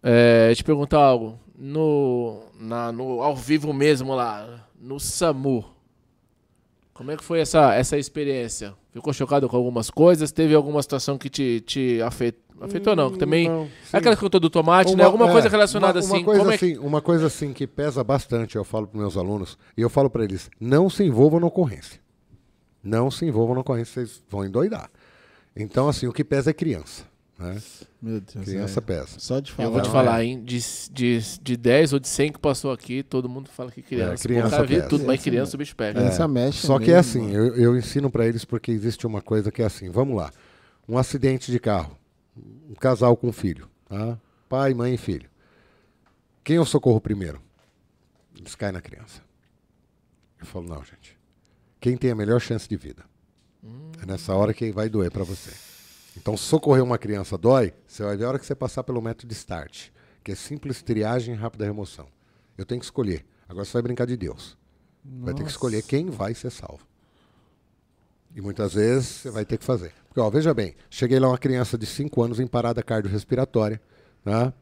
é, 0.04 0.54
te 0.54 0.64
perguntar 0.64 1.00
algo. 1.00 1.40
No, 1.58 2.42
na, 2.60 2.92
no 2.92 3.22
ao 3.22 3.36
vivo 3.36 3.72
mesmo 3.72 4.14
lá, 4.14 4.68
no 4.78 5.00
SAMU, 5.00 5.64
como 6.94 7.12
é 7.12 7.18
que 7.18 7.24
foi 7.24 7.40
essa, 7.40 7.74
essa 7.76 7.98
experiência? 7.98 8.74
Ficou 8.92 9.14
chocado 9.14 9.48
com 9.48 9.56
algumas 9.56 9.90
coisas? 9.90 10.32
Teve 10.32 10.54
alguma 10.54 10.82
situação 10.82 11.18
que 11.18 11.30
te, 11.30 11.62
te 11.62 12.02
afetou? 12.02 12.41
Afetou 12.62 12.96
não, 12.96 13.12
que 13.12 13.18
também... 13.18 13.50
Não, 13.50 13.68
É 13.92 13.98
aquela 13.98 14.16
que 14.16 14.22
contou 14.22 14.40
do 14.40 14.50
tomate, 14.50 14.96
né? 14.96 15.04
Alguma 15.04 15.30
é, 15.30 15.32
coisa 15.32 15.50
relacionada 15.50 16.00
uma, 16.00 16.06
uma 16.06 16.16
assim. 16.16 16.24
Coisa 16.24 16.40
como 16.42 16.52
é 16.52 16.58
que- 16.58 16.66
assim 16.66 16.78
Uma 16.78 17.02
coisa 17.02 17.28
assim 17.28 17.54
que 17.54 17.66
pesa 17.68 18.04
bastante, 18.04 18.56
eu 18.56 18.64
falo 18.64 18.88
para 18.88 19.00
meus 19.00 19.18
alunos, 19.18 19.58
e 19.76 19.82
eu 19.82 19.90
falo 19.90 20.10
para 20.10 20.24
eles, 20.24 20.50
não 20.60 20.90
se 20.90 21.04
envolvam 21.04 21.40
na 21.40 21.48
ocorrência. 21.48 22.00
Não 22.84 23.12
se 23.12 23.26
envolvam 23.26 23.56
na 23.56 23.62
ocorrência, 23.62 23.94
vocês 24.06 24.24
vão 24.30 24.46
endoidar. 24.46 24.90
Então, 25.56 25.90
assim, 25.90 26.08
o 26.08 26.14
que 26.14 26.24
pesa 26.24 26.50
é 26.52 26.54
criança. 26.54 27.04
Né? 27.38 27.58
Meu 28.02 28.22
Deus. 28.22 28.46
Criança 28.46 28.80
é. 28.80 28.82
pesa. 28.82 29.08
Só 29.18 29.40
de 29.40 29.52
falar. 29.52 29.68
Eu 29.68 29.72
vou 29.72 29.82
te 29.82 29.86
Não, 29.86 29.92
falar, 29.92 30.22
é. 30.22 30.26
hein? 30.26 30.44
De, 30.44 30.60
de, 30.92 31.20
de 31.42 31.58
10 31.58 31.94
ou 31.94 32.00
de 32.00 32.08
100 32.08 32.34
que 32.34 32.40
passou 32.40 32.72
aqui, 32.72 33.02
todo 33.02 33.28
mundo 33.28 33.50
fala 33.50 33.72
que 33.72 33.82
criança. 33.82 34.14
É, 34.14 34.28
criança 34.28 34.64
pesa. 34.64 34.88
tudo, 34.88 35.06
mas 35.06 35.22
criança 35.22 35.56
o 35.56 35.58
bicho 35.58 35.76
pega. 35.76 36.00
Criança 36.00 36.28
mexe 36.28 36.66
Só 36.68 36.78
que 36.78 36.92
é 36.92 36.98
assim, 36.98 37.22
mano. 37.22 37.34
eu, 37.34 37.56
eu 37.56 37.78
ensino 37.78 38.12
para 38.12 38.28
eles 38.28 38.46
porque 38.46 38.72
existe 38.72 39.08
uma 39.08 39.22
coisa 39.22 39.52
que 39.52 39.62
é 39.62 39.66
assim, 39.66 39.90
vamos 39.90 40.16
lá. 40.16 40.32
Um 40.88 40.98
acidente 40.98 41.52
de 41.52 41.60
carro, 41.60 41.98
um 42.36 42.76
casal 42.76 43.16
com 43.16 43.32
filho, 43.32 43.70
tá? 43.86 44.20
pai, 44.48 44.74
mãe 44.74 44.94
e 44.94 44.98
filho. 44.98 45.30
Quem 46.44 46.56
eu 46.56 46.66
socorro 46.66 47.00
primeiro? 47.00 47.42
Eles 48.36 48.56
caem 48.56 48.74
na 48.74 48.82
criança. 48.82 49.22
Eu 50.40 50.46
falo, 50.46 50.68
não, 50.68 50.84
gente. 50.84 51.18
Quem 51.80 51.96
tem 51.96 52.12
a 52.12 52.16
melhor 52.16 52.40
chance 52.40 52.68
de 52.68 52.76
vida? 52.76 53.04
É 54.02 54.06
nessa 54.06 54.34
hora 54.34 54.54
que 54.54 54.72
vai 54.72 54.90
doer 54.90 55.12
para 55.12 55.24
você. 55.24 55.52
Então, 56.18 56.36
socorrer 56.36 56.84
uma 56.84 56.98
criança 56.98 57.38
dói, 57.38 57.74
você 57.88 58.04
vai 58.04 58.18
ver 58.18 58.26
a 58.26 58.30
hora 58.30 58.40
que 58.40 58.46
você 58.46 58.56
passar 58.56 58.84
pelo 58.84 59.02
método 59.02 59.32
start, 59.34 59.90
que 60.24 60.32
é 60.32 60.36
simples 60.36 60.82
triagem 60.82 61.36
e 61.36 61.38
rápida 61.38 61.66
remoção. 61.66 62.08
Eu 62.58 62.66
tenho 62.66 62.80
que 62.80 62.86
escolher. 62.86 63.26
Agora 63.48 63.66
você 63.66 63.74
vai 63.74 63.82
brincar 63.84 64.06
de 64.06 64.18
Deus. 64.18 64.58
Vai 65.04 65.34
ter 65.34 65.44
que 65.44 65.50
escolher 65.50 65.84
quem 65.84 66.10
vai 66.10 66.34
ser 66.34 66.52
salvo. 66.52 66.86
E 68.36 68.42
muitas 68.42 68.74
vezes 68.74 69.08
você 69.08 69.30
vai 69.32 69.46
ter 69.46 69.58
que 69.58 69.64
fazer. 69.66 69.94
Porque, 70.08 70.20
ó, 70.20 70.30
veja 70.30 70.54
bem, 70.54 70.76
cheguei 70.90 71.20
lá 71.20 71.28
uma 71.30 71.38
criança 71.38 71.78
de 71.78 71.86
5 71.86 72.22
anos 72.22 72.40
em 72.40 72.48
parada 72.48 72.82
cardiorrespiratória, 72.84 73.82
né? 74.26 74.54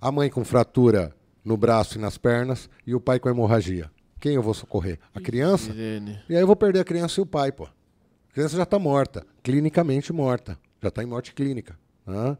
A 0.00 0.12
mãe 0.12 0.30
com 0.30 0.44
fratura 0.44 1.14
no 1.44 1.56
braço 1.56 1.98
e 1.98 2.00
nas 2.00 2.18
pernas 2.18 2.68
e 2.86 2.94
o 2.94 3.00
pai 3.00 3.18
com 3.18 3.28
hemorragia. 3.28 3.90
Quem 4.20 4.34
eu 4.34 4.42
vou 4.42 4.54
socorrer? 4.54 4.98
A 5.14 5.20
criança? 5.20 5.70
Irene. 5.70 6.20
E 6.28 6.34
aí 6.34 6.40
eu 6.40 6.46
vou 6.46 6.56
perder 6.56 6.80
a 6.80 6.84
criança 6.84 7.20
e 7.20 7.22
o 7.22 7.26
pai, 7.26 7.50
pô. 7.52 7.64
A 7.64 8.32
criança 8.32 8.56
já 8.56 8.62
está 8.64 8.78
morta, 8.78 9.24
clinicamente 9.42 10.12
morta. 10.12 10.58
Já 10.82 10.88
está 10.88 11.02
em 11.02 11.06
morte 11.06 11.32
clínica. 11.34 11.78
né? 12.06 12.36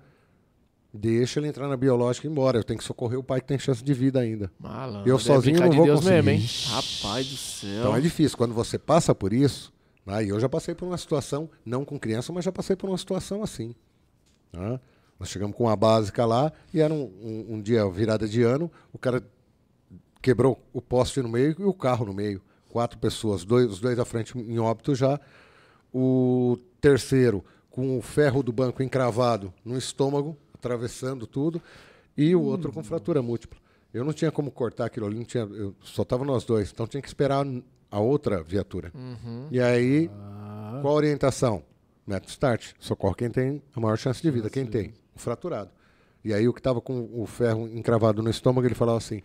Deixa 0.93 1.39
ele 1.41 1.49
entrar 1.49 1.69
na 1.69 1.77
biológica 1.77 2.27
e 2.27 2.31
ir 2.31 2.33
embora. 2.33 2.59
Eu 2.59 2.65
tenho 2.65 2.79
que 2.79 2.85
socorrer 2.85 3.19
o 3.19 3.23
pai 3.23 3.41
que 3.41 3.47
tem 3.47 3.59
chance 3.59 3.83
de 3.83 3.93
vida 3.95 4.21
ainda. 4.21 4.51
Malandro. 4.59 5.09
Eu 5.09 5.17
é 5.17 5.19
sozinho 5.19 5.57
brincar 5.57 5.65
não 5.67 5.71
de 5.71 5.77
vou 5.77 5.87
Deus 5.87 6.01
conseguir. 6.01 6.23
mesmo, 6.23 6.31
hein? 6.31 6.49
Rapaz 6.69 7.27
do 7.27 7.37
céu. 7.37 7.81
Então 7.81 7.97
é 7.97 8.01
difícil. 8.01 8.37
Quando 8.39 8.55
você 8.55 8.79
passa 8.79 9.15
por 9.15 9.33
isso, 9.33 9.73
né, 10.09 10.25
e 10.25 10.29
eu 10.31 10.41
já 10.41 10.49
passei 10.49 10.75
por 10.75 10.87
uma 10.87 10.97
situação, 10.99 11.49
não 11.65 11.85
com 11.85 11.99
criança, 11.99 12.33
mas 12.33 12.45
já 12.45 12.51
passei 12.53 12.75
por 12.77 12.89
uma 12.89 12.99
situação 12.99 13.43
assim. 13.43 13.75
né? 14.53 14.81
Nós 15.21 15.29
chegamos 15.29 15.57
com 15.57 15.65
uma 15.65 15.77
básica 15.77 16.25
lá 16.25 16.53
e 16.73 16.81
era 16.81 16.95
um, 16.95 17.03
um- 17.21 17.55
um 17.55 17.61
dia 17.63 17.89
virada 17.91 18.27
de 18.29 18.43
ano, 18.43 18.71
o 18.93 18.99
cara 18.99 19.23
quebrou 20.23 20.61
o 20.73 20.81
poste 20.81 21.21
no 21.21 21.29
meio 21.29 21.55
e 21.59 21.65
o 21.65 21.75
carro 21.75 22.07
no 22.07 22.15
meio. 22.15 22.41
Quatro 22.69 22.99
pessoas, 22.99 23.45
dois, 23.45 23.67
os 23.71 23.81
dois 23.81 23.99
à 23.99 24.05
frente 24.05 24.37
em 24.39 24.59
óbito 24.59 24.95
já. 24.95 25.19
O 25.93 26.59
terceiro 26.81 27.45
com 27.71 27.99
o 27.99 28.03
ferro 28.03 28.43
do 28.43 28.53
banco 28.53 28.83
encravado 28.83 29.53
no 29.65 29.77
estômago, 29.77 30.37
atravessando 30.55 31.27
tudo, 31.27 31.61
e 32.17 32.35
o 32.35 32.43
outro 32.43 32.73
com 32.73 32.83
fratura 32.85 33.23
múltipla. 33.23 33.59
Eu 33.95 34.05
não 34.05 34.13
tinha 34.13 34.31
como 34.31 34.51
cortar 34.51 34.87
aquilo 34.87 35.07
ali, 35.07 35.17
não 35.17 35.25
tinha, 35.25 35.45
eu, 35.45 35.75
só 35.83 36.05
tava 36.05 36.25
nós 36.25 36.45
dois, 36.45 36.71
então 36.71 36.87
tinha 36.87 37.01
que 37.01 37.09
esperar 37.09 37.45
a 37.91 37.99
outra 38.01 38.43
viatura. 38.43 38.93
E 39.51 39.61
aí, 39.61 40.11
qual 40.81 40.95
a 40.95 40.97
orientação? 40.97 41.63
Método 42.07 42.31
start. 42.31 42.73
Socorre 42.79 43.15
quem 43.17 43.31
tem 43.31 43.63
a 43.75 43.81
maior 43.81 43.97
chance 43.97 44.23
de 44.23 44.31
vida. 44.31 44.49
Quem 44.49 44.67
tem? 44.67 44.95
O 45.15 45.19
fraturado. 45.19 45.71
E 46.25 46.35
aí 46.35 46.49
o 46.49 46.53
que 46.53 46.61
estava 46.61 46.81
com 46.81 47.09
o 47.13 47.27
ferro 47.27 47.69
encravado 47.69 48.23
no 48.23 48.31
estômago, 48.31 48.67
ele 48.67 48.75
falava 48.75 48.99
assim, 48.99 49.23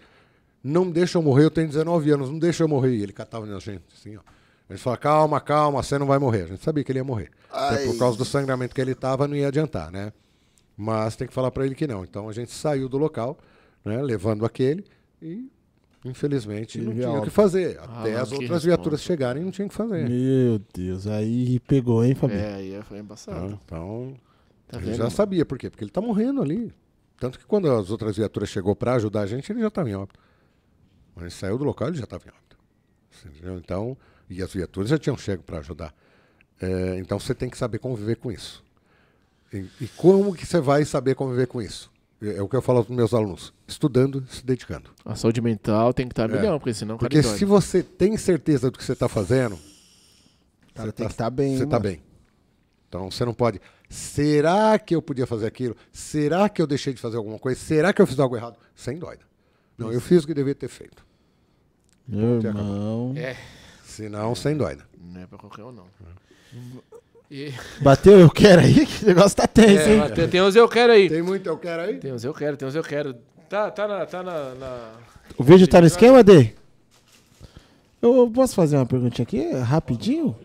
não 0.64 0.90
deixa 0.90 1.18
eu 1.18 1.22
morrer, 1.22 1.46
eu 1.46 1.52
tenho 1.52 1.68
19 1.68 2.12
anos, 2.12 2.30
não 2.30 2.40
deixa 2.40 2.64
eu 2.64 2.68
morrer. 2.68 2.96
E 2.96 3.04
ele 3.04 3.14
catava 3.14 3.46
na 3.46 3.60
gente, 3.60 3.84
assim, 3.94 4.16
ó. 4.16 4.22
A 4.70 4.74
gente 4.74 4.84
falava, 4.84 5.02
calma, 5.02 5.42
calma, 5.42 5.84
você 5.84 5.98
não 5.98 6.06
vai 6.06 6.18
morrer. 6.18 6.44
A 6.44 6.48
gente 6.48 6.64
sabia 6.64 6.84
que 6.84 6.92
ele 6.92 7.00
ia 7.00 7.04
morrer. 7.04 7.30
Até 7.52 7.86
por 7.86 7.98
causa 7.98 8.18
do 8.18 8.24
sangramento 8.24 8.74
que 8.74 8.80
ele 8.80 8.94
estava, 8.94 9.28
não 9.28 9.36
ia 9.36 9.50
adiantar, 9.50 9.92
né? 9.92 10.14
Mas 10.76 11.16
tem 11.16 11.28
que 11.28 11.34
falar 11.34 11.52
para 11.52 11.66
ele 11.66 11.76
que 11.76 11.86
não. 11.86 12.04
Então 12.04 12.30
a 12.30 12.34
gente 12.34 12.52
saiu 12.52 12.88
do 12.88 12.98
local, 12.98 13.38
né, 13.84 14.02
levando 14.02 14.46
aquele 14.46 14.86
e, 15.22 15.52
infelizmente, 16.06 16.80
não 16.82 16.94
tinha 16.94 17.12
o 17.12 17.22
que 17.24 17.30
fazer. 17.30 17.80
Até 17.80 18.16
Ah, 18.16 18.22
as 18.22 18.32
outras 18.32 18.64
viaturas 18.64 19.02
chegarem, 19.02 19.44
não 19.44 19.52
tinha 19.52 19.66
o 19.66 19.70
que 19.70 19.76
fazer. 19.76 20.10
Meu 20.10 20.60
Deus, 20.74 21.08
aí 21.08 21.60
pegou, 21.62 22.04
hein, 22.04 22.16
Fabinho? 22.16 22.40
É, 22.40 22.54
aí 22.56 22.82
foi 22.84 23.00
embaçado. 23.00 23.50
Tá? 23.52 23.60
Então, 23.66 24.14
Tá 24.68 24.78
ele 24.78 24.88
vendo? 24.88 24.98
já 24.98 25.10
sabia 25.10 25.46
por 25.46 25.58
quê? 25.58 25.70
Porque 25.70 25.84
ele 25.84 25.92
tá 25.92 26.02
morrendo 26.02 26.42
ali. 26.42 26.74
Tanto 27.18 27.38
que 27.40 27.46
quando 27.46 27.72
as 27.72 27.90
outras 27.90 28.18
viaturas 28.18 28.50
chegou 28.50 28.76
para 28.76 28.96
ajudar 28.96 29.22
a 29.22 29.26
gente, 29.28 29.52
ele 29.52 29.62
já 29.62 29.68
estava 29.68 29.90
em 29.90 29.96
óbito. 29.96 30.20
Quando 31.14 31.24
ele 31.26 31.32
saiu 31.32 31.58
do 31.58 31.64
local, 31.64 31.88
ele 31.88 31.98
já 31.98 32.04
estava 32.04 32.24
em 32.26 32.30
óbito. 32.30 32.58
Entendeu? 33.26 33.58
Então, 33.58 33.96
e 34.30 34.42
as 34.42 34.52
viaturas 34.52 34.90
já 34.90 34.98
tinham 34.98 35.16
chego 35.16 35.44
para 35.44 35.60
ajudar. 35.60 35.94
É, 36.60 36.98
então 36.98 37.20
você 37.20 37.34
tem 37.36 37.50
que 37.50 37.58
saber 37.58 37.80
conviver 37.80 38.16
com 38.18 38.32
isso. 38.32 38.64
E, 39.54 39.66
e 39.80 39.88
como 39.96 40.34
que 40.34 40.46
você 40.46 40.60
vai 40.60 40.84
saber 40.84 41.14
conviver 41.16 41.46
com 41.48 41.62
isso? 41.62 41.92
É, 42.24 42.38
é 42.38 42.42
o 42.42 42.48
que 42.48 42.56
eu 42.56 42.62
falo 42.62 42.84
para 42.84 42.92
os 42.92 42.96
meus 42.98 43.14
alunos. 43.14 43.54
Estudando, 43.68 44.26
se 44.30 44.46
dedicando. 44.46 44.90
A 45.06 45.16
saúde 45.16 45.42
mental 45.42 45.94
tem 45.94 46.08
que 46.08 46.14
estar 46.14 46.28
milhão, 46.30 46.58
porque 46.60 46.74
senão 46.74 46.96
É. 46.96 46.98
Porque 46.98 47.22
se 47.22 47.44
você 47.46 47.84
tem 47.84 48.16
certeza 48.18 48.72
do 48.72 48.78
que 48.78 48.84
você 48.84 48.94
está 48.94 49.08
fazendo, 49.10 49.56
O 49.56 50.74
cara 50.74 50.90
você 50.90 50.92
tem 50.94 51.04
tá- 51.04 51.10
que 51.10 51.14
estar 51.14 51.30
bem, 51.30 51.58
Você 51.58 51.64
está 51.64 51.80
mano. 51.80 51.90
bem. 51.90 52.02
Então 52.90 53.10
você 53.12 53.26
não 53.26 53.34
pode. 53.34 53.60
Será 53.90 54.78
que 54.80 54.96
eu 54.96 55.02
podia 55.02 55.26
fazer 55.28 55.46
aquilo? 55.48 55.76
Será 55.92 56.48
que 56.50 56.62
eu 56.62 56.68
deixei 56.68 56.94
de 56.94 57.02
fazer 57.02 57.18
alguma 57.18 57.38
coisa? 57.40 57.60
Será 57.60 57.92
que 57.94 58.02
eu 58.02 58.08
fiz 58.08 58.20
algo 58.20 58.36
errado? 58.36 58.58
Sem 58.76 58.98
doida. 58.98 59.22
Não, 59.78 59.92
eu 59.92 60.00
fiz 60.00 60.24
o 60.24 60.28
que 60.28 60.34
devia 60.34 60.54
ter 60.56 60.68
feito. 60.68 61.04
Meu 62.08 62.40
irmão. 62.42 63.14
É, 63.18 63.36
Senão, 63.84 64.34
sem 64.36 64.56
doida. 64.56 64.86
não 65.00 65.22
é 65.22 65.26
pra 65.28 65.38
qualquer 65.40 65.64
um, 65.64 65.72
não. 65.72 65.86
E, 67.32 67.52
Bateu 67.82 68.20
eu 68.20 68.30
quero 68.30 68.62
aí? 68.62 68.86
Que 68.86 69.06
negócio 69.06 69.36
tá 69.38 69.48
tenso, 69.48 69.90
é, 69.90 69.96
hein? 69.96 70.02
tem, 70.14 70.28
tem 70.28 70.42
uns 70.42 70.56
eu 70.56 70.68
quero 70.70 70.94
aí. 70.94 71.10
Tem 71.10 71.22
muito 71.22 71.48
eu 71.48 71.58
quero 71.58 71.82
aí? 71.82 71.98
Tem 71.98 72.14
uns 72.14 72.24
eu 72.24 72.34
quero, 72.34 72.58
tem 72.58 72.68
uns 72.68 72.76
eu 72.76 72.84
quero. 72.84 73.16
Tá, 73.50 73.70
tá 73.72 73.88
na. 73.88 74.06
Tá 74.06 74.22
na, 74.24 74.56
na- 74.56 74.92
O 75.38 75.44
vídeo 75.44 75.68
tá 75.68 75.80
no 75.82 75.88
esquema, 75.88 76.24
Dê? 76.24 76.52
Eu 78.02 78.16
eu 78.18 78.30
posso 78.30 78.54
fazer 78.54 78.76
uma 78.76 78.86
perguntinha 78.86 79.24
aqui, 79.24 79.52
rapidinho? 79.54 80.36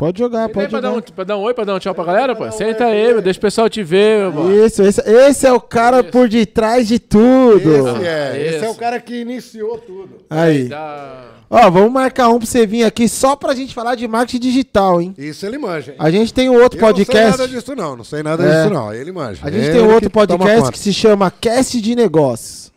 Pode 0.00 0.18
jogar, 0.18 0.46
Senta 0.46 0.48
aí 0.48 0.54
pode 0.54 0.68
pra 0.70 0.80
dar, 0.80 0.88
jogar. 0.88 0.98
um, 0.98 1.14
pra 1.14 1.24
dar 1.24 1.36
um 1.36 1.40
oi, 1.42 1.52
pra 1.54 1.64
dar 1.64 1.74
um 1.74 1.78
tchau 1.78 1.94
pra 1.94 2.04
galera, 2.04 2.34
pô. 2.34 2.50
Senta 2.50 2.86
aí, 2.86 3.08
meu, 3.08 3.20
deixa 3.20 3.38
o 3.38 3.42
pessoal 3.42 3.68
te 3.68 3.82
ver, 3.82 4.32
mano. 4.32 4.50
Isso, 4.64 4.82
esse, 4.82 5.00
esse 5.02 5.46
é 5.46 5.52
o 5.52 5.60
cara 5.60 6.02
por 6.02 6.26
detrás 6.26 6.88
de 6.88 6.98
tudo. 6.98 7.58
Esse 7.58 8.06
é, 8.06 8.46
esse 8.46 8.64
é 8.64 8.68
o 8.68 8.70
Isso. 8.70 8.80
cara 8.80 8.98
que 8.98 9.20
iniciou 9.20 9.76
tudo. 9.76 10.16
Aí. 10.30 10.68
Dá- 10.68 11.24
Ó, 11.50 11.68
vamos 11.68 11.92
marcar 11.92 12.28
um 12.30 12.38
pra 12.38 12.46
você 12.46 12.64
vir 12.66 12.84
aqui 12.84 13.08
só 13.08 13.36
pra 13.36 13.54
gente 13.54 13.74
falar 13.74 13.94
de 13.96 14.08
marketing 14.08 14.38
digital, 14.38 15.02
hein? 15.02 15.12
Isso 15.18 15.44
ele 15.44 15.58
manja. 15.58 15.90
hein? 15.90 15.96
A 16.00 16.10
gente 16.10 16.32
tem 16.32 16.48
um 16.48 16.54
outro 16.62 16.78
Eu 16.78 16.82
Não 16.88 16.94
sei 16.96 17.04
podcast. 17.04 17.30
nada 17.38 17.48
disso, 17.48 17.74
não. 17.76 17.96
Não 17.96 18.04
sei 18.04 18.22
nada 18.22 18.42
É. 18.44 18.62
disso, 18.62 18.72
não. 18.72 18.94
Ele 18.94 19.12
manja. 19.12 19.40
A 19.44 19.50
gente 19.50 19.64
Ele 19.64 19.72
tem 19.72 19.82
um 19.82 19.92
outro 19.92 20.08
podcast 20.08 20.70
que 20.72 20.78
se 20.78 20.94
chama 20.94 21.30
Cast 21.30 21.78
de 21.80 21.94
Negócios. 21.94 22.70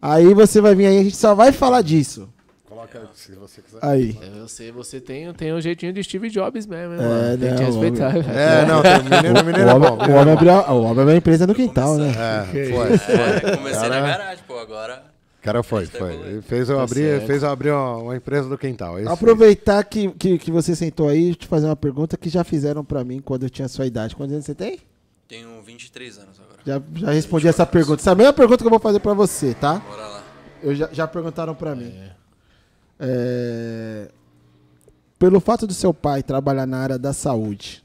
Aí 0.00 0.34
você 0.34 0.60
vai 0.60 0.74
vir 0.74 0.86
aí, 0.86 0.98
a 0.98 1.02
gente 1.04 1.14
só 1.16 1.34
vai 1.34 1.52
falar 1.52 1.82
disso. 1.82 2.28
Se 3.14 3.32
você 3.34 3.60
quiser. 3.62 3.78
Aí. 3.82 4.16
Eu 4.36 4.48
sei, 4.48 4.70
você 4.72 5.00
tem, 5.00 5.32
tem 5.34 5.52
um 5.52 5.60
jeitinho 5.60 5.92
de 5.92 6.02
Steve 6.02 6.28
Jobs 6.30 6.66
mesmo, 6.66 6.94
É. 6.94 7.36
Tem 7.36 7.50
que 7.50 7.56
te 7.56 7.62
não, 7.62 7.66
respeitar, 7.80 8.08
velho. 8.10 8.30
É, 8.30 8.66
não, 8.66 8.82
tem- 8.82 9.02
menino, 9.02 9.40
O 9.40 9.44
menino 9.44 9.68
é 9.70 9.74
homem, 9.74 9.90
bom. 9.90 9.96
o 9.96 10.12
homem 10.14 10.28
é 10.28 10.32
abriu, 10.32 10.50
a- 10.52 10.72
o 10.72 10.80
homem 10.82 10.90
abriu 11.02 11.08
a 11.14 11.16
empresa 11.16 11.46
no 11.46 11.54
quintal, 11.54 11.96
né? 11.96 12.12
É, 12.16 12.70
foi, 12.70 12.98
foi. 12.98 13.50
É, 13.50 13.56
comecei 13.56 13.88
na 13.88 14.00
garagem, 14.00 14.44
pô, 14.46 14.58
agora. 14.58 15.04
O 15.38 15.42
cara 15.44 15.62
foi, 15.64 15.86
foi. 15.86 16.14
Ele 16.14 16.40
fez 16.42 16.68
Tá 16.68 16.74
eu 16.74 16.80
abrir, 16.80 17.00
certo. 17.02 17.26
fez 17.26 17.42
eu 17.42 17.50
abrir 17.50 17.70
uma, 17.72 17.96
uma 17.96 18.16
empresa 18.16 18.48
do 18.48 18.56
quintal. 18.56 18.98
Esse 19.00 19.08
Aproveitar 19.08 19.82
que, 19.82 20.08
que, 20.12 20.38
que 20.38 20.50
você 20.52 20.76
sentou 20.76 21.08
aí, 21.08 21.34
te 21.34 21.48
fazer 21.48 21.66
uma 21.66 21.74
pergunta 21.74 22.16
que 22.16 22.28
já 22.28 22.44
fizeram 22.44 22.84
pra 22.84 23.02
mim 23.02 23.20
quando 23.20 23.42
eu 23.42 23.50
tinha 23.50 23.66
sua 23.66 23.84
idade. 23.84 24.14
Quantos 24.14 24.32
anos 24.34 24.44
você 24.46 24.54
tem? 24.54 24.78
Tenho 25.26 25.60
23 25.62 26.18
anos 26.18 26.38
agora. 26.38 26.58
Já, 26.64 26.80
já 26.94 27.10
respondi 27.12 27.48
essa 27.48 27.66
pergunta. 27.66 28.00
Essa 28.00 28.10
é 28.10 28.12
a 28.12 28.14
mesma 28.14 28.32
pergunta 28.32 28.58
que 28.58 28.66
eu 28.66 28.70
vou 28.70 28.78
fazer 28.78 29.00
pra 29.00 29.14
você, 29.14 29.52
tá? 29.54 29.82
Bora 29.88 30.06
lá. 30.06 30.22
Eu 30.62 30.76
já, 30.76 30.88
já 30.92 31.08
perguntaram 31.08 31.56
pra 31.56 31.74
mim. 31.74 31.86
É, 31.88 32.10
Pelo 35.18 35.40
fato 35.40 35.66
do 35.66 35.74
seu 35.74 35.94
pai 35.94 36.22
trabalhar 36.22 36.66
na 36.66 36.78
área 36.78 36.98
da 36.98 37.12
saúde, 37.12 37.82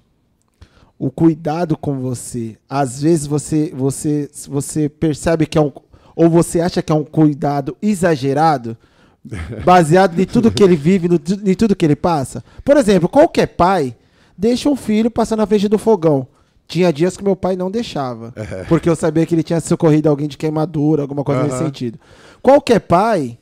o 0.98 1.11
cuidado 1.11 1.77
com 1.77 1.99
você, 1.99 2.57
às 2.68 3.02
vezes 3.02 3.27
você, 3.27 3.72
você, 3.76 4.30
você 4.48 4.89
percebe 4.89 5.45
que 5.45 5.57
é 5.57 5.61
um. 5.61 5.72
Ou 6.15 6.30
você 6.30 6.60
acha 6.60 6.81
que 6.81 6.91
é 6.91 6.95
um 6.95 7.03
cuidado 7.03 7.77
exagerado, 7.80 8.76
baseado 9.64 10.19
em 10.19 10.26
tudo 10.26 10.52
que 10.52 10.64
ele 10.64 10.76
vive, 10.76 11.07
no, 11.07 11.22
em 11.45 11.53
tudo 11.53 11.76
que 11.76 11.85
ele 11.85 11.95
passa? 11.95 12.44
Por 12.65 12.76
exemplo, 12.76 13.07
qualquer 13.07 13.45
pai 13.45 13.95
deixa 14.35 14.68
um 14.68 14.76
filho 14.76 15.11
passar 15.11 15.35
na 15.35 15.45
frente 15.45 15.68
do 15.68 15.77
fogão. 15.77 16.27
Tinha 16.68 16.91
dias 16.91 17.15
que 17.15 17.23
meu 17.23 17.35
pai 17.35 17.56
não 17.56 17.72
deixava. 17.72 18.34
Porque 18.68 18.89
eu 18.89 18.95
sabia 18.95 19.26
que 19.26 19.35
ele 19.35 19.44
tinha 19.44 19.61
socorrido 19.61 20.10
alguém 20.10 20.27
de 20.27 20.38
queimadura, 20.38 21.03
alguma 21.03 21.23
coisa 21.23 21.44
nesse 21.44 21.56
Aham. 21.56 21.65
sentido. 21.65 21.99
Qualquer 22.41 22.80
pai 22.80 23.38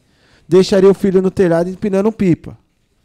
deixaria 0.48 0.90
o 0.90 0.94
filho 0.94 1.22
no 1.22 1.32
telhado 1.32 1.70
empinando 1.70 2.12
pipa. 2.12 2.58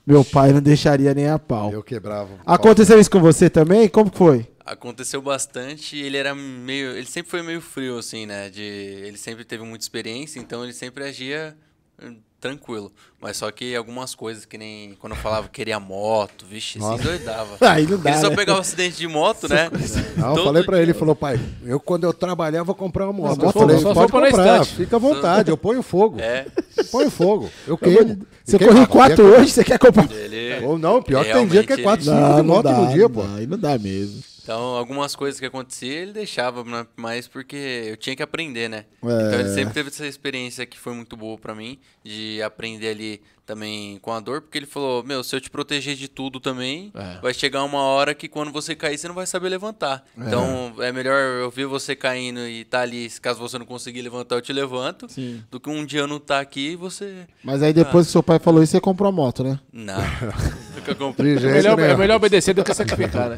Meu 0.06 0.24
pai 0.24 0.52
não 0.52 0.60
deixaria 0.60 1.14
nem 1.14 1.28
a 1.28 1.38
pau. 1.38 1.70
Eu 1.72 1.82
quebrava. 1.82 2.30
Aconteceu 2.44 2.98
isso 2.98 3.10
com 3.10 3.20
você 3.20 3.48
também? 3.48 3.88
Como 3.88 4.10
que 4.10 4.18
foi? 4.18 4.48
Aconteceu 4.64 5.20
bastante, 5.20 5.96
ele 5.96 6.16
era 6.16 6.34
meio. 6.34 6.90
Ele 6.92 7.06
sempre 7.06 7.30
foi 7.30 7.42
meio 7.42 7.60
frio, 7.60 7.98
assim, 7.98 8.26
né? 8.26 8.48
De, 8.50 8.62
ele 8.62 9.16
sempre 9.16 9.44
teve 9.44 9.64
muita 9.64 9.84
experiência, 9.84 10.38
então 10.38 10.64
ele 10.64 10.72
sempre 10.72 11.04
agia 11.04 11.56
hum, 12.02 12.16
tranquilo. 12.40 12.90
Mas 13.20 13.36
só 13.36 13.50
que 13.50 13.76
algumas 13.76 14.14
coisas, 14.14 14.46
que 14.46 14.56
nem 14.56 14.96
quando 14.98 15.12
eu 15.12 15.18
falava 15.18 15.46
que 15.46 15.52
queria 15.52 15.78
moto, 15.78 16.46
vixe, 16.48 16.72
se 16.72 16.78
Nossa. 16.78 17.02
endoidava. 17.02 17.56
Aí 17.70 17.86
não 17.86 17.98
dá, 17.98 18.10
ele 18.10 18.20
só 18.20 18.30
né? 18.30 18.36
pegava 18.36 18.60
acidente 18.60 18.96
de 18.96 19.06
moto, 19.06 19.46
né? 19.46 19.70
Não, 20.16 20.36
eu 20.36 20.44
falei 20.44 20.62
pra 20.62 20.76
dia. 20.76 20.82
ele, 20.84 20.92
ele 20.92 20.98
falou, 20.98 21.14
pai, 21.14 21.38
eu 21.64 21.78
quando 21.78 22.04
eu 22.04 22.14
trabalhar 22.14 22.62
vou 22.62 22.74
comprar 22.74 23.04
uma 23.04 23.12
moto. 23.12 23.38
Não, 23.38 23.44
eu 23.46 23.52
só 23.52 23.60
falei, 23.60 23.78
só 23.78 23.92
pode 23.94 24.12
na 24.12 24.20
comprar, 24.30 24.64
fica 24.64 24.96
à 24.96 24.98
vontade, 24.98 25.50
eu 25.50 25.56
ponho 25.56 25.82
fogo. 25.82 26.18
É, 26.18 26.46
Ponho 26.90 27.10
fogo, 27.10 27.50
eu 27.66 27.76
queimo. 27.76 28.26
Você 28.44 28.58
correu 28.58 28.86
quatro 28.86 29.24
hoje, 29.24 29.50
você 29.50 29.62
quer 29.62 29.78
comprar. 29.78 30.10
ele. 30.10 30.64
Ou 30.64 30.78
não, 30.78 31.02
pior 31.02 31.24
que 31.24 31.32
tem 31.32 31.46
dia 31.46 31.62
que 31.62 31.74
é 31.74 31.76
4, 31.82 32.04
5 32.04 32.34
de 32.36 32.42
moto 32.42 32.70
no 32.70 32.92
dia, 32.92 33.08
pô. 33.08 33.22
Aí 33.36 33.46
não 33.46 33.58
dá 33.58 33.78
mesmo. 33.78 34.22
Então, 34.50 34.74
algumas 34.74 35.14
coisas 35.14 35.38
que 35.38 35.46
acontecia, 35.46 35.94
ele 36.02 36.12
deixava 36.12 36.64
mais 36.96 37.28
porque 37.28 37.84
eu 37.86 37.96
tinha 37.96 38.16
que 38.16 38.22
aprender, 38.22 38.68
né? 38.68 38.84
É. 39.00 39.06
Então, 39.06 39.38
ele 39.38 39.54
sempre 39.54 39.72
teve 39.72 39.90
essa 39.90 40.04
experiência 40.04 40.66
que 40.66 40.76
foi 40.76 40.92
muito 40.92 41.16
boa 41.16 41.38
pra 41.38 41.54
mim, 41.54 41.78
de 42.02 42.42
aprender 42.42 42.88
ali 42.88 43.22
também 43.50 43.98
com 44.00 44.12
a 44.12 44.20
dor, 44.20 44.40
porque 44.42 44.58
ele 44.58 44.66
falou: 44.66 45.02
Meu, 45.02 45.24
se 45.24 45.34
eu 45.34 45.40
te 45.40 45.50
proteger 45.50 45.96
de 45.96 46.06
tudo 46.06 46.38
também, 46.38 46.92
É. 46.94 47.18
vai 47.20 47.34
chegar 47.34 47.64
uma 47.64 47.80
hora 47.82 48.14
que 48.14 48.28
quando 48.28 48.52
você 48.52 48.76
cair, 48.76 48.96
você 48.96 49.08
não 49.08 49.14
vai 49.14 49.26
saber 49.26 49.48
levantar. 49.48 50.04
Então, 50.16 50.72
é 50.78 50.92
melhor 50.92 51.18
eu 51.40 51.50
ver 51.50 51.66
você 51.66 51.96
caindo 51.96 52.40
e 52.46 52.64
tá 52.64 52.80
ali, 52.82 53.10
se 53.10 53.20
caso 53.20 53.40
você 53.40 53.58
não 53.58 53.66
conseguir 53.66 54.02
levantar, 54.02 54.36
eu 54.36 54.40
te 54.40 54.52
levanto, 54.52 55.08
Sim. 55.10 55.42
do 55.50 55.58
que 55.58 55.68
um 55.68 55.84
dia 55.84 56.00
eu 56.00 56.06
não 56.06 56.20
tá 56.20 56.38
aqui 56.38 56.70
e 56.72 56.76
você. 56.76 57.26
Mas 57.42 57.60
aí 57.60 57.72
depois 57.72 58.06
que 58.06 58.12
seu 58.12 58.22
pai 58.22 58.38
falou 58.38 58.62
isso, 58.62 58.70
você 58.70 58.80
comprou 58.80 59.08
a 59.08 59.12
moto, 59.12 59.42
né? 59.42 59.58
Não. 59.72 59.98
Nunca 60.76 60.94
comprei. 60.94 61.36
É 61.36 61.40
melhor, 61.40 61.78
é 61.80 61.96
melhor 61.96 62.16
obedecer 62.16 62.54
do 62.54 62.62
que 62.62 62.72
sacrificar, 62.72 63.30
né? 63.30 63.36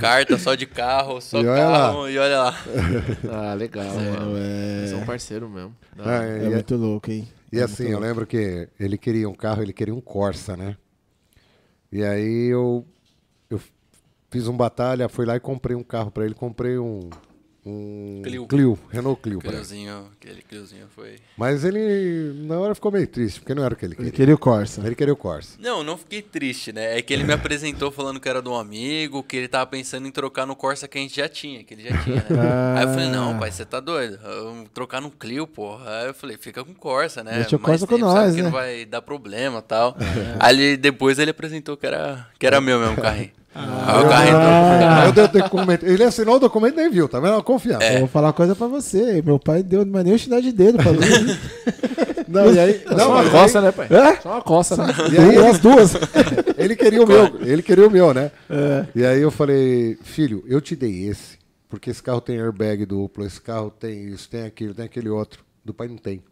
Carta 0.00 0.36
só 0.36 0.56
de 0.56 0.66
carro, 0.66 1.20
só 1.20 1.40
E 1.40 1.46
olha 1.46 1.62
carro 1.62 2.08
e 2.08 2.18
olha 2.18 2.38
lá. 2.38 2.58
Ah, 3.30 3.54
legal, 3.54 3.84
mano. 3.86 4.34
É, 4.36 4.86
São 4.88 5.04
parceiro 5.06 5.48
mesmo. 5.48 5.74
Não, 5.96 6.04
Ah, 6.04 6.24
é 6.24 6.44
e- 6.44 6.50
muito 6.50 6.74
louco, 6.76 7.10
hein? 7.10 7.28
E 7.54 7.62
assim, 7.62 7.88
eu 7.88 8.00
lembro 8.00 8.26
que 8.26 8.68
ele 8.78 8.98
queria 8.98 9.28
um 9.28 9.34
carro, 9.34 9.62
ele 9.62 9.72
queria 9.72 9.94
um 9.94 10.00
Corsa, 10.00 10.56
né? 10.56 10.76
E 11.92 12.02
aí 12.02 12.48
eu, 12.48 12.84
eu 13.48 13.60
fiz 14.30 14.48
um 14.48 14.56
batalha, 14.56 15.08
fui 15.08 15.24
lá 15.24 15.36
e 15.36 15.40
comprei 15.40 15.76
um 15.76 15.82
carro 15.82 16.10
pra 16.10 16.24
ele, 16.24 16.34
comprei 16.34 16.78
um, 16.78 17.08
um 17.66 18.22
Clio. 18.48 18.78
Renault 18.90 19.20
Clio 19.22 19.38
pra 19.38 19.48
ele. 19.48 19.56
Cliozinho, 19.58 20.06
aquele 20.20 20.42
Cliozinho 20.42 20.86
foi. 20.94 21.16
Mas 21.36 21.64
ele 21.64 22.32
na 22.46 22.58
hora 22.58 22.74
ficou 22.74 22.92
meio 22.92 23.06
triste, 23.06 23.40
porque 23.40 23.54
não 23.54 23.64
era 23.64 23.72
o 23.74 23.76
que 23.76 23.84
ele 23.84 23.94
Ele 23.94 23.96
queria. 24.04 24.12
queria 24.12 24.34
o 24.34 24.38
Corsa. 24.38 24.82
Ele 24.84 24.94
queria 24.94 25.12
o 25.14 25.16
Corsa. 25.16 25.56
Não, 25.58 25.82
não 25.82 25.96
fiquei 25.96 26.20
triste, 26.20 26.72
né? 26.72 26.98
É 26.98 27.02
que 27.02 27.12
ele 27.14 27.24
me 27.24 27.32
apresentou 27.32 27.90
falando 27.90 28.20
que 28.20 28.28
era 28.28 28.42
de 28.42 28.48
um 28.48 28.54
amigo, 28.54 29.22
que 29.22 29.36
ele 29.36 29.48
tava 29.48 29.66
pensando 29.66 30.06
em 30.06 30.10
trocar 30.10 30.46
no 30.46 30.54
Corsa 30.54 30.86
que 30.86 30.98
a 30.98 31.00
gente 31.00 31.16
já 31.16 31.28
tinha, 31.28 31.64
que 31.64 31.74
ele 31.74 31.88
já 31.88 32.02
tinha, 32.02 32.16
né? 32.16 32.74
Aí 32.76 32.84
eu 32.84 32.88
falei, 32.90 33.08
não, 33.08 33.38
pai, 33.38 33.50
você 33.50 33.64
tá 33.64 33.80
doido? 33.80 34.18
Eu- 34.24 34.66
trocar 34.74 35.00
no 35.00 35.10
Clio, 35.10 35.46
porra. 35.46 36.00
Aí 36.00 36.06
eu 36.08 36.14
falei, 36.14 36.36
fica 36.36 36.62
com 36.64 36.72
o 36.72 36.74
Corsa, 36.74 37.24
né? 37.24 37.34
Deixa 37.40 37.56
o 37.56 37.58
Corsa 37.58 37.86
com 37.86 37.96
tempo, 37.96 38.06
sabe 38.10 38.20
nós, 38.26 38.30
que 38.34 38.42
né? 38.42 38.44
não 38.44 38.50
vai 38.52 38.84
dar 38.84 39.00
problema 39.02 39.58
e 39.58 39.62
tal. 39.62 39.96
Aí 40.38 40.54
ele- 40.60 40.76
depois 40.76 41.18
ele 41.18 41.30
apresentou 41.30 41.76
que 41.76 41.86
era, 41.86 42.28
que 42.38 42.46
era 42.46 42.60
meu 42.60 42.78
mesmo. 42.78 42.92
Aí 42.92 42.98
o 42.98 43.02
carrinho 43.02 43.32
Aí 43.54 45.06
eu 45.06 45.12
dei 45.12 45.24
o 45.24 45.28
documento. 45.28 45.86
Ele 45.86 46.02
assinou 46.02 46.36
o 46.36 46.40
documento 46.40 46.74
e 46.74 46.82
nem 46.82 46.90
viu, 46.90 47.08
tá 47.08 47.20
vendo? 47.20 47.42
Confiança. 47.42 47.84
Eu 47.84 48.00
vou 48.00 48.08
falar 48.08 48.28
uma 48.28 48.32
coisa 48.32 48.54
pra 48.56 48.66
você. 48.66 49.22
Meu 49.22 49.38
pai 49.38 49.62
deu 49.62 49.86
mas 49.86 50.04
nem 50.04 50.14
o 50.14 50.18
sinal 50.18 50.40
de 50.40 50.52
dedo 50.52 50.78
pra 50.78 50.92
mim. 50.92 50.98
Não, 52.26 52.52
e 52.52 52.58
aí, 52.58 52.82
Só 52.82 52.96
não, 52.96 53.08
uma 53.10 53.22
mas 53.22 53.30
coça, 53.30 53.60
né, 53.60 53.70
pai? 53.70 53.86
É? 53.90 54.16
Só 54.16 54.30
uma 54.30 54.42
coça, 54.42 54.76
né? 54.76 54.92
E 55.12 55.18
aí 55.18 55.46
as 55.46 55.58
duas. 55.58 55.92
Ele 56.56 56.74
queria 56.74 57.02
o 57.02 57.06
meu, 57.06 57.40
ele 57.42 57.62
queria 57.62 57.86
o 57.86 57.90
meu, 57.90 58.14
né? 58.14 58.30
E 58.94 59.04
aí 59.04 59.20
eu 59.20 59.30
falei, 59.30 59.98
filho, 60.02 60.42
eu 60.46 60.60
te 60.60 60.74
dei 60.74 61.06
esse, 61.06 61.38
porque 61.68 61.90
esse 61.90 62.02
carro 62.02 62.20
tem 62.20 62.40
airbag 62.40 62.86
duplo, 62.86 63.26
esse 63.26 63.40
carro 63.40 63.70
tem 63.70 64.06
isso, 64.06 64.28
tem 64.28 64.44
aquilo, 64.44 64.72
tem 64.72 64.86
aquele 64.86 65.10
outro. 65.10 65.44
Do 65.64 65.74
pai 65.74 65.86
não 65.86 65.96
tem. 65.96 66.22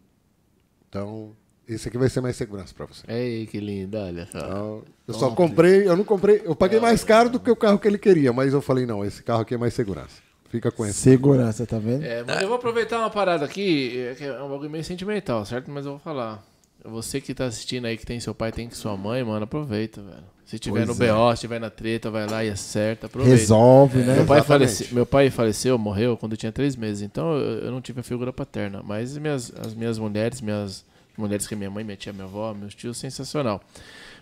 Então, 0.89 1.31
esse 1.67 1.87
aqui 1.87 1.97
vai 1.97 2.09
ser 2.09 2.21
mais 2.21 2.35
segurança 2.35 2.73
pra 2.75 2.85
você. 2.85 3.03
Ei, 3.07 3.47
que 3.47 3.59
lindo, 3.59 3.97
olha 3.97 4.27
só. 4.31 4.37
Então, 4.37 4.83
eu 5.07 5.13
só 5.13 5.31
comprei, 5.31 5.87
eu 5.87 5.95
não 5.95 6.03
comprei, 6.03 6.41
eu 6.43 6.55
paguei 6.55 6.79
mais 6.79 7.03
caro 7.03 7.29
do 7.29 7.39
que 7.39 7.49
o 7.49 7.55
carro 7.55 7.79
que 7.79 7.87
ele 7.87 7.97
queria, 7.97 8.33
mas 8.33 8.53
eu 8.53 8.61
falei, 8.61 8.85
não, 8.85 9.03
esse 9.03 9.23
carro 9.23 9.41
aqui 9.41 9.53
é 9.55 9.57
mais 9.57 9.73
segurança. 9.73 10.21
Fica 10.49 10.71
com 10.71 10.85
esse. 10.85 10.99
Segurança, 10.99 11.65
tá 11.65 11.79
vendo? 11.79 12.03
É, 12.03 12.23
mas 12.23 12.41
eu 12.41 12.47
vou 12.47 12.57
aproveitar 12.57 12.99
uma 12.99 13.09
parada 13.09 13.43
aqui, 13.43 13.97
é 13.97 14.15
que 14.15 14.23
é 14.23 14.41
um 14.43 14.49
bagulho 14.49 14.69
meio 14.69 14.83
sentimental, 14.83 15.43
certo? 15.45 15.71
Mas 15.71 15.85
eu 15.85 15.93
vou 15.93 15.99
falar. 15.99 16.43
Você 16.85 17.21
que 17.21 17.33
tá 17.33 17.45
assistindo 17.45 17.85
aí, 17.85 17.97
que 17.97 18.05
tem 18.05 18.19
seu 18.19 18.35
pai, 18.35 18.51
tem 18.51 18.67
que 18.67 18.75
sua 18.75 18.97
mãe, 18.97 19.23
mano, 19.23 19.45
aproveita, 19.45 20.01
velho. 20.01 20.23
Se 20.45 20.59
tiver 20.59 20.85
Pois 20.85 20.97
no 20.97 21.05
é. 21.05 21.11
BO, 21.11 21.35
se 21.35 21.41
tiver 21.41 21.59
na 21.59 21.69
treta, 21.69 22.11
vai 22.11 22.27
lá 22.27 22.43
e 22.43 22.49
acerta, 22.49 23.07
aproveita. 23.07 23.37
Resolve, 23.39 23.99
né? 23.99 24.15
Meu 24.17 24.25
pai, 24.25 24.41
faleceu, 24.41 24.87
meu 24.91 25.05
pai 25.05 25.29
faleceu, 25.29 25.77
morreu 25.77 26.17
quando 26.17 26.33
eu 26.33 26.37
tinha 26.37 26.51
três 26.51 26.75
meses, 26.75 27.01
então 27.01 27.33
eu, 27.33 27.59
eu 27.59 27.71
não 27.71 27.81
tive 27.81 28.01
a 28.01 28.03
figura 28.03 28.33
paterna. 28.33 28.83
Mas 28.83 29.17
minhas, 29.17 29.53
as 29.65 29.73
minhas 29.73 29.97
mulheres, 29.97 30.41
minhas 30.41 30.85
mulheres 31.17 31.47
que 31.47 31.55
minha 31.55 31.69
mãe, 31.69 31.83
minha 31.83 31.97
tia, 31.97 32.13
minha 32.13 32.25
avó, 32.25 32.53
meus 32.53 32.73
tios, 32.73 32.97
sensacional. 32.97 33.61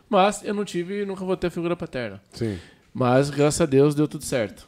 Mas 0.09 0.43
eu 0.43 0.53
não 0.53 0.65
tive 0.65 1.01
e 1.01 1.05
nunca 1.05 1.23
vou 1.23 1.37
ter 1.37 1.47
a 1.47 1.51
figura 1.51 1.75
paterna. 1.75 2.21
Sim. 2.33 2.59
Mas 2.93 3.29
graças 3.29 3.61
a 3.61 3.65
Deus 3.65 3.95
deu 3.95 4.07
tudo 4.07 4.25
certo. 4.25 4.67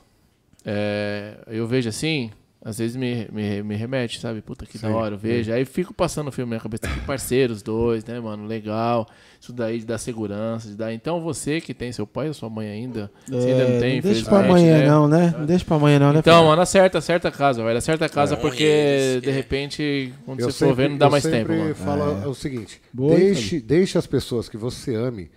É, 0.65 1.37
eu 1.47 1.67
vejo 1.67 1.89
assim, 1.89 2.31
às 2.65 2.77
vezes 2.77 2.95
me, 2.95 3.27
me, 3.31 3.61
me 3.61 3.76
remete, 3.76 4.19
sabe? 4.22 4.41
Puta 4.41 4.65
que 4.65 4.77
da 4.77 4.88
Sim, 4.88 4.94
hora, 4.94 5.15
eu 5.15 5.18
vejo. 5.18 5.52
Aí 5.52 5.65
fico 5.65 5.94
passando 5.94 6.30
o 6.30 6.31
filme 6.31 6.49
na 6.49 6.56
minha 6.56 6.61
cabeça, 6.61 6.88
que 6.88 7.06
parceiros 7.06 7.61
dois, 7.61 8.06
né, 8.06 8.19
mano? 8.22 8.45
Legal. 8.48 9.06
Isso 9.41 9.52
daí 9.52 9.80
de 9.80 9.85
dar 9.85 9.98
segurança, 9.98 10.69
de 10.69 10.76
dar. 10.76 10.94
Então 10.94 11.19
você 11.22 11.60
que 11.60 11.73
tem 11.73 11.91
seu 11.91 12.07
pai 12.07 12.30
ou 12.30 12.34
sua 12.34 12.49
mãe 12.49 12.69
ainda, 12.69 13.11
se 13.27 13.35
ainda 13.35 13.68
não 13.68 13.80
tem, 13.81 13.98
É, 13.98 14.02
deixa 14.02 14.23
pra 14.30 14.40
amanhã, 14.40 14.77
né? 14.80 14.88
não, 14.88 15.07
né? 15.10 15.35
Não 15.38 15.45
deixa 15.45 15.65
pra 15.65 15.76
amanhã, 15.76 15.99
não, 15.99 16.14
né? 16.14 16.19
Então, 16.19 16.38
filho? 16.38 16.48
mano, 16.49 16.61
acerta, 16.61 16.98
acerta 16.99 17.27
a 17.27 17.31
casa, 17.31 17.61
velho. 17.61 17.77
Acerta 17.77 18.06
a 18.06 18.10
casa 18.10 18.35
É. 18.35 18.38
porque, 18.38 18.64
Eles, 18.64 19.22
de 19.23 19.30
é. 19.30 19.34
repente, 19.34 20.14
quando 20.26 20.40
Eu 20.40 20.49
você 20.49 20.65
for 20.65 20.73
ver, 20.73 20.90
não 20.90 20.98
dá 20.98 21.07
eu 21.07 21.11
mais 21.11 21.23
tempo, 21.23 21.35
sempre 21.35 21.56
mano. 21.57 21.76
falo 21.76 22.30
o 22.30 22.34
seguinte: 22.34 22.81
Boa, 22.94 23.14
deixe, 23.15 23.60
deixe 23.60 23.98
as 23.98 24.07
pessoas 24.07 24.48
que 24.48 24.56
você 24.56 24.95
ame 24.95 25.30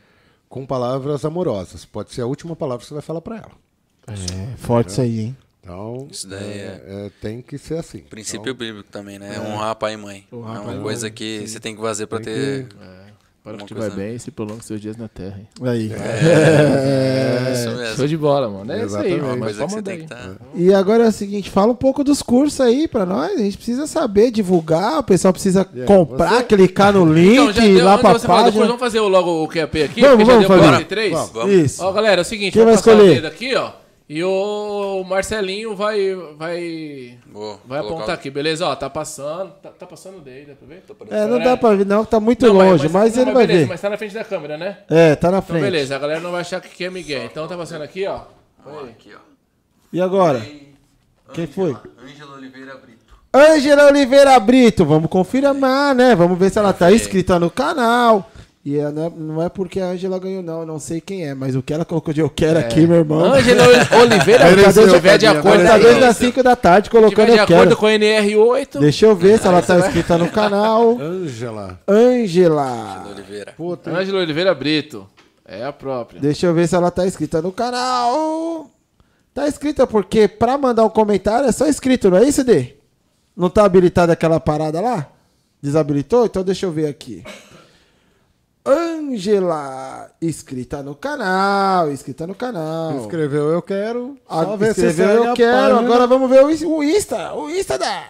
com 0.49 0.65
palavras 0.65 1.25
amorosas. 1.25 1.85
Pode 1.85 2.13
ser 2.13 2.21
a 2.23 2.27
última 2.27 2.55
palavra 2.55 2.83
que 2.83 2.87
você 2.89 2.95
vai 2.95 3.03
falar 3.03 3.21
pra 3.21 3.37
ela. 3.39 3.51
É, 4.07 4.57
forte 4.59 4.91
isso 4.91 5.01
aí, 5.01 5.21
hein? 5.21 5.37
Então, 5.67 6.07
Isso 6.09 6.29
daí 6.29 6.41
é- 6.61 6.83
é, 6.87 7.11
tem 7.21 7.43
que 7.43 7.59
ser 7.59 7.79
assim. 7.79 7.99
Princípio 7.99 8.55
bíblico 8.55 8.89
também, 8.89 9.19
né? 9.19 9.41
Honrar 9.41 9.75
pai 9.75 9.95
e 9.95 9.97
mãe. 9.97 10.25
Honrar 10.33 10.59
é 10.59 10.61
uma 10.61 10.81
coisa 10.81 11.11
que 11.11 11.45
você 11.47 11.59
tem 11.59 11.75
que 11.75 11.83
fazer 11.83 12.07
pra 12.07 12.21
Tem 12.21 12.33
ter. 12.33 12.67
É. 12.81 13.07
Para 13.43 13.59
que 13.59 13.65
te 13.67 13.75
vai 13.75 13.91
bem 13.91 14.17
e 14.17 14.19
se 14.19 14.33
prolongue 14.33 14.65
seus 14.65 14.81
dias 14.81 14.97
na 14.97 15.07
terra. 15.09 15.39
hein? 15.39 15.49
Aí. 15.63 15.93
É, 15.93 17.53
isso 17.53 17.77
mesmo. 17.77 17.97
Show 17.97 18.07
de 18.09 18.17
bola, 18.17 18.49
mano. 18.49 18.73
É 18.73 18.85
isso 18.85 18.97
aí, 18.97 19.13
Exatamente. 19.13 19.21
É 19.21 19.23
uma 19.25 19.37
mano. 19.37 19.55
que 19.55 19.61
mandar 19.61 19.83
tem 19.83 19.97
que 20.07 20.13
aí. 20.15 20.21
estar. 20.21 20.37
E 20.55 20.75
agora 20.75 21.05
é 21.05 21.09
o 21.09 21.13
seguinte, 21.13 21.51
fala 21.51 21.71
um 21.73 21.77
pouco 21.77 22.03
dos 22.03 22.23
cursos 22.23 22.61
aí 22.61 22.89
pra 22.89 23.07
nós. 23.07 23.33
A 23.35 23.39
gente 23.43 23.57
precisa 23.57 23.87
saber, 23.87 24.31
divulgar, 24.33 24.99
o 24.99 25.03
pessoal 25.03 25.33
precisa 25.33 25.65
comprar, 25.65 26.39
você- 26.39 26.43
clicar 26.45 26.93
no 26.93 27.05
link, 27.13 27.35
Então, 27.35 27.53
já 27.53 27.65
ir 27.65 27.75
deu, 27.77 27.85
lá 27.85 27.99
pra 27.99 28.13
de 28.15 28.21
você 28.21 28.27
falar 28.27 28.39
do 28.39 28.45
curso, 28.45 28.59
página. 28.59 28.67
vamos 28.67 28.81
fazer 28.81 29.01
o- 29.01 29.09
logo 29.09 29.45
o 29.45 29.49
QAP 29.49 29.83
aqui, 29.83 30.01
Vamos, 30.01 30.17
porque 30.17 30.25
já 30.25 30.33
vamos 30.33 30.49
deu 30.49 30.49
fazer. 30.49 30.69
43. 30.69 31.13
Vamos, 31.13 31.31
vamos. 31.31 31.53
Isso. 31.55 31.85
Ó, 31.85 31.93
galera, 31.93 32.21
é 32.21 32.23
o 32.23 32.25
seguinte, 32.25 32.53
Quem 32.53 32.63
vou 32.63 32.73
vai 32.73 32.77
passar 32.77 32.93
escolher? 32.93 33.11
o 33.11 33.15
dedo 33.15 33.27
aqui, 33.29 33.55
ó. 33.55 33.71
E 34.09 34.23
o 34.23 35.03
Marcelinho 35.05 35.75
vai 35.75 36.15
vai 36.37 37.19
Vou 37.27 37.61
vai 37.65 37.81
apontar 37.81 38.15
aqui, 38.15 38.31
beleza? 38.31 38.65
Ó, 38.65 38.77
tá 38.77 38.89
passando, 38.89 39.51
tá, 39.61 39.71
tá 39.71 39.85
passando 39.85 40.19
o 40.19 40.21
dedo, 40.21 40.51
dá 40.51 40.95
pra 40.95 41.07
ver? 41.09 41.15
É, 41.17 41.27
não 41.27 41.39
dá 41.41 41.57
pra 41.57 41.75
ver 41.75 41.85
não, 41.85 42.05
que 42.05 42.11
tá 42.13 42.21
muito 42.21 42.47
Não, 42.47 42.53
longe, 42.55 42.89
mas, 42.89 43.17
não, 43.17 43.23
ele 43.23 43.33
vai 43.33 43.47
beleza, 43.47 43.65
ver. 43.65 43.71
Mas 43.71 43.81
tá 43.81 43.91
na 43.91 43.99
frente 43.99 44.15
da 44.15 44.25
câmera, 44.25 44.57
né? 44.57 44.79
É, 44.89 45.17
tá 45.17 45.29
na 45.33 45.39
Então 45.39 45.49
frente. 45.49 45.63
beleza, 45.63 45.97
a 45.97 45.99
galera 45.99 46.21
não 46.21 46.31
vai 46.31 46.43
achar 46.43 46.61
que 46.61 46.85
é 46.85 46.91
Miguel. 46.91 47.25
Então 47.25 47.49
tá 47.49 47.57
passando 47.57 47.83
aqui, 47.83 48.07
ó. 48.07 48.21
Ó, 48.65 48.85
aqui, 48.85 49.11
ó. 49.13 49.19
E 49.93 50.01
agora? 50.01 50.41
Quem 51.33 51.49
foi? 51.49 51.77
Ângela 52.01 52.37
Oliveira 52.37 52.77
Brito. 52.77 53.17
Ângela 53.35 53.87
Oliveira 53.87 54.39
Brito, 54.39 54.85
vamos 54.85 55.11
confirmar, 55.11 55.97
né? 55.97 56.15
Vamos 56.15 56.39
ver 56.39 56.51
se 56.51 56.59
ela 56.61 56.73
tá 56.73 56.93
inscrita 56.93 57.41
no 57.41 57.51
canal. 57.51 58.31
E 58.67 58.81
é- 58.81 58.91
não 58.91 59.07
é, 59.07 59.11
não 59.17 59.43
é 59.45 59.49
porque 59.49 59.79
a 59.79 59.91
Ângela 59.91 60.19
ganhou, 60.19 60.43
não. 60.43 60.63
Eu 60.63 60.67
não 60.67 60.81
sei 60.81 61.01
quem 61.01 61.25
é, 61.25 61.35
mas 61.35 61.55
o 61.55 61.63
que 61.63 61.73
ela 61.73 61.85
colocou 61.85 62.13
de 62.13 62.19
eu 62.21 62.29
quero 62.29 62.59
aqui, 62.59 62.85
meu 62.85 62.97
irmão. 62.97 63.33
Ângela 63.33 63.63
Oliveira, 64.03 64.45
se 64.73 64.91
tiver 64.91 65.19
de 65.19 65.27
acordo, 65.27 65.63
tá 65.63 65.79
desde 65.79 66.03
as 66.03 66.17
5 66.17 66.43
da 66.43 66.57
tarde 66.57 66.91
colocando 66.91 67.31
de 67.31 67.37
eu 67.37 67.45
acordo 67.45 67.63
quero. 67.63 67.77
com 67.77 67.87
a 67.87 67.91
NR8, 67.91 68.81
Deixa 68.81 69.07
eu 69.07 69.15
ver 69.15 69.39
se 69.39 69.47
ela 69.47 69.63
tá 69.63 69.79
inscrita 69.79 70.19
no 70.19 70.29
canal. 70.29 70.99
Ângela. 71.01 71.79
Ângela. 71.87 73.07
Oliveira. 73.09 73.53
Puta, 73.57 73.91
Ângela 73.93 74.19
Oliveira 74.19 74.53
Brito. 74.53 75.07
É 75.47 75.65
a 75.65 75.73
própria. 75.73 76.21
Deixa 76.21 76.49
eu 76.49 76.53
ver 76.53 76.67
se 76.67 76.75
ela 76.75 76.91
tá 76.91 77.07
inscrita 77.07 77.41
no 77.41 77.53
canal. 77.53 78.69
Tá 79.33 79.47
inscrita 79.47 79.87
porque 79.87 80.27
pra 80.27 80.59
mandar 80.59 80.85
um 80.85 80.91
comentário 80.91 81.49
é 81.49 81.53
só 81.53 81.69
inscrito, 81.69 82.11
não 82.11 82.19
é 82.19 82.25
isso, 82.25 82.43
Dê? 82.43 82.75
Não 83.37 83.49
tá 83.49 83.65
habilitada 83.65 84.13
aquela 84.13 84.41
parada 84.41 84.81
lá? 84.81 85.07
Desabilitou? 85.63 86.27
Então 86.27 86.43
deixa 86.43 86.67
eu 86.67 86.73
ver 86.73 86.87
aqui. 86.89 87.23
Ângela, 88.67 90.11
inscrita 90.21 90.83
no 90.83 90.95
canal, 90.97 91.91
inscrita 91.93 92.27
no 92.27 92.35
canal. 92.35 92.99
escreveu 93.01 93.51
eu 93.51 93.63
quero. 93.63 94.17
Ah, 94.29 94.43
Só 94.43 94.57
ver 94.57 94.75
se 94.75 94.87
escreveu, 94.87 95.25
eu 95.25 95.33
a 95.33 95.35
quero. 95.37 95.57
página. 95.57 95.81
Agora 95.81 96.07
vamos 96.09 96.29
ver 96.29 96.43
o, 96.43 96.83
Insta. 96.83 97.33
O 97.35 97.49
Insta 97.49 97.79
da. 97.79 98.05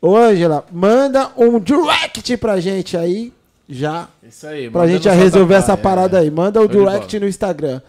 Ô, 0.00 0.16
Ângela, 0.16 0.64
manda 0.72 1.30
um 1.36 1.60
direct 1.60 2.36
pra 2.38 2.58
gente 2.58 2.96
aí. 2.96 3.32
Já. 3.68 4.08
Isso 4.22 4.46
aí. 4.46 4.70
Pra 4.70 4.86
gente 4.86 5.04
já 5.04 5.12
resolver 5.12 5.54
essa 5.54 5.76
parada 5.76 6.16
é. 6.16 6.22
aí. 6.22 6.30
Manda 6.30 6.60
o 6.62 6.66
direct 6.66 7.20
no 7.20 7.28
Instagram. 7.28 7.82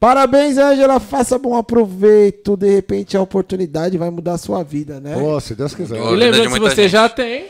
Parabéns, 0.00 0.58
Ângela. 0.58 0.98
Faça 0.98 1.38
bom 1.38 1.56
aproveito. 1.56 2.56
De 2.56 2.68
repente 2.68 3.16
a 3.16 3.22
oportunidade 3.22 3.96
vai 3.96 4.10
mudar 4.10 4.32
a 4.32 4.38
sua 4.38 4.64
vida, 4.64 4.98
né? 4.98 5.14
Pô, 5.14 5.40
se 5.40 5.54
Deus 5.54 5.74
quiser. 5.74 5.96
E 5.96 6.16
lembrando, 6.16 6.52
se 6.52 6.58
você 6.58 6.82
gente. 6.82 6.90
já 6.90 7.08
tem, 7.08 7.46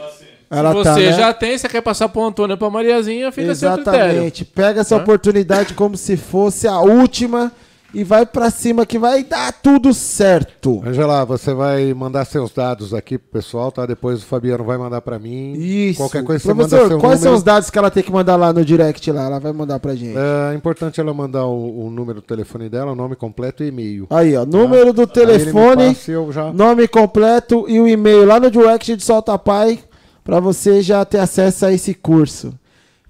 Ela 0.50 0.72
se 0.74 0.82
tá, 0.82 0.94
você 0.94 1.06
né? 1.06 1.12
já 1.12 1.32
tem, 1.32 1.58
você 1.58 1.68
quer 1.68 1.80
passar 1.80 2.08
pro 2.08 2.22
Antônio 2.22 2.54
ou 2.54 2.58
pra 2.58 2.70
Mariazinha, 2.70 3.32
fica 3.32 3.54
seu 3.54 3.72
critério. 3.72 4.00
Exatamente. 4.00 4.44
Pega 4.44 4.80
essa 4.80 4.96
Hã? 4.96 4.98
oportunidade 4.98 5.74
como 5.74 5.96
se 5.96 6.16
fosse 6.16 6.68
a 6.68 6.80
última 6.80 7.52
e 7.94 8.02
vai 8.02 8.26
pra 8.26 8.50
cima 8.50 8.84
que 8.84 8.98
vai 8.98 9.22
dar 9.22 9.52
tudo 9.52 9.94
certo. 9.94 10.82
Angela, 10.84 11.24
você 11.24 11.54
vai 11.54 11.94
mandar 11.94 12.24
seus 12.24 12.50
dados 12.50 12.92
aqui 12.92 13.16
pro 13.16 13.40
pessoal, 13.40 13.70
tá? 13.70 13.86
Depois 13.86 14.20
o 14.20 14.26
Fabiano 14.26 14.64
vai 14.64 14.76
mandar 14.76 15.00
pra 15.00 15.16
mim. 15.18 15.52
Isso. 15.52 15.98
Qualquer 15.98 16.24
coisa 16.24 16.42
você 16.42 16.52
Professor, 16.52 16.76
manda 16.76 16.88
seu 16.88 16.98
quais 16.98 17.20
são 17.20 17.26
número. 17.26 17.38
os 17.38 17.42
dados 17.44 17.70
que 17.70 17.78
ela 17.78 17.90
tem 17.90 18.02
que 18.02 18.10
mandar 18.10 18.34
lá 18.34 18.52
no 18.52 18.64
direct 18.64 19.10
lá? 19.12 19.26
Ela 19.26 19.38
vai 19.38 19.52
mandar 19.52 19.78
pra 19.78 19.94
gente. 19.94 20.16
É 20.18 20.54
importante 20.56 21.00
ela 21.00 21.14
mandar 21.14 21.46
o, 21.46 21.86
o 21.86 21.90
número 21.90 22.20
do 22.20 22.26
telefone 22.26 22.68
dela, 22.68 22.90
o 22.90 22.96
nome 22.96 23.14
completo 23.14 23.62
e 23.62 23.68
e-mail. 23.68 24.08
Aí, 24.10 24.36
ó. 24.36 24.44
Número 24.44 24.92
do 24.92 25.02
ele 25.02 25.06
me 25.06 25.12
telefone, 25.12 25.94
passa 25.94 26.32
já... 26.32 26.52
nome 26.52 26.88
completo 26.88 27.64
e 27.68 27.78
o 27.78 27.86
e-mail 27.86 28.26
lá 28.26 28.40
no 28.40 28.50
direct 28.50 28.96
de 28.96 29.04
Solta 29.04 29.38
Pai 29.38 29.78
pra 30.24 30.40
você 30.40 30.80
já 30.80 31.04
ter 31.04 31.18
acesso 31.18 31.66
a 31.66 31.72
esse 31.72 31.92
curso. 31.94 32.54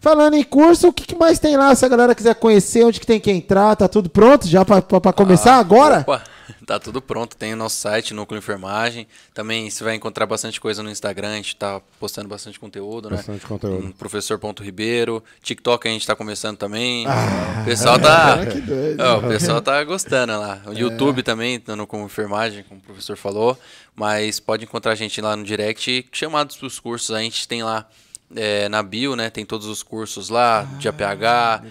Falando 0.00 0.34
em 0.34 0.42
curso, 0.42 0.88
o 0.88 0.92
que, 0.92 1.16
mais 1.16 1.38
tem 1.38 1.56
lá? 1.56 1.74
Se 1.74 1.86
a 1.86 1.88
galera 1.88 2.14
quiser 2.14 2.34
conhecer, 2.34 2.84
onde 2.84 3.00
que 3.00 3.06
tem 3.06 3.18
que 3.18 3.30
entrar, 3.30 3.74
tá 3.74 3.88
tudo 3.88 4.10
pronto 4.10 4.46
já 4.46 4.62
pra 4.62 4.82
começar 5.14 5.54
Ah, 5.54 5.58
agora? 5.60 6.00
Opa, 6.00 6.22
tá 6.66 6.78
tudo 6.78 7.00
pronto. 7.00 7.36
Tem 7.36 7.52
o 7.52 7.56
nosso 7.56 7.76
site, 7.76 8.14
Núcleo 8.14 8.38
Enfermagem. 8.38 9.06
Também 9.32 9.70
você 9.70 9.84
vai 9.84 9.94
encontrar 9.94 10.26
bastante 10.26 10.60
coisa 10.60 10.82
no 10.82 10.90
Instagram. 10.90 11.32
A 11.32 11.36
gente 11.36 11.56
tá 11.56 11.80
postando 11.98 12.28
bastante 12.28 12.58
conteúdo, 12.58 13.10
né? 13.10 13.16
Bastante 13.16 13.46
conteúdo. 13.46 13.86
Um 13.86 13.92
professor.ribeiro. 13.92 15.22
TikTok 15.42 15.88
a 15.88 15.90
gente 15.90 16.06
tá 16.06 16.14
começando 16.16 16.56
também. 16.56 17.06
o 17.06 17.64
pessoal 17.64 17.98
tá. 17.98 18.44
que 18.46 18.60
doido. 18.60 19.00
Ó, 19.00 19.18
o 19.18 19.28
pessoal 19.28 19.60
tá 19.60 19.82
gostando 19.84 20.32
lá. 20.38 20.62
O 20.66 20.72
YouTube 20.72 21.22
também, 21.22 21.60
dando 21.64 21.86
como 21.86 22.06
enfermagem, 22.06 22.64
como 22.64 22.80
o 22.80 22.82
professor 22.82 23.16
falou. 23.16 23.58
Mas 23.94 24.40
pode 24.40 24.64
encontrar 24.64 24.92
a 24.92 24.96
gente 24.96 25.20
lá 25.20 25.36
no 25.36 25.44
direct. 25.44 26.06
Chamados 26.12 26.56
pros 26.56 26.78
cursos, 26.78 27.10
a 27.10 27.20
gente 27.20 27.46
tem 27.46 27.62
lá. 27.62 27.86
É, 28.34 28.68
na 28.68 28.82
bio, 28.82 29.16
né? 29.16 29.30
Tem 29.30 29.44
todos 29.44 29.66
os 29.66 29.82
cursos 29.82 30.28
lá 30.28 30.62
de 30.78 30.88
APH. 30.88 31.62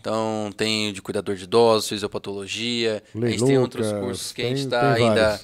Então 0.00 0.50
tem 0.56 0.92
de 0.92 1.02
cuidador 1.02 1.34
de 1.34 1.44
idosos, 1.44 1.88
fisiopatologia. 1.88 3.02
a 3.14 3.26
gente 3.28 3.44
tem 3.44 3.58
outros 3.58 3.92
cursos 3.92 4.32
que 4.32 4.42
a 4.42 4.44
tem- 4.46 4.56
gente 4.56 4.68
tem 4.68 4.78
tá 4.78 4.92
ainda 4.94 5.40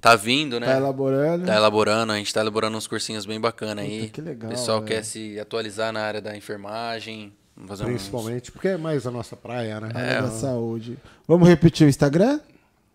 tá 0.00 0.14
vindo, 0.14 0.60
né? 0.60 0.66
Tá 0.66 0.76
elaborando. 0.76 1.46
Tá 1.46 1.56
elaborando, 1.56 2.12
a 2.12 2.16
gente 2.16 2.32
tá 2.32 2.40
elaborando 2.40 2.76
uns 2.78 2.86
cursinhos 2.86 3.26
bem 3.26 3.40
bacana 3.40 3.82
aí. 3.82 4.08
que 4.08 4.20
legal, 4.20 4.48
O 4.50 4.54
pessoal 4.54 4.78
velho. 4.80 4.88
quer 4.96 5.04
se 5.04 5.38
atualizar 5.40 5.92
na 5.92 6.00
área 6.00 6.20
da 6.20 6.36
enfermagem. 6.36 7.32
Fazer 7.66 7.84
uns- 7.84 7.88
Principalmente, 7.88 8.52
porque 8.52 8.68
é 8.68 8.76
mais 8.76 9.06
a 9.06 9.10
nossa 9.10 9.34
praia, 9.34 9.80
né? 9.80 9.88
Área 9.94 10.22
da 10.22 10.30
saúde. 10.30 10.98
Vamos 11.26 11.48
repetir 11.48 11.86
o 11.86 11.90
Instagram? 11.90 12.38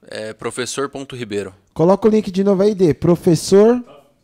É, 0.07 0.33
professor.ribeiro. 0.33 1.53
Coloca 1.73 2.07
o 2.07 2.11
link 2.11 2.31
de 2.31 2.43
novo 2.43 2.61
aí, 2.61 2.73
D. 2.75 2.93
Professor. 2.93 3.83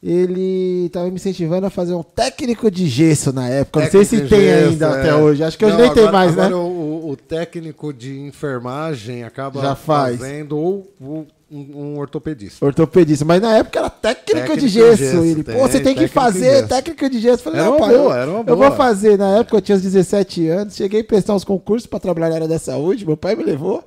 ele 0.08 0.86
estava 0.86 1.06
me 1.08 1.14
incentivando 1.16 1.66
a 1.66 1.70
fazer 1.70 1.94
um 1.94 2.02
técnico 2.02 2.70
de 2.70 2.86
gesso 2.86 3.32
na 3.32 3.48
época. 3.48 3.80
Não 3.80 3.90
sei 3.90 4.04
se 4.04 4.10
Técnico 4.20 4.28
tem 4.36 4.40
gesso, 4.44 4.68
ainda 4.70 4.86
é. 4.86 5.00
até 5.00 5.14
hoje. 5.14 5.42
Acho 5.44 5.58
que 5.58 5.64
hoje 5.64 5.74
Não, 5.76 5.82
nem 5.84 5.92
tem 5.92 6.02
agora- 6.04 6.16
mais, 6.18 6.32
agora 6.32 6.48
né? 6.50 6.54
O, 6.54 7.08
o 7.10 7.16
técnico 7.16 7.92
de 7.92 8.18
enfermagem 8.20 9.24
acaba 9.24 9.60
Já 9.60 9.74
faz. 9.74 10.18
fazendo 10.18 10.56
ou 10.56 10.86
ou 11.00 11.26
um, 11.50 11.58
um 11.94 11.98
ortopedista. 11.98 12.64
Ortopedista. 12.64 13.24
Mas 13.24 13.40
na 13.40 13.56
época 13.56 13.78
era 13.78 13.90
técnico, 13.90 14.32
Técnico 14.32 14.56
de 14.60 14.68
gesso. 14.68 14.96
gesso, 14.96 15.16
ele, 15.24 15.42
tem, 15.44 15.54
pô, 15.54 15.60
você 15.62 15.72
tem 15.80 15.94
que 15.94 16.00
técnico 16.00 16.14
fazer 16.14 16.66
técnico 16.66 17.08
de 17.10 17.20
gesso. 17.20 17.40
Eu 17.40 17.52
Falei, 17.52 17.60
Era 17.60 17.70
não, 17.70 17.76
uma 17.76 17.86
boa, 17.86 17.92
eu, 17.98 18.12
era 18.12 18.30
uma 18.30 18.38
eu 18.40 18.44
boa. 18.56 18.68
vou 18.68 18.76
fazer. 18.76 19.16
Na 19.18 19.38
época 19.38 19.56
eu 19.56 19.60
tinha 19.60 19.76
uns 19.76 19.82
17 19.82 20.48
anos. 20.48 20.74
Cheguei 20.76 21.00
a 21.00 21.04
prestar 21.04 21.34
uns 21.34 21.44
concursos 21.44 21.86
para 21.86 22.00
trabalhar 22.00 22.28
na 22.30 22.34
área 22.36 22.48
da 22.48 22.58
saúde. 22.58 23.06
Meu 23.06 23.16
pai 23.16 23.34
me 23.36 23.44
levou. 23.44 23.84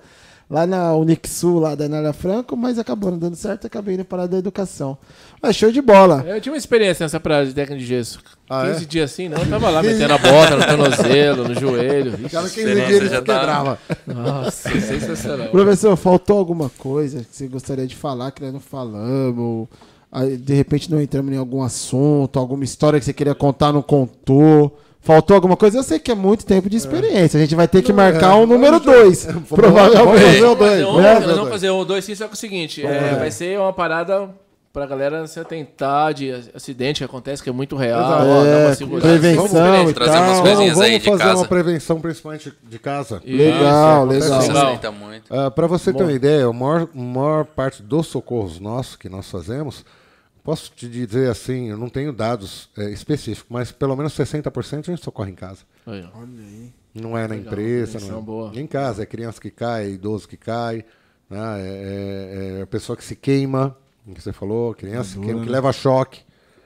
Lá 0.50 0.66
na 0.66 0.96
Unixul, 0.96 1.60
lá 1.60 1.76
da 1.76 1.86
Anália 1.86 2.12
Franco, 2.12 2.58
mas 2.58 2.80
acabou 2.80 3.12
não 3.12 3.20
dando 3.20 3.36
certo, 3.36 3.68
acabei 3.68 3.94
indo 3.94 4.04
para 4.04 4.24
a 4.24 4.28
da 4.28 4.38
educação. 4.38 4.98
Mas 5.42 5.56
show 5.56 5.72
de 5.72 5.82
bola. 5.82 6.24
Eu 6.28 6.42
tive 6.42 6.52
uma 6.56 6.58
experiência 6.58 7.04
nessa 7.04 7.20
parada 7.20 7.46
de 7.46 7.54
técnica 7.54 7.80
de 7.80 7.86
gesso. 7.86 8.20
Ah, 8.50 8.66
15 8.66 8.84
é? 8.84 8.88
dias 8.88 9.12
assim, 9.12 9.30
não. 9.30 9.38
Eu 9.38 9.48
tava 9.48 9.70
lá 9.70 9.84
metendo 9.84 10.12
a 10.14 10.18
bota 10.18 10.56
no 10.58 10.66
tornozelo, 10.66 11.48
no 11.48 11.54
joelho. 11.54 12.18
Quem 12.18 12.40
Experiência 12.46 12.88
vê 12.88 12.96
ele 12.96 13.10
já 13.10 13.20
se 13.20 13.26
tá- 13.26 13.40
quebrava. 13.40 13.80
Nossa, 14.08 14.70
sensacional. 14.82 15.50
Professor, 15.50 15.96
faltou 15.96 16.40
alguma 16.40 16.70
coisa 16.70 17.20
que 17.20 17.36
você 17.36 17.48
gostaria 17.48 17.86
de 17.86 17.96
falar 17.96 18.32
que 18.32 18.42
nós 18.42 18.52
não 18.52 18.60
falamos? 18.60 19.68
Aí, 20.12 20.36
de 20.36 20.56
repente 20.56 20.90
não 20.90 21.00
entramos 21.00 21.32
em 21.32 21.38
algum 21.38 21.62
assunto, 21.62 22.40
alguma 22.40 22.64
história 22.64 22.98
que 23.00 23.06
você 23.06 23.14
queria 23.14 23.36
contar, 23.36 23.72
não 23.72 23.84
contou. 23.84 24.80
Faltou 25.02 25.34
alguma 25.36 25.56
coisa? 25.56 25.78
Eu 25.78 25.84
sei 25.84 25.98
que 25.98 26.12
é 26.12 26.16
muito 26.16 26.46
tempo 26.46 26.70
de 26.70 26.76
experiência. 26.78 27.38
A 27.38 27.42
gente 27.42 27.56
vai 27.56 27.68
ter 27.68 27.82
que 27.82 27.94
marcar 27.94 28.36
um 28.36 28.46
número 28.46 28.80
2. 28.80 29.28
Provavelmente. 29.48 30.42
Vamos. 30.42 30.58
Fazer 30.60 30.86
um, 30.86 30.94
Vamos 30.94 31.04
nós 31.26 31.36
vamos 31.36 31.50
fazer 31.50 31.70
um, 31.72 31.86
dois, 31.86 32.06
sim, 32.06 32.16
só 32.16 32.26
que 32.26 32.32
é 32.32 32.34
o 32.34 32.38
seguinte: 32.38 32.86
é, 32.86 33.16
vai 33.18 33.32
ser 33.32 33.58
uma 33.60 33.72
parada 33.74 34.30
pra 34.74 34.86
galera 34.86 35.26
se 35.26 35.40
atentar 35.40 36.14
de 36.14 36.32
acidente 36.54 37.00
que 37.00 37.04
acontece, 37.04 37.42
que 37.42 37.50
é 37.50 37.52
muito 37.52 37.76
real. 37.76 38.02
Ó, 38.02 38.44
dá 38.44 38.50
É, 38.50 38.66
uma 38.68 38.76
segurança. 38.76 39.08
prevenção 39.08 39.90
e 39.90 39.94
Trazer 39.94 40.12
tal. 40.12 40.22
umas 40.24 40.38
Vamos- 40.38 40.42
coisinhas 40.42 40.70
Vamos, 40.78 40.82
aí 40.82 40.90
vamos 40.92 41.04
de 41.04 41.10
fazer 41.10 41.24
casa. 41.24 41.36
uma 41.42 41.48
prevenção, 41.48 42.02
principalmente 42.02 42.54
de 42.62 42.80
casa. 42.80 43.22
Legal, 43.26 44.06
legal. 44.06 44.40
Legal. 44.42 44.94
Muito. 44.94 45.52
para 45.56 45.68
você 45.68 45.92
ter 45.94 46.04
uma 46.04 46.12
ideia, 46.12 46.46
a 46.46 46.54
maior, 46.54 46.88
maior 46.94 47.46
parte 47.46 47.82
dos 47.82 48.08
socorros 48.08 48.60
nossos 48.60 48.96
que 48.96 49.10
nós 49.10 49.30
fazemos, 49.32 49.84
posso 50.50 50.72
te 50.76 50.90
dizer 50.90 51.30
assim, 51.30 51.70
eu 51.70 51.78
não 51.78 51.90
tenho 51.90 52.12
dados 52.12 52.70
é, 52.76 52.90
específicos, 52.90 53.46
mas 53.52 53.72
pelo 53.72 53.96
menos 53.96 54.14
60% 54.18 54.80
a 54.80 54.92
gente 54.92 55.04
socorre 55.04 55.30
em 55.30 55.36
casa. 55.36 55.60
Aí, 55.86 56.04
ó. 56.12 56.26
Não 56.96 57.16
é 57.16 57.28
na 57.28 57.36
Legal, 57.36 57.54
empresa, 57.54 58.00
não 58.00 58.18
é. 58.18 58.22
boa. 58.22 58.52
Em 58.56 58.66
casa, 58.66 59.04
é 59.04 59.06
criança 59.06 59.40
que 59.40 59.52
cai, 59.52 59.86
é 59.86 59.90
idoso 59.92 60.28
que 60.28 60.36
cai, 60.36 60.84
né? 61.30 61.38
é, 61.62 62.56
é- 62.56 62.60
é 62.60 62.62
a 62.64 62.66
pessoa 62.66 62.98
que 62.98 63.04
se 63.04 63.16
queima, 63.16 63.78
que 64.12 64.20
você 64.20 64.34
falou, 64.34 64.74
criança 64.74 65.20
que, 65.20 65.24
queima, 65.24 65.44
que 65.44 65.50
leva 65.50 65.72
choque. 65.72 66.22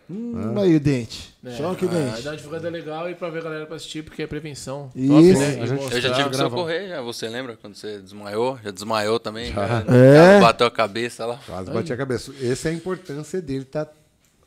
Hum, 0.10 0.60
aí 0.60 0.76
o 0.76 0.80
dente. 0.80 1.34
É, 1.44 1.52
Choque 1.52 1.86
o 1.86 1.90
ah, 1.90 1.92
dente. 1.94 2.22
Dá 2.24 2.32
uma 2.32 2.38
divulgada 2.38 2.70
legal 2.70 3.10
e 3.10 3.16
pra 3.16 3.30
ver 3.30 3.40
a 3.40 3.44
galera 3.44 3.66
pra 3.66 3.76
assistir, 3.78 4.04
porque 4.04 4.22
é 4.24 4.28
prevenção. 4.28 4.90
Isso. 4.96 5.40
né? 5.40 5.46
A 5.62 5.64
E 5.64 5.68
gente- 5.68 5.94
Eu 5.94 6.02
já 6.02 6.14
tive 6.14 6.30
que 6.30 6.36
socorrer, 6.38 6.90
já. 6.90 7.02
Você 7.02 7.28
lembra 7.30 7.56
quando 7.58 7.76
você 7.76 8.00
desmaiou? 8.00 8.60
Já 8.64 8.72
desmaiou 8.72 9.20
também? 9.20 9.52
Já. 9.52 9.84
É. 9.88 10.40
Bateu 10.42 10.68
a 10.68 10.72
cabeça 10.72 11.26
lá. 11.26 11.40
Quase 11.46 11.72
bati 11.72 11.94
a 11.94 11.98
cabeça. 11.98 12.34
Essa 12.42 12.70
é 12.70 12.72
a 12.72 12.76
importância 12.76 13.42
dele 13.42 13.64
estar 13.64 13.88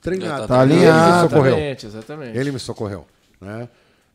treinado. 0.01 0.43
Já 0.43 0.47
tá 0.49 0.63
Ele 0.63 0.75
me 0.75 0.79
alinhado. 0.87 1.29
socorreu. 1.31 1.53
Exatamente, 1.55 1.87
exatamente. 1.87 2.39
Ele 2.39 2.53
me 2.53 2.59
socorreu. 2.59 3.07
Né? 3.41 3.69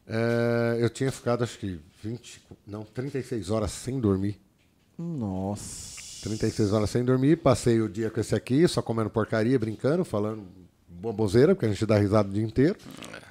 É, 0.08 0.78
eu 0.80 0.90
tinha 0.90 1.12
ficado, 1.12 1.44
acho 1.44 1.58
que 1.58 1.80
20, 2.04 2.42
não, 2.68 2.84
36 2.84 3.50
horas 3.50 3.72
sem 3.72 4.00
dormir. 4.00 4.40
Nossa. 4.98 6.00
36 6.24 6.72
horas 6.74 6.90
sem 6.90 7.04
dormir, 7.04 7.38
passei 7.38 7.82
o 7.82 7.90
dia 7.90 8.10
com 8.12 8.20
esse 8.20 8.36
aqui, 8.36 8.68
só 8.68 8.82
comendo 8.82 9.10
porcaria, 9.10 9.58
brincando, 9.58 10.06
falando 10.06 10.44
boboseira, 11.02 11.56
porque 11.56 11.66
a 11.66 11.70
gente 11.70 11.86
dá 11.86 11.98
risada 11.98 12.30
o 12.30 12.32
dia 12.32 12.44
inteiro. 12.44 12.76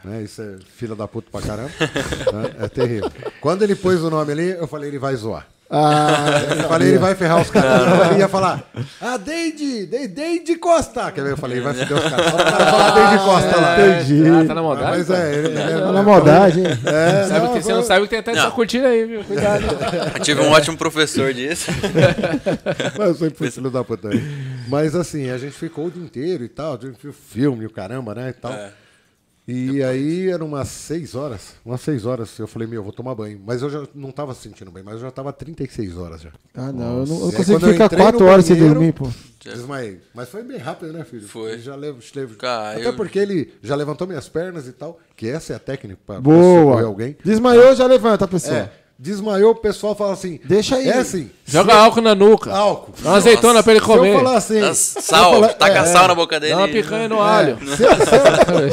Né? 0.05 0.23
Isso 0.23 0.43
é 0.43 0.57
filha 0.77 0.95
da 0.95 1.07
puta 1.07 1.29
pra 1.31 1.41
caramba. 1.41 1.71
né? 2.33 2.51
É 2.65 2.69
terrível. 2.69 3.11
Quando 3.41 3.63
ele 3.63 3.75
pôs 3.75 4.03
o 4.03 4.11
nome 4.11 4.33
ali, 4.33 4.51
eu 4.51 4.67
falei, 4.67 4.89
ele 4.91 4.99
vai 4.99 5.15
zoar. 5.15 5.47
Ah, 5.73 6.41
Eu 6.63 6.69
falei, 6.69 6.89
ele 6.89 6.99
vai 6.99 7.15
ferrar 7.15 7.41
os 7.41 7.49
caras. 7.49 8.11
Ele 8.11 8.19
ia 8.19 8.29
falar, 8.29 8.61
ah, 9.01 9.17
Deide, 9.17 9.87
De- 9.87 10.09
Deide 10.09 10.57
Costa. 10.57 11.13
Quer 11.13 11.23
ver? 11.23 11.31
Eu 11.31 11.37
falei, 11.37 11.59
ele 11.59 11.65
vai 11.65 11.75
foder 11.75 11.97
os 11.97 12.11
caras. 12.11 12.27
Só 12.29 12.35
o 12.35 12.39
cara 12.45 12.67
falar 12.67 12.91
Deide 12.91 13.25
Costa 13.25 13.57
lá. 13.61 13.81
entendi. 13.81 14.23
Ah, 14.29 14.45
tá 14.49 14.55
na 14.57 14.63
maldade? 14.65 14.91
Mas 14.99 15.11
é, 15.11 15.33
ele, 15.33 15.47
ele 15.49 15.81
Tá 15.81 15.93
na 15.93 16.03
maldade, 16.03 16.59
hein? 16.61 16.67
é, 16.67 17.27
Sabe 17.29 17.47
não, 17.47 17.53
que, 17.55 17.63
você 17.63 17.73
não 17.73 17.83
sabe 17.85 18.01
o 18.01 18.03
que 18.03 18.11
tem 18.11 18.19
até 18.19 18.33
essa 18.33 18.51
curtida 18.51 18.89
aí, 18.89 19.05
viu? 19.05 19.23
Cuidado. 19.23 19.63
Eu 20.19 20.21
tive 20.21 20.41
um 20.41 20.51
ótimo 20.51 20.77
professor 20.77 21.33
disso. 21.33 21.71
Mas 22.99 23.09
eu 23.09 23.15
sempre 23.15 23.39
fui 23.39 23.51
filho 23.53 23.71
da 23.71 23.85
puta 23.85 24.09
aí. 24.09 24.21
Mas 24.71 24.95
assim, 24.95 25.29
a 25.31 25.37
gente 25.39 25.53
ficou 25.53 25.87
o 25.87 25.91
dia 25.91 26.03
inteiro 26.03 26.45
e 26.45 26.49
tal, 26.49 26.75
a 26.75 26.79
gente 26.81 26.99
viu 27.03 27.13
filme, 27.13 27.67
o 27.67 27.71
caramba, 27.71 28.15
né, 28.15 28.31
e 28.31 28.33
tal. 28.33 28.53
É. 28.53 28.73
E 29.49 29.83
aí 29.83 30.31
eram 30.31 30.47
umas 30.47 30.69
seis 30.69 31.17
horas, 31.17 31.57
umas 31.65 31.81
seis 31.81 32.07
horas, 32.07 32.39
eu 32.39 32.47
falei, 32.47 32.69
meu, 32.69 32.79
eu 32.81 32.85
vou 32.85 32.93
tomar 32.93 33.17
banho. 33.17 33.41
Mas 33.45 33.63
eu 33.63 33.69
já 33.71 33.83
não 33.97 34.13
tava 34.13 34.33
se 34.33 34.43
sentindo 34.43 34.71
bem, 34.71 34.83
mas 34.85 34.95
eu 34.95 35.01
já 35.01 35.11
tava 35.11 35.33
36 35.33 35.97
horas 35.97 36.21
já. 36.21 36.31
Ah, 36.55 36.71
não. 36.71 37.01
Eu 37.01 37.07
não, 37.07 37.17
eu 37.17 37.17
não 37.17 37.17
aí, 37.31 37.35
eu 37.35 37.73
ficar 37.73 37.87
entrei 37.87 37.99
no 37.99 38.05
quatro 38.05 38.27
horas 38.27 38.45
sem 38.45 38.57
dormir, 38.57 38.93
pô. 38.93 39.09
Desmaiei. 39.43 40.01
Mas 40.15 40.29
foi 40.29 40.45
bem 40.45 40.59
rápido, 40.59 40.93
né, 40.93 41.03
filho? 41.03 41.27
Foi. 41.27 41.53
Ele 41.55 41.63
já 41.63 41.75
levo, 41.75 41.99
levo. 42.15 42.37
Cara, 42.37 42.79
Até 42.79 42.87
eu- 42.89 42.95
porque 42.95 43.19
ele 43.19 43.53
já 43.61 43.75
levantou 43.75 44.07
minhas 44.07 44.29
pernas 44.29 44.69
e 44.69 44.73
tal, 44.73 45.01
que 45.17 45.27
essa 45.27 45.53
é 45.55 45.57
a 45.57 45.59
técnica 45.59 45.99
pra, 46.07 46.15
pra 46.17 46.23
Boa. 46.23 46.61
socorrer 46.61 46.87
alguém. 46.87 47.17
Desmaiou, 47.25 47.75
já 47.75 47.87
levanta 47.87 48.27
a 48.27 48.29
pessoa. 48.29 48.57
É, 48.57 48.73
desmaiou, 49.03 49.53
o 49.53 49.55
pessoal 49.55 49.95
fala 49.95 50.13
assim, 50.13 50.39
Deixa 50.45 50.77
aí. 50.77 50.87
É 50.89 50.99
assim, 50.99 51.31
Joga 51.47 51.75
álcool 51.75 52.03
na 52.03 52.15
nuca. 52.15 52.53
álcool. 52.55 52.93
Dá 53.03 53.11
uma 53.11 53.17
azeitona 53.17 53.63
pra 53.63 53.73
ele 53.73 53.83
Se 53.85 53.91
eu 53.91 53.97
comer. 53.97 54.15
falar 54.17 54.37
assim... 54.37 54.61
Dá 54.61 54.75
se 54.75 54.99
eu 54.99 55.03
sal, 55.03 55.33
falar- 55.33 55.49
taca 55.55 55.79
é, 55.79 55.85
sal 55.87 56.07
na 56.09 56.15
boca 56.15 56.39
dele. 56.39 56.53
Dá 56.53 56.59
uma 56.59 56.69
picanha 56.69 57.09
no 57.09 57.21
alho. 57.21 57.57
Se, 57.67 57.77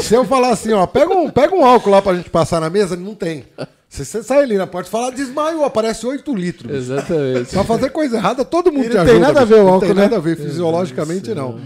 se- 0.02 0.04
se 0.10 0.14
eu 0.16 0.26
falar 0.26 0.50
assim, 0.50 0.74
ó, 0.74 0.86
pega 0.86 1.14
um, 1.14 1.30
pega 1.30 1.56
um 1.56 1.66
álcool 1.66 1.90
lá 1.92 2.02
pra 2.02 2.14
gente 2.14 2.30
passar 2.30 2.60
na 2.60 2.70
mesa, 2.70 2.96
não 2.98 3.16
tem. 3.16 3.46
Se 3.90 4.04
você 4.04 4.22
sai 4.22 4.44
ali 4.44 4.58
na 4.58 4.68
porta 4.68 4.90
e 4.90 4.92
falar, 4.92 5.12
desmaiou, 5.12 5.64
aparece 5.64 6.06
8 6.06 6.36
litros. 6.36 6.76
Exatamente. 6.76 7.52
Pra 7.52 7.64
fazer 7.64 7.90
coisa 7.92 8.18
errada, 8.18 8.44
todo 8.44 8.70
mundo 8.70 8.86
E 8.86 8.90
te 8.90 8.96
não 8.96 9.02
ajuda. 9.04 9.12
tem 9.14 9.22
nada 9.22 9.42
a 9.42 9.46
ver 9.46 9.56
o 9.56 9.64
Não 9.64 9.68
álcool, 9.76 9.86
tem 9.86 9.96
né? 9.96 10.02
nada 10.04 10.18
a 10.18 10.20
ver, 10.20 10.36
fisiologicamente 10.36 11.34
não. 11.34 11.58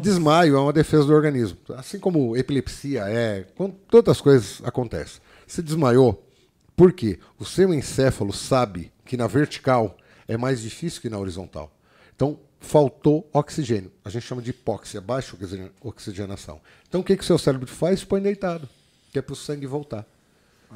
Desmaio 0.00 0.54
é 0.56 0.60
uma 0.60 0.72
defesa 0.72 1.04
do 1.04 1.12
organismo. 1.12 1.56
Assim 1.76 1.98
como 1.98 2.36
epilepsia 2.36 3.02
é, 3.08 3.44
quando 3.56 3.74
tantas 3.90 4.20
coisas 4.20 4.60
acontecem. 4.62 5.20
Você 5.46 5.60
desmaiou, 5.62 6.22
por 6.76 6.92
quê? 6.92 7.18
O 7.38 7.44
seu 7.44 7.72
encéfalo 7.72 8.32
sabe 8.32 8.92
que 9.04 9.16
na 9.16 9.26
vertical 9.26 9.96
é 10.26 10.36
mais 10.36 10.60
difícil 10.60 11.00
que 11.00 11.08
na 11.10 11.18
horizontal. 11.18 11.70
Então, 12.16 12.38
faltou 12.60 13.28
oxigênio. 13.32 13.92
A 14.04 14.08
gente 14.10 14.24
chama 14.26 14.40
de 14.40 14.50
hipóxia, 14.50 15.00
baixa 15.00 15.36
oxigena- 15.36 15.70
oxigenação. 15.82 16.60
Então, 16.88 17.00
o 17.00 17.04
que, 17.04 17.16
que 17.16 17.22
o 17.22 17.26
seu 17.26 17.36
cérebro 17.38 17.66
faz? 17.66 18.02
Põe 18.04 18.20
deitado, 18.22 18.68
que 19.12 19.18
é 19.18 19.22
para 19.22 19.32
o 19.32 19.36
sangue 19.36 19.66
voltar. 19.66 20.06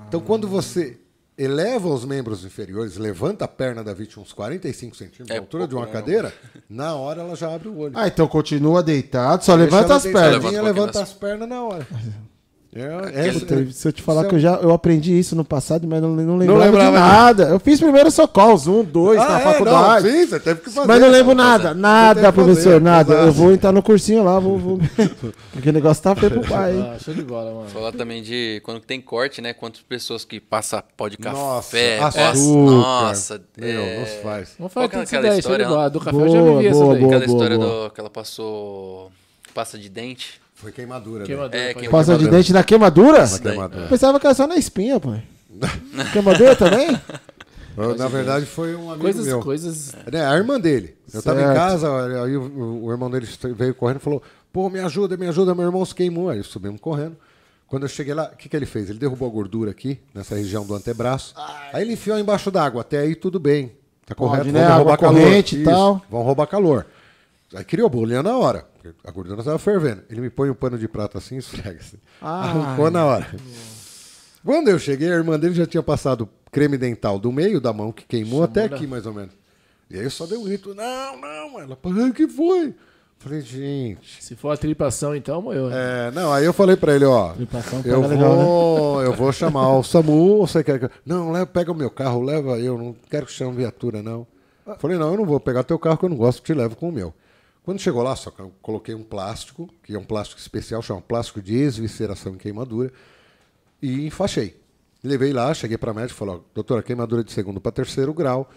Então, 0.06 0.20
quando 0.20 0.46
você 0.46 0.98
eleva 1.36 1.88
os 1.88 2.04
membros 2.04 2.44
inferiores, 2.44 2.96
levanta 2.96 3.44
a 3.44 3.48
perna 3.48 3.82
da 3.82 3.94
vítima 3.94 4.22
uns 4.22 4.32
45 4.32 4.96
centímetros, 4.96 5.30
É 5.30 5.38
altura 5.38 5.66
de 5.68 5.74
uma 5.74 5.86
né? 5.86 5.92
cadeira, 5.92 6.34
na 6.68 6.94
hora 6.94 7.22
ela 7.22 7.34
já 7.36 7.54
abre 7.54 7.68
o 7.68 7.78
olho. 7.78 7.92
Ah, 7.96 8.06
então 8.08 8.26
continua 8.28 8.82
deitado, 8.82 9.44
só 9.44 9.56
Deixa 9.56 9.74
levanta 9.76 9.94
as 9.94 10.02
pernas. 10.02 10.32
Levanta 10.32 10.60
um 10.60 10.64
levanta 10.64 11.02
as 11.02 11.12
pernas 11.12 11.48
na 11.48 11.62
hora. 11.62 11.86
É, 12.74 13.28
é- 13.28 13.32
Puta, 13.32 13.66
se 13.72 13.88
eu 13.88 13.92
te 13.92 14.02
falar 14.02 14.20
Seu- 14.22 14.28
que 14.28 14.34
eu 14.36 14.40
já 14.40 14.56
eu 14.56 14.72
aprendi 14.72 15.18
isso 15.18 15.34
no 15.34 15.42
passado, 15.42 15.88
mas 15.88 16.02
não, 16.02 16.10
não 16.10 16.36
lembrava, 16.36 16.64
lembrava, 16.64 16.86
de 16.90 16.92
né? 16.92 16.98
nada. 17.00 17.42
Eu 17.44 17.58
fiz 17.58 17.80
primeiro 17.80 18.10
socorros, 18.10 18.66
um, 18.66 18.84
dois, 18.84 19.18
Ah, 19.18 19.26
na 19.26 19.40
é, 19.40 19.42
faculdade. 19.42 20.06
Não, 20.06 20.12
sim, 20.12 20.26
você 20.26 20.38
teve 20.38 20.60
que 20.60 20.70
fazer. 20.70 20.86
mas 20.86 21.00
não 21.00 21.08
lembro 21.08 21.34
Não, 21.34 21.44
nada, 21.44 21.72
nada, 21.72 22.30
professor, 22.30 22.64
fazer, 22.64 22.80
nada. 22.82 23.14
Eu 23.14 23.32
vou 23.32 23.52
entrar 23.52 23.72
no 23.72 23.82
cursinho 23.82 24.22
lá, 24.22 24.38
vou. 24.38 24.58
vou... 24.58 24.78
Porque 25.50 25.70
o 25.70 25.72
negócio 25.72 26.02
tá 26.02 26.14
feio 26.14 26.30
pro 26.30 26.42
pai, 26.42 26.76
hein? 26.76 26.90
Ah, 26.94 26.98
show 26.98 27.14
de 27.14 27.22
bola, 27.22 27.52
mano. 27.54 27.68
Falar 27.70 27.92
também 27.92 28.22
de 28.22 28.60
quando 28.62 28.80
tem 28.80 29.00
corte, 29.00 29.40
né? 29.40 29.54
Quantas 29.54 29.80
pessoas 29.80 30.26
que 30.26 30.38
passam 30.38 30.82
pó 30.94 31.08
de 31.08 31.16
Nossa, 31.18 31.72
café. 31.72 31.98
açúcar. 31.98 32.10
passa- 32.12 32.28
Nossa, 32.44 33.40
Meu, 33.56 33.80
é... 33.80 33.98
não 33.98 34.06
se 34.06 34.16
faz. 34.22 34.50
Vamos 34.58 34.72
falar 34.74 34.84
é 34.84 34.88
aquela 35.00 35.22
daí, 35.22 35.38
história? 35.38 35.88
Do 35.88 35.98
café 36.00 36.12
Boa, 36.12 36.26
eu 36.26 36.32
já 36.32 36.42
vivi 36.42 36.66
essa 36.66 36.78
boa, 36.80 36.92
daí. 36.92 37.02
boa. 37.02 37.16
Aquela 37.16 37.32
história 37.32 37.58
do 37.58 37.90
que 37.90 37.98
ela 38.00 38.10
passou 38.10 39.10
pasta 39.54 39.78
de 39.78 39.88
dente. 39.88 40.38
Foi 40.60 40.72
queimadura. 40.72 41.20
né? 41.20 41.26
Queimadura, 41.26 41.56
É, 41.58 41.66
pode- 41.72 41.74
queimadura. 41.86 41.90
Passa 42.14 42.18
de 42.18 42.28
dente 42.30 42.52
na 42.52 42.62
queimadura? 42.64 43.24
Uma 43.24 43.38
queimadura. 43.38 43.82
Eu 43.84 43.88
pensava 43.88 44.18
que 44.20 44.26
era 44.26 44.34
só 44.34 44.46
na 44.46 44.56
espinha, 44.56 44.98
pai. 45.00 45.22
Queimadura 46.12 46.54
também? 46.56 46.88
Na 47.96 48.08
verdade, 48.08 48.44
foi 48.44 48.74
um 48.74 48.88
amigo 48.90 49.02
Coisas, 49.02 49.26
meu. 49.26 49.40
coisas. 49.40 49.92
É, 50.10 50.20
a 50.20 50.34
irmã 50.36 50.58
dele. 50.60 50.96
Eu 51.14 51.22
tava 51.22 51.40
em 51.40 51.54
casa, 51.54 51.88
aí 52.24 52.36
o, 52.36 52.84
o 52.84 52.90
irmão 52.90 53.08
dele 53.10 53.26
veio 53.56 53.72
correndo 53.74 53.98
e 53.98 54.00
falou: 54.02 54.20
Pô, 54.52 54.68
me 54.68 54.80
ajuda, 54.80 55.16
me 55.16 55.28
ajuda, 55.28 55.54
meu 55.54 55.64
irmão 55.64 55.84
se 55.84 55.94
queimou. 55.94 56.28
Aí 56.28 56.42
subimos 56.42 56.80
correndo. 56.80 57.16
Quando 57.68 57.84
eu 57.84 57.88
cheguei 57.88 58.14
lá, 58.14 58.30
o 58.32 58.36
que, 58.36 58.48
que 58.48 58.56
ele 58.56 58.66
fez? 58.66 58.90
Ele 58.90 58.98
derrubou 58.98 59.28
a 59.28 59.30
gordura 59.30 59.70
aqui, 59.70 60.00
nessa 60.14 60.34
região 60.34 60.66
do 60.66 60.74
antebraço. 60.74 61.34
Aí 61.72 61.82
ele 61.82 61.92
enfiou 61.92 62.18
embaixo 62.18 62.50
d'água. 62.50 62.80
Até 62.80 62.98
aí 62.98 63.14
tudo 63.14 63.38
bem. 63.38 63.72
Tá 64.06 64.14
Pode, 64.14 64.30
correto? 64.30 64.46
né? 64.52 64.60
Vão 64.60 64.62
Água 64.66 64.76
roubar 64.78 64.98
calor. 64.98 65.20
corrente 65.22 65.56
e 65.56 65.60
Isso, 65.62 65.70
tal. 65.70 66.02
Vão 66.10 66.22
roubar 66.22 66.46
calor. 66.46 66.86
Aí 67.54 67.64
criou 67.64 67.88
bolinha 67.88 68.22
na 68.22 68.36
hora. 68.36 68.66
Porque 68.92 69.08
A 69.08 69.12
gordura 69.12 69.40
estava 69.40 69.58
fervendo. 69.58 70.02
Ele 70.10 70.20
me 70.20 70.30
põe 70.30 70.50
um 70.50 70.54
pano 70.54 70.78
de 70.78 70.86
prata 70.88 71.18
assim 71.18 71.36
e 71.36 71.38
esfrega 71.38 71.78
assim. 71.80 71.96
Ai. 72.20 72.48
Arrancou 72.50 72.90
na 72.90 73.04
hora. 73.04 73.26
Quando 74.44 74.68
eu 74.68 74.78
cheguei, 74.78 75.10
a 75.10 75.16
irmã 75.16 75.38
dele 75.38 75.54
já 75.54 75.66
tinha 75.66 75.82
passado 75.82 76.28
creme 76.50 76.78
dental 76.78 77.18
do 77.18 77.30
meio 77.32 77.60
da 77.60 77.72
mão, 77.72 77.92
que 77.92 78.04
queimou 78.06 78.42
até 78.42 78.64
aqui, 78.64 78.86
mais 78.86 79.04
ou 79.06 79.12
menos. 79.12 79.32
E 79.90 79.96
aí 79.98 80.04
eu 80.04 80.10
só 80.10 80.26
dei 80.26 80.38
um 80.38 80.44
grito, 80.44 80.74
não, 80.74 81.16
não. 81.20 81.60
Ela, 81.60 81.76
"Pô, 81.76 81.90
o 81.90 82.12
que 82.12 82.28
foi? 82.28 82.74
Falei, 83.18 83.40
gente... 83.40 84.22
Se 84.22 84.36
for 84.36 84.50
a 84.50 84.56
tripação, 84.56 85.14
então, 85.14 85.42
morreu. 85.42 85.68
né? 85.68 86.08
É, 86.08 86.10
não, 86.12 86.32
aí 86.32 86.44
eu 86.44 86.52
falei 86.52 86.76
pra 86.76 86.94
ele, 86.94 87.04
ó, 87.04 87.32
Tripação 87.32 87.80
eu 87.80 88.00
pega 88.00 88.06
legal, 88.06 88.36
né? 88.36 88.44
vou, 88.44 89.02
eu 89.02 89.12
vou 89.12 89.32
chamar 89.32 89.76
o 89.76 89.82
SAMU, 89.82 90.46
você 90.46 90.62
quer 90.62 90.78
que... 90.78 90.88
Não, 91.04 91.32
leva, 91.32 91.44
pega 91.46 91.72
o 91.72 91.74
meu 91.74 91.90
carro, 91.90 92.22
leva 92.22 92.60
eu, 92.60 92.78
não 92.78 92.94
quero 93.10 93.26
que 93.26 93.32
chame 93.32 93.56
viatura, 93.56 94.02
não. 94.04 94.24
Falei, 94.78 94.96
não, 94.96 95.10
eu 95.10 95.16
não 95.16 95.24
vou 95.24 95.40
pegar 95.40 95.64
teu 95.64 95.78
carro, 95.80 95.98
que 95.98 96.04
eu 96.04 96.08
não 96.10 96.16
gosto, 96.16 96.42
te 96.42 96.54
levo 96.54 96.76
com 96.76 96.90
o 96.90 96.92
meu. 96.92 97.12
Quando 97.68 97.80
chegou 97.82 98.02
lá, 98.02 98.16
só 98.16 98.30
coloquei 98.62 98.94
um 98.94 99.02
plástico, 99.02 99.68
que 99.82 99.94
é 99.94 99.98
um 99.98 100.02
plástico 100.02 100.40
especial, 100.40 100.80
chama 100.80 101.02
plástico 101.02 101.42
de 101.42 101.54
esvisceração 101.54 102.34
e 102.34 102.38
queimadura, 102.38 102.90
e 103.82 104.06
enfaixei. 104.06 104.58
Levei 105.04 105.34
lá, 105.34 105.52
cheguei 105.52 105.76
para 105.76 105.92
médico 105.92 106.14
e 106.14 106.16
falei, 106.16 106.40
doutora, 106.54 106.82
queimadura 106.82 107.22
de 107.22 107.30
segundo 107.30 107.60
para 107.60 107.70
terceiro 107.70 108.14
grau, 108.14 108.48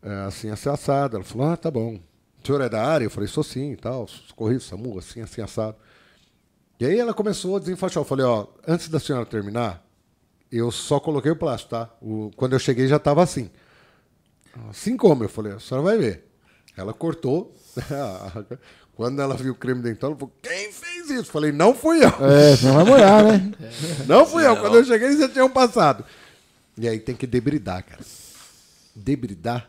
é, 0.00 0.12
assim, 0.26 0.48
assim, 0.48 0.68
assado. 0.68 1.16
Ela 1.16 1.24
falou, 1.24 1.48
ah, 1.48 1.56
tá 1.56 1.72
bom. 1.72 1.96
O 2.40 2.46
senhor 2.46 2.60
é 2.60 2.68
da 2.68 2.86
área? 2.86 3.04
Eu 3.04 3.10
falei, 3.10 3.28
sou 3.28 3.42
sim 3.42 3.74
tal. 3.74 4.06
Corri, 4.36 4.60
SAMU, 4.60 4.96
assim, 4.96 5.22
assim, 5.22 5.42
assado. 5.42 5.76
E 6.78 6.86
aí 6.86 7.00
ela 7.00 7.12
começou 7.12 7.56
a 7.56 7.58
desenfaixar. 7.58 8.00
Eu 8.00 8.06
falei, 8.06 8.24
ó, 8.24 8.46
antes 8.64 8.88
da 8.88 9.00
senhora 9.00 9.26
terminar, 9.26 9.84
eu 10.52 10.70
só 10.70 11.00
coloquei 11.00 11.32
o 11.32 11.36
plástico, 11.36 11.70
tá? 11.70 11.90
O, 12.00 12.30
quando 12.36 12.52
eu 12.52 12.60
cheguei 12.60 12.86
já 12.86 12.98
estava 12.98 13.24
assim. 13.24 13.50
Assim 14.70 14.96
como? 14.96 15.24
Eu 15.24 15.28
falei, 15.28 15.50
a 15.50 15.58
senhora 15.58 15.84
vai 15.84 15.98
ver. 15.98 16.28
Ela 16.76 16.94
cortou. 16.94 17.52
Quando 18.94 19.22
ela 19.22 19.34
viu 19.34 19.52
o 19.52 19.56
creme 19.56 19.82
dental, 19.82 20.10
ela 20.10 20.18
falou, 20.18 20.34
quem 20.42 20.70
fez 20.70 21.10
isso? 21.10 21.32
Falei, 21.32 21.50
não 21.50 21.74
fui 21.74 22.04
eu. 22.04 22.08
É, 22.26 22.56
senão 22.56 22.74
vai 22.74 22.84
molhar, 22.84 23.24
né? 23.24 23.52
Não 24.06 24.26
fui 24.26 24.46
eu. 24.46 24.56
Quando 24.58 24.76
eu 24.76 24.84
cheguei, 24.84 25.08
eles 25.08 25.18
já 25.18 25.28
tinham 25.28 25.48
passado. 25.48 26.04
E 26.76 26.86
aí 26.88 27.00
tem 27.00 27.14
que 27.16 27.26
debridar, 27.26 27.82
cara. 27.84 28.02
Debridar. 28.94 29.68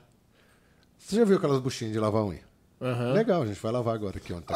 Você 0.98 1.16
já 1.16 1.24
viu 1.24 1.38
aquelas 1.38 1.62
buchinhas 1.62 1.94
de 1.94 2.00
lavar 2.00 2.24
unha? 2.24 2.42
Aham. 2.82 3.14
Legal, 3.14 3.44
a 3.44 3.46
gente 3.46 3.60
vai 3.62 3.72
lavar 3.72 3.96
agora 3.96 4.18
aqui 4.18 4.34
ontem. 4.34 4.54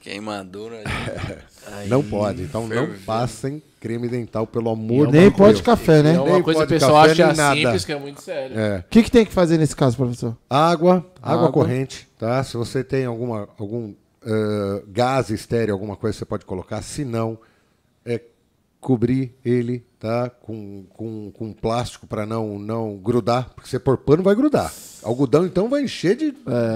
Queimadura. 0.00 0.82
não 1.88 2.02
pode. 2.02 2.42
Então 2.42 2.66
não 2.66 2.88
passem 3.04 3.62
creme 3.78 4.08
dental, 4.08 4.46
pelo 4.46 4.70
amor 4.70 5.06
de 5.06 5.12
Nem 5.12 5.22
Deus. 5.22 5.34
pode 5.34 5.62
café, 5.62 6.02
né? 6.02 6.14
É 6.14 6.20
uma 6.20 6.32
Nem 6.32 6.42
coisa 6.42 6.60
que 6.60 6.66
o 6.66 6.68
pessoal 6.68 6.96
acha 6.98 7.26
nem 7.28 7.36
nada. 7.36 7.56
simples, 7.60 7.84
que 7.84 7.92
é 7.92 7.98
muito 7.98 8.20
sério. 8.20 8.58
É. 8.58 8.78
O 8.78 8.84
que, 8.90 9.02
que 9.02 9.10
tem 9.10 9.24
que 9.24 9.32
fazer 9.32 9.58
nesse 9.58 9.74
caso, 9.76 9.96
professor? 9.96 10.36
Água, 10.48 11.06
água, 11.22 11.38
Água. 11.46 11.52
corrente, 11.52 12.08
tá? 12.18 12.42
Se 12.44 12.56
você 12.56 12.82
tem 12.84 13.04
alguma, 13.06 13.48
algum 13.58 13.94
eh, 14.24 14.82
gás 14.88 15.30
estéreo, 15.30 15.72
alguma 15.74 15.96
coisa, 15.96 16.18
você 16.18 16.24
pode 16.24 16.44
colocar. 16.44 16.82
Se 16.82 17.04
não, 17.04 17.38
é 18.04 18.20
cobrir 18.80 19.34
ele, 19.44 19.84
tá? 19.98 20.30
Com, 20.30 20.84
com, 20.94 21.30
com 21.32 21.52
plástico 21.52 22.06
para 22.06 22.24
não, 22.24 22.58
não 22.58 22.96
grudar. 22.96 23.50
Porque 23.54 23.68
você 23.68 23.78
pôr 23.78 23.98
pano, 23.98 24.22
vai 24.22 24.34
grudar. 24.34 24.72
Algodão, 25.02 25.46
então, 25.46 25.68
vai 25.68 25.82
encher 25.82 26.14
de, 26.16 26.34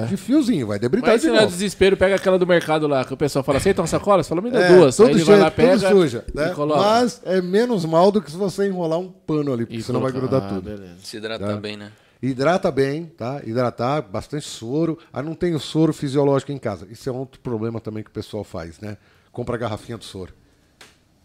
de 0.08 0.16
fiozinho, 0.16 0.66
vai 0.66 0.78
debridar 0.78 1.10
Mas 1.10 1.20
de 1.20 1.26
se 1.26 1.30
não 1.32 1.38
é 1.38 1.42
novo. 1.42 1.52
desespero, 1.52 1.96
pega 1.96 2.14
aquela 2.16 2.38
do 2.38 2.46
mercado 2.46 2.86
lá, 2.86 3.04
que 3.04 3.12
o 3.12 3.16
pessoal 3.16 3.42
fala, 3.44 3.58
aceita 3.58 3.80
uma 3.82 3.86
sacola? 3.86 4.22
Você 4.22 4.28
fala, 4.30 4.40
me 4.40 4.50
dá 4.50 4.60
É, 4.60 4.76
duas. 4.76 4.98
Aí 5.00 5.06
tudo 5.06 5.18
ele 5.18 5.24
vai 5.24 5.38
lá, 5.38 5.50
pega 5.50 5.78
tudo 5.78 5.88
suja, 6.00 6.24
né? 6.34 6.48
coloca. 6.50 6.80
Mas 6.80 7.20
é 7.24 7.40
menos 7.42 7.84
mal 7.84 8.10
do 8.10 8.22
que 8.22 8.30
se 8.30 8.36
você 8.36 8.66
enrolar 8.66 8.98
um 8.98 9.10
pano 9.10 9.52
ali, 9.52 9.64
porque 9.66 9.78
E 9.78 9.82
senão 9.82 10.00
vai 10.00 10.12
grudar 10.12 10.42
Ah, 10.42 10.48
tudo. 10.48 10.62
beleza. 10.62 10.94
Se 11.02 11.16
hidratar 11.18 11.56
bem, 11.60 11.76
né? 11.76 11.92
Hidrata 12.22 12.70
bem, 12.70 13.04
tá? 13.04 13.42
Hidratar, 13.44 14.00
bastante 14.02 14.46
soro. 14.46 14.98
Ah, 15.12 15.22
não 15.22 15.34
tenho 15.34 15.58
soro 15.60 15.92
fisiológico 15.92 16.50
em 16.52 16.56
casa. 16.58 16.86
Isso 16.90 17.06
é 17.08 17.12
outro 17.12 17.38
problema 17.40 17.78
também 17.80 18.02
que 18.02 18.08
o 18.08 18.12
pessoal 18.14 18.42
faz, 18.42 18.80
né? 18.80 18.96
Compra 19.30 19.56
a 19.56 19.58
garrafinha 19.58 19.98
do 19.98 20.04
soro. 20.04 20.32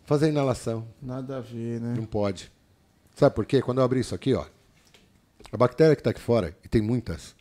Fazer 0.10 0.30
inalação, 0.30 0.88
Nada 1.00 1.38
a 1.38 1.40
ver, 1.40 1.80
né? 1.80 1.94
não 1.96 2.04
pode. 2.04 2.52
Sabe 3.14 3.36
por 3.36 3.46
quê? 3.46 3.62
Quando 3.62 3.78
eu 3.78 3.84
abri 3.84 4.00
isso 4.00 4.16
aqui, 4.16 4.34
ó, 4.34 4.44
a 5.52 5.56
bactéria 5.56 5.96
que 5.96 6.02
tá 6.02 6.10
aqui 6.10 6.20
fora, 6.20 6.58
e 6.66 6.68
tem 6.68 6.82
muitas, 6.82 7.36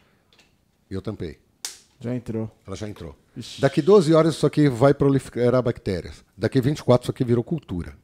eu 0.91 1.01
tampei, 1.01 1.39
Já 1.99 2.15
entrou. 2.15 2.51
ela 2.67 2.77
já 2.77 2.87
entrou. 2.87 3.17
Daqui 3.59 3.81
12 3.81 4.13
horas 4.13 4.35
isso 4.35 4.47
aqui 4.47 4.69
vai 4.69 4.93
proliferar 4.93 5.63
bactérias. 5.63 6.23
Daqui 6.37 6.61
24 6.61 7.07
isso 7.07 7.11
aqui 7.11 7.25
virou 7.25 7.43
cultura. 7.43 7.97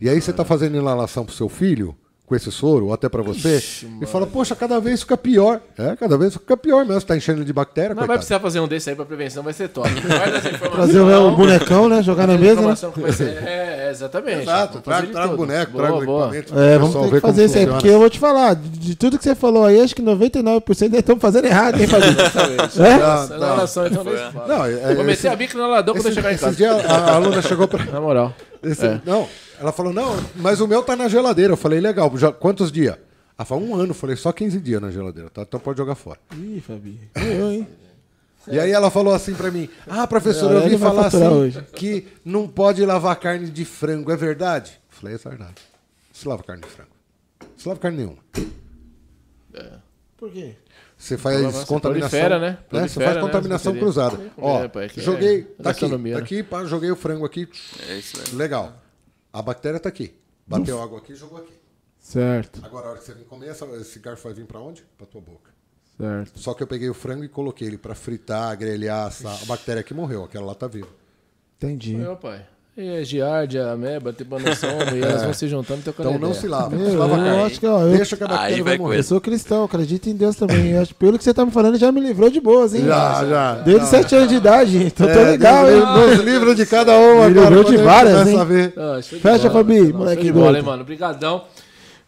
E 0.00 0.08
aí 0.08 0.20
você 0.22 0.32
tá 0.32 0.44
fazendo 0.44 0.76
inalação 0.76 1.24
pro 1.26 1.34
seu 1.34 1.48
filho, 1.48 1.96
com 2.28 2.36
esse 2.36 2.52
soro, 2.52 2.86
ou 2.86 2.92
até 2.92 3.08
para 3.08 3.22
você, 3.22 3.62
e 4.02 4.04
fala, 4.06 4.26
poxa, 4.26 4.54
cada 4.54 4.78
vez 4.78 5.00
fica 5.00 5.16
pior. 5.16 5.60
É, 5.78 5.96
cada 5.96 6.18
vez 6.18 6.34
fica 6.34 6.56
pior 6.56 6.84
mesmo. 6.84 7.00
Você 7.00 7.06
tá 7.06 7.16
enchendo 7.16 7.38
ele 7.38 7.46
de 7.46 7.52
bactéria, 7.54 7.90
Não, 7.90 7.96
vai 7.96 8.06
coitado. 8.06 8.18
precisar 8.18 8.40
fazer 8.40 8.60
um 8.60 8.68
desse 8.68 8.90
aí 8.90 8.96
pra 8.96 9.06
prevenção, 9.06 9.42
vai 9.42 9.52
ser 9.54 9.68
top. 9.68 9.88
Trazer 10.72 11.00
o 11.00 11.30
bonecão, 11.34 11.88
né? 11.88 12.02
Jogar 12.02 12.26
na 12.26 12.36
mesa, 12.36 12.60
né? 12.60 12.74
Vai 12.96 13.10
É, 13.48 13.86
é, 13.86 13.90
exatamente. 13.90 14.42
Exato, 14.42 14.80
traga, 14.80 15.06
traga 15.06 15.32
o 15.32 15.36
boneco, 15.36 15.72
Boa, 15.72 15.82
traga 15.84 15.96
o 15.96 16.02
equipamento. 16.02 16.58
É, 16.58 16.78
vamos 16.78 16.94
ter 16.94 17.10
que 17.14 17.20
fazer 17.20 17.44
isso 17.46 17.58
aí, 17.58 17.66
porque 17.66 17.88
eu 17.88 17.98
vou 17.98 18.10
te 18.10 18.18
falar, 18.18 18.54
de, 18.54 18.68
de 18.68 18.94
tudo 18.94 19.16
que 19.16 19.24
você 19.24 19.34
falou 19.34 19.64
aí, 19.64 19.80
acho 19.80 19.94
que 19.94 20.02
99% 20.02 20.82
eles 20.82 20.98
estão 20.98 21.18
fazendo 21.18 21.46
errado, 21.46 21.80
hein, 21.80 21.86
Fabinho? 21.86 22.16
É? 22.20 23.22
Essa 23.22 23.34
inalação, 23.36 23.86
então. 23.86 24.04
Não, 24.46 24.64
é, 24.66 24.94
Vou 24.94 25.04
meter 25.04 25.28
a 25.28 25.36
bica 25.36 25.56
no 25.56 25.64
alador 25.64 25.94
quando 25.94 26.04
eu 26.06 26.10
Esse, 26.12 26.14
chegar 26.16 26.32
em 26.32 26.36
casa. 26.36 26.54
dias 26.56 26.84
a, 26.84 26.92
a 26.94 27.14
aluna 27.14 27.40
chegou 27.42 27.66
pra. 27.68 27.84
Na 27.86 28.00
moral. 28.00 28.34
esse- 28.62 28.84
É. 28.86 29.00
Não, 29.04 29.26
ela 29.60 29.72
falou, 29.72 29.92
não, 29.92 30.16
mas 30.36 30.60
o 30.60 30.66
meu 30.68 30.82
tá 30.82 30.94
na 30.96 31.08
geladeira. 31.08 31.52
Eu 31.52 31.56
falei, 31.56 31.80
legal, 31.80 32.10
já, 32.16 32.32
quantos 32.32 32.70
dias? 32.72 32.96
Ela 33.36 33.44
falou, 33.44 33.64
um 33.64 33.74
ano. 33.74 33.90
Eu 33.90 33.94
falei, 33.94 34.16
só 34.16 34.32
15 34.32 34.58
dias 34.60 34.80
na 34.80 34.90
geladeira, 34.90 35.30
tá? 35.30 35.42
Então 35.42 35.60
pode 35.60 35.78
jogar 35.78 35.94
fora. 35.94 36.18
Ih, 36.36 36.60
Fabinho. 36.60 37.00
Eu, 37.16 37.52
hein? 37.52 37.66
E 38.50 38.58
aí 38.58 38.70
ela 38.70 38.90
falou 38.90 39.12
assim 39.12 39.34
pra 39.34 39.50
mim, 39.50 39.68
ah, 39.86 40.06
professor, 40.06 40.50
É, 40.50 40.54
eu 40.54 40.60
ele 40.60 40.70
vi 40.70 40.76
vai 40.76 40.88
falar 40.88 41.06
assim 41.08 41.26
hoje. 41.26 41.62
que 41.74 42.08
não 42.24 42.48
pode 42.48 42.84
lavar 42.86 43.14
carne 43.16 43.50
de 43.50 43.64
frango, 43.64 44.10
é 44.10 44.16
verdade? 44.16 44.80
Eu 44.90 44.96
falei, 44.96 45.14
é 45.16 45.18
verdade. 45.18 45.54
Se 46.12 46.26
lava 46.26 46.42
carne 46.42 46.62
de 46.62 46.68
frango. 46.68 46.90
Se 47.58 47.68
lava 47.68 47.78
carne 47.78 47.98
nenhuma. 47.98 48.18
Por 50.16 50.30
quê? 50.32 50.54
Você 50.96 51.16
faz 51.16 51.36
Prolifera, 51.38 51.66
contaminação. 51.66 52.10
Prolifera, 52.10 52.38
né? 52.40 52.58
Você 52.58 52.68
Prolifera, 52.68 53.04
faz 53.04 53.16
né, 53.16 53.22
contaminação 53.22 53.76
cruzada. 53.76 54.18
Ó, 54.36 54.64
É, 54.64 54.68
pai, 54.68 54.88
que 54.88 55.00
joguei. 55.00 55.46
é 55.58 55.62
tá 55.62 55.70
aqui, 55.70 55.88
tá 55.88 55.96
né? 55.98 56.14
aqui, 56.16 56.42
pá, 56.42 56.64
joguei 56.64 56.90
o 56.90 56.96
frango 56.96 57.24
aqui. 57.24 57.48
É 57.88 57.98
isso 57.98 58.16
aí. 58.26 58.34
Legal. 58.34 58.72
A 59.38 59.42
bactéria 59.42 59.78
tá 59.78 59.88
aqui. 59.88 60.12
Bateu 60.44 60.82
água 60.82 60.98
aqui 60.98 61.12
e 61.12 61.14
jogou 61.14 61.38
aqui. 61.38 61.52
Certo, 61.96 62.60
Agora, 62.64 62.88
a 62.88 62.90
hora 62.90 62.98
que 62.98 63.04
você 63.04 63.14
vir 63.14 63.24
comer, 63.24 63.50
esse 63.52 63.98
garfo 64.00 64.24
vai 64.24 64.32
vir 64.34 64.46
pra 64.46 64.58
onde? 64.58 64.84
Pra 64.96 65.06
tua 65.06 65.20
boca. 65.20 65.52
certo. 65.96 66.40
Só 66.40 66.54
que 66.54 66.62
eu 66.62 66.66
peguei 66.66 66.90
o 66.90 66.94
frango 66.94 67.22
e 67.22 67.28
coloquei 67.28 67.68
ele 67.68 67.78
pra 67.78 67.94
fritar, 67.94 68.56
grelhar, 68.56 69.06
assar. 69.06 69.40
A 69.40 69.44
bactéria 69.44 69.78
aqui 69.80 69.94
morreu, 69.94 70.24
aquela 70.24 70.44
lá 70.46 70.56
tá 70.56 70.66
viva. 70.66 70.88
Entendi. 71.56 71.94
Meu 71.94 72.16
pai. 72.16 72.44
E 72.80 72.96
a 72.96 73.02
giardia, 73.02 73.72
ameba, 73.72 74.12
tibanossoma, 74.12 74.92
e 74.94 75.02
elas 75.02 75.22
vão 75.24 75.32
se 75.34 75.48
juntando 75.48 75.80
e 75.80 75.82
tocando 75.82 76.10
Então 76.10 76.20
não 76.20 76.28
ideia. 76.28 76.40
se 76.40 76.46
lava. 76.46 76.76
Meu, 76.76 76.90
se 76.90 76.96
lava 76.96 77.16
eu 77.18 77.44
acho 77.46 77.58
que, 77.58 77.66
ó, 77.66 77.82
eu- 77.82 77.96
Deixa 77.96 78.16
que 78.16 78.22
a 78.22 78.28
bactéria 78.28 78.54
Aí 78.54 78.62
vai 78.62 78.76
vai 78.76 78.78
morrer. 78.78 78.98
Eu 78.98 79.02
sou 79.02 79.20
cristão, 79.20 79.64
acredito 79.64 80.08
em 80.08 80.14
Deus 80.14 80.36
também. 80.36 80.70
Eu 80.70 80.82
acho, 80.82 80.94
pelo 80.94 81.18
que 81.18 81.24
você 81.24 81.34
tá 81.34 81.44
me 81.44 81.50
falando, 81.50 81.76
já 81.76 81.90
me 81.90 82.00
livrou 82.00 82.30
de 82.30 82.40
boas, 82.40 82.74
hein? 82.74 82.84
Já, 82.86 83.24
já. 83.24 83.54
Desde 83.56 83.80
Já. 83.80 83.86
7 83.86 84.14
anos 84.14 84.28
de 84.28 84.34
idade, 84.36 84.76
então 84.84 85.08
tô 85.08 85.12
É, 85.12 85.24
legal, 85.24 85.66
Deus, 85.66 85.76
hein? 85.88 86.16
Nos 86.16 86.24
livros 86.24 86.54
de 86.54 86.66
cada 86.66 86.92
um 86.96 87.16
Me 87.16 87.24
agora. 87.40 87.50
livrou 87.56 87.64
de 87.64 87.76
várias, 87.78 88.28
hein? 88.28 88.36
Ah, 88.76 89.02
Fecha, 89.02 89.48
bola. 89.48 89.50
Fabi, 89.64 89.92
moleque 89.92 90.30
bola, 90.30 90.44
doido. 90.44 90.56
hein, 90.58 90.62
mano. 90.62 90.82
Obrigadão. 90.82 91.42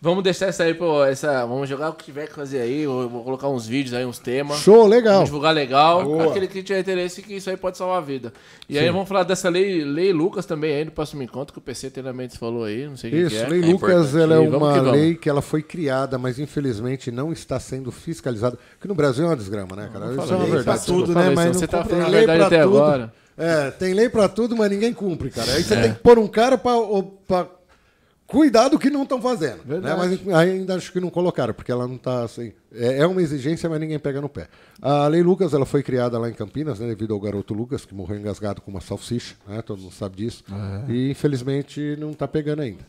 Vamos 0.03 0.25
deixar 0.25 0.49
isso 0.49 0.63
aí, 0.63 0.73
pô, 0.73 1.05
essa, 1.05 1.45
vamos 1.45 1.69
jogar 1.69 1.91
o 1.91 1.93
que 1.93 2.07
tiver 2.07 2.27
que 2.27 2.33
fazer 2.35 2.61
aí, 2.63 2.85
eu 2.85 3.07
vou 3.07 3.23
colocar 3.23 3.49
uns 3.49 3.67
vídeos 3.67 3.93
aí, 3.93 4.03
uns 4.07 4.19
temas. 4.19 4.59
Show, 4.61 4.87
legal. 4.87 5.13
Vamos 5.17 5.27
divulgar 5.29 5.53
legal. 5.55 6.03
Boa. 6.03 6.25
Aquele 6.31 6.47
que 6.49 6.63
tiver 6.63 6.81
interesse 6.81 7.21
que 7.21 7.35
isso 7.35 7.51
aí 7.51 7.57
pode 7.59 7.77
salvar 7.77 7.99
a 7.99 8.01
vida. 8.01 8.33
E 8.67 8.79
aí 8.79 8.89
vamos 8.91 9.07
falar 9.07 9.25
dessa 9.25 9.51
lei, 9.51 9.85
lei 9.85 10.11
Lucas 10.11 10.47
também 10.47 10.75
aí 10.75 10.87
no 10.87 10.91
próximo 10.91 11.23
encontro 11.23 11.53
que 11.53 11.59
o 11.59 11.63
PC 11.63 11.91
Treinamentos 11.91 12.37
falou 12.39 12.65
aí, 12.65 12.87
não 12.89 12.97
sei 12.97 13.11
o 13.11 13.13
que 13.13 13.19
Isso, 13.21 13.37
que 13.37 13.43
é. 13.43 13.49
Lei 13.49 13.63
É 13.63 13.67
Lucas 13.67 14.17
ela 14.17 14.37
é 14.37 14.43
E 14.43 14.49
uma 14.49 14.73
que 14.73 14.81
lei 14.91 15.15
que 15.17 15.29
ela 15.29 15.43
foi 15.43 15.63
criada, 15.63 16.17
mas 16.17 16.39
infelizmente 16.39 17.11
não 17.11 17.31
está 17.31 17.61
sendo 17.61 17.93
fiscalizada. 17.93 18.59
Porque 18.77 18.89
no 18.89 18.95
Brasil 18.95 19.25
é 19.25 19.29
uma 19.29 19.37
desgrama, 19.37 19.77
né, 19.77 19.91
cara? 19.93 20.13
Isso 20.13 20.33
é 20.33 20.37
uma 20.37 20.45
lei 20.45 20.53
verdade. 20.53 20.65
pra 20.65 20.79
tudo, 20.79 21.15
né? 21.15 21.31
Mas 21.35 21.47
não 21.47 21.53
você 21.55 21.67
tá 21.67 21.79
cumpre 21.83 21.91
falando 21.97 22.07
a 22.07 22.11
Tem 22.11 22.15
lei 22.17 22.27
verdade 22.27 22.55
até 22.55 22.65
tudo. 22.65 22.79
agora. 22.79 23.13
É, 23.37 23.71
tem 23.71 23.93
lei 23.93 24.09
pra 24.09 24.29
tudo, 24.31 24.57
mas 24.57 24.71
ninguém 24.71 24.95
cumpre, 24.95 25.29
cara. 25.31 25.53
Aí 25.53 25.63
você 25.63 25.77
tem 25.77 25.93
que 25.93 26.01
pôr 26.01 26.19
um 26.19 26.27
cara 26.27 26.57
pra, 26.57 26.75
ou- 28.31 28.41
pra 28.41 28.41
cuidar 28.41 28.69
do 28.69 28.79
que 28.79 28.89
não 28.91 29.03
estão 29.03 29.21
fazendo. 29.21 29.61
Né? 29.65 29.81
Mas 29.97 30.29
ainda 30.35 30.75
acho 30.77 30.93
que 30.93 31.01
não 31.01 31.11
colocaram, 31.11 31.53
porque 31.53 31.71
ela 31.73 31.87
não 31.87 31.97
está 31.97 32.23
assim. 32.25 32.53
É, 32.73 32.99
é 32.99 33.07
uma 33.07 33.21
exigência, 33.21 33.69
mas 33.69 33.81
ninguém 33.81 33.99
pega 33.99 34.21
no 34.21 34.29
pé. 34.29 34.47
A 34.81 35.07
Lei 35.09 35.23
Lucas 35.23 35.53
ela 35.53 35.67
foi 35.67 35.83
criada 35.83 36.19
lá 36.19 36.31
em 36.31 36.33
Campinas, 36.35 36.79
né, 36.79 36.87
devido 36.89 37.13
ao 37.13 37.21
garoto 37.21 37.53
Lucas, 37.53 37.85
que 37.85 37.95
morreu 37.95 38.19
engasgado 38.19 38.61
com 38.61 38.71
uma 38.71 38.81
salsicha, 38.81 39.35
né? 39.49 39.61
Todo 39.63 39.81
mundo 39.83 39.93
sabe 39.93 40.17
disso. 40.17 40.45
E 40.89 41.11
infelizmente 41.11 41.97
não 41.99 42.11
está 42.13 42.27
pegando 42.29 42.63
ainda. 42.63 42.85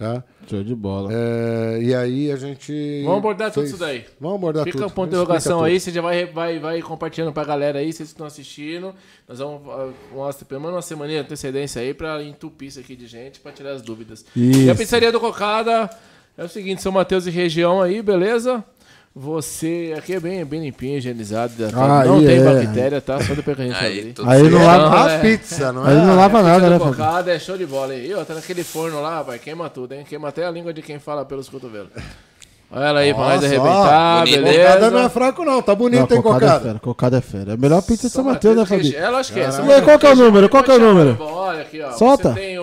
Tá? 0.00 0.24
Show 0.48 0.64
de 0.64 0.74
bola. 0.74 1.10
É, 1.12 1.78
e 1.82 1.94
aí 1.94 2.32
a 2.32 2.36
gente. 2.36 3.02
Vamos 3.04 3.18
abordar 3.18 3.50
tudo 3.50 3.64
fez- 3.64 3.68
isso 3.74 3.78
daí. 3.78 4.06
Vamos 4.18 4.36
abordar 4.38 4.64
Fica 4.64 4.78
tudo. 4.78 4.86
um 4.86 4.90
ponto 4.90 5.10
de 5.10 5.14
interrogação 5.16 5.58
tudo. 5.58 5.66
aí, 5.66 5.78
você 5.78 5.90
já 5.90 6.00
vai, 6.00 6.24
vai, 6.24 6.58
vai 6.58 6.80
compartilhando 6.80 7.34
pra 7.34 7.44
galera 7.44 7.80
aí, 7.80 7.92
vocês 7.92 8.08
que 8.08 8.14
estão 8.14 8.26
assistindo. 8.26 8.94
Nós 9.28 9.40
vamos 9.40 9.60
ah, 9.68 9.90
mostrar 10.14 10.46
pelo 10.46 10.60
menos 10.62 10.76
uma 10.76 10.80
semana 10.82 11.10
de 11.12 11.18
antecedência 11.18 11.82
aí 11.82 11.92
pra 11.92 12.24
entupir 12.24 12.68
isso 12.68 12.80
aqui 12.80 12.96
de 12.96 13.06
gente, 13.06 13.40
pra 13.40 13.52
tirar 13.52 13.72
as 13.72 13.82
dúvidas. 13.82 14.24
E 14.34 14.70
a 14.70 14.72
Isso. 14.72 14.76
pizzaria 14.76 15.12
do 15.12 15.20
Cocada 15.20 15.90
é 16.38 16.44
o 16.44 16.48
seguinte, 16.48 16.80
São 16.80 16.92
Mateus 16.92 17.26
e 17.26 17.30
região 17.30 17.82
aí, 17.82 18.00
beleza? 18.00 18.64
Você 19.14 19.92
aqui 19.98 20.14
é 20.14 20.20
bem, 20.20 20.44
bem 20.44 20.62
limpinho, 20.62 20.96
higienizado, 20.96 21.52
tá? 21.68 22.00
Aí 22.02 22.08
não 22.08 22.20
tem 22.24 22.38
é. 22.38 22.44
bactéria, 22.44 23.00
tá? 23.00 23.20
Só 23.20 23.34
depois 23.34 23.56
que 23.56 23.62
a 23.62 23.66
gente 23.66 23.76
Aí, 23.84 24.14
Aí 24.24 24.42
não 24.48 24.64
lava- 24.64 24.88
Não, 24.88 24.96
A 25.04 25.10
é. 25.10 25.18
pizza, 25.18 25.72
não 25.72 25.84
Aí 25.84 25.96
é? 25.96 26.00
não 26.00 26.16
lava 26.16 26.38
Pizza 26.38 26.48
nada, 26.52 26.70
né? 26.70 26.78
Cocada 26.78 27.32
é 27.32 27.38
show 27.40 27.58
de 27.58 27.66
bola 27.66 27.92
aí. 27.92 28.14
Ó, 28.14 28.24
tá 28.24 28.34
naquele 28.34 28.62
forno 28.62 29.02
lá, 29.02 29.20
vai, 29.22 29.40
queima 29.40 29.68
tudo, 29.68 29.94
hein? 29.94 30.04
Queima 30.08 30.28
até 30.28 30.46
a 30.46 30.50
língua 30.50 30.72
de 30.72 30.80
quem 30.80 31.00
fala 31.00 31.24
pelos 31.24 31.48
cotovelos. 31.48 31.90
Olha 32.72 32.84
ela 32.84 33.00
aí 33.00 33.12
pra 33.12 33.22
nós 33.24 33.34
Nossa, 33.34 33.46
arrebentar, 33.46 34.20
ó, 34.20 34.24
beleza? 34.24 34.58
Cocada 34.62 34.90
não 34.92 35.00
é 35.00 35.08
fraco, 35.08 35.44
não. 35.44 35.60
Tá 35.60 35.74
bonito, 35.74 36.08
Não, 36.08 36.16
hein, 36.16 36.22
cocada 36.22 36.44
é 36.44 36.48
cocada? 36.48 36.60
fera, 36.64 36.78
cocada 36.78 37.18
é 37.18 37.20
fera. 37.20 37.50
É 37.50 37.54
a 37.54 37.56
melhor 37.56 37.82
pizza 37.82 38.06
de 38.06 38.12
São 38.12 38.22
Mateus, 38.22 38.56
né, 38.56 38.64
Fabinho? 38.64 38.96
Ela 38.96 39.18
acho 39.18 39.32
que 39.32 39.40
é. 39.40 39.48
E 39.48 39.72
aí, 39.72 39.82
qual 39.82 39.98
que 39.98 40.06
é 40.06 40.10
o 40.12 40.14
número? 40.14 40.48
Qual 40.48 40.62
que 40.62 40.70
é 40.70 40.74
o 40.74 40.78
número? 40.78 41.14
Bom, 41.14 41.32
olha 41.32 41.62
aqui, 41.62 41.82
ó. 41.82 41.90
Solta. 41.90 42.28
Você 42.32 42.38
tem 42.38 42.59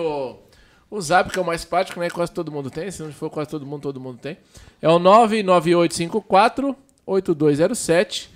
o, 0.90 1.00
Zap, 1.00 1.30
que 1.30 1.38
é 1.38 1.42
o 1.42 1.44
mais 1.44 1.64
prático, 1.64 2.00
né? 2.00 2.08
Quase 2.10 2.32
todo 2.32 2.50
mundo 2.50 2.70
tem. 2.70 2.90
Se 2.90 3.02
não 3.02 3.12
for 3.12 3.30
quase 3.30 3.50
todo 3.50 3.66
mundo, 3.66 3.82
todo 3.82 4.00
mundo 4.00 4.18
tem. 4.18 4.36
É 4.80 4.88
o 4.88 4.98
99854 4.98 6.76
8207. 7.06 8.30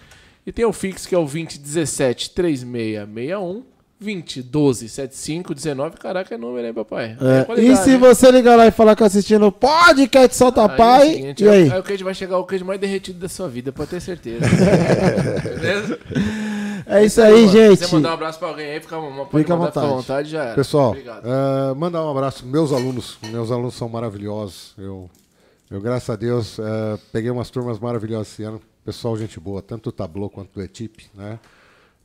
E 0.45 0.53
tem 0.53 0.65
o 0.65 0.73
Fix, 0.73 1.07
que 1.07 1.15
é 1.15 1.19
o 1.19 1.23
2017 1.23 2.31
3661 2.31 3.63
20 4.03 4.43
12 4.43 4.89
75 4.89 5.55
19. 5.55 5.97
Caraca, 5.97 6.35
é 6.35 6.39
número 6.39 6.67
aí, 6.67 6.73
papai. 6.73 7.17
É, 7.21 7.61
É 7.61 7.65
e 7.65 7.77
se 7.77 7.91
né? 7.91 7.99
você 7.99 8.31
ligar 8.31 8.57
lá 8.57 8.67
e 8.67 8.71
falar 8.73 8.97
que 8.97 9.05
assistindo 9.05 9.47
o 9.47 9.53
podcast 9.53 10.37
Solta 10.37 10.63
Aí 10.63 10.69
é 10.69 10.73
o 10.73 10.77
Pai, 10.77 11.09
seguinte, 11.09 11.45
e 11.45 11.49
aí? 11.49 11.73
Aí 11.73 11.79
o 11.79 11.83
queijo 11.83 12.05
vai 12.05 12.15
chegar 12.15 12.39
o 12.39 12.45
queijo 12.45 12.65
mais 12.65 12.81
derretido 12.81 13.21
da 13.21 13.29
sua 13.29 13.49
vida, 13.49 13.73
pode 13.73 13.91
ter 13.91 14.01
certeza. 14.01 14.45
Beleza? 15.45 15.99
É 16.87 17.05
isso 17.05 17.21
aí, 17.21 17.49
gente. 17.49 17.79
Se 17.79 17.87
você 17.89 17.95
mandar 17.97 18.11
um 18.11 18.15
abraço 18.15 18.39
pra 18.39 18.49
alguém 18.49 18.71
aí, 18.73 18.81
fica, 18.81 18.99
uma, 18.99 19.27
pode 19.27 19.45
Fica 19.45 19.55
à 19.55 19.57
mandar, 19.57 19.73
fica 19.73 19.81
à 19.81 19.83
vontade. 19.89 20.03
vontade, 20.03 20.31
já 20.31 20.45
era. 20.45 20.55
Pessoal, 20.55 20.91
Obrigado. 20.91 21.25
eh, 21.27 21.75
mandar 21.75 22.05
um 22.05 22.11
abraço. 22.11 22.47
Meus 22.47 22.73
alunos, 22.73 23.19
meus 23.31 23.51
alunos 23.51 23.75
são 23.75 23.89
maravilhosos. 23.89 24.75
Eu, 24.79 25.11
eu 25.71 25.81
graças 25.81 26.11
a 26.11 26.17
Deus, 26.17 26.59
eh, 26.59 26.99
peguei 27.13 27.31
umas 27.31 27.51
turmas 27.51 27.79
maravilhosas 27.79 28.29
esse 28.33 28.43
ano. 28.43 28.61
Pessoal, 28.85 29.17
gente 29.17 29.39
boa, 29.39 29.63
tanto 29.63 29.85
do 29.91 29.93
Tableau 29.93 30.29
quanto 30.31 30.53
do 30.55 30.63
Etip, 30.63 31.07
né? 31.15 31.39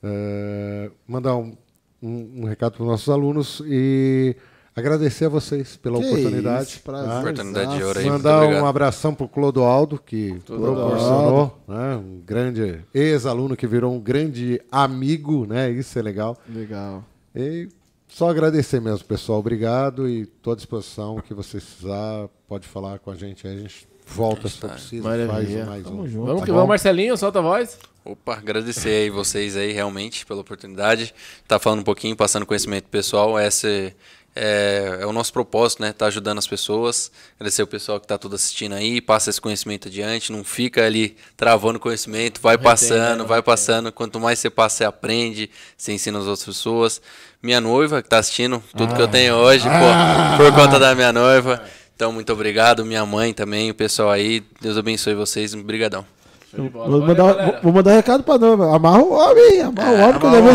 Eh, 0.03 0.91
mandar 1.07 1.35
um, 1.35 1.56
um- 2.01 2.41
um 2.41 2.45
recado 2.45 2.73
para 2.73 2.83
os 2.83 2.88
nossos 2.89 3.09
alunos 3.09 3.61
e 3.65 4.35
agradecer 4.77 5.25
a 5.25 5.30
vocês 5.30 5.75
pela 5.75 5.99
Que 5.99 6.06
oportunidade. 6.06 6.69
isso, 6.69 6.80
tá? 6.80 6.91
prazer. 6.91 7.19
Oportunidade 7.19 7.75
de 7.77 7.83
ouro 7.83 7.99
aí. 7.99 8.06
Mandar 8.09 8.47
um 8.47 8.65
abração 8.65 9.14
pro 9.14 9.27
Clodoaldo, 9.27 9.99
que 9.99 10.39
proporcionou, 10.45 11.57
né, 11.67 11.95
um 11.95 12.22
grande 12.25 12.80
ex-aluno 12.93 13.56
que 13.56 13.67
virou 13.67 13.93
um 13.93 13.99
grande 13.99 14.61
amigo, 14.72 15.45
né? 15.45 15.69
Isso 15.72 15.97
é 15.97 16.01
legal. 16.01 16.38
Legal. 16.47 17.03
E 17.35 17.67
só 18.07 18.30
agradecer 18.30 18.80
mesmo, 18.80 19.03
pessoal. 19.06 19.39
Obrigado 19.39 20.07
e 20.07 20.22
estou 20.22 20.53
à 20.53 20.56
disposição. 20.56 21.17
O 21.17 21.22
que 21.22 21.33
vocês 21.33 21.64
precisar, 21.64 22.27
pode 22.47 22.67
falar 22.67 22.99
com 22.99 23.11
a 23.11 23.15
gente. 23.15 23.45
aí 23.47 23.56
A 23.56 23.59
gente 23.59 23.88
volta 24.06 24.47
se 24.47 24.57
for 24.59 24.69
preciso. 24.69 25.03
Faz 25.03 25.27
mais 25.27 25.83
Tamo 25.83 26.03
um. 26.03 26.07
junto. 26.07 26.25
Vamos 26.25 26.39
Tá 26.41 26.45
que 26.45 26.51
bom? 26.51 26.57
vamos, 26.57 26.69
Marcelinho, 26.69 27.17
solta 27.17 27.39
a 27.39 27.41
voz. 27.41 27.77
Opa, 28.06 28.35
agradecer 28.38 28.88
aí 28.89 29.09
vocês 29.09 29.57
aí 29.57 29.73
realmente 29.73 30.25
pela 30.25 30.39
oportunidade. 30.39 31.14
Tá 31.45 31.59
falando 31.59 31.81
um 31.81 31.83
pouquinho, 31.83 32.15
passando 32.15 32.45
conhecimento 32.45 32.85
pessoal. 32.85 33.38
Esse 33.38 33.93
é, 34.40 34.99
é 35.01 35.06
o 35.06 35.11
nosso 35.11 35.33
propósito, 35.33 35.82
né? 35.82 35.91
Tá 35.91 36.06
ajudando 36.06 36.38
as 36.38 36.48
pessoas. 36.48 37.11
Agradecer 37.35 37.64
o 37.64 37.67
pessoal 37.67 37.99
que 37.99 38.06
tá 38.06 38.17
tudo 38.17 38.35
assistindo 38.35 38.74
aí, 38.74 39.01
passa 39.01 39.30
esse 39.30 39.41
conhecimento 39.41 39.88
adiante, 39.88 40.32
não 40.32 40.43
fica 40.43 40.85
ali 40.85 41.17
travando 41.35 41.80
conhecimento, 41.80 42.40
vai 42.40 42.57
passando, 42.57 43.25
vai 43.25 43.41
passando. 43.41 43.91
Quanto 43.91 44.19
mais 44.19 44.40
você 44.40 44.49
passa, 44.49 44.77
você 44.77 44.85
aprende, 44.85 45.49
você 45.75 45.93
ensina 45.93 46.19
as 46.19 46.25
outras 46.25 46.45
pessoas. 46.45 47.01
Minha 47.41 47.59
noiva 47.59 48.01
que 48.01 48.09
tá 48.09 48.19
assistindo, 48.19 48.64
tudo 48.75 48.95
que 48.95 49.01
eu 49.01 49.07
tenho 49.07 49.35
hoje, 49.35 49.66
pô, 49.67 50.38
por 50.38 50.53
conta 50.53 50.80
da 50.80 50.93
minha 50.93 51.11
noiva. 51.11 51.64
Então, 51.95 52.11
muito 52.11 52.32
obrigado. 52.32 52.85
Minha 52.85 53.06
mãe 53.07 53.33
também, 53.33 53.72
o 53.72 53.74
pessoal 53.74 54.11
aí. 54.11 54.43
Deus 54.61 54.77
abençoe 54.77 55.16
vocês. 55.16 55.51
De 55.51 55.57
bola. 55.64 56.16
Vou 56.57 57.01
mandar, 57.01 57.59
vou, 57.61 57.71
mandar 57.73 57.91
um 57.91 57.95
recado 57.95 58.23
pra 58.23 58.37
noiva. 58.37 58.75
Amarra 58.75 58.99
o 58.99 59.11
homem, 59.13 59.61
amarra 59.61 59.91
o 59.91 59.99
homem, 60.01 60.19
que 60.19 60.25
eu 60.25 60.31
já 60.31 60.39
vi, 60.41 60.47
amarra 60.49 60.53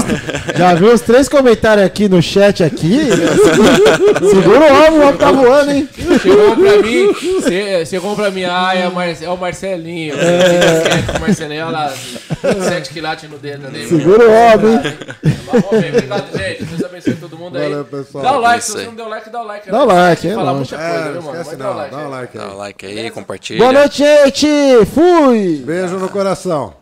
os, 0.52 0.58
já 0.58 0.74
vi 0.74 0.84
os 0.86 1.00
três 1.00 1.28
comentários 1.28 1.86
aqui 1.86 2.08
no 2.08 2.20
chat 2.20 2.64
aqui. 2.64 3.00
Segura 4.31 4.60
o 4.60 4.76
homem, 4.86 4.98
o 4.98 5.02
homem 5.02 5.16
tá 5.16 5.31
voando, 5.32 5.70
hein? 5.70 5.89
Chegou 6.20 6.56
pra 6.56 6.78
mim, 6.82 7.14
cê- 7.42 7.86
chegou 7.86 8.16
pra 8.16 8.31
mim, 8.31 8.44
ah, 8.44 8.72
é, 8.74 8.89
o 8.89 8.92
Mar- 8.94 9.08
é 9.22 9.28
o 9.28 9.36
Marcelinho. 9.36 10.14
É. 10.18 11.16
O 11.16 11.20
Marcelinho, 11.20 11.66
olha 11.66 11.70
lá, 11.72 11.92
sete 12.68 12.90
quilates 12.92 13.31
no 13.31 13.39
dedo 13.39 13.66
ali. 13.66 13.86
Segura 13.86 14.28
o 14.28 14.32
homem, 14.32 14.81
Obrigado, 15.52 16.36
gente. 16.39 16.64
Deus 16.64 16.84
abençoe 16.84 17.14
todo 17.14 17.36
mundo 17.36 17.58
aí. 17.58 17.68
Valeu, 17.68 17.84
pessoal. 17.84 18.24
Dá 18.24 18.32
o 18.36 18.40
like, 18.40 18.64
se 18.64 18.68
Isso 18.70 18.78
aí. 18.78 18.84
você 18.84 18.89
não 18.90 18.97
deu 18.97 19.08
like, 19.08 19.31
dá 19.31 19.42
o 19.42 19.47
like. 19.47 19.70
Dá 19.70 19.82
o 19.82 19.86
like, 19.86 20.28
é 20.28 20.34
Falar 20.34 20.52
lógico. 20.52 20.76
muita 20.78 20.90
coisa, 20.90 20.98
É, 20.98 21.12
viu, 21.12 21.14
não 21.14 21.22
mano? 21.22 21.44
dá 21.44 21.70
o 21.70 21.72
não. 21.72 21.76
like. 21.76 21.92
Dá 21.92 22.06
o 22.06 22.10
like 22.10 22.39
Dá 22.39 22.44
aí. 22.44 22.50
o 22.50 22.56
like 22.56 22.86
aí, 22.86 23.10
compartilha. 23.10 23.58
Boa 23.58 23.72
noite, 23.72 23.98
gente. 23.98 24.47
Fui. 24.94 25.62
Beijo 25.66 25.92
no 25.99 26.09
coração. 26.09 26.82